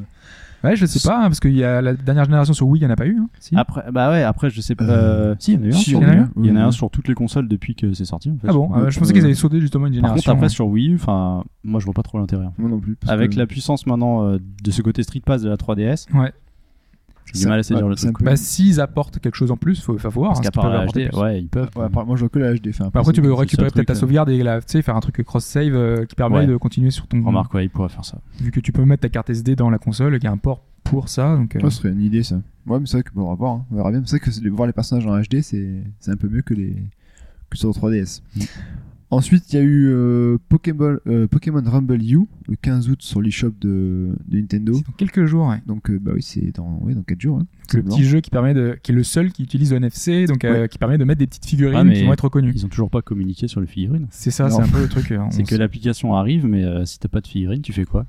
Ouais, 0.65 0.77
je 0.77 0.87
sais 0.87 1.01
pas, 1.09 1.19
hein, 1.19 1.23
parce 1.23 1.41
qu'il 1.41 1.57
y 1.57 1.65
a 1.65 1.83
la 1.83 1.95
dernière 1.95 2.25
génération 2.25 2.55
sur 2.55 2.67
Wii, 2.69 2.81
il 2.83 2.85
n'y 2.87 2.91
en 2.91 2.93
a 2.93 2.97
pas 2.97 3.07
eu. 3.07 3.19
Hein, 3.19 3.29
si. 3.41 3.57
Après, 3.57 3.83
bah 3.93 4.11
ouais, 4.11 4.23
après 4.23 4.49
je 4.51 4.61
sais 4.61 4.75
pas. 4.75 4.85
Euh, 4.85 5.33
euh, 5.33 5.35
Si, 5.39 5.55
il 5.55 5.55
y 5.55 5.59
en 5.59 5.63
a 5.63 5.67
eu 5.67 5.71
un. 5.71 5.73
si, 5.73 5.91
sur 5.91 5.99
il 6.01 6.03
y 6.03 6.07
en 6.07 6.09
a 6.09 6.13
Wii 6.13 6.21
eu 6.21 6.23
U. 6.25 6.29
Il 6.37 6.47
y 6.47 6.51
en 6.51 6.55
a 6.55 6.59
Oui, 6.59 6.65
un 6.65 6.67
oui. 6.69 6.73
sur 6.73 6.91
toutes 6.91 7.09
les 7.09 7.15
consoles 7.15 7.49
depuis 7.49 7.75
que 7.75 7.93
c'est 7.95 8.05
sorti. 8.05 8.31
En 8.31 8.37
fait. 8.39 8.47
Ah 8.49 8.53
bon 8.53 8.71
euh, 8.77 8.91
Je 8.91 8.99
pensais 8.99 9.13
qu'ils 9.13 9.25
avaient 9.25 9.35
sauté 9.35 9.61
justement 9.61 9.87
une 9.87 9.93
Par 9.95 10.11
génération. 10.11 10.33
contre, 10.33 10.39
après 10.45 10.49
sur 10.49 10.67
Wii 10.69 10.93
U, 10.93 10.95
enfin, 10.97 11.45
moi 11.65 11.81
je 11.81 11.85
vois 11.85 11.95
pas 11.95 12.03
trop 12.03 12.19
l'intérêt. 12.19 12.47
Moi 12.59 12.71
non 12.71 12.79
plus. 12.81 12.95
parce 12.97 13.13
Avec 13.13 13.33
que- 13.33 13.39
la 13.39 13.47
puissance 13.47 13.87
maintenant 13.87 14.25
euh, 14.25 14.39
de 14.63 14.71
ce 14.71 14.83
côté 14.83 15.03
Street 15.03 15.23
Pass 15.25 15.43
de 15.43 15.49
la 15.49 15.57
3DS, 15.57 16.07
Ouais. 16.15 16.33
J'ai 17.35 17.41
du 17.41 17.47
mal 17.49 17.59
à 17.59 17.63
saisir 17.63 17.83
ouais, 17.85 17.91
le 17.91 17.97
truc. 17.97 18.23
Bah, 18.23 18.37
s'ils 18.37 18.81
apportent 18.81 19.19
quelque 19.19 19.35
chose 19.37 19.51
en 19.51 19.57
plus, 19.57 19.81
faut, 19.83 19.97
faut 19.99 20.11
voir. 20.11 20.35
Parce 20.35 20.47
hein, 20.47 20.51
qu'à 20.51 20.69
la 20.69 20.87
HD, 20.87 21.15
ouais, 21.17 21.41
ils 21.41 21.49
peuvent. 21.49 21.71
Ouais, 21.77 21.89
moi 21.91 22.17
je 22.17 22.21
vois 22.21 22.29
que 22.29 22.39
la 22.39 22.55
HD. 22.55 22.69
Enfin, 22.71 22.91
Bah, 22.93 23.01
après, 23.01 23.13
tu 23.13 23.23
peux 23.23 23.33
récupérer 23.33 23.71
peut-être 23.71 23.87
ta 23.89 23.95
sauvegarde 23.95 24.29
et 24.31 24.43
la, 24.43 24.61
faire 24.61 24.97
un 24.97 25.01
truc 25.01 25.23
cross-save 25.25 25.75
euh, 25.75 26.05
qui 26.07 26.15
permet 26.15 26.39
Ouais. 26.39 26.47
de 26.47 26.57
continuer 26.57 26.91
sur 26.91 27.07
ton. 27.07 27.23
Remarque, 27.23 27.53
ouais, 27.55 27.65
ils 27.67 27.71
pourraient 27.71 27.89
faire 27.89 28.05
ça. 28.05 28.19
Vu 28.41 28.51
que 28.51 28.61
tu 28.61 28.73
peux 28.73 28.85
mettre 28.85 29.03
ta 29.03 29.09
carte 29.09 29.31
SD 29.31 29.57
dans 29.57 29.71
la 29.71 29.79
console, 29.79 30.17
il 30.21 30.25
y 30.25 30.27
a 30.27 30.33
un 30.33 30.37
port 30.37 30.63
pour 30.85 31.09
ça. 31.09 31.37
Donc, 31.37 31.55
euh, 31.57 31.61
Ouais, 31.61 31.71
ce 31.71 31.79
serait 31.79 31.91
une 31.91 32.03
idée 32.03 32.23
ça. 32.23 32.37
Ouais, 32.67 32.79
mais 32.81 32.87
c'est 32.87 32.99
vrai 32.99 33.03
que 33.03 33.11
bon, 33.15 33.27
on 33.27 33.29
va 33.31 33.35
voir. 33.35 33.53
hein. 33.53 33.65
On 33.71 33.77
verra 33.77 33.91
bien. 33.91 34.03
C'est 34.05 34.19
vrai 34.23 34.31
que 34.31 34.49
voir 34.51 34.67
les 34.67 34.73
personnages 34.73 35.07
en 35.07 35.19
HD, 35.21 35.41
c'est 35.43 35.83
c'est 36.01 36.11
un 36.11 36.17
peu 36.17 36.29
mieux 36.29 36.43
que 36.43 36.55
les 36.55 36.77
que 37.51 37.59
sur 37.59 37.71
3DS. 37.71 38.23
Ensuite, 39.13 39.53
il 39.53 39.57
y 39.57 39.59
a 39.59 39.63
eu 39.63 39.89
euh, 39.91 40.39
Pokémon, 40.49 40.97
euh, 41.07 41.27
Pokémon 41.27 41.63
Rumble 41.65 42.03
U 42.03 42.21
le 42.49 42.57
15 42.57 42.89
août 42.89 43.03
sur 43.03 43.21
l'eShop 43.21 43.51
de, 43.61 44.17
de 44.27 44.37
Nintendo. 44.39 44.73
C'est 44.73 44.87
dans 44.87 44.93
quelques 44.97 45.27
jours, 45.27 45.49
ouais. 45.49 45.61
Donc, 45.67 45.91
euh, 45.91 45.99
bah 46.01 46.13
oui, 46.15 46.23
c'est 46.23 46.51
dans, 46.57 46.79
ouais, 46.81 46.95
dans 46.95 47.03
4 47.03 47.21
jours. 47.21 47.39
Hein. 47.39 47.47
C'est 47.69 47.77
le 47.77 47.83
blanc. 47.83 47.95
petit 47.95 48.05
jeu 48.07 48.21
qui 48.21 48.31
permet 48.31 48.55
de, 48.55 48.79
qui 48.83 48.91
est 48.91 48.95
le 48.95 49.03
seul 49.03 49.31
qui 49.31 49.43
utilise 49.43 49.71
le 49.73 49.77
NFC, 49.77 50.25
donc 50.27 50.45
euh, 50.45 50.63
Ouais. 50.63 50.69
qui 50.69 50.79
permet 50.79 50.97
de 50.97 51.05
mettre 51.05 51.19
des 51.19 51.27
petites 51.27 51.45
figurines 51.45 51.77
Ah, 51.79 51.85
mais 51.85 51.93
qui 51.95 52.05
vont 52.05 52.13
être 52.15 52.25
reconnues. 52.25 52.53
Ils 52.55 52.65
ont 52.65 52.71
toujours 52.71 52.89
pas 52.91 53.03
communiqué 53.03 53.49
sur 53.49 53.61
les 53.61 53.67
figurines. 53.67 54.07
C'est 54.11 54.31
ça, 54.31 54.49
c'est 54.49 54.63
un 54.63 54.67
peu 54.69 54.81
le 54.81 54.89
truc. 54.89 55.13
C'est 55.31 55.43
que 55.43 55.55
l'application 55.57 56.15
arrive, 56.15 56.47
mais 56.47 56.65
euh, 56.65 56.87
si 56.87 56.99
t'as 56.99 57.09
pas 57.09 57.21
de 57.21 57.27
figurines, 57.27 57.61
tu 57.61 57.75
fais 57.75 57.85
quoi? 57.85 58.07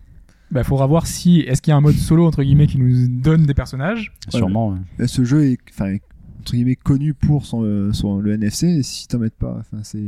Bah, 0.52 0.64
faudra 0.64 0.86
voir 0.88 1.06
si 1.08 1.40
est-ce 1.42 1.62
qu'il 1.62 1.72
y 1.72 1.74
a 1.74 1.78
un 1.78 1.82
mode 1.82 1.96
solo 1.96 2.26
entre 2.28 2.44
guillemets 2.44 2.68
qui 2.68 2.78
nous 2.78 3.08
donne 3.10 3.46
des 3.46 3.54
personnages? 3.54 4.14
Sûrement. 4.30 4.78
ouais. 5.00 5.08
Ce 5.08 5.26
jeu 5.26 5.44
est, 5.46 5.58
enfin, 5.72 5.98
entre 6.44 6.52
guillemets, 6.54 6.76
connu 6.76 7.14
pour 7.14 7.46
son, 7.46 7.64
euh, 7.64 7.94
son- 7.94 8.20
le 8.20 8.34
NFC. 8.34 8.84
Si 8.84 9.08
t'en 9.08 9.20
mets 9.20 9.30
pas, 9.30 9.58
enfin, 9.60 9.82
c'est. 9.84 10.04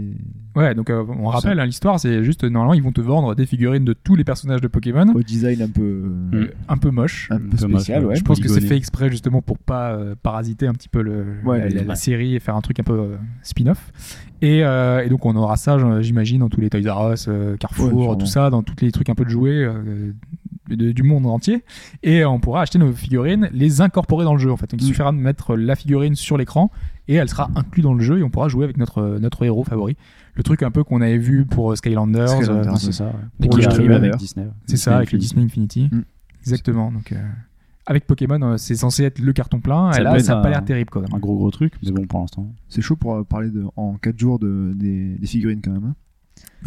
Ouais, 0.55 0.75
donc 0.75 0.89
euh, 0.89 1.03
on 1.07 1.27
rappelle 1.27 1.59
hein, 1.59 1.65
l'histoire, 1.65 1.99
c'est 1.99 2.23
juste 2.23 2.43
normalement 2.43 2.73
ils 2.73 2.83
vont 2.83 2.91
te 2.91 3.01
vendre 3.01 3.35
des 3.35 3.45
figurines 3.45 3.85
de 3.85 3.93
tous 3.93 4.15
les 4.15 4.23
personnages 4.25 4.61
de 4.61 4.67
Pokémon, 4.67 5.07
Au 5.13 5.23
design 5.23 5.61
un 5.61 5.69
peu, 5.69 6.03
euh, 6.33 6.47
un 6.67 6.77
peu 6.77 6.91
moches. 6.91 7.29
un 7.31 7.37
Un 7.37 7.39
peu 7.39 7.67
moche, 7.67 7.81
spécial, 7.83 8.05
ouais. 8.05 8.15
Je 8.15 8.23
pense 8.23 8.39
que 8.39 8.49
c'est 8.49 8.61
fait 8.61 8.75
exprès 8.77 9.09
justement 9.09 9.41
pour 9.41 9.57
pas 9.57 9.93
euh, 9.93 10.15
parasiter 10.21 10.67
un 10.67 10.73
petit 10.73 10.89
peu 10.89 11.01
le, 11.01 11.25
Ouais, 11.45 11.69
la, 11.69 11.95
série 11.95 12.35
et 12.35 12.39
faire 12.39 12.55
un 12.55 12.61
truc 12.61 12.79
un 12.79 12.83
peu 12.83 12.99
euh, 12.99 13.15
spin-off. 13.41 13.91
Et, 14.41 14.63
euh, 14.63 15.03
et 15.03 15.09
donc 15.09 15.25
on 15.25 15.35
aura 15.35 15.55
ça, 15.55 15.77
j'imagine, 16.01 16.39
dans 16.39 16.49
tous 16.49 16.59
les 16.61 16.69
Toys 16.69 16.91
R 16.91 17.13
Us, 17.13 17.25
euh, 17.29 17.55
Carrefour, 17.57 18.09
Ouais, 18.09 18.17
tout 18.17 18.25
ça, 18.25 18.49
dans 18.49 18.61
tous 18.61 18.75
les 18.81 18.91
trucs 18.91 19.09
un 19.09 19.15
peu 19.15 19.23
de 19.23 19.29
jouets 19.29 19.63
euh, 19.63 20.11
de- 20.69 20.91
du 20.91 21.03
monde 21.03 21.25
entier. 21.25 21.63
Et 22.03 22.25
on 22.25 22.39
pourra 22.39 22.61
acheter 22.61 22.79
nos 22.79 22.91
figurines, 22.91 23.49
les 23.53 23.81
incorporer 23.81 24.23
dans 24.25 24.33
le 24.33 24.39
jeu 24.39 24.51
en 24.51 24.57
fait. 24.57 24.69
Donc 24.71 24.81
il 24.81 24.85
Mm. 24.85 24.87
suffira 24.87 25.11
de 25.11 25.17
mettre 25.17 25.55
la 25.55 25.75
figurine 25.75 26.15
sur 26.15 26.37
l'écran 26.37 26.71
et 27.07 27.15
elle 27.15 27.29
sera 27.29 27.49
inclue 27.55 27.81
dans 27.83 27.93
le 27.93 28.01
jeu 28.03 28.19
et 28.19 28.23
on 28.23 28.29
pourra 28.29 28.47
jouer 28.47 28.63
avec 28.63 28.77
notre, 28.77 29.17
notre 29.19 29.43
héros 29.43 29.63
favori. 29.63 29.95
Le 30.35 30.43
truc 30.43 30.63
un 30.63 30.71
peu 30.71 30.83
qu'on 30.83 31.01
avait 31.01 31.17
vu 31.17 31.45
pour 31.45 31.71
euh, 31.71 31.75
Skylanders. 31.75 32.27
Skylanders, 32.29 32.73
euh, 32.73 32.77
c'est 32.77 32.91
ça. 32.91 33.05
ouais. 33.05 33.11
Pour 33.11 33.45
Et 33.45 33.49
qui 33.49 33.57
le 33.57 33.63
arrive 33.67 33.71
streamer, 33.75 33.95
avec. 33.95 34.15
Disney. 34.17 34.47
c'est 34.65 34.77
ça, 34.77 34.97
avec 34.97 35.11
le 35.11 35.17
Infinity. 35.17 35.27
Disney 35.35 35.45
Infinity. 35.45 35.89
Mm. 35.91 36.01
Exactement. 36.41 36.91
Donc, 36.91 37.11
euh, 37.11 37.15
avec 37.87 38.05
Pokémon, 38.07 38.41
euh, 38.41 38.57
c'est 38.57 38.75
censé 38.75 39.03
être 39.03 39.19
le 39.19 39.31
carton 39.31 39.59
plein. 39.59 39.91
Ça 39.93 40.01
et 40.01 40.03
là, 40.03 40.19
ça 40.19 40.35
n'a 40.35 40.41
pas 40.41 40.49
l'air 40.49 40.65
terrible 40.65 40.89
quand 40.89 41.01
même. 41.01 41.13
Un 41.13 41.19
gros 41.19 41.35
gros 41.37 41.51
truc, 41.51 41.73
mais 41.83 41.91
bon 41.91 42.05
pour 42.07 42.19
l'instant. 42.19 42.51
C'est 42.67 42.81
chaud 42.81 42.95
pour 42.95 43.23
parler 43.25 43.49
de, 43.51 43.63
en 43.75 43.95
4 43.95 44.17
jours 44.19 44.39
de, 44.39 44.73
des, 44.75 45.15
des 45.15 45.27
figurines 45.27 45.61
quand 45.63 45.71
même. 45.71 45.85
hein. 45.85 45.95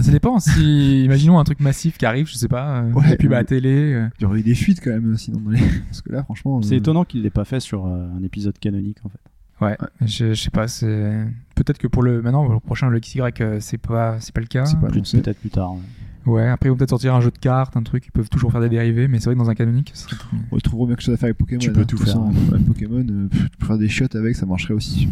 Ça 0.00 0.10
dépend. 0.12 0.38
Si, 0.38 1.04
imaginons 1.04 1.38
un 1.38 1.44
truc 1.44 1.60
massif 1.60 1.98
qui 1.98 2.06
arrive, 2.06 2.28
je 2.28 2.34
sais 2.36 2.48
pas, 2.48 2.80
euh, 2.82 2.92
Ouais. 2.92 3.10
des 3.10 3.16
pubs 3.16 3.32
à 3.32 3.36
la 3.38 3.44
télé. 3.44 3.94
euh, 3.94 4.08
Il 4.18 4.22
y 4.22 4.26
aurait 4.26 4.40
eu 4.40 4.42
des 4.42 4.54
fuites 4.54 4.80
quand 4.82 4.90
même, 4.90 5.16
sinon. 5.16 5.40
Dans 5.40 5.50
les... 5.50 5.58
Parce 5.88 6.02
que 6.02 6.12
là, 6.12 6.22
franchement. 6.22 6.62
C'est 6.62 6.74
euh, 6.74 6.78
étonnant 6.78 7.04
qu'il 7.04 7.22
l'ait 7.22 7.30
pas 7.30 7.44
fait 7.44 7.60
sur 7.60 7.86
euh, 7.86 8.08
un 8.16 8.22
épisode 8.22 8.58
canonique 8.58 8.98
en 9.04 9.08
fait. 9.08 9.64
ouais, 9.64 9.76
Je, 10.02 10.34
je 10.34 10.40
sais 10.42 10.50
pas. 10.50 10.68
C'est 10.68 11.24
peut-être 11.56 11.78
que 11.78 11.88
pour 11.88 12.02
le 12.02 12.22
maintenant, 12.22 12.44
pour 12.44 12.54
le 12.54 12.60
prochain 12.60 12.88
le 12.90 13.00
XY, 13.00 13.20
euh, 13.40 13.58
c'est 13.60 13.78
pas, 13.78 14.20
c'est 14.20 14.32
pas 14.34 14.40
le 14.40 14.46
cas. 14.46 14.64
C'est 14.66 14.78
pas. 14.80 14.86
Peut-être 14.88 15.40
plus 15.40 15.50
tard. 15.50 15.72
ouais. 15.74 15.80
Ouais. 16.28 16.46
Après, 16.48 16.68
ils 16.68 16.70
vont 16.70 16.76
peut-être 16.76 16.90
sortir 16.90 17.14
un 17.14 17.20
jeu 17.20 17.30
de 17.30 17.38
cartes, 17.38 17.76
un 17.76 17.82
truc. 17.82 18.04
Ils 18.06 18.12
peuvent 18.12 18.28
toujours 18.28 18.52
faire 18.52 18.60
des 18.60 18.68
dérivés, 18.68 19.08
mais 19.08 19.18
c'est 19.18 19.26
vrai 19.26 19.34
que 19.34 19.40
dans 19.40 19.50
un 19.50 19.54
canonique, 19.54 19.90
ce 19.94 20.04
serait- 20.04 20.16
On 20.52 20.58
trouverait 20.58 20.86
bien 20.88 20.96
quelque 20.96 21.04
chose 21.04 21.14
à 21.14 21.16
faire 21.16 21.26
avec 21.28 21.38
Pokémon. 21.38 21.58
Tu 21.58 21.72
peux 21.72 21.80
hein. 21.80 21.84
tout 21.84 21.96
faire. 21.96 22.06
façon, 22.06 22.32
ouais, 22.52 22.58
Pokémon, 22.66 23.04
euh, 23.08 23.28
pff, 23.28 23.50
tu 23.50 23.56
peux 23.58 23.66
faire 23.66 23.78
des 23.78 23.88
shots 23.88 24.14
avec, 24.16 24.36
ça 24.36 24.46
marcherait 24.46 24.74
aussi. 24.74 25.08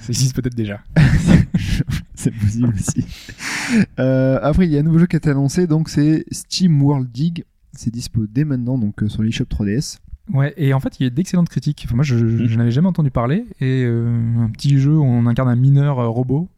ça 0.00 0.08
existe 0.10 0.36
peut-être 0.36 0.54
déjà. 0.54 0.80
c'est 2.14 2.30
possible 2.32 2.72
aussi. 2.74 3.04
Euh, 3.98 4.38
après, 4.42 4.66
il 4.66 4.72
y 4.72 4.76
a 4.76 4.80
un 4.80 4.84
nouveau 4.84 4.98
jeu 4.98 5.06
qui 5.06 5.16
a 5.16 5.18
été 5.18 5.30
annoncé, 5.30 5.66
donc 5.66 5.88
c'est 5.88 6.24
Steam 6.30 6.82
World 6.82 7.10
Dig. 7.12 7.44
C'est 7.72 7.90
dispo 7.90 8.26
dès 8.30 8.44
maintenant, 8.44 8.76
donc 8.76 9.02
euh, 9.02 9.08
sur 9.08 9.22
l'eShop 9.22 9.44
3DS. 9.44 9.98
Ouais, 10.32 10.52
et 10.56 10.72
en 10.74 10.80
fait, 10.80 11.00
il 11.00 11.04
y 11.04 11.06
a 11.06 11.10
d'excellentes 11.10 11.48
critiques. 11.48 11.82
Enfin, 11.86 11.96
moi, 11.96 12.04
je, 12.04 12.16
je, 12.16 12.24
Mm. 12.44 12.46
je 12.46 12.56
n'avais 12.58 12.70
jamais 12.70 12.88
entendu 12.88 13.10
parler. 13.10 13.44
Et 13.60 13.82
euh, 13.84 14.08
un 14.40 14.50
petit 14.50 14.78
jeu 14.78 14.92
où 14.96 15.02
on 15.02 15.26
incarne 15.26 15.48
un 15.48 15.56
mineur 15.56 15.98
euh, 15.98 16.06
robot 16.08 16.48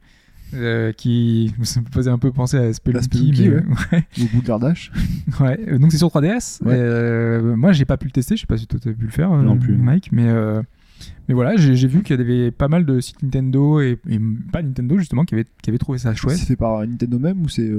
euh, 0.55 0.93
qui 0.93 1.53
ça 1.63 1.81
me 1.81 1.87
faisait 1.93 2.11
un 2.11 2.19
peu 2.19 2.33
penser 2.33 2.57
à 2.57 2.73
Spelunky. 2.73 3.05
Spelunky, 3.05 3.49
mais, 3.49 3.55
ouais. 3.57 3.63
ouais. 3.93 4.05
Au 4.23 4.37
bout 4.37 4.43
de 4.43 4.49
l'Ardache. 4.49 4.93
Ouais, 5.41 5.59
euh, 5.69 5.79
donc 5.79 5.91
c'est 5.93 5.99
sur 5.99 6.09
3DS. 6.09 6.63
Ouais. 6.65 6.75
Euh, 6.77 7.57
moi, 7.57 7.73
j'ai 7.73 7.85
pas 7.85 7.97
pu 7.97 8.07
le 8.07 8.13
tester. 8.13 8.37
Je 8.37 8.43
sais 8.43 8.47
pas 8.47 8.57
si 8.57 8.67
toi 8.67 8.79
t'as 8.83 8.93
pu 8.93 9.05
le 9.05 9.11
faire, 9.11 9.33
euh, 9.33 9.43
Non 9.43 9.57
plus. 9.59 9.77
Mike. 9.77 10.11
Mais 10.13 10.29
mais 11.29 11.35
voilà, 11.35 11.57
j'ai 11.57 11.89
vu 11.89 12.03
qu'il 12.03 12.19
y 12.19 12.21
avait 12.23 12.51
pas 12.51 12.69
mal 12.69 12.87
de 12.87 13.01
sites 13.01 13.23
Nintendo 13.23 13.81
et, 13.81 13.99
et 14.09 14.19
pas 14.53 14.63
Nintendo 14.63 14.97
justement 14.99 15.25
qui 15.25 15.35
avaient 15.35 15.47
qui 15.63 15.71
avaient 15.71 15.79
trouvé 15.79 15.99
ça 15.99 16.15
chouette. 16.15 16.37
C'est 16.37 16.47
fait 16.47 16.57
par 16.57 16.81
Nintendo 16.87 17.19
même 17.19 17.43
ou 17.43 17.49
c'est 17.49 17.71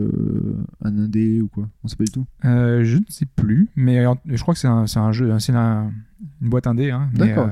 un 0.84 0.98
indé 0.98 1.42
ou 1.42 1.48
quoi? 1.48 1.68
On 1.84 1.88
sait 1.88 1.96
pas 1.96 2.04
du 2.04 2.12
tout. 2.12 2.26
Je 2.44 2.98
ne 2.98 3.04
sais 3.08 3.26
plus, 3.36 3.70
mais 3.76 4.04
je 4.28 4.42
crois 4.42 4.54
que 4.54 4.60
c'est 4.60 4.68
un, 4.68 5.12
jeu, 5.12 5.32
c'est 5.40 5.54
un- 5.54 5.92
une 6.42 6.50
boîte 6.50 6.68
indé. 6.68 6.92
Hein, 6.92 7.10
D'accord. 7.14 7.50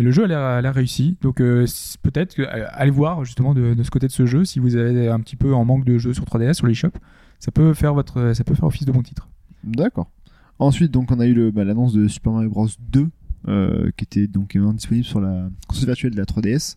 Mais 0.00 0.04
le 0.04 0.12
jeu 0.12 0.24
a 0.24 0.60
l'air- 0.62 0.74
réussi. 0.74 1.18
Donc 1.20 1.40
euh, 1.42 1.66
peut-être 2.02 2.38
euh, 2.38 2.66
allez 2.70 2.90
voir 2.90 3.22
justement 3.24 3.52
de, 3.52 3.76
ce 3.82 3.90
côté 3.90 4.06
de 4.06 4.12
ce 4.12 4.24
jeu 4.24 4.46
si 4.46 4.58
vous 4.58 4.76
avez 4.76 5.08
un 5.08 5.20
petit 5.20 5.36
peu 5.36 5.52
en 5.52 5.66
manque 5.66 5.84
de 5.84 5.98
jeux 5.98 6.14
sur 6.14 6.24
3DS 6.24 6.54
sur 6.54 6.66
l'eShop. 6.66 6.92
Ça 7.38 7.50
peut 7.50 7.74
faire 7.74 7.92
votre, 7.92 8.32
ça 8.34 8.42
peut 8.42 8.54
faire 8.54 8.64
office 8.64 8.86
de 8.86 8.92
bon 8.92 9.02
titre. 9.02 9.28
D'accord. 9.62 10.10
Ensuite, 10.58 10.90
donc, 10.90 11.10
on 11.10 11.20
a 11.20 11.26
eu 11.26 11.52
bah, 11.52 11.64
l'annonce 11.64 11.92
de 11.92 12.08
Super 12.08 12.32
Mario 12.32 12.48
Bros 12.50 12.68
2 12.92 13.08
euh, 13.48 13.90
qui 13.96 14.04
était 14.04 14.26
donc 14.26 14.56
disponible 14.56 15.04
sur 15.04 15.20
la 15.20 15.48
console 15.68 15.86
virtuelle 15.86 16.12
de 16.12 16.18
la 16.18 16.24
3DS. 16.24 16.76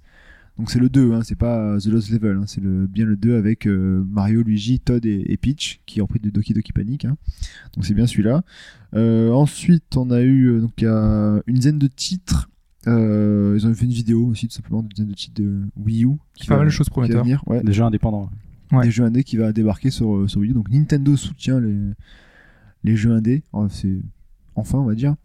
Donc 0.57 0.69
c'est 0.69 0.80
le 0.80 0.89
2, 0.89 1.13
hein, 1.13 1.21
c'est 1.24 1.38
pas 1.38 1.78
The 1.80 1.88
Lost 1.88 2.11
Level, 2.11 2.38
hein, 2.38 2.43
c'est 2.45 2.61
bien 2.61 3.05
le 3.05 3.15
2 3.15 3.38
avec 3.38 3.65
Mario, 3.65 4.43
Luigi, 4.43 4.80
Todd 4.80 5.03
et, 5.03 5.38
Peach 5.38 5.82
qui 5.88 5.99
ont 6.01 6.05
pris 6.05 6.19
de 6.19 6.30
Doki 6.30 6.53
Doki 6.53 6.74
Panic. 6.74 7.05
hein. 7.05 7.17
Donc 7.76 7.86
c'est 7.86 7.95
bien 7.95 8.05
celui-là. 8.05 8.43
Ensuite, 8.93 9.97
on 9.97 10.11
a 10.11 10.21
eu 10.21 10.59
donc 10.59 10.82
une 10.82 11.55
dizaine 11.55 11.80
de 11.80 11.88
titres. 11.88 12.49
Euh, 12.88 13.55
ils 13.57 13.65
ont 13.67 13.73
fait 13.73 13.86
une 13.86 13.91
vidéo 13.91 14.25
aussi 14.27 14.47
tout 14.47 14.53
simplement 14.55 14.84
de 14.84 15.13
titres 15.13 15.41
de 15.41 15.61
Wii 15.77 16.05
U 16.05 16.09
qui 16.36 16.47
Pas 16.47 16.55
va- 16.55 16.59
mal 16.59 16.67
de 16.67 16.71
choses 16.73 16.89
prometteurs. 16.89 17.23
venir, 17.23 17.41
ouais, 17.47 17.63
Des 17.63 17.71
jeux 17.73 17.84
indépendants. 17.84 18.29
Ouais. 18.71 18.84
des 18.86 18.91
jeux 18.91 19.03
indés 19.05 19.23
qui 19.23 19.38
va 19.38 19.53
débarquer 19.53 19.89
sur, 19.91 20.15
euh, 20.15 20.27
sur 20.27 20.41
Wii 20.41 20.51
U. 20.51 20.53
Donc 20.53 20.69
Nintendo 20.69 21.15
soutient 21.15 21.59
les, 21.59 21.75
les 22.84 22.95
jeux 22.95 23.11
indés. 23.11 23.43
Oh, 23.53 23.67
c'est 23.69 23.97
enfin 24.55 24.77
on 24.79 24.86
va 24.86 24.95
dire. 24.95 25.15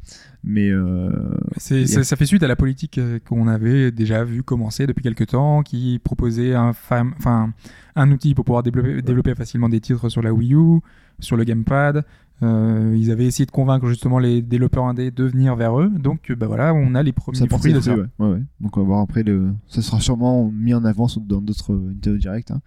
Mais 0.45 0.71
euh, 0.71 1.11
C'est- 1.57 1.83
a- 1.83 1.87
ça, 1.87 2.05
ça 2.05 2.17
fait 2.17 2.27
suite 2.27 2.43
à 2.43 2.49
la 2.49 2.57
politique 2.57 3.01
qu'on 3.27 3.49
avait 3.49 3.91
déjà 3.91 4.23
vu 4.25 4.43
commencer 4.43 4.87
depuis 4.87 5.03
quelques 5.03 5.27
temps, 5.27 5.63
qui 5.63 5.99
proposait 6.03 6.55
un, 6.55 6.71
fam- 6.73 7.13
enfin, 7.19 7.53
un 7.97 8.11
outil 8.13 8.35
pour 8.35 8.45
pouvoir 8.45 8.63
développer, 8.63 9.03
développer 9.03 9.35
facilement 9.35 9.69
des 9.69 9.81
titres 9.81 10.09
sur 10.09 10.23
la 10.23 10.33
Wii 10.33 10.55
U, 10.55 10.81
sur 11.19 11.37
le 11.37 11.45
gamepad. 11.45 12.05
Euh, 12.43 12.95
ils 12.97 13.11
avaient 13.11 13.27
essayé 13.27 13.47
de 13.47 13.51
convaincre 13.51 13.89
justement 13.89 14.19
les 14.19 14.43
développeurs 14.43 14.85
indés 14.85 15.11
de 15.11 15.25
venir 15.25 15.57
vers 15.57 15.81
eux. 15.81 15.91
Donc, 15.91 16.31
euh, 16.31 16.37
bah 16.37 16.47
voilà, 16.47 16.73
on 16.75 16.95
a 16.95 17.03
les 17.03 17.13
premiers 17.13 17.39
ça 17.39 17.47
fruits 17.47 17.73
de 17.73 17.81
ça. 17.81 17.97
ouais. 17.97 18.05
Ouais, 18.19 18.31
ouais. 18.31 18.43
Donc 18.61 18.77
on 18.77 18.81
va 18.81 18.87
voir 18.87 19.01
après 19.01 19.23
le. 19.23 19.53
Ça 19.67 19.83
sera 19.83 20.01
sûrement 20.01 20.51
mis 20.53 20.73
en 20.75 20.85
avant 20.85 21.07
dans 21.21 21.41
d'autres 21.43 21.73
euh, 21.73 21.91
Nintendo 21.95 22.17
Direct. 22.17 22.51
hein. 22.53 22.61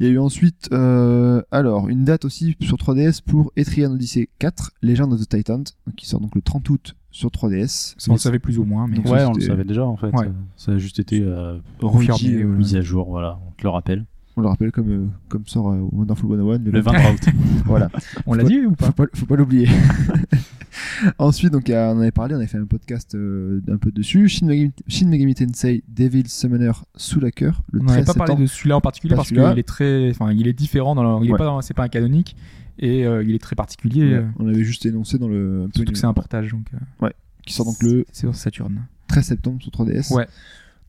Il 0.00 0.06
y 0.06 0.10
a 0.10 0.12
eu 0.12 0.18
ensuite, 0.18 0.68
euh, 0.72 1.42
alors, 1.50 1.88
une 1.88 2.04
date 2.04 2.24
aussi 2.24 2.56
sur 2.60 2.76
3DS 2.76 3.20
pour 3.20 3.50
Etrian 3.56 3.90
Odyssey 3.92 4.28
4, 4.38 4.70
Legend 4.80 5.12
of 5.12 5.20
the 5.20 5.28
Titan, 5.28 5.64
qui 5.96 6.06
sort 6.06 6.20
donc 6.20 6.36
le 6.36 6.40
30 6.42 6.70
août 6.70 6.94
sur 7.10 7.30
3DS. 7.30 7.94
Ça, 7.98 8.10
on 8.10 8.14
le 8.14 8.18
savait 8.20 8.38
plus 8.38 8.60
ou 8.60 8.64
moins, 8.64 8.86
mais 8.86 8.96
Donc, 8.98 9.06
Ouais, 9.06 9.18
ça, 9.18 9.28
on 9.30 9.32
le 9.32 9.40
savait 9.40 9.64
déjà 9.64 9.84
en 9.84 9.96
fait. 9.96 10.12
Ouais. 10.14 10.30
Ça 10.56 10.72
a 10.72 10.78
juste 10.78 11.00
été 11.00 11.20
euh, 11.20 11.58
confirmé, 11.80 12.42
euh, 12.42 12.44
ouais. 12.46 12.58
mis 12.58 12.76
à 12.76 12.80
jour, 12.80 13.08
voilà, 13.10 13.40
on 13.48 13.50
te 13.52 13.64
le 13.64 13.70
rappelle. 13.70 14.04
On 14.38 14.40
le 14.40 14.46
rappelle 14.46 14.70
comme, 14.70 14.88
euh, 14.90 15.06
comme 15.28 15.44
sort 15.46 15.72
euh, 15.72 15.80
Wonderful 15.90 16.28
101 16.38 16.58
Le 16.70 16.80
23 16.80 17.10
août. 17.12 17.20
voilà. 17.66 17.90
on 18.24 18.34
l'a 18.34 18.44
dit 18.44 18.60
ou 18.66 18.70
pas 18.76 18.86
faut 18.86 18.92
pas, 18.92 19.04
faut 19.12 19.26
pas 19.26 19.34
l'oublier. 19.34 19.68
Ensuite, 21.18 21.52
donc, 21.52 21.68
a- 21.70 21.92
on 21.92 22.00
avait 22.00 22.12
parlé, 22.12 22.34
on 22.34 22.38
avait 22.38 22.46
fait 22.46 22.58
un 22.58 22.66
podcast 22.66 23.14
euh, 23.14 23.60
un 23.68 23.78
peu 23.78 23.90
dessus. 23.90 24.28
Shin 24.28 24.46
Megami, 24.46 24.72
Shin 24.86 25.08
Megami 25.08 25.34
Tensei 25.34 25.82
Devil 25.88 26.28
Summoner 26.28 26.70
Soulaker, 26.94 27.50
le 27.72 27.80
On 27.80 27.84
13 27.86 27.96
n'avait 27.96 28.06
pas 28.06 28.14
parlé 28.14 28.42
de 28.42 28.46
celui-là 28.46 28.76
en 28.76 28.80
particulier 28.80 29.16
parce 29.16 29.28
qu'il 29.28 29.38
est 29.40 29.62
très, 29.66 30.10
enfin, 30.10 30.30
il 30.32 30.46
est 30.46 30.52
différent 30.52 30.94
dans 30.94 31.18
le- 31.18 31.24
il 31.24 31.30
est 31.30 31.32
Ouais. 31.32 31.38
pas 31.38 31.44
dans- 31.46 31.60
c'est 31.62 31.74
pas 31.74 31.84
un 31.84 31.88
canonique 31.88 32.36
et 32.78 33.04
euh, 33.06 33.24
il 33.24 33.34
est 33.34 33.40
très 33.42 33.56
particulier. 33.56 34.04
Ouais, 34.04 34.14
euh, 34.18 34.26
on 34.38 34.46
avait 34.46 34.62
juste 34.64 34.86
énoncé 34.86 35.18
dans 35.18 35.28
le. 35.28 35.64
un 35.68 35.70
surtout 35.74 35.92
que 35.92 35.98
c'est 35.98 36.06
un 36.06 36.14
portage, 36.14 36.52
donc. 36.52 36.66
euh, 37.02 37.08
qui 37.44 37.54
sort 37.54 37.66
donc 37.66 37.82
le 37.82 38.04
C'est 38.12 38.20
sur 38.20 38.34
Saturn. 38.36 38.82
13 39.08 39.24
septembre 39.24 39.60
sur 39.62 39.72
3DS. 39.72 40.12
Ouais. 40.14 40.26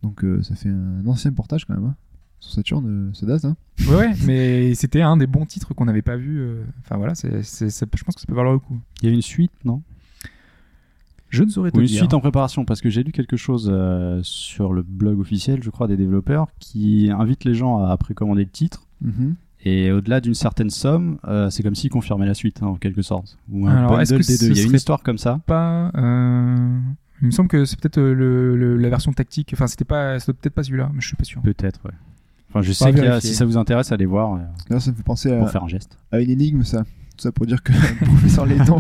Donc 0.04 0.24
euh, 0.24 0.42
ça 0.44 0.56
fait 0.56 0.70
un 0.70 1.06
ancien 1.08 1.32
portage 1.32 1.66
quand 1.66 1.74
même. 1.74 1.86
hein. 1.86 1.96
Sur 2.40 2.54
Saturn, 2.54 2.86
euh, 2.88 3.14
ça 3.14 3.26
date. 3.26 3.46
Hein. 3.46 3.56
Ouais, 3.88 3.96
ouais, 3.96 4.12
mais 4.26 4.74
c'était 4.76 5.02
un 5.02 5.18
des 5.18 5.28
bons 5.28 5.46
titres 5.46 5.74
qu'on 5.74 5.86
n'avait 5.86 6.02
pas 6.02 6.16
vu. 6.16 6.40
euh, 6.40 6.64
Enfin 6.86 6.98
voilà, 6.98 7.16
c'est, 7.16 7.44
c'est- 7.44 7.70
c'est- 7.70 7.88
je 7.98 8.04
pense 8.04 8.16
que 8.16 8.22
ça 8.22 8.28
peut 8.28 8.34
valoir 8.34 8.54
le 8.54 8.60
coup. 8.60 8.80
Il 9.02 9.10
y 9.10 9.12
a 9.12 9.16
une 9.16 9.22
suite, 9.22 9.52
non? 9.66 9.82
Je 11.30 11.44
ne 11.44 11.50
saurais 11.50 11.70
te 11.72 11.78
Ou 11.78 11.82
une 11.82 11.86
dire. 11.88 12.00
suite 12.00 12.14
en 12.16 12.20
préparation 12.20 12.66
parce 12.66 12.82
que 12.82 12.90
j'ai 12.90 13.04
lu 13.04 13.12
quelque 13.12 13.38
chose 13.38 13.70
euh, 13.72 14.20
sur 14.24 14.74
le 14.74 14.82
blog 14.82 15.20
officiel, 15.20 15.62
je 15.62 15.70
crois, 15.70 15.88
des 15.88 15.98
développeurs 15.98 16.48
qui 16.60 17.12
invite 17.16 17.44
les 17.44 17.54
gens 17.54 17.84
à 17.84 17.96
précommander 17.98 18.44
le 18.44 18.50
titre. 18.50 18.88
Mhm. 19.02 19.36
Et 19.64 19.92
au-delà 19.92 20.22
d'une 20.22 20.34
certaine 20.34 20.70
somme, 20.70 21.20
euh, 21.28 21.50
c'est 21.50 21.62
comme 21.62 21.76
s'ils 21.76 21.90
confirmaient 21.92 22.26
la 22.26 22.34
suite, 22.34 22.64
hein, 22.64 22.68
en 22.68 22.76
quelque 22.76 23.02
sorte. 23.04 23.38
Ou 23.52 23.68
un 23.68 23.76
Alors, 23.76 23.92
bundle 23.92 24.24
des 24.26 24.38
deux. 24.38 24.48
Il 24.52 24.58
y 24.58 24.62
a 24.62 24.64
une 24.64 24.74
histoire 24.74 25.04
comme 25.04 25.18
ça. 25.18 25.40
Pas. 25.46 25.92
euh, 25.96 26.80
Il 27.22 27.26
me 27.28 27.32
semble 27.32 27.50
que 27.50 27.66
c'est 27.66 27.78
peut-être 27.80 28.00
le, 28.00 28.56
le- 28.56 28.78
la 28.78 28.90
version 28.90 29.12
tactique. 29.12 29.52
Enfin, 29.54 29.68
c'était 29.68 29.84
pas, 29.86 30.18
c'était 30.20 30.34
peut-être 30.34 30.54
pas 30.56 30.64
celui-là, 30.64 30.90
mais 30.94 31.02
je 31.02 31.08
suis 31.08 31.18
pas 31.18 31.26
sûr. 31.26 31.42
Peut-être, 31.42 31.82
ouais. 31.86 31.92
Enfin, 32.50 32.62
je 32.62 32.72
sais 32.72 32.86
va 32.86 32.92
qu'il 32.92 33.00
y 33.00 33.02
a, 33.02 33.10
vérifier. 33.10 33.30
si 33.30 33.36
ça 33.36 33.46
vous 33.46 33.58
intéresse, 33.58 33.92
allez 33.92 34.06
voir 34.06 34.36
euh, 34.36 34.40
Là, 34.70 34.80
ça 34.80 34.92
me 34.92 34.96
fait 34.96 35.04
penser 35.04 35.32
à, 35.32 35.46
faire 35.48 35.64
un 35.64 35.68
geste. 35.68 35.98
à 36.12 36.20
une 36.20 36.30
énigme, 36.30 36.64
ça. 36.64 36.84
Tout 37.18 37.24
ça 37.24 37.32
pour 37.32 37.46
dire 37.46 37.62
que 37.62 37.72
le 37.74 38.06
professeur 38.06 38.46
Layton 38.46 38.80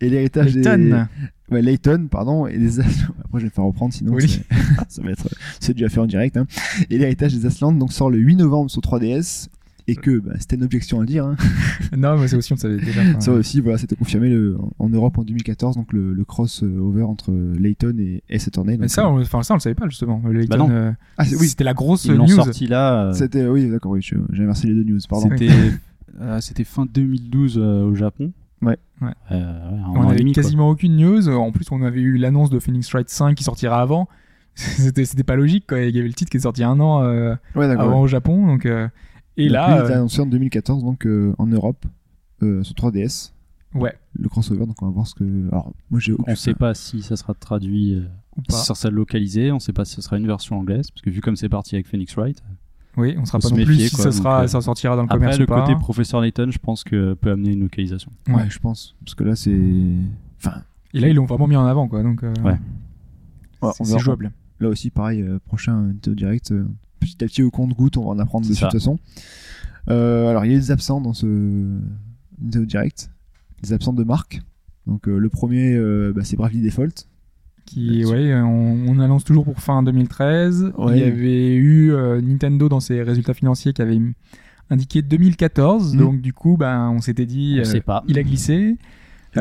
et 0.00 0.08
l'héritage 0.08 0.52
des. 0.52 0.62
Layton. 0.62 1.08
Ouais, 1.50 1.60
Layton, 1.60 2.08
pardon, 2.10 2.46
et 2.46 2.56
des 2.56 2.80
Après, 2.80 2.90
je 3.34 3.38
vais 3.38 3.44
me 3.44 3.50
faire 3.50 3.64
reprendre, 3.64 3.92
sinon 3.92 4.12
Oui. 4.14 4.40
ça 4.88 5.02
va 5.02 5.10
être. 5.10 5.28
C'est 5.60 5.72
déjà 5.72 5.88
fait 5.88 6.00
en 6.00 6.06
direct. 6.06 6.36
Hein. 6.36 6.46
Et 6.88 6.98
l'héritage 6.98 7.34
des 7.34 7.46
Aslandes 7.46 7.78
donc 7.78 7.92
sort 7.92 8.10
le 8.10 8.18
8 8.18 8.36
novembre 8.36 8.70
sur 8.70 8.80
3DS. 8.80 9.48
Et 9.86 9.96
que 9.96 10.18
bah, 10.18 10.32
c'était 10.38 10.56
une 10.56 10.64
objection 10.64 10.98
à 10.98 11.00
le 11.00 11.06
dire. 11.06 11.26
hein. 11.26 11.36
non, 11.96 12.16
mais 12.18 12.26
c'est 12.28 12.36
aussi, 12.36 12.52
on 12.52 12.56
le 12.56 12.60
savait 12.60 12.76
déjà. 12.78 13.00
enfin, 13.10 13.20
Ça 13.20 13.32
aussi, 13.32 13.60
voilà, 13.60 13.76
c'était 13.78 13.96
confirmé 13.96 14.30
le- 14.30 14.56
en 14.78 14.88
Europe 14.88 15.18
en 15.18 15.22
2014, 15.24 15.76
donc 15.76 15.92
le, 15.92 16.12
le 16.14 16.24
crossover 16.24 17.02
entre 17.02 17.32
Layton 17.58 17.94
et 17.98 18.22
Ace 18.30 18.48
Attorney. 18.48 18.76
Mais 18.78 18.88
ça, 18.88 19.04
euh, 19.04 19.08
on, 19.10 19.20
enfin, 19.20 19.42
ça, 19.42 19.54
on 19.54 19.56
le 19.58 19.60
savait 19.60 19.74
pas 19.74 19.88
justement. 19.88 20.22
Layton, 20.30 20.48
Bah 20.50 20.56
non. 20.56 20.70
euh, 20.70 20.92
ah, 21.18 21.24
oui, 21.38 21.48
c'était 21.48 21.64
la 21.64 21.74
grosse 21.74 22.06
Ils 22.06 22.14
news. 22.14 22.28
sorti 22.28 22.66
là. 22.66 23.08
euh, 23.08 23.12
c'était, 23.12 23.46
oui, 23.46 23.68
d'accord, 23.68 23.92
oui, 23.92 24.00
je- 24.02 24.16
j'ai 24.32 24.42
inversé 24.44 24.66
les 24.68 24.74
deux 24.74 24.84
news, 24.84 25.00
pardon. 25.08 25.28
C'était 25.30 25.48
euh, 26.20 26.40
c'était 26.40 26.64
fin 26.64 26.86
2012 26.86 27.58
euh, 27.58 27.84
au 27.84 27.94
Japon. 27.94 28.32
Ouais. 28.62 28.78
Ouais. 29.02 29.10
Euh, 29.32 29.60
On 29.94 29.98
an 29.98 30.04
et 30.04 30.06
avait 30.12 30.18
demi, 30.20 30.32
quoi. 30.32 30.42
quasiment 30.42 30.70
aucune 30.70 30.96
news. 30.96 31.28
En 31.28 31.52
plus, 31.52 31.66
on 31.70 31.82
avait 31.82 32.00
eu 32.00 32.16
l'annonce 32.16 32.48
de 32.48 32.58
Phoenix 32.58 32.90
Wright 32.92 33.10
5 33.10 33.34
qui 33.34 33.44
sortira 33.44 33.82
avant. 33.82 34.08
C'était, 34.54 35.04
c'était 35.04 35.24
pas 35.24 35.34
logique, 35.36 35.66
quoi. 35.68 35.80
Il 35.80 35.94
y 35.94 35.98
avait 35.98 36.06
le 36.08 36.14
titre 36.14 36.30
qui 36.30 36.36
est 36.36 36.40
sorti 36.40 36.62
un 36.62 36.78
an 36.80 37.02
euh, 37.02 37.34
Ouais, 37.56 37.66
avant 37.66 37.96
ouais. 37.96 38.00
au 38.04 38.06
Japon. 38.06 38.46
Donc, 38.46 38.64
euh, 38.66 38.86
et 39.36 39.44
Donc, 39.46 39.52
là, 39.52 39.68
il 39.68 39.72
a 39.80 39.84
été 39.84 39.92
euh, 39.92 39.96
annoncé 39.96 40.20
en 40.20 40.26
2014, 40.26 40.84
donc 40.84 41.06
euh, 41.06 41.34
en 41.38 41.46
Europe, 41.46 41.84
euh, 42.42 42.62
sur 42.62 42.74
3DS, 42.74 43.32
ouais, 43.74 43.94
le 44.18 44.28
crossover. 44.28 44.66
Donc 44.66 44.80
on 44.82 44.86
va 44.86 44.92
voir 44.92 45.06
ce 45.06 45.14
que. 45.14 45.48
Alors, 45.50 45.72
moi 45.90 46.00
j'ai 46.00 46.12
aucun. 46.12 46.32
On 46.32 46.36
sait 46.36 46.54
pas 46.54 46.74
si 46.74 47.02
ça 47.02 47.16
sera 47.16 47.34
traduit, 47.34 47.94
euh, 47.94 48.04
ou 48.36 48.42
pas. 48.42 48.56
si 48.56 48.64
ça 48.66 48.74
sera 48.74 48.90
localisé. 48.90 49.50
On 49.52 49.58
sait 49.60 49.72
pas 49.72 49.84
si 49.84 49.94
ce 49.94 50.02
sera 50.02 50.18
une 50.18 50.26
version 50.26 50.58
anglaise, 50.58 50.90
parce 50.90 51.02
que 51.02 51.10
vu 51.10 51.20
comme 51.20 51.36
c'est 51.36 51.48
parti 51.48 51.74
avec 51.74 51.86
Phoenix 51.86 52.14
Wright. 52.16 52.42
Oui, 52.96 53.16
on 53.18 53.24
sera 53.24 53.40
pas 53.40 53.48
se 53.48 53.54
non 53.54 53.56
plus 53.64 53.72
méfier, 53.72 53.88
si 53.88 53.96
quoi, 53.96 54.04
ça, 54.04 54.12
sera, 54.12 54.42
euh, 54.44 54.46
ça 54.46 54.60
sortira 54.60 54.94
dans 54.94 55.02
le 55.02 55.06
Après, 55.06 55.18
commerce 55.18 55.38
le 55.38 55.44
ou 55.44 55.48
pas. 55.48 55.62
côté 55.62 55.74
professeur 55.74 56.20
Layton, 56.20 56.50
je 56.52 56.58
pense 56.58 56.84
que 56.84 57.14
peut 57.14 57.32
amener 57.32 57.50
une 57.52 57.62
localisation. 57.62 58.12
Ouais, 58.28 58.34
Ouais. 58.34 58.50
je 58.50 58.58
pense. 58.60 58.94
Parce 59.04 59.16
que 59.16 59.24
là, 59.24 59.34
c'est. 59.34 59.50
Enfin, 60.38 60.62
Et 60.92 61.00
là, 61.00 61.08
ils 61.08 61.16
l'ont 61.16 61.24
vraiment 61.24 61.48
mis 61.48 61.56
en 61.56 61.66
avant, 61.66 61.88
quoi. 61.88 62.04
Donc, 62.04 62.22
euh, 62.22 62.32
Ouais. 62.44 62.56
c'est, 63.72 63.98
jouable. 63.98 64.30
Là 64.60 64.68
aussi, 64.68 64.90
pareil, 64.90 65.22
euh, 65.22 65.40
prochain 65.44 65.74
Nintendo 65.82 66.14
Direct, 66.14 66.52
euh, 66.52 66.68
petit 67.04 67.22
à 67.24 67.26
petit 67.26 67.42
au 67.42 67.50
compte-goutte, 67.50 67.96
on 67.96 68.04
va 68.04 68.10
en 68.10 68.18
apprendre 68.18 68.48
de 68.48 68.54
ça. 68.54 68.66
toute 68.66 68.78
façon. 68.78 68.98
Euh, 69.90 70.28
alors, 70.28 70.44
il 70.44 70.52
y 70.52 70.54
a 70.54 70.58
des 70.58 70.70
absents 70.70 71.00
dans 71.00 71.12
ce 71.12 71.26
Nintendo 72.40 72.66
Direct, 72.66 73.10
des 73.62 73.72
absents 73.72 73.92
de 73.92 74.04
marque. 74.04 74.40
Donc, 74.86 75.08
euh, 75.08 75.18
le 75.18 75.28
premier, 75.28 75.74
euh, 75.74 76.12
bah, 76.14 76.22
c'est 76.24 76.36
Bravely 76.36 76.62
Default. 76.62 77.06
Qui, 77.64 78.04
ouais, 78.04 78.34
on, 78.34 78.88
on 78.88 78.98
annonce 78.98 79.24
toujours 79.24 79.44
pour 79.44 79.58
fin 79.58 79.82
2013. 79.82 80.72
Ouais. 80.76 80.98
Il 80.98 81.00
y 81.00 81.04
avait 81.04 81.54
eu 81.54 81.92
euh, 81.92 82.20
Nintendo 82.20 82.68
dans 82.68 82.80
ses 82.80 83.02
résultats 83.02 83.32
financiers 83.32 83.72
qui 83.72 83.80
avait 83.80 83.98
indiqué 84.68 85.00
2014. 85.00 85.94
Mm. 85.94 85.98
Donc, 85.98 86.20
du 86.20 86.32
coup, 86.34 86.56
ben, 86.58 86.90
on 86.90 87.00
s'était 87.00 87.24
dit, 87.26 87.56
On 87.58 87.60
euh, 87.62 87.64
sait 87.64 87.80
pas. 87.80 88.04
il 88.06 88.18
a 88.18 88.22
glissé. 88.22 88.76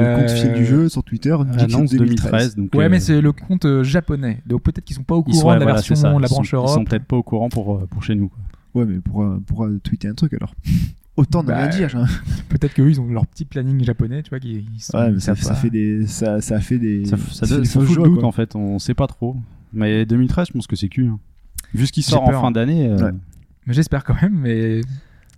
Le 0.01 0.15
compte 0.15 0.25
officiel 0.25 0.51
Euh, 0.51 0.57
du 0.57 0.65
jeu 0.65 0.89
sur 0.89 1.03
Twitter 1.03 1.31
Annonce 1.57 1.91
2013. 1.91 2.55
Donc, 2.55 2.73
Ouais, 2.75 2.85
euh, 2.85 2.89
mais 2.89 2.99
c'est 2.99 3.21
le 3.21 3.31
compte 3.31 3.65
euh, 3.65 3.83
japonais. 3.83 4.41
Donc, 4.45 4.63
peut-être 4.63 4.83
qu'ils 4.83 4.95
sont 4.95 5.03
pas 5.03 5.15
au 5.15 5.23
ils 5.27 5.31
courant 5.31 5.41
sont, 5.41 5.47
de 5.49 5.53
la 5.53 5.57
voilà, 5.59 5.73
version 5.73 5.95
ça. 5.95 6.13
de 6.13 6.19
la 6.19 6.25
Ils 6.25 6.27
sont- 6.29 6.35
branche 6.35 6.51
Ils 6.51 6.55
Europe. 6.55 6.69
sont 6.69 6.83
peut-être 6.85 7.05
pas 7.05 7.17
au 7.17 7.23
courant 7.23 7.49
pour, 7.49 7.75
euh, 7.75 7.85
pour 7.89 8.03
chez 8.03 8.15
nous. 8.15 8.29
quoi. 8.29 8.39
Ouais, 8.81 8.85
mais 8.87 8.99
pour, 8.99 9.23
euh, 9.23 9.39
pour 9.45 9.65
euh, 9.65 9.79
tweeter 9.83 10.07
un 10.07 10.13
truc 10.15 10.33
alors. 10.33 10.53
Autant 11.15 11.43
ne 11.43 11.49
Bah, 11.49 11.57
rien 11.57 11.67
dire. 11.67 11.95
hein. 11.95 12.05
Peut-être 12.49 12.73
qu'eux, 12.73 12.89
ils 12.89 12.99
ont 12.99 13.07
leur 13.07 13.27
petit 13.27 13.45
planning 13.45 13.83
japonais, 13.83 14.23
tu 14.23 14.29
vois, 14.31 14.39
qui 14.39 14.65
ils 14.73 14.79
sont- 14.81 14.97
Ouais, 14.97 15.11
mais 15.11 15.17
ils 15.17 15.21
ça, 15.21 15.35
ça 15.35 15.53
fait 15.53 15.69
des. 15.69 16.07
Ça, 16.07 16.41
ça 16.41 16.59
fait 16.59 16.79
des. 16.79 17.05
Ça, 17.05 17.17
ça, 17.17 17.45
fait 17.45 17.53
donne- 17.53 17.61
des 17.61 17.67
ça 17.67 17.79
fausses 17.79 17.89
fout 17.89 17.97
le 17.97 18.03
doute 18.09 18.19
quoi. 18.21 18.27
en 18.29 18.31
fait, 18.31 18.55
on 18.55 18.79
sait 18.79 18.95
pas 18.95 19.05
trop. 19.05 19.35
Mais 19.73 20.07
2013, 20.07 20.47
je 20.47 20.53
pense 20.53 20.65
que 20.65 20.75
c'est 20.75 20.89
cul. 20.89 21.05
hein. 21.07 21.19
Vu 21.75 21.85
ce 21.85 21.91
qui 21.91 22.01
sort 22.01 22.23
en 22.23 22.31
fin 22.31 22.49
d'année, 22.51 22.87
euh, 22.87 22.97
Ouais. 22.97 23.11
Mais 23.67 23.73
j'espère 23.75 24.03
quand 24.03 24.15
même, 24.21 24.33
mais 24.41 24.81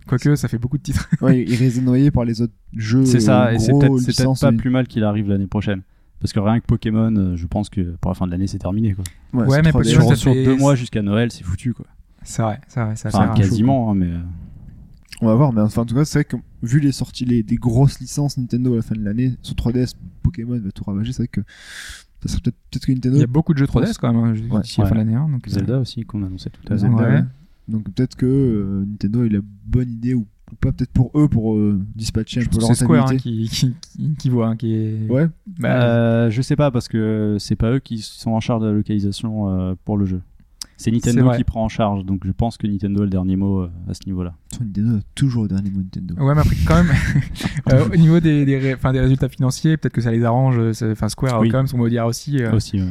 quoique 0.06 0.36
ça 0.36 0.48
fait 0.48 0.58
beaucoup 0.58 0.78
de 0.78 0.82
titres. 0.82 1.08
Ouais, 1.20 1.42
il 1.42 1.54
risque 1.54 1.78
de 1.80 1.84
noyer 1.84 2.10
par 2.10 2.24
les 2.24 2.40
autres 2.42 2.54
jeux. 2.74 3.04
c'est 3.04 3.20
ça, 3.20 3.52
et 3.52 3.58
c'est 3.58 3.72
peut-être 3.72 4.40
pas 4.40 4.50
mais- 4.50 4.56
plus 4.56 4.70
mal 4.70 4.86
qu'il 4.86 5.04
arrive 5.04 5.28
l'année 5.28 5.46
prochaine. 5.46 5.82
Parce 6.20 6.32
que 6.32 6.40
rien 6.40 6.60
que 6.60 6.66
Pokémon, 6.66 7.14
euh, 7.14 7.36
je 7.36 7.46
pense 7.46 7.68
que 7.68 7.94
pour 8.00 8.10
la 8.10 8.14
fin 8.14 8.26
de 8.26 8.30
l'année, 8.30 8.46
c'est 8.46 8.58
terminé. 8.58 8.94
Quoi. 8.94 9.04
Ouais, 9.34 9.46
Ouais, 9.46 9.62
mais 9.62 9.70
3D. 9.70 9.92
Pokémon, 9.94 10.14
Sur, 10.14 10.32
fait- 10.32 10.44
deux 10.44 10.56
mois 10.56 10.74
jusqu'à 10.74 11.02
Noël, 11.02 11.30
c'est 11.30 11.44
foutu. 11.44 11.74
Quoi. 11.74 11.84
C'est 12.22 12.40
vrai, 12.42 12.58
c'est 12.68 12.80
vrai, 12.82 12.96
ça 12.96 13.10
Enfin, 13.10 13.30
à- 13.30 13.34
quasiment, 13.34 13.90
hein, 13.90 13.94
mais. 13.94 14.06
euh, 14.10 14.18
On 15.22 15.26
va 15.26 15.34
voir, 15.34 15.52
mais 15.52 15.60
enfin, 15.62 15.82
en 15.82 15.86
tout 15.86 15.94
cas, 15.94 16.04
c'est 16.04 16.18
vrai 16.20 16.24
que 16.24 16.36
vu 16.62 16.78
les 16.80 16.92
sorties, 16.92 17.24
les, 17.24 17.42
des 17.42 17.56
grosses 17.56 18.00
licences 18.00 18.36
Nintendo 18.38 18.72
à 18.74 18.76
la 18.76 18.82
fin 18.82 18.94
de 18.94 19.02
l'année, 19.04 19.34
sur 19.42 19.54
3DS, 19.54 19.94
Pokémon 20.22 20.58
va 20.58 20.70
tout 20.72 20.84
ravager, 20.84 21.12
c'est 21.12 21.22
vrai 21.22 21.28
que 21.28 21.40
ça 22.24 22.28
serait 22.28 22.40
peut-être 22.42 22.84
que 22.86 22.92
Nintendo. 22.92 23.16
Il 23.16 23.20
y 23.20 23.24
a 23.24 23.26
beaucoup 23.26 23.52
de 23.54 23.58
jeux 23.58 23.66
3DS 23.66 23.96
quand 23.98 24.12
même, 24.12 24.22
hein, 24.24 24.34
Ouais. 24.50 24.60
d'ici 24.62 24.80
la 24.80 24.86
fin 24.86 24.94
de 24.94 24.98
l'année. 25.00 25.14
hein, 25.14 25.28
donc, 25.30 25.46
euh, 25.46 25.50
Zelda 25.50 25.78
aussi, 25.78 26.02
qu'on 26.04 26.22
annonçait 26.22 26.50
tout 26.50 26.60
à 26.70 26.76
l'heure. 26.76 27.24
Donc 27.68 27.84
peut-être 27.84 28.14
que 28.16 28.26
euh, 28.26 28.84
Nintendo 28.86 29.22
a 29.22 29.24
eu 29.26 29.28
la 29.28 29.40
bonne 29.64 29.90
idée 29.90 30.14
ou, 30.14 30.26
pas, 30.60 30.70
peut-être 30.72 30.92
pour 30.92 31.10
eux, 31.18 31.28
pour 31.28 31.56
euh, 31.56 31.80
dispatcher 31.96 32.40
un 32.40 32.44
je 32.44 32.48
peu 32.48 32.58
pense 32.58 32.62
leur 32.62 32.70
que 32.70 32.76
c'est 32.76 32.84
Square 32.84 33.10
hein, 33.10 33.16
qui, 33.16 33.74
qui, 34.18 34.30
voit, 34.30 34.46
hein, 34.48 34.56
qui 34.56 34.74
est. 34.74 35.08
Ouais, 35.10 35.28
Bah, 35.58 35.82
Euh, 35.82 36.30
je 36.30 36.40
sais 36.42 36.54
pas, 36.56 36.70
parce 36.70 36.86
que 36.88 37.36
c'est 37.40 37.56
pas 37.56 37.72
eux 37.72 37.80
qui 37.80 37.98
sont 37.98 38.30
en 38.30 38.40
charge 38.40 38.62
de 38.62 38.66
la 38.68 38.72
localisation 38.72 39.48
euh, 39.50 39.74
pour 39.84 39.96
le 39.98 40.06
jeu. 40.06 40.20
C'est 40.78 40.90
Nintendo 40.90 41.30
qui 41.34 41.42
prend 41.42 41.64
en 41.64 41.68
charge, 41.70 42.04
donc 42.04 42.26
je 42.26 42.32
pense 42.32 42.58
que 42.58 42.66
Nintendo 42.66 43.00
a 43.00 43.04
le 43.04 43.10
dernier 43.10 43.34
mot 43.36 43.62
euh, 43.62 43.70
à 43.88 43.94
ce 43.94 44.00
niveau-là. 44.06 44.34
Nintendo 44.60 44.96
a 44.98 45.00
toujours 45.14 45.42
le 45.44 45.48
dernier 45.48 45.70
mot 45.70 45.78
Nintendo. 45.80 46.14
Ouais, 46.22 46.34
mais 46.34 46.42
après, 46.42 46.56
quand 46.66 46.84
même, 46.84 46.92
euh, 47.72 47.88
au 47.92 47.96
niveau 47.96 48.20
des, 48.20 48.44
des, 48.44 48.58
ré- 48.58 48.74
enfin, 48.74 48.92
des 48.92 49.00
résultats 49.00 49.30
financiers, 49.30 49.78
peut-être 49.78 49.94
que 49.94 50.02
ça 50.02 50.12
les 50.12 50.22
arrange. 50.22 50.58
euh, 50.58 50.72
Enfin, 50.92 51.08
Square 51.08 51.40
Oui. 51.40 51.48
a 51.48 51.50
quand 51.50 51.56
même 51.58 51.66
son 51.66 51.78
mot 51.78 51.86
à 51.86 51.90
dire 51.90 52.04
aussi 52.04 52.42
euh, 52.42 52.52
Aussi, 52.52 52.76
ouais. 52.78 52.86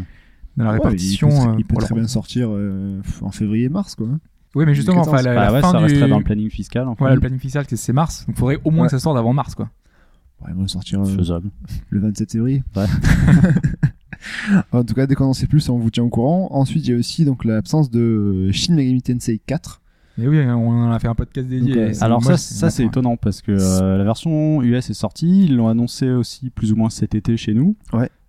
dans 0.58 0.64
la 0.66 0.72
Ouais, 0.72 0.76
répartition. 0.78 1.30
il 1.30 1.32
peut, 1.44 1.48
euh, 1.50 1.56
il 1.60 1.64
peut 1.66 1.74
pour 1.76 1.80
très 1.84 1.90
leur- 1.94 2.00
bien 2.00 2.08
sortir 2.08 2.48
euh, 2.50 3.00
en 3.22 3.30
février-mars, 3.32 3.94
quoi. 3.96 4.08
Oui, 4.56 4.66
mais 4.66 4.74
justement, 4.74 5.04
2014. 5.04 5.14
enfin, 5.14 5.30
la, 5.30 5.36
Bah 5.36 5.46
la 5.48 5.54
ouais, 5.54 5.62
fin 5.62 5.72
ça 5.72 5.78
du. 5.80 5.84
resterait 5.84 6.10
dans 6.10 6.18
le 6.18 6.24
planning 6.24 6.50
fiscal. 6.50 6.88
En 6.88 6.96
fait. 6.96 7.00
Voilà, 7.00 7.16
le 7.16 7.22
planning 7.22 7.40
fiscal, 7.40 7.66
c'est 7.68 7.76
c'est 7.76 7.94
mars. 7.94 8.26
Donc, 8.26 8.36
il 8.36 8.40
faudrait 8.40 8.60
au 8.64 8.72
moins 8.72 8.84
Ouais. 8.84 8.88
que 8.88 8.92
ça 8.92 9.00
sorte 9.00 9.18
avant 9.18 9.34
mars, 9.34 9.54
quoi. 9.56 9.70
Ouais, 10.42 10.52
ils 10.52 10.56
vont 10.56 10.68
sortir 10.68 11.02
euh, 11.02 11.06
Faisable. 11.06 11.50
le 11.90 12.00
27 12.00 12.32
février. 12.32 12.64
Ouais. 12.76 12.86
en 14.72 14.84
tout 14.84 14.94
cas, 14.94 15.08
dès 15.08 15.16
qu'on 15.16 15.26
en 15.26 15.34
sait 15.34 15.48
plus, 15.48 15.68
on 15.70 15.78
vous 15.78 15.90
tient 15.90 16.04
au 16.04 16.10
courant. 16.10 16.48
Ensuite, 16.52 16.88
il 16.88 16.92
y 16.92 16.94
a 16.94 16.98
aussi 16.98 17.26
donc 17.26 17.46
l'absence 17.46 17.90
de 17.92 18.50
Shin 18.52 18.76
Megami 18.76 19.02
Tensei 19.02 19.40
4. 19.46 19.82
Et 20.18 20.28
oui, 20.30 20.40
on 20.48 20.70
en 20.70 20.92
a 20.92 21.00
fait 21.00 21.10
un 21.10 21.16
podcast 21.16 21.48
dédié. 21.50 21.74
Donc, 21.76 21.84
euh, 21.84 21.94
Alors 22.02 22.22
moi, 22.22 22.38
ça, 22.38 22.56
ça 22.56 22.70
c'est 22.70 22.84
ouais. 22.84 22.88
étonnant 22.88 23.18
parce 23.18 23.42
que 23.42 23.52
euh, 23.52 23.98
la 23.98 24.04
version 24.06 24.62
US 24.64 24.90
est 24.90 24.94
sortie, 24.94 25.46
ils 25.46 25.56
l'ont 25.58 25.68
annoncé 25.68 26.10
aussi 26.10 26.50
plus 26.50 26.72
ou 26.72 26.78
moins 26.78 26.90
cet 26.90 27.16
été 27.16 27.36
chez 27.36 27.54
nous. 27.54 27.76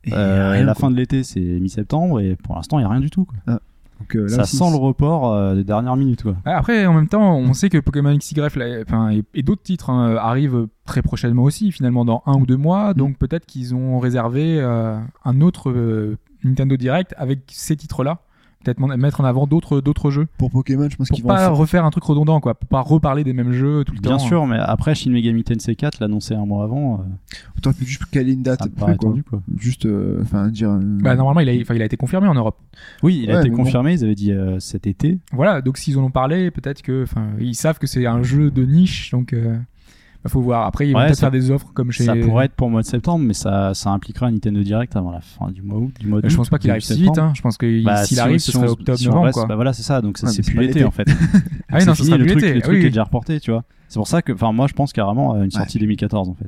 Et 0.04 0.12
Euh, 0.12 0.50
rien, 0.52 0.64
la 0.64 0.72
quoi. 0.74 0.80
fin 0.82 0.90
de 0.90 0.96
l'été 0.96 1.22
c'est 1.24 1.40
mi-septembre 1.40 2.20
et 2.20 2.36
pour 2.36 2.54
l'instant 2.56 2.78
il 2.78 2.82
y 2.82 2.84
a 2.84 2.88
rien 2.88 3.00
du 3.00 3.10
tout. 3.10 3.24
Quoi. 3.24 3.60
Donc, 4.00 4.14
euh, 4.16 4.22
là 4.24 4.28
Ça 4.28 4.42
aussi, 4.42 4.56
sent 4.56 4.70
le 4.70 4.76
report 4.76 5.32
euh, 5.32 5.54
des 5.54 5.64
dernières 5.64 5.96
minutes. 5.96 6.22
Quoi. 6.22 6.36
Ouais, 6.44 6.52
Après, 6.52 6.86
en 6.86 6.92
même 6.92 7.08
temps, 7.08 7.36
on 7.36 7.52
sait 7.54 7.70
que 7.70 7.78
Pokémon 7.78 8.14
XY 8.16 8.34
là, 8.56 9.12
et, 9.12 9.22
et 9.34 9.42
d'autres 9.42 9.62
titres 9.62 9.90
hein, 9.90 10.16
arrivent 10.16 10.68
très 10.84 11.02
prochainement 11.02 11.42
aussi, 11.42 11.72
finalement 11.72 12.04
dans 12.04 12.22
un 12.26 12.34
ou 12.34 12.46
deux 12.46 12.56
mois. 12.56 12.90
Mm. 12.90 12.94
Donc 12.94 13.18
peut-être 13.18 13.46
qu'ils 13.46 13.74
ont 13.74 13.98
réservé 13.98 14.58
euh, 14.60 14.98
un 15.24 15.40
autre 15.40 15.70
euh, 15.70 16.16
Nintendo 16.44 16.76
Direct 16.76 17.14
avec 17.18 17.40
ces 17.48 17.76
titres-là. 17.76 18.20
Peut-être 18.66 18.80
mettre 18.98 19.20
en 19.20 19.24
avant 19.24 19.46
d'autres 19.46 19.80
d'autres 19.80 20.10
jeux 20.10 20.26
pour 20.38 20.50
Pokémon, 20.50 20.88
je 20.90 20.96
pense 20.96 21.08
pour 21.08 21.14
qu'ils 21.14 21.22
vont 21.22 21.28
pas 21.28 21.48
refaire 21.50 21.84
un 21.84 21.90
truc 21.90 22.02
redondant, 22.02 22.40
quoi. 22.40 22.54
Pour 22.54 22.68
pas 22.68 22.80
reparler 22.80 23.22
des 23.22 23.32
mêmes 23.32 23.52
jeux 23.52 23.84
tout 23.84 23.94
le 23.94 24.00
Bien 24.00 24.12
temps. 24.12 24.18
sûr, 24.18 24.46
mais 24.46 24.56
après 24.58 24.94
Shin 24.96 25.10
Megami 25.12 25.44
Tensei 25.44 25.76
4 25.76 26.00
l'annonçait 26.00 26.34
un 26.34 26.44
mois 26.46 26.64
avant, 26.64 26.94
euh, 26.94 27.60
T'aurais 27.62 27.76
pu 27.76 27.84
juste 27.84 28.04
caler 28.06 28.32
une 28.32 28.42
date 28.42 28.60
quoi. 28.78 28.90
attendu, 28.90 29.22
quoi. 29.22 29.40
Juste, 29.56 29.86
euh, 29.86 30.18
enfin, 30.22 30.48
dire. 30.48 30.70
euh, 30.70 30.80
Bah, 31.00 31.14
normalement, 31.14 31.40
il 31.40 31.48
a, 31.48 31.62
enfin, 31.62 31.74
il 31.74 31.82
a 31.82 31.84
été 31.84 31.96
confirmé 31.96 32.26
en 32.28 32.34
Europe. 32.34 32.56
Oui, 33.04 33.20
il 33.22 33.30
a 33.30 33.40
été 33.40 33.50
bon. 33.50 33.56
confirmé, 33.58 33.92
ils 33.94 34.02
avaient 34.04 34.14
dit 34.16 34.32
euh, 34.32 34.58
cet 34.58 34.86
été. 34.86 35.18
Voilà, 35.32 35.60
donc 35.62 35.78
s'ils 35.78 35.96
en 35.98 36.02
ont 36.04 36.10
parlé, 36.10 36.50
peut-être 36.50 36.82
que, 36.82 37.04
enfin, 37.04 37.28
ils 37.38 37.54
savent 37.54 37.78
que 37.78 37.86
c'est 37.86 38.04
un 38.06 38.22
jeu 38.22 38.50
de 38.50 38.64
niche, 38.64 39.10
donc 39.12 39.32
euh, 39.32 39.56
faut 40.28 40.40
voir. 40.40 40.66
Après, 40.66 40.86
ils 40.88 40.92
vont 40.92 40.98
Ouais, 40.98 41.06
peut-être 41.06 41.16
ça- 41.16 41.20
faire 41.22 41.30
des 41.30 41.50
offres 41.50 41.68
comme 41.74 41.90
chez. 41.92 42.04
Ça 42.04 42.14
pourrait 42.16 42.46
être 42.46 42.54
pour 42.54 42.66
le 42.68 42.72
mois 42.72 42.82
de 42.82 42.86
septembre, 42.86 43.24
mais 43.24 43.34
ça, 43.34 43.74
ça 43.74 43.90
impliquera 43.90 44.26
un 44.26 44.30
Nintendo 44.32 44.62
Direct 44.62 44.94
avant 44.96 45.10
la 45.10 45.20
fin 45.20 45.50
du 45.50 45.62
mois 45.62 45.80
du 46.00 46.06
mois 46.06 46.18
Euh. 46.18 46.28
Je 46.28 46.36
pense 46.36 46.48
pas 46.48 46.58
qu'il 46.58 46.70
arrive 46.70 46.82
si 46.82 46.94
vite. 47.00 47.18
Hein. 47.18 47.32
Je 47.34 47.42
pense 47.42 47.56
que 47.56 47.84
Bah, 47.84 48.04
s'il 48.04 48.16
si 48.16 48.20
arrive, 48.20 48.38
ce 48.38 48.52
serait 48.52 48.68
octobre, 48.68 48.98
novembre, 49.04 49.24
reste-. 49.26 49.46
Bah 49.48 49.54
voilà, 49.54 49.72
c'est 49.72 49.82
ça. 49.82 50.00
Donc 50.00 50.18
ça, 50.18 50.26
Ouais, 50.26 50.32
c'est 50.32 50.42
c'est 50.42 50.52
plus 50.52 50.60
l'été 50.66 50.84
en 50.84 50.90
fait. 50.90 51.06
Ah 51.68 51.76
oui, 51.76 51.80
C'est 51.80 51.86
non, 51.86 51.94
ce 51.94 52.02
fini, 52.02 52.08
sera 52.10 52.18
le 52.18 52.26
truc, 52.26 52.42
le 52.42 52.56
Ah 52.58 52.60
truc 52.60 52.84
est 52.84 52.88
déjà 52.88 53.04
reporté, 53.04 53.40
tu 53.40 53.50
vois. 53.50 53.64
C'est 53.88 53.98
pour 53.98 54.06
ça 54.08 54.22
que, 54.22 54.32
enfin, 54.32 54.52
moi, 54.52 54.66
je 54.68 54.72
pense 54.74 54.92
carrément 54.92 55.32
à 55.34 55.44
une 55.44 55.50
sortie 55.50 55.78
2014 55.78 56.28
en 56.28 56.34
fait. 56.34 56.46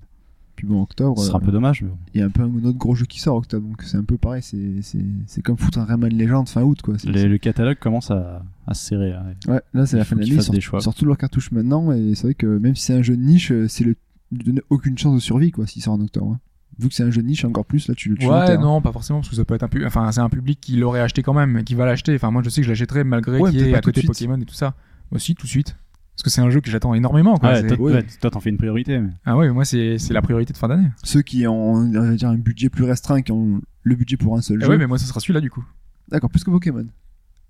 Puis 0.58 0.66
bon, 0.66 0.82
octobre, 0.82 1.20
Ce 1.20 1.26
sera 1.28 1.38
un 1.38 1.40
euh, 1.40 1.44
peu 1.44 1.52
dommage. 1.52 1.82
mais 1.82 1.88
bon. 1.88 1.96
il 2.14 2.18
y 2.20 2.22
a 2.24 2.26
un 2.26 2.30
peu 2.30 2.42
un 2.42 2.52
autre 2.64 2.76
gros 2.76 2.96
jeu 2.96 3.06
qui 3.06 3.20
sort 3.20 3.36
octobre, 3.36 3.64
donc 3.68 3.80
c'est 3.84 3.96
un 3.96 4.02
peu 4.02 4.16
pareil. 4.16 4.42
C'est 4.42 4.82
c'est- 4.82 4.98
c'est 5.28 5.40
comme 5.40 5.56
foutre 5.56 5.78
un 5.78 5.84
Rayman 5.84 6.10
Legend 6.12 6.48
fin 6.48 6.62
août, 6.62 6.82
quoi. 6.82 6.98
C'est- 6.98 7.08
Le, 7.08 7.28
le 7.28 7.38
catalogue 7.38 7.78
commence 7.78 8.10
à, 8.10 8.42
à 8.66 8.74
se 8.74 8.84
serrer. 8.86 9.12
hein. 9.12 9.22
Ouais, 9.46 9.60
là 9.72 9.86
c'est 9.86 9.96
Il 9.96 9.98
la 10.00 10.04
fin 10.04 10.16
de 10.16 10.20
l'année. 10.22 10.32
Ils 10.34 10.42
sortent, 10.42 10.54
des 10.56 10.60
choix. 10.60 10.80
ils 10.80 10.82
sortent 10.82 10.96
toutes 10.98 11.06
leurs 11.06 11.16
cartouches 11.16 11.52
maintenant, 11.52 11.92
et 11.92 12.16
c'est 12.16 12.24
vrai 12.24 12.34
que 12.34 12.46
même 12.58 12.74
si 12.74 12.82
c'est 12.86 12.94
un 12.94 13.02
jeu 13.02 13.16
de 13.16 13.22
niche, 13.22 13.52
euh, 13.52 13.68
c'est 13.68 13.84
le 13.84 13.94
lui 14.32 14.42
donner 14.44 14.60
aucune 14.68 14.98
chance 14.98 15.14
de 15.14 15.20
survie, 15.20 15.52
quoi, 15.52 15.66
s'il 15.68 15.80
sort 15.80 15.94
en 15.94 16.00
octobre. 16.00 16.32
hein. 16.32 16.40
Vu 16.80 16.88
que 16.88 16.94
c'est 16.94 17.04
un 17.04 17.10
jeu 17.10 17.22
de 17.22 17.26
niche, 17.28 17.44
encore 17.44 17.64
plus, 17.64 17.86
là 17.88 17.94
tu 17.94 18.08
le 18.10 18.16
tues. 18.16 18.26
Ouais, 18.26 18.58
non, 18.58 18.80
pas 18.82 18.90
forcément, 18.92 19.20
parce 19.20 19.30
que 19.30 19.36
ça 19.36 19.44
peut 19.44 19.54
être 19.54 19.62
un, 19.62 19.68
pu- 19.68 19.86
enfin, 19.86 20.10
c'est 20.12 20.20
un 20.20 20.28
public 20.28 20.60
qui 20.60 20.76
l'aurait 20.76 21.00
acheté 21.00 21.22
quand 21.22 21.34
même, 21.34 21.56
et 21.58 21.64
qui 21.64 21.74
va 21.76 21.86
l'acheter. 21.86 22.14
Enfin, 22.16 22.30
moi, 22.32 22.42
je 22.44 22.50
sais 22.50 22.60
que 22.62 22.66
je 22.66 22.72
l'achèterais 22.72 23.04
malgré 23.04 23.38
Ouais, 23.38 23.50
qu'il 23.52 23.60
y 23.60 23.70
ait 23.70 23.74
à 23.74 23.80
côté. 23.80 24.02
Pokémon 24.02 24.38
et 24.40 24.44
tout 24.44 24.54
ça. 24.54 24.74
Aussi, 25.12 25.34
tout 25.36 25.46
de 25.46 25.50
suite. 25.50 25.76
Parce 26.18 26.24
que 26.24 26.30
c'est 26.30 26.40
un 26.40 26.50
jeu 26.50 26.60
que 26.60 26.68
j'attends 26.68 26.94
énormément. 26.94 27.36
Quoi. 27.36 27.50
Ouais, 27.52 27.60
C'est- 27.60 27.76
toi, 27.76 27.86
ouais. 27.86 27.92
ouais, 27.94 28.06
toi, 28.20 28.28
t'en 28.30 28.40
fais 28.40 28.50
une 28.50 28.56
priorité. 28.58 28.98
mais- 28.98 29.10
Ah 29.24 29.36
ouais, 29.36 29.50
moi, 29.52 29.64
c'est 29.64 29.98
c'est 29.98 30.12
la 30.12 30.20
priorité 30.20 30.52
de 30.52 30.58
fin 30.58 30.66
d'année. 30.66 30.88
Ceux 31.04 31.22
qui 31.22 31.46
ont 31.46 31.74
on 31.74 31.90
va 31.92 32.14
dire, 32.16 32.28
un 32.28 32.34
budget 32.36 32.68
plus 32.70 32.82
restreint, 32.84 33.22
qui 33.22 33.30
ont 33.30 33.60
le 33.84 33.94
budget 33.94 34.16
pour 34.16 34.36
un 34.36 34.40
seul 34.42 34.58
Ah 34.60 34.64
jeu. 34.66 34.70
ouais, 34.72 34.78
mais 34.78 34.88
moi, 34.88 34.98
ce 34.98 35.06
sera 35.06 35.20
celui-là 35.20 35.40
du 35.40 35.48
coup. 35.50 35.64
D'accord, 36.08 36.28
plus 36.28 36.42
que 36.42 36.50
Pokémon. 36.50 36.86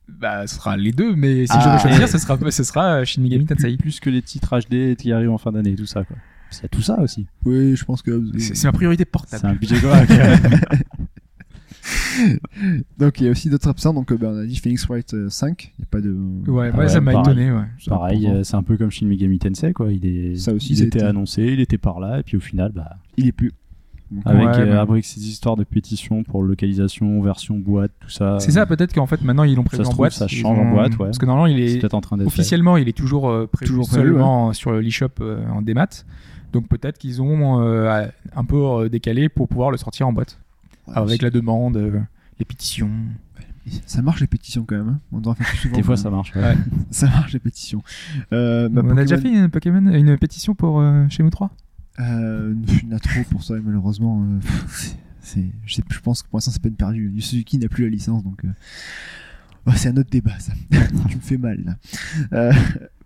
Bah, 0.06 0.46
ce 0.46 0.56
sera 0.56 0.76
les 0.76 0.92
deux, 0.92 1.14
mais 1.16 1.46
si 1.46 1.52
Ah, 1.54 1.60
je 1.60 1.68
devais 1.68 1.78
choisir, 1.80 2.02
et- 2.02 2.06
ce 2.08 2.18
sera, 2.18 2.38
ce 2.50 2.62
sera 2.62 3.00
euh, 3.00 3.04
Shin 3.06 3.22
Megami 3.22 3.46
Tensei. 3.46 3.76
Plus 3.78 4.00
que 4.00 4.10
les 4.10 4.20
titres 4.22 4.58
HD 4.58 4.96
qui 4.96 5.12
arrivent 5.12 5.30
en 5.30 5.38
fin 5.38 5.50
d'année 5.52 5.70
et 5.70 5.74
tout 5.76 5.86
ça. 5.86 6.04
Quoi. 6.04 6.16
Y 6.62 6.64
a 6.64 6.68
tout 6.68 6.80
ça 6.82 6.98
aussi. 7.00 7.26
Oui, 7.46 7.74
je 7.76 7.84
pense 7.86 8.02
que. 8.02 8.22
C'est 8.38 8.54
c'est 8.54 8.66
ma 8.68 8.72
priorité 8.72 9.04
portable. 9.06 9.40
C'est 9.40 9.46
un 9.46 9.54
budget 9.54 9.80
quoi. 9.80 9.96
donc 12.98 13.20
il 13.20 13.24
y 13.24 13.28
a 13.28 13.30
aussi 13.30 13.48
d'autres 13.50 13.68
absents. 13.68 13.94
Donc 13.94 14.10
euh, 14.12 14.16
ben, 14.16 14.32
on 14.34 14.38
a 14.40 14.44
dit 14.46 14.56
Phoenix 14.56 14.84
Wright 14.86 15.12
euh, 15.14 15.28
5. 15.28 15.74
Il 15.78 15.80
n'y 15.80 15.84
a 15.84 15.88
pas 15.90 16.00
de. 16.00 16.50
Ouais, 16.50 16.70
Ah 16.76 16.88
ça 16.88 17.00
m'a 17.00 17.12
pareil. 17.12 17.32
étonné. 17.32 17.52
Ouais. 17.52 17.64
Pareil, 17.86 18.26
euh, 18.26 18.42
c'est 18.44 18.56
un 18.56 18.62
peu 18.62 18.76
comme 18.76 18.90
Shin 18.90 19.06
Megami 19.06 19.38
Tensei, 19.38 19.72
quoi. 19.72 19.92
Il 19.92 20.04
est, 20.06 20.36
Ça 20.36 20.52
aussi, 20.52 20.72
il 20.72 20.76
ça 20.78 20.84
était 20.84 20.98
été- 20.98 21.06
annoncé, 21.06 21.42
il 21.44 21.60
était 21.60 21.78
par 21.78 22.00
là, 22.00 22.18
et 22.20 22.22
puis 22.22 22.36
au 22.36 22.40
final, 22.40 22.72
bah, 22.74 22.96
Il 23.16 23.26
est 23.26 23.32
plus. 23.32 23.52
Donc, 24.10 24.22
avec, 24.24 24.46
Ouais, 24.48 24.56
euh, 24.60 24.64
mais- 24.72 24.78
avec 24.78 25.04
ces 25.04 25.20
histoires 25.28 25.56
de 25.56 25.64
pétitions 25.64 26.22
pour 26.24 26.42
localisation, 26.42 27.20
version 27.20 27.58
boîte, 27.58 27.92
tout 28.00 28.08
ça. 28.08 28.38
C'est 28.40 28.52
ça, 28.52 28.64
peut-être 28.64 28.94
qu'en 28.94 29.06
fait 29.06 29.20
maintenant 29.22 29.44
ils 29.44 29.54
l'ont 29.54 29.64
prévu 29.64 29.82
se 29.82 29.88
en 29.88 29.90
trouve, 29.90 29.98
boîte. 30.04 30.12
ça 30.12 30.26
change 30.26 30.58
en 30.58 30.64
boîte, 30.70 30.92
ouais. 30.92 31.04
Parce 31.06 31.18
que 31.18 31.26
normalement 31.26 31.46
il 31.46 31.68
c'est 31.68 31.74
est 31.76 31.78
peut-être 31.80 31.92
en 31.92 32.00
train 32.00 32.18
officiellement 32.20 32.78
il 32.78 32.88
est 32.88 32.96
toujours 32.96 33.28
euh, 33.28 33.46
prévu 33.46 33.68
Toujours 33.70 33.86
prévu, 33.86 34.06
seulement 34.08 34.54
sur 34.54 34.72
l'eShop 34.72 35.08
euh, 35.20 35.46
en 35.50 35.60
démat. 35.60 35.88
Donc 36.54 36.68
peut-être 36.68 36.96
qu'ils 36.96 37.20
ont 37.20 37.60
euh, 37.60 38.06
un 38.34 38.44
peu 38.44 38.56
euh, 38.56 38.88
décalé 38.88 39.28
pour 39.28 39.46
pouvoir 39.46 39.70
le 39.70 39.76
sortir 39.76 40.08
en 40.08 40.14
boîte 40.14 40.40
ouais, 40.88 40.96
avec 40.98 41.22
la 41.22 41.30
demande, 41.30 41.76
euh, 41.76 42.00
les 42.38 42.44
pétitions. 42.44 42.90
Ça 43.86 44.00
marche 44.00 44.20
les 44.20 44.26
pétitions 44.26 44.64
quand 44.64 44.76
même. 44.76 44.88
hein. 44.88 45.00
On 45.12 45.34
faire 45.34 45.46
plus 45.46 45.56
souvent. 45.58 45.76
Des 45.76 45.82
fois, 45.82 45.96
ça 45.96 46.10
marche. 46.10 46.34
ouais. 46.34 46.56
Ça 46.90 47.06
marche 47.06 47.32
les 47.34 47.38
pétitions. 47.38 47.82
Euh, 48.32 48.68
bah, 48.68 48.82
On 48.84 48.96
a 48.96 49.02
déjà 49.02 49.18
fait 49.18 49.28
une 49.28 49.50
Pokémon, 49.50 49.92
une 49.92 50.16
pétition 50.16 50.54
pour 50.54 50.80
euh, 50.80 51.06
Shenmue 51.10 51.30
3 51.30 51.50
Euh, 52.00 52.54
il 52.82 52.88
y 52.88 52.92
en 52.94 52.96
a 52.96 53.00
trop 53.00 53.22
pour 53.30 53.42
ça 53.42 53.56
et 53.56 53.60
malheureusement 53.60 54.22
euh, 54.22 54.38
c'est, 55.20 55.44
je, 55.66 55.74
sais, 55.74 55.82
je 55.90 55.98
pense 56.00 56.22
que 56.22 56.28
pour 56.28 56.38
l'instant 56.38 56.50
c'est 56.52 56.62
peine 56.62 56.76
perdue. 56.76 57.10
Yu 57.14 57.20
Suzuki 57.20 57.58
n'a 57.58 57.68
plus 57.68 57.84
la 57.84 57.90
licence 57.90 58.22
donc 58.24 58.42
euh, 58.44 58.48
ouais, 59.66 59.76
c'est 59.76 59.88
un 59.90 59.96
autre 59.96 60.08
débat 60.10 60.38
ça. 60.38 60.52
tu 61.08 61.16
me 61.16 61.20
fais 61.20 61.36
mal 61.38 61.76
là. 62.30 62.52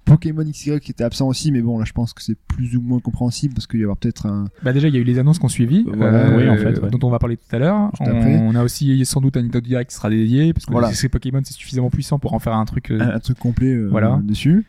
Euh, 0.09 0.13
Pokémon 0.13 0.45
XY 0.45 0.81
qui 0.81 0.91
était 0.91 1.05
absent 1.05 1.27
aussi 1.29 1.53
mais 1.53 1.63
bon 1.63 1.79
là 1.79 1.85
je 1.85 1.93
pense 1.93 2.13
que 2.13 2.23
c'est 2.23 2.35
plus 2.37 2.77
ou 2.77 2.83
moins 2.83 2.99
compréhensible 3.01 3.55
parce 3.55 3.67
qu'il 3.67 3.81
y 3.81 3.83
avoir 3.83 3.97
peut-être 3.97 4.27
un 4.27 4.47
Bah 4.63 4.73
déjà 4.73 4.89
il 4.89 4.95
y 4.95 4.99
a 4.99 5.01
eu 5.01 5.05
les 5.05 5.19
annonces 5.19 5.39
qu'on 5.39 5.49
suivi, 5.49 5.85
Voilà, 5.87 6.37
oui, 6.37 6.49
en 6.49 6.57
fait, 6.57 6.79
ouais. 6.81 6.91
dont 6.91 6.99
on 7.07 7.11
va 7.11 7.19
parler 7.19 7.37
tout 7.37 7.55
à 7.55 7.59
l'heure. 7.59 7.91
On, 8.01 8.07
on 8.11 8.55
a 8.55 8.63
aussi 8.63 9.05
sans 9.07 9.21
doute 9.21 9.37
un 9.37 9.43
Nintendo 9.43 9.61
Direct 9.67 9.91
qui 9.91 9.97
sera 9.97 10.11
dédié 10.11 10.53
parce 10.53 10.67
que 10.67 10.73
Voilà. 10.73 10.93
ces 10.93 11.09
Pokémon 11.09 11.41
c'est 11.45 11.55
suffisamment 11.55 11.91
puissant 11.91 12.19
pour 12.19 12.35
en 12.35 12.39
faire 12.39 12.55
un 12.55 12.65
truc 12.65 12.91
euh, 12.91 13.01
un, 13.01 13.15
un 13.17 13.19
truc 13.21 13.39
complet 13.39 13.75
euh, 13.75 13.89
Voilà. 13.89 14.21
dessus. 14.25 14.67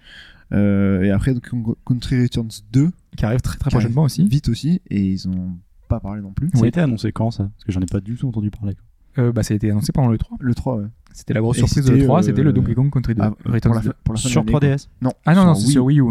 Euh, 0.53 1.01
et 1.01 1.09
après 1.09 1.33
donc, 1.33 1.49
Country 1.85 2.21
Returns 2.21 2.49
2 2.71 2.91
qui 3.17 3.25
arrive 3.25 3.41
très 3.41 3.57
très 3.57 3.71
prochainement 3.71 4.03
aussi. 4.03 4.27
vite 4.27 4.49
aussi 4.49 4.81
et 4.89 5.01
ils 5.03 5.27
ont 5.27 5.51
pas 5.89 5.99
parlé 5.99 6.21
non 6.21 6.31
plus. 6.31 6.49
Ça 6.53 6.63
a 6.63 6.67
été 6.67 6.79
annoncé 6.79 7.11
quand 7.11 7.31
ça? 7.31 7.45
Parce 7.55 7.63
que 7.65 7.71
j'en 7.71 7.81
ai 7.81 7.85
pas 7.87 7.99
du 8.01 8.15
tout 8.15 8.27
entendu 8.27 8.51
parler. 8.51 8.75
Euh, 9.19 9.31
bah 9.31 9.43
ça 9.43 9.53
a 9.53 9.57
été 9.57 9.69
annoncé 9.69 9.91
pendant 9.91 10.09
le 10.09 10.17
3. 10.17 10.37
Le 10.39 10.55
3 10.55 10.75
ouais. 10.77 10.85
C'était 11.13 11.33
la 11.35 11.41
grosse 11.41 11.57
Et 11.57 11.59
surprise 11.59 11.83
de 11.85 11.89
c'était, 11.89 11.99
le 11.99 12.05
3, 12.05 12.19
euh, 12.19 12.21
c'était 12.23 12.41
le 12.43 12.53
Donkey 12.53 12.73
Kong 12.73 12.91
Country 12.91 13.13
2. 13.13 13.21
Ah, 13.23 13.31
pour 13.31 13.51
Returns 13.53 13.75
la, 13.75 13.81
2. 13.81 13.89
fin- 13.89 13.95
pour 14.03 14.13
la 14.15 14.19
fin 14.19 14.27
de 14.27 14.31
Sur 14.31 14.41
l'année, 14.41 14.51
quoi. 14.51 14.59
3DS 14.61 14.89
Non. 15.01 15.11
Ah 15.25 15.35
non 15.35 15.45
non, 15.45 15.53
c'est 15.55 15.63
Wii. 15.65 15.71
sur 15.71 15.85
Wii 15.85 15.99
U. 15.99 16.05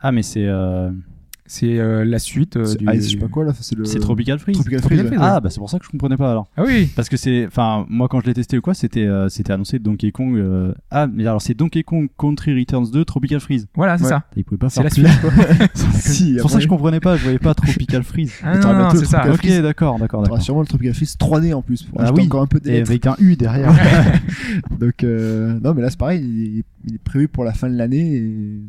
Ah, 0.00 0.12
mais 0.12 0.22
c'est 0.22 0.46
euh, 0.46 0.90
C'est 1.48 1.78
euh, 1.78 2.04
la 2.04 2.18
suite 2.18 2.56
euh, 2.56 2.64
C'est 2.64 2.78
du 2.78 2.86
Ice, 2.94 3.04
je 3.04 3.10
sais 3.10 3.16
pas 3.18 3.28
quoi 3.28 3.44
là, 3.44 3.52
c'est 3.60 3.76
le 3.78 3.84
c'est 3.84 3.98
Tropical 4.00 4.38
Freeze. 4.38 4.56
Tropical 4.56 4.80
Tropical 4.80 5.06
Freeze, 5.06 5.18
ouais. 5.20 5.26
Ah, 5.28 5.40
bah 5.40 5.48
c'est 5.50 5.58
pour 5.58 5.70
ça 5.70 5.78
que 5.78 5.84
je 5.84 5.90
comprenais 5.90 6.16
pas 6.16 6.30
alors. 6.30 6.48
Ah 6.56 6.64
oui. 6.66 6.88
Parce 6.96 7.08
que 7.08 7.16
c'est, 7.16 7.46
enfin, 7.46 7.86
moi 7.88 8.08
quand 8.08 8.20
je 8.20 8.26
l'ai 8.26 8.34
testé 8.34 8.58
ou 8.58 8.60
quoi, 8.60 8.74
c'était, 8.74 9.06
euh, 9.06 9.28
c'était 9.28 9.52
annoncé 9.52 9.78
Donkey 9.78 10.10
Kong. 10.12 10.36
euh, 10.36 10.72
Ah, 10.90 11.06
mais 11.06 11.26
alors 11.26 11.40
c'est 11.40 11.54
Donkey 11.54 11.82
Kong 11.84 12.08
Country 12.18 12.58
Returns 12.58 12.90
2 12.90 13.04
Tropical 13.04 13.40
Freeze. 13.40 13.68
Voilà, 13.74 13.96
c'est 13.98 14.04
Ouais. 14.04 14.10
ça. 14.10 14.24
Ils 14.36 14.44
pouvaient 14.44 14.58
pas 14.58 14.68
C'est 14.70 14.82
faire 14.82 14.84
la 14.84 14.90
plus. 14.90 15.06
suite 15.06 15.20
quoi. 15.20 15.66
Si, 15.94 16.34
C'est 16.34 16.40
pour 16.40 16.50
ça 16.50 16.56
que 16.58 16.62
je 16.64 16.68
comprenais 16.68 17.00
pas, 17.00 17.16
je 17.16 17.22
voyais 17.22 17.38
pas 17.38 17.54
Tropical 17.54 18.02
Freeze. 18.02 18.32
Ah 18.42 18.58
non, 18.58 18.72
non, 18.72 18.78
bientôt 18.80 18.96
c'est 18.98 19.04
ça. 19.06 19.18
Tropical 19.18 19.32
ok, 19.34 19.38
Freeze. 19.40 19.62
d'accord, 19.62 19.98
d'accord, 19.98 20.20
T'auras 20.22 20.36
d'accord. 20.36 20.42
sûrement 20.42 20.60
le 20.62 20.66
Tropical 20.66 20.94
Freeze 20.94 21.16
3D 21.18 21.54
en 21.54 21.62
plus 21.62 21.82
pour 21.84 22.00
Ah 22.00 22.12
oui. 22.12 22.24
encore 22.26 22.42
un 22.42 22.46
peu 22.46 22.60
de 22.60 22.68
Et 22.68 22.80
avec 22.80 23.06
un 23.06 23.14
U 23.20 23.36
derrière. 23.36 23.72
Donc 24.80 25.04
euh, 25.04 25.58
non 25.62 25.74
mais 25.74 25.82
là 25.82 25.90
c'est 25.90 25.98
pareil, 25.98 26.22
il 26.24 26.58
est, 26.58 26.64
il 26.86 26.94
est 26.94 26.98
prévu 26.98 27.28
pour 27.28 27.44
la 27.44 27.52
fin 27.52 27.68
de 27.68 27.76
l'année 27.76 28.16
et 28.16 28.60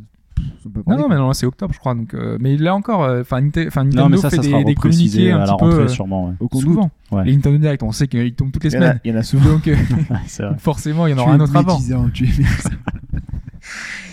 Non, 0.88 0.98
non, 0.98 1.10
mais 1.10 1.16
non, 1.16 1.34
c'est 1.34 1.46
octobre, 1.46 1.74
je 1.74 1.80
crois. 1.80 1.96
Donc, 1.96 2.14
euh, 2.14 2.38
mais 2.40 2.58
là 2.58 2.76
encore, 2.76 3.04
euh, 3.04 3.22
enfin, 3.22 3.42
Ninte- 3.42 3.68
enfin, 3.68 3.84
Nintendo 3.84 4.04
non, 4.04 4.10
mais 4.10 4.18
ça, 4.18 4.30
fait 4.30 4.38
ça 4.38 4.42
des, 4.42 4.50
sera 4.50 4.64
des 4.64 4.76
communiqués 4.76 5.32
un 5.32 5.40
à 5.40 5.46
petit 5.46 5.58
peu 5.58 5.66
rentrée 5.66 5.84
euh, 5.84 5.88
sûrement. 5.88 6.28
Ouais. 6.30 6.34
Au 6.40 6.48
compte 6.48 6.62
souvent. 6.62 6.92
Ouais. 7.12 7.26
Les 7.26 7.36
Nintendo 7.36 7.58
Direct, 7.58 7.84
on 7.84 7.92
sait 7.92 8.08
qu'ils 8.08 8.34
tombent 8.36 8.52
toutes 8.52 8.64
les 8.64 8.72
il 8.72 8.76
y, 8.76 8.78
en 8.78 8.82
a, 8.82 8.86
semaines. 8.86 9.02
il 9.04 9.12
y 9.12 9.16
en 9.16 9.18
a 9.20 9.24
souvent. 9.24 9.50
Donc, 9.50 9.68
euh, 9.68 9.76
forcément, 10.58 11.08
il 11.08 11.12
y 11.12 11.14
en 11.14 11.18
aura 11.20 11.34
un 11.34 11.40
autre 11.40 11.56
avant. 11.56 11.76
médisant, 11.76 12.10
tu 12.10 12.26
es 12.26 12.28
médisant. 12.28 12.70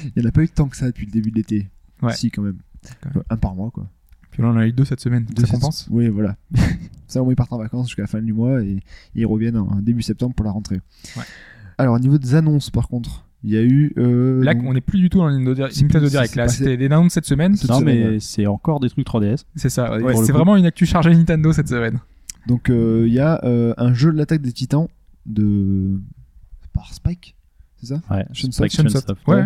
il 0.04 0.12
n'y 0.16 0.26
en 0.26 0.28
a 0.28 0.32
pas 0.32 0.42
eu 0.42 0.48
tant 0.48 0.68
que 0.68 0.76
ça 0.76 0.86
depuis 0.86 1.06
le 1.06 1.12
début 1.12 1.30
de 1.30 1.36
l'été. 1.36 1.68
Ouais. 2.02 2.12
Si 2.12 2.30
quand 2.30 2.42
même. 2.42 2.58
Quand 3.02 3.14
même. 3.14 3.24
Un 3.30 3.36
par 3.36 3.54
mois 3.54 3.70
quoi. 3.70 3.86
Puis 4.30 4.42
là, 4.42 4.48
on 4.48 4.52
en 4.52 4.56
a 4.58 4.66
eu 4.66 4.72
deux 4.72 4.84
cette 4.84 5.00
semaine. 5.00 5.24
Deux 5.24 5.46
ça 5.46 5.52
compense. 5.52 5.86
Oui 5.90 6.08
voilà. 6.08 6.36
ça 7.06 7.20
au 7.20 7.24
moins 7.24 7.32
ils 7.32 7.36
partent 7.36 7.52
en 7.52 7.58
vacances 7.58 7.86
jusqu'à 7.86 8.02
la 8.02 8.08
fin 8.08 8.20
du 8.20 8.32
mois 8.32 8.62
et 8.62 8.80
ils 9.14 9.26
reviennent 9.26 9.56
en 9.56 9.76
début 9.80 10.02
septembre 10.02 10.34
pour 10.34 10.44
la 10.44 10.50
rentrée. 10.50 10.80
Ouais. 11.16 11.22
Alors 11.78 11.94
au 11.94 11.98
niveau 11.98 12.18
des 12.18 12.34
annonces 12.34 12.70
par 12.70 12.88
contre, 12.88 13.24
il 13.44 13.50
y 13.52 13.56
a 13.58 13.62
eu... 13.62 13.92
euh, 13.98 14.42
Là, 14.42 14.54
donc- 14.54 14.64
on 14.66 14.72
n'est 14.74 14.80
plus 14.80 14.98
du 14.98 15.10
tout 15.10 15.18
dans 15.18 15.28
le 15.28 15.38
Nintendo 15.38 16.08
Direct. 16.08 16.34
Là, 16.34 16.48
c'était 16.48 16.76
des 16.76 16.86
annonces 16.86 17.12
cette 17.12 17.26
semaine. 17.26 17.54
Cette 17.56 17.70
Non, 17.70 17.78
semaine, 17.80 17.98
mais 17.98 18.08
ouais. 18.14 18.20
c'est 18.20 18.46
encore 18.46 18.80
des 18.80 18.88
trucs 18.88 19.06
3DS. 19.06 19.44
C'est 19.54 19.68
ça. 19.68 19.98
Ouais, 20.00 20.16
c'est 20.16 20.32
vraiment 20.32 20.56
une 20.56 20.66
actu 20.66 20.86
chargée 20.86 21.10
Nintendo 21.14 21.52
cette 21.52 21.68
semaine. 21.68 22.00
Donc 22.46 22.70
euh, 22.70 23.04
il 23.06 23.12
y 23.14 23.20
a 23.20 23.40
euh, 23.44 23.72
un 23.76 23.94
jeu 23.94 24.12
de 24.12 24.16
l'attaque 24.18 24.42
des 24.42 24.52
titans 24.52 24.88
de... 25.26 25.98
Par 26.72 26.92
Spike 26.92 27.36
C'est 27.80 27.86
ça? 27.86 28.00
Ouais, 28.10 28.24
Shunsoft, 28.32 28.70
Spike 28.70 28.72
Shunsoft. 28.72 29.06
Chunsoft. 29.08 29.28
Ouais. 29.28 29.44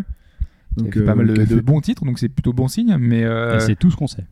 Donc, 0.77 0.95
pas 1.05 1.11
euh, 1.13 1.15
mal 1.15 1.27
de, 1.27 1.45
fait- 1.45 1.61
bons 1.61 1.81
titres, 1.81 2.05
donc 2.05 2.19
c'est 2.19 2.29
plutôt 2.29 2.53
bon 2.53 2.69
signe. 2.69 2.97
Mais 2.99 3.25
euh, 3.25 3.57
Et 3.57 3.61
c'est 3.61 3.77
tout 3.77 3.91
ce 3.91 3.97
qu'on 3.97 4.07
sait. 4.07 4.25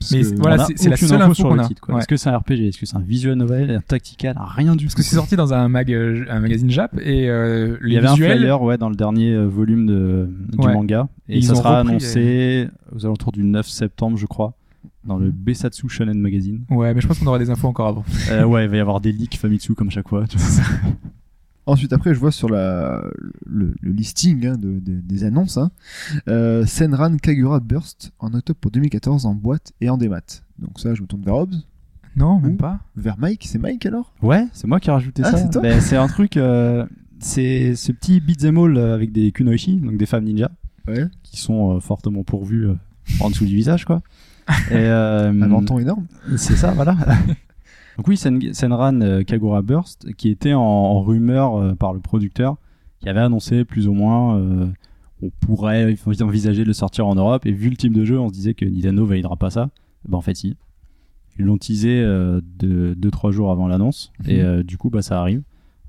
Parce 0.00 0.12
mais 0.12 0.22
voilà, 0.38 0.64
c'est- 0.76 0.88
la 0.88 0.96
seule 0.96 1.12
info 1.20 1.24
info 1.26 1.34
sur 1.34 1.48
qu'on 1.50 1.54
le 1.54 1.60
a. 1.60 1.68
Ouais. 1.88 1.98
Est-ce 1.98 2.08
que 2.08 2.16
c'est 2.16 2.30
un 2.30 2.38
RPG 2.38 2.68
Est-ce 2.68 2.78
que 2.80 2.86
c'est 2.86 2.96
un 2.96 3.00
visual 3.00 3.36
novel, 3.36 3.70
un 3.70 3.80
tactical 3.80 4.36
Rien 4.56 4.74
du 4.74 4.86
parce 4.86 4.94
tout. 4.94 5.02
que 5.02 5.06
c'est 5.06 5.14
sorti 5.16 5.36
dans 5.36 5.52
un 5.54 5.68
mag, 5.68 5.92
euh, 5.92 6.24
un 6.30 6.40
magazine 6.40 6.70
Jap 6.70 6.98
et 7.00 7.28
euh, 7.28 7.76
Il 7.82 7.88
les 7.88 7.94
y 7.94 7.98
avait 7.98 8.08
visuels. 8.08 8.32
un 8.32 8.36
flyer 8.38 8.62
ouais, 8.62 8.78
dans 8.78 8.88
le 8.88 8.96
dernier 8.96 9.32
euh, 9.34 9.44
volume 9.46 9.86
de, 9.86 10.28
du 10.52 10.58
Ouais. 10.66 10.72
manga. 10.72 11.08
Et, 11.28 11.36
Ils 11.38 11.44
ça 11.44 11.54
sera 11.54 11.78
annoncé 11.80 12.68
aux 12.96 13.04
alentours 13.04 13.32
du 13.32 13.44
9 13.44 13.68
septembre, 13.68 14.16
je 14.16 14.26
crois, 14.26 14.54
dans 15.04 15.18
le 15.18 15.30
Besatsu 15.30 15.88
Shonen 15.88 16.18
Magazine. 16.18 16.62
Ouais, 16.70 16.92
mais 16.94 17.00
je 17.00 17.06
pense 17.06 17.18
qu'on 17.18 17.26
aura 17.26 17.38
des 17.38 17.50
infos 17.50 17.68
encore 17.68 17.88
avant. 17.88 18.04
Euh, 18.30 18.44
ouais, 18.44 18.64
il 18.64 18.70
va 18.70 18.76
y 18.76 18.80
avoir 18.80 19.00
des 19.00 19.12
leaks 19.12 19.36
Famitsu 19.36 19.74
comme 19.74 19.90
chaque 19.90 20.08
fois. 20.08 20.24
tu 20.26 20.38
vois. 20.38 20.64
Ensuite, 21.70 21.92
après, 21.92 22.14
je 22.14 22.18
vois 22.18 22.32
sur 22.32 22.48
la, 22.48 23.02
le, 23.46 23.74
le 23.80 23.92
listing 23.92 24.44
hein, 24.46 24.56
de, 24.56 24.80
de- 24.80 25.00
des 25.00 25.24
annonces 25.24 25.56
hein, 25.56 25.70
euh, 26.28 26.66
Senran 26.66 27.16
Kagura 27.16 27.60
Burst 27.60 28.12
en 28.18 28.34
octobre 28.34 28.58
pour 28.60 28.70
2014 28.72 29.24
en 29.26 29.34
boîte 29.34 29.72
et 29.80 29.88
en 29.88 29.96
démat. 29.96 30.20
Donc, 30.58 30.80
ça, 30.80 30.94
je 30.94 31.02
me 31.02 31.06
tourne 31.06 31.22
vers 31.22 31.36
Hobbs. 31.36 31.54
Non, 32.16 32.40
même 32.40 32.56
pas. 32.56 32.80
Vers 32.96 33.16
Mike, 33.18 33.46
c'est 33.48 33.58
Mike 33.58 33.86
alors? 33.86 34.12
Ouais, 34.20 34.46
c'est 34.52 34.66
moi 34.66 34.80
qui 34.80 34.88
ai 34.88 34.92
rajouté 34.92 35.22
Ah, 35.24 35.30
ça. 35.30 35.36
c'est 35.38 35.50
toi? 35.50 35.62
Ben, 35.62 35.80
c'est 35.80 35.96
un 35.96 36.08
truc. 36.08 36.36
euh, 36.36 36.84
c'est 37.20 37.76
ce 37.76 37.92
petit 37.92 38.18
beat'em 38.20 38.58
all 38.58 38.76
euh, 38.76 38.94
avec 38.94 39.12
des 39.12 39.30
kunoichi, 39.30 39.76
donc 39.76 39.96
des 39.96 40.06
femmes 40.06 40.24
ninja, 40.24 40.50
Ouais. 40.88 41.04
qui 41.22 41.38
sont 41.40 41.76
euh, 41.76 41.80
fortement 41.80 42.24
pourvues 42.24 42.66
euh, 42.66 42.74
en 43.20 43.30
dessous 43.30 43.44
du 43.44 43.54
visage, 43.54 43.84
quoi. 43.84 44.02
Et, 44.70 44.74
euh, 44.74 45.28
Un 45.28 45.32
menton 45.32 45.78
énorme. 45.78 46.06
C'est 46.36 46.56
ça, 46.56 46.72
voilà. 46.72 46.96
Donc 48.00 48.08
oui, 48.08 48.16
Sen- 48.16 48.54
Senran 48.54 49.02
euh, 49.02 49.22
Kagura 49.24 49.60
Burst, 49.60 50.14
qui 50.16 50.30
était 50.30 50.54
en, 50.54 50.62
en 50.62 51.02
rumeur 51.02 51.56
euh, 51.56 51.74
par 51.74 51.92
le 51.92 52.00
producteur, 52.00 52.56
qui 52.98 53.10
avait 53.10 53.20
annoncé 53.20 53.66
plus 53.66 53.88
ou 53.88 53.92
moins, 53.92 54.38
euh, 54.38 54.68
on 55.22 55.28
pourrait 55.28 55.94
envisager 56.22 56.62
de 56.62 56.66
le 56.68 56.72
sortir 56.72 57.06
en 57.06 57.14
Europe, 57.14 57.44
et 57.44 57.52
vu 57.52 57.68
le 57.68 57.76
type 57.76 57.92
de 57.92 58.06
jeu, 58.06 58.18
on 58.18 58.28
se 58.28 58.32
disait 58.32 58.54
que 58.54 58.64
Nintendo 58.64 59.04
validera 59.04 59.36
pas 59.36 59.50
ça. 59.50 59.68
Ben 60.08 60.16
en 60.16 60.22
fait, 60.22 60.34
si. 60.34 60.56
Ils 61.38 61.44
l'ont 61.44 61.58
teasé 61.58 62.00
2-3 62.02 62.04
euh, 62.06 62.40
deux, 62.96 63.30
jours 63.32 63.50
avant 63.50 63.68
l'annonce, 63.68 64.12
et 64.26 64.40
euh, 64.40 64.62
du 64.62 64.78
coup, 64.78 64.88
bah, 64.88 65.02
ça 65.02 65.20
arrive. 65.20 65.42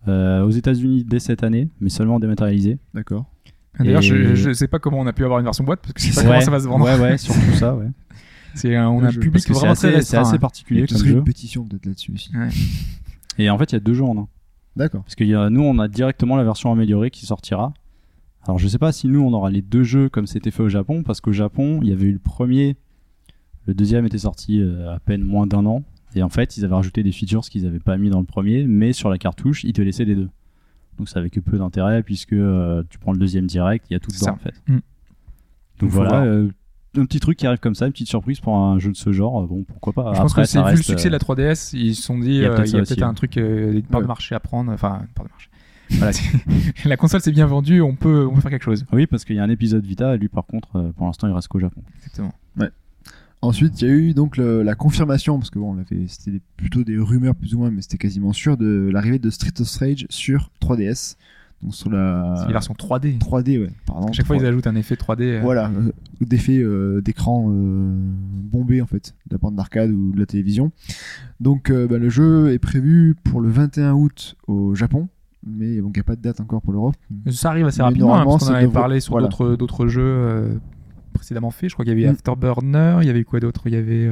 Euh, 0.09 0.43
aux 0.43 0.49
États-Unis 0.49 1.05
dès 1.05 1.19
cette 1.19 1.43
année, 1.43 1.69
mais 1.79 1.87
seulement 1.89 2.19
dématérialisé. 2.19 2.77
D'accord. 2.93 3.23
D'ailleurs, 3.79 4.01
Et- 4.01 4.03
je, 4.03 4.35
je 4.35 4.51
sais 4.51 4.67
pas 4.67 4.79
comment 4.79 4.99
on 4.99 5.07
a 5.07 5.13
pu 5.13 5.23
avoir 5.23 5.39
une 5.39 5.45
version 5.45 5.63
boîte 5.63 5.79
parce 5.79 5.93
que 5.93 6.01
je 6.01 6.07
sais 6.11 6.23
pas 6.23 6.27
Ouais, 6.27 6.27
comment 6.33 6.41
ça 6.45 6.51
va 6.51 6.59
se 6.59 6.67
vendre. 6.67 6.83
Ouais, 6.83 6.99
ouais, 6.99 7.17
surtout 7.17 7.53
ça, 7.53 7.73
ouais. 7.73 7.87
C'est 8.55 8.75
un- 8.75 8.89
on 8.89 9.03
a 9.03 9.07
un 9.07 9.11
public 9.11 9.31
Parce 9.33 9.45
que 9.45 9.53
c'est 9.53 9.59
vraiment 9.59 9.73
très 9.75 9.95
assez, 9.95 10.01
c'est 10.05 10.17
assez 10.17 10.35
hein. 10.35 10.39
particulier 10.39 10.85
comme 10.87 10.97
serait 10.97 11.09
jeu. 11.09 11.17
une 11.17 11.23
pétition 11.23 11.65
peut-être 11.65 11.85
là-dessus 11.85 12.11
aussi. 12.13 12.35
Ouais. 12.35 12.49
Et 13.37 13.49
en 13.49 13.57
fait, 13.57 13.71
il 13.71 13.75
y 13.75 13.77
a 13.77 13.79
deux 13.79 13.93
jeux 13.93 14.03
en 14.03 14.17
un. 14.17 14.27
D'accord. 14.75 15.03
Parce 15.03 15.15
que 15.15 15.23
y 15.23 15.33
a- 15.35 15.49
nous, 15.49 15.61
on 15.61 15.79
a 15.79 15.87
directement 15.87 16.35
la 16.37 16.43
version 16.43 16.71
améliorée 16.71 17.11
qui 17.11 17.25
sortira. 17.25 17.73
Alors, 18.43 18.57
je 18.57 18.67
sais 18.67 18.77
pas 18.79 18.91
si 18.91 19.07
nous, 19.07 19.21
on 19.21 19.33
aura 19.33 19.49
les 19.51 19.61
deux 19.61 19.83
jeux 19.83 20.09
comme 20.09 20.25
c'était 20.27 20.51
fait 20.51 20.63
au 20.63 20.69
Japon, 20.69 21.03
parce 21.03 21.21
qu'au 21.21 21.31
Japon, 21.31 21.79
il 21.83 21.89
y 21.89 21.93
avait 21.93 22.05
eu 22.05 22.11
le 22.13 22.19
premier, 22.19 22.75
le 23.67 23.73
deuxième 23.73 24.05
était 24.05 24.17
sorti 24.17 24.59
euh, 24.61 24.93
à 24.95 24.99
peine 24.99 25.21
moins 25.23 25.45
d'un 25.47 25.65
an. 25.65 25.83
Et 26.15 26.23
en 26.23 26.29
fait, 26.29 26.57
ils 26.57 26.65
avaient 26.65 26.73
rajouté 26.75 27.03
des 27.03 27.11
features 27.11 27.41
qu'ils 27.41 27.65
avaient 27.65 27.79
pas 27.79 27.97
mis 27.97 28.09
dans 28.09 28.19
le 28.19 28.25
premier, 28.25 28.65
mais 28.65 28.91
sur 28.93 29.09
la 29.09 29.17
cartouche, 29.17 29.63
ils 29.63 29.73
te 29.73 29.81
laissaient 29.81 30.05
les 30.05 30.15
deux. 30.15 30.29
Donc, 30.97 31.07
ça 31.07 31.19
avait 31.19 31.29
que 31.29 31.39
peu 31.39 31.57
d'intérêt, 31.57 32.03
puisque 32.03 32.33
euh, 32.33 32.83
tu 32.89 32.97
prends 32.99 33.13
le 33.13 33.19
deuxième 33.19 33.45
direct, 33.47 33.85
il 33.89 33.93
y 33.93 33.95
a 33.95 33.99
tout 33.99 34.11
dedans, 34.11 34.25
ça. 34.25 34.33
en 34.33 34.37
fait. 34.37 34.53
Mm. 34.67 34.73
Donc, 34.73 34.81
faut 35.79 35.87
voilà. 35.89 36.23
euh, 36.23 36.49
un 36.97 37.05
petit 37.05 37.19
truc 37.19 37.37
qui 37.37 37.47
arrive 37.47 37.59
comme 37.59 37.75
ça, 37.75 37.85
une 37.85 37.91
petite 37.93 38.07
surprise 38.09 38.39
pour 38.39 38.55
un 38.57 38.77
jeu 38.79 38.91
de 38.91 38.97
ce 38.97 39.11
genre. 39.11 39.41
euh, 39.43 39.47
Bon, 39.47 39.63
pourquoi 39.63 39.93
pas. 39.93 40.13
Je 40.13 40.19
pense 40.21 40.31
Après, 40.31 40.41
que 40.43 40.47
c'est 40.49 40.61
vu 40.63 40.71
le 40.77 40.83
succès 40.83 41.09
de 41.09 41.15
euh, 41.15 41.17
la 41.17 41.19
3DS, 41.19 41.75
ils 41.77 41.95
se 41.95 42.01
sont 42.03 42.17
dit 42.19 42.27
il 42.29 42.35
y 42.35 42.45
a 42.45 42.49
euh, 42.51 42.55
peut-être 42.55 42.71
peut-être 42.71 43.03
hein. 43.03 43.09
un 43.09 43.13
truc, 43.13 43.37
euh, 43.37 43.73
une 43.73 43.83
part 43.83 43.99
Ouais. 43.99 44.03
de 44.05 44.07
marché 44.07 44.35
à 44.35 44.39
prendre. 44.39 44.71
Enfin, 44.71 44.99
une 45.01 45.07
part 45.13 45.25
de 45.25 45.29
marché. 45.31 45.47
Voilà, 45.91 46.11
la 46.85 46.95
console 46.97 47.19
s'est 47.21 47.33
bien 47.33 47.47
vendue, 47.47 47.81
on 47.81 47.95
peut, 47.95 48.25
on 48.25 48.35
peut 48.35 48.41
faire 48.41 48.51
quelque 48.51 48.63
chose. 48.63 48.85
Oui, 48.93 49.07
parce 49.07 49.25
qu'il 49.25 49.35
y 49.35 49.39
a 49.39 49.43
un 49.43 49.49
épisode 49.49 49.85
Vita, 49.85 50.15
et 50.15 50.17
lui, 50.17 50.29
par 50.29 50.45
contre, 50.45 50.77
euh, 50.77 50.91
pour 50.93 51.05
l'instant, 51.05 51.27
il 51.27 51.33
reste 51.33 51.49
qu'au 51.49 51.59
Japon. 51.59 51.81
Exactement. 51.97 52.33
Ensuite, 53.43 53.81
il 53.81 53.87
y 53.87 53.91
a 53.91 53.93
eu 53.93 54.13
donc 54.13 54.37
le- 54.37 54.61
la 54.61 54.75
confirmation, 54.75 55.39
parce 55.39 55.49
que 55.49 55.57
bon, 55.57 55.73
on 55.75 55.79
avait, 55.79 56.05
c'était 56.07 56.39
plutôt 56.57 56.83
des 56.83 56.97
rumeurs 56.99 57.33
plus 57.33 57.55
ou 57.55 57.57
moins, 57.57 57.71
mais 57.71 57.81
c'était 57.81 57.97
quasiment 57.97 58.33
sûr, 58.33 58.55
de 58.55 58.89
l'arrivée 58.93 59.17
de 59.17 59.29
Street 59.31 59.51
of 59.59 59.75
Rage 59.77 60.05
sur 60.09 60.51
3DS. 60.61 61.15
Donc 61.63 61.75
sur 61.75 61.89
la 61.91 62.45
version 62.49 62.73
3D. 62.73 63.19
3D, 63.19 63.59
ouais. 63.61 63.69
Pardon. 63.85 64.07
À 64.07 64.11
chaque 64.11 64.25
fois, 64.25 64.35
ils 64.35 64.41
3D. 64.41 64.45
ajoutent 64.47 64.67
un 64.67 64.75
effet 64.75 64.95
3D. 64.95 65.21
euh, 65.21 65.41
Voilà, 65.43 65.67
euh, 65.69 65.91
d'effet 66.19 66.57
euh, 66.57 67.01
d'écran 67.01 67.47
euh, 67.49 67.93
bombé 67.95 68.81
en 68.81 68.87
fait, 68.87 69.13
de 69.29 69.35
la 69.35 69.37
bande 69.37 69.55
d'arcade 69.55 69.91
ou 69.91 70.11
de 70.11 70.19
la 70.19 70.25
télévision. 70.25 70.71
Donc 71.39 71.71
bah, 71.71 71.97
le 71.97 72.09
jeu 72.09 72.51
est 72.51 72.59
prévu 72.59 73.15
pour 73.23 73.41
le 73.41 73.49
21 73.49 73.93
août 73.93 74.35
au 74.47 74.73
Japon, 74.75 75.07
mais 75.45 75.75
il 75.75 75.83
n'y 75.83 75.99
a 75.99 76.03
pas 76.03 76.15
de 76.15 76.21
date 76.21 76.39
encore 76.39 76.61
pour 76.61 76.73
l'Europe. 76.73 76.95
Ça 77.29 77.49
arrive 77.49 77.65
assez 77.67 77.79
Mais 77.79 77.83
rapidement, 77.85 78.15
hein, 78.15 78.23
parce 78.25 78.45
qu'on 78.45 78.51
en 78.51 78.55
avait 78.55 78.67
parlé 78.67 78.99
sur 78.99 79.11
voilà. 79.13 79.27
d'autres 79.27 79.87
jeux 79.87 80.59
précédemment 81.13 81.51
faits. 81.51 81.69
Je 81.69 81.75
crois 81.75 81.85
qu'il 81.85 81.93
y 81.97 82.01
avait 82.03 82.11
Mm. 82.11 82.15
Afterburner, 82.15 82.97
il 83.01 83.07
y 83.07 83.09
avait 83.09 83.23
quoi 83.23 83.39
d'autre? 83.39 83.61
Il 83.65 83.73
y 83.73 83.77
avait 83.77 84.09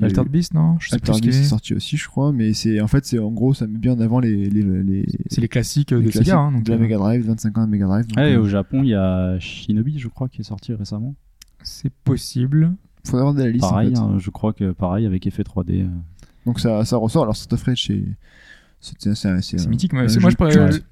Altered 0.00 0.26
eu- 0.26 0.30
Beast, 0.30 0.54
non 0.54 0.76
Je 0.78 0.88
sais 0.88 0.94
Altered 0.94 1.20
Beast 1.20 1.40
est 1.40 1.44
sorti 1.44 1.74
aussi, 1.74 1.96
je 1.96 2.06
crois, 2.08 2.32
mais 2.32 2.52
c'est 2.52 2.80
en 2.80 2.86
fait 2.86 3.04
c'est 3.04 3.18
en 3.18 3.30
gros 3.30 3.54
ça 3.54 3.66
met 3.66 3.78
bien 3.78 3.92
en 3.94 4.00
avant 4.00 4.20
les 4.20 4.48
les, 4.48 4.62
les, 4.62 5.06
C'est 5.28 5.40
les 5.40 5.48
classiques 5.48 5.90
les 5.90 5.96
de 5.98 6.02
classiques 6.10 6.26
Sega. 6.26 6.38
hein, 6.38 6.52
donc, 6.52 6.62
de 6.64 6.70
la 6.72 6.78
euh, 6.78 6.80
Mega 6.80 6.96
Drive, 6.96 7.26
25 7.26 7.58
ans 7.58 7.66
de 7.66 7.70
Mega 7.70 7.86
Drive. 7.86 8.06
Ouais, 8.16 8.32
et 8.32 8.34
euh, 8.34 8.40
au 8.42 8.48
Japon, 8.48 8.82
il 8.82 8.90
y 8.90 8.94
a 8.94 9.38
Shinobi, 9.40 9.98
je 9.98 10.08
crois, 10.08 10.28
qui 10.28 10.40
est 10.40 10.44
sorti 10.44 10.72
récemment. 10.74 11.14
C'est 11.62 11.92
possible. 12.04 12.74
faudrait 13.04 13.20
avoir 13.20 13.34
de 13.34 13.42
la 13.42 13.50
liste. 13.50 13.64
en 13.64 13.70
Pareil, 13.70 13.90
fait. 13.94 13.98
hein, 13.98 14.16
je 14.18 14.30
crois 14.30 14.52
que 14.52 14.72
pareil 14.72 15.06
avec 15.06 15.26
effet 15.26 15.42
3D. 15.42 15.82
euh. 15.82 15.88
Donc 16.46 16.58
ça 16.60 16.84
ça 16.84 16.96
ressort. 16.96 17.24
Alors 17.24 17.36
Street 17.36 17.52
of 17.54 17.62
Rage 17.64 17.92
c'est 18.80 19.68
mythique. 19.68 19.92
moi, 19.92 20.06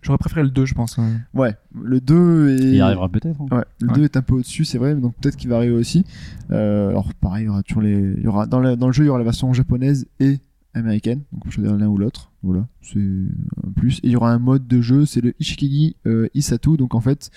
j'aurais 0.02 0.18
préféré 0.18 0.42
le 0.42 0.50
2, 0.50 0.66
je 0.66 0.74
pense. 0.74 0.98
Ouais, 1.34 1.56
le 1.74 2.00
2 2.00 2.48
est 2.50 2.74
Il 2.74 2.80
arrivera 2.82 3.08
peut-être. 3.08 3.40
hein. 3.40 3.46
Ouais, 3.56 3.64
le 3.80 3.88
Ouais. 3.88 3.94
2 3.94 4.04
est 4.04 4.16
un 4.16 4.22
peu 4.22 4.34
au-dessus, 4.34 4.64
c'est 4.64 4.78
vrai, 4.78 4.94
donc 4.94 5.14
peut-être 5.16 5.36
qu'il 5.36 5.48
va 5.50 5.56
arriver 5.56 5.72
aussi. 5.74 6.04
Euh, 6.50 6.90
alors 6.90 7.12
pareil, 7.14 7.44
il 7.44 7.46
y 7.46 7.48
aura 7.48 7.62
toujours 7.62 7.82
les, 7.82 8.12
il 8.16 8.22
y 8.22 8.26
aura 8.26 8.46
dans 8.46 8.60
le, 8.60 8.76
dans 8.76 8.86
le 8.88 8.92
jeu, 8.92 9.04
il 9.04 9.06
y 9.06 9.10
aura 9.10 9.18
la 9.18 9.24
version 9.24 9.52
japonaise 9.52 10.06
et 10.20 10.38
américaine, 10.74 11.20
donc 11.32 11.40
on 11.42 11.44
peut 11.46 11.50
choisir 11.50 11.74
l'un 11.76 11.86
ou 11.88 11.96
l'autre. 11.96 12.30
Voilà, 12.42 12.66
c'est 12.82 12.98
un 13.00 13.70
plus. 13.74 13.98
Et 13.98 14.08
il 14.08 14.10
y 14.10 14.16
aura 14.16 14.32
un 14.32 14.38
mode 14.38 14.66
de 14.68 14.80
jeu, 14.80 15.06
c'est 15.06 15.20
le 15.22 15.34
Ishikigi 15.40 15.96
euh, 16.06 16.28
Isatu, 16.34 16.76
donc 16.76 16.94
en 16.94 17.00
fait, 17.00 17.30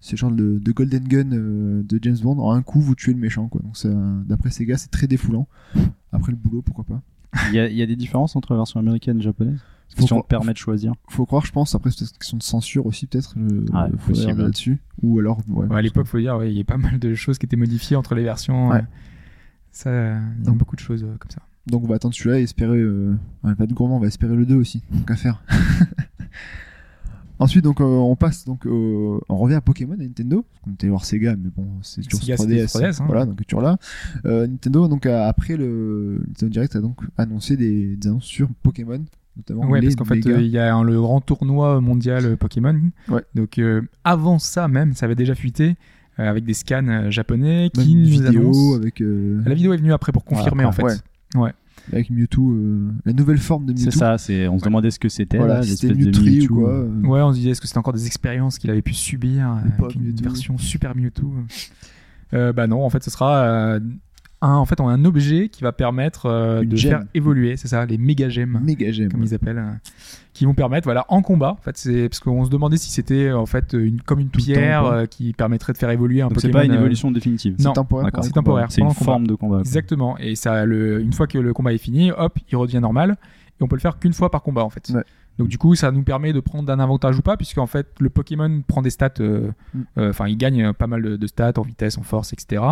c'est 0.00 0.16
genre 0.16 0.32
de, 0.32 0.58
de 0.58 0.72
Golden 0.72 1.04
Gun 1.06 1.30
euh, 1.32 1.82
de 1.82 1.98
James 2.02 2.16
Bond. 2.22 2.38
En 2.40 2.52
un 2.52 2.62
coup, 2.62 2.80
vous 2.80 2.94
tuez 2.94 3.12
le 3.12 3.18
méchant, 3.18 3.48
quoi. 3.48 3.60
Donc 3.62 3.76
d'après 4.26 4.50
Sega, 4.50 4.78
c'est 4.78 4.90
très 4.90 5.06
défoulant. 5.06 5.46
Après 6.10 6.32
le 6.32 6.38
boulot, 6.38 6.62
pourquoi 6.62 6.84
pas. 6.84 7.02
Il 7.50 7.54
y, 7.54 7.60
a, 7.60 7.68
il 7.68 7.76
y 7.76 7.82
a 7.82 7.86
des 7.86 7.94
différences 7.96 8.34
entre 8.34 8.54
la 8.54 8.56
version 8.56 8.80
américaine 8.80 9.18
et 9.18 9.22
japonaise? 9.22 9.60
Faut 9.96 10.06
Si 10.06 10.12
on 10.12 10.16
croire- 10.16 10.22
te 10.24 10.28
permet 10.28 10.52
de 10.52 10.58
choisir. 10.58 10.92
Faut 11.08 11.26
croire, 11.26 11.44
je 11.44 11.52
pense. 11.52 11.74
Après, 11.74 11.90
c'est 11.90 11.98
peut-être 12.00 12.12
une 12.12 12.18
question 12.18 12.36
de 12.38 12.42
censure 12.42 12.86
aussi, 12.86 13.06
peut-être. 13.06 13.34
Ah, 13.72 13.88
faut 13.98 14.12
possible. 14.12 14.42
là-dessus. 14.42 14.78
Ou 15.02 15.18
alors, 15.18 15.38
ouais. 15.48 15.66
Ouais, 15.66 15.76
à 15.78 15.82
l'époque, 15.82 16.06
faut 16.06 16.18
dire, 16.20 16.36
ouais, 16.36 16.50
il 16.52 16.56
y 16.56 16.60
a 16.60 16.64
pas 16.64 16.76
mal 16.78 16.98
de 16.98 17.14
choses 17.14 17.38
qui 17.38 17.46
étaient 17.46 17.56
modifiées 17.56 17.96
entre 17.96 18.14
les 18.14 18.22
versions. 18.22 18.68
Ouais. 18.70 18.78
euh, 18.78 18.82
Ça, 19.72 19.90
il 19.90 19.94
y 19.94 20.42
a 20.42 20.44
Donc- 20.44 20.58
beaucoup 20.58 20.76
de 20.76 20.80
choses 20.80 21.02
euh, 21.04 21.16
comme 21.18 21.30
ça. 21.30 21.40
Donc 21.66 21.84
on 21.84 21.86
va 21.86 21.96
attendre 21.96 22.14
celui-là 22.14 22.40
et 22.40 22.42
espérer. 22.42 22.78
Euh... 22.78 23.14
ouais, 23.44 23.54
pas 23.54 23.66
de 23.66 23.74
gourmand, 23.74 23.96
on 23.98 24.00
va 24.00 24.06
espérer 24.06 24.34
le 24.34 24.46
2 24.46 24.54
aussi. 24.56 24.82
Donc 24.92 25.10
à 25.10 25.16
faire. 25.16 25.42
Ensuite, 27.38 27.64
donc 27.64 27.80
euh, 27.80 27.84
on 27.84 28.16
passe 28.16 28.44
donc 28.44 28.66
on 28.66 29.18
revient 29.30 29.54
à 29.54 29.60
Pokémon 29.62 29.94
à 29.94 29.96
Nintendo. 29.96 30.44
On 30.66 30.72
était 30.72 30.88
voir 30.88 31.04
Sega, 31.06 31.36
mais 31.36 31.48
bon, 31.56 31.66
c'est 31.82 32.02
toujours 32.02 32.20
Sega, 32.20 32.36
sur 32.36 32.44
c'était 32.44 32.64
3DS. 32.66 32.80
3DS, 32.98 33.00
hein. 33.02 33.04
Voilà, 33.06 33.24
donc 33.24 33.46
toujours 33.46 33.62
là. 33.62 33.78
Euh, 34.26 34.46
Nintendo, 34.46 34.88
donc 34.88 35.06
a- 35.06 35.26
après 35.26 35.56
le 35.56 36.22
Nintendo 36.28 36.50
Direct 36.52 36.76
a 36.76 36.80
donc 36.80 37.00
annoncé 37.16 37.56
des, 37.56 37.96
des 37.96 38.08
annonces 38.08 38.24
sur 38.24 38.48
Pokémon, 38.62 39.02
notamment 39.36 39.66
Ouais, 39.68 39.80
les 39.80 39.86
parce 39.88 39.96
qu'en 39.96 40.04
fait, 40.04 40.26
euh, 40.26 40.40
il 40.40 40.48
y 40.48 40.58
a 40.58 40.74
un- 40.74 40.82
le 40.84 41.00
grand 41.00 41.20
tournoi 41.20 41.80
mondial 41.80 42.24
euh, 42.26 42.36
Pokémon. 42.36 42.78
Ouais. 43.08 43.22
Donc, 43.34 43.58
euh, 43.58 43.82
avant 44.04 44.38
ça 44.38 44.68
même, 44.68 44.94
ça 44.94 45.06
avait 45.06 45.14
déjà 45.14 45.34
fuité 45.34 45.76
euh, 46.18 46.28
avec 46.28 46.44
des 46.44 46.54
scans 46.54 47.10
japonais 47.10 47.70
même 47.74 47.84
qui 47.84 47.92
une 47.92 48.02
nous 48.02 48.08
vidéo 48.08 48.40
annoncent- 48.42 48.76
avec 48.76 49.00
euh, 49.00 49.40
La 49.46 49.54
vidéo 49.54 49.72
est 49.72 49.78
venue 49.78 49.92
après 49.92 50.12
pour 50.12 50.24
confirmer 50.24 50.64
après, 50.64 50.82
en 50.84 50.88
fait. 50.88 51.02
ouais. 51.38 51.52
avec 51.92 52.10
Mewtwo, 52.10 52.50
euh, 52.52 52.90
la 53.06 53.12
nouvelle 53.14 53.38
forme 53.38 53.64
de 53.66 53.72
Mewtwo. 53.72 53.90
C'est 53.90 53.98
ça, 53.98 54.18
c'est, 54.18 54.46
on 54.48 54.58
se 54.58 54.64
demandait 54.64 54.90
ce 54.90 54.98
que 54.98 55.08
c'était. 55.08 55.38
Voilà, 55.38 55.62
c'était 55.62 55.94
Mewtwo 55.94 56.54
ou 56.54 56.60
quoi. 56.60 56.70
euh, 56.70 56.88
Ouais, 57.04 57.20
on 57.22 57.32
se 57.32 57.38
disait 57.38 57.50
est-ce 57.50 57.60
que 57.60 57.66
c'était 57.66 57.78
encore 57.78 57.94
des 57.94 58.06
expériences 58.06 58.58
qu'il 58.58 58.70
avait 58.70 58.82
pu 58.82 58.92
subir 58.94 59.48
euh, 59.48 59.54
avec 59.84 59.94
une 59.96 60.02
Mewtwo. 60.02 60.24
version 60.24 60.58
super 60.58 60.94
Mewtwo. 60.94 61.32
Euh, 62.32 62.52
bah 62.52 62.66
non, 62.66 62.84
en 62.84 62.90
fait, 62.90 63.02
ce 63.02 63.10
sera 63.10 63.42
euh, 63.44 63.80
un, 64.42 64.54
en 64.54 64.64
fait, 64.64 64.80
un 64.80 65.04
objet 65.04 65.48
qui 65.50 65.62
va 65.62 65.72
permettre 65.72 66.26
euh, 66.26 66.64
de 66.64 66.74
gemme. 66.76 66.90
faire 66.90 67.02
évoluer, 67.14 67.56
c'est 67.56 67.68
ça, 67.68 67.84
les 67.84 67.98
méga 67.98 68.28
gemmes. 68.28 68.60
Méga 68.62 68.90
gemme. 68.90 69.10
comme 69.10 69.22
ils 69.22 69.34
appellent, 69.34 69.58
euh, 69.58 69.72
qui 70.32 70.46
vont 70.46 70.54
permettre, 70.54 70.84
voilà, 70.86 71.04
en 71.08 71.20
combat. 71.22 71.52
En 71.52 71.62
fait, 71.62 71.76
c'est 71.76 72.08
parce 72.08 72.20
qu'on 72.20 72.44
se 72.44 72.50
demandait 72.50 72.76
si 72.78 72.90
c'était 72.90 73.32
en 73.32 73.44
fait 73.46 73.72
une 73.74 74.00
comme 74.00 74.18
une 74.20 74.30
Tout 74.30 74.38
le 74.38 74.44
temps, 74.46 74.52
pierre 74.60 74.84
euh, 74.86 75.04
qui 75.06 75.32
permettrait 75.34 75.72
de 75.74 75.78
faire 75.78 75.90
évoluer 75.90 76.22
un 76.22 76.28
Donc 76.28 76.40
c'est 76.40 76.48
Pokémon. 76.48 76.58
pas 76.60 76.64
une 76.64 76.78
évolution 76.80 77.10
définitive. 77.10 77.56
non. 77.60 77.72
temporaire. 77.74 78.10
C'est 78.22 78.30
temporaire. 78.32 78.66
C'est 78.70 78.80
une 78.80 78.90
forme 78.94 79.26
de 79.26 79.34
combat. 79.34 79.56
quoi. 79.56 79.60
Exactement. 79.60 80.16
Et 80.18 80.34
ça, 80.36 80.64
le, 80.64 81.00
une 81.00 81.12
fois 81.12 81.26
que 81.26 81.36
le 81.38 81.52
combat 81.52 81.72
est 81.74 81.78
fini, 81.78 82.10
hop, 82.12 82.38
il 82.50 82.56
redevient 82.56 82.80
normal. 82.80 83.16
Et 83.60 83.62
on 83.62 83.68
peut 83.68 83.76
le 83.76 83.80
faire 83.80 83.98
qu'une 83.98 84.14
fois 84.14 84.30
par 84.30 84.42
combat 84.42 84.64
en 84.64 84.70
fait. 84.70 84.88
Ouais. 84.94 85.04
Donc 85.38 85.48
du 85.48 85.58
coup, 85.58 85.74
ça 85.74 85.90
nous 85.90 86.02
permet 86.02 86.32
de 86.32 86.40
prendre 86.40 86.70
un 86.72 86.78
avantage 86.80 87.18
ou 87.18 87.22
pas, 87.22 87.36
puisqu'en 87.36 87.66
fait, 87.66 87.88
le 87.98 88.08
Pokémon 88.10 88.62
prend 88.66 88.80
des 88.82 88.90
stats. 88.90 89.10
euh, 89.20 89.50
Mm. 89.74 89.80
euh, 89.98 90.10
Enfin, 90.10 90.28
il 90.28 90.36
gagne 90.36 90.72
pas 90.72 90.86
mal 90.86 91.02
de, 91.02 91.16
de 91.16 91.26
stats 91.26 91.52
en 91.58 91.62
vitesse, 91.62 91.98
en 91.98 92.02
force, 92.02 92.32
etc. 92.32 92.62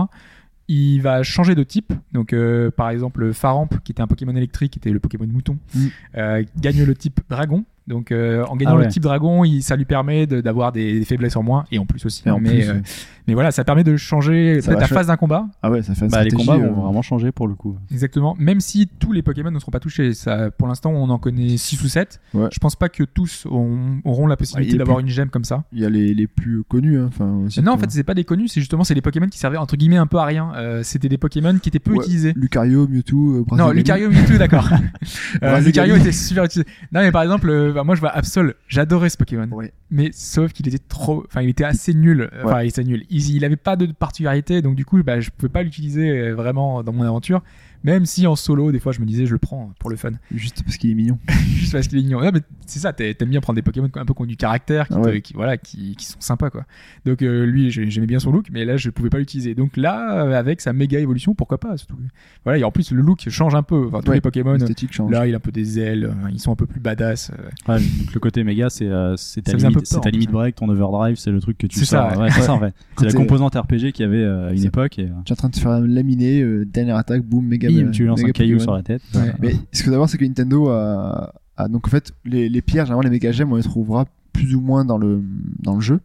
Il 0.69 1.01
va 1.01 1.23
changer 1.23 1.55
de 1.55 1.63
type. 1.63 1.93
Donc, 2.13 2.33
euh, 2.33 2.71
par 2.71 2.91
exemple, 2.91 3.33
Faramp, 3.33 3.69
qui 3.85 3.93
était 3.93 4.03
un 4.03 4.07
Pokémon 4.07 4.37
électrique, 4.37 4.73
qui 4.73 4.79
était 4.79 4.91
le 4.91 5.01
Pokémon 5.01 5.27
mouton, 5.27 5.57
Mm. 5.75 5.87
euh, 6.17 6.45
gagne 6.61 6.85
le 6.85 6.95
type 6.95 7.21
dragon. 7.31 7.65
Donc, 7.89 8.13
euh, 8.13 8.45
en 8.45 8.57
gagnant 8.57 8.73
Ah 8.75 8.77
ouais. 8.79 8.85
le 8.85 8.91
type 8.91 9.03
dragon, 9.03 9.45
il, 9.45 9.63
ça 9.63 9.75
lui 9.75 9.85
permet 9.87 10.27
de- 10.27 10.41
d'avoir 10.41 10.73
des, 10.73 10.99
des 11.01 11.05
faiblesses 11.05 11.37
en 11.37 11.43
moins, 11.43 11.65
et 11.73 11.79
en 11.79 11.87
plus 11.87 12.05
aussi. 12.05 12.29
En 12.29 12.39
mais, 12.39 12.51
plus, 12.51 12.69
euh, 12.69 12.75
ouais. 12.75 12.83
mais 13.27 13.35
voilà, 13.35 13.51
ça 13.51 13.65
permet 13.65 13.83
de 13.83 13.97
changer 13.97 14.61
Ça 14.61 14.75
la 14.75 14.87
phase 14.87 15.07
d'un 15.07 15.17
combat. 15.17 15.47
Ah 15.63 15.71
ouais, 15.71 15.83
ça 15.83 15.95
fait 15.95 16.07
Bah, 16.09 16.23
les 16.23 16.31
combats 16.31 16.55
euh, 16.57 16.69
vont 16.69 16.83
vraiment 16.83 17.03
changer 17.03 17.33
pour 17.33 17.49
le 17.49 17.55
coup. 17.55 17.77
Exactement. 17.91 18.37
Même 18.39 18.61
si 18.61 18.87
tous 18.87 19.13
les 19.13 19.23
Pokémon 19.23 19.51
ne 19.51 19.59
seront 19.59 19.73
pas 19.73 19.81
touchés. 19.81 20.13
Ça, 20.13 20.51
pour 20.51 20.69
l'instant, 20.69 20.91
on 20.91 21.09
en 21.09 21.19
connaît 21.19 21.57
6 21.57 21.83
ou 21.83 21.89
7. 21.89 22.21
Ouais. 22.35 22.49
Je 22.53 22.59
pense 22.59 22.77
pas 22.77 22.89
que 22.91 23.05
tous 23.05 23.47
auront, 23.47 24.01
auront 24.05 24.27
la 24.27 24.37
possibilité 24.37 24.73
Ouais, 24.73 24.77
et 24.77 24.79
d'avoir 24.79 25.01
une 25.01 25.09
gemme 25.09 25.31
comme 25.31 25.45
ça. 25.45 25.65
Il 25.73 25.81
y 25.81 25.85
a 25.87 25.91
les, 25.91 26.13
les 26.15 26.27
plus 26.27 26.65
connus, 26.65 26.99
hein, 26.99 27.07
enfin. 27.09 27.31
aussi, 27.47 27.63
non, 27.63 27.73
en 27.73 27.79
fait, 27.79 27.91
c'est 27.91 28.03
pas 28.05 28.15
des 28.15 28.25
connus, 28.25 28.49
c'est 28.49 28.61
justement 28.61 28.85
c'est 28.85 28.95
les 28.95 29.01
Pokémon 29.03 29.27
qui 29.29 29.39
servaient 29.39 29.57
entre 29.57 29.77
guillemets 29.77 29.97
un 29.97 30.07
peu 30.07 30.19
à 30.19 30.25
rien. 30.27 30.53
Euh, 30.57 30.83
C'était 30.83 31.09
des 31.09 31.19
Pokémon 31.19 31.59
qui 31.59 31.69
étaient 31.71 31.79
peu 31.79 31.93
Ouais. 31.93 31.99
utilisés. 31.99 32.33
Lucario, 32.37 32.87
Mewtwo, 32.87 33.37
euh, 33.51 33.57
Non. 33.57 33.71
Lucario, 33.71 34.11
Mewtwo, 34.11 34.37
d'accord. 34.37 34.69
euh. 35.43 35.61
Lucario 35.61 35.97
était 35.97 36.13
super 36.13 36.45
utilisé. 36.45 36.69
Non, 36.93 37.01
mais 37.01 37.13
par 37.13 37.23
exemple, 37.23 37.49
euh, 37.49 37.73
bah, 37.79 37.85
moi 37.85 37.95
je 37.95 38.01
vois 38.01 38.11
Absol, 38.11 38.55
j'adorais 38.67 39.09
ce 39.09 39.17
Pokémon. 39.17 39.47
Mais 39.91 40.11
sauf 40.13 40.53
qu'il 40.53 40.67
était 40.67 40.79
trop, 40.79 41.25
enfin, 41.29 41.43
il 41.43 41.49
était 41.49 41.65
assez 41.65 41.95
nul. 41.95 42.23
Euh, 42.33 42.43
Enfin, 42.45 42.63
il 42.63 42.69
était 42.69 42.83
nul. 42.83 43.05
Il, 43.09 43.37
il 43.37 43.45
avait 43.45 43.57
pas 43.57 43.77
de 43.77 43.87
particularité, 43.87 44.63
donc 44.63 44.75
du 44.75 44.85
coup, 44.85 45.01
bah, 45.05 45.21
je 45.21 45.31
pouvais 45.31 45.49
pas 45.49 45.63
l'utiliser 45.63 46.11
euh, 46.11 46.35
vraiment 46.35 46.83
dans 46.83 46.93
mon 46.93 47.05
aventure. 47.05 47.43
Même 47.85 48.07
si 48.07 48.27
en 48.27 48.35
solo, 48.37 48.73
des 48.73 48.79
fois, 48.81 48.93
je 48.93 49.01
me 49.01 49.07
disais, 49.07 49.25
je 49.27 49.33
le 49.33 49.39
prends 49.39 49.73
pour 49.79 49.89
le 49.91 49.97
fun. 49.97 50.11
Juste 50.35 50.63
parce 50.65 50.77
qu'il 50.77 50.91
est 50.91 50.95
mignon. 50.95 51.19
juste 51.57 51.73
parce 51.73 51.87
qu'il 51.89 51.99
est 51.99 52.03
mignon. 52.03 52.21
Non, 52.21 52.31
mais 52.33 52.41
c'est 52.67 52.81
ça, 52.81 52.93
t'aimes 52.93 53.15
t'aimes 53.15 53.29
bien 53.31 53.41
prendre 53.41 53.57
des 53.57 53.63
Pokémon 53.63 53.89
un 53.95 54.05
peu 54.05 54.15
qui 54.15 54.23
ont 54.23 54.27
du 54.27 54.37
caractère, 54.37 54.89
qui, 54.89 54.95
Ah 54.97 55.01
te- 55.01 55.09
ouais. 55.09 55.21
qui- 55.21 55.33
voilà, 55.35 55.57
qui, 55.57 55.95
qui 55.97 56.05
sont 56.07 56.21
sympas, 56.21 56.51
quoi. 56.51 56.65
Donc 57.07 57.23
euh, 57.23 57.45
lui, 57.47 57.71
j'ai- 57.71 57.89
j'aimais 57.91 58.07
bien 58.07 58.19
son 58.19 58.33
look, 58.33 58.47
mais 58.53 58.65
là, 58.65 58.77
je 58.77 58.91
pouvais 58.91 59.11
pas 59.11 59.19
l'utiliser. 59.19 59.55
Donc 59.55 59.77
là, 59.77 60.37
avec 60.39 60.61
sa 60.61 60.73
méga 60.73 60.99
évolution, 60.99 61.35
pourquoi 61.35 61.59
pas 61.59 61.77
surtout. 61.77 61.97
Voilà, 62.45 62.59
et 62.59 62.65
en 62.65 62.71
plus, 62.71 62.91
le 62.91 63.01
look 63.03 63.29
change 63.29 63.55
un 63.55 63.63
peu. 63.63 63.87
Enfin, 63.89 64.01
tous 64.01 64.09
Ouais, 64.11 64.17
les 64.17 64.21
Pokémon, 64.21 64.55
L'esthétique 64.55 64.93
change. 64.93 65.11
là, 65.13 65.27
il 65.27 65.35
a 65.35 65.37
un 65.37 65.41
peu 65.41 65.53
des 65.53 65.79
ailes, 65.79 66.05
euh, 66.07 66.31
ils 66.33 66.41
sont 66.41 66.53
un 66.53 66.57
peu 66.57 66.67
plus 66.67 66.81
badass. 66.81 67.31
euh. 67.31 67.73
Ouais, 67.73 67.79
donc 67.81 68.13
le 68.15 68.21
côté 68.21 68.43
méga, 68.45 68.71
c'est 68.71 68.87
euh, 68.87 69.17
c'est 69.17 69.43
ta 69.43 69.53
limite, 69.53 69.89
peur, 69.91 70.01
ta 70.01 70.11
limite 70.11 70.31
break, 70.31 70.57
ton 70.57 70.69
overdrive, 70.69 71.17
c'est 71.17 71.31
le 71.31 71.41
truc 71.41 71.59
que 71.59 71.67
tu 71.67 71.79
C'est 71.79 71.85
ça, 71.85 72.13
ça 72.41 72.53
en 72.55 72.59
fait. 72.61 72.75
C'est 72.99 73.07
la 73.07 73.13
composante 73.13 73.55
RPG 73.55 73.93
qu'il 73.93 74.01
y 74.01 74.05
avait 74.05 74.17
euh, 74.23 74.49
à 74.49 74.53
une 74.53 74.65
époque. 74.65 74.99
Et, 74.99 75.07
Tu 75.25 75.31
es 75.31 75.33
en 75.33 75.37
train 75.37 75.49
de 75.49 75.55
te 75.55 75.61
faire 75.61 75.81
laminer, 75.81 76.43
euh, 76.43 76.65
dernière 76.65 76.97
attaque, 76.97 77.23
boum, 77.23 77.47
méga. 77.47 77.68
Bim, 77.69 77.91
tu 77.91 78.07
lances 78.07 78.21
un 78.25 78.31
caillou 78.31 78.59
Pokémon. 78.59 78.65
sur 78.65 78.75
la 78.75 78.83
tête. 78.83 79.03
Ouais. 79.15 79.35
Mais 79.41 79.55
ce 79.73 79.83
que 79.83 79.91
d'abord, 79.91 80.09
c'est 80.09 80.19
que 80.19 80.25
Nintendo 80.25 80.69
a, 80.69 81.33
a- 81.57 81.69
donc 81.69 81.87
en 81.87 81.91
fait 81.91 82.13
les, 82.25 82.49
les 82.49 82.63
pierres, 82.63 82.87
généralement 82.87 83.03
les 83.09 83.11
méga 83.11 83.33
gemmes, 83.33 83.53
on 83.53 83.57
les 83.57 83.63
trouvera 83.63 84.07
plus 84.33 84.55
ou 84.55 84.61
moins 84.61 84.85
dans 84.85 84.99
le 84.99 85.23
dans 85.61 85.75
le 85.75 85.81
jeu, 85.81 86.01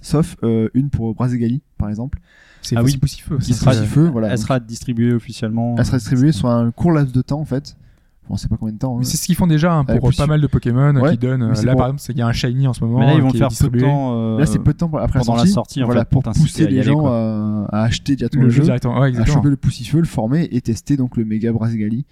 sauf 0.00 0.36
euh, 0.42 0.68
une 0.74 0.90
pour 0.90 1.14
Brazigali 1.14 1.60
par 1.78 1.88
exemple. 1.88 2.18
C'est 2.62 2.76
Ah 2.76 2.82
oui, 2.82 2.90
oui, 2.92 2.98
Poussifeu. 2.98 3.38
qui 3.38 3.54
sera 3.54 3.72
feu, 3.72 4.08
voilà. 4.08 4.28
Elle 4.28 4.34
donc, 4.36 4.42
sera 4.42 4.60
distribuée 4.60 5.12
officiellement. 5.14 5.76
elle 5.78 5.86
sera 5.86 5.96
distribuée 5.96 6.32
sur 6.32 6.48
un 6.50 6.70
court 6.70 6.92
laps 6.92 7.12
de 7.14 7.22
temps 7.22 7.40
en 7.40 7.44
fait. 7.46 7.74
On 8.32 8.36
sait 8.36 8.46
pas 8.48 8.56
combien 8.56 8.72
de 8.72 8.78
temps. 8.78 8.96
hein. 8.96 9.02
C'est 9.02 9.16
ce 9.16 9.26
qu'ils 9.26 9.34
font 9.34 9.46
déjà 9.48 9.74
hein, 9.74 9.84
pour 9.84 10.10
pas 10.16 10.26
mal 10.26 10.40
de 10.40 10.46
Pokémon 10.46 10.94
euh, 10.94 11.00
Ouais, 11.00 11.10
qui 11.12 11.18
donnent. 11.18 11.42
euh, 11.42 11.52
Là, 11.62 11.72
pour- 11.72 11.78
par 11.78 11.86
exemple, 11.88 12.00
c'est- 12.00 12.12
il 12.12 12.18
y 12.18 12.22
a 12.22 12.26
un 12.28 12.32
Shiny 12.32 12.68
en 12.68 12.72
ce 12.72 12.84
moment. 12.84 13.00
Mais 13.00 13.06
là, 13.06 13.12
ils 13.14 13.18
euh, 13.18 13.22
vont 13.22 13.30
qui 13.30 13.38
faire 13.38 13.48
peu 13.48 13.68
de 13.70 13.80
temps. 13.80 14.14
euh, 14.16 14.38
Là, 14.38 14.46
c'est 14.46 14.58
peu 14.60 14.72
de 14.72 14.78
temps 14.78 14.90
après 14.98 15.18
pendant 15.18 15.34
la 15.36 15.42
la 15.44 15.50
sortie, 15.50 15.82
voilà, 15.82 16.02
fait, 16.02 16.08
pour 16.10 16.22
pousser 16.22 16.66
les 16.68 16.82
gens 16.82 17.06
à, 17.06 17.66
à 17.70 17.82
acheter 17.82 18.14
directement 18.16 18.42
Le 18.42 18.46
le, 18.48 18.52
jeu 18.52 18.58
jeu, 18.62 18.64
directement. 18.66 19.00
Ouais, 19.00 19.16
à 19.18 19.24
choper 19.24 19.48
le 19.50 19.56
poussifeu, 19.56 19.98
le 19.98 20.06
former 20.06 20.48
et 20.52 20.60
tester 20.60 20.96
donc 20.96 21.16
le 21.16 21.24
méga 21.24 21.52
Brazigali 21.52 22.04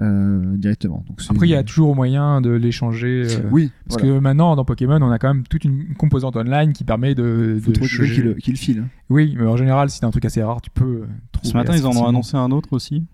euh, 0.00 0.56
directement. 0.56 1.04
Donc, 1.08 1.20
Après, 1.28 1.46
il 1.46 1.50
y 1.50 1.54
a 1.54 1.62
toujours 1.62 1.94
moyen 1.94 2.40
de 2.40 2.48
l'échanger. 2.50 3.24
euh, 3.26 3.48
oui, 3.50 3.70
Parce 3.86 4.00
voilà. 4.00 4.16
que 4.16 4.20
maintenant, 4.22 4.56
dans 4.56 4.64
Pokémon, 4.64 4.98
on 5.02 5.10
a 5.10 5.18
quand 5.18 5.28
même 5.34 5.42
toute 5.46 5.64
une 5.64 5.94
composante 5.94 6.36
online 6.36 6.72
qui 6.72 6.84
permet 6.84 7.14
de. 7.14 7.58
faut 7.62 7.70
de 7.70 7.76
trouver 7.78 8.10
qui 8.10 8.20
le, 8.22 8.32
qui 8.34 8.50
le 8.50 8.56
file. 8.56 8.78
hein. 8.84 8.88
Oui, 9.10 9.34
mais 9.38 9.46
en 9.46 9.56
général, 9.58 9.90
si 9.90 10.00
t'as 10.00 10.06
un 10.06 10.10
truc 10.10 10.24
assez 10.24 10.42
rare, 10.42 10.62
tu 10.62 10.70
peux 10.70 11.02
trouver. 11.32 11.48
Ce 11.50 11.54
matin, 11.54 11.74
ils 11.76 11.86
en 11.86 11.90
ont 11.96 12.06
annoncé 12.06 12.36
un 12.38 12.50
autre 12.50 12.70
aussi. 12.72 13.04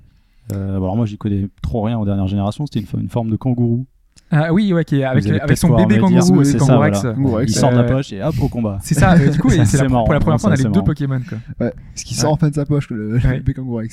Euh, 0.52 0.76
alors 0.76 0.96
moi, 0.96 1.06
j'y 1.06 1.18
connais 1.18 1.48
trop 1.62 1.82
rien 1.82 1.98
aux 1.98 2.04
dernières 2.04 2.28
générations. 2.28 2.66
C'était 2.66 2.86
une 2.96 3.08
forme 3.08 3.30
de 3.30 3.36
kangourou. 3.36 3.86
Ah 4.30 4.52
oui, 4.52 4.72
ouais, 4.72 4.84
qui 4.84 4.96
est 5.00 5.04
avec, 5.04 5.22
son 5.56 5.76
bébé 5.76 5.98
kangourou, 5.98 6.38
Oui, 6.38 6.44
c'est 6.46 6.52
ça, 6.58 6.66
Kangourax. 6.66 7.00
voilà. 7.02 7.14
Kangourax. 7.14 7.50
Il 7.52 7.54
sort 7.54 7.70
de 7.70 7.76
la 7.76 7.82
Euh, 7.82 7.88
poche 7.88 8.12
et 8.12 8.22
hop 8.22 8.34
au 8.40 8.48
combat. 8.48 8.78
C'est 8.82 8.94
ça, 8.94 9.12
euh, 9.14 9.28
du 9.30 9.38
coup, 9.38 9.50
c'est 9.50 9.58
la- 9.76 9.88
marrant. 9.88 10.04
pour 10.04 10.14
la 10.14 10.20
première 10.20 10.40
fois, 10.40 10.50
on 10.50 10.52
a 10.52 10.56
les 10.56 10.64
deux 10.64 10.70
marrant. 10.70 10.82
Pokémon. 10.84 11.20
Quoi. 11.28 11.38
Ouais, 11.60 11.72
ce 11.94 12.04
qui 12.04 12.14
sort 12.14 12.32
en 12.32 12.36
fin 12.36 12.48
de 12.48 12.54
sa 12.54 12.66
poche, 12.66 12.90
le, 12.90 13.14
Ouais. 13.14 13.36
le 13.36 13.40
bébé. 13.42 13.60
Ouais, 13.60 13.86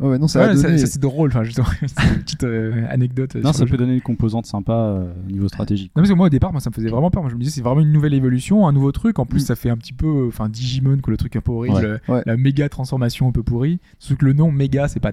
ouais, 0.00 0.18
non, 0.18 0.28
ça 0.28 0.48
Ouais, 0.48 0.78
c'est 0.78 0.98
drôle, 1.00 1.28
enfin, 1.28 1.42
justement, 1.44 1.66
c'est 1.86 2.08
une 2.14 2.20
petite 2.22 2.44
euh, 2.44 2.86
anecdote. 2.88 3.36
euh, 3.36 3.42
Non, 3.42 3.52
ça 3.52 3.64
peut 3.64 3.72
jeu. 3.72 3.76
donner 3.76 3.94
une 3.94 4.00
composante 4.00 4.46
sympa 4.46 4.72
euh, 4.72 5.12
au 5.28 5.30
niveau 5.30 5.48
stratégique. 5.48 5.92
Non, 5.94 6.02
parce 6.02 6.08
que 6.10 6.14
moi, 6.16 6.26
au 6.28 6.30
départ, 6.30 6.52
moi, 6.52 6.60
ça 6.62 6.70
me 6.70 6.74
faisait 6.74 6.88
vraiment 6.88 7.10
peur. 7.10 7.22
Moi, 7.22 7.30
je 7.30 7.34
me 7.36 7.40
disais, 7.40 7.52
c'est 7.56 7.60
vraiment 7.62 7.82
une 7.82 7.92
nouvelle 7.92 8.14
évolution, 8.14 8.66
un 8.66 8.72
nouveau 8.72 8.92
truc. 8.92 9.18
En 9.18 9.26
plus, 9.26 9.42
Mm. 9.42 9.46
ça 9.46 9.56
fait 9.56 9.68
un 9.70 9.76
petit 9.76 9.92
peu, 9.92 10.06
euh, 10.06 10.28
enfin, 10.28 10.48
Digimon, 10.48 10.98
que 11.02 11.10
le 11.10 11.18
truc 11.18 11.36
un 11.36 11.40
peu 11.42 11.52
horrible, 11.52 11.76
Ouais. 11.76 11.84
euh, 11.84 11.98
Ouais. 12.08 12.22
la 12.24 12.36
méga 12.38 12.68
transformation 12.70 13.28
un 13.28 13.32
peu 13.32 13.42
pourrie. 13.42 13.78
Sauf 13.98 14.16
que 14.16 14.24
le 14.24 14.32
nom 14.32 14.50
méga, 14.50 14.88
c'est 14.88 15.00
pas, 15.00 15.12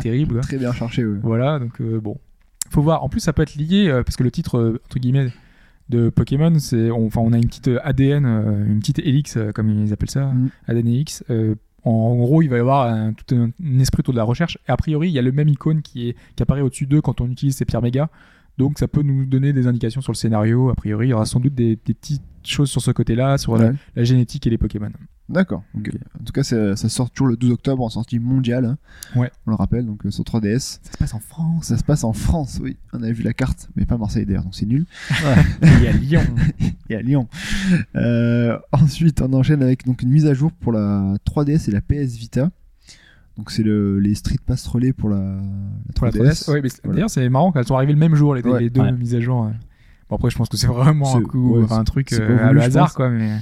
terrible. 0.00 0.34
quoi. 0.34 0.42
Très 0.42 0.56
bien 0.58 0.72
cherché, 0.72 1.04
ouais. 1.04 1.18
Voilà, 1.22 1.58
donc 1.58 1.80
euh, 1.80 2.00
bon. 2.00 2.16
Faut 2.70 2.82
voir. 2.82 3.02
En 3.04 3.08
plus, 3.08 3.20
ça 3.20 3.32
peut 3.32 3.42
être 3.42 3.54
lié, 3.54 3.88
euh, 3.88 4.02
parce 4.02 4.16
que 4.16 4.22
le 4.24 4.30
titre, 4.30 4.58
euh, 4.58 4.80
entre 4.86 4.98
guillemets, 4.98 5.32
de 5.88 6.10
Pokémon, 6.10 6.58
c'est. 6.58 6.90
on- 6.90 7.06
Enfin, 7.06 7.20
on, 7.22 7.32
a 7.32 7.36
une 7.38 7.46
petite 7.46 7.68
euh, 7.68 7.78
ADN, 7.82 8.24
une 8.26 8.78
petite 8.80 8.98
Helix, 8.98 9.36
euh, 9.36 9.52
comme 9.52 9.70
ils 9.70 9.92
appellent 9.92 10.10
ça, 10.10 10.26
Mm. 10.26 10.48
ADN 10.68 10.86
Helix. 10.88 11.24
Euh, 11.30 11.54
en, 11.84 11.90
en 11.90 12.16
gros, 12.16 12.42
il 12.42 12.48
va 12.48 12.56
y 12.56 12.60
avoir 12.60 12.86
un, 12.92 13.12
tout 13.14 13.34
un, 13.34 13.50
un 13.64 13.78
esprit 13.78 14.00
autour 14.00 14.12
de 14.12 14.18
la 14.18 14.24
recherche. 14.24 14.58
Et 14.68 14.70
a 14.72 14.76
priori, 14.76 15.08
il 15.08 15.12
y 15.12 15.18
a 15.18 15.22
le 15.22 15.32
même 15.32 15.48
icône 15.48 15.80
qui, 15.80 16.08
est, 16.10 16.16
qui 16.36 16.42
apparaît 16.42 16.60
au-dessus 16.60 16.86
d'eux 16.86 17.00
quand 17.00 17.20
on 17.20 17.30
utilise 17.30 17.56
ces 17.56 17.64
pierres 17.64 17.80
méga. 17.82 18.10
Donc, 18.58 18.78
ça 18.78 18.88
peut 18.88 19.02
nous 19.02 19.24
donner 19.24 19.52
des 19.52 19.66
indications 19.68 20.00
sur 20.00 20.12
le 20.12 20.16
scénario. 20.16 20.68
A 20.68 20.74
priori, 20.74 21.06
il 21.06 21.10
y 21.10 21.12
aura 21.12 21.24
sans 21.24 21.38
doute 21.40 21.54
des, 21.54 21.78
des 21.86 21.94
petites 21.94 22.22
choses 22.42 22.68
sur 22.70 22.80
ce 22.82 22.90
côté-là, 22.90 23.38
sur 23.38 23.56
la 23.96 24.04
génétique 24.04 24.46
et 24.46 24.50
les 24.50 24.58
Pokémon. 24.58 24.90
D'accord. 25.28 25.62
En 25.76 26.24
tout 26.24 26.32
cas, 26.32 26.42
ça, 26.42 26.74
ça 26.74 26.88
sort 26.88 27.10
toujours 27.10 27.26
le 27.26 27.36
12 27.36 27.50
octobre 27.52 27.82
en 27.82 27.90
sortie 27.90 28.18
mondiale. 28.18 28.64
hein. 28.64 28.78
Ouais. 29.14 29.30
On 29.46 29.50
le 29.50 29.56
rappelle, 29.56 29.84
donc 29.84 30.06
euh, 30.06 30.10
sur 30.10 30.24
3DS. 30.24 30.78
Ça 30.82 30.92
se 30.92 30.96
passe 30.96 31.14
en 31.14 31.20
France. 31.20 31.66
Ça 31.66 31.76
se 31.76 31.84
passe 31.84 32.02
en 32.04 32.12
France, 32.14 32.58
oui. 32.62 32.76
On 32.94 33.02
avait 33.02 33.12
vu 33.12 33.22
la 33.22 33.34
carte, 33.34 33.68
mais 33.76 33.84
pas 33.84 33.98
Marseille 33.98 34.24
d'ailleurs, 34.24 34.44
donc 34.44 34.54
c'est 34.54 34.64
nul. 34.66 34.86
Et 35.82 35.88
à 35.88 35.92
Lyon. 35.92 36.22
Et 36.90 36.94
à 36.96 37.02
Lyon. 37.02 37.28
Euh, 37.96 38.58
ensuite, 38.72 39.20
on 39.20 39.32
enchaîne 39.34 39.62
avec 39.62 39.84
donc 39.84 40.02
une 40.02 40.08
mise 40.10 40.24
à 40.26 40.32
jour 40.34 40.50
pour 40.52 40.72
la 40.72 41.14
3DS 41.30 41.68
et 41.68 41.72
la 41.72 41.80
PS 41.82 42.16
Vita. 42.16 42.50
Donc 43.36 43.50
c'est 43.50 43.62
le, 43.62 44.00
les 44.00 44.14
Street 44.14 44.38
Pass 44.44 44.66
relais 44.66 44.92
pour 44.92 45.10
la, 45.10 45.18
la 45.18 45.92
Pour 45.94 46.06
la 46.06 46.12
3DS. 46.12 46.44
3DS. 46.44 46.50
Ouais, 46.50 46.60
Voilà. 46.82 46.94
D'ailleurs, 46.94 47.10
c'est 47.10 47.28
marrant 47.28 47.52
qu'elles 47.52 47.66
sont 47.66 47.76
arrivées 47.76 47.92
le 47.92 47.98
même 47.98 48.14
jour, 48.14 48.34
les, 48.34 48.42
Ouais. 48.42 48.60
les 48.60 48.70
deux 48.70 48.80
Ouais. 48.80 48.92
mises 48.92 49.14
à 49.14 49.20
jour. 49.20 49.44
ouais. 49.44 49.52
Bon, 50.08 50.16
après, 50.16 50.30
je 50.30 50.36
pense 50.38 50.48
que 50.48 50.56
c'est 50.56 50.66
vraiment 50.66 51.14
un 51.16 51.22
coup, 51.22 51.56
ouais, 51.58 51.64
enfin, 51.64 51.80
un 51.80 51.84
truc 51.84 52.14
euh, 52.14 52.38
à 52.48 52.52
le 52.52 52.62
hasard, 52.62 52.86
pense. 52.86 52.94
quoi. 52.94 53.10
Mais... 53.10 53.36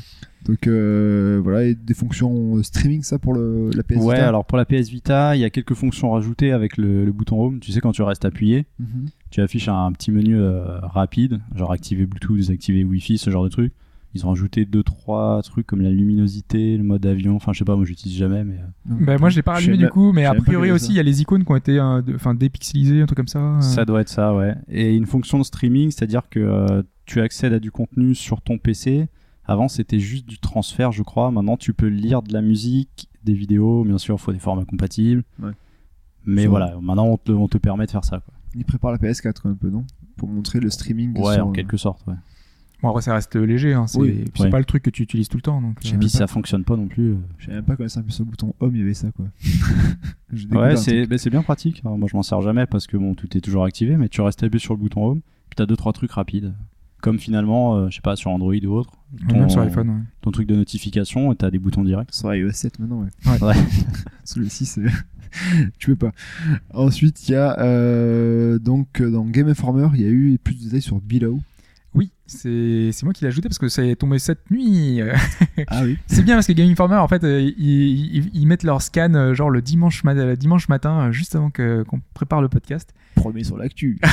Donc 0.48 0.66
euh, 0.66 1.40
voilà, 1.42 1.64
et 1.64 1.74
des 1.74 1.94
fonctions 1.94 2.62
streaming 2.62 3.02
ça 3.02 3.18
pour 3.18 3.34
le, 3.34 3.70
la 3.74 3.82
PS 3.82 3.96
Ouais, 3.96 4.14
Vita. 4.16 4.28
alors 4.28 4.44
pour 4.44 4.56
la 4.58 4.64
PS 4.64 4.88
Vita, 4.88 5.34
il 5.36 5.40
y 5.40 5.44
a 5.44 5.50
quelques 5.50 5.74
fonctions 5.74 6.10
rajoutées 6.12 6.52
avec 6.52 6.76
le, 6.76 7.04
le 7.04 7.12
bouton 7.12 7.40
Home. 7.42 7.58
Tu 7.60 7.72
sais, 7.72 7.80
quand 7.80 7.92
tu 7.92 8.02
restes 8.02 8.24
appuyé, 8.24 8.66
Mhm. 8.78 9.06
tu 9.30 9.40
affiches 9.40 9.68
un 9.68 9.90
petit 9.92 10.10
menu 10.12 10.36
euh, 10.36 10.78
rapide, 10.80 11.40
genre 11.54 11.72
activer 11.72 12.06
Bluetooth, 12.06 12.36
désactiver 12.36 12.84
Wi-Fi, 12.84 13.18
ce 13.18 13.30
genre 13.30 13.44
de 13.44 13.48
trucs. 13.48 13.72
Ils 14.14 14.24
ont 14.24 14.30
rajouté 14.30 14.64
deux 14.64 14.82
trois 14.82 15.42
trucs 15.42 15.66
comme 15.66 15.82
la 15.82 15.90
luminosité, 15.90 16.78
le 16.78 16.84
mode 16.84 17.04
avion. 17.04 17.36
Enfin, 17.36 17.52
je 17.52 17.58
sais 17.58 17.64
pas, 17.66 17.76
moi 17.76 17.84
j'utilise 17.84 18.16
jamais, 18.16 18.44
mais 18.44 18.54
euh, 18.54 18.94
Bah, 19.04 19.18
moi, 19.18 19.28
je 19.28 19.36
l'ai 19.36 19.42
pas 19.42 19.60
sais 19.60 19.76
du 19.76 19.88
coup, 19.88 20.12
mais 20.12 20.24
a 20.24 20.32
priori 20.34 20.70
aussi, 20.70 20.90
il 20.92 20.94
y 20.96 21.00
a 21.00 21.02
les 21.02 21.20
icônes 21.20 21.44
qui 21.44 21.52
ont 21.52 21.56
été 21.56 21.78
euh, 21.78 22.00
enfin, 22.14 22.34
dépixelisées, 22.34 23.02
un 23.02 23.06
truc 23.06 23.16
comme 23.18 23.28
ça. 23.28 23.40
euh. 23.40 23.60
ça 23.60 23.84
doit 23.84 24.00
être 24.00 24.08
ça, 24.08 24.34
ouais. 24.34 24.54
Et 24.68 24.94
une 24.96 25.04
fonction 25.04 25.38
de 25.38 25.42
streaming, 25.44 25.90
c'est-à-dire 25.90 26.22
que 26.30 26.38
euh, 26.40 26.82
tu 27.04 27.20
accèdes 27.20 27.52
à 27.52 27.58
du 27.58 27.70
contenu 27.70 28.14
sur 28.14 28.40
ton 28.40 28.56
PC. 28.56 29.08
Avant, 29.48 29.68
c'était 29.68 30.00
juste 30.00 30.26
du 30.26 30.38
transfert, 30.38 30.92
je 30.92 31.02
crois. 31.02 31.30
Maintenant, 31.30 31.56
tu 31.56 31.72
peux 31.72 31.86
lire 31.86 32.22
de 32.22 32.32
la 32.32 32.42
musique, 32.42 33.08
des 33.24 33.34
vidéos. 33.34 33.84
Bien 33.84 33.98
sûr, 33.98 34.16
il 34.16 34.20
faut 34.20 34.32
des 34.32 34.38
formats 34.38 34.64
compatibles. 34.64 35.22
Ouais. 35.40 35.52
Mais 36.24 36.46
voilà, 36.46 36.76
maintenant, 36.82 37.06
on 37.06 37.16
te, 37.16 37.30
on 37.32 37.46
te 37.46 37.58
permet 37.58 37.86
de 37.86 37.90
faire 37.92 38.04
ça. 38.04 38.18
Quoi. 38.20 38.34
Il 38.56 38.64
prépare 38.64 38.90
la 38.90 38.98
PS4 38.98 39.40
quoi, 39.42 39.50
un 39.50 39.54
peu, 39.54 39.70
non? 39.70 39.84
Pour 40.16 40.28
montrer 40.28 40.58
le 40.60 40.70
streaming. 40.70 41.16
Ouais, 41.18 41.34
sur, 41.34 41.46
en 41.46 41.50
euh, 41.50 41.52
quelque 41.52 41.76
sorte, 41.76 42.04
ouais. 42.08 42.14
Bon, 42.82 42.90
après, 42.90 43.02
ça 43.02 43.14
reste 43.14 43.36
léger. 43.36 43.72
Hein, 43.72 43.86
c'est 43.86 43.98
Oui, 43.98 44.24
c'est 44.34 44.44
ouais. 44.44 44.50
pas 44.50 44.58
le 44.58 44.64
truc 44.64 44.82
que 44.82 44.90
tu 44.90 45.02
utilises 45.02 45.28
tout 45.28 45.38
le 45.38 45.42
temps. 45.42 45.62
Donc, 45.62 45.78
euh, 45.78 45.88
sais 45.88 45.94
Et 45.94 45.98
puis, 45.98 46.10
ça 46.10 46.26
fonctionne 46.26 46.64
pas 46.64 46.76
non 46.76 46.88
plus. 46.88 47.12
euh. 47.12 47.16
Je 47.38 47.46
savais 47.46 47.56
même 47.56 47.64
pas 47.64 47.76
quand 47.76 47.88
ça 47.88 48.00
appuie 48.00 48.12
sur 48.12 48.24
le 48.24 48.30
bouton 48.30 48.54
Home, 48.60 48.74
il 48.74 48.80
y 48.80 48.82
avait 48.82 48.94
ça 48.94 49.10
quoi. 49.12 49.26
Ouais, 50.52 50.72
un 50.72 50.76
c'est 50.76 51.06
bah, 51.06 51.16
bien 51.30 51.42
pratique. 51.42 51.80
Alors, 51.84 51.96
moi, 51.96 52.08
je 52.10 52.16
m'en 52.16 52.22
sers 52.22 52.40
jamais 52.42 52.66
parce 52.66 52.86
que 52.86 52.96
bon, 52.96 53.14
tout 53.14 53.34
est 53.36 53.40
toujours 53.40 53.64
activé, 53.64 53.96
mais 53.96 54.08
tu 54.08 54.20
restes 54.20 54.42
appuyé 54.42 54.58
sur 54.58 54.74
le 54.74 54.80
bouton 54.80 55.06
Home, 55.06 55.20
puis 55.48 55.56
t'as 55.56 55.66
deux 55.66 55.76
trois 55.76 55.92
trucs 55.92 56.10
rapides. 56.12 56.52
Comme 57.02 57.18
finalement, 57.18 57.76
euh, 57.76 57.88
je 57.90 57.96
sais 57.96 58.00
pas, 58.00 58.16
sur 58.16 58.30
Android 58.30 58.54
ou 58.64 58.72
autre, 58.72 58.90
Même 59.32 59.48
sur 59.50 59.60
iPhone. 59.60 59.88
ouais. 59.90 60.02
ton 60.22 60.30
truc 60.30 60.48
de 60.48 60.56
notification, 60.56 61.32
et 61.32 61.36
t'as 61.36 61.50
des 61.50 61.58
boutons 61.58 61.84
directs. 61.84 62.12
sur 62.12 62.34
iOS 62.34 62.50
7 62.52 62.78
maintenant, 62.78 63.02
ouais. 63.02 63.42
Ouais. 63.42 63.54
Sur 64.24 64.40
le 64.40 64.48
6, 64.48 64.78
euh, 64.78 64.88
tu 65.78 65.94
peux 65.94 66.08
pas. 66.08 66.12
Ensuite, 66.74 67.28
il 67.28 67.32
y 67.32 67.34
a 67.36 67.58
euh, 67.60 68.58
donc 68.58 69.00
euh, 69.00 69.10
dans 69.10 69.24
Game 69.24 69.48
Informer, 69.48 69.88
il 69.94 70.00
y 70.00 70.04
a 70.06 70.08
eu 70.08 70.38
plus 70.42 70.54
de 70.58 70.64
détails 70.64 70.82
sur 70.82 71.00
Below. 71.00 71.40
Oui, 71.96 72.10
c'est 72.26 72.92
moi 73.02 73.12
qui 73.12 73.24
l'ai 73.24 73.28
ajouté 73.28 73.48
parce 73.48 73.58
que 73.58 73.68
ça 73.68 73.82
est 73.84 73.96
tombé 73.96 74.18
cette 74.18 74.48
nuit. 74.50 75.00
Ah 75.68 75.80
oui. 75.84 75.96
C'est 76.06 76.22
bien 76.22 76.34
parce 76.34 76.46
que 76.46 76.52
Game 76.52 76.70
Informer, 76.70 76.96
en 76.96 77.08
fait, 77.08 77.24
euh, 77.24 77.40
ils, 77.40 78.16
ils- 78.16 78.30
ils 78.34 78.46
mettent 78.46 78.62
leur 78.62 78.82
scan 78.82 79.14
euh, 79.14 79.32
genre 79.34 79.48
le 79.48 79.62
dimanche, 79.62 80.04
ma- 80.04 80.12
le 80.12 80.36
dimanche 80.36 80.68
matin, 80.68 81.06
euh, 81.08 81.12
juste 81.12 81.34
avant 81.34 81.48
que- 81.50 81.82
qu'on 81.84 82.00
prépare 82.12 82.42
le 82.42 82.48
podcast. 82.50 82.92
Premier 83.14 83.42
sur 83.42 83.56
l'actu. 83.56 83.98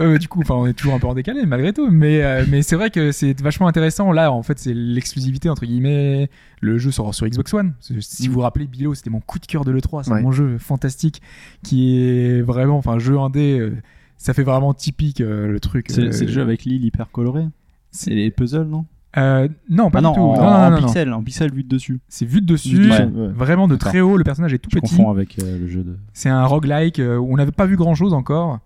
Euh, 0.00 0.18
du 0.18 0.26
coup, 0.26 0.42
on 0.50 0.66
est 0.66 0.72
toujours 0.72 0.94
un 0.94 0.98
peu 0.98 1.06
en 1.06 1.14
décalé 1.14 1.46
malgré 1.46 1.72
tout, 1.72 1.88
mais 1.88 2.20
euh, 2.24 2.44
mais 2.50 2.62
c'est 2.62 2.74
vrai 2.74 2.90
que 2.90 3.12
c'est 3.12 3.40
vachement 3.40 3.68
intéressant. 3.68 4.10
Là, 4.10 4.32
en 4.32 4.42
fait, 4.42 4.58
c'est 4.58 4.74
l'exclusivité 4.74 5.48
entre 5.48 5.64
guillemets. 5.66 6.28
Le 6.60 6.78
jeu 6.78 6.90
sort 6.90 7.14
sur 7.14 7.28
Xbox 7.28 7.54
One. 7.54 7.74
Si 7.78 7.94
si 8.00 8.26
vous 8.26 8.34
vous 8.34 8.40
rappelez, 8.40 8.66
Bilo, 8.66 8.94
c'était 8.94 9.10
mon 9.10 9.20
coup 9.20 9.38
de 9.38 9.46
cœur 9.46 9.64
de 9.64 9.70
l'E3. 9.70 10.02
C'est 10.02 10.10
Ouais. 10.10 10.20
mon 10.20 10.32
jeu 10.32 10.58
fantastique 10.58 11.22
qui 11.62 11.96
est 12.00 12.40
vraiment, 12.40 12.76
enfin, 12.76 12.98
jeu 12.98 13.16
indé. 13.20 13.56
euh, 13.60 13.76
ça 14.16 14.32
fait 14.34 14.42
vraiment 14.42 14.74
typique 14.74 15.20
euh, 15.20 15.46
le 15.48 15.60
truc. 15.60 15.86
C'est 15.90 16.00
euh, 16.02 16.12
c'est 16.12 16.24
le 16.26 16.32
jeu 16.32 16.42
avec 16.42 16.64
l'île 16.64 16.84
hyper 16.84 17.10
colorée. 17.10 17.46
C'est 17.90 18.10
les 18.14 18.30
puzzles, 18.30 18.66
non? 18.68 18.86
Euh, 19.16 19.46
non, 19.70 19.90
pas 19.90 19.98
Ah 20.00 20.02
non, 20.02 20.10
du 20.10 20.16
tout. 20.16 20.20
en, 20.22 20.36
non, 20.36 20.42
en 20.48 20.70
non, 20.72 20.76
pixel, 20.78 21.12
en 21.12 21.22
pixel 21.22 21.52
vu 21.52 21.62
de 21.62 21.68
dessus. 21.68 22.00
C'est 22.08 22.24
vu 22.26 22.40
de 22.40 22.46
dessus, 22.46 22.90
Ouais. 22.90 23.04
ouais. 23.04 23.28
vraiment 23.28 23.68
de 23.68 23.76
très 23.76 24.00
haut. 24.00 24.16
Le 24.16 24.24
personnage 24.24 24.52
est 24.54 24.58
tout 24.58 24.70
Je 24.72 24.80
petit. 24.80 25.00
avec 25.02 25.38
euh, 25.40 25.58
le 25.58 25.68
jeu 25.68 25.84
de. 25.84 25.96
C'est 26.12 26.28
un 26.30 26.44
roguelike 26.44 26.98
euh, 26.98 27.16
où 27.16 27.32
on 27.32 27.36
n'avait 27.36 27.52
pas 27.52 27.66
vu 27.66 27.76
grand 27.76 27.94
chose 27.94 28.12
encore. 28.14 28.58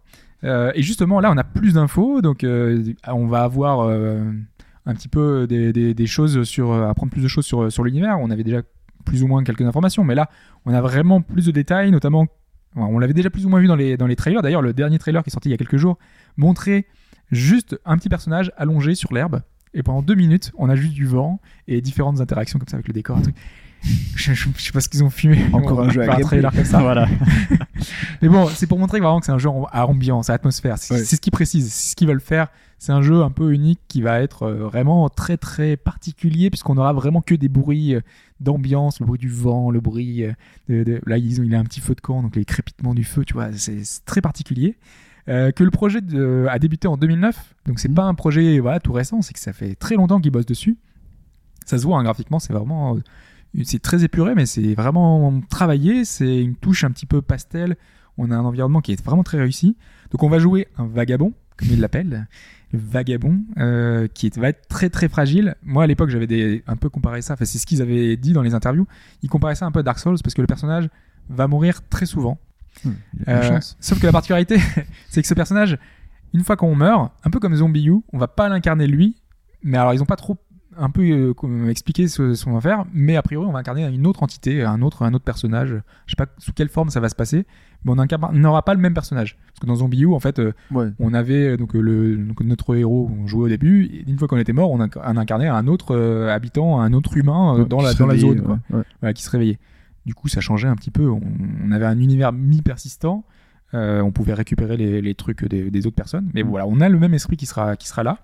Et 0.42 0.82
justement, 0.82 1.20
là, 1.20 1.30
on 1.32 1.36
a 1.36 1.44
plus 1.44 1.74
d'infos. 1.74 2.22
Donc, 2.22 2.46
on 2.46 3.26
va 3.26 3.42
avoir 3.42 3.88
un 3.90 4.94
petit 4.94 5.08
peu 5.08 5.46
des, 5.48 5.72
des- 5.72 5.92
des 5.94 6.06
choses 6.06 6.44
sur. 6.44 6.72
apprendre 6.72 7.10
plus 7.12 7.22
de 7.22 7.28
choses 7.28 7.44
sur, 7.44 7.70
sur 7.72 7.82
l'univers. 7.84 8.16
On 8.20 8.30
avait 8.30 8.44
déjà 8.44 8.62
plus 9.04 9.22
ou 9.22 9.26
moins 9.26 9.42
quelques 9.44 9.62
informations. 9.62 10.04
Mais 10.04 10.14
là, 10.14 10.30
on 10.64 10.72
a 10.72 10.80
vraiment 10.80 11.20
plus 11.22 11.44
de 11.46 11.50
détails, 11.50 11.90
notamment. 11.90 12.26
On 12.76 12.98
l'avait 12.98 13.14
déjà 13.14 13.30
plus 13.30 13.44
ou 13.46 13.48
moins 13.48 13.60
vu 13.60 13.66
dans 13.66 13.76
les, 13.76 13.96
dans 13.96 14.06
les 14.06 14.16
trailers. 14.16 14.42
D'ailleurs, 14.42 14.62
le 14.62 14.72
dernier 14.72 14.98
trailer 14.98 15.22
qui 15.22 15.30
est 15.30 15.32
sorti 15.32 15.48
il 15.48 15.52
y 15.52 15.54
a 15.54 15.58
quelques 15.58 15.76
jours 15.78 15.98
montrait 16.36 16.86
juste 17.30 17.76
un 17.84 17.96
petit 17.96 18.08
personnage 18.08 18.52
allongé 18.56 18.94
sur 18.94 19.12
l'herbe. 19.12 19.42
Et 19.74 19.82
pendant 19.82 20.00
deux 20.02 20.14
minutes, 20.14 20.52
on 20.56 20.68
a 20.70 20.76
juste 20.76 20.94
du 20.94 21.06
vent 21.06 21.40
et 21.66 21.80
différentes 21.80 22.20
interactions 22.20 22.58
comme 22.58 22.68
ça 22.68 22.76
avec 22.76 22.88
le 22.88 22.94
décor. 22.94 23.18
un 23.18 23.22
truc. 23.22 23.36
Je, 24.16 24.32
je- 24.34 24.48
je 24.56 24.62
sais 24.64 24.72
pas 24.72 24.80
ce 24.80 24.88
qu'ils 24.88 25.04
ont 25.04 25.10
fumé. 25.10 25.38
Encore 25.52 25.78
On 25.78 25.82
un 25.82 25.90
jeu 25.90 26.02
à 26.02 26.16
un 26.16 26.18
trailer 26.20 26.52
comme 26.52 26.64
ça. 26.64 26.80
voilà. 26.80 27.06
Mais 28.22 28.28
bon, 28.28 28.48
c'est 28.48 28.66
pour 28.66 28.78
montrer 28.78 28.98
vraiment 28.98 29.20
que 29.20 29.26
c'est 29.26 29.32
un 29.32 29.38
jeu 29.38 29.48
à 29.70 29.86
ambiance, 29.86 30.30
à 30.30 30.34
atmosphère. 30.34 30.78
C'est 30.78 30.94
Ouais. 30.94 31.04
c'est 31.04 31.14
ce 31.16 31.20
qu'ils 31.20 31.30
précisent, 31.30 31.72
c'est 31.72 31.90
ce 31.92 31.96
qu'ils 31.96 32.08
veulent 32.08 32.20
faire. 32.20 32.48
C'est 32.78 32.90
un 32.92 33.02
jeu 33.02 33.22
un 33.22 33.30
peu 33.30 33.52
unique 33.52 33.78
qui 33.88 34.02
va 34.02 34.20
être 34.20 34.44
euh, 34.44 34.54
vraiment 34.64 35.08
très 35.08 35.36
très 35.36 35.76
particulier 35.76 36.50
puisqu'on 36.50 36.76
aura 36.76 36.92
vraiment 36.92 37.20
que 37.20 37.34
des 37.36 37.48
bruits 37.48 37.94
euh, 37.94 38.00
d'ambiance, 38.40 39.00
le 39.00 39.06
bruit 39.06 39.18
du 39.18 39.28
vent, 39.28 39.70
le 39.70 39.80
bruit 39.80 40.24
euh, 40.24 40.32
de, 40.68 40.82
de- 40.84 41.00
là 41.06 41.18
ils 41.18 41.40
ont, 41.40 41.44
il 41.44 41.54
a 41.54 41.58
un 41.58 41.64
petit 41.64 41.80
feu 41.80 41.94
de 41.94 42.00
camp 42.00 42.22
donc 42.22 42.36
les 42.36 42.44
crépitements 42.44 42.94
du 42.94 43.04
feu, 43.04 43.24
tu 43.24 43.34
vois, 43.34 43.52
c'est 43.52 43.82
très 44.04 44.20
particulier. 44.20 44.76
Euh, 45.28 45.50
que 45.50 45.62
le 45.62 45.70
projet 45.70 46.00
de- 46.00 46.46
a 46.48 46.58
débuté 46.58 46.88
en 46.88 46.96
2009, 46.96 47.54
donc 47.66 47.78
c'est 47.80 47.88
Mhm. 47.88 47.94
pas 47.94 48.04
un 48.04 48.14
projet 48.14 48.58
voilà 48.60 48.80
tout 48.80 48.92
récent, 48.92 49.20
c'est 49.22 49.34
que 49.34 49.40
ça 49.40 49.52
fait 49.52 49.74
très 49.74 49.94
longtemps 49.96 50.20
qu'ils 50.20 50.30
bossent 50.32 50.46
dessus. 50.46 50.78
Ça 51.66 51.76
se 51.78 51.82
voit 51.84 51.98
hein, 51.98 52.02
graphiquement, 52.04 52.38
c'est 52.38 52.52
vraiment 52.52 52.96
euh, 52.96 53.00
c'est 53.64 53.80
très 53.82 54.04
épuré, 54.04 54.34
mais 54.34 54.46
c'est 54.46 54.74
vraiment 54.74 55.40
travaillé. 55.50 56.04
C'est 56.04 56.40
une 56.42 56.54
touche 56.54 56.84
un 56.84 56.90
petit 56.90 57.06
peu 57.06 57.20
pastel. 57.22 57.76
On 58.18 58.30
a 58.30 58.36
un 58.36 58.44
environnement 58.44 58.80
qui 58.80 58.92
est 58.92 59.02
vraiment 59.04 59.22
très 59.22 59.38
réussi. 59.38 59.76
Donc 60.10 60.22
on 60.22 60.28
va 60.28 60.38
jouer 60.38 60.68
un 60.78 60.86
vagabond, 60.86 61.32
comme 61.56 61.68
il 61.70 61.80
l'appelle, 61.80 62.08
le 62.10 62.22
vagabond, 62.72 63.40
euh, 63.58 64.08
qui 64.12 64.28
va 64.36 64.48
être 64.50 64.68
très 64.68 64.90
très 64.90 65.08
fragile. 65.08 65.54
Moi 65.62 65.84
à 65.84 65.86
l'époque 65.86 66.10
j'avais 66.10 66.26
des- 66.26 66.62
un 66.66 66.76
peu 66.76 66.88
comparé 66.90 67.22
ça. 67.22 67.34
Enfin 67.34 67.44
c'est 67.44 67.58
ce 67.58 67.66
qu'ils 67.66 67.80
avaient 67.82 68.16
dit 68.16 68.32
dans 68.32 68.42
les 68.42 68.54
interviews. 68.54 68.86
Ils 69.22 69.28
comparaient 69.30 69.54
ça 69.54 69.66
un 69.66 69.72
peu 69.72 69.80
à 69.80 69.82
Dark 69.82 69.98
Souls 69.98 70.18
parce 70.22 70.34
que 70.34 70.40
le 70.42 70.46
personnage 70.46 70.88
va 71.30 71.46
mourir 71.46 71.80
très 71.88 72.06
souvent. 72.06 72.38
La 73.26 73.42
Euh, 73.54 73.60
sauf 73.80 73.98
que 74.00 74.06
la 74.06 74.12
particularité, 74.12 74.56
c'est 75.08 75.22
que 75.22 75.28
ce 75.28 75.34
personnage, 75.34 75.78
une 76.34 76.44
fois 76.44 76.56
qu'on 76.56 76.74
meurt, 76.74 77.12
un 77.24 77.30
peu 77.30 77.40
comme 77.40 77.54
Zombie 77.54 77.86
U, 77.88 77.94
on 78.12 78.18
va 78.18 78.28
pas 78.28 78.48
l'incarner 78.48 78.86
lui, 78.86 79.16
mais 79.62 79.78
alors 79.78 79.94
ils 79.94 80.02
ont 80.02 80.06
pas 80.06 80.16
trop 80.16 80.36
un 80.78 80.90
peu 80.90 81.02
euh, 81.02 81.68
expliqué 81.68 82.08
ce, 82.08 82.34
ce 82.34 82.44
qu'on 82.44 82.52
va 82.54 82.60
faire, 82.60 82.84
mais 82.92 83.16
a 83.16 83.22
priori 83.22 83.46
on 83.46 83.52
va 83.52 83.58
incarner 83.58 83.84
une 83.86 84.06
autre 84.06 84.22
entité, 84.22 84.62
un 84.64 84.80
autre, 84.82 85.02
un 85.02 85.12
autre 85.14 85.24
personnage. 85.24 85.70
Je 86.06 86.12
sais 86.12 86.16
pas 86.16 86.26
sous 86.38 86.52
quelle 86.52 86.68
forme 86.68 86.90
ça 86.90 87.00
va 87.00 87.08
se 87.08 87.14
passer, 87.14 87.44
mais 87.84 87.92
on 87.92 88.32
n'aura 88.32 88.62
pas 88.64 88.74
le 88.74 88.80
même 88.80 88.94
personnage. 88.94 89.36
Parce 89.48 89.60
que 89.60 89.66
dans 89.66 89.76
Zombie 89.76 90.00
U, 90.02 90.12
en 90.14 90.20
fait, 90.20 90.38
euh, 90.38 90.52
Ouais. 90.70 90.88
on 90.98 91.12
avait 91.14 91.48
euh, 91.48 91.56
donc 91.56 91.74
le 91.74 92.16
donc 92.16 92.40
notre 92.42 92.74
héros 92.76 93.06
qu'on 93.08 93.26
jouait 93.26 93.44
au 93.44 93.48
début, 93.48 93.84
et 93.84 94.04
une 94.08 94.18
fois 94.18 94.28
qu'on 94.28 94.38
était 94.38 94.52
mort, 94.52 94.70
on, 94.70 94.78
inc- 94.78 94.98
on 95.04 95.16
incarnait 95.16 95.48
un 95.48 95.66
autre 95.66 95.94
euh, 95.94 96.28
habitant, 96.34 96.80
un 96.80 96.92
autre 96.92 97.16
humain 97.16 97.54
euh, 97.56 97.58
Ouais, 97.62 97.66
dans 97.68 97.80
la 97.82 97.94
dans 97.94 98.06
la 98.06 98.16
zone. 98.16 98.42
quoi 98.42 98.58
ouais, 98.70 98.76
ouais. 98.78 98.84
voilà, 99.00 99.12
qui 99.12 99.22
se 99.22 99.30
réveillait. 99.30 99.58
Du 100.06 100.14
coup, 100.14 100.28
ça 100.28 100.40
changeait 100.40 100.68
un 100.68 100.76
petit 100.76 100.90
peu. 100.90 101.08
On, 101.08 101.20
on 101.66 101.70
avait 101.72 101.86
un 101.86 101.98
univers 101.98 102.32
mi-persistant 102.32 103.24
Euh, 103.74 104.00
on 104.00 104.12
pouvait 104.12 104.32
récupérer 104.32 104.78
les, 104.78 105.02
les 105.02 105.14
trucs 105.14 105.44
des, 105.44 105.70
des 105.70 105.86
autres 105.86 105.94
personnes. 105.96 106.30
Mais 106.32 106.42
Mm. 106.42 106.48
voilà, 106.48 106.66
on 106.66 106.80
a 106.80 106.88
le 106.88 106.98
même 106.98 107.12
esprit 107.12 107.36
qui 107.36 107.44
sera, 107.44 107.76
qui 107.76 107.86
sera 107.86 108.02
là. 108.02 108.20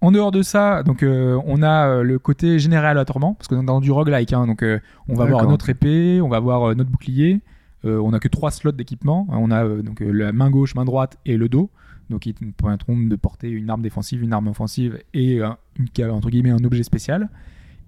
En 0.00 0.12
dehors 0.12 0.30
de 0.30 0.42
ça, 0.42 0.84
donc 0.84 1.02
euh, 1.02 1.40
on 1.44 1.60
a 1.60 1.88
euh, 1.88 2.02
le 2.04 2.20
côté 2.20 2.60
généré 2.60 2.86
aléatoirement 2.86 3.34
parce 3.34 3.48
que 3.48 3.56
dans 3.56 3.80
du 3.80 3.90
roguelike, 3.90 4.32
hein, 4.32 4.46
donc 4.46 4.62
euh, 4.62 4.78
on 5.08 5.14
va 5.14 5.24
avoir 5.24 5.48
notre 5.48 5.68
épée, 5.70 6.20
on 6.22 6.28
va 6.28 6.36
avoir 6.36 6.74
notre 6.76 6.90
bouclier. 6.90 7.40
On 7.84 8.12
a 8.12 8.18
que 8.18 8.28
trois 8.28 8.50
slots 8.50 8.72
d'équipement. 8.72 9.26
On 9.30 9.52
a 9.52 9.64
donc 9.82 10.00
la 10.00 10.32
main 10.32 10.50
gauche, 10.50 10.74
main 10.74 10.84
droite 10.84 11.16
et 11.24 11.36
le 11.36 11.48
dos. 11.48 11.70
Donc 12.10 12.26
ils 12.26 12.34
te 12.34 12.44
permettront 12.44 12.98
de 12.98 13.16
porter 13.16 13.48
une 13.48 13.70
arme 13.70 13.82
défensive, 13.82 14.22
une 14.22 14.32
arme 14.32 14.48
offensive 14.48 14.98
et 15.14 15.36
une, 15.36 16.10
entre 16.10 16.28
guillemets 16.28 16.50
un 16.50 16.64
objet 16.64 16.82
spécial. 16.82 17.30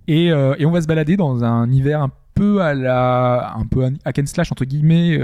Et, 0.06 0.26
et 0.26 0.64
on 0.64 0.70
va 0.70 0.80
se 0.80 0.86
balader 0.86 1.16
dans 1.16 1.44
un 1.44 1.66
univers 1.66 2.02
un 2.02 2.10
peu 2.34 2.62
à 2.62 2.72
la 2.72 3.52
un 3.56 3.66
peu 3.66 3.84
hack 4.04 4.20
and 4.20 4.26
slash 4.26 4.52
entre 4.52 4.64
guillemets 4.64 5.18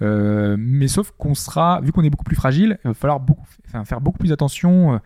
mais 0.00 0.88
sauf 0.88 1.12
qu'on 1.16 1.34
sera 1.34 1.80
vu 1.80 1.92
qu'on 1.92 2.02
est 2.02 2.10
beaucoup 2.10 2.24
plus 2.24 2.36
fragile 2.36 2.78
il 2.84 2.88
va 2.88 2.94
falloir 2.94 3.20
beaucoup 3.20 3.46
faire 3.84 4.00
beaucoup 4.00 4.18
plus 4.18 4.32
attention 4.32 5.00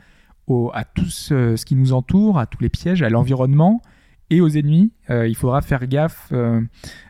à 0.73 0.85
tout 0.85 1.07
ce, 1.07 1.63
qui 1.65 1.75
nous 1.75 1.93
entoure 1.93 2.39
à 2.39 2.47
tous 2.47 2.63
les 2.63 2.69
pièges 2.69 3.03
à 3.03 3.09
l'environnement 3.09 3.83
et 4.31 4.41
aux 4.41 4.49
ennemis 4.49 4.93
Euh, 5.11 5.29
il 5.29 5.37
faudra 5.37 5.61
faire 5.63 5.87
gaffe 5.87 6.29
euh, 6.33 6.61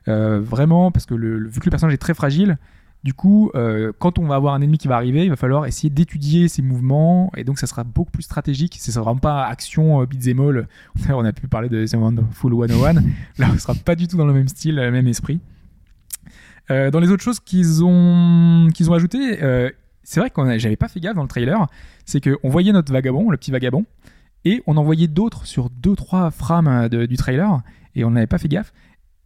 euh, 0.08 0.40
vraiment 0.40 0.90
parce 0.90 1.06
que 1.06 1.14
vu 1.14 1.60
que 1.60 1.64
le 1.64 1.70
personnage 1.70 1.94
est 1.94 1.98
très 1.98 2.14
fragile 2.14 2.58
du 3.04 3.14
coup, 3.14 3.52
quand 4.00 4.18
on 4.18 4.26
va 4.26 4.34
avoir 4.34 4.54
un 4.54 4.62
ennemi 4.62 4.78
qui 4.78 4.88
va 4.88 4.96
arriver, 4.96 5.22
il 5.22 5.28
va 5.28 5.36
falloir 5.36 5.66
essayer 5.66 5.90
d'étudier 5.90 6.48
ses 6.48 6.60
mouvements, 6.60 7.30
et 7.36 7.44
donc 7.44 7.60
ça 7.60 7.68
sera 7.68 7.84
beaucoup 7.84 8.10
plus 8.10 8.24
stratégique. 8.24 8.78
Ce 8.80 8.90
sera 8.90 9.04
vraiment 9.04 9.20
pas 9.20 9.44
action 9.44 10.02
euh, 10.02 10.06
beat'em 10.06 10.40
all. 10.40 10.66
On 11.10 11.24
a 11.24 11.32
pu 11.32 11.46
parler 11.46 11.68
de 11.68 11.86
The 11.86 11.94
Wonderful 11.94 12.52
101. 12.68 12.94
Là, 13.38 13.48
on 13.54 13.58
sera 13.58 13.74
pas 13.76 13.94
du 13.94 14.08
tout 14.08 14.16
dans 14.16 14.26
le 14.26 14.32
même 14.32 14.48
style, 14.48 14.74
le 14.74 14.90
même 14.90 15.06
esprit. 15.06 15.38
Dans 16.68 16.98
les 16.98 17.10
autres 17.12 17.22
choses 17.22 17.38
qu'ils 17.38 17.84
ont, 17.84 18.70
qu'ils 18.74 18.90
ont 18.90 18.94
ajoutées, 18.94 19.38
c'est 20.08 20.20
vrai 20.20 20.30
qu'on 20.30 20.46
a- 20.46 20.56
j'avais 20.56 20.76
pas 20.76 20.86
fait 20.88 21.00
gaffe 21.00 21.16
dans 21.16 21.22
le 21.22 21.28
trailer, 21.28 21.66
c'est 22.04 22.20
qu'on 22.22 22.48
voyait 22.48 22.72
notre 22.72 22.92
vagabond, 22.92 23.28
le 23.28 23.36
petit 23.36 23.50
vagabond, 23.50 23.84
et 24.44 24.62
on 24.68 24.76
en 24.76 24.84
voyait 24.84 25.08
d'autres 25.08 25.46
sur 25.46 25.68
deux 25.68 25.96
trois 25.96 26.30
frames 26.30 26.68
euh, 26.68 27.06
du 27.08 27.16
trailer, 27.16 27.60
et 27.96 28.04
on 28.04 28.12
n'avait 28.12 28.28
pas 28.28 28.38
fait 28.38 28.48
gaffe. 28.48 28.72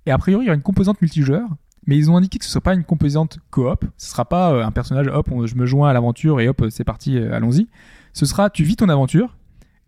Et 0.06 0.10
a 0.10 0.16
priori, 0.18 0.44
il 0.44 0.46
y 0.46 0.50
aura 0.50 0.56
une 0.56 0.62
composante 0.62 1.00
multijoueur, 1.02 1.48
mais 1.86 1.98
ils 1.98 2.10
ont 2.10 2.16
indiqué 2.16 2.38
que 2.38 2.44
ce 2.44 2.48
ne 2.50 2.52
sera 2.52 2.62
pas 2.62 2.74
une 2.74 2.84
composante 2.84 3.38
coop. 3.50 3.84
Ce 3.98 4.10
sera 4.10 4.24
pas 4.24 4.52
euh, 4.52 4.64
un 4.64 4.70
personnage, 4.70 5.08
hop, 5.08 5.28
je 5.44 5.54
me 5.54 5.66
joins 5.66 5.90
à 5.90 5.92
l'aventure 5.92 6.40
et 6.40 6.48
hop, 6.48 6.64
c'est 6.70 6.84
parti, 6.84 7.18
euh, 7.18 7.34
allons-y. 7.34 7.68
Ce 8.14 8.24
sera, 8.26 8.48
tu 8.48 8.64
vis 8.64 8.76
ton 8.76 8.88
aventure 8.88 9.36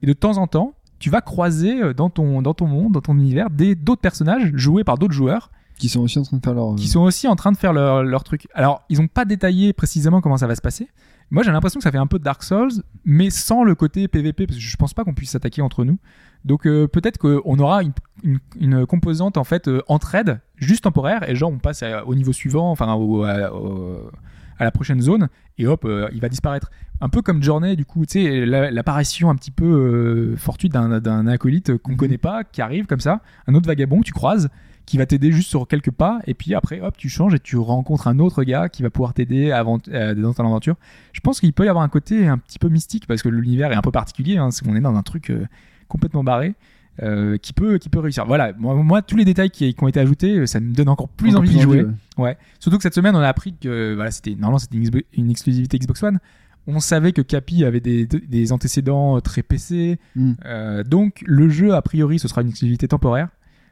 et 0.03 0.07
de 0.07 0.13
temps 0.13 0.37
en 0.37 0.47
temps, 0.47 0.75
tu 0.99 1.11
vas 1.11 1.21
croiser 1.23 1.95
dans 1.95 2.11
ton, 2.11 2.43
dans 2.43 2.55
ton 2.55 2.67
monde, 2.67 2.93
dans 2.93 3.01
ton 3.01 3.17
univers, 3.19 3.49
d'autres 3.51 4.01
personnages 4.01 4.53
joués 4.55 4.85
par 4.85 4.99
d'autres 4.99 5.15
joueurs 5.15 5.51
Qui 5.83 5.89
sont 5.89 6.01
aussi 6.01 6.19
en 6.19 6.23
train 6.23 6.37
de 6.39 6.43
faire 6.43 6.55
leur. 6.55 6.75
qui 6.77 6.89
sont 6.89 7.01
aussi 7.01 7.29
en 7.29 7.37
train 7.37 7.53
de 7.53 7.57
faire 7.57 7.73
leur, 7.73 8.03
leur 8.03 8.25
truc. 8.25 8.47
Alors, 8.55 8.83
ils 8.89 8.99
n'ont 9.01 9.09
pas 9.09 9.25
détaillé 9.25 9.73
précisément 9.73 10.21
comment 10.21 10.37
ça 10.37 10.47
va 10.47 10.55
se 10.55 10.61
passer. 10.63 10.89
Moi, 11.31 11.43
j'ai 11.43 11.51
l'impression 11.51 11.79
que 11.79 11.85
ça 11.85 11.91
fait 11.91 11.99
un 11.99 12.07
peu 12.07 12.19
Dark 12.19 12.43
Souls, 12.43 12.71
mais 13.05 13.31
sans 13.31 13.65
le 13.65 13.75
côté 13.75 14.07
PVP, 14.07 14.47
parce 14.47 14.59
que 14.59 14.63
je 14.65 14.77
pense 14.77 14.93
pas 14.95 15.03
qu'on 15.05 15.15
puisse 15.15 15.31
s'attaquer 15.31 15.63
entre 15.63 15.85
nous. 15.85 15.99
Donc, 16.45 16.67
euh, 16.67 16.87
peut-être 16.89 17.19
qu'on 17.19 17.59
aura 17.59 17.83
une, 17.83 17.93
une, 18.23 18.39
une 18.61 18.87
composante 18.87 19.37
en 19.39 19.45
fait 19.45 19.67
euh, 19.69 19.81
entraide, 19.89 20.41
juste 20.57 20.85
temporaire, 20.85 21.29
et 21.29 21.35
genre 21.35 21.51
on 21.51 21.59
passe 21.59 21.83
à- 21.83 22.07
au 22.07 22.15
niveau 22.15 22.33
suivant, 22.33 22.71
enfin 22.71 22.93
au- 22.95 23.25
à, 23.25 23.53
au- 23.55 24.11
à 24.59 24.65
la 24.65 24.71
prochaine 24.71 25.01
zone, 25.01 25.29
et 25.59 25.67
hop, 25.67 25.85
euh, 25.87 26.09
il 26.13 26.21
va 26.21 26.29
disparaître. 26.29 26.71
Un 27.01 27.09
peu 27.09 27.23
comme 27.23 27.43
Journey, 27.43 27.77
du 27.77 27.85
coup, 27.87 28.05
tu 28.07 28.23
sais, 28.23 28.45
la- 28.47 28.71
l'apparition 28.71 29.31
un 29.31 29.35
petit 29.37 29.51
peu 29.51 29.65
euh, 29.65 30.37
fortuite 30.37 30.73
d'un 30.73 31.01
d'un 31.01 31.27
acolyte 31.27 31.77
qu'on 31.79 31.97
connaît 31.97 32.19
pas, 32.19 32.45
qui 32.45 32.61
arrive 32.61 32.87
comme 32.87 33.01
ça, 33.01 33.23
un 33.47 33.55
autre 33.55 33.67
vagabond 33.67 34.01
que 34.01 34.05
tu 34.07 34.13
croises, 34.13 34.51
qui 34.87 34.99
va 34.99 35.07
t'aider 35.07 35.33
juste 35.33 35.49
sur 35.49 35.67
quelques 35.69 35.91
pas 35.91 36.21
et 36.27 36.35
puis 36.35 36.55
après 36.55 36.81
hop 36.81 36.97
tu 36.97 37.09
changes 37.09 37.35
et 37.35 37.39
tu 37.39 37.57
rencontres 37.57 38.09
un 38.09 38.19
autre 38.19 38.43
gars 38.45 38.69
qui 38.69 38.83
va 38.83 38.91
pouvoir 38.91 39.15
t'aider 39.15 39.53
avant- 39.53 39.79
euh, 39.89 40.15
dans 40.15 40.33
ton 40.33 40.45
aventure 40.45 40.77
je 41.13 41.21
pense 41.21 41.41
qu'il 41.41 41.53
peut 41.53 41.65
y 41.65 41.69
avoir 41.69 41.85
un 41.85 41.89
côté 41.89 42.27
un 42.27 42.39
petit 42.39 42.59
peu 42.59 42.69
mystique 42.69 43.07
parce 43.07 43.23
que 43.23 43.29
l'univers 43.29 43.73
est 43.73 43.77
un 43.77 43.83
peu 43.83 43.93
particulier 43.93 44.39
hein, 44.39 44.51
c'est 44.51 44.65
qu'on 44.65 44.75
est 44.77 44.81
dans 44.81 44.97
un 44.97 45.03
truc 45.03 45.31
euh, 45.31 45.47
complètement 45.89 46.25
barré 46.25 46.55
euh, 47.03 47.39
qui 47.39 47.53
peut 47.53 47.79
qui 47.79 47.89
peut 47.89 48.01
réussir 48.01 48.27
voilà 48.27 48.53
moi, 48.59 48.75
moi, 48.75 49.01
tous 49.03 49.17
les 49.17 49.25
détails 49.25 49.51
qui, 49.51 49.73
qui 49.73 49.85
ont 49.85 49.89
été 49.89 50.01
ajoutés 50.01 50.47
ça 50.47 50.61
me 50.61 50.75
donne 50.75 50.89
encore 50.89 51.09
plus 51.09 51.31
Encore 51.31 51.43
envie 51.43 51.55
d'y 51.55 51.61
jouer 51.61 51.85
ouais. 51.85 51.91
Ouais. 52.19 52.37
Surtout 52.59 52.77
que 52.77 52.83
cette 52.83 52.95
semaine, 52.95 53.17
on 53.17 53.21
a 53.21 53.29
appris 53.29 53.55
que 53.55 53.95
voilà, 53.95 54.11
c'était 54.11 54.33
normalement 54.33 54.59
c'était 54.59 54.77
une, 55.15 55.31
exclusivité 55.31 55.79
Xbox 55.79 56.03
One. 56.03 56.19
On 56.67 56.79
savait 56.79 57.13
que 57.13 57.23
Capi 57.23 57.65
avait 57.65 57.81
des, 57.81 58.07
des 58.07 58.53
antécédents 58.53 59.21
très 59.21 59.43
PC. 59.43 59.99
Euh, 60.45 60.85
donc 60.85 61.25
le 61.27 61.49
jeu, 61.49 61.75
a 61.75 61.83
priori, 61.83 62.19
ce 62.19 62.29
sera 62.29 62.43
une 62.43 62.51
exclusivité 62.51 62.87
temporaire. 62.87 63.29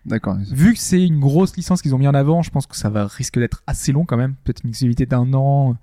D'accord. 0.07 0.37
Vu 0.51 0.73
que 0.73 0.79
c'est 0.79 1.05
une 1.05 1.21
grosse 1.21 1.57
licence 1.57 1.83
qu'ils 1.83 1.95
ont 1.95 1.99
mis 1.99 2.09
en 2.09 2.15
avant, 2.15 2.43
je 2.43 2.51
pense 2.51 2.67
que 2.67 2.77
ça 2.77 2.89
va 2.89 3.07
risque 3.07 3.39
d'être 3.39 3.63
assez 3.67 3.93
long 3.93 4.05
quand 4.05 4.17
même. 4.17 4.35
Peut-être 4.45 4.63
une 4.65 4.71
exclusivité 4.71 5.07
d'un 5.07 5.33
an, 5.35 5.77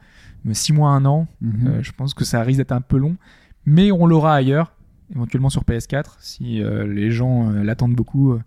six 0.53 0.73
mois, 0.73 0.91
un 0.91 1.05
an. 1.05 1.27
Mhm. 1.41 1.67
Euh, 1.67 1.83
je 1.83 1.91
pense 1.91 2.13
que 2.13 2.25
ça 2.25 2.41
risque 2.41 2.57
d'être 2.57 2.71
un 2.71 2.81
peu 2.81 2.97
long. 2.97 3.15
Mais 3.65 3.91
on 3.91 4.05
l'aura 4.05 4.35
ailleurs, 4.35 4.73
éventuellement 5.13 5.49
sur 5.49 5.63
PS4, 5.63 6.17
si 6.19 6.61
euh, 6.61 6.87
les 6.87 7.11
gens 7.11 7.49
euh, 7.49 7.63
l'attendent 7.63 7.95
beaucoup. 7.95 8.37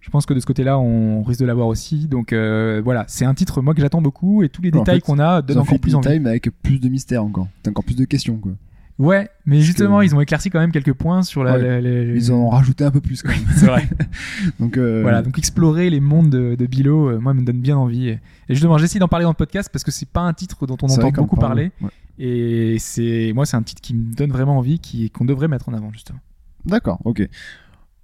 je 0.00 0.10
pense 0.10 0.24
que 0.24 0.34
de 0.34 0.40
ce 0.40 0.46
côté-là, 0.46 0.78
on 0.78 1.22
risque 1.22 1.40
de 1.40 1.46
l'avoir 1.46 1.66
aussi. 1.66 2.06
Donc 2.06 2.32
voilà, 2.32 3.04
c'est 3.08 3.24
un 3.24 3.34
titre 3.34 3.60
moi 3.60 3.74
que 3.74 3.80
j'attends 3.80 4.02
beaucoup 4.02 4.42
et 4.42 4.48
tous 4.48 4.62
les 4.62 4.70
détails 4.70 4.96
fait, 4.96 5.00
qu'on 5.00 5.18
a 5.18 5.42
donnent 5.42 5.58
encore 5.58 5.74
fait 5.74 5.78
plus 5.78 5.94
envie. 5.94 6.08
time 6.08 6.26
avec 6.26 6.48
plus 6.62 6.78
de 6.78 6.88
mystère 6.88 7.24
encore. 7.24 7.48
T'as 7.62 7.70
encore 7.70 7.84
plus 7.84 7.96
de 7.96 8.04
questions 8.04 8.36
quoi. 8.36 8.52
Ouais, 8.98 9.28
mais 9.46 9.60
justement, 9.60 10.00
que- 10.00 10.04
ils 10.06 10.14
ont 10.16 10.20
éclairci 10.20 10.50
quand 10.50 10.58
même 10.58 10.72
quelques 10.72 10.92
points 10.92 11.22
sur 11.22 11.44
la. 11.44 11.52
Ouais. 11.56 11.62
la- 11.62 11.80
la- 11.80 12.14
Ils 12.14 12.32
en 12.32 12.36
ont 12.36 12.48
rajouté 12.50 12.82
un 12.84 12.90
peu 12.90 13.00
plus 13.00 13.22
quand 13.22 13.28
même. 13.36 13.46
C'est 13.56 13.66
vrai. 13.66 13.88
Donc 14.58 14.76
euh, 14.76 15.02
Voilà, 15.02 15.22
donc 15.22 15.38
explorer 15.38 15.88
les 15.88 16.00
mondes 16.00 16.30
de, 16.30 16.56
de 16.56 16.66
Bilo, 16.66 17.10
euh, 17.10 17.18
moi, 17.20 17.32
me 17.32 17.42
donne 17.42 17.60
bien 17.60 17.76
envie. 17.76 18.08
Et, 18.08 18.18
justement, 18.48 18.76
j'essaie 18.76 18.98
d'en 18.98 19.06
parler 19.06 19.22
dans 19.22 19.30
le 19.30 19.36
podcast 19.36 19.68
parce 19.72 19.84
que 19.84 19.92
c'est 19.92 20.08
pas 20.08 20.22
un 20.22 20.32
titre 20.32 20.66
dont 20.66 20.76
on 20.82 20.86
entend 20.86 21.10
beaucoup 21.12 21.36
parler. 21.36 21.70
ouais. 21.80 21.90
Et 22.18 22.76
c'est 22.80 23.30
moi, 23.34 23.46
c'est 23.46 23.56
un 23.56 23.62
titre 23.62 23.80
qui 23.80 23.94
me 23.94 24.12
donne 24.14 24.32
vraiment 24.32 24.58
envie, 24.58 24.80
qui 24.80 25.08
qu'on 25.10 25.24
devrait 25.24 25.46
mettre 25.46 25.68
en 25.68 25.74
avant 25.74 25.92
justement. 25.92 26.18
D'accord, 26.66 26.98
ok. 27.04 27.28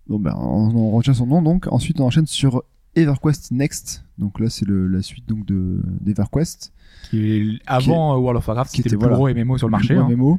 Bon 0.07 0.21
ben 0.21 0.35
on, 0.37 0.71
on 0.77 0.91
retient 0.93 1.15
son 1.15 1.27
nom 1.27 1.43
donc. 1.43 1.67
Ensuite 1.73 1.99
on 2.01 2.05
enchaîne 2.05 2.27
sur 2.27 2.63
EverQuest 2.95 3.51
Next. 3.51 4.05
Donc 4.19 4.39
là 4.39 4.49
c'est 4.51 4.69
le- 4.69 4.87
la 4.87 5.03
suite 5.03 5.29
donc 5.29 5.45
de 5.47 5.81
d'EverQuest. 6.01 6.73
Qui 7.11 7.33
est 7.33 7.59
avant 7.67 8.15
euh, 8.15 8.19
World 8.19 8.39
of 8.39 8.47
Warcraft, 8.47 8.71
qui 8.71 8.77
qui 8.77 8.81
était 8.83 8.91
était, 8.91 8.95
le 8.95 8.99
plus 9.11 9.17
voilà, 9.17 9.35
gros 9.35 9.45
MMO 9.45 9.59
sur 9.59 9.67
le 9.67 9.73
marché. 9.73 9.95
gros 9.95 10.05
hein. 10.05 10.09
MMO. 10.17 10.39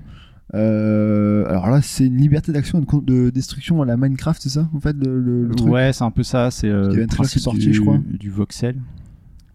Euh, 0.54 1.48
alors 1.50 1.70
là 1.70 1.82
c'est 1.82 2.06
une 2.06 2.18
liberté 2.18 2.52
d'action 2.52 2.80
et 2.80 2.86
de, 3.02 3.30
destruction 3.32 3.82
à 3.82 3.86
la 3.86 3.98
Minecraft 3.98 4.40
c'est 4.42 4.50
ça 4.50 4.70
en 4.76 4.80
fait 4.80 4.96
le, 4.96 5.20
le- 5.20 5.48
le 5.48 5.56
truc 5.56 5.70
Ouais, 5.72 5.92
c'est 5.92 6.04
un 6.04 6.12
peu 6.12 6.24
ça. 6.24 6.52
C'est 6.52 6.70
euh, 6.70 6.94
le 6.94 7.04
un 7.04 7.08
trailer 7.08 7.08
qui 7.08 7.14
est 7.14 7.16
principe 7.16 7.42
sorti, 7.42 7.60
du, 7.60 7.74
je 7.74 7.82
crois. 7.82 7.98
du 8.08 8.30
voxel. 8.30 8.80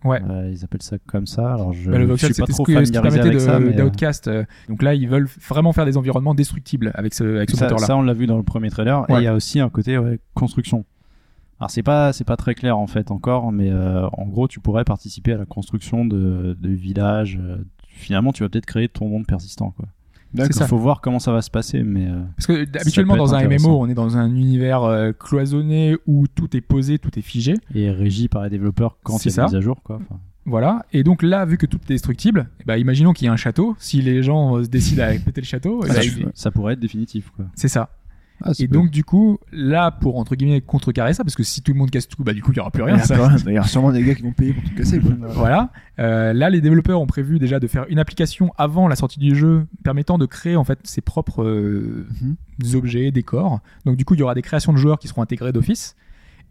Ouais. 0.05 0.21
Euh, 0.29 0.51
ils 0.51 0.65
appellent 0.65 0.83
ça 0.83 0.97
comme 1.07 1.27
ça. 1.27 1.53
Alors 1.55 1.73
je, 1.73 1.91
Bah, 1.91 1.99
le 1.99 2.07
voxel, 2.07 2.33
suis 2.35 2.43
pas 2.43 2.47
trop 2.49 2.65
ce, 2.67 2.73
que- 2.73 2.85
ce 2.85 2.91
qui 2.91 2.99
permettait 3.01 3.31
mais 3.31 3.37
euh, 3.49 3.73
d'Outcast. 3.85 4.29
euh, 4.29 4.45
Donc 4.69 4.83
là, 4.83 4.95
ils 4.95 5.07
veulent 5.09 5.29
vraiment 5.49 5.73
faire 5.73 5.85
des 5.85 5.97
environnements 5.97 6.35
destructibles 6.35 6.91
avec 6.95 7.13
ce, 7.15 7.23
avec 7.37 7.51
ce 7.51 7.57
ça, 7.57 7.67
moteur-là. 7.67 7.87
ça, 7.87 7.97
on 7.97 8.03
l'a 8.03 8.15
vu 8.15 8.27
dans 8.27 8.39
le 8.39 8.43
premier 8.43 8.71
trailer. 8.71 9.05
Et 9.11 9.15
il 9.15 9.23
y 9.23 9.27
a 9.27 9.35
aussi 9.35 9.61
un 9.61 9.69
côté 9.69 9.97
ouais, 9.99 10.19
construction. 10.35 10.85
Alors 11.61 11.71
c'est 11.71 11.83
pas 11.83 12.15
c'est 12.15 12.25
pas 12.25 12.39
très 12.39 12.55
clair 12.55 12.79
en 12.79 12.87
fait 12.87 13.11
encore, 13.11 13.53
mais 13.53 13.71
euh, 13.71 14.07
en 14.15 14.27
gros 14.27 14.49
tu 14.49 14.59
pourrais 14.61 14.85
participer 14.85 15.35
à 15.35 15.37
la 15.37 15.45
construction 15.45 16.07
de, 16.07 16.57
de 16.59 16.69
villages. 16.71 17.39
finalement, 17.91 18.33
tu 18.33 18.43
vas 18.43 18.49
peut-être 18.49 18.65
créer 18.67 18.89
ton 18.89 19.07
monde 19.09 19.27
persistant. 19.27 19.73
Quoi. 19.77 19.87
Ça. 20.37 20.65
Il 20.65 20.69
faut 20.69 20.79
voir 20.79 21.01
comment 21.01 21.19
ça 21.19 21.33
va 21.33 21.43
se 21.43 21.51
passer, 21.51 21.83
mais 21.83 22.07
euh, 22.07 22.21
Parce 22.37 22.47
que 22.47 22.79
habituellement, 22.79 23.17
dans 23.17 23.35
un. 23.35 23.49
MMO, 23.49 23.81
on 23.81 23.89
est 23.89 23.95
dans 23.95 24.17
un 24.17 24.29
univers 24.35 24.85
euh, 24.85 25.13
cloisonné 25.13 25.97
où 26.07 26.27
tout 26.29 26.57
est 26.57 26.61
posé, 26.61 26.99
tout 26.99 27.19
est 27.19 27.23
figé. 27.23 27.55
et 27.75 27.91
régi 27.91 28.29
par 28.29 28.45
les 28.45 28.51
développeurs 28.51 28.97
quand 29.03 29.19
C'est 29.19 29.31
il 29.31 29.33
y 29.33 29.33
a 29.33 29.35
ça. 29.35 29.43
des 29.43 29.47
mises 29.49 29.57
à 29.57 29.61
jour. 29.61 29.83
Quoi. 29.83 29.97
Enfin, 29.97 30.21
Voilà. 30.47 30.87
Et 30.93 31.03
donc 31.03 31.23
là, 31.23 31.45
vu 31.45 31.59
que 31.59 31.67
tout 31.67 31.79
est 31.89 31.93
destructible, 31.95 32.49
ben, 32.65 32.77
imaginons 32.77 33.13
qu'il 33.13 33.27
y 33.27 33.29
a 33.29 33.33
un 33.33 33.37
château. 33.37 33.75
Si 33.79 34.03
les 34.03 34.23
gens 34.23 34.57
euh, 34.57 34.65
se 34.65 34.69
décident 34.69 35.03
à 35.03 35.13
péter 35.25 35.41
le 35.41 35.47
château, 35.47 35.81
eh 35.85 35.89
ça, 35.89 36.01
ben, 36.01 36.31
ça 36.35 36.51
pourrait 36.51 36.75
être 36.75 36.81
définitif. 36.81 37.31
Quoi. 37.35 37.47
c'est 37.55 37.69
ça. 37.69 37.91
Ah, 38.43 38.53
Et 38.59 38.67
donc, 38.69 38.91
du 38.91 39.05
coup, 39.05 39.39
là, 39.53 39.91
pour 39.91 40.19
entre 40.19 40.35
guillemets 40.35 40.61
contrecarrer 40.61 41.13
ça, 41.15 41.25
parce 41.25 41.35
que 41.35 41.43
si 41.43 41.63
tout 41.63 41.73
le 41.73 41.79
monde 41.79 41.91
casse 41.91 42.09
tout, 42.09 42.23
bah 42.25 42.33
du 42.33 42.43
coup, 42.43 42.53
il 42.53 42.55
n'y 42.55 42.61
aura 42.61 42.71
plus 42.71 42.83
Il 42.83 42.87
rien. 42.87 42.97
y, 42.97 43.01
ça- 43.07 43.37
il 43.47 43.53
y 43.53 43.59
a 43.59 43.63
sûrement 43.65 43.93
des 43.93 44.03
gars 44.03 44.15
qui 44.15 44.23
vont 44.23 44.33
payer 44.33 44.53
pour 44.55 44.63
tout 44.65 44.75
casser 44.75 44.99
quoi. 44.99 45.11
Voilà. 45.35 45.71
Euh, 45.99 46.33
là, 46.33 46.49
les 46.51 46.61
développeurs 46.61 47.01
ont 47.01 47.07
prévu 47.07 47.39
déjà 47.39 47.61
de 47.61 47.67
faire 47.67 47.85
une 47.91 47.99
application 47.99 48.53
avant 48.57 48.89
la 48.89 48.97
sortie 48.97 49.19
du 49.21 49.35
jeu 49.37 49.67
permettant 49.85 50.17
de 50.19 50.27
créer 50.27 50.57
en 50.57 50.65
fait 50.65 50.79
ses 50.85 51.01
propres 51.03 51.43
euh, 51.45 52.07
Mhm. 52.23 52.77
objets, 52.77 53.11
décors. 53.11 53.61
Donc 53.85 53.97
du 53.97 54.05
coup, 54.05 54.15
il 54.15 54.21
y 54.21 54.23
aura 54.23 54.35
des 54.35 54.43
créations 54.43 54.73
de 54.73 54.79
joueurs 54.79 54.99
qui 54.99 55.09
seront 55.09 55.23
intégrées 55.23 55.53
d'office. 55.53 55.97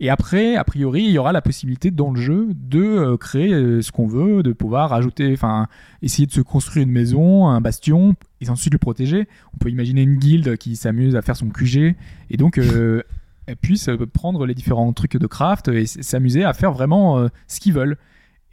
Et 0.02 0.10
après, 0.10 0.56
a 0.56 0.64
priori, 0.64 1.04
il 1.04 1.12
y 1.12 1.18
aura 1.18 1.32
la 1.34 1.42
possibilité 1.42 1.92
dans 1.92 2.12
le 2.12 2.20
jeu 2.22 2.48
de 2.54 2.82
euh, 2.82 3.18
créer 3.18 3.52
euh, 3.54 3.82
ce 3.82 3.92
qu'on 3.92 4.08
veut, 4.08 4.44
de 4.44 4.54
pouvoir 4.54 4.92
rajouter, 4.92 5.32
enfin, 5.34 5.68
essayer 6.02 6.26
de 6.26 6.32
se 6.32 6.40
construire 6.42 6.86
une 6.86 6.92
maison, 6.94 7.48
un 7.48 7.60
bastion, 7.60 8.16
et 8.40 8.50
ensuite 8.50 8.72
le 8.74 8.80
protéger. 8.80 9.28
On 9.54 9.58
peut 9.58 9.70
imaginer 9.70 10.02
une 10.04 10.16
guilde 10.16 10.56
qui 10.58 10.76
s'amuse 10.78 11.16
à 11.18 11.22
faire 11.22 11.36
son 11.36 11.50
QG, 11.50 11.96
et 12.30 12.38
donc 12.38 12.58
euh, 12.58 13.04
elle 13.46 13.58
puisse 13.58 13.90
prendre 14.14 14.46
les 14.46 14.54
différents 14.54 14.94
trucs 14.94 15.18
de 15.18 15.28
craft 15.28 15.68
et 15.68 15.86
s'amuser 15.86 16.44
à 16.46 16.54
faire 16.54 16.72
vraiment 16.72 17.20
euh, 17.20 17.28
ce 17.48 17.60
qu'ils 17.60 17.74
veulent. 17.74 17.98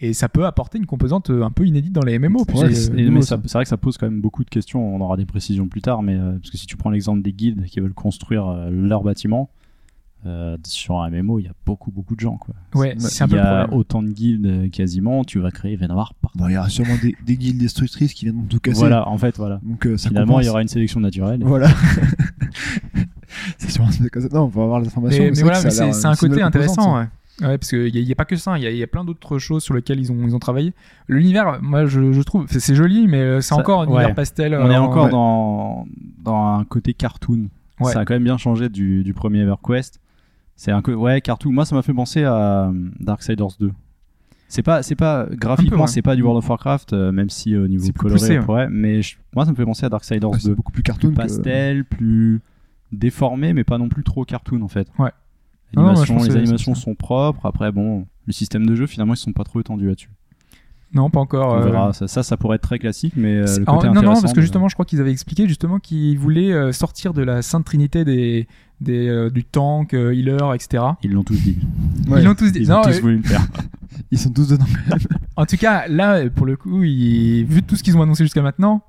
Et 0.01 0.13
ça 0.13 0.29
peut 0.29 0.45
apporter 0.45 0.77
une 0.79 0.85
composante 0.85 1.31
un 1.31 1.51
peu 1.51 1.65
inédite 1.65 1.93
dans 1.93 2.03
les 2.03 2.19
MMO. 2.19 2.41
Ouais, 2.41 2.45
puisque- 2.69 2.93
c'est- 3.23 3.53
vrai 3.55 3.63
que 3.65 3.69
ça 3.69 3.77
pose 3.79 3.97
quand 3.97 4.07
même 4.11 4.21
beaucoup 4.21 4.45
de 4.45 4.51
questions. 4.51 4.95
On 4.95 5.01
aura 5.01 5.17
des 5.17 5.25
précisions 5.25 5.69
plus 5.69 5.81
tard, 5.81 6.03
mais 6.03 6.17
euh, 6.17 6.33
parce 6.39 6.51
que 6.51 6.59
si 6.59 6.67
tu 6.67 6.77
prends 6.77 6.91
l'exemple 6.91 7.23
des 7.23 7.33
guildes 7.33 7.65
qui 7.67 7.81
veulent 7.81 7.95
construire 7.95 8.47
euh, 8.49 8.69
leur 8.71 9.03
bâtiment, 9.05 9.49
euh, 10.25 10.57
sur 10.65 11.01
un 11.01 11.11
MMO, 11.11 11.39
il 11.39 11.45
y 11.45 11.49
a 11.49 11.53
beaucoup, 11.65 11.91
beaucoup 11.93 12.15
de 12.17 12.21
gens. 12.21 12.37
Quoi. 12.37 12.55
Ouais, 12.75 12.95
C'est- 12.99 13.23
un 13.23 13.27
il 13.27 13.31
peu 13.31 13.37
y 13.37 13.39
le 13.41 13.45
a 13.47 13.59
problème. 13.61 13.79
autant 13.79 14.03
de 14.03 14.09
guildes 14.11 14.47
euh, 14.47 14.69
quasiment, 14.69 15.23
tu 15.25 15.39
vas 15.39 15.51
créer, 15.51 15.73
il 15.73 15.79
va 15.79 15.85
y 15.85 15.89
en 15.89 15.93
avoir 15.93 16.15
partout. 16.15 16.39
Bon, 16.39 16.49
il 16.49 16.55
y 16.55 16.57
aura 16.57 16.69
sûrement 16.69 16.95
des, 17.03 17.15
des 17.25 17.37
guildes 17.37 17.59
destructrices 17.59 18.13
qui 18.15 18.25
viennent 18.25 18.47
tout 18.49 18.59
casser. 18.59 18.79
Voilà, 18.81 19.09
en 19.09 19.19
fait, 19.19 19.37
voilà. 19.37 19.61
Donc 19.63 19.87
euh, 19.87 19.97
ça 19.97 20.09
Finalement, 20.09 20.35
compense. 20.35 20.45
il 20.45 20.47
y 20.47 20.51
aura 20.51 20.63
une 20.63 20.69
sélection 20.69 21.01
naturelle. 21.01 21.41
Voilà. 21.45 21.69
c'est 23.59 23.71
sûrement 23.71 23.91
comme 24.13 24.23
ça. 24.23 24.29
Non, 24.33 24.45
on 24.45 24.49
va 24.49 24.63
avoir 24.63 24.81
les 24.81 24.87
informations. 24.89 25.23
Mais, 25.23 25.29
mais 25.31 25.35
c'est 25.37 25.43
voilà, 25.43 25.61
c'est 25.93 26.07
un 26.07 26.15
côté 26.15 26.43
intéressant. 26.43 26.97
Ouais. 26.99 27.07
Ouais, 27.43 27.59
parce 27.59 27.69
qu'il 27.69 27.81
n'y 27.93 27.99
a, 27.99 28.01
il 28.01 28.09
y 28.09 28.13
a 28.13 28.15
pas 28.15 28.25
que 28.25 28.37
ça, 28.37 28.57
il 28.57 28.65
y 28.65 28.67
a, 28.67 28.71
il 28.71 28.79
y 28.79 28.83
a 28.83 28.87
plein 28.87 29.05
d'autres 29.05 29.37
choses 29.39 29.63
sur 29.63 29.75
lesquelles 29.75 30.01
ils 30.01 30.11
ont, 30.11 30.27
ils 30.27 30.35
ont 30.35 30.39
travaillé. 30.39 30.73
L'univers, 31.07 31.59
moi 31.61 31.85
je, 31.85 32.13
je 32.13 32.23
trouve, 32.23 32.47
c'est 32.49 32.61
c'est 32.61 32.75
joli, 32.75 33.07
mais 33.09 33.43
c'est 33.43 33.49
Ça- 33.49 33.57
encore 33.57 33.83
un 33.83 33.87
univers 33.87 34.15
pastel. 34.15 34.55
On 34.59 34.71
est 34.71 34.77
encore 34.79 35.05
ouais. 35.05 35.11
dans, 35.11 35.87
dans 36.25 36.59
un 36.59 36.65
côté 36.65 36.95
cartoon. 36.95 37.49
Ouais. 37.79 37.93
Ça 37.93 38.01
a 38.01 38.05
quand 38.07 38.15
même 38.15 38.25
bien 38.25 38.39
changé 38.39 38.71
du, 38.71 39.05
du 39.05 39.13
premier 39.13 39.41
EverQuest. 39.41 40.01
C'est 40.57 40.73
un 40.73 40.81
ouais 40.83 41.21
cartoon. 41.21 41.53
Moi, 41.53 41.65
ça 41.65 41.75
m'a 41.77 41.83
fait 41.83 41.93
penser 41.95 42.25
à 42.25 42.69
euh, 42.69 42.73
Darksiders 42.99 43.57
2. 43.61 43.71
C'est 44.49 44.63
pas 44.63 44.83
c'est 44.83 44.95
pas 44.95 45.27
graphiquement 45.31 45.83
ouais. 45.83 45.87
c'est 45.89 46.03
pas 46.03 46.15
du 46.15 46.23
World 46.23 46.39
of 46.39 46.49
Warcraft 46.49 46.93
euh, 46.93 47.11
même 47.11 47.29
si 47.31 47.57
au 47.57 47.67
niveau 47.67 47.83
plus 47.85 47.93
coloré 47.95 48.19
poussé, 48.21 48.39
on 48.39 48.45
pourrait, 48.45 48.69
mais 48.71 49.03
je- 49.03 49.17
moi 49.35 49.45
ça 49.45 49.51
me 49.51 49.57
fait 49.57 49.65
penser 49.65 49.85
à 49.85 49.89
Darksiders 49.89 50.31
Ouais, 50.31 50.39
c'est 50.39 50.49
2 50.51 50.55
beaucoup 50.55 50.71
plus 50.71 50.85
cartoon 50.85 51.11
que- 51.11 51.17
pastel 51.17 51.85
plus 51.85 52.41
déformé 52.93 53.53
mais 53.55 53.65
pas 53.65 53.77
non 53.77 53.89
plus 53.89 54.05
trop 54.05 54.25
cartoon 54.25 54.63
en 54.63 54.69
fait 54.69 54.87
Ouais. 55.01 55.11
Non, 55.75 55.95
que 55.95 56.29
les 56.29 56.37
animations 56.37 56.77
sont 56.77 56.95
propres 56.95 57.45
après 57.45 57.73
bon 57.73 58.07
le 58.27 58.33
système 58.33 58.65
de 58.67 58.77
jeu 58.77 58.87
finalement 58.87 59.15
ils 59.15 59.19
sont 59.19 59.33
pas 59.33 59.43
trop 59.43 59.59
étendus 59.61 59.89
là-dessus 59.89 60.11
Non, 60.95 61.11
pas 61.11 61.21
encore. 61.21 61.53
on 61.53 61.59
euh, 61.61 61.65
verra 61.65 61.93
ça, 61.93 62.07
ça 62.09 62.23
ça 62.23 62.37
pourrait 62.37 62.57
être 62.57 62.63
très 62.63 62.79
classique 62.79 63.13
mais 63.17 63.35
euh, 63.37 63.47
c'est- 63.47 63.59
le 63.61 63.65
Ah, 63.69 63.73
côté 63.73 63.87
non, 63.89 63.95
non, 63.95 64.01
intéressant 64.01 64.23
parce 64.23 64.33
que 64.35 64.41
justement, 64.41 64.69
je 64.69 64.75
crois 64.75 64.85
qu'ils 64.87 65.01
avaient 65.01 65.11
expliqué 65.11 65.47
justement 65.49 65.79
qu'ils 65.79 66.19
voulaient 66.19 66.53
euh, 66.53 66.73
sortir 66.73 67.13
de 67.13 67.23
la 67.23 67.43
sainte 67.43 67.65
trinité 67.65 68.05
des, 68.05 68.47
des, 68.81 69.09
euh, 69.09 69.29
du 69.31 69.45
tank, 69.45 69.93
euh, 69.95 70.15
healer, 70.15 70.55
etc. 70.55 70.83
ils 71.03 71.13
l'ont 71.13 71.25
tous 71.25 71.35
dit 71.43 71.59
Ouais, 72.09 72.21
Ils 72.23 72.25
l'ont 72.25 72.35
tous 72.35 72.53
dit. 72.53 72.61
ils 72.61 72.73
ont 72.73 72.81
tous 72.83 72.97
euh, 72.97 73.01
voulu 73.01 73.17
le 73.19 73.23
faire 73.25 73.47
Ils 74.11 74.19
sont 74.19 74.31
tous 74.31 74.49
dedans. 74.49 74.65
en 75.37 75.47
tout 75.47 75.57
cas, 75.57 75.89
là, 75.89 76.29
pour 76.31 76.47
le 76.47 76.57
coup, 76.57 76.83
ils- 76.85 77.45
vu 77.45 77.63
tout 77.63 77.77
ce 77.77 77.83
qu'ils 77.83 77.97
ont 77.97 78.03
annoncé 78.03 78.25
jusqu'à 78.25 78.43
maintenant, 78.43 78.83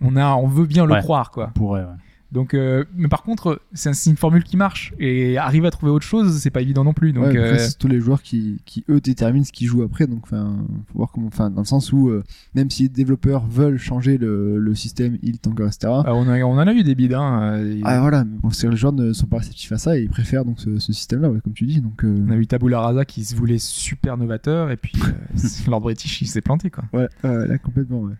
on, 0.00 0.16
a, 0.16 0.34
on 0.34 0.46
veut 0.48 0.66
bien 0.66 0.84
le 0.84 0.96
croire, 0.96 1.30
quoi. 1.30 1.48
pourrait 1.54 1.82
ouais. 1.82 1.86
Donc, 2.32 2.54
euh, 2.54 2.84
mais 2.96 3.08
par 3.08 3.22
contre, 3.22 3.60
c'est 3.74 3.90
un- 3.90 3.92
c'est 3.92 4.08
une 4.10 4.16
formule 4.16 4.42
qui 4.42 4.56
marche 4.56 4.94
et 4.98 5.36
arriver 5.36 5.66
à 5.66 5.70
trouver 5.70 5.92
autre 5.92 6.04
chose, 6.06 6.38
c'est 6.40 6.50
pas 6.50 6.62
évident 6.62 6.82
non 6.82 6.94
plus. 6.94 7.12
Donc, 7.12 7.24
Ouais, 7.24 7.36
euh, 7.36 7.58
c'est 7.58 7.76
tous 7.78 7.88
les 7.88 8.00
joueurs 8.00 8.22
qui, 8.22 8.60
qui 8.64 8.84
eux 8.88 9.00
déterminent 9.00 9.44
ce 9.44 9.52
qu'ils 9.52 9.66
jouent 9.66 9.82
après. 9.82 10.06
Donc, 10.06 10.20
enfin, 10.24 10.56
faut 10.90 10.98
voir 10.98 11.10
comment. 11.12 11.26
Enfin, 11.26 11.50
dans 11.50 11.60
le 11.60 11.66
sens 11.66 11.92
où 11.92 12.08
euh, 12.08 12.24
même 12.54 12.70
si 12.70 12.84
les 12.84 12.88
développeurs 12.88 13.46
veulent 13.46 13.78
changer 13.78 14.16
le, 14.16 14.58
le 14.58 14.74
système, 14.74 15.18
il 15.22 15.38
tanker, 15.38 15.66
etc. 15.66 15.92
euh, 15.92 16.02
on, 16.06 16.26
a- 16.28 16.40
on 16.42 16.52
en 16.54 16.66
a 16.66 16.72
eu 16.72 16.82
des 16.82 16.94
bides. 16.94 17.12
Hein, 17.14 17.62
Ah 17.84 18.00
voilà, 18.00 18.24
mais 18.24 18.38
bon, 18.42 18.48
les 18.62 18.76
joueurs 18.76 18.92
ne 18.94 19.12
sont 19.12 19.26
pas 19.26 19.38
réceptifs 19.38 19.72
à 19.72 19.78
ça 19.78 19.98
et 19.98 20.02
ils 20.02 20.08
préfèrent 20.10 20.44
donc 20.46 20.58
ce, 20.58 20.78
ce 20.78 20.92
système-là, 20.92 21.30
ouais, 21.30 21.40
comme 21.44 21.52
tu 21.52 21.66
dis. 21.66 21.80
Donc, 21.82 22.02
On 22.04 22.30
a 22.30 22.36
eu 22.36 22.46
Tabula 22.46 22.80
Rasa 22.80 23.04
qui 23.04 23.24
se 23.24 23.36
voulait 23.36 23.58
super 23.58 24.16
novateur 24.16 24.70
et 24.70 24.76
puis 24.78 24.94
Lord 25.68 25.82
British 25.82 26.22
il 26.22 26.26
s'est 26.28 26.40
planté 26.40 26.70
quoi. 26.70 26.84
ouais, 26.94 27.08
ouais, 27.24 27.46
là 27.46 27.58
complètement, 27.58 28.00
ouais. 28.00 28.12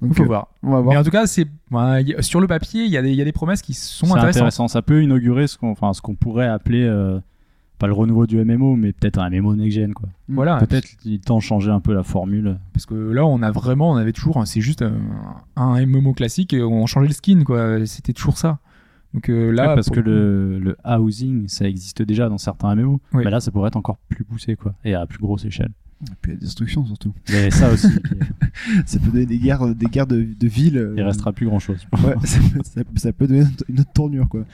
Donc 0.00 0.14
faut 0.14 0.22
euh, 0.22 0.26
voir. 0.26 0.48
on 0.62 0.70
va 0.70 0.76
Mais 0.78 0.82
voir. 0.84 1.00
en 1.00 1.02
tout 1.04 1.10
cas, 1.10 1.26
c'est 1.26 1.46
y- 1.72 2.14
sur 2.20 2.40
le 2.40 2.46
papier, 2.46 2.84
il 2.84 2.90
y, 2.90 2.96
a 2.96 3.02
des- 3.02 3.10
il 3.10 3.16
y 3.16 3.22
a 3.22 3.24
des 3.24 3.32
promesses 3.32 3.62
qui 3.62 3.74
sont 3.74 4.06
C'est 4.06 4.12
intéressantes. 4.12 4.36
intéressant. 4.36 4.68
Ça 4.68 4.82
peut 4.82 5.02
inaugurer 5.02 5.46
ce 5.48 5.58
qu'on, 5.58 5.70
enfin, 5.70 5.92
ce 5.92 6.00
qu'on 6.00 6.14
pourrait 6.14 6.46
appeler, 6.46 6.84
euh, 6.84 7.18
pas 7.78 7.86
le 7.86 7.92
renouveau 7.92 8.26
du 8.26 8.38
MMO, 8.44 8.76
mais 8.76 8.92
peut-être 8.92 9.18
un 9.18 9.28
MMO 9.30 9.54
next-gen, 9.56 9.94
quoi. 9.94 10.08
Voilà, 10.28 10.56
Peut-être 10.58 10.88
il 11.04 11.14
est 11.14 11.24
temps 11.24 11.36
de 11.38 11.42
changer 11.42 11.70
un 11.70 11.80
peu 11.80 11.94
la 11.94 12.02
formule. 12.02 12.58
parce 12.72 12.86
que 12.86 12.94
là, 12.94 13.24
on 13.26 13.40
a 13.42 13.50
vraiment, 13.50 13.90
on 13.92 13.96
avait 13.96 14.12
toujours, 14.12 14.44
c'est 14.46 14.60
juste 14.60 14.82
un, 14.82 14.94
un 15.56 15.84
MMO 15.86 16.12
classique, 16.12 16.52
et 16.54 16.62
on 16.62 16.86
changeait 16.86 17.08
le 17.08 17.14
skin 17.14 17.42
quoi. 17.44 17.84
C'était 17.86 18.12
toujours 18.12 18.38
ça. 18.38 18.58
Donc 19.14 19.30
euh, 19.30 19.50
là, 19.50 19.68
Ouais, 19.70 19.74
parce 19.76 19.86
pour 19.86 19.96
que 19.96 20.00
le 20.00 20.04
coup- 20.58 20.64
le, 20.64 20.76
le 20.76 20.76
housing, 20.98 21.48
ça 21.48 21.66
existe 21.68 22.02
déjà 22.02 22.28
dans 22.28 22.36
certains 22.38 22.74
MMO. 22.74 23.00
Oui. 23.14 23.22
Mais 23.24 23.30
là, 23.30 23.40
ça 23.40 23.50
pourrait 23.50 23.68
être 23.68 23.76
encore 23.76 23.96
plus 24.08 24.24
poussé, 24.24 24.54
quoi. 24.56 24.74
Et 24.84 24.94
à 24.94 25.06
plus 25.06 25.18
grosse 25.18 25.44
échelle. 25.44 25.70
Et 26.06 26.12
puis 26.22 26.32
la 26.32 26.38
destruction 26.38 26.86
surtout. 26.86 27.12
Avait 27.28 27.50
ça 27.50 27.72
aussi. 27.72 27.88
Ça 28.86 28.98
peut 28.98 29.10
donner 29.10 29.26
des 29.26 29.38
guerres, 29.38 29.74
des 29.74 29.86
guerres 29.86 30.06
de, 30.06 30.22
de 30.22 30.46
ville. 30.48 30.78
euh, 30.78 30.94
il 30.96 31.02
restera 31.02 31.32
plus 31.32 31.46
grand 31.46 31.58
chose. 31.58 31.84
Ouais, 32.04 32.14
ça, 32.24 32.38
peut- 32.52 32.60
ça, 32.64 32.80
ça 32.96 33.12
peut 33.12 33.26
donner 33.26 33.44
une 33.68 33.80
autre 33.80 33.92
tournure 33.92 34.28
quoi. 34.28 34.44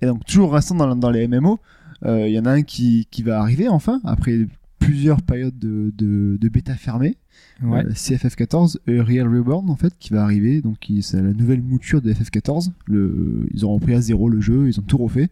Et 0.00 0.06
donc 0.06 0.24
toujours 0.24 0.52
restant 0.54 0.74
dans, 0.74 0.96
dans 0.96 1.10
les 1.10 1.28
MMO, 1.28 1.60
euh, 2.04 2.26
il 2.26 2.32
y 2.34 2.38
en 2.38 2.46
a 2.46 2.52
un 2.52 2.62
qui, 2.62 3.06
qui 3.10 3.22
va 3.22 3.40
arriver 3.40 3.68
enfin 3.68 4.00
après 4.04 4.46
plusieurs 4.78 5.22
périodes 5.22 5.58
de, 5.58 5.92
de, 5.96 6.36
de 6.40 6.48
bêta 6.48 6.74
fermée. 6.74 7.16
ouais. 7.62 7.84
Euh, 7.84 7.90
CFF14 7.90 8.78
euh, 8.88 9.02
Real 9.02 9.28
Reborn 9.28 9.68
en 9.70 9.76
fait 9.76 9.92
qui 9.98 10.12
va 10.12 10.24
arriver 10.24 10.60
donc 10.62 10.90
c'est 11.02 11.20
la 11.22 11.32
nouvelle 11.34 11.62
mouture 11.62 12.00
de 12.02 12.12
FF14. 12.12 12.70
Le, 12.86 13.46
ils 13.52 13.64
ont 13.66 13.74
repris 13.74 13.94
à 13.94 14.00
zéro 14.00 14.28
le 14.28 14.40
jeu, 14.40 14.68
ils 14.68 14.80
ont 14.80 14.82
tout 14.82 14.98
refait. 14.98 15.28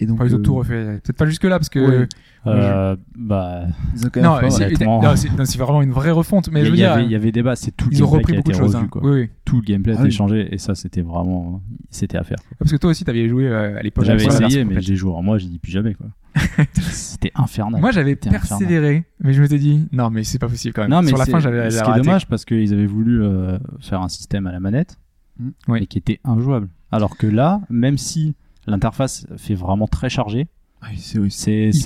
Et 0.00 0.06
donc 0.06 0.20
ils 0.24 0.34
ont 0.34 0.38
euh, 0.38 0.42
tout 0.42 0.54
refait. 0.54 1.00
Peut-être 1.02 1.16
pas 1.16 1.26
jusque 1.26 1.44
là 1.44 1.58
parce 1.58 1.68
que 1.68 1.78
Ouais. 1.78 2.06
Euh, 2.46 2.96
bah, 3.16 3.64
ils 3.96 4.06
ont 4.06 4.10
quand 4.10 4.20
même 4.22 4.30
non, 4.42 4.50
c'est 4.50 4.66
honnêtement. 4.66 5.02
non, 5.02 5.16
c'est 5.16 5.28
non, 5.36 5.44
c'est 5.44 5.58
vraiment 5.58 5.82
une 5.82 5.90
vraie 5.90 6.12
refonte. 6.12 6.48
Mais 6.52 6.60
il 6.60 6.62
y, 6.62 6.66
je 6.66 6.70
veux 6.70 6.76
y 6.76 6.80
dire, 6.80 6.92
avait, 6.92 7.04
il 7.04 7.10
y 7.10 7.14
avait 7.16 7.32
débat. 7.32 7.56
C'est 7.56 7.72
tout 7.72 7.90
le 7.90 7.94
ils 7.96 8.02
ont 8.04 8.06
gameplay 8.06 8.18
repris 8.20 8.32
a 8.32 8.36
beaucoup 8.36 8.48
de 8.50 8.54
été 8.54 8.62
choses. 8.62 8.74
revu, 8.76 8.84
hein. 8.84 8.88
quoi. 8.88 9.02
Oui, 9.04 9.10
oui. 9.22 9.30
Tout 9.44 9.56
le 9.56 9.62
gameplay 9.62 9.92
a 9.92 9.96
Ah 9.96 10.00
été 10.00 10.08
oui. 10.08 10.12
changé 10.12 10.48
et 10.54 10.56
ça, 10.58 10.74
c'était 10.76 11.02
vraiment, 11.02 11.60
c'était 11.90 12.16
à 12.16 12.22
faire. 12.22 12.38
Parce 12.58 12.70
que 12.70 12.76
toi 12.76 12.90
aussi, 12.90 13.04
t'avais 13.04 13.28
joué 13.28 13.48
euh, 13.48 13.76
à 13.76 13.82
l'époque. 13.82 14.04
J'avais 14.04 14.24
essayé, 14.24 14.64
mais 14.64 14.80
j'ai 14.80 14.94
joué 14.94 15.10
en 15.12 15.20
moi, 15.22 15.36
j'ai 15.38 15.48
dit 15.48 15.58
plus 15.58 15.72
jamais, 15.72 15.94
quoi. 15.94 16.06
c'était 16.74 17.32
infernal. 17.34 17.80
Moi, 17.80 17.90
j'avais 17.90 18.12
C'était 18.12 18.28
infernal. 18.28 18.48
persévéré, 18.48 19.04
mais 19.20 19.32
je 19.32 19.42
m'étais 19.42 19.58
dit, 19.58 19.86
non, 19.92 20.08
mais 20.08 20.22
c'est 20.24 20.38
pas 20.38 20.48
possible 20.48 20.72
quand 20.74 20.82
même. 20.82 20.90
Non, 20.92 21.02
mais 21.02 21.08
sur 21.08 21.18
la 21.18 21.24
c'est- 21.24 21.32
fin, 21.32 21.40
j'avais 21.40 21.70
ce 21.70 21.82
qui 21.82 21.90
est 21.90 21.96
dommage 22.02 22.28
parce 22.28 22.44
qu'ils 22.44 22.72
avaient 22.72 22.86
voulu 22.86 23.22
euh, 23.22 23.58
faire 23.80 24.00
un 24.00 24.08
système 24.08 24.46
à 24.46 24.52
la 24.52 24.60
manette, 24.60 24.96
Mm. 25.40 25.50
Mais 25.68 25.86
qui 25.86 25.98
était 25.98 26.18
injouable. 26.24 26.68
Alors 26.90 27.16
que 27.16 27.26
là, 27.28 27.60
même 27.70 27.96
si 27.96 28.34
l'interface 28.68 29.26
fait 29.36 29.54
vraiment 29.54 29.86
très 29.86 30.08
chargé, 30.08 30.46
Ah 30.80 30.86
oui, 30.90 30.98
c'est 30.98 31.18
oui, 31.18 31.30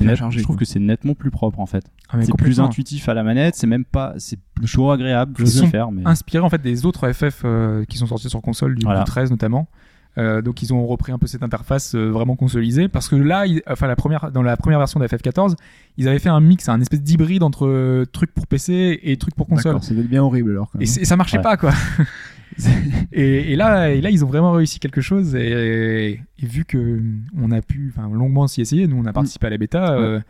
net- 0.06 0.16
chargé, 0.16 0.38
je 0.38 0.42
trouve 0.44 0.56
quoi. 0.56 0.60
que 0.60 0.64
c'est 0.66 0.80
nettement 0.80 1.14
plus 1.14 1.30
propre 1.30 1.60
en 1.60 1.66
fait. 1.66 1.84
Ah, 2.10 2.18
C'est 2.22 2.36
plus 2.36 2.60
intuitif 2.60 3.08
à 3.08 3.14
la 3.14 3.22
manette, 3.22 3.54
c'est 3.56 3.66
même 3.66 3.84
pas, 3.86 4.14
c'est 4.18 4.38
plutôt 4.54 4.90
agréable, 4.90 5.32
sont 5.46 5.64
le 5.64 5.70
faire, 5.70 5.90
mais 5.92 6.02
Inspiré 6.04 6.44
en 6.44 6.50
fait 6.50 6.60
des 6.60 6.84
autres 6.84 7.10
FF 7.12 7.42
euh, 7.44 7.84
qui 7.86 7.96
sont 7.98 8.06
sortis 8.06 8.28
sur 8.28 8.42
console, 8.42 8.74
du, 8.74 8.84
Voilà. 8.84 9.00
du 9.00 9.04
13 9.06 9.30
notamment. 9.30 9.68
Euh, 10.18 10.42
donc 10.42 10.60
ils 10.60 10.74
ont 10.74 10.86
repris 10.86 11.10
un 11.10 11.16
peu 11.16 11.26
cette 11.26 11.42
interface 11.42 11.94
euh, 11.94 12.10
vraiment 12.10 12.36
consolisée 12.36 12.86
parce 12.86 13.08
que 13.08 13.16
là, 13.16 13.46
ils- 13.46 13.62
enfin 13.66 13.86
la 13.86 13.96
première 13.96 14.30
dans 14.30 14.42
la 14.42 14.58
première 14.58 14.78
version 14.78 15.00
de 15.00 15.06
FF14, 15.06 15.54
ils 15.96 16.06
avaient 16.06 16.18
fait 16.18 16.28
un 16.28 16.40
mix, 16.40 16.68
un 16.68 16.82
espèce 16.82 17.00
d'hybride 17.00 17.42
entre 17.42 17.66
euh, 17.66 18.04
trucs 18.12 18.30
pour 18.34 18.46
PC 18.46 19.00
et 19.02 19.16
trucs 19.16 19.34
pour 19.34 19.46
console. 19.46 19.82
Ça 19.82 19.94
être 19.94 20.08
bien 20.10 20.22
horrible 20.22 20.50
alors. 20.50 20.68
Quand 20.70 20.80
Et, 20.80 20.82
et 20.82 20.86
ça 21.06 21.16
marchait 21.16 21.38
Ouais. 21.38 21.42
pas 21.42 21.56
quoi. 21.56 21.72
et, 23.12 23.52
et 23.52 23.56
là, 23.56 23.90
et 23.90 24.00
là, 24.00 24.10
ils 24.10 24.24
ont 24.24 24.28
vraiment 24.28 24.52
réussi 24.52 24.78
quelque 24.78 25.00
chose. 25.00 25.34
Et, 25.34 26.20
et 26.38 26.46
vu 26.46 26.64
que 26.64 27.00
on 27.40 27.50
a 27.50 27.60
pu, 27.62 27.92
longuement 28.12 28.46
s'y 28.46 28.60
essayer, 28.60 28.86
nous 28.86 28.96
on 28.96 29.06
a 29.06 29.12
participé 29.12 29.46
à 29.46 29.50
la 29.50 29.58
bêta. 29.58 29.92
euh, 29.92 30.20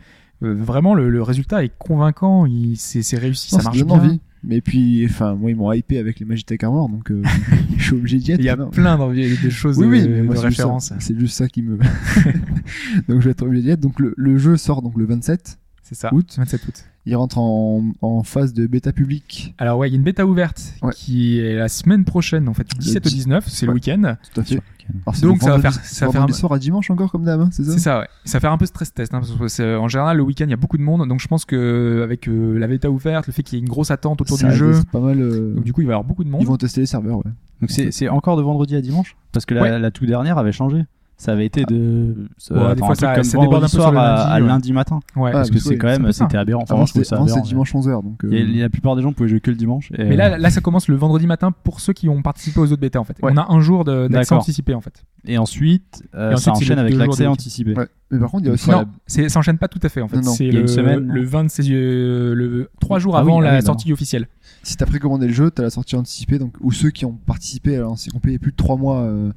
euh, 0.43 0.53
vraiment, 0.55 0.93
le, 0.93 1.09
le 1.09 1.21
résultat 1.21 1.63
est 1.63 1.71
convaincant. 1.77 2.45
Il, 2.45 2.75
c'est, 2.77 3.01
c'est 3.01 3.17
réussi, 3.17 3.53
Non, 3.55 3.59
ça 3.61 3.63
marche 3.65 3.83
bien. 3.83 3.95
envie. 3.95 4.19
Mais 4.45 4.59
puis, 4.59 5.05
enfin, 5.05 5.35
moi 5.35 5.51
ils 5.51 5.55
m'ont 5.55 5.71
hypé 5.71 5.97
avec 5.99 6.19
les 6.19 6.25
Magitech 6.25 6.61
Armor, 6.65 6.89
donc 6.89 7.09
euh, 7.11 7.21
je 7.77 7.83
suis 7.83 7.93
obligé 7.93 8.17
d'y 8.17 8.31
être. 8.33 8.39
Il 8.39 8.45
y 8.45 8.49
a 8.49 8.57
non. 8.57 8.69
plein 8.71 8.97
d'envie- 8.97 9.37
de 9.41 9.49
choses 9.49 9.77
Oui, 9.77 10.01
de, 10.05 10.21
oui, 10.21 10.27
de 10.27 10.35
ça. 10.35 10.41
référence. 10.41 10.91
C'est 10.99 11.17
juste 11.17 11.35
ça 11.37 11.47
qui 11.47 11.61
me. 11.61 11.77
donc 13.07 13.19
je 13.21 13.25
vais 13.25 13.31
être 13.31 13.43
obligé 13.43 13.63
d'y 13.63 13.69
être. 13.69 13.79
Donc 13.79 13.99
le, 14.01 14.13
le 14.17 14.37
jeu 14.37 14.57
sort 14.57 14.81
donc 14.81 14.97
le 14.97 15.05
27 15.05 15.57
C'est 15.81 15.95
ça. 15.95 16.13
août. 16.13 16.33
27 16.37 16.67
août. 16.67 16.83
Il 17.05 17.15
rentre 17.17 17.37
en, 17.37 17.83
en 18.01 18.23
phase 18.23 18.53
de 18.53 18.65
bêta 18.65 18.93
publique. 18.93 19.53
Alors 19.57 19.77
ouais, 19.77 19.89
il 19.89 19.91
y 19.91 19.95
a 19.95 19.97
une 19.97 20.03
bêta 20.03 20.25
ouverte 20.25 20.61
Ouais. 20.81 20.93
qui 20.95 21.39
est 21.39 21.55
la 21.55 21.67
semaine 21.67 22.05
prochaine, 22.05 22.47
en 22.47 22.53
fait, 22.53 22.63
du 22.69 22.77
17 22.79 23.05
au 23.05 23.09
dix- 23.09 23.15
19, 23.15 23.45
c'est 23.49 23.65
le 23.65 23.73
week-end. 23.73 24.15
Tout 24.33 24.39
à 24.39 24.43
fait. 24.45 24.61
Alors, 25.05 25.15
c'est 25.15 25.21
Donc, 25.25 25.39
ça 25.41 25.45
va 25.47 25.51
vendredi- 25.57 25.75
faire- 25.75 25.85
ça 25.85 26.05
va 26.05 26.11
faire 26.13 26.23
un- 26.23 26.27
soir 26.31 26.51
à 26.53 26.59
dimanche 26.59 26.89
encore 26.91 27.11
comme 27.11 27.23
d'hab, 27.23 27.39
hein, 27.41 27.49
c'est 27.51 27.63
ça 27.63 27.71
C'est 27.73 27.79
ça, 27.79 27.99
ouais. 27.99 28.07
Ça 28.25 28.37
va 28.37 28.41
faire 28.41 28.51
un 28.51 28.57
peu 28.57 28.65
stress 28.65 28.93
test, 28.93 29.13
hein, 29.13 29.19
parce 29.19 29.31
que 29.33 29.47
c'est- 29.49 29.75
en 29.75 29.87
général, 29.89 30.17
le 30.17 30.23
week-end, 30.23 30.45
il 30.45 30.51
y 30.51 30.53
a 30.53 30.57
beaucoup 30.57 30.77
de 30.77 30.81
monde, 30.83 31.07
donc 31.07 31.19
je 31.21 31.27
pense 31.27 31.43
que 31.45 32.01
avec 32.03 32.27
euh, 32.29 32.57
la 32.57 32.67
bêta 32.67 32.89
ouverte, 32.89 33.27
le 33.27 33.33
fait 33.33 33.43
qu'il 33.43 33.57
y 33.57 33.61
ait 33.61 33.65
une 33.65 33.69
grosse 33.69 33.91
attente 33.91 34.21
autour 34.21 34.37
Ça 34.37 34.49
du 34.49 34.55
jeu, 34.55 34.73
pas 34.91 34.99
mal. 34.99 35.19
euh, 35.21 35.53
donc 35.55 35.63
du 35.65 35.73
coup, 35.73 35.81
il 35.81 35.87
va 35.87 35.91
y 35.91 35.95
avoir 35.95 36.03
beaucoup 36.05 36.23
de 36.23 36.29
monde. 36.29 36.41
Ils 36.41 36.47
vont 36.47 36.57
tester 36.57 36.81
les 36.81 36.87
serveurs, 36.87 37.17
ouais. 37.17 37.31
donc 37.61 37.69
c'est 37.71 37.91
c'est 37.91 38.07
encore 38.09 38.35
de 38.37 38.41
vendredi 38.41 38.75
à 38.75 38.81
dimanche? 38.81 39.15
Parce 39.31 39.45
que 39.45 39.53
la, 39.53 39.61
Ouais. 39.61 39.79
la 39.79 39.91
toute 39.91 40.07
dernière 40.07 40.37
avait 40.37 40.51
changé. 40.53 40.83
Ça 41.15 41.31
avait 41.33 41.45
été 41.45 41.63
de 41.63 42.15
ça- 42.37 42.53
Ouais, 42.53 42.75
des 42.75 42.79
fois, 42.79 42.95
ça- 42.95 43.13
comme 43.15 43.23
ça 43.23 43.37
déborde 43.37 43.63
un 43.63 43.67
peu 43.67 43.77
soir 43.77 43.91
le 43.91 43.97
à, 43.97 44.01
lundi, 44.15 44.31
à 44.31 44.33
ouais. 44.41 44.47
lundi 44.47 44.73
matin 44.73 44.99
Ouais. 45.15 45.29
Ah, 45.29 45.37
parce 45.37 45.51
que 45.51 45.59
c'est 45.59 45.77
quand 45.77 45.87
c'est 45.93 45.99
même 45.99 46.11
ça. 46.11 46.25
c'était 46.25 46.37
aberrant. 46.37 46.63
Enfin, 46.63 46.75
aberrant, 47.15 47.41
dimanche 47.41 47.73
11h. 47.73 48.01
Donc, 48.03 48.25
euh, 48.25 48.31
Et 48.31 48.43
la 48.45 48.67
plupart 48.69 48.95
des 48.95 49.03
gens 49.03 49.13
pouvaient 49.13 49.29
jouer 49.29 49.39
que 49.39 49.51
le 49.51 49.55
dimanche. 49.55 49.91
et- 49.97 50.03
Mais 50.03 50.15
là, 50.17 50.37
là, 50.37 50.49
ça 50.49 50.59
commence 50.59 50.87
le 50.87 50.95
vendredi 50.95 51.25
matin 51.27 51.53
pour 51.63 51.79
ceux 51.79 51.93
qui 51.93 52.09
ont 52.09 52.21
participé 52.21 52.59
aux 52.59 52.65
autres 52.71 52.81
bêtas, 52.81 52.99
en 52.99 53.03
fait. 53.03 53.15
Ouais. 53.21 53.31
On 53.33 53.37
a 53.37 53.45
un 53.53 53.59
jour 53.61 53.85
de- 53.85 54.07
d'accès 54.07 54.33
anticipé, 54.35 54.73
en 54.73 54.81
fait. 54.81 55.03
Et 55.25 55.37
ensuite, 55.37 56.03
euh, 56.15 56.31
Et 56.31 56.33
ensuite, 56.33 56.43
ça 56.45 56.51
c'est 56.55 56.63
enchaîne 56.63 56.79
avec 56.79 56.95
l'accès 56.95 57.27
anticipé. 57.27 57.73
Mais 58.13 58.19
par 58.19 58.31
contre, 58.31 58.43
il 58.43 58.47
y 58.47 58.49
a 58.49 58.53
aussi. 58.53 58.69
non, 58.69 58.85
c'est- 59.07 59.27
ça 59.29 59.39
enchaîne 59.39 59.57
pas 59.57 59.67
tout 59.67 59.79
à 59.81 59.89
fait, 59.89 60.01
en 60.01 60.07
fait. 60.07 60.17
Non, 60.17 60.23
non. 60.23 60.31
C'est 60.33 60.45
Il 60.45 60.53
y 60.53 60.55
a 60.55 60.59
le, 60.59 60.61
une 60.61 60.67
semaine, 60.67 60.99
non 61.07 61.13
le 61.13 61.23
20, 61.23 61.49
c'est 61.49 61.63
euh, 61.69 62.33
le 62.35 62.69
3 62.79 62.99
jours 62.99 63.15
Ah 63.17 63.23
oui, 63.23 63.31
avant 63.31 63.39
ah 63.41 63.43
la 63.43 63.55
oui, 63.57 63.65
sortie 63.65 63.91
officielle. 63.91 64.27
Si 64.61 64.77
t'as 64.77 64.85
précommandé 64.85 65.27
le 65.27 65.33
jeu, 65.33 65.51
t'as 65.51 65.63
la 65.63 65.69
sortie 65.69 65.95
anticipée. 65.95 66.39
Donc, 66.39 66.55
ou 66.61 66.71
ceux 66.71 66.89
qui 66.91 67.05
ont 67.05 67.13
participé 67.25 67.75
à 67.75 67.81
l'ancienne, 67.81 68.11
qui 68.11 68.17
ont 68.17 68.21
payé 68.21 68.39
plus 68.39 68.51
de 68.51 68.57
3 68.57 68.77
mois 68.77 69.01
euh, 69.01 69.31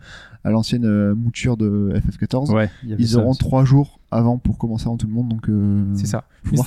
à 0.45 0.51
l'ancienne 0.51 0.85
euh, 0.85 1.15
mouture 1.15 1.57
de 1.57 1.93
FF14, 1.95 2.53
Ouais, 2.53 2.71
ils 2.85 3.17
auront 3.17 3.31
aussi. 3.31 3.39
3 3.41 3.65
jours 3.65 3.99
avant 4.11 4.39
pour 4.39 4.57
commencer 4.57 4.87
avant 4.87 4.97
tout 4.97 5.07
le 5.09 5.13
monde. 5.13 5.29
Donc, 5.29 5.49
euh, 5.49 5.85
C'est 5.95 6.07
ça. 6.07 6.25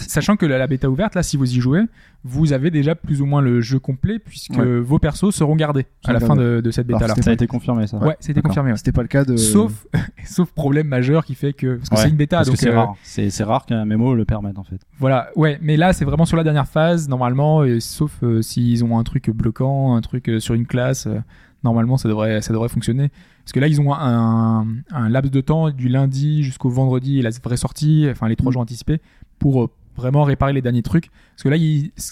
Sachant 0.07 0.35
que 0.35 0.45
la, 0.45 0.57
la 0.57 0.67
bêta 0.67 0.89
ouverte, 0.89 1.15
là, 1.15 1.23
si 1.23 1.37
vous 1.37 1.49
y 1.55 1.59
jouez, 1.61 1.81
vous 2.25 2.51
avez 2.51 2.69
déjà 2.69 2.95
plus 2.95 3.21
ou 3.21 3.25
moins 3.25 3.41
le 3.41 3.61
jeu 3.61 3.79
complet 3.79 4.19
puisque 4.19 4.57
Ouais. 4.57 4.79
vos 4.81 4.99
persos 4.99 5.33
seront 5.33 5.55
gardés 5.55 5.85
à 6.05 6.11
la 6.11 6.19
fin 6.19 6.35
de, 6.35 6.59
de 6.61 6.71
cette 6.71 6.87
Alors, 6.89 6.99
bêta-là. 6.99 7.21
Ça 7.21 7.29
a 7.29 7.33
été 7.33 7.47
confirmé, 7.47 7.87
ça. 7.87 7.97
Ouais, 7.97 8.17
c'était 8.19 8.41
confirmé. 8.41 8.71
ouais. 8.71 8.77
C'était 8.77 8.91
pas 8.91 9.01
le 9.03 9.07
cas 9.07 9.23
de. 9.23 9.37
Sauf, 9.37 9.87
sauf 10.25 10.51
problème 10.51 10.87
majeur 10.87 11.23
qui 11.23 11.33
fait 11.35 11.53
que 11.53 11.75
parce 11.77 11.89
que 11.89 11.95
Ouais, 11.95 12.01
c'est 12.03 12.09
une 12.09 12.17
bêta, 12.17 12.37
Parce 12.37 12.49
donc 12.49 12.57
c'est 12.57 12.69
euh, 12.69 12.75
rare. 12.75 12.95
C'est 13.03 13.29
c'est 13.29 13.43
rare 13.45 13.65
qu'un 13.65 13.85
MMO 13.85 14.15
le 14.15 14.25
permette, 14.25 14.57
en 14.59 14.63
fait. 14.63 14.81
voilà. 14.99 15.29
Ouais, 15.37 15.57
mais 15.61 15.77
là, 15.77 15.93
c'est 15.93 16.03
vraiment 16.05 16.25
sur 16.25 16.35
la 16.35 16.43
dernière 16.43 16.67
phase 16.67 17.07
normalement, 17.07 17.63
et 17.63 17.79
sauf 17.79 18.11
euh, 18.21 18.41
s'ils 18.41 18.83
ont 18.83 18.99
un 18.99 19.03
truc 19.03 19.29
bloquant, 19.29 19.95
un 19.95 20.01
truc 20.01 20.27
euh, 20.29 20.39
sur 20.39 20.53
une 20.55 20.65
classe. 20.65 21.07
euh, 21.07 21.19
Normalement, 21.63 21.97
ça 21.97 22.07
devrait, 22.07 22.41
ça 22.41 22.53
devrait 22.53 22.69
fonctionner. 22.69 23.11
Parce 23.43 23.51
que 23.53 23.59
là, 23.59 23.67
ils 23.67 23.81
ont 23.81 23.93
un, 23.93 24.67
un 24.91 25.09
laps 25.09 25.31
de 25.31 25.41
temps 25.41 25.71
du 25.71 25.89
lundi 25.89 26.43
jusqu'au 26.43 26.69
vendredi 26.69 27.19
et 27.19 27.21
la 27.21 27.31
vraie 27.43 27.57
sortie, 27.57 28.07
enfin 28.11 28.27
les 28.27 28.35
trois 28.35 28.49
Mm. 28.49 28.53
jours 28.53 28.61
anticipés, 28.61 29.01
pour 29.39 29.63
euh, 29.63 29.69
vraiment 29.95 30.23
réparer 30.23 30.53
les 30.53 30.61
derniers 30.61 30.81
trucs. 30.83 31.09
Parce 31.31 31.43
que 31.43 31.49
là, 31.49 31.57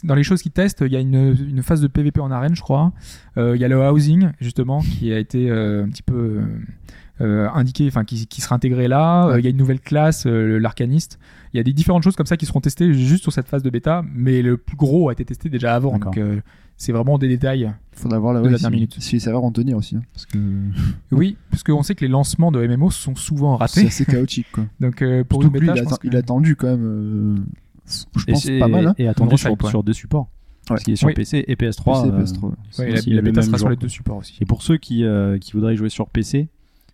dans 0.03 0.15
les 0.15 0.23
choses 0.23 0.41
qu'ils 0.41 0.51
testent, 0.51 0.83
il 0.85 0.91
y 0.91 0.95
a 0.95 0.99
une, 0.99 1.35
une 1.49 1.63
phase 1.63 1.81
de 1.81 1.87
PVP 1.87 2.19
en 2.19 2.31
arène, 2.31 2.55
je 2.55 2.61
crois. 2.61 2.91
Euh, 3.37 3.55
Il 3.55 3.61
y 3.61 3.65
a 3.65 3.67
le 3.67 3.79
housing, 3.79 4.29
justement, 4.41 4.81
qui 4.81 5.13
a 5.13 5.19
été 5.19 5.49
euh, 5.49 5.85
un 5.85 5.89
petit 5.89 6.03
peu 6.03 6.41
euh, 7.21 7.49
indiqué, 7.53 7.87
enfin, 7.87 8.03
qui, 8.03 8.27
qui 8.27 8.41
sera 8.41 8.55
intégré 8.55 8.87
là. 8.87 9.35
Il 9.37 9.43
y 9.43 9.47
a 9.47 9.49
une 9.49 9.57
nouvelle 9.57 9.79
classe, 9.79 10.25
l'arcaniste. 10.25 11.17
Il 11.53 11.57
y 11.57 11.59
a 11.59 11.63
des 11.63 11.73
différentes 11.73 12.03
choses 12.03 12.15
comme 12.15 12.25
ça 12.25 12.35
qui 12.37 12.45
seront 12.45 12.61
testées 12.61 12.93
juste 12.93 13.23
sur 13.23 13.31
cette 13.31 13.47
phase 13.47 13.63
de 13.63 13.69
bêta, 13.69 14.03
mais 14.13 14.41
le 14.41 14.57
plus 14.57 14.75
gros 14.77 15.09
a 15.09 15.13
été 15.13 15.23
testé 15.23 15.49
déjà 15.49 15.73
avant. 15.73 15.97
Donc, 15.97 16.19
c'est 16.77 16.91
vraiment 16.91 17.17
des 17.17 17.27
détails. 17.27 17.71
faudra 17.91 18.19
voir 18.19 18.33
là, 18.33 18.39
de 18.41 18.45
ouais, 18.45 18.51
la 18.51 18.57
si, 18.57 18.61
dernière 18.61 18.75
minute. 18.77 18.95
si 18.99 19.15
les 19.15 19.19
serveurs 19.19 19.41
vont 19.41 19.51
tenir 19.51 19.75
aussi. 19.77 19.95
hein, 19.95 20.01
parce 20.13 20.25
que 20.27 20.37
Oui, 21.11 21.35
parce 21.49 21.63
qu'on 21.63 21.83
sait 21.83 21.95
que 21.95 22.05
les 22.05 22.11
lancements 22.11 22.51
de 22.51 22.65
MMO 22.65 22.91
sont 22.91 23.15
souvent 23.15 23.57
c'est 23.57 23.81
ratés. 23.81 23.87
assez 23.87 24.05
chaotique. 24.05 24.47
Quoi. 24.51 24.65
Donc, 24.79 25.01
euh, 25.01 25.23
pour 25.23 25.41
une 25.43 25.51
lui, 25.51 25.59
bêta, 25.61 25.73
il, 25.73 25.77
je 25.77 25.81
a, 25.81 25.83
pense 25.85 25.99
il 26.03 26.09
que- 26.11 26.15
a 26.15 26.19
attendu 26.19 26.55
quand 26.55 26.67
même. 26.67 26.85
euh, 26.85 27.35
je 28.17 28.23
Et 28.27 28.31
pense 28.33 28.43
c'est- 28.43 28.59
pas 28.59 28.67
mal. 28.67 28.87
Hein. 28.87 28.95
Et 28.97 29.07
attendu 29.07 29.37
sur, 29.37 29.83
deux 29.83 29.93
supports. 29.93 30.29
Ouais. 30.69 30.77
Qu'il 30.79 30.93
est 30.93 30.97
sur 30.97 31.07
Oui. 31.07 31.13
PC 31.13 31.45
et 31.47 31.55
PS3. 31.55 32.03
PC, 32.03 32.07
euh, 32.13 32.23
PS3, 32.23 32.45
ouais. 32.49 32.51
c'est 32.71 32.81
Ouais, 32.83 32.91
la, 33.07 33.15
la 33.15 33.21
bêta 33.21 33.41
sera 33.41 33.57
sur 33.57 33.69
les 33.69 33.77
deux 33.77 33.87
supports 33.87 34.17
aussi. 34.17 34.37
Et 34.41 34.45
pour 34.45 34.61
ceux 34.61 34.77
qui, 34.77 35.03
euh, 35.05 35.37
qui 35.39 35.53
voudraient 35.53 35.77
jouer 35.77 35.87
sur 35.89 36.09
PC, 36.09 36.49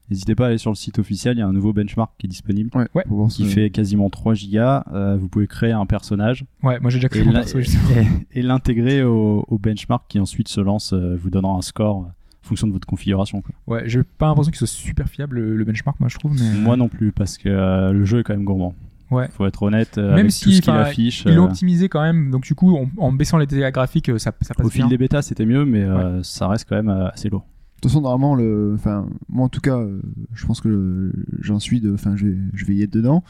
n'hésitez 0.10 0.36
pas 0.36 0.46
à 0.46 0.48
aller 0.50 0.58
sur 0.58 0.72
le 0.72 0.76
site 0.76 1.00
officiel. 1.00 1.38
Il 1.38 1.40
y 1.40 1.44
a 1.44 1.48
un 1.48 1.54
nouveau 1.54 1.74
benchmark 1.74 2.12
qui 2.18 2.28
est 2.28 2.30
disponible. 2.30 2.70
Ouais, 2.76 2.88
Ouais. 2.94 3.04
Qui 3.30 3.46
fait 3.46 3.70
quasiment 3.70 4.10
3 4.10 4.34
gigas. 4.34 4.84
Euh, 4.94 5.16
vous 5.18 5.28
pouvez 5.30 5.48
créer 5.48 5.72
un 5.72 5.86
personnage 5.86 6.46
Ouais, 6.62 6.80
moi 6.80 6.90
j'ai 6.90 6.98
déjà 6.98 7.10
créé 7.10 7.22
et 7.22 7.26
mon 7.26 7.34
perso 7.34 7.60
et- 8.34 8.40
et 8.40 8.42
l'intégrer 8.42 9.04
au, 9.04 9.46
au 9.48 9.58
benchmark 9.58 10.06
qui 10.10 10.20
ensuite 10.20 10.48
se 10.48 10.62
lance, 10.62 10.94
euh, 10.94 11.16
vous 11.22 11.30
donnant 11.30 11.58
un 11.58 11.62
score 11.62 11.98
euh, 12.04 12.08
en 12.08 12.48
fonction 12.48 12.68
de 12.68 12.74
votre 12.74 12.88
configuration. 12.88 13.42
quoi. 13.42 13.54
Ouais, 13.68 13.84
j'ai 13.88 14.04
pas 14.04 14.28
l'impression 14.28 14.52
qu'il 14.52 14.58
soit 14.58 14.68
super 14.68 15.08
fiable 15.08 15.38
le, 15.40 15.56
le 15.56 15.64
benchmark, 15.64 16.00
moi 16.00 16.10
je 16.10 16.18
trouve. 16.18 16.34
Mais... 16.40 16.60
Moi 16.60 16.76
non 16.76 16.90
plus, 16.90 17.12
parce 17.12 17.38
que 17.38 17.48
euh, 17.50 17.92
le 17.94 18.04
jeu 18.06 18.20
est 18.20 18.24
quand 18.24 18.34
même 18.34 18.44
gourmand. 18.44 18.76
Ouais. 19.12 19.28
Faut 19.32 19.46
être 19.46 19.62
honnête, 19.62 19.98
euh, 20.00 20.10
Même 20.10 20.20
avec 20.20 20.32
si, 20.32 20.46
tout 20.46 20.52
ce 20.52 20.62
qu'il 20.62 20.74
affiche. 20.74 21.24
Ils 21.28 21.36
l'ont 21.36 21.44
euh, 21.46 21.48
optimisé 21.50 21.88
quand 21.88 22.02
même, 22.02 22.32
donc 22.32 22.44
du 22.44 22.56
coup, 22.56 22.76
en, 22.76 22.88
en 22.98 23.12
baissant 23.12 23.38
les 23.38 23.46
dégâts 23.46 23.72
graphiques, 23.72 24.08
ça, 24.18 24.32
ça 24.42 24.54
passe 24.56 24.66
au 24.66 24.70
fil 24.70 24.82
bien. 24.82 24.88
des 24.88 24.98
bêtas, 24.98 25.22
c'était 25.22 25.46
mieux, 25.46 25.66
mais 25.66 25.84
euh, 25.84 26.24
ça 26.24 26.48
reste 26.48 26.68
quand 26.68 26.76
même 26.76 26.90
euh, 26.90 27.10
assez 27.10 27.30
lourd. 27.30 27.46
De 27.84 27.88
toute 27.90 27.92
façon, 27.92 28.02
normalement, 28.02 28.34
le, 28.36 28.72
enfin, 28.76 29.08
moi 29.28 29.46
en 29.46 29.50
tout 29.50 29.60
cas, 29.60 29.78
euh, 29.78 30.00
je 30.34 30.46
pense 30.46 30.62
que 30.62 31.12
j'en 31.42 31.60
suis 31.60 31.82
de, 31.82 31.94
enfin, 31.94 32.16
je 32.16 32.28
vais, 32.28 32.38
je 32.54 32.66
vais 32.66 32.76
y 32.76 32.82
être 32.82 32.94
dedans. 32.94 33.24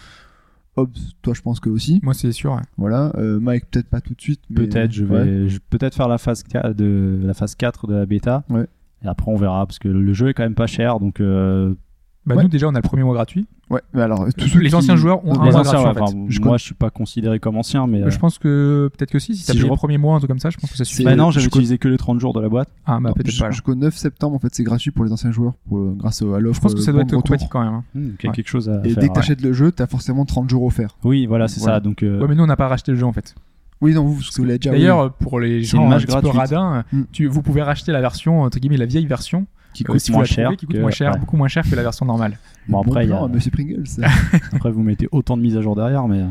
Hobbs, 0.76 0.94
toi, 1.24 1.34
je 1.34 1.42
pense 1.42 1.60
que 1.60 1.70
aussi. 1.70 2.00
Moi 2.04 2.14
c'est 2.14 2.32
sûr. 2.32 2.54
ouais. 2.54 2.62
Voilà. 2.78 3.12
Euh, 3.18 3.40
Mike, 3.40 3.66
peut-être 3.72 3.88
pas 3.90 4.00
tout 4.02 4.14
de 4.14 4.22
suite. 4.22 4.42
mais- 4.52 4.56
Peut-être, 4.68 4.92
je 4.92 5.06
vais 5.06 5.50
je- 5.50 5.60
peut-être 5.70 5.96
faire 5.96 6.08
la 6.08 6.18
phase 6.20 6.44
4 6.44 6.74
de 6.76 7.20
la 7.24 7.34
phase 7.34 7.56
4 7.56 7.88
de 7.88 7.96
la 7.96 8.06
bêta. 8.06 8.44
Ouais. 8.50 8.68
Et 9.04 9.08
après 9.08 9.32
on 9.32 9.36
verra 9.38 9.66
parce 9.66 9.80
que 9.80 9.88
le 9.90 10.14
jeu 10.14 10.30
est 10.30 10.34
quand 10.34 10.44
même 10.44 10.56
pas 10.56 10.66
cher 10.68 11.00
donc 11.00 11.20
euh, 11.20 11.74
Bah, 12.26 12.36
Ouais. 12.36 12.44
nous 12.44 12.48
déjà 12.50 12.68
on 12.70 12.76
a 12.76 12.78
le 12.78 12.82
premier 12.82 13.04
mois 13.04 13.14
gratuit. 13.16 13.46
Ouais, 13.70 13.82
mais 13.94 14.02
alors, 14.02 14.26
tous 14.26 14.32
Tous 14.44 14.48
ceux 14.48 14.60
les 14.60 14.70
qui- 14.70 14.76
anciens 14.76 14.96
joueurs 14.96 15.26
ont 15.26 15.34
Non, 15.34 15.42
un 15.42 15.46
les 15.46 15.52
mois 15.52 15.60
anciens, 15.62 15.74
gratuit, 15.74 15.84
ouais, 15.84 15.90
en 15.90 15.94
fait. 16.08 16.14
enfin, 16.14 16.26
Je 16.30 16.40
moi 16.40 16.48
connais- 16.50 16.58
je 16.60 16.64
suis 16.64 16.74
pas 16.74 16.90
considéré 16.90 17.40
comme 17.40 17.58
ancien 17.58 17.86
mais 17.88 18.02
euh, 18.04 18.10
Je 18.10 18.18
pense 18.20 18.38
que 18.38 18.90
peut-être 18.96 19.12
que 19.12 19.20
si, 19.20 19.34
si 19.36 19.42
Si 19.42 19.48
t'as 19.48 19.54
je 19.54 19.58
payé 19.60 19.70
le 19.70 19.76
premier 19.76 19.98
mois, 19.98 20.16
un 20.16 20.20
truc 20.20 20.30
comme 20.30 20.40
ça, 20.40 20.50
je 20.50 20.58
pense 20.58 20.72
que 20.72 20.78
ça 20.78 20.86
suffit. 20.86 21.04
Bah 21.04 21.16
non, 21.16 21.32
j'avais 21.32 21.48
utilisé 21.48 21.78
que 21.78 21.88
les 21.90 21.98
30 21.98 22.20
jours 22.22 22.34
de 22.34 22.40
la 22.40 22.48
boîte. 22.50 22.70
Ah 22.86 23.00
bah 23.02 23.12
peut-être 23.14 23.38
pas. 23.40 23.52
Jusqu'au 23.52 23.76
9 23.76 23.96
septembre, 23.98 24.36
en 24.36 24.40
fait, 24.40 24.50
c'est 24.54 24.64
gratuit 24.64 24.92
pour 24.92 25.04
les 25.04 25.12
anciens 25.12 25.32
joueurs, 25.32 25.54
pour, 25.68 25.80
euh, 25.80 25.96
grâce 25.98 26.22
à 26.22 26.26
l'offre. 26.40 26.56
Je 26.56 26.62
pense 26.62 26.76
que 26.76 26.82
ça 26.82 26.92
euh, 26.92 26.94
doit 26.94 27.02
être 27.04 27.12
compatible 27.16 27.50
quand 27.52 27.64
même. 27.64 27.74
hein. 27.74 27.84
Qu'il 27.94 28.02
y 28.02 28.28
a 28.28 28.30
Ouais. 28.30 28.36
quelque 28.36 28.48
chose 28.50 28.70
à 28.70 28.80
Et 28.86 28.90
faire. 28.90 28.90
dès 28.90 28.94
que 28.94 29.00
ouais. 29.02 29.10
t'achètes 29.10 29.42
le 29.42 29.52
jeu, 29.52 29.72
t'as 29.72 29.88
forcément 29.88 30.24
30 30.26 30.50
jours 30.50 30.64
offerts. 30.64 30.96
Oui, 31.04 31.26
voilà, 31.26 31.48
c'est 31.50 31.60
ça. 31.60 31.80
Donc 31.82 32.04
euh, 32.04 32.22
Ouais, 32.22 32.28
mais 32.30 32.36
nous 32.36 32.44
on 32.44 32.48
n'a 32.48 32.56
pas 32.56 32.68
racheté 32.70 32.92
le 32.94 32.98
jeu 32.98 33.06
en 33.06 33.12
fait. 33.14 33.36
Oui, 33.82 33.94
non, 33.94 34.06
vous, 34.06 34.16
parce 34.16 34.30
que 34.30 34.38
vous 34.38 34.46
l'avez 34.46 34.60
déjà. 34.60 34.72
D'ailleurs, 34.72 35.04
oui. 35.06 35.10
pour 35.20 35.40
les 35.42 35.62
gens 35.64 35.92
un 35.92 35.98
petit 36.00 36.06
peu 36.06 36.28
radins, 36.30 36.86
Mm. 36.94 37.02
tu, 37.12 37.26
vous 37.28 37.42
pouvez 37.42 37.62
racheter 37.64 37.92
la 37.92 38.00
version, 38.00 38.44
entre 38.44 38.60
guillemets, 38.60 38.78
la 38.78 38.86
vieille 38.86 39.06
version, 39.08 39.46
qui 39.74 39.84
euh, 39.84 39.92
coûte 39.92 40.00
si 40.00 40.12
moins 40.12 40.24
qui 40.24 40.66
coûte 40.66 40.76
que- 40.76 40.82
moins 40.82 40.92
cher, 40.92 41.12
ouais. 41.14 41.20
beaucoup 41.20 41.38
moins 41.38 41.48
cher 41.48 41.64
que 41.70 41.76
la 41.76 41.84
version 41.84 42.06
normale. 42.06 42.38
Bon, 42.68 42.82
Bon 42.84 42.90
après, 42.92 43.06
il 43.06 43.10
y 43.10 43.14
a- 43.14 43.18
plan, 43.18 43.28
Monsieur 43.30 43.52
Pringles. 43.52 43.84
Après 44.54 44.72
vous 44.72 44.84
mettez 44.84 45.08
autant 45.12 45.36
de 45.38 45.42
mises 45.42 45.58
à 45.58 45.62
jour 45.62 45.76
derrière, 45.76 46.08
mais 46.08 46.24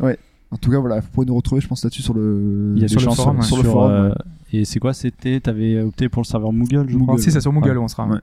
euh, 0.00 0.14
en 0.52 0.56
tout 0.56 0.70
cas, 0.70 0.78
voilà, 0.78 1.00
vous 1.00 1.08
pourrez 1.12 1.26
nous 1.26 1.36
retrouver, 1.36 1.60
je 1.60 1.68
pense, 1.68 1.84
là-dessus 1.84 2.02
sur 2.02 2.12
le. 2.14 2.72
il 2.76 2.82
y 2.82 2.84
a 2.84 2.88
sur 2.88 2.98
des 2.98 3.04
le 3.04 3.10
chances 3.10 3.16
forum, 3.16 3.36
ouais. 3.38 3.42
sur 3.44 3.56
le 3.56 3.62
forum, 3.62 3.90
euh, 3.90 4.08
ouais. 4.08 4.14
Et 4.52 4.64
c'est 4.64 4.80
quoi 4.80 4.92
C'était 4.92 5.38
T'avais 5.40 5.80
opté 5.80 6.08
pour 6.08 6.22
le 6.22 6.26
serveur 6.26 6.52
Moogle, 6.52 6.86
je 6.88 6.94
Moogle, 6.96 7.06
crois. 7.12 7.18
C'est 7.18 7.30
ça 7.30 7.40
sur 7.40 7.52
Moogle 7.52 7.70
Ouais. 7.70 7.76
où 7.76 7.82
on 7.82 7.88
sera. 7.88 8.06
Ouais. 8.08 8.18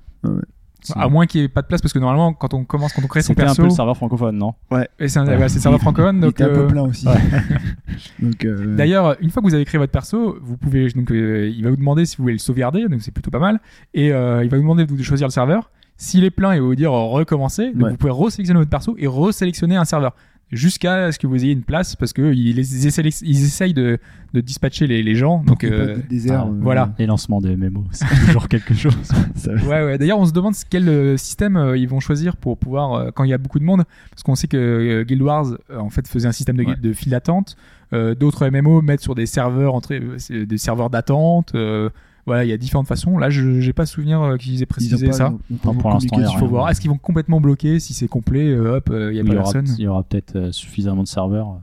Ouais, 0.89 0.95
ouais. 0.95 1.03
À 1.03 1.09
moins 1.09 1.25
qu'il 1.25 1.41
n'y 1.41 1.45
ait 1.45 1.49
pas 1.49 1.61
de 1.61 1.67
place, 1.67 1.81
parce 1.81 1.91
que 1.93 1.99
normalement, 1.99 2.33
quand 2.33 2.53
on 2.53 2.63
commence, 2.63 2.93
quand 2.93 3.01
on 3.03 3.07
crée 3.07 3.21
son 3.21 3.29
C'était 3.33 3.41
un 3.43 3.45
perso, 3.47 3.61
peu 3.63 3.67
le 3.67 3.73
serveur 3.73 3.97
francophone, 3.97 4.37
non? 4.37 4.53
Et 4.99 5.07
c'est 5.07 5.19
un- 5.19 5.25
ouais, 5.27 5.49
c'est 5.49 5.59
serveur 5.59 5.81
francophone, 5.81 6.17
Il 6.17 6.21
donc 6.21 6.31
était 6.31 6.43
un 6.43 6.49
peu 6.49 6.59
euh, 6.61 6.67
plein 6.67 6.83
aussi. 6.83 7.05
donc, 8.19 8.45
euh, 8.45 8.75
D'ailleurs, 8.77 9.15
une 9.21 9.29
fois 9.29 9.41
que 9.41 9.47
vous 9.47 9.53
avez 9.53 9.65
créé 9.65 9.79
votre 9.79 9.91
perso, 9.91 10.37
vous 10.41 10.57
pouvez 10.57 10.89
donc 10.89 11.11
euh, 11.11 11.51
il 11.53 11.63
va 11.63 11.69
vous 11.69 11.75
demander 11.77 12.05
si 12.05 12.17
vous 12.17 12.23
voulez 12.23 12.33
le 12.35 12.39
sauvegarder, 12.39 12.87
donc 12.87 13.01
c'est 13.01 13.11
plutôt 13.11 13.31
pas 13.31 13.39
mal, 13.39 13.59
et 13.93 14.11
euh, 14.11 14.43
il 14.43 14.49
va 14.49 14.57
vous 14.57 14.63
demander 14.63 14.85
de 14.85 15.03
choisir 15.03 15.27
le 15.27 15.31
serveur. 15.31 15.69
S'il 15.99 16.23
est 16.23 16.29
plein, 16.31 16.53
il 16.53 16.59
va 16.61 16.65
vous 16.67 16.75
dire 16.75 16.93
euh, 16.93 17.05
recommencer. 17.07 17.71
Donc 17.73 17.83
Ouais. 17.83 17.89
vous 17.91 17.97
pouvez 17.97 18.11
resélectionner 18.11 18.59
votre 18.59 18.69
perso 18.69 18.95
et 18.99 19.07
resélectionner 19.07 19.77
un 19.77 19.85
serveur 19.85 20.13
jusqu'à 20.51 21.11
ce 21.11 21.19
que 21.19 21.27
vous 21.27 21.43
ayez 21.43 21.51
une 21.53 21.63
place 21.63 21.95
parce 21.95 22.13
que 22.13 22.33
ils, 22.33 22.57
essaient, 22.59 23.01
ils 23.21 23.43
essayent 23.43 23.73
de, 23.73 23.97
de 24.33 24.41
dispatcher 24.41 24.87
les, 24.87 25.03
les 25.03 25.15
gens. 25.15 25.43
Donc 25.43 25.63
euh, 25.63 25.97
de 25.97 26.01
désert. 26.01 26.43
ah, 26.45 26.47
euh, 26.49 26.59
voilà. 26.61 26.93
Les 26.99 27.05
lancements 27.05 27.41
des 27.41 27.55
MMO, 27.57 27.83
c'est 27.91 28.05
toujours 28.25 28.47
quelque 28.47 28.73
chose. 28.73 28.95
ça- 29.35 29.53
Ouais, 29.53 29.83
ouais. 29.83 29.97
D'ailleurs, 29.97 30.19
on 30.19 30.25
se 30.25 30.31
demande 30.33 30.53
quel 30.69 30.87
euh, 30.87 31.17
système 31.17 31.57
euh, 31.57 31.77
ils 31.77 31.87
vont 31.87 31.99
choisir 31.99 32.35
pour 32.37 32.57
pouvoir, 32.57 33.11
quand 33.13 33.23
il 33.23 33.29
y 33.29 33.33
a 33.33 33.37
beaucoup 33.37 33.59
de 33.59 33.65
monde, 33.65 33.83
parce 34.11 34.23
qu'on 34.23 34.35
sait 34.35 34.47
que 34.47 35.03
Guild 35.07 35.21
Wars, 35.21 35.47
en 35.75 35.89
fait, 35.89 36.07
faisait 36.07 36.27
un 36.27 36.31
système 36.31 36.55
de, 36.57 36.63
Ouais. 36.63 36.75
de 36.75 36.93
file 36.93 37.11
d'attente. 37.11 37.55
Euh, 37.93 38.15
D'autres 38.15 38.47
MMO 38.49 38.81
mettent 38.81 39.01
sur 39.01 39.15
des 39.15 39.25
serveurs, 39.25 39.79
euh, 39.91 40.17
des 40.45 40.57
serveurs 40.57 40.89
d'attente. 40.89 41.51
euh, 41.55 41.89
voilà, 42.27 42.43
il 42.45 42.49
y 42.49 42.53
a 42.53 42.57
différentes 42.57 42.87
façons. 42.87 43.17
Là, 43.17 43.31
je 43.31 43.59
j'ai 43.61 43.73
pas 43.73 43.87
souvenir 43.87 44.21
euh, 44.21 44.37
qu'ils 44.37 44.61
aient 44.61 44.65
précisé 44.67 45.11
ça. 45.11 45.33
ils 45.49 45.55
ont 45.55 45.57
pas 45.57 45.69
Enfin, 45.69 45.79
pour 45.79 45.89
l'instant, 45.89 46.17
il 46.19 46.23
a 46.25 46.27
faut 46.27 46.37
rien. 46.37 46.47
voir. 46.47 46.69
Est-ce 46.69 46.79
qu'ils 46.81 46.91
vont 46.91 46.97
complètement 46.99 47.41
bloquer 47.41 47.79
Si 47.79 47.93
c'est 47.95 48.07
complet, 48.07 48.47
euh, 48.49 48.77
hop, 48.77 48.89
euh, 48.91 49.11
il 49.11 49.15
y 49.15 49.19
a 49.19 49.23
il, 49.23 49.27
pas 49.27 49.33
y 49.33 49.37
aura, 49.37 49.43
personne. 49.51 49.75
il 49.79 49.83
y 49.83 49.87
aura 49.87 50.03
peut-être 50.03 50.35
euh, 50.35 50.51
suffisamment 50.51 51.01
de 51.01 51.07
serveurs. 51.07 51.59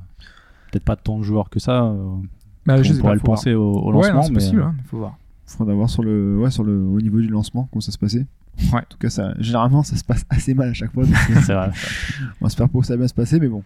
Peut-être 0.72 0.84
pas 0.84 0.96
tant 0.96 1.18
de 1.18 1.22
joueurs 1.22 1.50
que 1.50 1.60
ça. 1.60 1.84
euh, 1.84 1.96
Bah, 2.66 2.74
on 2.78 2.82
sais 2.82 2.90
pourrait 2.98 3.02
pas, 3.10 3.14
le 3.14 3.20
voir. 3.20 3.36
penser 3.36 3.54
au, 3.54 3.62
au 3.62 3.86
Ouais, 3.92 4.08
lancement. 4.08 4.14
non, 4.16 4.22
c'est 4.22 4.28
mais, 4.30 4.34
possible. 4.34 4.62
hein, 4.62 4.74
faut 4.90 4.98
voir. 4.98 5.16
Faudra 5.46 5.74
voir 5.74 5.88
sur 5.90 6.02
le, 6.02 6.38
ouais, 6.38 6.50
sur 6.50 6.64
le, 6.64 6.76
au 6.82 7.00
niveau 7.00 7.20
du 7.20 7.28
lancement, 7.28 7.68
comment 7.70 7.80
ça 7.82 7.92
se 7.92 7.98
passait. 7.98 8.26
Ouais. 8.72 8.78
En 8.78 8.82
tout 8.88 8.98
cas, 8.98 9.10
ça, 9.10 9.34
généralement, 9.38 9.82
ça 9.82 9.94
se 9.96 10.02
passe 10.04 10.24
assez 10.30 10.54
mal 10.54 10.70
à 10.70 10.72
chaque 10.74 10.92
fois. 10.92 11.04
donc, 11.04 11.14
c'est 11.44 11.52
vrai. 11.52 11.70
on 12.40 12.46
espère 12.46 12.68
pour 12.70 12.80
que 12.80 12.86
ça 12.86 12.94
va 12.94 12.98
bien 12.98 13.08
se 13.08 13.14
passer, 13.14 13.38
mais 13.38 13.48
bon, 13.48 13.62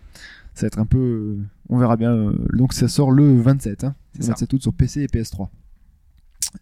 ça 0.54 0.62
va 0.62 0.66
être 0.66 0.78
un 0.80 0.86
peu, 0.86 1.38
on 1.68 1.78
verra 1.78 1.96
bien. 1.96 2.32
donc, 2.52 2.72
ça 2.72 2.88
sort 2.88 3.10
le 3.12 3.40
27, 3.40 3.84
hein, 3.84 3.94
C'est 4.14 4.18
le 4.18 4.24
ça. 4.24 4.30
27 4.32 4.52
août 4.54 4.62
sur 4.62 4.72
PC 4.74 5.02
et 5.02 5.06
PS3. 5.06 5.46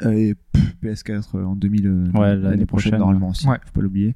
Euh, 0.02 0.10
et 0.12 0.34
pff, 0.52 0.74
PS4 0.82 1.36
euh, 1.36 1.44
en 1.44 1.54
2000, 1.56 1.86
euh, 1.86 2.04
Ouais, 2.14 2.20
l'année 2.30 2.42
l'année 2.42 2.66
prochaine, 2.66 2.90
prochaine, 2.90 2.98
normalement 2.98 3.28
aussi. 3.30 3.46
ouais. 3.48 3.56
Faut 3.64 3.72
pas 3.72 3.80
l'oublier. 3.80 4.14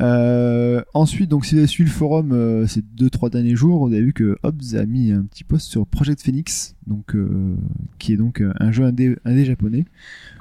Euh, 0.00 0.82
ensuite, 0.94 1.28
donc, 1.30 1.44
si 1.44 1.54
vous 1.54 1.58
avez 1.58 1.66
suivi 1.66 1.90
le 1.90 1.94
forum 1.94 2.32
euh, 2.32 2.66
ces 2.66 2.80
2-3 2.80 3.30
derniers 3.30 3.56
jours, 3.56 3.86
vous 3.86 3.92
avez 3.92 4.02
vu 4.02 4.12
que 4.12 4.36
Hobbs 4.42 4.74
a 4.76 4.86
mis 4.86 5.12
un 5.12 5.22
petit 5.22 5.44
post 5.44 5.68
sur 5.70 5.86
Project 5.86 6.22
Phoenix, 6.22 6.76
donc, 6.86 7.14
euh, 7.14 7.56
qui 7.98 8.12
est 8.12 8.16
donc 8.16 8.42
un 8.60 8.72
jeu 8.72 8.84
indé, 8.84 9.16
indé 9.24 9.44
japonais, 9.44 9.84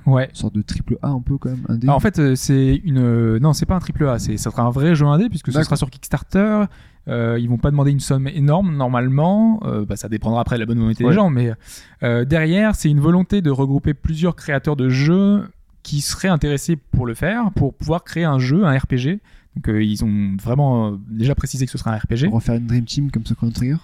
Ouais. 0.06 0.30
une 0.30 0.36
sorte 0.36 0.56
de 0.56 0.62
triple 0.62 0.98
A 1.02 1.10
un 1.10 1.22
peu 1.22 1.38
quand 1.38 1.50
même, 1.50 1.66
indé. 1.68 1.88
Alors, 1.88 1.98
en 1.98 2.00
fait, 2.00 2.36
c'est 2.36 2.76
une. 2.84 2.98
euh, 2.98 3.40
non, 3.40 3.54
c'est 3.54 3.66
pas 3.66 3.76
un 3.76 3.80
triple 3.80 4.08
A. 4.08 4.20
C'est, 4.20 4.38
ça 4.38 4.52
sera 4.52 4.64
un 4.64 4.72
vrai 4.72 4.96
jeu 4.96 5.06
indé 5.06 5.30
puisque 5.30 5.52
ce 5.52 5.62
sera 5.64 5.76
sur 5.76 5.90
Kickstarter. 5.90 6.66
Euh, 7.07 7.38
ils 7.40 7.49
vont 7.49 7.57
pas 7.57 7.72
demander 7.72 7.91
une 7.91 7.99
somme 7.99 8.28
énorme 8.28 8.76
normalement. 8.76 9.60
Euh, 9.65 9.86
bah, 9.86 9.95
ça 9.95 10.07
dépendra 10.07 10.41
après 10.41 10.56
de 10.57 10.60
la 10.61 10.65
bonne 10.65 10.80
volonté 10.80 11.03
Ouais. 11.03 11.10
des 11.10 11.15
gens, 11.15 11.30
mais 11.30 11.52
euh, 12.03 12.26
derrière, 12.26 12.76
c'est 12.76 12.90
une 12.90 12.99
volonté 12.99 13.41
de 13.41 13.49
regrouper 13.49 13.94
plusieurs 13.94 14.36
créateurs 14.36 14.76
de 14.76 14.88
jeux 14.90 15.49
qui 15.84 16.02
seraient 16.02 16.28
intéressés 16.28 16.76
pour 16.76 17.06
le 17.07 17.15
faire, 17.15 17.52
pour 17.56 17.73
pouvoir 17.73 18.03
créer 18.03 18.23
un 18.23 18.38
jeu, 18.38 18.65
un 18.65 18.78
RPG. 18.78 19.19
Donc, 19.56 19.68
euh, 19.68 19.84
ils 19.84 20.06
ont 20.06 20.36
vraiment 20.41 20.91
euh, 20.91 20.98
déjà 21.10 21.34
précisé 21.36 21.65
que 21.65 21.72
ce 21.72 21.78
sera 21.78 21.91
un 21.94 21.98
RPG. 21.98 22.30
refaire 22.32 22.56
une 22.56 22.68
Dream 22.68 22.86
Team 22.86 23.10
comme 23.11 23.26
ce 23.26 23.34
Chrono 23.34 23.52
Trigger? 23.52 23.78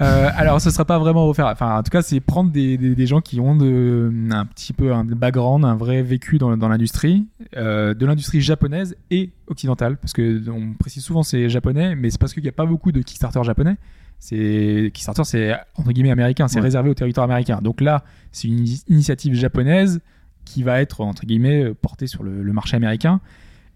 Euh, 0.00 0.30
alors, 0.34 0.60
ce 0.60 0.70
sera 0.70 0.84
pas 0.84 0.98
vraiment 0.98 1.26
refaire. 1.26 1.46
Enfin, 1.46 1.78
en 1.78 1.82
tout 1.82 1.90
cas, 1.90 2.02
c'est 2.02 2.18
prendre 2.20 2.50
des, 2.50 2.76
des, 2.78 2.94
des 2.94 3.06
gens 3.06 3.20
qui 3.20 3.38
ont 3.40 3.54
de, 3.54 4.10
un 4.30 4.46
petit 4.46 4.72
peu 4.72 4.92
un 4.92 5.04
background, 5.04 5.64
un 5.64 5.76
vrai 5.76 6.02
vécu 6.02 6.38
dans, 6.38 6.56
dans 6.56 6.68
l'industrie, 6.68 7.26
euh, 7.56 7.94
de 7.94 8.06
l'industrie 8.06 8.40
japonaise 8.40 8.96
et 9.10 9.30
occidentale, 9.46 9.98
parce 9.98 10.12
que 10.12 10.42
on 10.48 10.72
précise 10.74 11.04
souvent 11.04 11.22
c'est 11.22 11.48
japonais, 11.48 11.94
mais 11.94 12.10
c'est 12.10 12.18
parce 12.18 12.32
qu'il 12.32 12.42
n'y 12.42 12.48
a 12.48 12.52
pas 12.52 12.66
beaucoup 12.66 12.90
de 12.90 13.00
Kickstarter 13.02 13.44
japonais. 13.44 13.76
C'est 14.18 14.90
Kickstarter, 14.94 15.24
c'est 15.24 15.54
entre 15.76 15.92
guillemets 15.92 16.10
américain, 16.10 16.48
c'est 16.48 16.56
Ouais. 16.56 16.62
réservé 16.62 16.88
au 16.90 16.94
territoire 16.94 17.24
américain. 17.24 17.60
Donc 17.62 17.80
là, 17.80 18.02
c'est 18.32 18.48
une 18.48 18.60
ini- 18.64 18.82
initiative 18.88 19.34
japonaise 19.34 20.00
qui 20.44 20.62
va 20.62 20.80
être 20.80 21.02
entre 21.02 21.26
guillemets 21.26 21.72
portée 21.74 22.06
sur 22.06 22.22
le, 22.22 22.42
le 22.42 22.52
marché 22.52 22.76
américain. 22.76 23.20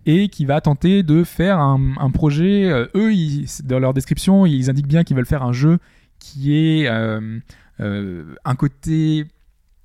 et 0.09 0.29
qui 0.29 0.45
va 0.45 0.61
tenter 0.61 1.03
de 1.03 1.25
faire 1.25 1.59
un, 1.59 1.81
un 1.99 2.11
projet. 2.13 2.65
euh, 2.71 2.87
eux, 2.95 3.13
ils- 3.13 3.47
dans 3.65 3.81
leur 3.81 3.93
description, 3.93 4.47
ils 4.47 4.71
indiquent 4.71 4.87
bien 4.87 5.03
qu'ils 5.03 5.17
veulent 5.17 5.27
faire 5.27 5.43
un 5.43 5.53
jeu 5.53 5.79
qui 6.33 6.55
est 6.57 6.89
euh, 6.89 7.39
euh, 7.81 8.35
un 8.45 8.55
côté. 8.55 9.27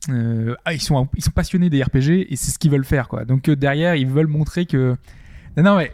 euh, 0.09 0.55
ah, 0.65 0.73
ils 0.73 0.81
sont 0.81 1.07
ils 1.15 1.23
sont 1.23 1.31
passionnés 1.31 1.69
des 1.69 1.81
RPG 1.84 2.27
et 2.30 2.35
c'est 2.35 2.51
ce 2.51 2.57
qu'ils 2.59 2.72
veulent 2.72 2.85
faire 2.85 3.07
quoi. 3.07 3.26
Donc 3.26 3.49
euh, 3.49 3.55
derrière, 3.55 3.95
ils 3.95 4.07
veulent 4.07 4.27
montrer 4.27 4.65
que 4.65 4.95
non, 5.57 5.63
non 5.63 5.77
mais 5.77 5.91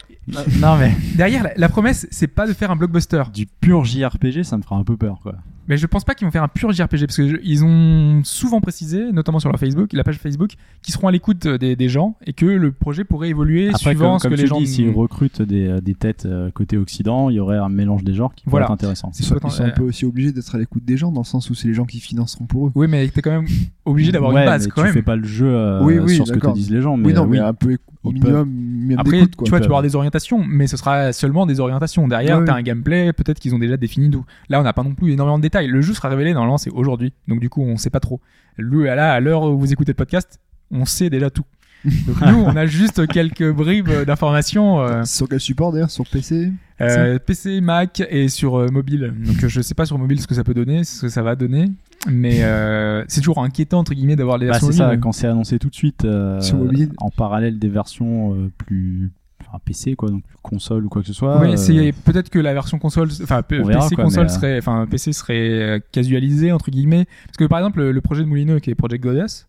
non 0.60 0.76
mais 0.76 0.92
derrière 1.16 1.42
la, 1.42 1.52
la 1.56 1.68
promesse, 1.68 2.06
c'est 2.10 2.28
pas 2.28 2.46
de 2.46 2.52
faire 2.52 2.70
un 2.70 2.76
blockbuster. 2.76 3.24
du 3.32 3.46
pur 3.46 3.84
JRPG, 3.84 4.42
ça 4.44 4.56
me 4.56 4.62
fera 4.62 4.76
un 4.76 4.84
peu 4.84 4.96
peur 4.96 5.18
quoi. 5.22 5.34
Mais 5.68 5.76
je 5.76 5.86
pense 5.86 6.04
pas 6.04 6.14
qu'ils 6.14 6.26
vont 6.26 6.30
faire 6.32 6.42
un 6.42 6.48
pur 6.48 6.72
JRPG 6.72 7.06
parce 7.06 7.16
que 7.16 7.28
je- 7.28 7.36
ils 7.44 7.62
ont 7.64 8.22
souvent 8.24 8.60
précisé, 8.60 9.12
notamment 9.12 9.38
sur 9.38 9.50
leur 9.50 9.60
Facebook, 9.60 9.92
la 9.92 10.02
page 10.02 10.18
Facebook, 10.18 10.52
qu'ils 10.82 10.94
seront 10.94 11.08
à 11.08 11.12
l'écoute 11.12 11.46
des, 11.46 11.76
des 11.76 11.88
gens 11.88 12.16
et 12.26 12.32
que 12.32 12.46
le 12.46 12.72
projet 12.72 13.04
pourrait 13.04 13.28
évoluer 13.28 13.68
Après, 13.68 13.78
suivant 13.90 14.12
comme, 14.12 14.18
ce 14.18 14.22
comme 14.24 14.30
que 14.32 14.36
tu 14.36 14.42
les 14.42 14.48
gens. 14.48 14.58
dis, 14.58 14.66
s'ils 14.66 14.90
recrutent 14.90 15.42
des, 15.42 15.68
euh, 15.68 15.80
des 15.80 15.94
têtes 15.94 16.24
euh, 16.26 16.50
côté 16.50 16.76
Occident, 16.78 17.28
il 17.30 17.36
y 17.36 17.40
aurait 17.40 17.58
un 17.58 17.68
mélange 17.68 18.02
des 18.02 18.14
genres 18.14 18.34
qui 18.34 18.44
pourrait 18.44 18.52
Voilà. 18.52 18.64
être 18.66 18.72
intéressant. 18.72 19.10
C'est 19.12 19.22
Ils 19.22 19.26
sont, 19.26 19.36
ils 19.44 19.50
sont 19.50 19.64
un 19.64 19.70
peu 19.70 19.82
aussi 19.84 20.04
obligés 20.04 20.32
d'être 20.32 20.54
à 20.54 20.58
l'écoute 20.58 20.84
des 20.84 20.96
gens 20.96 21.12
dans 21.12 21.20
le 21.20 21.26
sens 21.26 21.50
où 21.50 21.54
c'est 21.54 21.68
les 21.68 21.74
gens 21.74 21.84
qui 21.84 22.00
financeront 22.00 22.46
pour 22.46 22.68
eux. 22.68 22.72
Oui, 22.74 22.86
mais 22.88 23.06
t'es 23.08 23.20
quand 23.20 23.30
même 23.30 23.46
obligé 23.84 24.10
d'avoir 24.10 24.32
Ouais, 24.32 24.40
une 24.40 24.46
base 24.46 24.64
mais 24.66 24.70
quand 24.70 24.80
tu 24.80 24.84
même. 24.86 24.94
fais 24.94 25.02
pas 25.02 25.16
le 25.16 25.24
jeu 25.24 25.46
euh, 25.48 25.82
Oui, 25.84 25.98
oui, 25.98 26.14
sur 26.14 26.26
ce 26.26 26.32
que 26.32 26.38
te 26.38 26.52
disent 26.54 26.70
les 26.70 26.80
gens. 26.80 26.96
Mais 26.96 27.08
oui, 27.08 27.12
non, 27.12 27.24
euh, 27.24 27.26
mais 27.26 27.38
un 27.38 27.52
peu 27.54 27.76
au 28.04 28.12
minimum, 28.12 28.48
minimum 28.48 28.98
Après, 29.00 29.18
quoi. 29.36 29.44
tu 29.44 29.50
vois, 29.50 29.58
tu 29.58 29.64
vas 29.64 29.66
avoir 29.66 29.82
des 29.82 29.96
orientations, 29.96 30.42
mais 30.46 30.66
ce 30.66 30.76
sera 30.76 31.12
seulement 31.12 31.44
des 31.46 31.60
orientations. 31.60 32.06
Derrière, 32.08 32.42
t'as 32.44 32.54
un 32.54 32.62
gameplay, 32.62 33.12
peut-être 33.12 33.38
qu'ils 33.38 33.54
ont 33.54 33.58
déjà 33.58 33.76
défini 33.76 34.08
tout. 34.10 34.24
Là, 34.48 34.60
on 34.60 34.62
n'a 34.62 34.72
pas 34.72 34.82
non 34.84 34.94
plus 34.94 35.12
énormément 35.12 35.36
de 35.38 35.42
détails. 35.42 35.57
Le 35.66 35.80
jeu 35.80 35.94
sera 35.94 36.08
révélé, 36.08 36.32
normalement, 36.32 36.58
c'est 36.58 36.70
aujourd'hui. 36.70 37.12
Donc, 37.26 37.40
du 37.40 37.48
coup, 37.50 37.62
on 37.62 37.76
sait 37.76 37.90
pas 37.90 38.00
trop. 38.00 38.20
Le, 38.56 38.84
là, 38.84 39.12
à 39.12 39.20
l'heure 39.20 39.42
où 39.42 39.58
vous 39.58 39.72
écoutez 39.72 39.92
le 39.92 39.96
podcast, 39.96 40.38
on 40.70 40.84
sait 40.84 41.10
déjà 41.10 41.30
tout. 41.30 41.44
Donc, 41.84 42.20
nous, 42.22 42.38
on 42.38 42.56
a 42.56 42.66
juste 42.66 43.06
quelques 43.06 43.50
bribes 43.52 43.90
d'informations. 44.06 44.80
euh, 44.80 45.04
Sur 45.04 45.28
quel 45.28 45.40
support 45.40 45.72
d'ailleurs 45.72 45.90
Sur 45.90 46.04
PC 46.08 46.52
Euh, 46.80 47.18
PC, 47.18 47.60
Mac 47.60 48.02
et 48.10 48.28
sur 48.28 48.56
euh, 48.56 48.68
mobile. 48.68 49.12
Donc 49.26 49.46
je 49.46 49.60
sais 49.60 49.74
pas 49.74 49.84
sur 49.86 49.98
mobile 49.98 50.20
ce 50.20 50.26
que 50.26 50.34
ça 50.34 50.44
peut 50.44 50.54
donner, 50.54 50.84
ce 50.84 51.02
que 51.02 51.08
ça 51.08 51.22
va 51.22 51.34
donner, 51.36 51.66
mais 52.08 52.42
euh, 52.44 53.04
c'est 53.08 53.20
toujours 53.20 53.42
inquiétant 53.42 53.80
entre 53.80 53.94
guillemets 53.94 54.14
d'avoir 54.16 54.38
les 54.38 54.46
Bah, 54.46 54.52
versions 54.52 54.70
c'est 54.70 54.78
ça, 54.78 54.96
quand 54.96 55.10
c'est 55.12 55.26
annoncé 55.26 55.58
tout 55.58 55.70
de 55.70 55.74
suite 55.74 56.04
euh, 56.04 56.40
Sur 56.40 56.56
mobile. 56.58 56.90
en 56.98 57.10
parallèle 57.10 57.58
des 57.58 57.68
versions 57.68 58.32
euh, 58.34 58.50
plus 58.58 59.10
enfin, 59.48 59.60
PC 59.64 59.96
quoi, 59.96 60.10
donc 60.10 60.22
console 60.42 60.84
ou 60.84 60.88
quoi 60.88 61.02
que 61.02 61.08
ce 61.08 61.14
soit. 61.14 61.40
Oui, 61.40 61.52
euh, 61.52 61.56
c'est 61.56 61.92
peut-être 62.04 62.30
que 62.30 62.38
la 62.38 62.52
version 62.52 62.78
console, 62.78 63.08
enfin 63.22 63.42
PC 63.42 63.94
quoi, 63.94 64.04
console 64.04 64.26
euh, 64.26 64.28
serait, 64.28 64.58
enfin 64.58 64.86
PC 64.88 65.12
serait 65.12 65.34
euh, 65.38 65.78
casualisé 65.92 66.52
entre 66.52 66.70
guillemets, 66.70 67.06
parce 67.26 67.36
que 67.36 67.44
par 67.44 67.58
exemple 67.58 67.80
le, 67.80 67.92
le 67.92 68.00
projet 68.00 68.22
de 68.22 68.28
Moulineux 68.28 68.60
qui 68.60 68.70
est 68.70 68.74
Project 68.74 69.02
Goddess, 69.02 69.48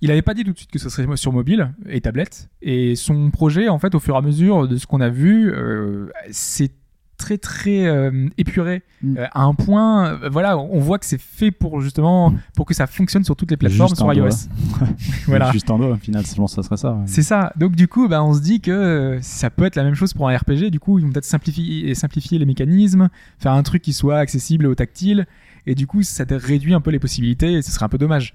il 0.00 0.10
avait 0.10 0.22
pas 0.22 0.34
dit 0.34 0.44
tout 0.44 0.52
de 0.52 0.56
suite 0.56 0.70
que 0.70 0.78
ce 0.78 0.88
serait 0.88 1.16
sur 1.16 1.32
mobile 1.32 1.72
et 1.88 2.00
tablette, 2.00 2.48
et 2.62 2.96
son 2.96 3.30
projet 3.30 3.68
en 3.68 3.78
fait 3.78 3.94
au 3.94 4.00
fur 4.00 4.14
et 4.14 4.18
à 4.18 4.22
mesure 4.22 4.66
de 4.66 4.76
ce 4.76 4.86
qu'on 4.86 5.00
a 5.00 5.10
vu, 5.10 5.52
euh, 5.52 6.06
c'est 6.30 6.72
très 7.20 7.38
très 7.38 7.86
euh, 7.86 8.28
épuré 8.38 8.82
Mm. 9.02 9.16
euh, 9.16 9.26
à 9.32 9.44
un 9.44 9.54
point 9.54 10.08
euh, 10.08 10.28
voilà 10.30 10.58
on 10.58 10.78
voit 10.78 10.98
que 10.98 11.06
c'est 11.06 11.18
fait 11.20 11.50
pour 11.50 11.80
justement 11.80 12.34
pour 12.54 12.66
que 12.66 12.74
ça 12.74 12.86
fonctionne 12.86 13.24
sur 13.24 13.34
toutes 13.34 13.50
les 13.50 13.56
plateformes 13.56 13.94
sur 13.94 14.12
iOS 14.12 14.28
voilà 15.26 15.50
Juste 15.52 15.70
un 15.70 15.78
doigt, 15.78 15.92
au 15.92 15.96
final, 15.96 16.22
je 16.26 16.34
pense 16.34 16.54
que 16.54 16.60
ça 16.62 16.66
serait 16.66 16.76
ça. 16.76 16.92
ouais. 16.92 17.04
c'est 17.06 17.22
ça. 17.22 17.50
Donc 17.56 17.76
du 17.76 17.88
coup, 17.88 18.08
bah, 18.08 18.22
on 18.22 18.34
se 18.34 18.40
dit 18.42 18.60
que 18.60 19.18
ça 19.22 19.48
peut 19.48 19.64
être 19.64 19.76
la 19.76 19.84
même 19.84 19.94
chose 19.94 20.12
pour 20.12 20.28
un 20.28 20.36
RPG. 20.36 20.70
Du 20.70 20.78
coup, 20.80 20.98
ils 20.98 21.04
vont 21.04 21.10
peut-être 21.12 21.24
simplifier, 21.24 21.94
simplifier 21.94 22.38
les 22.38 22.44
mécanismes, 22.44 23.08
faire 23.38 23.52
un 23.52 23.62
truc 23.62 23.80
qui 23.82 23.92
soit 23.94 24.18
accessible 24.18 24.66
au 24.66 24.74
tactile. 24.74 25.26
Et 25.66 25.74
du 25.74 25.86
coup, 25.86 26.02
ça 26.02 26.24
réduit 26.28 26.74
un 26.74 26.80
peu 26.82 26.90
les 26.90 26.98
possibilités. 26.98 27.54
Et 27.54 27.62
ce 27.62 27.70
serait 27.72 27.86
un 27.86 27.88
peu 27.88 27.98
dommage. 27.98 28.34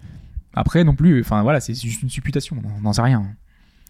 Après, 0.55 0.83
non 0.83 0.95
plus. 0.95 1.21
Enfin 1.21 1.43
voilà, 1.43 1.59
c'est 1.59 1.75
juste 1.75 2.01
une 2.01 2.09
supputation. 2.09 2.57
On 2.77 2.81
n'en 2.81 2.93
sait 2.93 3.01
rien. 3.03 3.23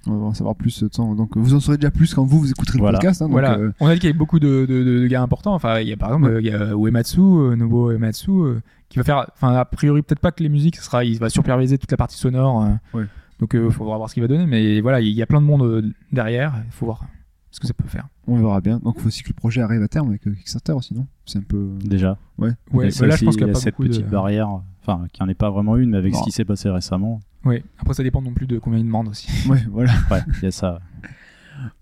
On 0.07 0.18
va 0.18 0.26
en 0.27 0.34
savoir 0.34 0.56
plus 0.56 0.84
de 0.84 0.88
temps. 0.88 1.15
Donc 1.15 1.36
vous 1.36 1.53
en 1.56 1.60
saurez 1.60 1.77
déjà 1.77 1.91
plus 1.91 2.14
quand 2.14 2.23
vous, 2.26 2.40
vous 2.40 2.52
écouterez 2.52 2.77
Voilà. 2.80 2.98
le 2.98 3.02
podcast. 3.02 3.22
hein, 3.22 3.26
donc, 3.26 3.32
voilà. 3.32 3.57
euh, 3.57 3.72
On 3.80 3.88
a 3.88 3.94
dit 3.94 3.99
qu'il 3.99 4.07
y 4.07 4.11
avait 4.11 4.18
beaucoup 4.18 4.40
de, 4.40 4.65
de, 4.68 4.84
de 4.84 5.07
gars 5.07 5.22
importants. 5.22 5.53
Enfin, 5.56 5.80
il 5.80 5.88
y 5.88 5.94
a 5.94 5.98
par 5.98 6.10
exemple, 6.10 6.30
euh, 6.30 6.41
il 6.41 6.48
y 6.48 6.52
a 6.52 6.73
Uematsu, 6.76 7.19
euh, 7.22 7.56
Nobuo 7.56 7.91
Uematsu, 7.91 8.30
euh, 8.32 8.61
qui 8.90 8.98
va 8.99 9.03
faire. 9.03 9.26
Enfin, 9.34 9.53
a 9.56 9.65
priori, 9.65 10.02
peut-être 10.03 10.19
pas 10.19 10.32
que 10.32 10.44
les 10.44 10.49
musiques. 10.49 10.76
Ce 10.76 10.84
sera, 10.84 11.03
il 11.03 11.18
va 11.19 11.30
superviser 11.30 11.77
toute 11.77 11.90
la 11.91 11.98
partie 11.98 12.18
sonore. 12.18 12.64
euh. 12.64 12.98
Ouais. 12.99 13.06
Donc, 13.40 13.52
il 13.53 13.69
faudra 13.72 13.98
voir 13.98 14.10
ce 14.10 14.14
qu'il 14.14 14.22
va 14.23 14.27
donner. 14.27 14.45
Mais 14.45 14.80
voilà, 14.82 15.02
il 15.02 15.10
y 15.10 15.22
a 15.22 15.26
plein 15.26 15.41
de 15.41 15.45
monde 15.45 15.64
euh, 15.64 15.82
derrière. 16.11 16.53
Il 16.68 16.72
faut 16.72 16.86
voir 16.86 17.03
ce 17.52 17.60
que 17.60 17.68
ça 17.68 17.73
peut 17.73 17.88
faire. 17.88 18.07
on 18.27 18.38
verra 18.38 18.60
bien. 18.61 18.80
Donc 18.84 18.95
il 18.98 19.02
faut 19.02 19.07
aussi 19.07 19.23
que 19.23 19.30
le 19.30 19.34
projet 19.34 19.61
arrive 19.61 19.82
à 19.82 19.88
terme 19.88 20.10
avec 20.10 20.27
euh, 20.27 20.32
Kickstarter 20.34 20.73
aussi, 20.73 20.94
non? 20.94 21.07
C'est 21.26 21.40
un 21.40 21.41
peu. 21.41 21.69
Déjà. 21.84 22.18
Ouais, 22.38 22.49
Et 22.49 22.53
bah 22.77 22.91
c'est 22.91 23.07
là, 23.07 23.15
je 23.15 23.23
pense 23.26 23.36
qu'il 23.38 23.45
il 23.45 23.48
y 23.48 23.49
a 23.49 23.53
pas 23.53 23.60
cette 23.60 23.76
beaucoup 23.76 23.88
petite 23.88 24.06
de. 24.06 24.10
barrière, 24.11 24.49
enfin, 24.82 25.06
qui 25.14 25.23
en 25.23 25.30
est 25.30 25.34
pas 25.36 25.49
vraiment 25.49 25.77
une, 25.77 25.91
mais 25.91 25.98
avec 25.98 26.14
Non. 26.14 26.19
ce 26.19 26.26
qui 26.26 26.32
s'est 26.32 26.44
passé 26.45 26.69
récemment. 26.69 27.22
Oui. 27.46 27.64
Après, 27.80 27.94
ça 27.94 28.04
dépend 28.04 28.22
non 28.22 28.34
plus 28.34 28.48
de 28.48 28.58
combien 28.60 28.80
ils 28.80 28.86
demandent 28.86 29.08
aussi. 29.10 29.30
Ouais, 29.48 29.64
voilà. 29.72 29.94
Ouais, 30.12 30.20
il 30.40 30.44
y 30.44 30.48
a 30.48 30.52
ça. 30.52 30.80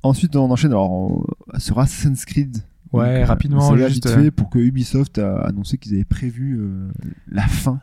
Ensuite, 0.04 0.36
on 0.36 0.50
enchaîne 0.52 0.72
alors 0.72 0.92
on- 0.92 1.26
sur 1.58 1.80
Assassin's 1.80 2.26
Creed. 2.26 2.58
Ouais, 2.92 3.06
Donc, 3.06 3.24
euh, 3.24 3.26
rapidement, 3.26 3.62
ça 3.62 3.76
va 3.76 3.88
juste, 3.88 4.06
vite 4.08 4.16
fait 4.16 4.30
pour 4.32 4.50
que 4.50 4.60
Ubisoft 4.60 5.18
a 5.18 5.40
annoncé 5.48 5.78
qu'ils 5.80 5.94
avaient 5.96 6.04
prévu 6.04 6.60
euh, 6.60 6.92
la 7.32 7.48
fin. 7.48 7.80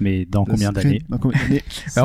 Mais 0.00 0.24
dans 0.26 0.44
combien 0.44 0.72
d'années 0.72 1.00
Bah, 1.08 1.18
en 1.22 1.30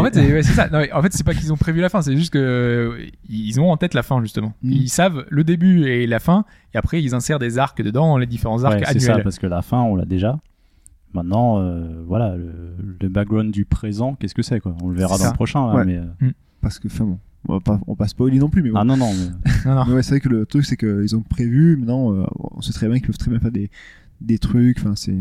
fait, 0.03 0.13
c'est 0.13 0.31
ouais, 0.31 0.43
c'est 0.43 0.53
ça. 0.53 0.69
Non, 0.69 0.81
en 0.93 1.01
fait, 1.01 1.11
c'est 1.13 1.25
pas 1.25 1.33
qu'ils 1.33 1.51
ont 1.51 1.57
prévu 1.57 1.81
la 1.81 1.89
fin, 1.89 2.01
c'est 2.01 2.15
juste 2.15 2.31
que 2.31 2.37
euh, 2.37 3.05
ils 3.27 3.59
ont 3.59 3.69
en 3.71 3.75
tête 3.77 3.93
la 3.93 4.03
fin 4.03 4.21
justement. 4.21 4.53
Mm. 4.61 4.71
Ils 4.71 4.89
savent 4.89 5.25
le 5.29 5.43
début 5.43 5.85
et 5.87 6.05
la 6.07 6.19
fin, 6.19 6.45
et 6.73 6.77
après 6.77 7.01
ils 7.01 7.15
insèrent 7.15 7.39
des 7.39 7.57
arcs 7.57 7.81
dedans, 7.81 8.17
les 8.17 8.27
différents 8.27 8.63
arcs 8.63 8.75
Ouais, 8.79 8.83
c'est 8.85 8.99
ça, 8.99 9.11
annuels. 9.13 9.23
parce 9.23 9.39
que 9.39 9.47
la 9.47 9.61
fin, 9.61 9.81
on 9.81 9.95
l'a 9.95 10.05
déjà. 10.05 10.39
Maintenant, 11.13 11.59
euh, 11.59 12.03
voilà, 12.05 12.35
le, 12.35 12.51
le 13.01 13.09
background 13.09 13.51
du 13.51 13.65
présent, 13.65 14.15
qu'est-ce 14.15 14.35
que 14.35 14.41
c'est 14.43 14.59
quoi? 14.59 14.75
On 14.83 14.89
le 14.89 14.95
verra 14.95 15.17
dans 15.17 15.23
ça. 15.23 15.29
le 15.29 15.33
prochain. 15.35 15.67
là, 15.67 15.75
Ouais. 15.75 15.85
mais, 15.85 15.97
euh, 15.97 16.31
Parce 16.61 16.79
que, 16.79 16.87
enfin 16.87 17.05
bon, 17.05 17.19
on 17.47 17.53
va 17.53 17.59
pas, 17.59 17.79
on 17.87 17.95
pas 17.95 18.07
spoiler 18.07 18.39
non 18.39 18.49
plus, 18.49 18.61
mais 18.61 18.69
bon. 18.71 18.77
Ah 18.79 18.83
non, 18.83 18.97
non, 18.97 19.09
mais 19.13 19.51
Non, 19.65 19.75
non. 19.75 19.83
Mais 19.87 19.93
ouais, 19.95 20.03
c'est 20.03 20.11
vrai 20.11 20.19
que 20.19 20.29
le 20.29 20.45
truc, 20.45 20.65
c'est 20.65 20.77
qu'ils 20.77 21.15
ont 21.15 21.21
prévu, 21.21 21.77
maintenant, 21.77 22.13
euh, 22.13 22.25
on 22.51 22.61
sait 22.61 22.73
très 22.73 22.87
bien 22.87 22.97
qu'ils 22.97 23.07
peuvent 23.07 23.17
très 23.17 23.31
bien 23.31 23.39
faire 23.39 23.51
des, 23.51 23.69
des 24.19 24.39
trucs, 24.39 24.79
enfin, 24.79 24.95
c'est. 24.95 25.15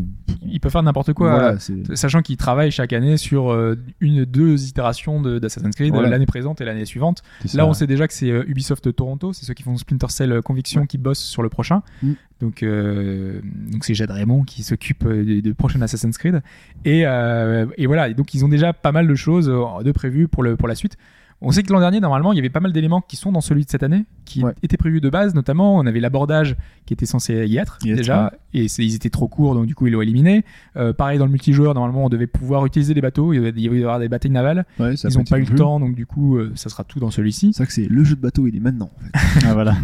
Ils 0.45 0.59
peuvent 0.59 0.71
faire 0.71 0.81
n'importe 0.83 1.13
quoi. 1.13 1.29
Voilà, 1.31 1.59
c'est. 1.59 1.95
Sachant 1.95 2.21
qu'ils 2.21 2.37
travaillent 2.37 2.71
chaque 2.71 2.93
année 2.93 3.17
sur 3.17 3.51
euh, 3.51 3.75
une, 3.99 4.25
deux 4.25 4.67
itérations 4.67 5.21
de- 5.21 5.37
d'Assassin's 5.39 5.75
Creed, 5.75 5.93
Voilà. 5.93 6.09
l'année 6.09 6.25
présente 6.25 6.61
et 6.61 6.65
l'année 6.65 6.85
suivante. 6.85 7.21
Là, 7.53 7.67
on 7.67 7.73
sait 7.73 7.85
déjà 7.87 8.07
que 8.07 8.13
c'est 8.13 8.31
euh, 8.31 8.43
Ubisoft 8.47 8.93
Toronto, 8.95 9.33
c'est 9.33 9.45
ceux 9.45 9.53
qui 9.53 9.63
font 9.63 9.77
Splinter 9.77 10.07
Cell 10.09 10.31
euh, 10.31 10.41
Conviction 10.41 10.85
qui 10.85 10.97
bossent 10.97 11.19
sur 11.23 11.43
le 11.43 11.49
prochain. 11.49 11.83
Mm. 12.01 12.11
Donc, 12.39 12.63
euh, 12.63 13.41
donc 13.71 13.83
c'est 13.83 13.93
Jade 13.95 14.11
Raymond 14.11 14.43
qui 14.43 14.63
s'occupe 14.63 15.05
euh, 15.05 15.23
de, 15.23 15.39
de 15.41 15.53
prochain 15.53 15.81
Assassin's 15.81 16.17
Creed. 16.17 16.41
Et, 16.85 17.05
euh, 17.05 17.65
et 17.77 17.85
voilà, 17.87 18.09
Et 18.09 18.13
donc 18.13 18.33
ils 18.33 18.43
ont 18.45 18.49
déjà 18.49 18.73
pas 18.73 18.91
mal 18.91 19.07
de 19.07 19.15
choses 19.15 19.49
euh, 19.49 19.83
de 19.83 19.91
prévues 19.91 20.27
pour, 20.27 20.43
le, 20.43 20.55
pour 20.55 20.67
la 20.67 20.75
suite. 20.75 20.97
On 21.39 21.51
sait 21.51 21.61
que 21.61 21.71
l'an 21.71 21.79
dernier, 21.79 21.99
normalement, 21.99 22.33
il 22.33 22.35
y 22.37 22.39
avait 22.39 22.49
pas 22.49 22.59
mal 22.59 22.73
d'éléments 22.73 22.99
qui 23.01 23.15
sont 23.15 23.31
dans 23.31 23.41
celui 23.41 23.63
de 23.63 23.69
cette 23.69 23.83
année, 23.83 24.05
qui 24.25 24.43
Ouais. 24.43 24.53
étaient 24.63 24.75
prévus 24.77 25.01
de 25.01 25.09
base, 25.09 25.35
notamment, 25.35 25.75
on 25.77 25.85
avait 25.85 25.99
l'abordage 25.99 26.55
qui 26.87 26.93
était 26.95 27.05
censé 27.05 27.45
y 27.45 27.57
être, 27.57 27.77
Y 27.83 27.93
déjà, 27.95 28.33
et 28.55 28.65
ils 28.79 28.95
étaient 28.95 29.11
trop 29.11 29.27
courts, 29.27 29.53
donc 29.53 29.67
du 29.67 29.75
coup, 29.75 29.85
ils 29.85 29.93
l'ont 29.93 30.01
éliminé. 30.01 30.43
Euh, 30.77 30.93
pareil, 30.93 31.19
dans 31.19 31.25
le 31.25 31.31
multijoueur, 31.31 31.75
normalement, 31.75 32.05
on 32.05 32.09
devait 32.09 32.25
pouvoir 32.25 32.65
utiliser 32.65 32.95
des 32.95 33.01
bateaux, 33.01 33.33
il 33.33 33.43
y 33.59 33.67
avait, 33.67 33.77
avoir 33.83 33.99
des 33.99 34.09
batailles 34.09 34.31
navales. 34.31 34.65
Ouais, 34.79 34.95
ça 34.97 35.09
Ils 35.11 35.17
n'ont 35.17 35.23
pas 35.25 35.37
eu 35.37 35.43
le 35.43 35.55
temps, 35.55 35.79
donc 35.79 35.93
du 35.93 36.07
coup, 36.07 36.37
euh, 36.37 36.51
ça 36.55 36.69
sera 36.69 36.83
tout 36.83 36.99
dans 36.99 37.11
celui-ci. 37.11 37.51
C'est 37.53 37.59
vrai 37.63 37.67
que 37.67 37.73
c'est 37.73 37.87
le 37.87 38.03
jeu 38.03 38.15
de 38.15 38.21
bateau, 38.21 38.47
il 38.47 38.55
est 38.55 38.59
maintenant. 38.59 38.89
En 38.95 39.03
fait. 39.19 39.45
Ah, 39.47 39.53
voilà. 39.53 39.75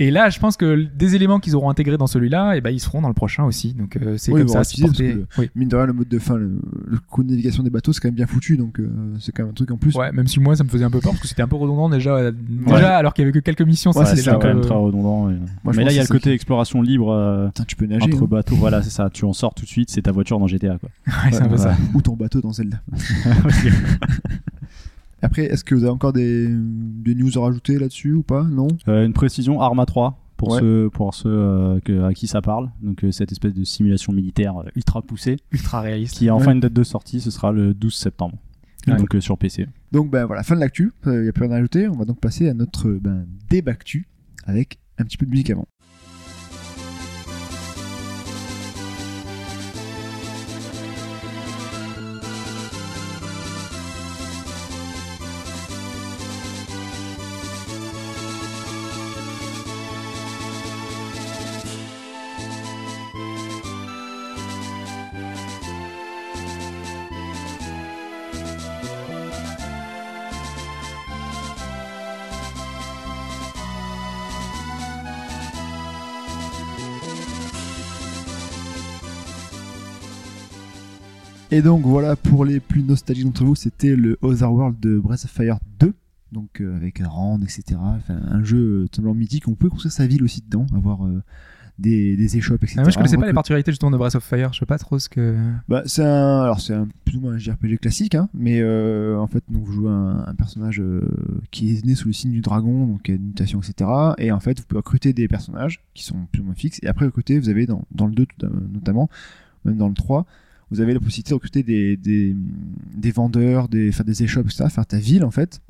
Et 0.00 0.10
là, 0.10 0.30
je 0.30 0.40
pense 0.40 0.56
que 0.56 0.74
des 0.96 1.14
éléments 1.14 1.38
qu'ils 1.38 1.54
auront 1.54 1.70
intégrés 1.70 1.96
dans 1.96 2.08
celui-là, 2.08 2.56
et 2.56 2.60
ben, 2.60 2.70
ils 2.70 2.80
seront 2.80 3.00
dans 3.02 3.08
le 3.08 3.14
prochain 3.14 3.44
aussi. 3.44 3.72
Donc 3.74 3.96
euh, 3.96 4.16
c'est 4.18 4.32
Oui, 4.32 4.40
comme 4.40 4.48
ça. 4.48 4.62
porté- 4.62 5.24
oui. 5.38 5.50
Mine 5.54 5.68
de 5.68 5.76
rien, 5.76 5.86
le 5.86 5.92
mode 5.92 6.08
de 6.08 6.18
fin, 6.18 6.36
le, 6.36 6.58
le 6.86 6.98
coup 6.98 7.22
de 7.22 7.30
navigation 7.30 7.62
des 7.62 7.70
bateaux, 7.70 7.92
c'est 7.92 8.00
quand 8.00 8.08
même 8.08 8.16
bien 8.16 8.26
foutu, 8.26 8.56
donc 8.56 8.80
euh, 8.80 8.88
c'est 9.20 9.30
quand 9.32 9.44
même 9.44 9.50
un 9.50 9.54
truc 9.54 9.70
en 9.70 9.76
plus. 9.76 9.94
Ouais, 9.94 10.10
même 10.12 10.26
si 10.26 10.40
moi 10.40 10.56
ça 10.56 10.64
me 10.64 10.68
faisait 10.72 10.84
un 10.84 10.90
peu 10.90 11.00
peur 11.00 11.12
parce 11.12 11.22
que 11.22 11.28
c'était 11.28 11.42
un 11.42 11.48
peu 11.48 11.56
redondant 11.56 11.88
déjà. 11.88 12.16
euh, 12.16 12.32
Déjà, 12.32 12.96
alors 12.96 13.14
qu'il 13.14 13.22
y 13.22 13.28
avait 13.28 13.32
que 13.32 13.38
quelques 13.44 13.62
missions, 13.62 13.92
Ouais, 13.92 14.04
ça 14.04 14.16
c'est 14.16 14.30
quand 14.30 14.42
même 14.44 14.60
peu- 14.60 14.66
très 14.66 14.74
redondant. 14.74 15.30
et- 15.30 15.34
je 15.34 15.76
mais 15.76 15.84
là, 15.84 15.92
il 15.92 15.96
y 15.96 15.98
a 15.98 16.02
le 16.02 16.08
côté 16.08 16.32
exploration 16.32 16.82
libre 16.82 17.10
euh, 17.12 17.46
Putain, 17.48 17.64
tu 17.64 17.76
peux 17.76 17.86
nager. 17.86 18.12
entre 18.12 18.24
hein. 18.24 18.28
bateaux. 18.28 18.56
Voilà, 18.56 18.82
c'est 18.82 18.90
ça. 18.90 19.08
Tu 19.10 19.24
en 19.24 19.32
sors 19.32 19.54
tout 19.54 19.64
de 19.64 19.70
suite, 19.70 19.90
c'est 19.90 20.02
ta 20.02 20.12
voiture 20.12 20.38
dans 20.38 20.46
GTA. 20.48 20.78
Quoi. 20.78 20.88
Ouais, 21.24 21.32
c'est 21.32 21.42
un 21.42 21.46
peu 21.46 21.52
Ouais, 21.52 21.58
ça. 21.58 21.76
Ou 21.94 22.02
ton 22.02 22.14
bateau 22.16 22.40
dans 22.40 22.52
Zelda. 22.52 22.78
Après, 25.24 25.44
est-ce 25.44 25.62
que 25.64 25.74
vous 25.74 25.84
avez 25.84 25.92
encore 25.92 26.12
des, 26.12 26.48
des 26.50 27.14
news 27.14 27.30
à 27.38 27.42
rajouter 27.42 27.78
là-dessus 27.78 28.12
ou 28.14 28.22
pas? 28.22 28.42
Non? 28.42 28.68
Euh, 28.88 29.06
une 29.06 29.12
précision 29.12 29.60
Arma 29.60 29.86
3 29.86 30.18
pour 30.36 30.50
Ouais. 30.52 30.60
ceux, 30.60 30.90
pour 30.92 31.14
ceux 31.14 31.28
euh, 31.30 31.78
que- 31.84 32.02
à 32.02 32.12
qui 32.12 32.26
ça 32.26 32.42
parle. 32.42 32.70
Donc, 32.82 33.04
euh, 33.04 33.12
cette 33.12 33.30
espèce 33.30 33.54
de 33.54 33.62
simulation 33.62 34.12
militaire 34.12 34.56
euh, 34.58 34.64
ultra 34.74 35.00
poussée 35.00 35.36
Ultra 35.52 35.80
réaliste. 35.80 36.16
qui 36.16 36.28
a 36.28 36.34
enfin 36.34 36.46
Ouais. 36.48 36.52
une 36.54 36.60
date 36.60 36.72
de 36.72 36.82
sortie. 36.82 37.20
Ce 37.20 37.30
sera 37.30 37.52
le 37.52 37.72
12 37.72 37.94
septembre. 37.94 38.34
Ouais. 38.86 38.96
Donc, 38.96 39.14
euh, 39.14 39.20
sur 39.20 39.38
PC. 39.38 39.66
Donc 39.92 40.10
ben 40.10 40.24
voilà, 40.26 40.42
fin 40.42 40.54
de 40.54 40.60
l'actu, 40.60 40.92
il 41.06 41.12
n'y 41.12 41.28
a 41.28 41.32
plus 41.32 41.44
rien 41.44 41.52
à 41.52 41.58
ajouter. 41.58 41.88
On 41.88 41.96
va 41.96 42.04
donc 42.04 42.20
passer 42.20 42.48
à 42.48 42.54
notre 42.54 42.88
euh, 42.88 43.00
ben, 43.00 43.26
débactu 43.48 44.08
avec 44.44 44.78
un 44.98 45.04
petit 45.04 45.16
peu 45.16 45.26
de 45.26 45.30
musique 45.30 45.50
avant. 45.50 45.66
Et 81.52 81.60
donc 81.62 81.82
voilà, 81.84 82.16
pour 82.16 82.44
les 82.44 82.60
plus 82.60 82.82
nostalgiques 82.82 83.26
d'entre 83.26 83.44
vous, 83.44 83.54
c'était 83.54 83.94
le 83.94 84.16
Otherworld 84.22 84.80
de 84.80 84.98
Breath 84.98 85.24
of 85.26 85.30
Fire 85.30 85.58
2. 85.80 85.92
Donc 86.32 86.60
euh, 86.62 86.74
avec 86.76 87.00
un 87.02 87.08
Rand, 87.08 87.38
etc. 87.42 87.62
Enfin, 87.78 88.18
un 88.30 88.42
jeu 88.42 88.56
euh, 88.84 88.88
totalement 88.88 89.12
mythique. 89.14 89.48
On 89.48 89.54
peut 89.54 89.68
construire 89.68 89.92
sa 89.92 90.06
ville 90.06 90.22
aussi 90.24 90.40
dedans, 90.40 90.64
avoir 90.74 91.04
euh, 91.04 91.22
des, 91.78 92.16
des 92.16 92.38
échoppes, 92.38 92.62
etc. 92.64 92.76
Ah, 92.78 92.82
moi, 92.84 92.90
je 92.90 92.96
connaissais 92.96 93.18
pas 93.18 93.26
les 93.26 93.34
particularités 93.34 93.70
justement 93.70 93.90
de 93.90 93.98
Breath 93.98 94.14
of 94.14 94.24
Fire. 94.24 94.50
Je 94.54 94.60
sais 94.60 94.64
pas 94.64 94.78
trop 94.78 94.98
ce 94.98 95.10
que. 95.10 95.36
Bah, 95.68 95.82
c'est 95.84 96.02
un, 96.02 96.40
alors 96.40 96.58
c'est 96.60 96.72
un 96.72 96.88
plus 97.04 97.18
ou 97.18 97.20
moins 97.20 97.34
un 97.34 97.38
JRPG 97.38 97.78
classique, 97.78 98.14
hein, 98.14 98.30
mais 98.32 98.60
euh, 98.62 99.18
en 99.18 99.26
fait, 99.26 99.44
donc 99.50 99.62
vous 99.64 99.72
jouez 99.72 99.90
un, 99.90 100.24
un 100.26 100.34
personnage 100.34 100.82
qui 101.50 101.76
est 101.76 101.84
né 101.84 101.94
sous 101.94 102.08
le 102.08 102.14
signe 102.14 102.32
du 102.32 102.40
dragon, 102.40 102.86
donc 102.86 103.02
il 103.08 103.10
y 103.10 103.14
a 103.14 103.16
une 103.18 103.26
mutation, 103.26 103.60
etc. 103.60 103.90
Et 104.16 104.32
en 104.32 104.40
fait, 104.40 104.58
vous 104.58 104.64
pouvez 104.66 104.78
recruter 104.78 105.12
des 105.12 105.28
personnages 105.28 105.82
qui 105.92 106.02
sont 106.04 106.16
plus 106.32 106.40
ou 106.40 106.44
moins 106.44 106.54
fixes. 106.54 106.78
Et 106.82 106.86
après, 106.86 107.04
à 107.04 107.10
côté, 107.10 107.38
vous 107.38 107.50
avez 107.50 107.66
dans, 107.66 107.84
dans 107.90 108.06
le 108.06 108.14
2 108.14 108.24
tout- 108.24 108.46
notamment, 108.72 109.10
même 109.66 109.76
dans 109.76 109.88
le 109.88 109.94
3, 109.94 110.24
vous 110.72 110.80
avez 110.80 110.94
la 110.94 111.00
possibilité 111.00 111.30
de 111.30 111.34
recruter 111.34 111.62
des, 111.62 111.96
des, 111.96 112.34
des 112.96 113.10
vendeurs, 113.12 113.68
des, 113.68 113.92
faire 113.92 114.04
des 114.04 114.22
échoppes, 114.24 114.46
etc., 114.46 114.64
faire 114.70 114.86
ta 114.86 114.98
ville 114.98 115.22
en 115.24 115.30
fait. 115.30 115.60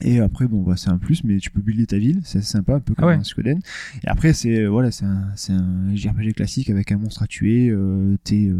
Et 0.00 0.18
après, 0.18 0.48
bon, 0.48 0.62
bah, 0.62 0.74
c'est 0.76 0.90
un 0.90 0.98
plus, 0.98 1.22
mais 1.22 1.38
tu 1.38 1.52
peux 1.52 1.60
builder 1.60 1.86
ta 1.86 1.98
ville, 1.98 2.20
c'est 2.24 2.42
sympa, 2.42 2.74
un 2.74 2.80
peu 2.80 2.94
comme 2.94 3.04
Ah 3.04 3.08
ouais. 3.08 3.14
un 3.14 3.22
Suikoden. 3.22 3.60
Et 4.02 4.08
après, 4.08 4.32
c'est 4.32 4.62
euh, 4.64 4.68
voilà, 4.68 4.90
c'est 4.90 5.04
un, 5.04 5.28
c'est 5.36 5.52
un 5.52 5.94
JRPG 5.94 6.32
classique 6.34 6.68
avec 6.68 6.90
un 6.90 6.96
monstre 6.98 7.22
à 7.22 7.26
tuer. 7.28 7.68
Euh, 7.70 8.16
t'es, 8.24 8.48
euh, 8.48 8.56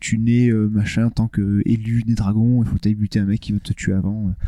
tu 0.00 0.16
nais 0.16 0.48
euh, 0.48 0.70
machin 0.72 1.10
tant 1.10 1.28
que 1.28 1.60
élu 1.66 2.02
des 2.04 2.14
dragons. 2.14 2.62
Il 2.62 2.68
faut 2.68 2.78
t'aller 2.78 2.94
buter 2.94 3.18
un 3.18 3.26
mec 3.26 3.40
qui 3.40 3.52
veut 3.52 3.60
te 3.60 3.74
tuer 3.74 3.92
avant. 3.92 4.28
euh. 4.28 4.44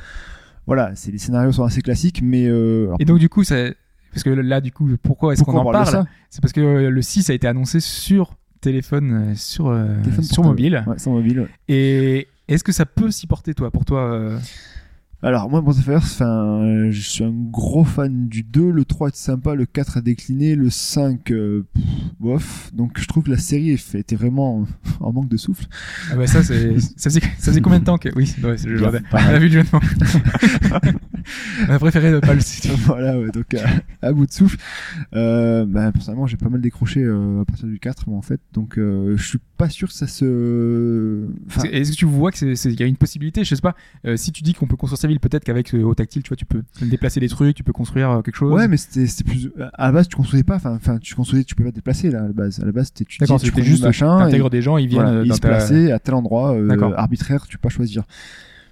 Voilà, 0.67 0.93
c'est 0.95 1.11
les 1.11 1.19
scénarios 1.19 1.53
sont 1.53 1.65
assez 1.65 1.83
classiques, 1.83 2.23
mais 2.23 2.47
alors, 2.47 2.97
Et 2.99 3.05
donc 3.05 3.19
du 3.19 3.29
coup, 3.29 3.43
parce 3.45 4.23
que 4.25 4.31
là, 4.31 4.61
du 4.61 4.73
coup, 4.73 4.89
pourquoi 5.03 5.33
est-ce 5.35 5.43
qu'on 5.43 5.59
en 5.59 5.71
parle 5.71 6.07
C'est 6.31 6.41
parce 6.41 6.53
que 6.53 6.89
le 6.89 7.03
6 7.03 7.29
a 7.31 7.35
été 7.35 7.47
annoncé 7.47 7.81
sur 7.81 8.37
téléphone, 8.63 9.13
euh, 9.33 9.35
sur 9.35 9.69
euh, 9.69 10.01
Téléphone 10.03 10.25
sur 10.25 10.37
portable. 10.37 10.49
mobile. 10.49 10.85
Ouais, 10.87 10.97
mobile. 11.13 11.41
ouais. 11.41 11.49
Et 11.69 12.29
est-ce 12.49 12.65
que 12.65 12.73
ça 12.73 12.87
peut 12.87 13.11
s'y 13.11 13.27
porter 13.27 13.53
toi, 13.55 13.71
pour 13.71 13.85
toi 13.85 14.01
euh, 14.13 14.39
Alors 15.25 15.49
moi 15.49 15.63
Fire, 15.73 15.99
enfin, 15.99 16.63
euh, 16.63 16.91
je 16.91 17.01
suis 17.01 17.23
un 17.23 17.31
gros 17.33 17.85
fan 17.85 18.27
du 18.29 18.43
2, 18.43 18.71
le 18.73 18.85
3 18.85 19.09
est 19.09 19.17
sympa, 19.17 19.55
le 19.55 19.67
4 19.67 19.99
a 19.99 20.01
décliné, 20.01 20.57
le 20.57 20.69
5 20.69 21.31
euh, 21.31 21.65
pff, 21.73 21.85
bof. 22.19 22.71
Donc 22.75 22.99
je 22.99 23.07
trouve 23.07 23.23
que 23.23 23.31
la 23.31 23.39
série 23.39 23.71
était 23.71 24.17
vraiment 24.17 24.67
en 25.01 25.13
manque 25.13 25.29
de 25.29 25.37
souffle. 25.37 25.67
Ah 26.11 26.17
bah 26.17 26.27
ça, 26.27 26.43
c'est 26.43 26.79
ça 26.81 27.09
faisait 27.11 27.21
ça 27.21 27.51
faisait 27.53 27.61
combien 27.61 27.79
de 27.79 27.85
temps 27.85 27.99
que 27.99 28.09
oui, 28.17 28.35
ouais, 28.43 28.59
c'est- 28.59 28.69
je 28.69 28.75
Bien, 28.77 28.91
vois- 28.91 29.01
pas 29.11 29.21
on 29.21 29.27
mal. 29.27 29.35
a 29.37 29.39
vu 29.39 29.49
le 29.49 29.53
jeu 29.53 29.63
de 29.63 29.69
mots. 29.73 30.81
On 31.69 31.73
a 31.73 31.79
préféré 31.79 32.11
ne 32.11 32.19
pas 32.19 32.35
le 32.35 32.41
citer. 32.41 32.71
voilà, 32.85 33.17
ouais, 33.19 33.31
donc 33.31 33.55
à, 33.55 33.69
à 34.09 34.13
bout 34.13 34.27
de 34.27 34.33
souffle. 34.33 34.57
Euh, 35.15 35.65
bah, 35.67 35.93
personnellement, 35.93 36.27
j'ai 36.27 36.37
pas 36.37 36.49
mal 36.49 36.61
décroché 36.61 37.01
euh, 37.01 37.43
à 37.43 37.45
partir 37.45 37.69
du 37.69 37.79
4, 37.79 38.09
moi 38.09 38.19
en 38.19 38.23
fait. 38.23 38.41
Donc 38.55 38.77
euh, 38.77 39.17
je 39.17 39.23
suis 39.29 39.39
pas 39.57 39.69
sûr 39.69 39.87
que 39.89 39.95
ça 39.95 40.09
se. 40.09 41.29
Enfin, 41.47 41.63
Est-ce 41.71 41.93
que 41.93 41.97
tu 41.97 42.07
vois 42.07 42.33
que 42.33 42.39
c'est- 42.39 42.57
c'est- 42.57 42.73
il 42.73 42.81
y 42.81 42.83
a 42.83 42.87
une 42.87 42.97
possibilité 42.97 43.45
Je 43.45 43.55
sais 43.55 43.61
pas. 43.63 43.77
euh, 44.05 44.17
si 44.17 44.33
tu 44.33 44.43
dis 44.43 44.53
qu'on 44.55 44.67
peut 44.67 44.77
construire 44.77 44.99
sa 44.99 45.09
ville, 45.13 45.21
peut-être 45.21 45.45
qu'avec 45.45 45.73
au 45.75 45.95
tactile, 45.95 46.23
tu 46.23 46.29
vois, 46.29 46.37
tu 46.37 46.45
peux 46.47 46.63
déplacer 46.83 47.21
des 47.21 47.29
trucs, 47.29 47.55
tu 47.57 47.63
peux 47.63 47.73
construire 47.73 48.11
euh, 48.11 48.23
quelque 48.23 48.37
chose. 48.37 48.53
Ouais, 48.53 48.69
mais 48.69 48.77
c'était 48.77 49.07
c'était 49.07 49.25
plus. 49.31 49.51
À 49.75 49.87
la 49.87 49.93
base, 49.93 50.09
tu 50.09 50.17
construisais 50.17 50.45
pas. 50.45 50.57
Enfin, 50.57 50.75
enfin, 50.75 50.99
tu 50.99 51.15
construisais, 51.15 51.45
tu 51.45 51.55
pouvais 51.55 51.69
pas 51.69 51.73
te 51.73 51.77
déplacer 51.77 52.11
là. 52.11 52.21
À 52.21 52.27
la 52.27 52.33
base, 52.33 52.61
à 52.61 52.65
la 52.65 52.73
base, 52.73 52.87
c'était 52.87 53.05
tu 53.05 53.19
tu 53.19 53.65
juste 53.65 53.85
machin. 53.85 54.19
t'intègres 54.19 54.51
des 54.51 54.63
gens, 54.63 54.77
ils 54.77 54.89
viennent 54.89 55.03
voilà, 55.03 55.19
euh, 55.19 55.25
ils 55.25 55.35
se 55.35 55.41
ta... 55.41 55.49
Tu 55.49 55.55
plaçaient 55.55 55.93
à 55.93 55.99
tel 55.99 56.15
endroit 56.15 56.55
euh, 56.55 56.67
D'accord. 56.67 56.93
arbitraire, 56.97 57.47
tu 57.47 57.59
peux 57.59 57.63
pas 57.63 57.75
choisir. 57.75 58.05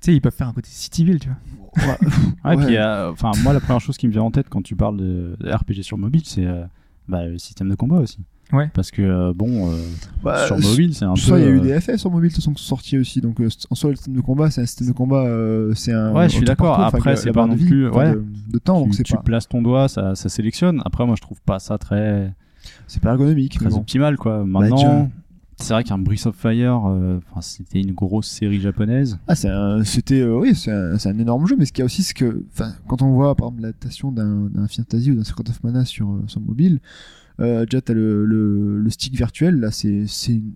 sais, 0.00 0.14
ils 0.14 0.20
peuvent 0.20 0.34
faire 0.34 0.48
un 0.48 0.52
côté 0.52 0.68
Cityville, 0.70 1.20
tu 1.20 1.28
vois. 1.28 1.36
Ouais, 1.86 1.98
Ouais. 2.56 2.66
puis, 2.66 2.76
euh, 2.76 3.10
enfin, 3.12 3.30
moi, 3.42 3.52
la 3.52 3.60
première 3.60 3.80
chose 3.80 3.96
qui 3.96 4.06
me 4.08 4.12
vient 4.12 4.22
en 4.22 4.30
tête 4.30 4.48
quand 4.48 4.62
tu 4.62 4.74
parles 4.76 4.96
de, 4.96 5.36
de 5.40 5.50
RPG 5.52 5.82
sur 5.82 5.98
mobile, 5.98 6.22
c'est 6.24 6.46
euh, 6.46 6.64
bah, 7.08 7.26
le 7.26 7.38
système 7.38 7.68
de 7.68 7.74
combat 7.74 7.98
aussi. 7.98 8.18
Ouais. 8.52 8.70
Parce 8.74 8.90
que, 8.90 9.02
euh, 9.02 9.32
bon, 9.34 9.70
euh, 9.70 9.76
Bah, 10.22 10.46
sur 10.46 10.58
mobile, 10.58 10.94
c'est 10.94 11.04
un 11.04 11.14
peu. 11.14 11.20
il 11.20 11.28
y 11.28 11.32
a 11.46 11.48
eu 11.48 11.58
euh, 11.58 11.60
des 11.60 11.80
FF 11.80 11.96
sur 11.96 12.10
mobile 12.10 12.30
de 12.30 12.34
toute 12.34 12.42
façon 12.42 12.52
qui 12.52 12.62
sont 12.62 12.68
sortis 12.68 12.98
aussi. 12.98 13.20
Donc, 13.20 13.40
euh, 13.40 13.48
en 13.70 13.74
soi, 13.74 13.90
le 13.90 13.96
système 13.96 14.14
de 14.14 14.20
combat, 14.20 14.50
c'est 14.50 14.60
un 14.62 14.66
système 14.66 14.88
de 14.88 14.92
combat. 14.92 15.24
euh, 15.26 15.72
c'est 15.74 15.92
un. 15.92 16.12
Ouais, 16.12 16.28
je 16.28 16.34
suis 16.36 16.44
d'accord. 16.44 16.78
Après, 16.80 17.16
c'est 17.16 17.32
pas 17.32 17.46
non 17.46 17.54
vie, 17.54 17.66
plus- 17.66 17.88
ouais. 17.88 18.12
de, 18.12 18.24
de 18.52 18.58
temps, 18.58 18.80
donc 18.80 18.90
tu, 18.90 18.96
c'est 18.96 19.02
tu 19.04 19.14
pas, 19.14 19.22
places 19.22 19.48
ton 19.48 19.62
doigt, 19.62 19.88
ça, 19.88 20.14
ça 20.14 20.28
sélectionne. 20.28 20.82
Après, 20.84 21.06
moi, 21.06 21.14
je 21.16 21.22
trouve 21.22 21.40
pas 21.42 21.58
ça 21.58 21.78
très, 21.78 22.32
c'est 22.86 23.00
pas 23.02 23.10
ergonomique. 23.10 23.54
très 23.58 23.68
bon. 23.70 23.76
optimal, 23.78 24.16
quoi. 24.16 24.38
déjà- 24.44 24.46
Maintenant, 24.46 25.10
c'est 25.56 25.74
vrai 25.74 25.84
qu'un 25.84 25.98
Breath 25.98 26.24
of 26.26 26.34
Fire, 26.36 26.86
euh, 26.86 27.18
enfin, 27.30 27.42
c'était 27.42 27.80
une 27.82 27.92
grosse 27.92 28.26
série 28.28 28.60
japonaise. 28.60 29.18
Ah, 29.28 29.34
c'est 29.34 29.48
un- 29.50 29.84
c'était, 29.84 30.20
euh, 30.22 30.38
oui, 30.38 30.54
c'est 30.54 30.72
un, 30.72 30.96
c'est 30.98 31.10
un 31.10 31.18
énorme 31.18 31.46
jeu, 31.46 31.54
mais 31.58 31.66
ce 31.66 31.72
qu'il 31.72 31.80
y 31.80 31.82
a 31.82 31.86
aussi, 31.86 32.02
c'est 32.02 32.14
que, 32.14 32.42
enfin, 32.52 32.72
quand 32.88 33.02
on 33.02 33.10
voit, 33.12 33.34
par 33.34 33.48
exemple, 33.48 33.62
l'adaptation 33.62 34.10
d'un, 34.10 34.48
d'un 34.50 34.66
Final 34.68 34.86
Fantasy 34.90 35.10
ou 35.12 35.16
d'un 35.16 35.24
Secret 35.24 35.44
of 35.50 35.62
Mana 35.62 35.84
sur, 35.84 36.08
euh, 36.10 36.22
sur 36.28 36.40
mobile, 36.40 36.80
euh, 37.40 37.64
déjà, 37.64 37.80
t'as 37.80 37.94
le, 37.94 38.24
le, 38.26 38.78
le 38.80 38.90
stick 38.90 39.14
virtuel, 39.16 39.60
là, 39.60 39.70
c'est, 39.70 40.04
c'est 40.06 40.32
une, 40.32 40.52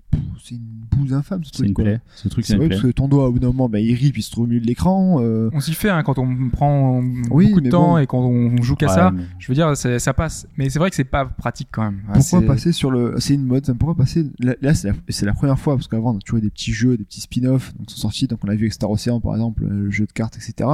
une 0.51 0.59
bouse 0.91 1.13
infâme, 1.15 1.43
ce 1.45 1.51
C'est 1.51 1.57
truc, 1.59 1.69
une 1.69 1.75
quoi. 1.75 1.85
plaie. 1.85 2.01
Ce 2.15 2.29
truc, 2.29 2.45
c'est 2.45 2.53
une 2.55 2.59
vrai, 2.59 2.69
plaie. 2.69 2.77
parce 2.77 2.87
que 2.89 2.93
ton 2.93 3.09
doigt, 3.09 3.29
au 3.29 3.33
bout 3.33 3.39
d'un 3.39 3.47
moment, 3.49 3.69
bah, 3.69 3.81
il 3.81 3.95
rit, 3.95 4.13
puis 4.13 4.21
il 4.21 4.25
se 4.25 4.31
trouve 4.31 4.45
au 4.45 4.47
milieu 4.49 4.61
de 4.61 4.67
l'écran, 4.67 5.19
euh, 5.21 5.49
On 5.53 5.61
s'y 5.61 5.73
fait 5.75 5.89
hein, 5.91 6.03
quand 6.03 6.19
on 6.19 6.51
prend 6.51 7.01
Oui, 7.31 7.49
beaucoup 7.49 7.61
de 7.63 7.71
temps 7.71 7.93
bon. 7.93 7.99
et 7.99 8.07
quand 8.07 8.19
on 8.21 8.61
joue 8.63 8.77
qu'à 8.77 8.87
Ouais, 8.89 8.95
ça. 8.95 9.11
mais- 9.11 9.23
Je 9.39 9.49
veux 9.49 9.55
dire, 9.55 9.75
ça 9.77 10.15
passe. 10.15 10.47
Mais 10.59 10.69
c'est 10.71 10.79
vrai 10.79 10.91
que 10.91 10.97
c'est 10.97 11.05
pas 11.05 11.25
pratique 11.25 11.69
quand 11.73 11.83
même. 11.83 12.01
Ah, 12.09 12.19
Pourquoi 12.19 12.43
passer 12.43 12.73
sur 12.73 12.91
le. 12.91 13.15
C'est 13.19 13.35
une 13.35 13.45
mode, 13.47 13.63
enfin, 13.65 13.75
pourquoi 13.75 13.97
passer. 13.97 14.27
Là, 14.41 14.55
là, 14.61 14.75
c'est 14.75 14.93
la... 15.25 15.33
première 15.33 15.59
fois, 15.59 15.77
parce 15.77 15.89
qu'avant, 15.89 16.13
on 16.13 16.17
a 16.19 16.21
toujours 16.21 16.39
eu 16.39 16.43
des 16.43 16.51
petits 16.51 16.73
jeux, 16.73 16.97
des 16.97 17.05
petits 17.05 17.21
spin-offs, 17.23 17.73
donc 17.79 17.91
sont 17.91 17.97
sortis, 17.99 18.27
donc 18.27 18.41
on 18.45 18.47
l'a 18.47 18.55
vu 18.55 18.65
avec 18.65 18.73
Star 18.75 18.91
Ocean 18.91 19.21
par 19.21 19.35
exemple, 19.35 19.65
euh, 19.65 19.85
le 19.85 19.91
jeu 19.91 20.07
de 20.07 20.13
cartes, 20.13 20.37
etc. 20.37 20.69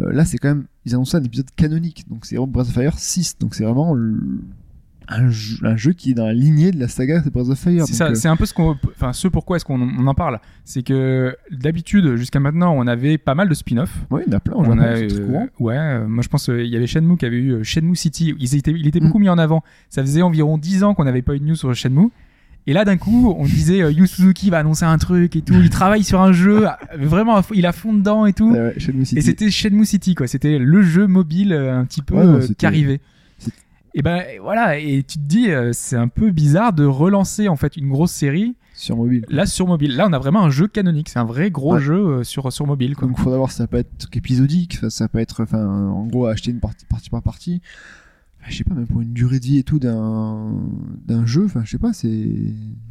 Euh, 0.00 0.12
là, 0.12 0.24
c'est 0.24 0.38
quand 0.38 0.48
même. 0.48 0.64
Ils 0.86 0.94
annoncent 0.94 1.16
un 1.16 1.22
épisode 1.22 1.46
canonique, 1.56 2.04
donc 2.10 2.26
c'est 2.26 2.36
Breath 2.36 2.66
of 2.68 2.72
Fire 2.74 2.98
6, 2.98 3.38
donc 3.38 3.54
c'est 3.54 3.64
vraiment 3.64 3.94
le- 3.94 4.40
un, 5.08 5.28
jeu, 5.28 5.56
un 5.64 5.76
jeu 5.76 5.92
qui 5.92 6.10
est 6.10 6.14
dans 6.14 6.26
la 6.26 6.32
lignée 6.32 6.70
de 6.70 6.78
la 6.80 6.88
saga 6.88 7.20
de 7.20 7.30
Breath 7.30 7.48
of 7.48 7.58
Fire. 7.58 7.84
C'est 7.86 7.92
donc, 7.92 7.96
ça, 7.98 8.06
euh, 8.06 8.14
c'est 8.14 8.28
un 8.28 8.36
peu 8.36 8.46
ce 8.46 8.54
qu'on, 8.54 8.76
enfin, 8.96 9.12
ce 9.12 9.28
pourquoi 9.28 9.56
est-ce 9.56 9.64
qu'on 9.64 9.80
on 9.80 10.06
en 10.06 10.14
parle, 10.14 10.40
c'est 10.64 10.82
que 10.82 11.36
d'habitude 11.50 12.16
jusqu'à 12.16 12.40
maintenant 12.40 12.74
on 12.76 12.86
avait 12.86 13.18
pas 13.18 13.34
mal 13.34 13.48
de 13.48 13.54
spin-off. 13.54 13.90
Ouais, 14.10 14.22
il 14.26 14.30
y 14.30 14.34
en 14.34 14.38
a 14.38 14.40
plein, 14.40 14.54
On 14.56 14.64
on 14.66 14.78
a, 14.78 14.86
euh, 14.96 15.46
ouais, 15.60 15.76
euh, 15.76 16.06
moi 16.08 16.22
je 16.22 16.28
pense 16.28 16.48
il 16.48 16.66
y 16.66 16.76
avait 16.76 16.86
Shenmue 16.86 17.16
qui 17.16 17.26
avait 17.26 17.36
eu 17.38 17.64
Shenmue 17.64 17.96
City, 17.96 18.34
il 18.38 18.54
était, 18.56 18.70
il 18.70 18.86
était 18.86 19.00
Mm. 19.00 19.04
beaucoup 19.06 19.18
mis 19.18 19.28
en 19.28 19.38
avant. 19.38 19.62
Ça 19.90 20.02
faisait 20.02 20.22
environ 20.22 20.56
10 20.58 20.84
ans 20.84 20.94
qu'on 20.94 21.04
n'avait 21.04 21.22
pas 21.22 21.34
eu 21.34 21.40
de 21.40 21.44
news 21.44 21.56
sur 21.56 21.74
Shenmue. 21.74 22.08
Et 22.66 22.72
là 22.72 22.86
d'un 22.86 22.96
coup, 22.96 23.34
on 23.38 23.44
disait 23.44 23.82
euh, 23.82 23.90
Yu 23.92 24.06
Suzuki 24.06 24.48
va 24.48 24.60
annoncer 24.60 24.86
un 24.86 24.96
truc 24.96 25.36
et 25.36 25.42
tout, 25.42 25.52
il 25.52 25.68
travaille 25.68 26.02
sur 26.02 26.22
un 26.22 26.32
jeu, 26.32 26.64
vraiment 26.98 27.42
il 27.52 27.66
a 27.66 27.72
fond 27.72 27.92
dedans 27.92 28.24
et 28.24 28.32
tout. 28.32 28.50
Ouais, 28.52 28.58
ouais, 28.58 28.74
Shenmue 28.78 29.04
City. 29.04 29.18
Et 29.18 29.20
c'était 29.20 29.50
Shenmue 29.50 29.84
City, 29.84 30.14
quoi. 30.14 30.26
C'était 30.26 30.58
le 30.58 30.80
jeu 30.80 31.06
mobile 31.06 31.52
euh, 31.52 31.78
un 31.78 31.84
petit 31.84 32.00
peu 32.00 32.14
Ouais, 32.14 32.24
non, 32.24 32.34
euh, 32.36 32.40
c'était- 32.40 32.54
qui 32.54 32.64
arrivait. 32.66 33.00
Et 33.96 34.02
ben 34.02 34.24
voilà, 34.42 34.76
et 34.78 35.04
tu 35.04 35.18
te 35.18 35.24
dis, 35.24 35.50
euh, 35.50 35.70
c'est 35.72 35.96
un 35.96 36.08
peu 36.08 36.30
bizarre 36.32 36.72
de 36.72 36.84
relancer 36.84 37.46
en 37.48 37.54
fait 37.56 37.76
une 37.76 37.88
grosse 37.88 38.10
série 38.10 38.56
sur 38.74 38.96
mobile. 38.96 39.24
là 39.28 39.46
sur 39.46 39.68
mobile. 39.68 39.94
Là, 39.94 40.06
on 40.08 40.12
a 40.12 40.18
vraiment 40.18 40.42
un 40.42 40.50
jeu 40.50 40.66
canonique, 40.66 41.08
c'est 41.08 41.20
un 41.20 41.24
vrai 41.24 41.50
gros 41.52 41.74
Ouais. 41.74 41.80
jeu 41.80 41.94
euh, 41.94 42.24
sur 42.24 42.52
sur 42.52 42.66
mobile. 42.66 42.96
Quoi. 42.96 43.06
Donc, 43.06 43.18
faudra 43.18 43.38
voir 43.38 43.50
si 43.52 43.58
ça 43.58 43.68
peut 43.68 43.76
être 43.76 44.08
épisodique, 44.12 44.78
ça 44.88 45.06
peut 45.08 45.20
être, 45.20 45.44
enfin, 45.44 45.64
en 45.64 46.06
gros, 46.06 46.26
acheter 46.26 46.50
une 46.50 46.58
partie, 46.58 46.84
partie 46.86 47.08
par 47.08 47.22
partie. 47.22 47.60
Enfin, 48.40 48.50
Je 48.50 48.56
sais 48.58 48.64
pas, 48.64 48.74
même 48.74 48.88
pour 48.88 49.00
une 49.00 49.12
durée 49.12 49.38
de 49.38 49.44
vie 49.44 49.58
et 49.58 49.62
tout 49.62 49.78
d'un 49.78 50.50
d'un 51.06 51.24
jeu, 51.24 51.44
enfin, 51.44 51.62
je 51.64 51.70
sais 51.70 51.78
pas, 51.78 51.92
c'est. 51.92 52.08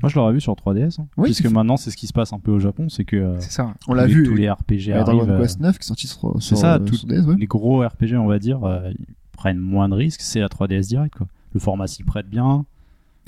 Moi, 0.01 0.07
je 0.09 0.15
l'aurais 0.15 0.31
vu 0.33 0.39
sur 0.39 0.53
3DS. 0.55 1.01
hein. 1.01 1.07
Oui, 1.17 1.25
puisque 1.25 1.47
maintenant, 1.51 1.75
c'est 1.75 1.91
ce 1.91 1.97
qui 1.97 2.07
se 2.07 2.13
passe 2.13 2.31
un 2.31 2.39
peu 2.39 2.51
au 2.51 2.59
Japon, 2.59 2.87
c'est 2.87 3.03
que 3.03 3.17
euh, 3.17 3.35
C'est 3.41 3.51
ça. 3.51 3.73
On 3.89 3.93
l'a 3.93 4.07
vu. 4.07 4.23
tous 4.23 4.35
les 4.35 4.49
RPG 4.49 4.63
Il 4.77 4.87
y 4.87 4.93
a 4.93 5.03
Dragon 5.03 5.37
Quest 5.41 5.59
9 5.59 5.77
qui 5.77 5.83
est 5.83 5.87
sorti 5.87 6.07
sur, 6.07 6.33
C'est 6.35 6.47
sur, 6.47 6.57
ça, 6.59 6.75
euh, 6.75 6.79
tout- 6.79 6.95
sur 6.95 7.09
DS, 7.09 7.25
ouais. 7.27 7.35
les 7.37 7.45
gros 7.45 7.81
RPG, 7.85 8.15
on 8.15 8.25
va 8.27 8.39
dire, 8.39 8.63
euh, 8.63 8.89
prennent 9.33 9.57
moins 9.59 9.89
de 9.89 9.95
risques. 9.95 10.21
C'est 10.21 10.39
la 10.39 10.47
3DS 10.47 10.87
direct, 10.87 11.15
quoi. 11.15 11.27
Le 11.53 11.59
format 11.59 11.87
s'y 11.87 12.03
prête 12.03 12.29
bien. 12.29 12.65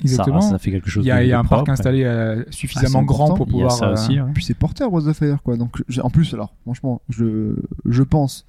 Exactement. 0.02 0.40
Ça, 0.42 0.50
ça 0.50 0.58
fait 0.58 0.70
quelque 0.70 0.90
chose 0.90 1.04
il 1.04 1.08
y 1.08 1.10
a, 1.10 1.18
de, 1.20 1.22
il 1.24 1.28
y 1.28 1.32
a 1.32 1.36
de 1.36 1.40
un 1.40 1.44
parc 1.44 1.68
installé 1.70 2.04
euh, 2.04 2.42
Ah, 2.46 2.52
suffisamment 2.52 3.00
c'est 3.00 3.04
grand 3.06 3.34
pour 3.34 3.46
pouvoir. 3.46 3.72
ça 3.72 3.86
euh, 3.88 3.92
aussi. 3.94 4.20
ouais. 4.20 4.30
Puis 4.34 4.44
c'est 4.44 4.52
porteur 4.54 4.90
Breath 4.90 5.06
of 5.06 5.16
Fire, 5.16 5.42
quoi. 5.42 5.56
Donc, 5.56 5.82
en 6.02 6.10
plus, 6.10 6.34
alors, 6.34 6.54
franchement, 6.64 7.00
je, 7.08 7.54
je 7.86 8.02
pense. 8.02 8.44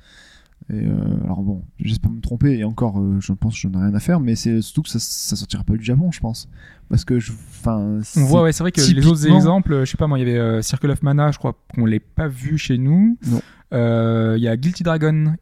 Et 0.69 0.73
euh, 0.85 0.97
alors 1.23 1.43
bon, 1.43 1.61
j'espère 1.79 2.11
me 2.11 2.19
tromper, 2.19 2.57
et 2.57 2.65
encore, 2.65 2.99
euh, 2.99 3.17
je 3.21 3.31
pense 3.31 3.53
que 3.53 3.59
j'en 3.61 3.79
ai 3.79 3.85
rien 3.85 3.93
à 3.95 3.99
faire, 4.01 4.19
mais 4.19 4.35
c'est 4.35 4.61
surtout 4.61 4.81
que 4.81 4.89
ça, 4.89 4.99
ça 4.99 5.37
sortira 5.37 5.63
pas 5.63 5.77
du 5.77 5.83
Japon, 5.85 6.11
je 6.11 6.19
pense. 6.19 6.49
Parce 6.89 7.05
que, 7.05 7.19
je- 7.19 7.31
enfin. 7.31 7.99
On 8.17 8.23
voit, 8.25 8.41
ouais, 8.41 8.51
c'est 8.51 8.63
vrai 8.63 8.73
que 8.73 8.81
les 8.81 8.87
typiquement- 8.87 9.11
autres 9.11 9.27
exemples, 9.27 9.73
euh, 9.73 9.85
je 9.85 9.91
sais 9.91 9.97
pas 9.97 10.07
moi, 10.07 10.19
il 10.19 10.27
y 10.27 10.29
avait 10.29 10.37
euh, 10.39 10.61
Circle 10.61 10.89
of 10.91 11.01
Mana, 11.03 11.31
je 11.31 11.37
crois 11.37 11.55
qu'on 11.73 11.85
l'ait 11.85 12.01
pas 12.01 12.27
vu 12.27 12.57
chez 12.57 12.77
nous. 12.77 13.17
Non. 13.27 13.41
Euh, 13.73 14.33
Il 14.37 14.43
y 14.43 14.49
a 14.49 14.57
Guilty 14.57 14.83
Dragon 14.83 15.35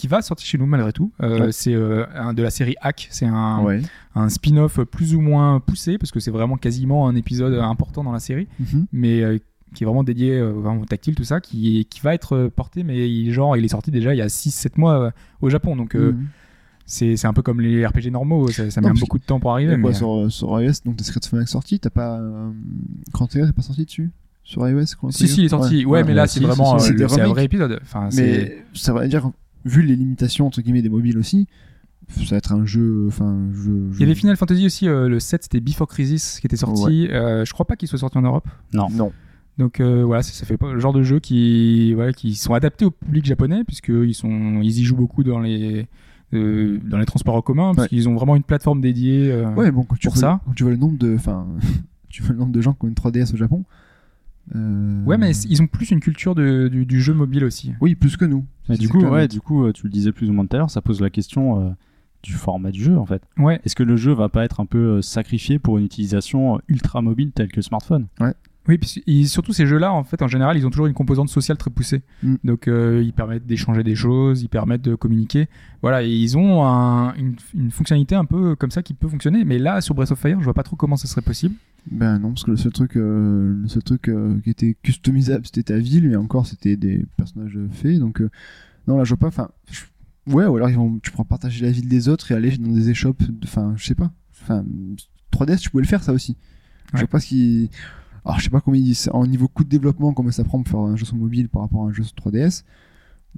qui 0.00 0.08
va 0.08 0.22
sortir 0.22 0.46
chez 0.46 0.56
nous 0.58 0.66
malgré 0.66 0.92
tout. 0.92 1.12
Euh, 1.22 1.46
Ouais. 1.46 1.52
C'est 1.52 1.74
euh, 1.74 2.06
un 2.14 2.32
de 2.32 2.42
la 2.42 2.50
série 2.50 2.74
Hack, 2.80 3.08
c'est 3.10 3.26
un, 3.26 3.62
Ouais. 3.62 3.82
un 4.14 4.28
spin-off 4.28 4.80
plus 4.84 5.14
ou 5.14 5.20
moins 5.20 5.60
poussé 5.60 5.98
parce 5.98 6.10
que 6.10 6.20
c'est 6.20 6.30
vraiment 6.30 6.56
quasiment 6.56 7.06
un 7.08 7.14
épisode 7.16 7.54
important 7.54 8.02
dans 8.04 8.12
la 8.12 8.18
série, 8.20 8.48
Mhm. 8.58 8.86
mais 8.92 9.20
euh, 9.22 9.38
qui 9.74 9.84
est 9.84 9.86
vraiment 9.86 10.02
dédié 10.02 10.40
vraiment 10.40 10.80
au 10.80 10.84
tactile 10.84 11.14
tout 11.14 11.24
ça, 11.24 11.40
qui, 11.40 11.86
qui 11.90 12.00
va 12.00 12.14
être 12.14 12.50
porté, 12.56 12.82
mais 12.82 13.08
il, 13.10 13.32
genre 13.32 13.56
il 13.56 13.64
est 13.64 13.68
sorti 13.68 13.90
déjà 13.90 14.14
il 14.14 14.18
y 14.18 14.22
a 14.22 14.28
6-7 14.28 14.78
mois 14.78 15.12
au 15.42 15.48
Japon, 15.50 15.76
donc 15.76 15.94
Mhm. 15.94 16.26
c'est 16.86 17.16
c'est 17.16 17.26
un 17.28 17.32
peu 17.32 17.42
comme 17.42 17.60
les 17.60 17.86
RPG 17.86 18.10
normaux, 18.10 18.48
ça, 18.48 18.68
ça 18.70 18.80
Non, 18.80 18.88
met 18.92 18.98
beaucoup 18.98 19.18
de 19.18 19.24
temps 19.24 19.38
pour 19.38 19.52
arriver. 19.52 19.78
quoi, 19.80 19.90
mais, 19.90 19.94
sur, 19.96 20.26
sur 20.32 20.60
iOS, 20.60 20.72
donc 20.84 21.00
Secret 21.00 21.20
of 21.24 21.32
Mana 21.34 21.46
sorti, 21.46 21.78
t'as 21.78 21.90
pas. 21.90 22.18
Euh, 22.18 22.50
Grand 23.12 23.26
pas 23.28 23.62
sorti 23.62 23.84
dessus 23.84 24.10
Sur 24.42 24.66
iOS 24.68 24.86
Si, 25.10 25.28
si, 25.28 25.40
il 25.42 25.44
est 25.44 25.48
sorti. 25.50 25.84
Ouais, 25.84 26.00
Ouais, 26.00 26.04
mais 26.04 26.14
là, 26.14 26.26
c'est 26.26 26.40
vraiment 26.40 26.74
euh, 26.74 26.78
c'est 26.80 27.20
un 27.20 27.28
vrai 27.28 27.44
épisode. 27.44 27.78
Enfin, 27.82 28.08
Mais 28.16 28.64
ça 28.74 28.92
va 28.92 29.06
dire, 29.06 29.30
vu 29.64 29.82
les 29.82 29.96
limitations 29.96 30.46
entre 30.46 30.60
guillemets 30.62 30.82
des 30.82 30.88
mobiles 30.88 31.18
aussi, 31.18 31.46
ça 32.08 32.22
va 32.30 32.36
être 32.38 32.52
un 32.52 32.64
jeu. 32.66 33.04
Enfin, 33.08 33.38
jeu. 33.52 33.88
Il 33.94 34.00
y 34.00 34.02
avait 34.04 34.14
Final 34.14 34.36
Fantasy 34.36 34.66
aussi, 34.66 34.88
euh, 34.88 35.08
le 35.08 35.20
7, 35.20 35.44
c'était 35.44 35.60
Before 35.60 35.86
Crisis 35.88 36.40
qui 36.40 36.46
était 36.46 36.56
sorti. 36.56 37.08
Euh, 37.10 37.44
je 37.44 37.52
crois 37.52 37.66
pas 37.66 37.76
qu'il 37.76 37.88
soit 37.88 37.98
sorti 37.98 38.18
en 38.18 38.22
Europe. 38.22 38.48
Non. 38.72 38.88
Donc 39.58 39.80
euh, 39.80 40.04
voilà, 40.04 40.22
ça, 40.22 40.32
ça 40.32 40.46
fait 40.46 40.56
le 40.62 40.78
genre 40.80 40.92
de 40.94 41.02
jeux 41.02 41.18
qui, 41.20 41.92
voilà, 41.92 42.12
qui 42.14 42.34
sont 42.34 42.54
adaptés 42.54 42.86
au 42.86 42.90
public 42.90 43.26
japonais 43.26 43.62
puisque 43.64 43.88
ils 43.88 44.14
sont, 44.14 44.60
ils 44.62 44.78
y 44.78 44.84
jouent 44.84 44.96
beaucoup 44.96 45.22
dans 45.22 45.38
les 45.38 45.86
euh, 46.32 46.78
dans 46.84 46.96
les 46.96 47.04
transports 47.04 47.34
en 47.34 47.42
commun 47.42 47.72
parce 47.74 47.82
Ouais. 47.82 47.88
qu'ils 47.88 48.08
ont 48.08 48.14
vraiment 48.14 48.36
une 48.36 48.42
plateforme 48.44 48.80
dédiée. 48.80 49.30
euh, 49.30 49.50
Ouais, 49.54 49.70
bon, 49.70 49.82
quand 49.82 49.96
tu, 49.96 50.06
pour 50.06 50.14
vois, 50.14 50.20
ça. 50.20 50.40
quand 50.46 50.52
tu 50.52 50.62
vois 50.62 50.72
le 50.72 50.78
nombre 50.78 50.96
de, 50.96 51.14
enfin, 51.14 51.46
tu 52.08 52.22
vois 52.22 52.32
le 52.32 52.38
nombre 52.38 52.52
de 52.52 52.60
gens 52.62 52.72
qui 52.72 52.84
ont 52.84 52.88
une 52.88 52.94
3DS 52.94 53.34
au 53.34 53.36
Japon. 53.36 53.64
Euh, 54.54 55.04
Ouais, 55.04 55.18
mais 55.18 55.30
ils 55.36 55.62
ont 55.62 55.66
plus 55.66 55.90
une 55.90 56.00
culture 56.00 56.34
de, 56.34 56.68
du, 56.68 56.86
du 56.86 57.00
jeu 57.00 57.14
mobile 57.14 57.44
aussi. 57.44 57.72
oui, 57.80 57.94
plus 57.94 58.16
que 58.16 58.24
nous. 58.24 58.44
Mais 58.68 58.76
du 58.76 58.88
coup, 58.88 59.00
ouais, 59.00 59.28
du 59.28 59.40
coup, 59.40 59.64
euh, 59.64 59.72
tu 59.72 59.84
le 59.84 59.90
disais 59.90 60.12
plus 60.12 60.28
ou 60.30 60.32
moins 60.32 60.46
tout 60.46 60.56
à 60.56 60.58
l'heure, 60.58 60.70
ça 60.70 60.80
pose 60.80 61.00
la 61.00 61.10
question 61.10 61.60
euh, 61.66 61.70
du 62.22 62.32
format 62.34 62.70
du 62.70 62.82
jeu 62.84 62.96
en 62.98 63.06
fait. 63.06 63.22
Ouais. 63.38 63.60
Est-ce 63.64 63.74
que 63.74 63.82
le 63.82 63.96
jeu 63.96 64.12
va 64.12 64.28
pas 64.28 64.44
être 64.44 64.60
un 64.60 64.66
peu 64.66 65.00
sacrifié 65.02 65.58
pour 65.58 65.78
une 65.78 65.84
utilisation 65.84 66.60
ultra 66.68 67.00
mobile 67.02 67.32
telle 67.32 67.48
que 67.48 67.56
le 67.56 67.62
smartphone 67.62 68.06
Oui, 68.68 68.78
puis 68.78 69.26
surtout 69.26 69.52
ces 69.52 69.66
jeux-là, 69.66 69.92
en 69.92 70.04
fait, 70.04 70.20
en 70.22 70.28
général, 70.28 70.56
ils 70.56 70.66
ont 70.66 70.70
toujours 70.70 70.86
une 70.86 70.92
composante 70.94 71.28
sociale 71.30 71.56
très 71.56 71.70
poussée. 71.70 72.02
Mm. 72.22 72.34
Donc, 72.44 72.68
euh, 72.68 73.02
ils 73.02 73.12
permettent 73.14 73.46
d'échanger 73.46 73.82
des 73.82 73.94
choses, 73.94 74.42
ils 74.42 74.48
permettent 74.48 74.82
de 74.82 74.94
communiquer. 74.94 75.48
Voilà, 75.82 76.02
et 76.02 76.10
ils 76.10 76.36
ont 76.36 76.64
un- 76.64 77.14
une, 77.14 77.36
une 77.54 77.70
fonctionnalité 77.70 78.14
un 78.14 78.26
peu 78.26 78.54
comme 78.56 78.70
ça 78.70 78.82
qui 78.82 78.92
peut 78.94 79.08
fonctionner. 79.08 79.44
Mais 79.44 79.58
là, 79.58 79.80
sur 79.80 79.94
Breath 79.94 80.12
of 80.12 80.18
Fire, 80.20 80.38
je 80.38 80.44
vois 80.44 80.54
pas 80.54 80.62
trop 80.62 80.76
comment 80.76 80.96
ça 80.96 81.08
serait 81.08 81.22
possible. 81.22 81.54
Ben 81.90 82.18
non, 82.18 82.28
parce 82.32 82.44
que 82.44 82.50
le 82.50 82.58
seul 82.58 82.72
truc, 82.72 82.96
euh, 82.96 83.54
le 83.62 83.66
seul 83.68 83.82
truc 83.82 84.08
euh, 84.08 84.38
qui 84.44 84.50
était 84.50 84.76
customisable, 84.82 85.46
c'était 85.46 85.62
ta 85.72 85.78
ville, 85.78 86.08
mais 86.10 86.16
encore, 86.16 86.46
c'était 86.46 86.76
des 86.76 87.06
personnages 87.16 87.58
faits. 87.72 87.98
Donc, 87.98 88.22
non, 88.86 88.98
là, 88.98 89.04
je 89.04 89.08
vois 89.10 89.18
pas. 89.18 89.28
Enfin, 89.28 89.48
je- 89.70 89.80
ouais, 90.32 90.44
ou 90.46 90.56
alors 90.56 90.68
ils 90.68 90.76
vont, 90.76 90.98
tu 91.02 91.10
pourras 91.10 91.24
partager 91.24 91.64
la 91.64 91.72
ville 91.72 91.88
des 91.88 92.10
autres 92.10 92.30
et 92.30 92.34
aller 92.34 92.54
dans 92.58 92.70
des 92.70 92.90
échoppes. 92.90 93.22
Enfin, 93.42 93.72
je 93.76 93.86
sais 93.86 93.94
pas. 93.94 94.12
Enfin, 94.42 94.62
3DS, 95.32 95.60
tu 95.60 95.70
pouvais 95.70 95.82
le 95.82 95.88
faire, 95.88 96.02
ça 96.02 96.12
aussi. 96.12 96.36
Je 96.90 96.96
Ouais. 96.96 97.00
sais 97.00 97.06
pas 97.06 97.20
ce 97.20 97.26
qui. 97.28 97.70
Alors, 98.24 98.38
je 98.38 98.44
sais 98.44 98.50
pas 98.50 98.60
combien, 98.60 98.82
en 99.12 99.26
niveau 99.26 99.48
coût 99.48 99.64
de 99.64 99.68
développement, 99.68 100.12
combien 100.12 100.32
ça 100.32 100.44
prend 100.44 100.62
pour 100.62 100.70
faire 100.70 100.80
un 100.80 100.96
jeu 100.96 101.04
sur 101.04 101.16
mobile 101.16 101.48
par 101.48 101.62
rapport 101.62 101.84
à 101.84 101.88
un 101.88 101.92
jeu 101.92 102.02
sur 102.02 102.14
3DS. 102.16 102.64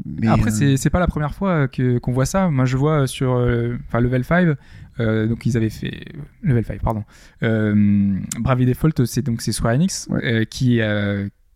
Mais, 0.07 0.27
Après, 0.27 0.51
euh, 0.63 0.77
c'est 0.79 0.89
pas 0.91 1.01
la 1.01 1.07
première 1.07 1.35
fois 1.35 1.69
que 1.69 1.99
qu'on 1.99 2.13
voit 2.13 2.25
ça. 2.25 2.49
Moi, 2.49 2.65
je 2.65 2.77
vois 2.79 3.07
sur 3.07 3.35
euh, 3.35 3.77
enfin 3.89 4.01
Level 4.01 4.25
5, 4.25 4.57
euh, 5.01 5.27
donc 5.29 5.45
ils 5.45 5.57
avaient 5.59 5.69
fait 5.69 6.07
Level 6.43 6.65
5, 6.65 6.81
pardon. 6.81 7.05
Euh, 7.43 8.15
Bravely 8.41 8.65
Default, 8.67 9.05
c'est 9.05 9.21
donc 9.23 9.43
c'est 9.43 9.53
Square 9.53 9.75
Enix 9.75 10.09
Ouais. 10.11 10.21
euh, 10.25 10.45
qui 10.45 10.81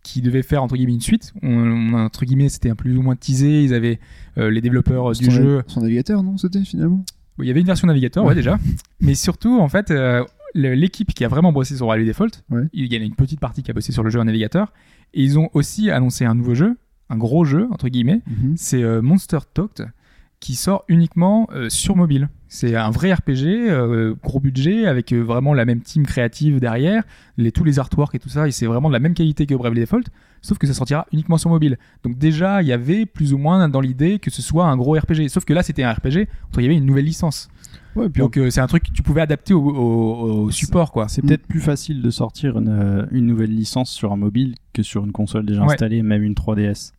qui 0.02 0.20
devait 0.22 0.42
faire 0.42 0.62
entre 0.62 0.76
guillemets 0.76 0.94
une 0.94 1.00
suite. 1.00 1.32
On, 1.42 1.48
on- 1.50 1.94
entre 1.94 2.24
guillemets, 2.26 2.50
c'était 2.50 2.68
un 2.70 2.76
plus 2.76 2.96
ou 2.96 3.02
moins 3.02 3.16
teasé. 3.16 3.64
Ils 3.64 3.72
avaient 3.74 3.98
les 4.36 4.60
développeurs 4.60 5.10
du 5.12 5.30
jeu. 5.30 5.62
Son 5.66 5.80
navigateur, 5.80 6.22
non, 6.22 6.36
c'était 6.36 6.62
finalement? 6.62 7.04
Il 7.38 7.46
y 7.46 7.50
avait 7.50 7.60
une 7.60 7.66
version 7.66 7.86
navigateur, 7.86 8.22
ouais, 8.24 8.30
Ouais. 8.30 8.34
déjà. 8.34 8.58
Mais 9.00 9.14
surtout, 9.14 9.58
en 9.60 9.68
fait, 9.68 9.90
euh, 9.90 10.24
l'équipe 10.56 11.12
qui 11.14 11.24
a 11.24 11.28
vraiment 11.28 11.52
bossé 11.52 11.76
sur 11.76 11.86
Bravely 11.86 12.06
Default, 12.06 12.42
Ouais. 12.50 12.62
il 12.72 12.92
y 12.92 12.96
en 12.98 13.00
a 13.00 13.04
une 13.04 13.14
petite 13.14 13.40
partie 13.40 13.62
qui 13.62 13.70
a 13.70 13.74
bossé 13.74 13.92
sur 13.92 14.02
le 14.02 14.10
jeu 14.10 14.20
en 14.20 14.24
navigateur. 14.24 14.72
Et 15.14 15.22
ils 15.22 15.38
ont 15.38 15.48
aussi 15.54 15.90
annoncé 15.90 16.24
un 16.24 16.34
nouveau 16.34 16.54
jeu, 16.54 16.76
un 17.10 17.16
gros 17.16 17.44
jeu, 17.44 17.68
entre 17.70 17.88
guillemets. 17.88 18.22
Mhm. 18.26 18.54
C'est 18.56 18.82
euh, 18.82 19.02
Monster 19.02 19.38
Talked 19.54 19.90
qui 20.38 20.54
sort 20.54 20.84
uniquement 20.88 21.48
euh, 21.54 21.70
sur 21.70 21.96
mobile. 21.96 22.28
C'est 22.48 22.76
un 22.76 22.90
vrai 22.90 23.12
RPG, 23.12 23.46
euh, 23.70 24.14
gros 24.22 24.38
budget, 24.38 24.86
avec 24.86 25.12
vraiment 25.12 25.54
la 25.54 25.64
même 25.64 25.80
team 25.80 26.04
créative 26.06 26.60
derrière, 26.60 27.04
les, 27.38 27.50
tous 27.52 27.64
les 27.64 27.78
artworks 27.78 28.14
et 28.14 28.18
tout 28.18 28.28
ça, 28.28 28.46
et 28.46 28.50
c'est 28.52 28.66
vraiment 28.66 28.88
de 28.88 28.92
la 28.92 29.00
même 29.00 29.14
qualité 29.14 29.46
que 29.46 29.54
Bravely 29.54 29.80
Default, 29.80 30.04
sauf 30.42 30.58
que 30.58 30.66
ça 30.66 30.74
sortira 30.74 31.06
uniquement 31.12 31.38
sur 31.38 31.48
mobile. 31.50 31.78
Donc 32.04 32.18
déjà, 32.18 32.60
il 32.62 32.68
y 32.68 32.72
avait 32.72 33.06
plus 33.06 33.32
ou 33.32 33.38
moins 33.38 33.68
dans 33.68 33.80
l'idée 33.80 34.18
que 34.18 34.30
ce 34.30 34.42
soit 34.42 34.66
un 34.66 34.76
gros 34.76 34.92
RPG, 34.92 35.28
sauf 35.28 35.44
que 35.46 35.54
là, 35.54 35.62
c'était 35.62 35.82
un 35.82 35.92
RPG, 35.92 36.28
il 36.58 36.62
y 36.62 36.66
avait 36.66 36.76
une 36.76 36.84
nouvelle 36.86 37.06
licence. 37.06 37.48
Ouais, 37.96 38.08
puis 38.10 38.20
Donc 38.20 38.36
euh, 38.36 38.50
c'est 38.50 38.60
un 38.60 38.66
truc 38.66 38.84
que 38.84 38.92
tu 38.92 39.02
pouvais 39.02 39.22
adapter 39.22 39.54
au, 39.54 39.60
au- 39.62 40.44
au 40.44 40.50
support, 40.50 40.92
quoi. 40.92 41.08
C'est 41.08 41.22
peut-être 41.22 41.46
plus 41.46 41.60
facile 41.60 42.02
de 42.02 42.10
sortir 42.10 42.58
une, 42.58 42.68
euh, 42.68 43.06
une 43.10 43.26
nouvelle 43.26 43.54
licence 43.54 43.90
sur 43.90 44.12
un 44.12 44.16
mobile 44.16 44.54
que 44.72 44.82
sur 44.82 45.04
une 45.04 45.12
console 45.12 45.46
déjà 45.46 45.62
Ouais. 45.64 45.72
installée, 45.72 46.02
même 46.02 46.22
une 46.22 46.34
3DS. 46.34 46.92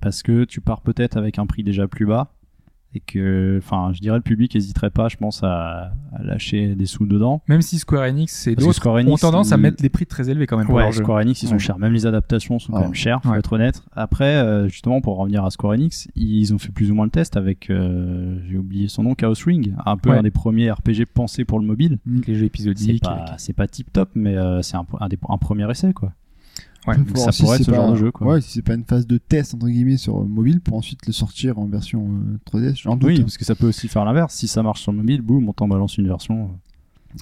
Parce 0.00 0.22
que 0.22 0.44
tu 0.44 0.60
pars 0.60 0.82
peut-être 0.82 1.16
avec 1.16 1.38
un 1.38 1.46
prix 1.46 1.62
déjà 1.64 1.88
plus 1.88 2.04
bas 2.06 2.30
et 2.94 3.00
que, 3.00 3.58
enfin, 3.62 3.90
je 3.92 4.00
dirais 4.00 4.16
le 4.16 4.22
public 4.22 4.54
hésiterait 4.54 4.90
pas, 4.90 5.08
je 5.08 5.16
pense, 5.16 5.42
à, 5.42 5.92
à 6.12 6.22
lâcher 6.22 6.74
des 6.76 6.86
sous 6.86 7.06
dedans. 7.06 7.42
Même 7.48 7.60
si 7.62 7.78
Square 7.78 8.04
Enix 8.04 8.46
et 8.46 8.54
d'autres 8.54 8.72
Square 8.74 9.04
ont 9.06 9.16
tendance 9.16 9.50
à 9.52 9.56
mettre 9.56 9.82
des 9.82 9.88
prix 9.88 10.06
très 10.06 10.30
élevés 10.30 10.46
quand 10.46 10.56
même 10.56 10.66
pour 10.66 10.76
Ouais. 10.76 10.92
Square 10.92 11.18
Enix, 11.18 11.42
ils 11.42 11.48
sont 11.48 11.54
Ouais. 11.54 11.58
chers. 11.58 11.78
Même 11.78 11.92
les 11.92 12.06
adaptations 12.06 12.58
sont 12.58 12.72
quand 12.72 12.80
même 12.80 12.94
chères, 12.94 13.20
faut 13.22 13.30
Ouais. 13.30 13.38
être 13.38 13.52
honnête. 13.52 13.82
Après, 13.96 14.36
euh, 14.36 14.68
justement, 14.68 15.00
pour 15.00 15.16
revenir 15.18 15.44
à 15.44 15.50
Square 15.50 15.72
Enix, 15.74 16.08
ils 16.14 16.54
ont 16.54 16.58
fait 16.58 16.70
plus 16.72 16.90
ou 16.90 16.94
moins 16.94 17.04
le 17.06 17.10
test 17.10 17.36
avec, 17.36 17.68
euh, 17.70 18.38
j'ai 18.48 18.56
oublié 18.58 18.88
son 18.88 19.02
nom, 19.02 19.14
Chaos 19.14 19.34
Ring, 19.44 19.74
un 19.84 19.96
peu 19.96 20.10
Ouais. 20.10 20.18
un 20.18 20.22
des 20.22 20.30
premiers 20.30 20.70
RPG 20.70 21.06
pensés 21.12 21.44
pour 21.44 21.58
le 21.58 21.66
mobile. 21.66 21.98
Les 22.06 22.34
jeux 22.34 22.40
C'est 22.40 22.46
épisodiques. 22.46 23.02
pas, 23.02 23.10
avec- 23.10 23.34
c'est 23.40 23.52
pas 23.54 23.66
tip 23.66 23.92
top, 23.92 24.10
mais 24.14 24.36
euh, 24.36 24.62
c'est 24.62 24.76
un, 24.76 24.86
un, 25.00 25.08
des- 25.08 25.18
un 25.28 25.38
premier 25.38 25.68
essai, 25.70 25.92
quoi. 25.92 26.12
Ouais. 26.86 26.96
Donc 26.96 27.16
ça 27.16 27.30
pourrait 27.32 27.56
être 27.56 27.64
ce 27.64 27.70
pas- 27.70 27.76
genre 27.76 27.92
de 27.92 27.96
jeu, 27.96 28.10
quoi. 28.10 28.26
Ouais, 28.26 28.40
si 28.40 28.50
c'est 28.50 28.62
pas 28.62 28.74
une 28.74 28.84
phase 28.84 29.06
de 29.06 29.16
test 29.18 29.54
entre 29.54 29.68
guillemets 29.68 29.96
sur 29.96 30.20
euh, 30.20 30.24
mobile 30.24 30.60
pour 30.60 30.76
ensuite 30.76 31.06
le 31.06 31.12
sortir 31.12 31.58
en 31.58 31.66
version 31.66 32.06
euh, 32.06 32.38
3DS, 32.58 32.82
j'en 32.82 32.96
doute. 32.96 33.08
Oui, 33.10 33.16
hein. 33.18 33.22
parce 33.22 33.38
que 33.38 33.44
ça 33.44 33.54
peut 33.54 33.66
aussi 33.68 33.88
faire 33.88 34.04
l'inverse. 34.04 34.34
Si 34.34 34.48
ça 34.48 34.62
marche 34.62 34.82
sur 34.82 34.92
mobile, 34.92 35.22
boum, 35.22 35.48
on 35.48 35.52
t'en 35.52 35.66
balance 35.68 35.96
une 35.98 36.06
version. 36.08 36.50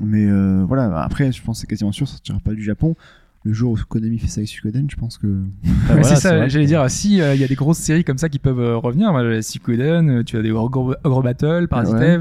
Mais 0.03 0.25
euh, 0.27 0.65
voilà, 0.67 1.03
après, 1.03 1.31
je 1.33 1.43
pense 1.43 1.59
que 1.59 1.61
c'est 1.63 1.67
quasiment 1.67 1.93
sûr, 1.93 2.07
ça 2.09 2.15
sortira 2.15 2.39
pas 2.41 2.55
du 2.55 2.63
Japon. 2.65 2.97
Le 3.45 3.53
jour 3.53 3.73
où 3.73 3.77
Konami 3.89 4.19
fait 4.19 4.29
ça 4.29 4.39
avec 4.39 4.49
Suikoden, 4.49 4.87
je 4.89 4.95
pense 4.97 5.19
que. 5.19 5.43
Voilà, 5.87 6.03
c'est 6.05 6.15
ça, 6.17 6.49
j'allais 6.49 6.65
que- 6.65 6.69
dire, 6.69 6.89
si 6.91 7.15
il 7.15 7.17
y 7.19 7.45
a 7.45 7.49
des 7.49 7.55
grosses 7.57 7.79
séries 7.79 8.05
comme 8.05 8.19
ça 8.19 8.29
qui 8.29 8.39
peuvent 8.39 8.61
euh, 8.61 8.77
revenir, 8.77 9.11
moi, 9.13 9.43
Suikoden, 9.43 10.09
euh, 10.11 10.23
tu 10.25 10.37
as 10.37 10.43
des 10.43 10.53
Ogre, 10.53 10.97
Ogre 11.05 11.23
Battle, 11.23 11.67
Parasite 11.69 11.95
Ouais. 11.97 12.19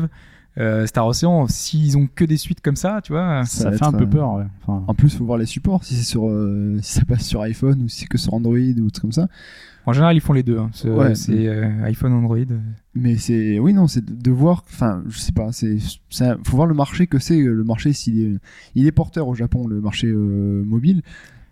Euh, 0.58 0.86
Star 0.86 1.08
Ocean, 1.08 1.48
s'ils 1.48 1.98
ont 1.98 2.08
que 2.14 2.26
des 2.26 2.36
suites 2.38 2.60
comme 2.62 2.76
ça, 2.76 3.00
tu 3.02 3.14
vois. 3.14 3.46
Ça, 3.46 3.72
fait 3.72 3.86
un 3.86 3.94
peu 3.94 4.04
euh, 4.04 4.08
peur, 4.08 4.34
ouais. 4.34 4.44
Enfin, 4.62 4.84
En 4.88 4.94
plus, 4.94 5.16
faut 5.16 5.24
voir 5.26 5.38
les 5.38 5.46
supports, 5.46 5.84
si 5.86 5.96
c'est 5.96 6.04
sur, 6.04 6.28
euh, 6.28 6.78
si 6.82 6.94
ça 6.94 7.06
passe 7.06 7.26
sur 7.26 7.42
iPhone 7.42 7.82
ou 7.84 7.88
si 7.88 8.02
c'est 8.02 8.06
que 8.08 8.18
sur 8.18 8.34
Android 8.34 8.58
ou 8.58 8.90
trucs 8.92 9.02
comme 9.02 9.12
ça. 9.14 9.28
En 9.86 9.94
général, 9.94 10.16
ils 10.16 10.20
font 10.22 10.34
les 10.34 10.44
deux. 10.44 10.60
hein. 10.60 10.70
C'est 10.74 10.90
Ouais. 10.90 11.16
c'est, 11.16 11.48
euh, 11.48 11.70
iPhone, 11.86 12.12
Android. 12.14 12.38
Mais 12.94 13.16
c'est, 13.18 13.60
oui, 13.60 13.74
non, 13.74 13.88
c'est 13.88 14.04
de, 14.04 14.14
de 14.14 14.32
voir, 14.32 14.64
enfin, 14.70 15.02
je 15.08 15.18
sais 15.18 15.32
pas, 15.32 15.52
c'est, 15.54 15.78
faut 16.12 16.56
voir 16.58 16.68
le 16.68 16.76
marché 16.76 17.08
que 17.08 17.18
c'est, 17.18 17.40
le 17.40 17.64
marché 17.64 17.94
s'il 17.94 18.20
est, 18.20 18.38
il 18.76 18.86
est 18.86 18.92
porteur 18.92 19.28
au 19.30 19.34
Japon, 19.36 19.68
le 19.68 19.80
marché 19.82 20.08
euh, 20.08 20.64
mobile. 20.66 21.02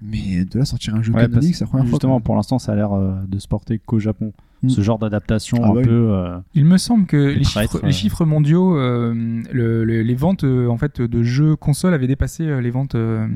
Mais 0.01 0.45
de 0.45 0.59
là 0.59 0.65
sortir 0.65 0.95
un 0.95 1.01
jeu 1.03 1.11
ouais, 1.13 1.21
canonique, 1.27 1.55
c'est 1.55 1.65
la 1.65 1.69
première 1.69 1.85
justement, 1.87 2.13
fois. 2.19 2.23
pour 2.23 2.35
l'instant, 2.35 2.57
ça 2.59 2.71
a 2.71 2.75
l'air 2.75 2.93
euh, 2.93 3.13
de 3.27 3.37
se 3.39 3.47
porter 3.47 3.79
qu'au 3.79 3.99
Japon. 3.99 4.31
Mm. 4.63 4.69
Ce 4.69 4.81
genre 4.81 4.99
d'adaptation 4.99 5.57
Ah 5.63 5.67
un 5.67 5.71
ouais. 5.71 5.83
peu. 5.83 6.11
euh, 6.13 6.37
Il 6.53 6.65
me 6.65 6.77
semble 6.77 7.05
que 7.05 7.17
les 7.17 7.41
traître, 7.41 7.71
chiffres, 7.73 7.83
euh. 7.83 7.87
les 7.87 7.93
chiffres 7.93 8.25
mondiaux, 8.25 8.77
euh, 8.77 9.13
le- 9.51 9.83
le- 9.85 10.01
les 10.01 10.15
ventes 10.15 10.43
en 10.43 10.77
fait 10.77 11.01
de 11.01 11.23
jeux 11.23 11.55
consoles 11.55 11.93
avaient 11.93 12.07
dépassé 12.07 12.45
les 12.61 12.69
ventes. 12.71 12.95
euh, 12.95 13.27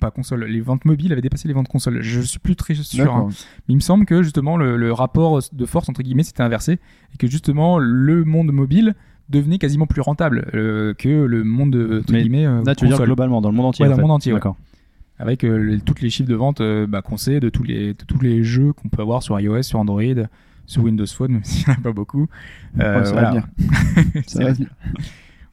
pas 0.00 0.10
console, 0.10 0.44
les 0.44 0.60
ventes 0.60 0.84
mobiles 0.84 1.12
avaient 1.12 1.22
dépassé 1.22 1.48
les 1.48 1.54
ventes 1.54 1.68
consoles. 1.68 2.02
Je 2.02 2.20
suis 2.20 2.38
plus 2.40 2.56
très 2.56 2.74
sûr. 2.74 3.02
hein. 3.02 3.06
D'accord. 3.06 3.28
Mais 3.28 3.72
il 3.72 3.76
me 3.76 3.80
semble 3.80 4.04
que 4.06 4.22
justement 4.22 4.56
le, 4.56 4.76
le 4.76 4.92
rapport 4.92 5.38
de 5.52 5.66
force 5.66 5.88
entre 5.88 6.02
guillemets 6.02 6.24
s'était 6.24 6.42
inversé 6.42 6.78
et 7.14 7.16
que 7.16 7.26
justement 7.28 7.78
le 7.78 8.24
monde 8.24 8.50
mobile 8.52 8.94
devenait 9.30 9.56
quasiment 9.58 9.86
plus 9.86 10.02
rentable 10.02 10.50
euh, 10.54 10.92
que 10.94 11.08
le 11.08 11.44
monde 11.44 11.74
entre 12.00 12.12
Mais 12.12 12.20
guillemets 12.22 12.44
euh, 12.46 12.62
Là, 12.66 12.74
tu 12.74 12.84
veux 12.84 12.88
dire 12.88 12.96
console. 12.98 13.06
globalement, 13.06 13.40
dans 13.40 13.50
le 13.50 13.56
monde 13.56 13.66
entier 13.66 13.84
Ouais, 13.84 13.88
en 13.88 13.90
dans 13.92 13.96
le 13.96 14.02
fait. 14.02 14.08
monde 14.08 14.16
entier, 14.16 14.32
ouais. 14.34 14.40
Avec 15.18 15.44
euh, 15.44 15.56
les- 15.56 15.80
toutes 15.80 16.00
les 16.00 16.10
chiffres 16.10 16.28
de 16.28 16.34
vente 16.34 16.60
euh, 16.60 16.86
bah, 16.86 17.00
qu'on 17.02 17.16
sait 17.16 17.38
de 17.40 17.48
tous 17.48 17.62
les 17.62 17.94
de 17.94 18.04
tous 18.04 18.20
les 18.20 18.42
jeux 18.42 18.72
qu'on 18.72 18.88
peut 18.88 19.00
avoir 19.02 19.22
sur 19.22 19.38
iOS, 19.38 19.62
sur 19.62 19.78
Android, 19.78 20.02
sur 20.66 20.82
Windows 20.82 21.06
Phone, 21.06 21.32
même 21.34 21.44
s'il 21.44 21.68
n'y 21.68 21.74
en 21.74 21.78
a 21.78 21.82
pas 21.82 21.92
beaucoup. 21.92 22.26
Euh, 22.80 22.98
Ouais, 22.98 23.04
ça 23.04 23.12
voilà. 23.12 23.30
va 23.30 23.30
venir. 23.30 24.22
Ça 24.26 24.42
va 24.44 24.52
venir. 24.52 24.68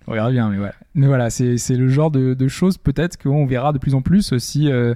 on 0.07 0.13
verra 0.13 0.31
bien, 0.31 0.49
mais 0.49 0.57
voilà. 0.57 0.73
Mais 0.95 1.05
voilà, 1.07 1.29
c'est 1.29 1.55
le 1.69 1.87
genre 1.87 2.09
de, 2.11 2.33
de 2.33 2.47
choses 2.47 2.77
peut-être 2.77 3.21
qu'on 3.21 3.45
verra 3.45 3.71
de 3.73 3.77
plus 3.77 3.93
en 3.93 4.01
plus 4.01 4.35
si 4.39 4.71
euh, 4.71 4.95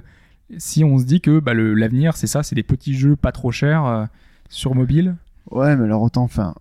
si 0.58 0.84
on 0.84 0.98
se 0.98 1.04
dit 1.04 1.20
que 1.20 1.38
bah, 1.40 1.54
l'avenir 1.54 2.16
c'est 2.16 2.26
ça, 2.26 2.42
c'est 2.42 2.54
des 2.56 2.62
petits 2.62 2.94
jeux 2.94 3.14
pas 3.16 3.32
trop 3.32 3.50
chers 3.52 3.84
euh, 3.84 4.04
sur 4.48 4.74
mobile. 4.74 5.14
Ouais, 5.52 5.76
mais 5.76 5.84
alors 5.84 6.02
autant, 6.02 6.24
enfin, 6.24 6.54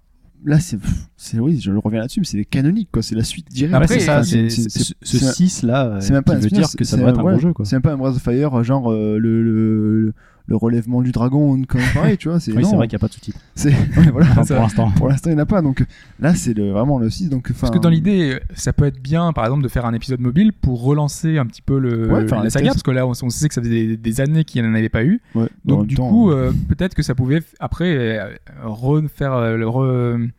là, 0.45 0.59
c'est, 0.59 0.77
c'est, 1.17 1.39
oui, 1.39 1.59
je 1.59 1.71
reviens 1.71 1.99
là-dessus, 1.99 2.19
mais 2.21 2.25
c'est 2.25 2.37
des 2.37 2.45
canoniques, 2.45 2.89
quoi, 2.91 3.01
c'est 3.01 3.15
la 3.15 3.23
suite 3.23 3.47
directe. 3.51 3.75
Après, 3.75 3.99
c'est 3.99 4.05
ça, 4.05 4.23
c'est- 4.23 4.49
ce 4.49 4.69
c'est- 4.69 4.93
ce 5.03 5.17
6 5.33 5.63
là, 5.63 5.97
c'est 6.01 6.13
même 6.13 6.23
pas 6.23 6.33
qui 6.33 6.37
un 6.37 6.41
veut 6.41 6.49
dire 6.49 6.69
que 6.77 6.83
ça 6.83 6.97
doit 6.97 7.09
être 7.09 7.19
un 7.19 7.23
bon 7.23 7.39
jeu, 7.39 7.53
quoi. 7.53 7.65
C'est 7.65 7.75
même 7.75 7.81
pas 7.81 7.93
un 7.93 7.97
Breath 7.97 8.15
of 8.15 8.21
Fire, 8.21 8.63
genre 8.63 8.91
euh, 8.91 9.17
le, 9.17 10.13
le, 10.47 10.55
relèvement 10.55 11.01
du 11.01 11.11
dragon 11.11 11.51
ou 11.51 11.55
une 11.55 11.65
connerie 11.65 11.93
pareille, 11.93 12.17
tu 12.17 12.29
vois. 12.29 12.39
C'est, 12.39 12.51
Oui, 12.51 12.63
non, 12.63 12.69
c'est 12.69 12.75
vrai 12.75 12.87
qu'il 12.87 12.95
n'y 12.97 12.99
a 12.99 13.03
pas 13.03 13.07
de 13.07 13.13
sous-titres. 13.13 13.39
c'est, 13.55 13.69
ouais, 13.71 14.09
voilà. 14.11 14.27
Enfin, 14.31 14.43
Ça- 14.43 14.55
pour 14.55 14.63
l'instant. 14.63 14.91
Pour 14.91 15.07
l'instant, 15.09 15.29
il 15.29 15.33
n'y 15.33 15.39
en 15.39 15.43
a 15.43 15.45
pas, 15.45 15.61
donc 15.61 15.85
là, 16.19 16.33
c'est 16.35 16.53
le, 16.53 16.71
vraiment 16.71 16.99
le 16.99 17.09
6, 17.09 17.29
donc. 17.29 17.51
Parce 17.59 17.71
que 17.71 17.79
dans 17.79 17.89
l'idée, 17.89 18.39
ça 18.55 18.73
peut 18.73 18.85
être 18.85 19.01
bien, 19.01 19.33
par 19.33 19.45
exemple, 19.45 19.63
de 19.63 19.67
faire 19.67 19.85
un 19.85 19.93
épisode 19.93 20.19
mobile 20.19 20.53
pour 20.53 20.83
relancer 20.83 21.37
un 21.37 21.45
petit 21.45 21.61
peu 21.61 21.79
le, 21.79 22.11
Ouais, 22.11 22.25
la 22.25 22.49
saga, 22.49 22.69
parce 22.69 22.83
que 22.83 22.91
là, 22.91 23.05
on, 23.07 23.11
on 23.21 23.29
sait 23.29 23.47
que 23.47 23.53
ça 23.53 23.61
faisait 23.61 23.87
des, 23.87 23.97
des 23.97 24.21
années 24.21 24.43
qu'il 24.43 24.61
n'y 24.61 24.67
en 24.69 24.73
avait 24.73 24.89
pas 24.89 25.03
eu. 25.03 25.21
Ouais, 25.35 25.47
Donc 25.65 25.79
même 25.79 25.87
du 25.87 25.95
temps, 25.95 26.09
coup, 26.09 26.31
euh, 26.31 26.51
peut-être 26.69 26.95
que 26.95 27.03
ça 27.03 27.15
pouvait 27.15 27.41
après 27.59 27.95
euh, 27.95 28.29
refaire 28.63 29.33
euh, 29.33 29.57
le 29.57 29.65
re- 29.65 30.29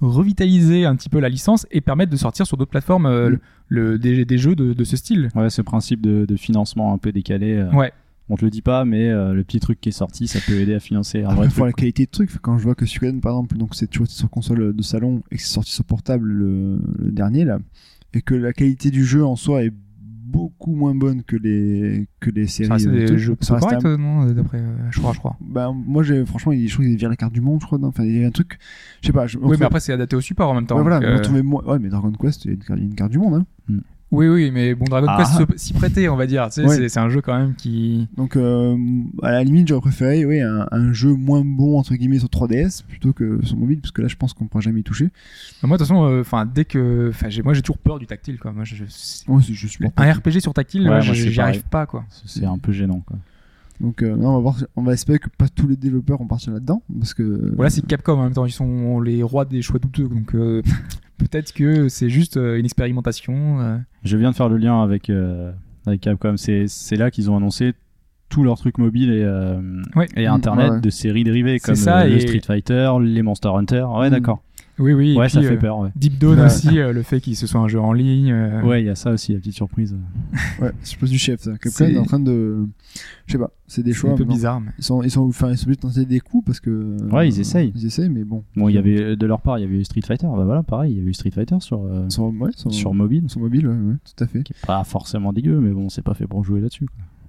revitaliser 0.00 0.84
un 0.84 0.94
petit 0.96 1.08
peu 1.08 1.20
la 1.20 1.28
licence 1.28 1.66
et 1.70 1.80
permettre 1.80 2.12
de 2.12 2.16
sortir 2.16 2.46
sur 2.46 2.56
d'autres 2.56 2.70
plateformes 2.70 3.06
euh, 3.06 3.30
Mm. 3.30 3.38
le, 3.68 3.90
le- 3.92 3.98
des, 3.98 4.24
des 4.24 4.38
jeux 4.38 4.54
de, 4.54 4.72
de 4.72 4.84
ce 4.84 4.96
style. 4.96 5.30
Ouais, 5.34 5.50
ce 5.50 5.62
principe 5.62 6.00
de, 6.00 6.26
de 6.26 6.36
financement 6.36 6.92
un 6.92 6.98
peu 6.98 7.12
décalé. 7.12 7.54
euh, 7.54 7.70
Ouais. 7.72 7.92
On 8.30 8.36
te 8.36 8.44
le 8.44 8.50
dit 8.50 8.62
pas, 8.62 8.84
mais 8.86 9.08
euh, 9.10 9.34
le 9.34 9.44
petit 9.44 9.60
truc 9.60 9.80
qui 9.80 9.90
est 9.90 9.92
sorti, 9.92 10.28
ça 10.28 10.38
peut 10.46 10.54
aider 10.58 10.72
à 10.74 10.80
financer 10.80 11.22
un 11.24 11.28
Après, 11.28 11.46
vrai 11.48 11.66
la 11.66 11.72
qualité 11.72 12.06
de 12.06 12.10
truc. 12.10 12.30
Quand 12.40 12.56
je 12.56 12.64
vois 12.64 12.74
que 12.74 12.86
Suikoden, 12.86 13.20
par 13.20 13.32
exemple, 13.32 13.58
donc 13.58 13.74
c'est 13.74 13.86
toujours 13.86 14.06
sur 14.08 14.30
console 14.30 14.72
de 14.74 14.82
salon 14.82 15.22
et 15.30 15.36
que 15.36 15.42
c'est 15.42 15.52
sorti 15.52 15.72
sur 15.72 15.84
portable 15.84 16.26
le, 16.28 16.78
le 16.98 17.12
dernier 17.12 17.44
là, 17.44 17.58
et 18.14 18.22
que 18.22 18.34
la 18.34 18.52
qualité 18.54 18.90
du 18.90 19.04
jeu 19.04 19.24
en 19.24 19.36
soi 19.36 19.64
est 19.64 19.72
beaucoup 20.26 20.74
moins 20.74 20.94
bonnes 20.94 21.22
que 21.22 21.36
les 21.36 22.08
que 22.18 22.30
les 22.30 22.46
séries. 22.46 22.68
Ça 22.68 22.74
reste 22.74 22.86
euh, 22.88 23.06
des 23.08 23.18
jeux 23.18 23.36
Ça 23.40 23.54
reste 23.56 23.68
corrects, 23.68 24.00
non 24.00 24.24
D'après, 24.32 24.58
euh, 24.58 24.74
je 24.90 24.98
crois, 25.00 25.12
je 25.12 25.18
crois. 25.18 25.36
Ben, 25.40 25.72
moi, 25.86 26.02
j'ai, 26.02 26.24
franchement, 26.24 26.52
il- 26.52 26.66
je 26.66 26.72
trouve 26.74 26.86
qu'il 26.86 27.00
y 27.00 27.04
a 27.04 27.08
la 27.10 27.16
carte 27.16 27.32
du 27.34 27.42
monde, 27.42 27.60
je 27.60 27.66
crois. 27.66 27.78
non 27.78 27.88
Enfin, 27.88 28.04
il 28.04 28.18
y 28.20 28.24
a 28.24 28.26
un 28.26 28.30
truc, 28.30 28.58
je 29.02 29.06
sais 29.08 29.12
pas. 29.12 29.26
Je, 29.26 29.36
Oui, 29.38 29.56
mais 29.60 29.66
après, 29.66 29.80
c'est 29.80 29.92
adapté 29.92 30.16
au 30.16 30.20
support 30.22 30.50
en 30.50 30.54
même 30.54 30.66
temps. 30.66 30.76
Ouais, 30.76 30.82
voilà, 30.82 30.98
euh, 31.06 31.42
ouais, 31.42 31.78
mais 31.78 31.88
Dragon 31.90 32.10
Quest, 32.12 32.46
il 32.46 32.52
y 32.52 32.72
a 32.72 32.74
une 32.76 32.94
carte, 32.94 33.12
du 33.12 33.18
monde, 33.18 33.44
hein. 33.68 33.74
Oui, 34.14 34.28
oui, 34.28 34.50
mais 34.52 34.74
bon, 34.74 34.84
Dragon 34.86 35.06
Ah. 35.10 35.16
Quest 35.18 35.58
s'y 35.58 35.72
prêtait, 35.72 36.08
on 36.08 36.16
va 36.16 36.26
dire. 36.26 36.46
Tu 36.48 36.62
sais, 36.62 36.66
Ouais. 36.66 36.88
c'est- 36.88 36.98
un 37.00 37.08
jeu 37.08 37.20
quand 37.20 37.36
même 37.36 37.54
qui. 37.54 38.08
Donc, 38.16 38.36
euh, 38.36 38.76
à 39.22 39.32
la 39.32 39.44
limite, 39.44 39.68
j'aurais 39.68 39.80
préféré, 39.80 40.24
oui, 40.24 40.40
un, 40.40 40.66
un 40.70 40.92
jeu 40.92 41.12
moins 41.12 41.42
bon, 41.44 41.78
entre 41.78 41.94
guillemets, 41.94 42.18
sur 42.20 42.28
3DS, 42.28 42.82
plutôt 42.86 43.12
que 43.12 43.44
sur 43.44 43.56
mobile, 43.56 43.80
parce 43.80 43.90
que 43.92 44.02
là, 44.02 44.08
je 44.08 44.16
pense 44.16 44.32
qu'on 44.32 44.46
pourra 44.46 44.60
jamais 44.60 44.80
y 44.80 44.84
toucher. 44.84 45.10
Moi, 45.62 45.76
de 45.76 45.82
toute 45.82 45.88
façon, 45.88 46.04
euh, 46.04 46.20
enfin, 46.20 46.46
dès 46.46 46.64
que, 46.64 47.10
moi, 47.42 47.52
j'ai 47.54 47.62
toujours 47.62 47.78
peur 47.78 47.98
du 47.98 48.06
tactile, 48.06 48.38
quoi. 48.38 48.52
Moi, 48.52 48.64
je, 48.64 48.76
je- 48.76 48.84
c'est- 48.88 49.28
Ouais, 49.28 49.42
c'est- 49.42 49.52
je 49.54 49.66
suis 49.66 49.84
un 49.96 50.12
RPG 50.12 50.40
sur 50.40 50.54
tactile, 50.54 50.88
Ouais, 50.88 51.00
j'y 51.02 51.40
arrive 51.40 51.64
pas, 51.64 51.86
quoi. 51.86 52.04
C'est 52.24 52.44
un 52.44 52.58
peu 52.58 52.72
gênant, 52.72 53.02
quoi. 53.06 53.16
Donc, 53.80 54.02
euh, 54.02 54.16
non, 54.16 54.30
on 54.30 54.34
va 54.34 54.38
voir, 54.40 54.56
on 54.76 54.82
va 54.82 54.92
espérer 54.92 55.18
que 55.18 55.28
pas 55.36 55.48
tous 55.48 55.66
les 55.66 55.76
développeurs 55.76 56.18
vont 56.18 56.26
partir 56.26 56.52
là-dedans, 56.52 56.82
parce 56.98 57.12
que. 57.14 57.52
Voilà, 57.56 57.70
c'est 57.70 57.84
Capcom 57.86 58.12
en 58.18 58.22
même 58.24 58.32
temps, 58.32 58.46
ils 58.46 58.52
sont 58.52 59.00
les 59.00 59.22
rois 59.22 59.44
des 59.44 59.62
choix 59.62 59.78
douteux, 59.80 60.08
donc 60.08 60.34
euh, 60.34 60.62
peut-être 61.18 61.52
que 61.52 61.88
c'est 61.88 62.08
juste 62.08 62.36
euh, 62.36 62.58
une 62.58 62.64
expérimentation. 62.64 63.60
euh. 63.60 63.78
Je 64.04 64.16
viens 64.16 64.30
de 64.30 64.36
faire 64.36 64.48
le 64.48 64.56
lien 64.58 64.80
avec, 64.82 65.10
euh, 65.10 65.52
avec 65.86 66.00
Capcom. 66.02 66.36
C'est 66.36 66.66
c'est 66.68 66.96
là 66.96 67.10
qu'ils 67.10 67.30
ont 67.30 67.36
annoncé 67.36 67.74
tous 68.28 68.42
leurs 68.44 68.58
trucs 68.58 68.78
mobiles 68.78 69.10
et, 69.12 69.22
euh, 69.22 69.82
Ouais. 69.96 70.06
et 70.16 70.26
internet 70.26 70.66
ouais, 70.70 70.74
ouais. 70.76 70.80
de 70.80 70.90
séries 70.90 71.24
dérivées 71.24 71.58
comme 71.60 71.74
ça, 71.74 72.00
euh, 72.02 72.08
le 72.08 72.16
et- 72.16 72.20
Street 72.20 72.40
Fighter, 72.44 72.92
les 73.00 73.22
Monster 73.22 73.48
Hunter. 73.54 73.84
Ouais, 73.96 74.08
Mm. 74.08 74.12
d'accord. 74.12 74.42
Oui, 74.78 74.92
oui. 74.92 75.16
Ouais, 75.16 75.28
ça 75.28 75.40
fait 75.40 75.52
euh, 75.52 75.58
peur. 75.58 75.78
Ouais, 75.78 75.90
Deep 75.94 76.18
Dawn 76.18 76.38
Ouais. 76.38 76.46
aussi, 76.46 76.78
euh, 76.78 76.92
le 76.92 77.02
fait 77.02 77.20
qu'il 77.20 77.36
se 77.36 77.46
soit 77.46 77.60
un 77.60 77.68
jeu 77.68 77.78
en 77.80 77.92
ligne. 77.92 78.32
euh, 78.32 78.62
ouais, 78.62 78.82
il 78.82 78.86
y 78.86 78.88
a 78.88 78.94
ça 78.96 79.10
aussi, 79.12 79.32
la 79.32 79.38
petite 79.38 79.54
surprise. 79.54 79.96
Ouais, 80.60 80.70
pas 81.00 81.06
du 81.06 81.18
chef, 81.18 81.40
ça. 81.40 81.56
Capcom 81.58 81.84
est 81.86 81.98
en 81.98 82.04
train 82.04 82.20
de. 82.20 82.66
Je 83.26 83.32
sais 83.32 83.38
pas, 83.38 83.50
c'est 83.66 83.82
des 83.82 83.92
choix. 83.92 84.12
un 84.12 84.16
peu 84.16 84.24
bizarre. 84.24 84.60
Mais... 84.60 84.70
Ils 84.78 84.84
sont, 84.84 85.02
ils 85.02 85.10
sont, 85.10 85.22
enfin, 85.22 85.50
ils 85.50 85.56
sont 85.58 85.64
obligés 85.66 85.76
de 85.76 85.80
tenter 85.82 86.04
des 86.04 86.20
coups 86.20 86.44
parce 86.46 86.60
que. 86.60 86.96
Ouais, 87.12 87.28
ils 87.28 87.40
essayent. 87.40 87.72
Ils 87.74 87.86
essayent, 87.86 88.08
mais 88.08 88.24
bon. 88.24 88.44
Bon, 88.56 88.68
il 88.68 88.74
y 88.74 88.78
avait 88.78 89.16
de 89.16 89.26
leur 89.26 89.40
part, 89.40 89.58
il 89.58 89.62
y 89.62 89.64
avait 89.64 89.78
eu 89.78 89.84
Street 89.84 90.02
Fighter. 90.06 90.26
Bah 90.26 90.44
voilà, 90.44 90.62
pareil, 90.62 90.92
il 90.92 90.98
y 90.98 91.00
avait 91.00 91.10
eu 91.10 91.14
Street 91.14 91.30
Fighter 91.32 91.56
sur 91.60 91.82
euh, 91.84 92.08
Sur, 92.08 92.24
ouais, 92.26 92.50
sur, 92.56 92.72
sur 92.72 92.94
mobile, 92.94 93.24
sur 93.28 93.40
mobile, 93.40 93.66
ouais, 93.68 93.74
ouais, 93.74 93.94
tout 94.16 94.24
à 94.24 94.26
fait. 94.26 94.42
qui 94.42 94.52
est 94.52 94.66
pas 94.66 94.82
forcément 94.84 95.32
dégueu, 95.32 95.58
mais 95.60 95.70
bon, 95.70 95.88
c'est 95.88 96.02
pas 96.02 96.14
fait 96.14 96.26
pour 96.26 96.44
jouer 96.44 96.60
là-dessus. 96.60 96.86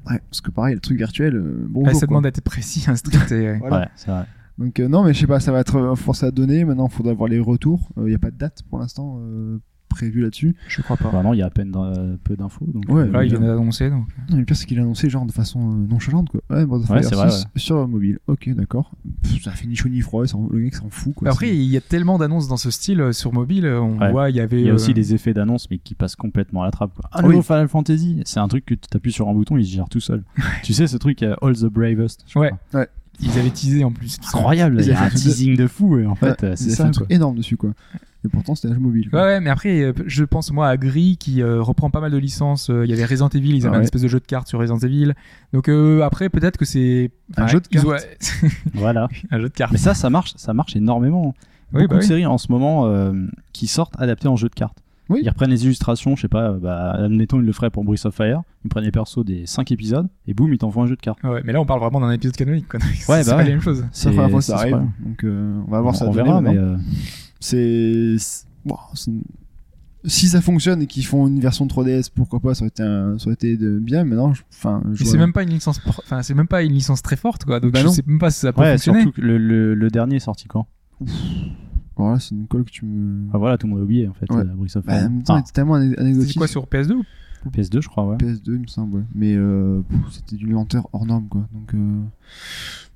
Ouais, 0.10 0.20
parce 0.30 0.42
que 0.42 0.52
pareil, 0.52 0.76
le 0.76 0.82
truc 0.82 0.98
virtuel, 0.98 1.36
euh, 1.36 1.66
bon. 1.68 1.84
Ouais, 1.86 1.94
ça 1.96 2.06
demande 2.06 2.24
d'être 2.24 2.42
précis, 2.42 2.86
un 2.88 2.96
Street. 2.96 3.18
et- 3.36 3.58
Voilà. 3.58 3.80
Ouais, 3.82 3.88
c'est 3.96 4.12
vrai. 4.12 4.26
Donc 4.58 4.80
euh, 4.80 4.88
non, 4.88 5.04
mais 5.04 5.14
je 5.14 5.20
sais 5.20 5.28
pas, 5.28 5.40
ça 5.40 5.52
va 5.52 5.60
être 5.60 5.76
euh, 5.76 5.96
forcé 5.96 6.26
à 6.26 6.32
donner. 6.32 6.64
Maintenant, 6.66 6.88
il 6.92 6.94
faudra 6.96 7.14
voir 7.14 7.30
les 7.30 7.40
retours. 7.40 7.90
Il 7.98 8.04
n'y 8.06 8.16
a 8.16 8.20
pas 8.20 8.32
de 8.32 8.38
date 8.38 8.62
pour 8.70 8.80
l'instant 8.80 9.18
euh, 9.22 9.58
prévue 9.90 10.22
là-dessus. 10.22 10.56
Je 10.68 10.82
crois 10.82 10.96
pas. 10.98 11.10
Bah 11.12 11.24
non, 11.24 11.34
il 11.34 11.38
y 11.38 11.42
a 11.42 11.46
à 11.46 11.50
peine 11.50 11.72
peu 12.24 12.36
d'infos. 12.36 12.66
Donc, 12.68 12.84
Ouais, 12.90 13.02
euh, 13.04 13.12
Là, 13.12 13.24
il 13.26 13.30
bien. 13.32 13.40
vient 13.40 13.48
d'annoncer, 13.50 13.90
donc. 13.90 14.08
Non, 14.30 14.38
le 14.38 14.46
pire, 14.46 14.56
c'est 14.56 14.66
qu'il 14.66 14.80
a 14.80 14.82
annoncé 14.82 15.10
genre 15.10 15.26
de 15.26 15.32
façon 15.34 15.60
euh, 15.72 15.88
nonchalante 15.88 16.30
quoi. 16.30 16.42
Ouais, 16.50 16.64
of 16.64 16.90
Ouais, 16.90 17.04
c'est 17.04 17.16
vrai, 17.16 17.30
6 17.30 17.46
sur 17.58 17.86
mobile. 17.88 18.20
Ok, 18.28 18.50
d'accord. 18.56 18.92
Pff, 19.24 19.44
Ça 19.44 19.52
fait 19.52 19.68
ni 19.68 19.76
chaud 19.76 19.90
ni 19.90 20.00
froid. 20.02 20.24
il 20.26 20.32
Le 20.52 20.60
mec 20.60 20.76
s'en 20.76 20.90
fout 20.90 21.14
quoi. 21.16 21.30
Après, 21.30 21.50
il 21.56 21.64
y 21.64 21.76
a 21.78 21.82
tellement 21.82 22.18
d'annonces 22.18 22.48
dans 22.48 22.58
ce 22.58 22.72
style 22.72 23.00
euh, 23.02 23.12
sur 23.12 23.34
mobile. 23.34 23.66
euh, 23.66 23.80
On 23.82 24.00
Ouais. 24.00 24.12
voit, 24.12 24.30
il 24.30 24.36
y 24.38 24.40
avait. 24.42 24.60
Il 24.62 24.66
y 24.66 24.70
a 24.70 24.72
euh, 24.72 24.76
aussi 24.76 24.94
des 24.94 25.14
effets 25.14 25.34
d'annonce, 25.34 25.70
mais 25.70 25.78
qui 25.80 25.96
passent 25.96 26.16
complètement 26.16 26.62
à 26.64 26.66
la 26.66 26.72
trappe. 26.72 26.94
Quoi. 26.94 27.10
Ah, 27.12 27.20
Oui. 27.24 27.30
nouveau 27.30 27.42
Final 27.42 27.68
Fantasy, 27.68 28.22
c'est 28.26 28.40
un 28.40 28.48
truc 28.48 28.66
que 28.66 28.74
tu 28.76 28.88
appuies 28.94 29.12
sur 29.12 29.28
un 29.30 29.34
bouton, 29.34 29.58
il 29.58 29.66
se 29.66 29.72
gère 29.72 29.88
tout 29.90 30.00
seul. 30.02 30.24
tu 30.64 30.74
sais, 30.74 30.88
ce 30.88 30.96
truc, 30.98 31.24
euh, 31.24 31.36
All 31.42 31.56
the 31.58 31.66
Bravest. 31.66 32.24
je 32.28 32.40
Ouais. 32.40 32.52
crois. 32.70 32.86
Ils 33.22 33.38
avaient 33.40 33.50
teasé 33.50 33.84
en 33.84 33.92
plus. 33.92 34.18
Incroyable, 34.34 34.78
il 34.82 34.88
y 34.88 34.92
a 34.92 35.02
un 35.04 35.10
teasing 35.10 35.56
de 35.56 35.68
fou, 35.68 35.98
et 36.00 36.06
en 36.06 36.12
Ouais, 36.12 36.18
fait, 36.18 36.44
euh, 36.44 36.54
c'est 36.56 36.82
un 36.82 36.92
truc 36.92 37.08
énorme 37.10 37.36
dessus 37.38 37.58
quoi. 37.58 37.72
Et 38.24 38.28
pourtant, 38.28 38.56
c'était 38.56 38.70
un 38.70 38.74
jeu 38.74 38.80
mobile. 38.80 39.04
Ouais, 39.06 39.10
quoi. 39.12 39.22
ouais, 39.26 39.40
mais 39.40 39.52
après, 39.52 39.82
euh, 39.84 39.94
je 40.08 40.24
pense 40.24 40.52
moi 40.52 40.68
à 40.68 40.78
Gris 40.78 41.16
qui 41.20 41.44
euh, 41.44 41.62
reprend 41.62 41.92
pas 41.92 42.00
mal 42.02 42.12
de 42.12 42.18
licences. 42.18 42.72
Il 42.74 42.90
y 42.90 42.94
avait 42.94 43.06
Resident 43.06 43.30
Evil, 43.30 43.56
ils 43.56 43.68
avaient 43.68 43.76
Ah 43.76 43.78
un 43.78 43.80
ouais. 43.82 43.84
espèce 43.86 44.02
de 44.02 44.08
jeu 44.08 44.20
de 44.20 44.26
cartes 44.26 44.48
sur 44.48 44.58
Resident 44.60 44.80
Evil. 44.80 45.14
Donc 45.54 45.70
euh, 45.70 46.02
après, 46.02 46.30
peut-être 46.30 46.58
que 46.58 46.66
c'est 46.66 47.12
Un 47.38 47.46
jeu 47.46 47.60
de 47.62 47.68
cartes. 47.68 48.08
Voilà. 48.74 49.08
un 49.32 49.38
jeu 49.40 49.50
de 49.50 49.54
cartes. 49.54 49.72
Mais 49.74 49.78
ça, 49.78 49.94
ça 49.94 50.10
marche, 50.10 50.34
ça 50.38 50.54
marche 50.56 50.76
énormément. 50.76 51.36
Oui, 51.74 51.82
Beaucoup 51.84 51.88
bah 51.90 51.96
de 51.98 52.02
oui. 52.02 52.08
séries 52.08 52.26
en 52.26 52.38
ce 52.40 52.52
moment 52.52 52.88
euh, 52.88 53.14
qui 53.54 53.68
sortent 53.68 53.94
adaptées 54.00 54.28
en 54.28 54.36
jeu 54.36 54.50
de 54.50 54.56
cartes. 54.56 54.78
Oui. 55.10 55.20
Ils 55.24 55.30
reprennent 55.30 55.52
les 55.52 55.66
illustrations, 55.66 56.16
je 56.16 56.22
sais 56.22 56.28
pas, 56.28 56.52
bah, 56.54 56.92
admettons, 56.94 57.40
ils 57.40 57.46
le 57.46 57.52
feraient 57.54 57.70
pour 57.70 57.84
Breath 57.84 58.06
of 58.06 58.16
Fire. 58.16 58.42
Ils 58.64 58.70
prennent 58.70 58.84
les 58.86 58.92
persos 58.92 59.24
des 59.24 59.46
5 59.46 59.72
épisodes, 59.72 60.08
et 60.28 60.34
boum, 60.34 60.52
ils 60.54 60.58
t'envoient 60.58 60.84
un 60.84 60.88
jeu 60.88 60.96
de 60.96 61.02
cartes. 61.02 61.22
Ouais, 61.24 61.42
mais 61.46 61.54
là, 61.54 61.62
on 61.62 61.66
parle 61.66 61.80
vraiment 61.80 62.00
d'un 62.02 62.12
épisode 62.12 62.36
canonique. 62.36 62.68
Quoi. 62.68 62.80
c'est 62.96 63.12
Ouais, 63.12 63.24
c'est 63.24 63.30
bah 63.30 63.38
pas 63.38 63.38
ouais. 63.38 63.44
la 63.44 63.50
même 63.52 63.62
chose. 63.62 63.86
C'est 63.92 64.10
la 64.10 64.14
première 64.16 64.32
fois 64.32 64.40
que 64.40 64.46
ça 64.46 64.58
arrive. 64.58 64.82
Donc 65.00 65.24
euh, 65.24 65.62
on 65.68 65.72
va 65.72 65.82
voir 65.82 65.96
ça. 65.96 66.08
on 66.08 66.12
verra, 66.12 66.42
mais 66.42 66.58
euh, 66.58 66.76
c'est 67.40 68.16
c'est- 68.18 68.48
bon, 68.66 68.78
c'est- 68.96 69.12
si 70.08 70.28
ça 70.28 70.40
fonctionne 70.40 70.84
et 70.84 70.88
qu'ils 70.88 71.06
font 71.06 71.26
une 71.28 71.40
version 71.40 71.66
3DS 71.66 72.10
pourquoi 72.14 72.40
pas 72.40 72.54
ça 72.54 72.62
aurait 72.64 72.68
été 72.70 72.84
un- 72.84 73.18
ça 73.18 73.26
aurait 73.26 73.34
été 73.34 73.58
de 73.58 73.80
bien 73.80 74.06
je- 74.06 74.42
enfin 74.54 74.84
je 74.94 75.02
Et 75.02 75.04
vois- 75.04 75.12
c'est 75.14 75.18
même 75.18 75.34
pas 75.34 75.42
une 75.42 75.50
licence, 75.50 75.82
enfin 75.98 76.22
c'est 76.22 76.36
même 76.36 76.48
pas 76.48 76.62
une 76.62 76.74
licence 76.74 77.02
très 77.02 77.16
forte, 77.16 77.44
quoi. 77.46 77.60
Donc 77.60 77.72
Bah 77.72 77.80
je 77.80 77.86
non. 77.86 77.92
sais 77.92 78.04
même 78.06 78.20
pas 78.20 78.30
si 78.30 78.40
ça 78.42 78.54
peut 78.54 78.62
ouais, 78.62 78.74
fonctionner. 78.74 79.02
surtout 79.02 79.16
que 79.16 79.22
le, 79.22 79.38
le, 79.40 79.74
le 79.74 79.90
dernier 79.90 80.18
est 80.18 80.20
sorti 80.20 80.48
quand? 80.48 80.68
Voilà 82.04 82.20
c'est 82.20 82.36
une 82.36 82.48
colle 82.48 82.64
que 82.66 82.72
tu 82.72 82.86
me 82.86 83.28
Enfin 83.30 83.38
voilà, 83.38 83.58
tout 83.58 83.68
le 83.68 83.72
monde 83.74 83.82
a 83.82 83.84
oublié 83.84 84.08
en 84.08 84.14
fait, 84.14 84.30
Ouais. 84.32 84.44
Breath 84.44 84.76
of 84.78 84.86
bah, 84.86 84.94
Fire. 84.94 85.06
en 85.08 85.10
même 85.12 85.24
temps 85.24 85.34
Enfin, 85.36 85.44
c'était 85.46 85.56
tellement 85.56 85.76
anecdotique 85.76 86.34
C'est 86.34 86.38
quoi 86.40 86.48
sur 86.48 86.66
PS2 86.66 86.94
ou- 86.94 87.04
PS2, 87.52 87.80
je 87.84 87.88
crois, 87.88 88.08
ouais. 88.08 88.18
PS2 88.18 88.42
il 88.48 88.60
me 88.62 88.68
semble 88.68 88.98
ouais. 88.98 89.04
mais 89.14 89.36
euh, 89.36 89.82
c'était 90.12 90.36
d'une 90.36 90.52
lenteur 90.54 90.90
hors 90.94 91.06
norme 91.06 91.28
quoi 91.28 91.48
donc 91.54 91.76
euh, 91.76 92.02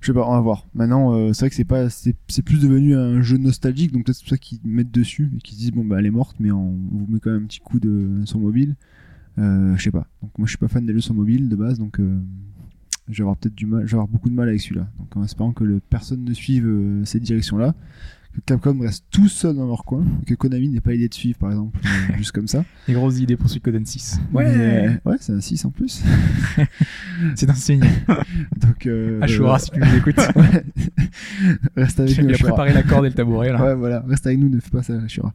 je 0.01 0.07
sais 0.07 0.13
pas 0.13 0.27
on 0.27 0.31
va 0.31 0.39
voir 0.39 0.65
maintenant 0.73 1.13
euh, 1.13 1.33
c'est 1.33 1.41
vrai 1.41 1.49
que 1.51 1.55
c'est 1.55 1.65
pas 1.65 1.89
c'est 1.91 2.15
c'est 2.27 2.41
plus 2.41 2.59
devenu 2.59 2.95
un 2.95 3.21
jeu 3.21 3.37
nostalgique 3.37 3.91
donc 3.91 4.05
peut-être 4.05 4.17
c'est 4.17 4.23
pour 4.23 4.29
ça 4.31 4.37
qu'ils 4.39 4.59
mettent 4.63 4.91
dessus 4.91 5.29
et 5.35 5.39
qu'ils 5.39 5.55
se 5.55 5.59
disent 5.61 5.71
bon 5.71 5.85
bah 5.85 5.97
elle 5.99 6.07
est 6.07 6.11
morte 6.11 6.35
mais 6.39 6.49
on, 6.51 6.69
on 6.91 6.97
vous 6.97 7.05
met 7.07 7.19
quand 7.19 7.29
même 7.31 7.43
un 7.43 7.45
petit 7.45 7.59
coup 7.59 7.79
de 7.79 8.21
sur 8.25 8.39
mobile 8.39 8.75
euh, 9.37 9.75
je 9.77 9.83
sais 9.83 9.91
pas 9.91 10.07
donc 10.23 10.31
moi 10.39 10.47
je 10.47 10.49
suis 10.49 10.57
pas 10.57 10.67
fan 10.67 10.83
des 10.83 10.93
jeux 10.93 11.01
sur 11.01 11.13
mobile 11.13 11.47
de 11.47 11.55
base 11.55 11.77
donc 11.77 11.99
euh, 11.99 12.19
je 13.07 13.17
vais 13.17 13.21
avoir 13.21 13.37
peut-être 13.37 13.53
du 13.55 13.67
mal 13.67 13.81
je 13.85 13.91
vais 13.91 13.95
avoir 13.97 14.07
beaucoup 14.07 14.29
de 14.31 14.35
mal 14.35 14.47
avec 14.49 14.61
celui-là 14.61 14.87
donc 14.97 15.15
en 15.15 15.23
espérant 15.23 15.51
que 15.51 15.63
le, 15.63 15.79
personne 15.79 16.23
ne 16.23 16.33
suive 16.33 16.65
euh, 16.65 17.05
cette 17.05 17.21
direction 17.21 17.57
là 17.57 17.75
que 18.33 18.41
Capcom 18.45 18.79
reste 18.79 19.05
tout 19.11 19.27
seul 19.27 19.55
dans 19.55 19.67
leur 19.67 19.83
coin 19.85 20.03
que 20.25 20.33
Konami 20.35 20.69
n'ait 20.69 20.81
pas 20.81 20.93
idée 20.93 21.09
de 21.09 21.13
suivre 21.13 21.37
par 21.39 21.49
exemple 21.51 21.79
euh, 21.85 22.17
juste 22.17 22.31
comme 22.31 22.47
ça 22.47 22.63
Les 22.87 22.93
grosses 22.93 23.19
idées 23.19 23.37
pour 23.37 23.49
Suikoden 23.49 23.85
6. 23.85 24.19
Mais, 24.33 24.45
euh, 24.45 24.89
ouais 25.05 25.17
c'est 25.19 25.33
un 25.33 25.41
6 25.41 25.65
en 25.65 25.71
plus 25.71 26.03
C'est 27.35 27.49
un 27.49 27.53
signe. 27.53 27.83
donc 28.57 28.85
euh, 28.85 29.21
Ashura, 29.21 29.59
si 29.59 29.71
tu 29.71 29.79
nous 29.79 29.95
écoutes. 29.95 30.17
Ouais. 30.35 30.63
Reste 31.75 31.99
avec 31.99 32.17
nous. 32.19 32.29
Il 32.29 32.35
a 32.35 32.37
préparé 32.37 32.73
la 32.73 32.83
corde 32.83 33.05
et 33.05 33.09
le 33.09 33.15
tabouret, 33.15 33.51
là. 33.51 33.63
Ouais, 33.63 33.75
voilà, 33.75 34.01
reste 34.07 34.25
avec 34.27 34.39
nous, 34.39 34.49
ne 34.49 34.59
fais 34.59 34.69
pas 34.69 34.83
ça, 34.83 34.93
Ashura. 35.01 35.33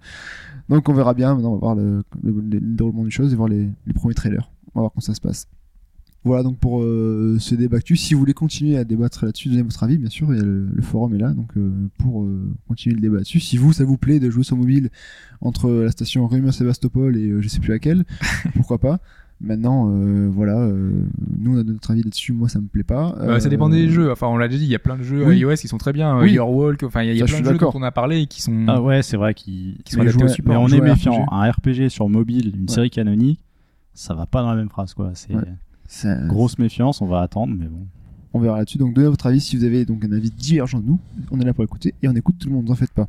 Donc 0.69 0.89
on 0.89 0.95
verra 0.95 1.15
bien, 1.15 1.35
maintenant 1.35 1.51
on 1.51 1.55
va 1.55 1.61
voir 1.61 1.75
le, 1.75 2.03
le, 2.23 2.33
le 2.33 2.61
déroulement 2.61 3.05
des 3.05 3.11
choses 3.11 3.33
et 3.33 3.37
voir 3.37 3.49
les, 3.49 3.69
les 3.87 3.93
premiers 3.93 4.15
trailers. 4.15 4.51
On 4.75 4.81
va 4.81 4.83
voir 4.83 4.93
comment 4.93 5.03
ça 5.03 5.15
se 5.15 5.21
passe. 5.21 5.47
Voilà 6.25 6.43
donc 6.43 6.59
pour 6.59 6.83
euh, 6.83 7.37
ce 7.39 7.55
débat 7.55 7.77
actu. 7.77 7.97
Si 7.97 8.15
vous 8.15 8.21
voulez 8.21 8.33
continuer 8.33 8.79
à 8.79 8.85
débattre 8.85 9.27
là-dessus, 9.27 9.51
donnez 9.51 9.61
votre 9.63 9.83
avis, 9.83 9.99
bien 9.99 10.09
sûr, 10.09 10.31
le, 10.31 10.67
le 10.73 10.83
forum 10.83 11.15
est 11.15 11.19
là, 11.19 11.33
donc 11.33 11.51
euh, 11.59 11.71
pour 11.99 12.23
euh, 12.25 12.51
continuer 12.67 12.95
le 12.95 13.01
débat 13.03 13.19
dessus. 13.19 13.41
Si 13.41 13.59
vous, 13.59 13.73
ça 13.75 13.85
vous 13.85 13.99
plaît 13.99 14.21
de 14.21 14.31
jouer 14.31 14.43
sur 14.45 14.57
mobile 14.57 14.89
entre 15.43 15.71
la 15.71 15.91
station 15.91 16.27
Rumeur 16.27 16.55
Sébastopol 16.55 17.17
et 17.19 17.29
euh, 17.29 17.43
je 17.43 17.49
sais 17.49 17.61
plus 17.61 17.71
laquelle, 17.73 18.05
pourquoi 18.57 18.79
pas. 18.79 19.01
Maintenant, 19.41 19.91
euh, 19.93 20.31
voilà, 20.33 20.57
euh, 20.61 20.93
nous 21.39 21.51
on 21.55 21.59
a 21.59 21.63
donné 21.63 21.73
notre 21.75 21.91
avis 21.91 22.03
là-dessus. 22.03 22.33
Moi, 22.33 22.49
ça 22.49 22.61
me 22.61 22.69
plaît 22.69 22.85
pas. 22.85 23.15
Bah, 23.19 23.41
ça 23.41 23.49
dépend 23.51 23.69
Euh, 23.69 23.73
des 23.75 23.91
jeux. 23.91 24.11
Enfin, 24.11 24.29
on 24.29 24.37
l'a 24.39 24.47
déjà 24.49 24.61
dit, 24.61 24.65
il 24.65 24.71
y 24.71 24.77
a 24.77 24.79
plein 24.79 24.97
de 24.97 25.03
jeux 25.03 25.27
Oui. 25.27 25.39
iOS 25.41 25.57
qui 25.57 25.69
sont 25.69 25.77
très 25.77 25.93
bien. 25.93 26.19
Oui. 26.21 26.31
Euh, 26.31 26.35
Your 26.35 26.51
Walk, 26.51 26.83
enfin, 26.85 27.03
il 27.03 27.09
y 27.09 27.11
a, 27.11 27.13
il 27.13 27.19
y 27.19 27.23
a 27.23 27.27
Ça, 27.27 27.33
je 27.37 27.43
plein 27.43 27.51
de 27.53 27.59
jeux 27.59 27.59
dont 27.59 27.73
on 27.75 27.83
a 27.83 27.91
parlé 27.91 28.21
et 28.23 28.27
qui 28.27 28.41
sont. 28.41 28.65
Ah 28.69 28.81
ouais, 28.81 29.03
c'est 29.03 29.17
vrai 29.19 29.35
qu'ils 29.35 29.77
Qui 29.85 29.93
sont 29.93 30.01
mais 30.01 30.07
adaptés 30.09 30.25
au 30.25 30.29
support. 30.29 30.55
Mais 30.55 30.59
on 30.59 30.69
est 30.75 30.81
méfiant. 30.81 31.27
Un 31.31 31.51
RPG 31.51 31.89
sur 31.91 32.09
mobile, 32.09 32.53
une 32.55 32.63
Ouais. 32.63 32.69
série 32.69 32.91
canonique, 32.91 33.41
ça 33.93 34.15
va 34.15 34.25
pas 34.25 34.41
dans 34.41 34.51
la 34.51 34.57
même 34.57 34.71
phrase 34.71 34.95
quoi. 34.95 35.11
C'est 35.15 35.35
Ouais. 35.35 35.43
Ça- 35.89 36.15
grosse 36.27 36.59
méfiance, 36.59 37.01
on 37.01 37.07
va 37.07 37.21
attendre, 37.21 37.55
mais 37.59 37.67
bon. 37.67 37.87
On 38.37 38.41
verra 38.41 38.59
là-dessus. 38.59 38.79
Donc 38.79 38.95
donnez 38.95 39.07
votre 39.07 39.27
avis 39.27 39.41
si 39.41 39.57
vous 39.57 39.63
avez 39.63 39.85
donc 39.85 40.05
un 40.05 40.11
avis 40.11 40.31
divergent 40.31 40.81
de 40.81 40.87
nous. 40.87 40.99
On 41.31 41.41
est 41.41 41.45
là 41.45 41.55
pour 41.55 41.63
écouter 41.63 41.95
et 42.03 42.09
on 42.09 42.13
écoute 42.17 42.35
tout 42.41 42.49
le 42.49 42.55
monde, 42.57 42.67
ne 42.67 42.73
en 42.73 42.75
faites 42.75 42.91
pas. 42.91 43.07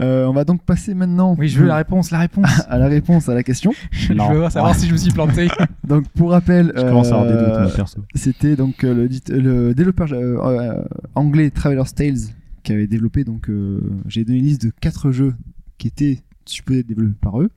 Euh, 0.00 0.24
on 0.26 0.32
va 0.32 0.44
donc 0.44 0.62
passer 0.62 0.94
maintenant 0.94 1.34
Oui, 1.38 1.48
je 1.48 1.60
veux 1.60 1.66
la 1.66 1.76
réponse, 1.76 2.10
la 2.10 2.20
réponse. 2.20 2.46
à 2.70 2.78
la 2.78 2.86
réponse 2.88 3.28
à 3.28 3.34
la 3.34 3.42
question. 3.42 3.72
je 3.90 4.14
veux 4.14 4.48
savoir 4.48 4.74
si 4.74 4.86
je 4.86 4.92
me 4.92 4.96
suis 4.96 5.12
planté. 5.12 5.48
Donc 5.86 6.08
pour 6.10 6.30
rappel, 6.30 6.72
Je 6.74 6.80
commence 6.80 7.08
à 7.12 7.20
avoir 7.20 7.26
des 7.26 7.34
doutes 7.34 7.78
euh, 7.78 8.02
c'était 8.14 8.56
donc 8.56 8.82
euh, 8.84 8.94
le, 8.94 9.08
dit- 9.08 9.20
le 9.28 9.74
développeur 9.74 10.10
euh, 10.12 10.36
euh, 10.42 10.84
anglais 11.14 11.50
Traveler's 11.50 11.94
Tales 11.94 12.16
qui 12.62 12.72
avait 12.72 12.86
développé 12.86 13.24
donc 13.24 13.50
euh, 13.50 13.80
j'ai 14.06 14.24
donné 14.24 14.38
une 14.38 14.44
liste 14.44 14.64
de 14.64 14.70
quatre 14.80 15.10
jeux 15.10 15.34
qui 15.78 15.88
étaient 15.88 16.20
supposés 16.50 16.80
être 16.80 16.86
développés 16.86 17.18
par 17.20 17.40
eux. 17.40 17.50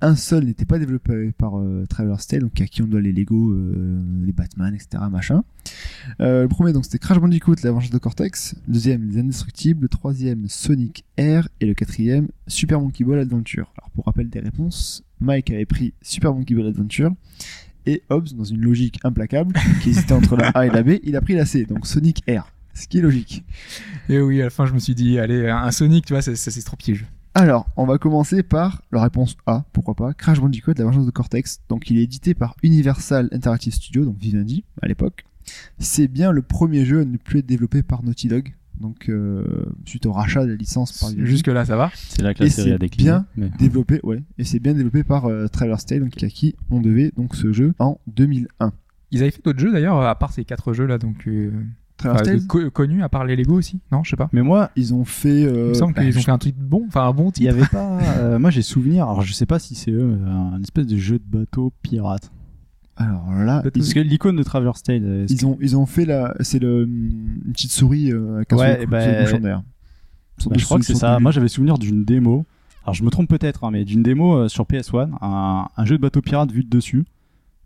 Un 0.00 0.16
seul 0.16 0.44
n'était 0.44 0.64
pas 0.64 0.78
développé 0.78 1.32
par 1.36 1.58
euh, 1.58 1.86
Traveler's 1.88 2.26
donc 2.40 2.60
à 2.60 2.66
qui 2.66 2.82
on 2.82 2.86
doit 2.86 3.00
les 3.00 3.12
Lego, 3.12 3.52
euh, 3.52 4.00
les 4.24 4.32
Batman, 4.32 4.74
etc. 4.74 5.02
Euh, 6.20 6.42
le 6.42 6.48
premier 6.48 6.72
donc 6.72 6.84
c'était 6.84 6.98
Crash 6.98 7.18
Bandicoot, 7.18 7.56
la 7.62 7.72
vengeance 7.72 7.90
de 7.90 7.98
Cortex. 7.98 8.54
Le 8.66 8.74
deuxième 8.74 9.08
les 9.08 9.18
Indestructibles. 9.18 9.82
Le 9.82 9.88
troisième 9.88 10.48
Sonic 10.48 11.04
Air 11.16 11.48
et 11.60 11.66
le 11.66 11.74
quatrième 11.74 12.28
Super 12.46 12.80
Monkey 12.80 13.04
Ball 13.04 13.18
Adventure. 13.18 13.72
Alors 13.78 13.90
pour 13.90 14.04
rappel 14.04 14.28
des 14.28 14.40
réponses, 14.40 15.04
Mike 15.20 15.50
avait 15.50 15.66
pris 15.66 15.94
Super 16.02 16.34
Monkey 16.34 16.54
Ball 16.54 16.66
Adventure 16.66 17.12
et 17.86 18.02
Hobbs, 18.08 18.34
dans 18.34 18.44
une 18.44 18.60
logique 18.60 18.98
implacable, 19.04 19.54
qui 19.82 19.90
hésitait 19.90 20.12
entre 20.12 20.36
la 20.36 20.48
A 20.48 20.66
et 20.66 20.70
la 20.70 20.82
B, 20.82 20.98
il 21.02 21.16
a 21.16 21.20
pris 21.20 21.34
la 21.34 21.44
C, 21.44 21.64
donc 21.64 21.86
Sonic 21.86 22.22
Air. 22.26 22.50
Ce 22.72 22.88
qui 22.88 22.98
est 22.98 23.02
logique. 23.02 23.44
Et 24.08 24.20
oui, 24.20 24.40
à 24.40 24.44
la 24.44 24.50
fin, 24.50 24.66
je 24.66 24.72
me 24.72 24.80
suis 24.80 24.96
dit, 24.96 25.18
allez, 25.18 25.48
un 25.48 25.70
Sonic, 25.70 26.06
tu 26.06 26.12
vois, 26.12 26.22
ça, 26.22 26.34
ça, 26.34 26.50
c'est 26.50 26.62
trop 26.62 26.76
piégeux. 26.76 27.06
Alors, 27.36 27.66
on 27.76 27.84
va 27.84 27.98
commencer 27.98 28.42
par 28.44 28.82
la 28.92 29.02
réponse 29.02 29.36
A, 29.46 29.64
pourquoi 29.72 29.94
pas, 29.94 30.14
Crash 30.14 30.40
Bandicoot, 30.40 30.74
la 30.78 30.84
version 30.84 31.04
de 31.04 31.10
Cortex. 31.10 31.60
Donc, 31.68 31.90
il 31.90 31.98
est 31.98 32.02
édité 32.04 32.32
par 32.34 32.54
Universal 32.62 33.28
Interactive 33.32 33.72
Studio, 33.74 34.04
donc 34.04 34.16
Vivendi, 34.18 34.64
à 34.80 34.86
l'époque. 34.86 35.24
C'est 35.78 36.06
bien 36.06 36.30
le 36.30 36.42
premier 36.42 36.84
jeu 36.84 37.00
à 37.00 37.04
ne 37.04 37.16
plus 37.16 37.40
être 37.40 37.46
développé 37.46 37.82
par 37.82 38.04
Naughty 38.04 38.28
Dog. 38.28 38.54
Donc, 38.80 39.08
euh, 39.08 39.66
suite 39.84 40.06
au 40.06 40.12
rachat 40.12 40.44
de 40.44 40.50
la 40.50 40.54
licence 40.56 40.96
par 40.98 41.08
Vivendi. 41.10 41.28
Jusque 41.28 41.48
là, 41.48 41.64
ça 41.64 41.76
va. 41.76 41.90
C'est 41.94 42.22
là 42.22 42.34
que 42.34 42.42
Et 42.42 42.46
la 42.46 42.50
série 42.50 42.68
c'est 42.68 42.74
a 42.74 42.78
décliné. 42.78 43.10
bien 43.10 43.26
mais- 43.36 43.50
développé, 43.58 43.98
ouais, 44.04 44.22
et 44.38 44.44
c'est 44.44 44.60
bien 44.60 44.74
développé 44.74 45.02
par 45.02 45.26
euh, 45.26 45.48
Traverse 45.48 45.86
Tale, 45.86 46.00
donc 46.00 46.22
à 46.22 46.28
qui 46.28 46.54
on 46.70 46.80
devait 46.80 47.10
donc 47.16 47.34
ce 47.34 47.52
jeu 47.52 47.74
en 47.80 47.98
2001. 48.06 48.72
Ils 49.10 49.22
avaient 49.22 49.30
fait 49.32 49.44
d'autres 49.44 49.58
jeux 49.60 49.72
d'ailleurs, 49.72 50.00
à 50.00 50.16
part 50.18 50.32
ces 50.32 50.44
quatre 50.44 50.72
jeux 50.72 50.86
là, 50.86 50.98
donc 50.98 51.26
euh, 51.26 51.50
enfin, 52.02 52.22
co- 52.48 52.70
connus, 52.70 53.02
à 53.02 53.08
part 53.08 53.24
les 53.24 53.36
Lego 53.36 53.54
aussi. 53.58 53.80
Non, 53.92 54.02
je 54.04 54.10
sais 54.10 54.16
pas. 54.16 54.28
Mais 54.32 54.42
moi, 54.42 54.70
ils 54.76 54.92
ont 54.94 55.04
fait. 55.04 55.44
euh, 55.44 55.64
Il 55.66 55.68
me 55.70 55.74
semble 55.74 55.94
bah, 55.94 56.02
qu'ils 56.04 56.16
ont 56.16 56.20
je- 56.20 56.24
fait 56.24 56.30
un 56.32 56.38
truc 56.38 56.54
bon, 56.58 56.84
enfin 56.88 57.02
un 57.08 57.12
bon 57.12 57.30
il 57.36 57.44
y 57.44 57.46
titre. 57.46 57.50
avait 57.50 57.66
pas. 57.66 57.98
euh, 58.18 58.38
moi, 58.38 58.50
j'ai 58.50 58.62
souvenir. 58.62 59.04
Alors, 59.04 59.22
je 59.22 59.32
sais 59.32 59.46
pas 59.46 59.58
si 59.58 59.74
c'est 59.74 59.90
eux, 59.90 60.18
un 60.26 60.60
espèce 60.62 60.86
de 60.86 60.96
jeu 60.96 61.18
de 61.18 61.24
bateau 61.38 61.72
pirate. 61.82 62.30
Alors 62.96 63.32
là, 63.32 63.60
Bateau- 63.62 63.80
Parce 63.80 63.92
que 63.92 63.98
l'icône 64.00 64.36
de 64.36 64.42
Traverse 64.44 64.82
Tale. 64.84 65.24
est-ce 65.24 65.32
ils 65.34 65.44
ont 65.46 65.58
ils 65.60 65.76
ont 65.76 65.84
fait 65.86 66.04
la, 66.04 66.32
c'est 66.40 66.60
le 66.60 66.84
une 66.84 67.52
petite 67.52 67.72
souris 67.72 68.12
euh, 68.12 68.36
avec 68.36 68.52
un 68.52 68.56
Ouais, 68.56 68.84
coup- 68.84 68.90
bah, 68.90 68.98
Bah, 70.46 70.56
je 70.56 70.64
crois 70.64 70.78
que 70.78 70.84
c'est 70.84 70.94
ça. 70.94 71.18
Moi, 71.20 71.30
j'avais 71.32 71.48
souvenir 71.48 71.78
d'une 71.78 72.04
démo. 72.04 72.44
Alors, 72.84 72.94
je 72.94 73.02
me 73.02 73.10
trompe 73.10 73.28
peut-être, 73.28 73.64
hein, 73.64 73.70
mais 73.70 73.84
d'une 73.84 74.02
démo 74.02 74.34
euh, 74.36 74.48
sur 74.48 74.64
PS1, 74.66 75.08
un, 75.22 75.68
un 75.76 75.84
jeu 75.86 75.96
de 75.96 76.02
bateau 76.02 76.20
pirate 76.20 76.52
vu 76.52 76.62
de 76.64 76.68
dessus, 76.68 77.04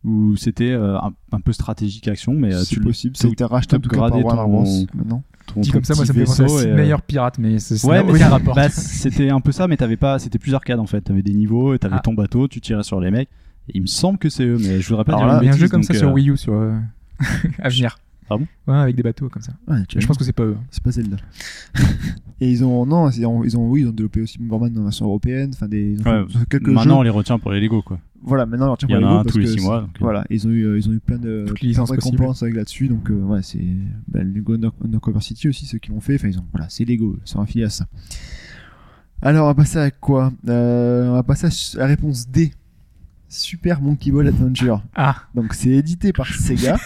où 0.04 0.36
c'était 0.36 0.70
euh, 0.70 0.96
un, 0.98 1.12
un 1.32 1.40
peu 1.40 1.52
stratégique 1.52 2.06
action, 2.08 2.32
mais 2.34 2.54
euh, 2.54 2.62
c'est 2.64 2.80
possible. 2.80 3.14
Été 3.24 3.44
racheté 3.44 3.76
en 3.76 3.80
tout 3.80 3.88
cas 3.90 3.98
par 3.98 4.10
ton- 4.10 4.20
Bros. 4.20 4.64
Maintenant. 4.94 5.22
ton, 5.46 5.60
Dit 5.60 5.68
ton 5.68 5.72
comme 5.74 5.84
ça, 5.84 5.94
moi 5.94 6.06
ça 6.06 6.12
me 6.12 6.18
fait 6.18 6.24
penser 6.24 6.42
à 6.42 6.46
et, 6.46 6.66
euh, 6.72 6.76
meilleur 6.76 7.02
pirate, 7.02 7.38
mais 7.38 7.58
c'est 7.58 7.84
Ouais, 7.84 7.98
ouais, 7.98 8.04
mais 8.04 8.10
aucun 8.10 8.18
c'est- 8.18 8.24
rapport. 8.26 8.54
bah, 8.54 8.68
c'était 8.68 9.30
un 9.30 9.40
peu 9.40 9.50
ça, 9.52 9.66
mais 9.66 9.76
t'avais 9.76 9.96
pas, 9.96 10.18
c'était 10.18 10.38
plus 10.38 10.54
arcade 10.54 10.78
en 10.78 10.86
fait. 10.86 11.00
T'avais 11.02 11.22
des 11.22 11.34
niveaux, 11.34 11.74
et 11.74 11.78
t'avais 11.78 11.96
Ah. 11.98 12.02
ton 12.02 12.14
bateau, 12.14 12.48
tu 12.48 12.60
tirais 12.60 12.82
sur 12.84 13.00
les 13.00 13.10
mecs. 13.10 13.28
Et 13.68 13.72
il 13.74 13.82
me 13.82 13.86
semble 13.86 14.18
que 14.18 14.28
c'est 14.30 14.44
eux, 14.44 14.56
mais 14.58 14.80
je 14.80 14.88
voudrais 14.88 15.04
pas 15.04 15.12
Alors 15.12 15.24
dire 15.24 15.32
là, 15.34 15.38
Il 15.42 15.46
y 15.46 15.48
a 15.50 15.52
un 15.52 15.56
jeu 15.56 15.68
comme 15.68 15.82
ça 15.82 15.94
sur 15.94 16.12
Wii 16.12 16.30
U 16.30 16.36
sur 16.36 16.54
euh, 16.54 16.74
à 17.58 17.68
venir. 17.68 17.98
Ah 18.30 18.36
bon 18.36 18.46
Ouais, 18.66 18.76
avec 18.78 18.94
des 18.94 19.02
bateaux 19.02 19.28
comme 19.30 19.42
ça. 19.42 19.52
Ouais, 19.66 19.78
tu 19.88 19.98
Je 20.00 20.06
pense 20.06 20.18
que 20.18 20.24
c'est 20.24 20.32
pas 20.34 20.42
eux. 20.44 20.56
c'est 20.70 20.82
pas 20.82 20.90
Zelda. 20.90 21.16
et 22.40 22.50
ils 22.50 22.62
ont 22.64 22.84
non, 22.86 23.08
ils 23.10 23.24
ont, 23.26 23.42
ils 23.42 23.56
ont 23.56 23.68
oui, 23.70 23.80
ils 23.82 23.88
ont 23.88 23.92
développé 23.92 24.20
aussi 24.22 24.38
Bomberman 24.38 24.72
dans 24.72 24.80
la 24.80 24.84
version 24.86 25.06
européenne. 25.06 25.50
Enfin 25.54 25.66
des 25.66 25.96
Ouais, 26.04 26.24
quelques 26.50 26.68
Maintenant, 26.68 26.98
on 26.98 27.02
les 27.02 27.10
retient 27.10 27.38
pour 27.38 27.52
les 27.52 27.60
Lego, 27.60 27.80
quoi. 27.82 27.98
Voilà, 28.22 28.46
maintenant 28.46 28.64
on 28.66 28.68
leur 28.68 28.78
tient 28.78 28.88
Il 28.88 28.96
y 28.96 28.98
pour 28.98 29.06
en 29.06 29.08
les 29.08 29.14
a 29.14 29.18
Lego 29.18 29.20
un 29.20 29.22
parce 29.24 29.32
tous 29.34 29.38
les 29.40 29.46
six 29.46 29.60
mois. 29.64 29.80
donc, 29.82 29.90
euh, 29.90 29.98
Voilà, 30.00 30.24
ils 30.30 30.46
ont 30.46 30.50
eu 30.50 30.64
euh, 30.64 30.78
ils 30.78 30.88
ont 30.88 30.92
eu 30.92 31.00
plein 31.00 31.18
de 31.18 31.44
Toutes 31.48 31.60
les 31.60 31.68
licences 31.68 31.88
plein 31.90 31.96
de 31.98 32.02
récompenses 32.04 32.42
avec 32.42 32.54
là-dessus. 32.56 32.88
Donc 32.88 33.10
euh, 33.10 33.14
ouais, 33.14 33.42
c'est 33.42 33.58
bah, 34.08 34.22
Lego 34.22 34.54
Undercover 34.84 35.20
City 35.20 35.48
aussi 35.48 35.66
ceux 35.66 35.78
qui 35.78 35.90
l'ont 35.90 36.00
fait. 36.00 36.16
Enfin 36.16 36.28
ils 36.28 36.38
ont 36.38 36.44
voilà, 36.52 36.68
c'est 36.68 36.84
Lego, 36.84 37.16
ils 37.24 37.28
sont 37.28 37.40
affiliés 37.40 37.64
à 37.64 37.70
ça. 37.70 37.86
Alors 39.22 39.44
on 39.44 39.48
va 39.48 39.54
passer 39.54 39.78
à 39.78 39.90
quoi? 39.90 40.32
Euh, 40.48 41.08
On 41.08 41.12
va 41.14 41.22
passer 41.22 41.46
à 41.76 41.80
la 41.80 41.86
réponse 41.86 42.28
D. 42.28 42.52
Super 43.30 43.82
Monkey 43.82 44.10
Ball 44.10 44.26
Adventure. 44.26 44.82
Ah, 44.94 45.14
Donc 45.34 45.52
c'est 45.52 45.68
édité 45.68 46.14
par 46.14 46.26
Sega. 46.26 46.78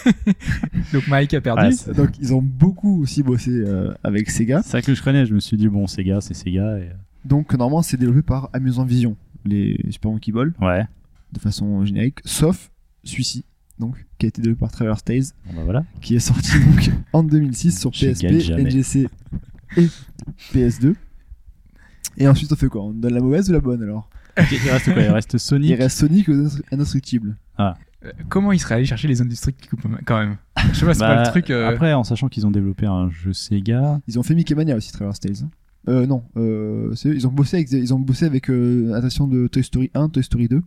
donc 0.92 1.06
Mike 1.06 1.34
a 1.34 1.40
perdu. 1.40 1.70
C'est- 1.72 1.94
Donc 1.94 2.10
ils 2.20 2.34
ont 2.34 2.42
beaucoup 2.42 3.00
aussi 3.02 3.22
bossé 3.22 3.52
euh, 3.52 3.92
avec 4.02 4.28
Sega. 4.28 4.60
C'est 4.62 4.70
ça 4.70 4.82
que 4.82 4.92
je 4.92 5.00
connais. 5.02 5.24
Je 5.24 5.34
me 5.34 5.38
suis 5.40 5.56
dit, 5.56 5.68
bon, 5.68 5.86
Sega, 5.86 6.20
c'est 6.20 6.34
Sega. 6.34 6.78
Et... 6.78 6.90
Donc 7.24 7.52
normalement 7.54 7.82
c'est 7.82 7.96
développé 7.96 8.22
par 8.22 8.50
Amusant 8.52 8.84
Vision, 8.84 9.16
les 9.44 9.78
Super 9.90 10.10
Monkey 10.10 10.32
Ball, 10.32 10.52
Ouais. 10.60 10.84
De 11.32 11.38
façon 11.40 11.84
générique, 11.84 12.18
sauf 12.24 12.70
celui-ci, 13.04 13.44
donc 13.78 13.96
qui 14.18 14.26
a 14.26 14.28
été 14.28 14.40
développé 14.42 14.60
par 14.60 14.70
Traverse 14.72 15.02
Tales, 15.04 15.22
Bon, 15.46 15.54
bah 15.56 15.64
voilà. 15.64 15.84
qui 16.00 16.14
est 16.14 16.20
sorti 16.20 16.52
donc 16.60 16.90
en 17.12 17.22
2006 17.22 17.78
sur 17.80 17.92
Je 17.92 18.06
PSP. 18.06 18.24
NGC 18.58 19.08
et 19.76 19.88
PS2. 20.52 20.94
Et 22.18 22.28
ensuite 22.28 22.52
on 22.52 22.56
fait 22.56 22.68
quoi? 22.68 22.82
On 22.84 22.90
donne 22.92 23.14
la 23.14 23.20
mauvaise 23.20 23.48
ou 23.50 23.52
la 23.52 23.60
bonne 23.60 23.82
alors? 23.82 24.08
Il 24.36 24.70
reste 24.70 24.92
quoi? 24.92 25.02
Il 25.02 25.08
reste 25.10 25.32
Il 25.34 25.40
Sonic. 25.40 25.78
reste 25.78 25.98
Sonic 25.98 26.28
aux 26.28 26.32
Index- 26.32 26.62
Indestructibles. 26.70 27.36
Euh, 27.58 27.72
Comment 28.28 28.52
il 28.52 28.58
serait 28.58 28.76
allé 28.76 28.84
chercher 28.84 29.08
les 29.08 29.20
industries 29.20 29.52
qui 29.54 29.68
coupent 29.68 29.86
quand 30.04 30.18
même? 30.18 30.36
Je 30.72 30.78
sais 30.78 30.86
pas, 30.86 30.94
c'est 30.94 31.00
Bah, 31.00 31.14
pas 31.16 31.24
le 31.24 31.30
truc. 31.30 31.50
euh, 31.50 31.68
Après, 31.68 31.92
en 31.92 32.02
sachant 32.04 32.28
qu'ils 32.28 32.46
ont 32.46 32.50
développé 32.50 32.86
un 32.86 33.10
jeu 33.10 33.32
Sega. 33.32 34.00
Ils 34.08 34.18
ont 34.18 34.22
fait 34.22 34.34
Mickey 34.34 34.54
Mania 34.54 34.76
aussi 34.76 34.90
Traverse 34.92 35.20
Tales. 35.20 35.36
hein. 35.44 35.50
Euh, 35.88 36.06
non, 36.06 36.24
euh, 36.36 36.94
c'est 36.94 37.08
eux, 37.08 37.14
ils 37.16 37.26
ont 37.26 37.32
bossé 37.32 37.56
avec, 37.56 37.70
ils 37.72 37.92
ont 37.94 37.98
bossé 37.98 38.24
avec 38.24 38.48
euh, 38.50 38.90
adaptation 38.92 39.26
de 39.26 39.46
Toy 39.48 39.64
Story 39.64 39.90
1, 39.94 40.08
Toy 40.10 40.22
Story 40.22 40.48
2, 40.48 40.62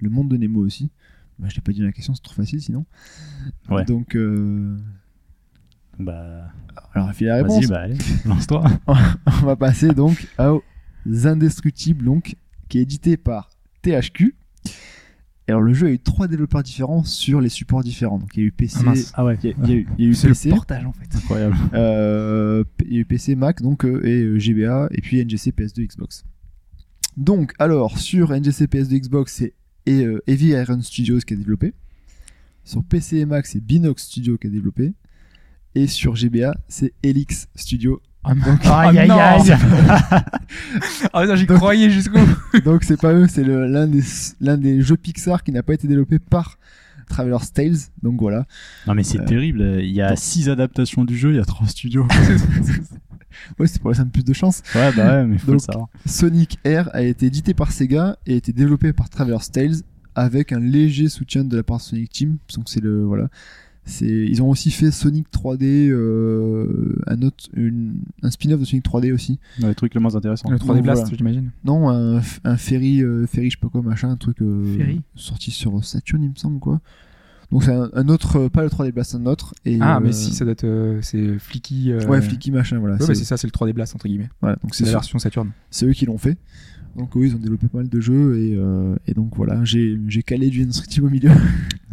Le 0.00 0.10
Monde 0.10 0.28
de 0.28 0.36
Nemo 0.36 0.64
aussi. 0.64 0.90
Bah, 1.38 1.48
je 1.50 1.54
l'ai 1.56 1.60
pas 1.62 1.72
dit 1.72 1.82
la 1.82 1.92
question, 1.92 2.14
c'est 2.14 2.22
trop 2.22 2.34
facile 2.34 2.60
sinon. 2.62 2.86
Ouais. 3.68 3.84
Donc, 3.84 4.16
euh, 4.16 4.76
Bah, 5.98 6.50
alors, 6.94 7.10
il 7.20 7.26
la 7.26 7.36
réponse. 7.36 7.58
vas-y, 7.64 7.66
bah 7.68 7.80
allez, 7.80 7.96
lance-toi. 8.24 8.64
On 9.42 9.46
va 9.46 9.56
passer 9.56 9.88
donc 9.92 10.26
aux 10.38 10.62
Indestructibles, 11.26 12.04
donc, 12.04 12.36
qui 12.68 12.78
est 12.78 12.82
édité 12.82 13.16
par 13.16 13.50
THQ. 13.82 14.34
Alors, 15.48 15.60
le 15.62 15.72
jeu 15.74 15.86
a 15.86 15.90
eu 15.90 15.98
trois 16.00 16.26
développeurs 16.26 16.62
différents 16.64 17.04
sur 17.04 17.40
les 17.40 17.48
supports 17.50 17.84
différents. 17.84 18.18
Donc, 18.18 18.30
il 18.36 18.40
y 18.40 18.42
a 18.42 18.46
eu 18.46 18.52
PC, 18.52 18.80
Ah. 18.84 18.92
Ah 19.14 19.24
ouais, 19.24 19.38
il 19.44 19.50
y 19.50 19.52
a, 19.52 19.56
il 19.62 19.68
y 19.68 19.72
a 19.72 19.76
eu, 19.76 19.86
il 19.98 20.04
y 20.04 20.08
a 20.08 20.10
eu 20.10 20.14
C'est 20.16 20.28
PC, 20.28 20.48
le 20.48 20.54
portage 20.56 20.84
en 20.86 20.92
fait. 20.92 21.14
incroyable. 21.14 21.56
euh, 21.74 22.64
il 22.84 22.94
y 22.94 22.96
a 22.96 23.00
eu 23.00 23.04
PC, 23.04 23.36
Mac, 23.36 23.62
donc, 23.62 23.84
euh, 23.84 24.04
et 24.04 24.22
euh, 24.22 24.38
GBA, 24.40 24.88
et 24.90 25.00
puis 25.00 25.20
NGC, 25.24 25.52
PS2, 25.52 25.86
Xbox. 25.86 26.24
Donc, 27.16 27.52
alors, 27.60 27.96
sur 27.98 28.32
NGC, 28.32 28.66
PS2, 28.66 28.98
Xbox, 29.00 29.32
c'est 29.34 29.54
et, 29.86 30.04
euh, 30.04 30.22
Heavy 30.26 30.48
Iron 30.48 30.80
Studios 30.82 31.18
qui 31.20 31.34
a 31.34 31.36
développé. 31.36 31.72
Sur 32.64 32.82
PC 32.84 33.18
et 33.18 33.24
Mac, 33.26 33.46
c'est 33.46 33.60
Binox 33.64 34.02
Studio 34.04 34.36
qui 34.38 34.48
a 34.48 34.50
développé. 34.50 34.92
Et 35.74 35.86
sur 35.86 36.16
GBA, 36.16 36.56
c'est 36.68 36.92
Helix 37.02 37.48
Studio. 37.54 38.00
Ah, 38.24 38.34
Donc, 38.34 38.58
Aïe, 38.64 38.98
aïe, 38.98 39.08
non. 39.08 39.16
aïe. 39.18 39.52
Ah 41.12 41.20
putain, 41.22 41.34
j'y 41.36 41.46
Donc- 41.46 41.58
croyais 41.58 41.90
jusqu'au 41.90 42.18
bout. 42.18 42.60
Donc 42.64 42.82
c'est 42.84 43.00
pas 43.00 43.12
eux, 43.12 43.26
c'est 43.28 43.44
le- 43.44 43.66
l'un 43.68 43.86
des, 43.86 44.02
l'un 44.40 44.56
des 44.56 44.80
jeux 44.82 44.96
Pixar 44.96 45.42
qui 45.44 45.52
n'a 45.52 45.62
pas 45.62 45.74
été 45.74 45.86
développé 45.86 46.18
par 46.18 46.58
Traveler's 47.08 47.52
Tales. 47.52 47.76
Donc 48.02 48.20
voilà. 48.20 48.46
Non, 48.86 48.94
mais 48.94 49.02
c'est 49.02 49.20
Euh, 49.20 49.24
terrible. 49.24 49.78
Il 49.80 49.90
y 49.92 50.00
a 50.02 50.14
six 50.16 50.48
adaptations 50.48 51.04
du 51.04 51.16
jeu, 51.16 51.30
il 51.30 51.36
y 51.36 51.40
a 51.40 51.44
trois 51.44 51.66
studios. 51.66 52.06
Ouais, 53.58 53.66
c'est 53.66 53.80
pour 53.80 53.90
laisser 53.90 54.00
un 54.00 54.06
plus 54.06 54.24
de 54.24 54.32
chance. 54.32 54.62
ouais, 54.74 54.92
bah 54.96 55.16
ouais, 55.18 55.26
mais 55.26 55.36
faut 55.38 55.52
le 55.52 55.58
savoir. 55.58 55.88
Sonic 56.06 56.58
Air 56.64 56.88
a 56.94 57.02
été 57.02 57.26
édité 57.26 57.52
par 57.52 57.70
Sega 57.70 58.16
et 58.26 58.32
a 58.32 58.36
été 58.36 58.52
développé 58.52 58.94
par 58.94 59.10
Traveler's 59.10 59.50
Tales 59.50 59.74
avec 60.14 60.52
un 60.52 60.58
léger 60.60 61.08
soutien 61.10 61.44
de 61.44 61.54
la 61.56 61.62
part 61.62 61.76
de 61.76 61.82
Sonic 61.82 62.10
Team. 62.10 62.38
Donc 62.54 62.68
c'est 62.70 62.80
le 62.80 63.04
voilà. 63.04 63.28
C'est 63.88 64.06
ils 64.08 64.42
ont 64.42 64.48
aussi 64.50 64.72
fait 64.72 64.90
Sonic 64.90 65.28
3D, 65.30 65.88
euh, 65.88 66.96
un 67.06 67.22
autre, 67.22 67.44
une- 67.54 68.00
un 68.22 68.30
spin-off 68.30 68.58
de 68.60 68.64
Sonic 68.64 68.84
3D 68.84 69.12
aussi. 69.12 69.38
Ouais, 69.62 69.68
le 69.68 69.74
truc 69.76 69.94
le 69.94 70.00
moins 70.00 70.14
intéressant. 70.16 70.50
Le 70.50 70.58
3D 70.58 70.78
Donc, 70.78 70.82
Blast, 70.82 71.02
voilà. 71.02 71.16
j'imagine. 71.16 71.50
Non, 71.64 71.88
un, 71.88 72.20
ferry, 72.56 73.02
euh, 73.02 73.26
ferry, 73.26 73.50
je 73.50 73.56
sais 73.56 73.60
pas 73.60 73.68
quoi, 73.68 73.82
machin, 73.82 74.10
un 74.10 74.16
truc 74.16 74.42
euh, 74.42 74.76
Ferry 74.76 75.02
sorti 75.14 75.50
sur 75.52 75.84
Saturn, 75.84 76.22
il 76.22 76.30
me 76.30 76.34
semble 76.34 76.58
quoi. 76.58 76.80
Donc 77.52 77.62
c'est 77.62 77.72
un, 77.72 77.88
un 77.94 78.08
autre, 78.08 78.40
euh, 78.40 78.48
pas 78.48 78.64
le 78.64 78.70
3D 78.70 78.90
Blast, 78.92 79.14
un 79.14 79.24
autre. 79.26 79.54
Et, 79.64 79.78
Ah, 79.80 80.00
mais 80.00 80.10
si, 80.10 80.32
ça 80.34 80.44
doit 80.44 80.50
être. 80.52 80.64
euh, 80.64 80.98
c'est 81.02 81.38
Flicky. 81.38 81.92
euh, 81.92 82.04
Ouais, 82.06 82.20
Flicky 82.20 82.50
machin, 82.50 82.78
voilà. 82.80 82.96
Ouais, 82.96 83.06
c'est 83.06 83.14
c'est 83.14 83.24
ça, 83.24 83.36
c'est 83.36 83.46
le 83.46 83.52
3D 83.52 83.72
Blast 83.72 83.94
entre 83.94 84.08
guillemets. 84.08 84.28
voilà, 84.40 84.56
donc 84.64 84.74
C'est 84.74 84.78
c'est 84.78 84.84
la 84.86 84.90
sûr- 84.90 84.98
version 85.00 85.18
Saturn. 85.20 85.50
c'est 85.70 85.86
eux 85.86 85.92
qui 85.92 86.06
l'ont 86.06 86.18
fait. 86.18 86.36
Donc 86.96 87.14
oui, 87.14 87.28
ils 87.28 87.34
ont 87.34 87.38
développé 87.38 87.68
pas 87.68 87.78
mal 87.78 87.88
de 87.88 88.00
jeux 88.00 88.38
et, 88.38 88.54
euh, 88.56 88.96
et 89.06 89.12
donc 89.12 89.36
voilà, 89.36 89.60
j'ai 89.64 89.98
j'ai 90.08 90.22
calé 90.22 90.48
du 90.48 90.62
Instructive 90.64 91.04
au 91.04 91.10
milieu. 91.10 91.30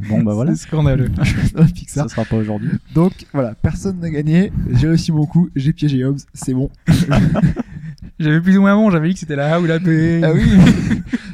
Bon, 0.10 0.22
bah 0.24 0.34
voilà. 0.34 0.54
C'est 0.56 0.64
scandaleux. 0.68 1.10
Pixar. 1.76 2.10
Ça 2.10 2.16
sera 2.16 2.26
pas 2.26 2.36
aujourd'hui. 2.36 2.72
Donc 2.96 3.14
voilà, 3.32 3.54
personne 3.56 4.00
n'a 4.00 4.10
gagné. 4.10 4.52
J'ai 4.74 4.88
réussi 4.88 5.12
mon 5.12 5.26
coup, 5.26 5.50
j'ai 5.56 5.72
piégé 5.72 6.04
Hobbs, 6.04 6.20
c'est 6.34 6.54
bon. 6.54 6.70
J'avais 8.20 8.42
plus 8.42 8.58
ou 8.58 8.62
moins 8.62 8.76
bon, 8.76 8.90
j'avais 8.92 9.08
dit 9.10 9.14
que 9.14 9.20
c'était 9.22 9.36
la 9.36 9.56
A 9.56 9.60
ou 9.62 9.66
la 9.66 9.80
B. 9.80 9.88
Ah 10.24 10.34
oui 10.34 10.44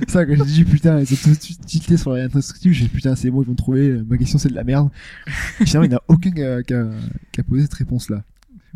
Ça, 0.08 0.26
quand 0.26 0.36
j'ai 0.38 0.44
dit 0.44 0.66
putain, 0.66 1.00
ils 1.00 1.14
ont 1.14 1.18
tout 1.24 1.30
de 1.30 1.42
suite 1.42 1.66
tilté 1.66 1.98
sur 1.98 2.12
la 2.14 2.28
instructive, 2.34 2.72
j'ai 2.74 2.84
dit 2.86 2.90
putain, 2.90 3.16
c'est 3.16 3.30
bon, 3.32 3.42
ils 3.42 3.48
vont 3.48 3.56
trouver, 3.56 4.00
ma 4.08 4.18
question 4.18 4.38
c'est 4.38 4.50
de 4.50 4.56
la 4.56 4.64
merde. 4.64 4.90
Finalement, 5.66 5.86
il 5.86 5.90
n'y 5.90 5.96
en 5.96 6.00
a 6.00 6.04
aucun 6.08 6.32
qui 6.32 6.44
a, 6.44 6.62
qui 6.64 6.74
a- 6.74 6.88
qui 7.32 7.40
a 7.42 7.44
posé 7.44 7.64
cette 7.64 7.74
réponse-là. 7.74 8.24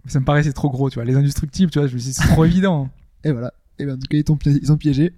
Ça 0.08 0.20
me 0.20 0.26
paraissait 0.26 0.52
trop 0.54 0.70
gros, 0.70 0.90
tu 0.90 0.96
vois. 0.96 1.06
Les 1.06 1.16
indestructibles, 1.16 1.72
tu 1.72 1.80
vois, 1.80 1.88
je 1.88 1.94
me 1.94 2.00
suis 2.00 2.10
dit, 2.12 2.14
c'est 2.16 2.28
trop 2.28 2.46
évident. 2.46 2.90
Et 3.24 3.32
voilà. 3.32 3.54
Et 3.84 3.86
ben, 3.86 3.94
en 3.96 3.98
tout 3.98 4.08
cas, 4.10 4.18
ils 4.18 4.32
ont, 4.32 4.38
ils 4.62 4.72
ont 4.72 4.78
piégé. 4.78 5.14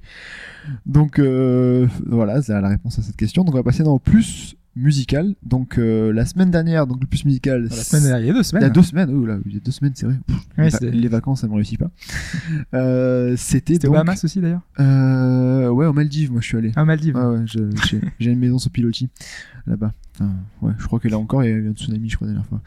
Donc, 0.86 1.20
euh, 1.20 1.88
voilà, 2.06 2.42
c'est 2.42 2.60
la 2.60 2.68
réponse 2.68 2.98
à 3.00 3.02
cette 3.04 3.16
question. 3.16 3.44
Donc, 3.44 3.54
on 3.54 3.58
va 3.58 3.64
passer 3.64 3.84
dans 3.84 3.94
le 3.94 4.00
plus 4.00 4.56
musical. 4.76 5.36
Donc, 5.44 5.78
euh, 5.78 6.12
la 6.12 6.26
semaine 6.26 6.52
dernière, 6.52 6.86
donc 6.88 7.00
le 7.00 7.08
plus 7.08 7.24
musical. 7.24 7.64
La 7.64 7.70
semaine 7.70 8.04
dernière, 8.04 8.20
il 8.22 8.28
y 8.28 8.30
a 8.30 8.34
deux 8.34 8.40
Il 8.40 8.42
y 8.42 8.46
semaines. 8.46 8.64
a 8.64 8.70
deux 8.70 8.82
semaines, 8.82 9.10
oh 9.14 9.26
là, 9.26 9.38
il 9.46 9.54
y 9.54 9.58
a 9.58 9.60
deux 9.62 9.72
semaines, 9.72 9.94
c'est 9.96 10.06
vrai. 10.06 10.16
Pff, 10.28 10.36
Ouais, 10.58 10.64
les, 10.66 10.70
va- 10.70 10.78
c'était- 10.80 10.92
les 10.92 11.08
vacances, 11.08 11.42
ça 11.42 11.48
ne 11.48 11.52
me 11.52 11.56
réussit 11.56 11.80
pas. 11.80 11.92
Euh, 12.74 13.36
C'était 13.38 13.74
C'était 13.76 13.88
aux 13.88 13.92
donc. 13.92 14.06
Bahamas 14.06 14.24
aussi 14.24 14.42
d'ailleurs. 14.42 14.62
Euh, 14.80 15.70
ouais, 15.70 15.86
aux 15.86 15.94
Maldives, 15.94 16.32
moi 16.32 16.42
je 16.42 16.48
suis 16.48 16.58
allé. 16.58 16.72
Ah, 16.76 16.84
Maldives. 16.84 17.16
Ouais, 17.16 17.44
je- 17.46 17.70
j'ai 17.88 18.02
j'ai 18.20 18.32
une 18.32 18.40
maison 18.40 18.58
sur 18.58 18.70
Piloti, 18.72 19.08
là-bas. 19.68 19.94
Enfin, 20.16 20.32
ouais, 20.62 20.72
je 20.78 20.86
crois 20.86 21.00
que 21.00 21.08
là 21.08 21.18
encore, 21.18 21.44
il 21.44 21.50
y 21.50 21.54
a 21.54 21.56
eu 21.56 21.70
un 21.70 21.74
tsunami, 21.74 22.10
je 22.10 22.16
crois, 22.16 22.28
la 22.28 22.34
dernière 22.34 22.48
fois. 22.50 22.62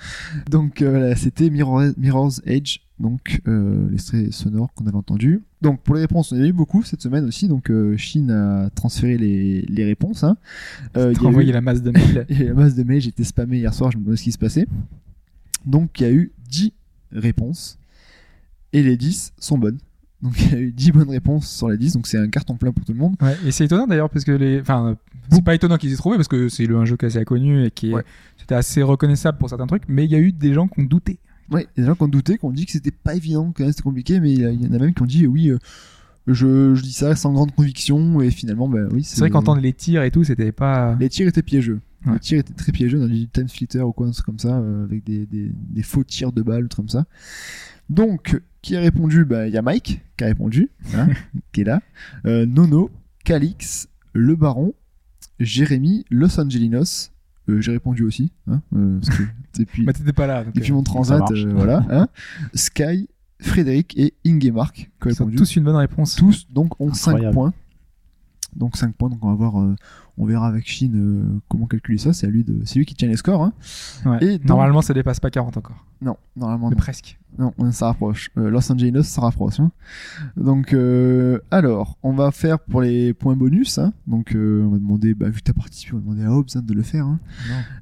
Donc, 0.51 0.83
euh, 0.83 0.91
voilà, 0.91 1.17
c'était 1.17 1.49
Mirror, 1.49 1.83
Mirror's 1.97 2.43
Edge, 2.45 2.81
donc 3.01 3.41
euh, 3.49 3.89
l'extrait 3.91 4.31
sonore 4.33 4.73
qu'on 4.75 4.87
avait 4.87 4.97
entendu. 4.97 5.43
Donc, 5.63 5.81
pour 5.83 5.95
les 5.95 6.03
réponses, 6.03 6.33
on 6.33 6.37
a 6.41 6.47
eu 6.47 6.53
beaucoup 6.53 6.83
cette 6.83 7.01
semaine 7.01 7.25
aussi. 7.25 7.49
Donc, 7.49 7.71
euh, 7.71 7.97
Chine 7.97 8.31
a 8.31 8.69
transféré 8.71 9.17
les, 9.17 9.63
les 9.63 9.85
réponses. 9.85 10.25
Hein. 10.25 10.37
Euh, 10.97 11.13
il 11.17 11.23
y 11.23 11.25
a 11.25 11.29
envoyé 11.29 11.51
eu- 11.51 11.53
la 11.55 11.61
masse 11.63 11.83
de 11.83 11.91
mails. 11.91 12.27
il 12.29 12.39
y 12.39 12.43
a 12.43 12.45
eu 12.45 12.49
la 12.49 12.55
masse 12.55 12.75
de 12.75 12.83
mails, 12.83 13.01
j'étais 13.01 13.25
spammé 13.25 13.59
hier 13.59 13.73
soir, 13.73 13.91
je 13.91 13.97
me 13.97 14.03
demandais 14.03 14.19
ce 14.19 14.25
qui 14.25 14.33
se 14.33 14.39
passait. 14.39 14.67
Donc, 15.65 16.01
il 16.01 16.03
y 16.03 16.07
a 16.07 16.13
eu 16.13 16.33
10 16.51 16.73
réponses. 17.13 17.79
Et 18.75 18.83
les 18.83 18.97
10 18.99 19.33
sont 19.39 19.57
bonnes. 19.57 19.79
Donc 20.23 20.35
il 20.41 20.53
y 20.53 20.55
a 20.57 20.59
eu 20.59 20.73
10 20.73 20.93
bonnes 20.93 21.11
réponses 21.11 21.49
sur 21.49 21.69
les 21.69 21.79
10, 21.79 21.93
donc 21.95 22.07
c'est 22.07 22.19
un 22.19 22.29
carton 22.29 22.57
plein 22.57 22.73
pour 22.73 22.85
tout 22.85 22.93
le 22.93 22.99
monde. 22.99 23.15
Ouais, 23.23 23.37
et 23.47 23.53
c'est 23.53 23.65
étonnant 23.65 23.87
d'ailleurs 23.87 24.11
parce 24.11 24.25
que 24.25 24.33
les. 24.33 24.61
Enfin, 24.61 24.97
c'est 25.31 25.45
pas 25.45 25.55
étonnant 25.55 25.77
qu'ils 25.77 25.93
aient 25.93 25.97
trouvé 25.97 26.17
parce 26.17 26.29
que 26.29 26.49
c'est 26.49 26.69
un 26.69 26.85
jeu 26.85 26.97
qui 26.97 27.05
est 27.05 27.09
assez 27.09 27.25
connu 27.25 27.65
et 27.65 27.71
qui 27.71 27.91
est. 27.91 27.95
Ouais. 27.95 28.05
C'était 28.37 28.57
assez 28.57 28.83
reconnaissable 28.83 29.39
pour 29.39 29.49
certains 29.49 29.67
trucs, 29.67 29.85
mais 29.89 30.05
il 30.05 30.11
y 30.11 30.17
a 30.17 30.19
eu 30.19 30.33
des 30.33 30.55
gens 30.55 30.67
qui 30.67 30.81
ont 30.81 30.85
douté. 30.85 31.19
A 31.53 31.61
des 31.77 31.85
gens 31.85 31.95
qui 31.95 32.03
ont 32.03 32.09
douté, 32.09 32.37
qui 32.37 32.45
ont 32.45 32.51
dit 32.53 32.67
que 32.67 32.73
c'était 32.73 32.91
pas 32.91 33.15
évident, 33.15 33.53
que 33.53 33.65
c'était 33.67 33.83
compliqué, 33.83 34.21
mais 34.21 34.33
il 34.33 34.41
y 34.41 34.67
en 34.67 34.75
a 34.75 34.79
même 34.79 34.93
qui 34.93 35.03
ont 35.03 35.07
dit 35.07 35.27
oui, 35.27 35.49
euh, 35.49 35.59
je, 36.27 36.75
je 36.75 36.83
dis 36.83 36.93
ça 36.93 37.15
sans 37.17 37.33
grande 37.33 37.55
conviction, 37.55 38.21
et 38.21 38.31
finalement, 38.31 38.69
bah 38.69 38.81
oui, 38.93 39.03
C'est 39.05 39.21
vrai 39.21 39.31
qu'entendre 39.31 39.63
les 39.63 39.73
tirs 39.73 40.03
et 40.03 40.11
tout, 40.11 40.25
c'était 40.25 40.53
pas. 40.53 40.97
Les 41.01 41.09
tirs 41.09 41.29
étaient 41.29 41.43
piégeux. 41.43 41.81
Ouais. 42.07 42.15
Les 42.15 42.19
tirs 42.21 42.39
étaient 42.41 42.55
très 42.55 42.73
piégeux 42.73 42.99
dans 42.99 43.07
du 43.07 43.29
time 43.29 43.49
splitter 43.49 43.81
ou 43.81 43.93
quoi, 43.93 44.07
un 44.07 44.11
truc 44.11 44.27
comme 44.27 44.39
ça, 44.39 44.59
euh, 44.59 44.85
avec 44.85 45.05
des, 45.05 45.27
des, 45.27 45.51
des 45.55 45.83
faux 45.83 46.05
tirs 46.05 46.33
de 46.33 46.43
balles, 46.43 46.69
trucs 46.69 46.87
comme 46.87 46.89
ça. 46.91 47.07
Donc, 47.89 48.39
qui 48.69 48.77
a 48.77 48.81
répondu 48.81 49.25
Bah, 49.25 49.47
il 49.47 49.55
y 49.55 49.57
a 49.57 49.63
Mike 49.63 50.03
qui 50.17 50.25
a 50.25 50.27
répondu, 50.27 50.69
hein, 50.95 51.09
qui 51.53 51.63
est 51.63 51.65
là. 51.65 51.81
Euh, 52.27 52.45
Nono, 52.45 52.91
Calix, 53.25 53.89
Le 54.13 54.37
Baron, 54.37 54.75
Jérémy, 55.41 56.05
Los 56.11 56.39
Angelinos. 56.39 57.11
Euh, 57.49 57.63
J'ai 57.63 57.73
répondu 57.73 58.03
aussi, 58.05 58.31
hein, 58.47 58.61
euh, 58.77 58.99
parce 59.01 59.17
que 59.17 59.23
depuis, 59.59 59.85
Bah, 59.87 59.95
t'étais 59.95 60.13
pas 60.13 60.27
là. 60.27 60.45
Donc, 60.45 60.55
depuis 60.55 60.71
euh, 60.73 60.75
mon 60.75 60.83
transat, 60.83 61.23
voilà. 61.55 61.83
Hein. 61.91 62.09
Sky, 62.53 63.09
Frédéric 63.41 63.97
et 63.99 64.13
Ingemark 64.27 64.75
qui 65.01 65.07
ont 65.07 65.09
répondu 65.09 65.37
tous 65.37 65.57
une 65.57 65.65
bonne 65.65 65.77
réponse. 65.77 66.17
tous 66.17 66.47
donc 66.51 66.79
ont 66.79 66.93
5 66.93 67.13
Incroyable. 67.13 67.35
points. 67.35 67.55
Donc 68.59 68.77
5 68.77 68.95
points, 68.95 69.09
donc 69.09 69.25
on 69.25 69.29
va 69.29 69.35
voir, 69.35 69.61
euh, 69.63 69.75
on 70.19 70.27
verra 70.27 70.49
avec 70.49 70.67
Chine 70.69 70.93
euh, 70.97 71.41
comment 71.49 71.67
calculer 71.67 71.97
ça. 71.97 72.13
C'est 72.13 72.27
à 72.27 72.31
lui 72.31 72.43
de, 72.45 72.61
c'est 72.65 72.79
lui 72.79 72.85
qui 72.87 72.95
tient 72.95 73.09
les 73.09 73.17
scores. 73.17 73.43
Hein. 73.43 73.53
Ouais. 74.05 74.19
Et 74.25 74.39
donc- 74.39 74.49
Normalement, 74.49 74.83
ça 74.83 74.93
dépasse 74.95 75.21
pas 75.21 75.31
40 75.31 75.57
encore. 75.57 75.85
Non, 76.03 76.17
normalement 76.37 76.69
Mais 76.71 76.75
non. 76.75 76.81
presque. 76.81 77.19
Non, 77.39 77.55
on- 77.59 77.71
ça 77.73 77.87
rapproche. 77.87 78.31
Euh, 78.37 78.51
Los 78.51 78.71
Angeles, 78.73 79.05
ça 79.05 79.21
rapproche. 79.21 79.61
hein. 79.61 79.71
Donc 80.37 80.73
euh, 80.73 81.39
alors, 81.53 81.97
on 82.03 82.13
va 82.13 82.31
faire 82.33 82.59
pour 82.59 82.83
les 82.83 83.15
points 83.15 83.37
bonus. 83.37 83.79
hein. 83.79 83.93
Donc 84.09 84.35
euh, 84.35 84.65
on 84.67 84.71
va 84.71 84.79
demander, 84.79 85.15
bah, 85.15 85.29
vu 85.29 85.39
que 85.39 85.45
t'as 85.45 85.53
participé, 85.53 85.93
on 85.95 85.99
va 85.99 86.03
demander 86.03 86.25
à 86.25 86.33
Hobbs 86.33 86.57
hein, 86.57 86.63
de 86.63 86.75
le 86.75 86.83
faire. 86.83 87.07
hein. 87.07 87.21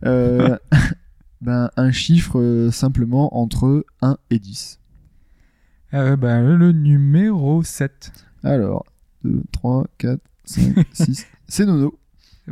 Euh, 0.04 0.56
ben 1.40 1.70
un 1.76 1.90
chiffre 1.90 2.68
simplement 2.70 3.38
entre 3.38 3.84
1 4.02 4.16
et 4.30 4.38
10. 4.38 4.78
Euh, 5.94 6.16
bah, 6.16 6.40
le 6.42 6.72
numéro 6.72 7.62
7. 7.62 8.12
Alors 8.42 8.84
2, 9.24 9.42
3, 9.52 9.86
4, 9.98 10.20
5, 10.46 10.86
6. 10.92 11.26
C'est 11.48 11.66
Nono. 11.66 11.98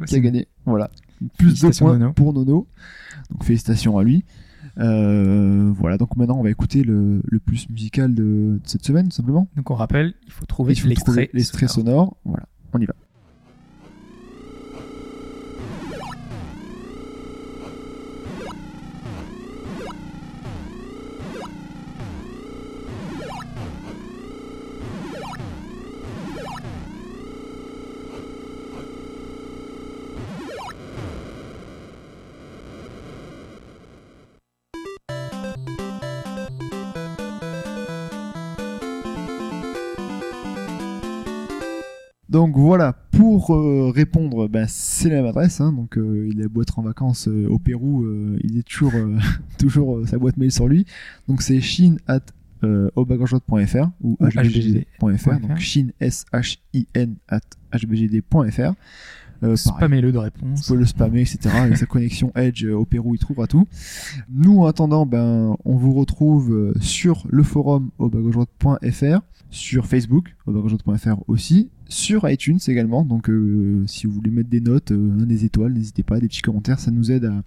qui 0.06 0.16
a 0.16 0.20
gagné. 0.20 0.48
Voilà. 0.66 0.90
Plus 1.38 1.60
de 1.60 1.70
points 1.78 1.98
Nono. 1.98 2.12
pour 2.12 2.32
Nono. 2.32 2.68
Donc 3.30 3.44
félicitations 3.44 3.96
à 3.98 4.04
lui. 4.04 4.24
Euh, 4.78 5.72
voilà, 5.76 5.98
donc 5.98 6.16
maintenant 6.16 6.36
on 6.38 6.42
va 6.42 6.50
écouter 6.50 6.82
le, 6.82 7.22
le 7.24 7.38
plus 7.40 7.68
musical 7.70 8.12
de, 8.14 8.22
de 8.22 8.60
cette 8.64 8.84
semaine, 8.84 9.10
simplement. 9.10 9.48
Donc 9.56 9.70
on 9.70 9.74
rappelle, 9.74 10.14
il 10.26 10.32
faut 10.32 10.46
trouver 10.46 10.74
l'extrait. 10.74 11.68
sonore. 11.68 12.16
Voilà, 12.24 12.46
on 12.72 12.80
y 12.80 12.86
va. 12.86 12.94
Donc 42.35 42.56
voilà, 42.56 42.94
pour 43.12 43.55
euh, 43.55 43.93
répondre, 43.94 44.48
ben, 44.48 44.66
c'est 44.69 45.09
la 45.09 45.19
même 45.19 45.27
adresse. 45.27 45.61
hein. 45.61 45.73
donc 45.73 45.97
euh, 45.97 46.28
il 46.28 46.43
a 46.43 46.48
beau 46.48 46.62
être 46.62 46.81
en 46.81 46.82
vacances 46.82 47.28
euh, 47.28 47.47
au 47.48 47.61
Pérou, 47.61 48.05
il 48.43 48.59
est 48.59 48.65
toujours, 48.66 48.90
toujours 49.56 50.01
sa 50.09 50.19
boîte 50.19 50.36
mail 50.36 50.51
sur 50.51 50.66
lui. 50.66 50.85
Donc 51.28 51.43
c'est 51.43 51.61
chine 51.61 52.01
at 52.09 52.23
ou 52.65 52.66
Ou 54.02 54.16
hbgd.fr. 54.27 55.39
Donc 55.39 55.59
chine 55.59 55.93
s 56.01 56.24
h 56.32 56.59
i 56.73 56.89
n 56.94 57.15
at 57.28 57.39
hbgd.fr. 57.73 58.73
Euh. 59.44 59.55
Spammez-le 59.55 60.11
de 60.11 60.16
Vous 60.16 60.24
réponse. 60.24 60.66
pouvez 60.66 60.81
le 60.81 60.86
spammer, 60.86 61.20
etc. 61.20 61.51
Avec 61.55 61.77
sa 61.77 61.86
connexion 61.86 62.32
Edge 62.35 62.65
au 62.65 62.85
Pérou, 62.85 63.15
il 63.15 63.19
trouvera 63.19 63.47
tout. 63.47 63.69
Nous, 64.28 64.59
en 64.59 64.66
attendant, 64.66 65.06
ben, 65.06 65.56
on 65.65 65.77
vous 65.77 65.93
retrouve 65.94 66.74
sur 66.81 67.28
le 67.31 67.44
forum 67.44 67.90
au 67.98 68.09
sur 69.55 69.86
Facebook 69.86 70.35
au 70.47 70.52
bagaujoie.fr 70.52 71.22
aussi, 71.28 71.70
sur 71.89 72.28
iTunes 72.28 72.59
également. 72.66 73.05
Donc, 73.05 73.31
euh, 73.31 73.85
si 73.86 74.06
vous 74.06 74.12
voulez 74.12 74.31
mettre 74.31 74.51
des 74.51 74.60
notes, 74.60 74.90
euh, 74.90 75.24
des 75.24 75.44
étoiles, 75.44 75.72
n'hésitez 75.72 76.02
pas, 76.02 76.18
des 76.18 76.28
petits 76.28 76.43
commentaires, 76.43 76.81
ça 76.81 76.90
nous 76.90 77.12
aide 77.12 77.24
à, 77.24 77.43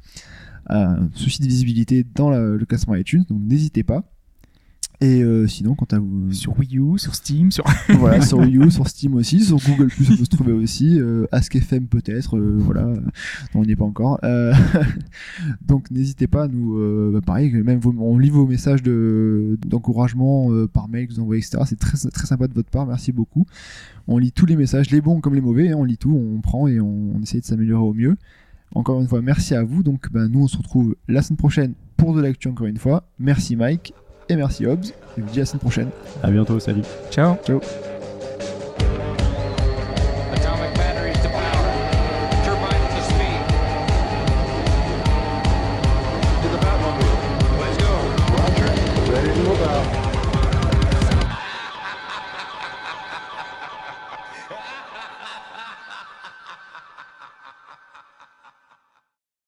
à 0.65 0.91
un 0.93 1.09
souci 1.13 1.41
de 1.41 1.47
visibilité 1.47 2.05
dans 2.15 2.29
le 2.29 2.65
classement 2.65 2.95
iTunes. 2.95 3.25
Donc, 3.29 3.41
n'hésitez 3.41 3.83
pas. 3.83 4.16
Et 4.99 5.21
euh, 5.21 5.45
sinon, 5.45 5.75
quant 5.75 5.85
à 5.91 5.99
vous, 5.99 6.31
Sur 6.31 6.57
Wii 6.57 6.79
U, 6.79 6.97
sur 6.97 7.13
Steam, 7.13 7.51
sur. 7.51 7.63
voilà, 7.99 8.19
sur 8.21 8.39
Wii 8.39 8.57
U, 8.57 8.71
sur 8.71 8.87
Steam 8.87 9.13
aussi, 9.13 9.41
sur 9.43 9.57
Google 9.57 9.89
Plus, 9.89 10.09
on 10.09 10.17
peut 10.17 10.23
se 10.23 10.29
trouver 10.29 10.53
aussi, 10.53 10.99
euh, 10.99 11.27
Ask 11.31 11.55
FM 11.55 11.85
peut-être, 11.85 12.35
euh, 12.35 12.55
voilà, 12.57 12.85
Non, 12.85 13.01
on 13.53 13.63
n'y 13.63 13.73
est 13.73 13.75
pas 13.75 13.85
encore. 13.85 14.19
Euh, 14.23 14.53
donc 15.67 15.91
n'hésitez 15.91 16.25
pas 16.25 16.45
à 16.45 16.47
nous, 16.47 17.11
bah, 17.13 17.21
pareil, 17.21 17.51
même 17.51 17.77
vos- 17.79 17.93
on 17.99 18.17
lit 18.17 18.31
vos 18.31 18.47
messages 18.47 18.81
de 18.81 19.57
d'encouragement 19.67 20.49
par 20.67 20.87
mail 20.89 21.07
que 21.07 21.13
vous 21.13 21.19
envoyez, 21.19 21.41
etc. 21.43 21.63
C'est 21.67 21.77
très 21.79 21.97
très 22.09 22.25
sympa 22.25 22.47
de 22.47 22.53
votre 22.53 22.69
part, 22.71 22.87
merci 22.87 23.11
beaucoup. 23.11 23.45
On 24.07 24.17
lit 24.17 24.31
tous 24.31 24.47
les 24.47 24.55
messages, 24.55 24.89
les 24.89 25.01
bons 25.01 25.19
comme 25.21 25.35
les 25.35 25.41
mauvais, 25.41 25.69
hein, 25.69 25.75
on 25.77 25.83
lit 25.83 25.97
tout, 25.97 26.11
on 26.15 26.41
prend 26.41 26.67
et 26.67 26.79
on, 26.79 27.13
on 27.15 27.21
essaye 27.21 27.41
de 27.41 27.45
s'améliorer 27.45 27.83
au 27.83 27.93
mieux. 27.93 28.15
Encore 28.73 28.99
une 28.99 29.07
fois, 29.07 29.21
merci 29.21 29.53
à 29.53 29.63
vous. 29.63 29.83
Donc, 29.83 30.11
ben, 30.11 30.27
nous, 30.27 30.41
on 30.43 30.47
se 30.47 30.57
retrouve 30.57 30.95
la 31.07 31.21
semaine 31.21 31.37
prochaine 31.37 31.73
pour 31.97 32.13
de 32.15 32.21
l'actu 32.21 32.47
encore 32.47 32.67
une 32.67 32.77
fois. 32.77 33.07
Merci 33.19 33.55
Mike 33.55 33.93
et 34.29 34.35
merci 34.35 34.65
Hobbs. 34.65 34.85
Et 34.85 34.93
je 35.17 35.21
vous 35.21 35.29
dis 35.29 35.39
à 35.39 35.41
la 35.41 35.45
semaine 35.45 35.61
prochaine. 35.61 35.89
À 36.23 36.29
bientôt, 36.29 36.59
salut. 36.59 36.83
Ciao. 37.11 37.35
Ciao. 37.45 37.61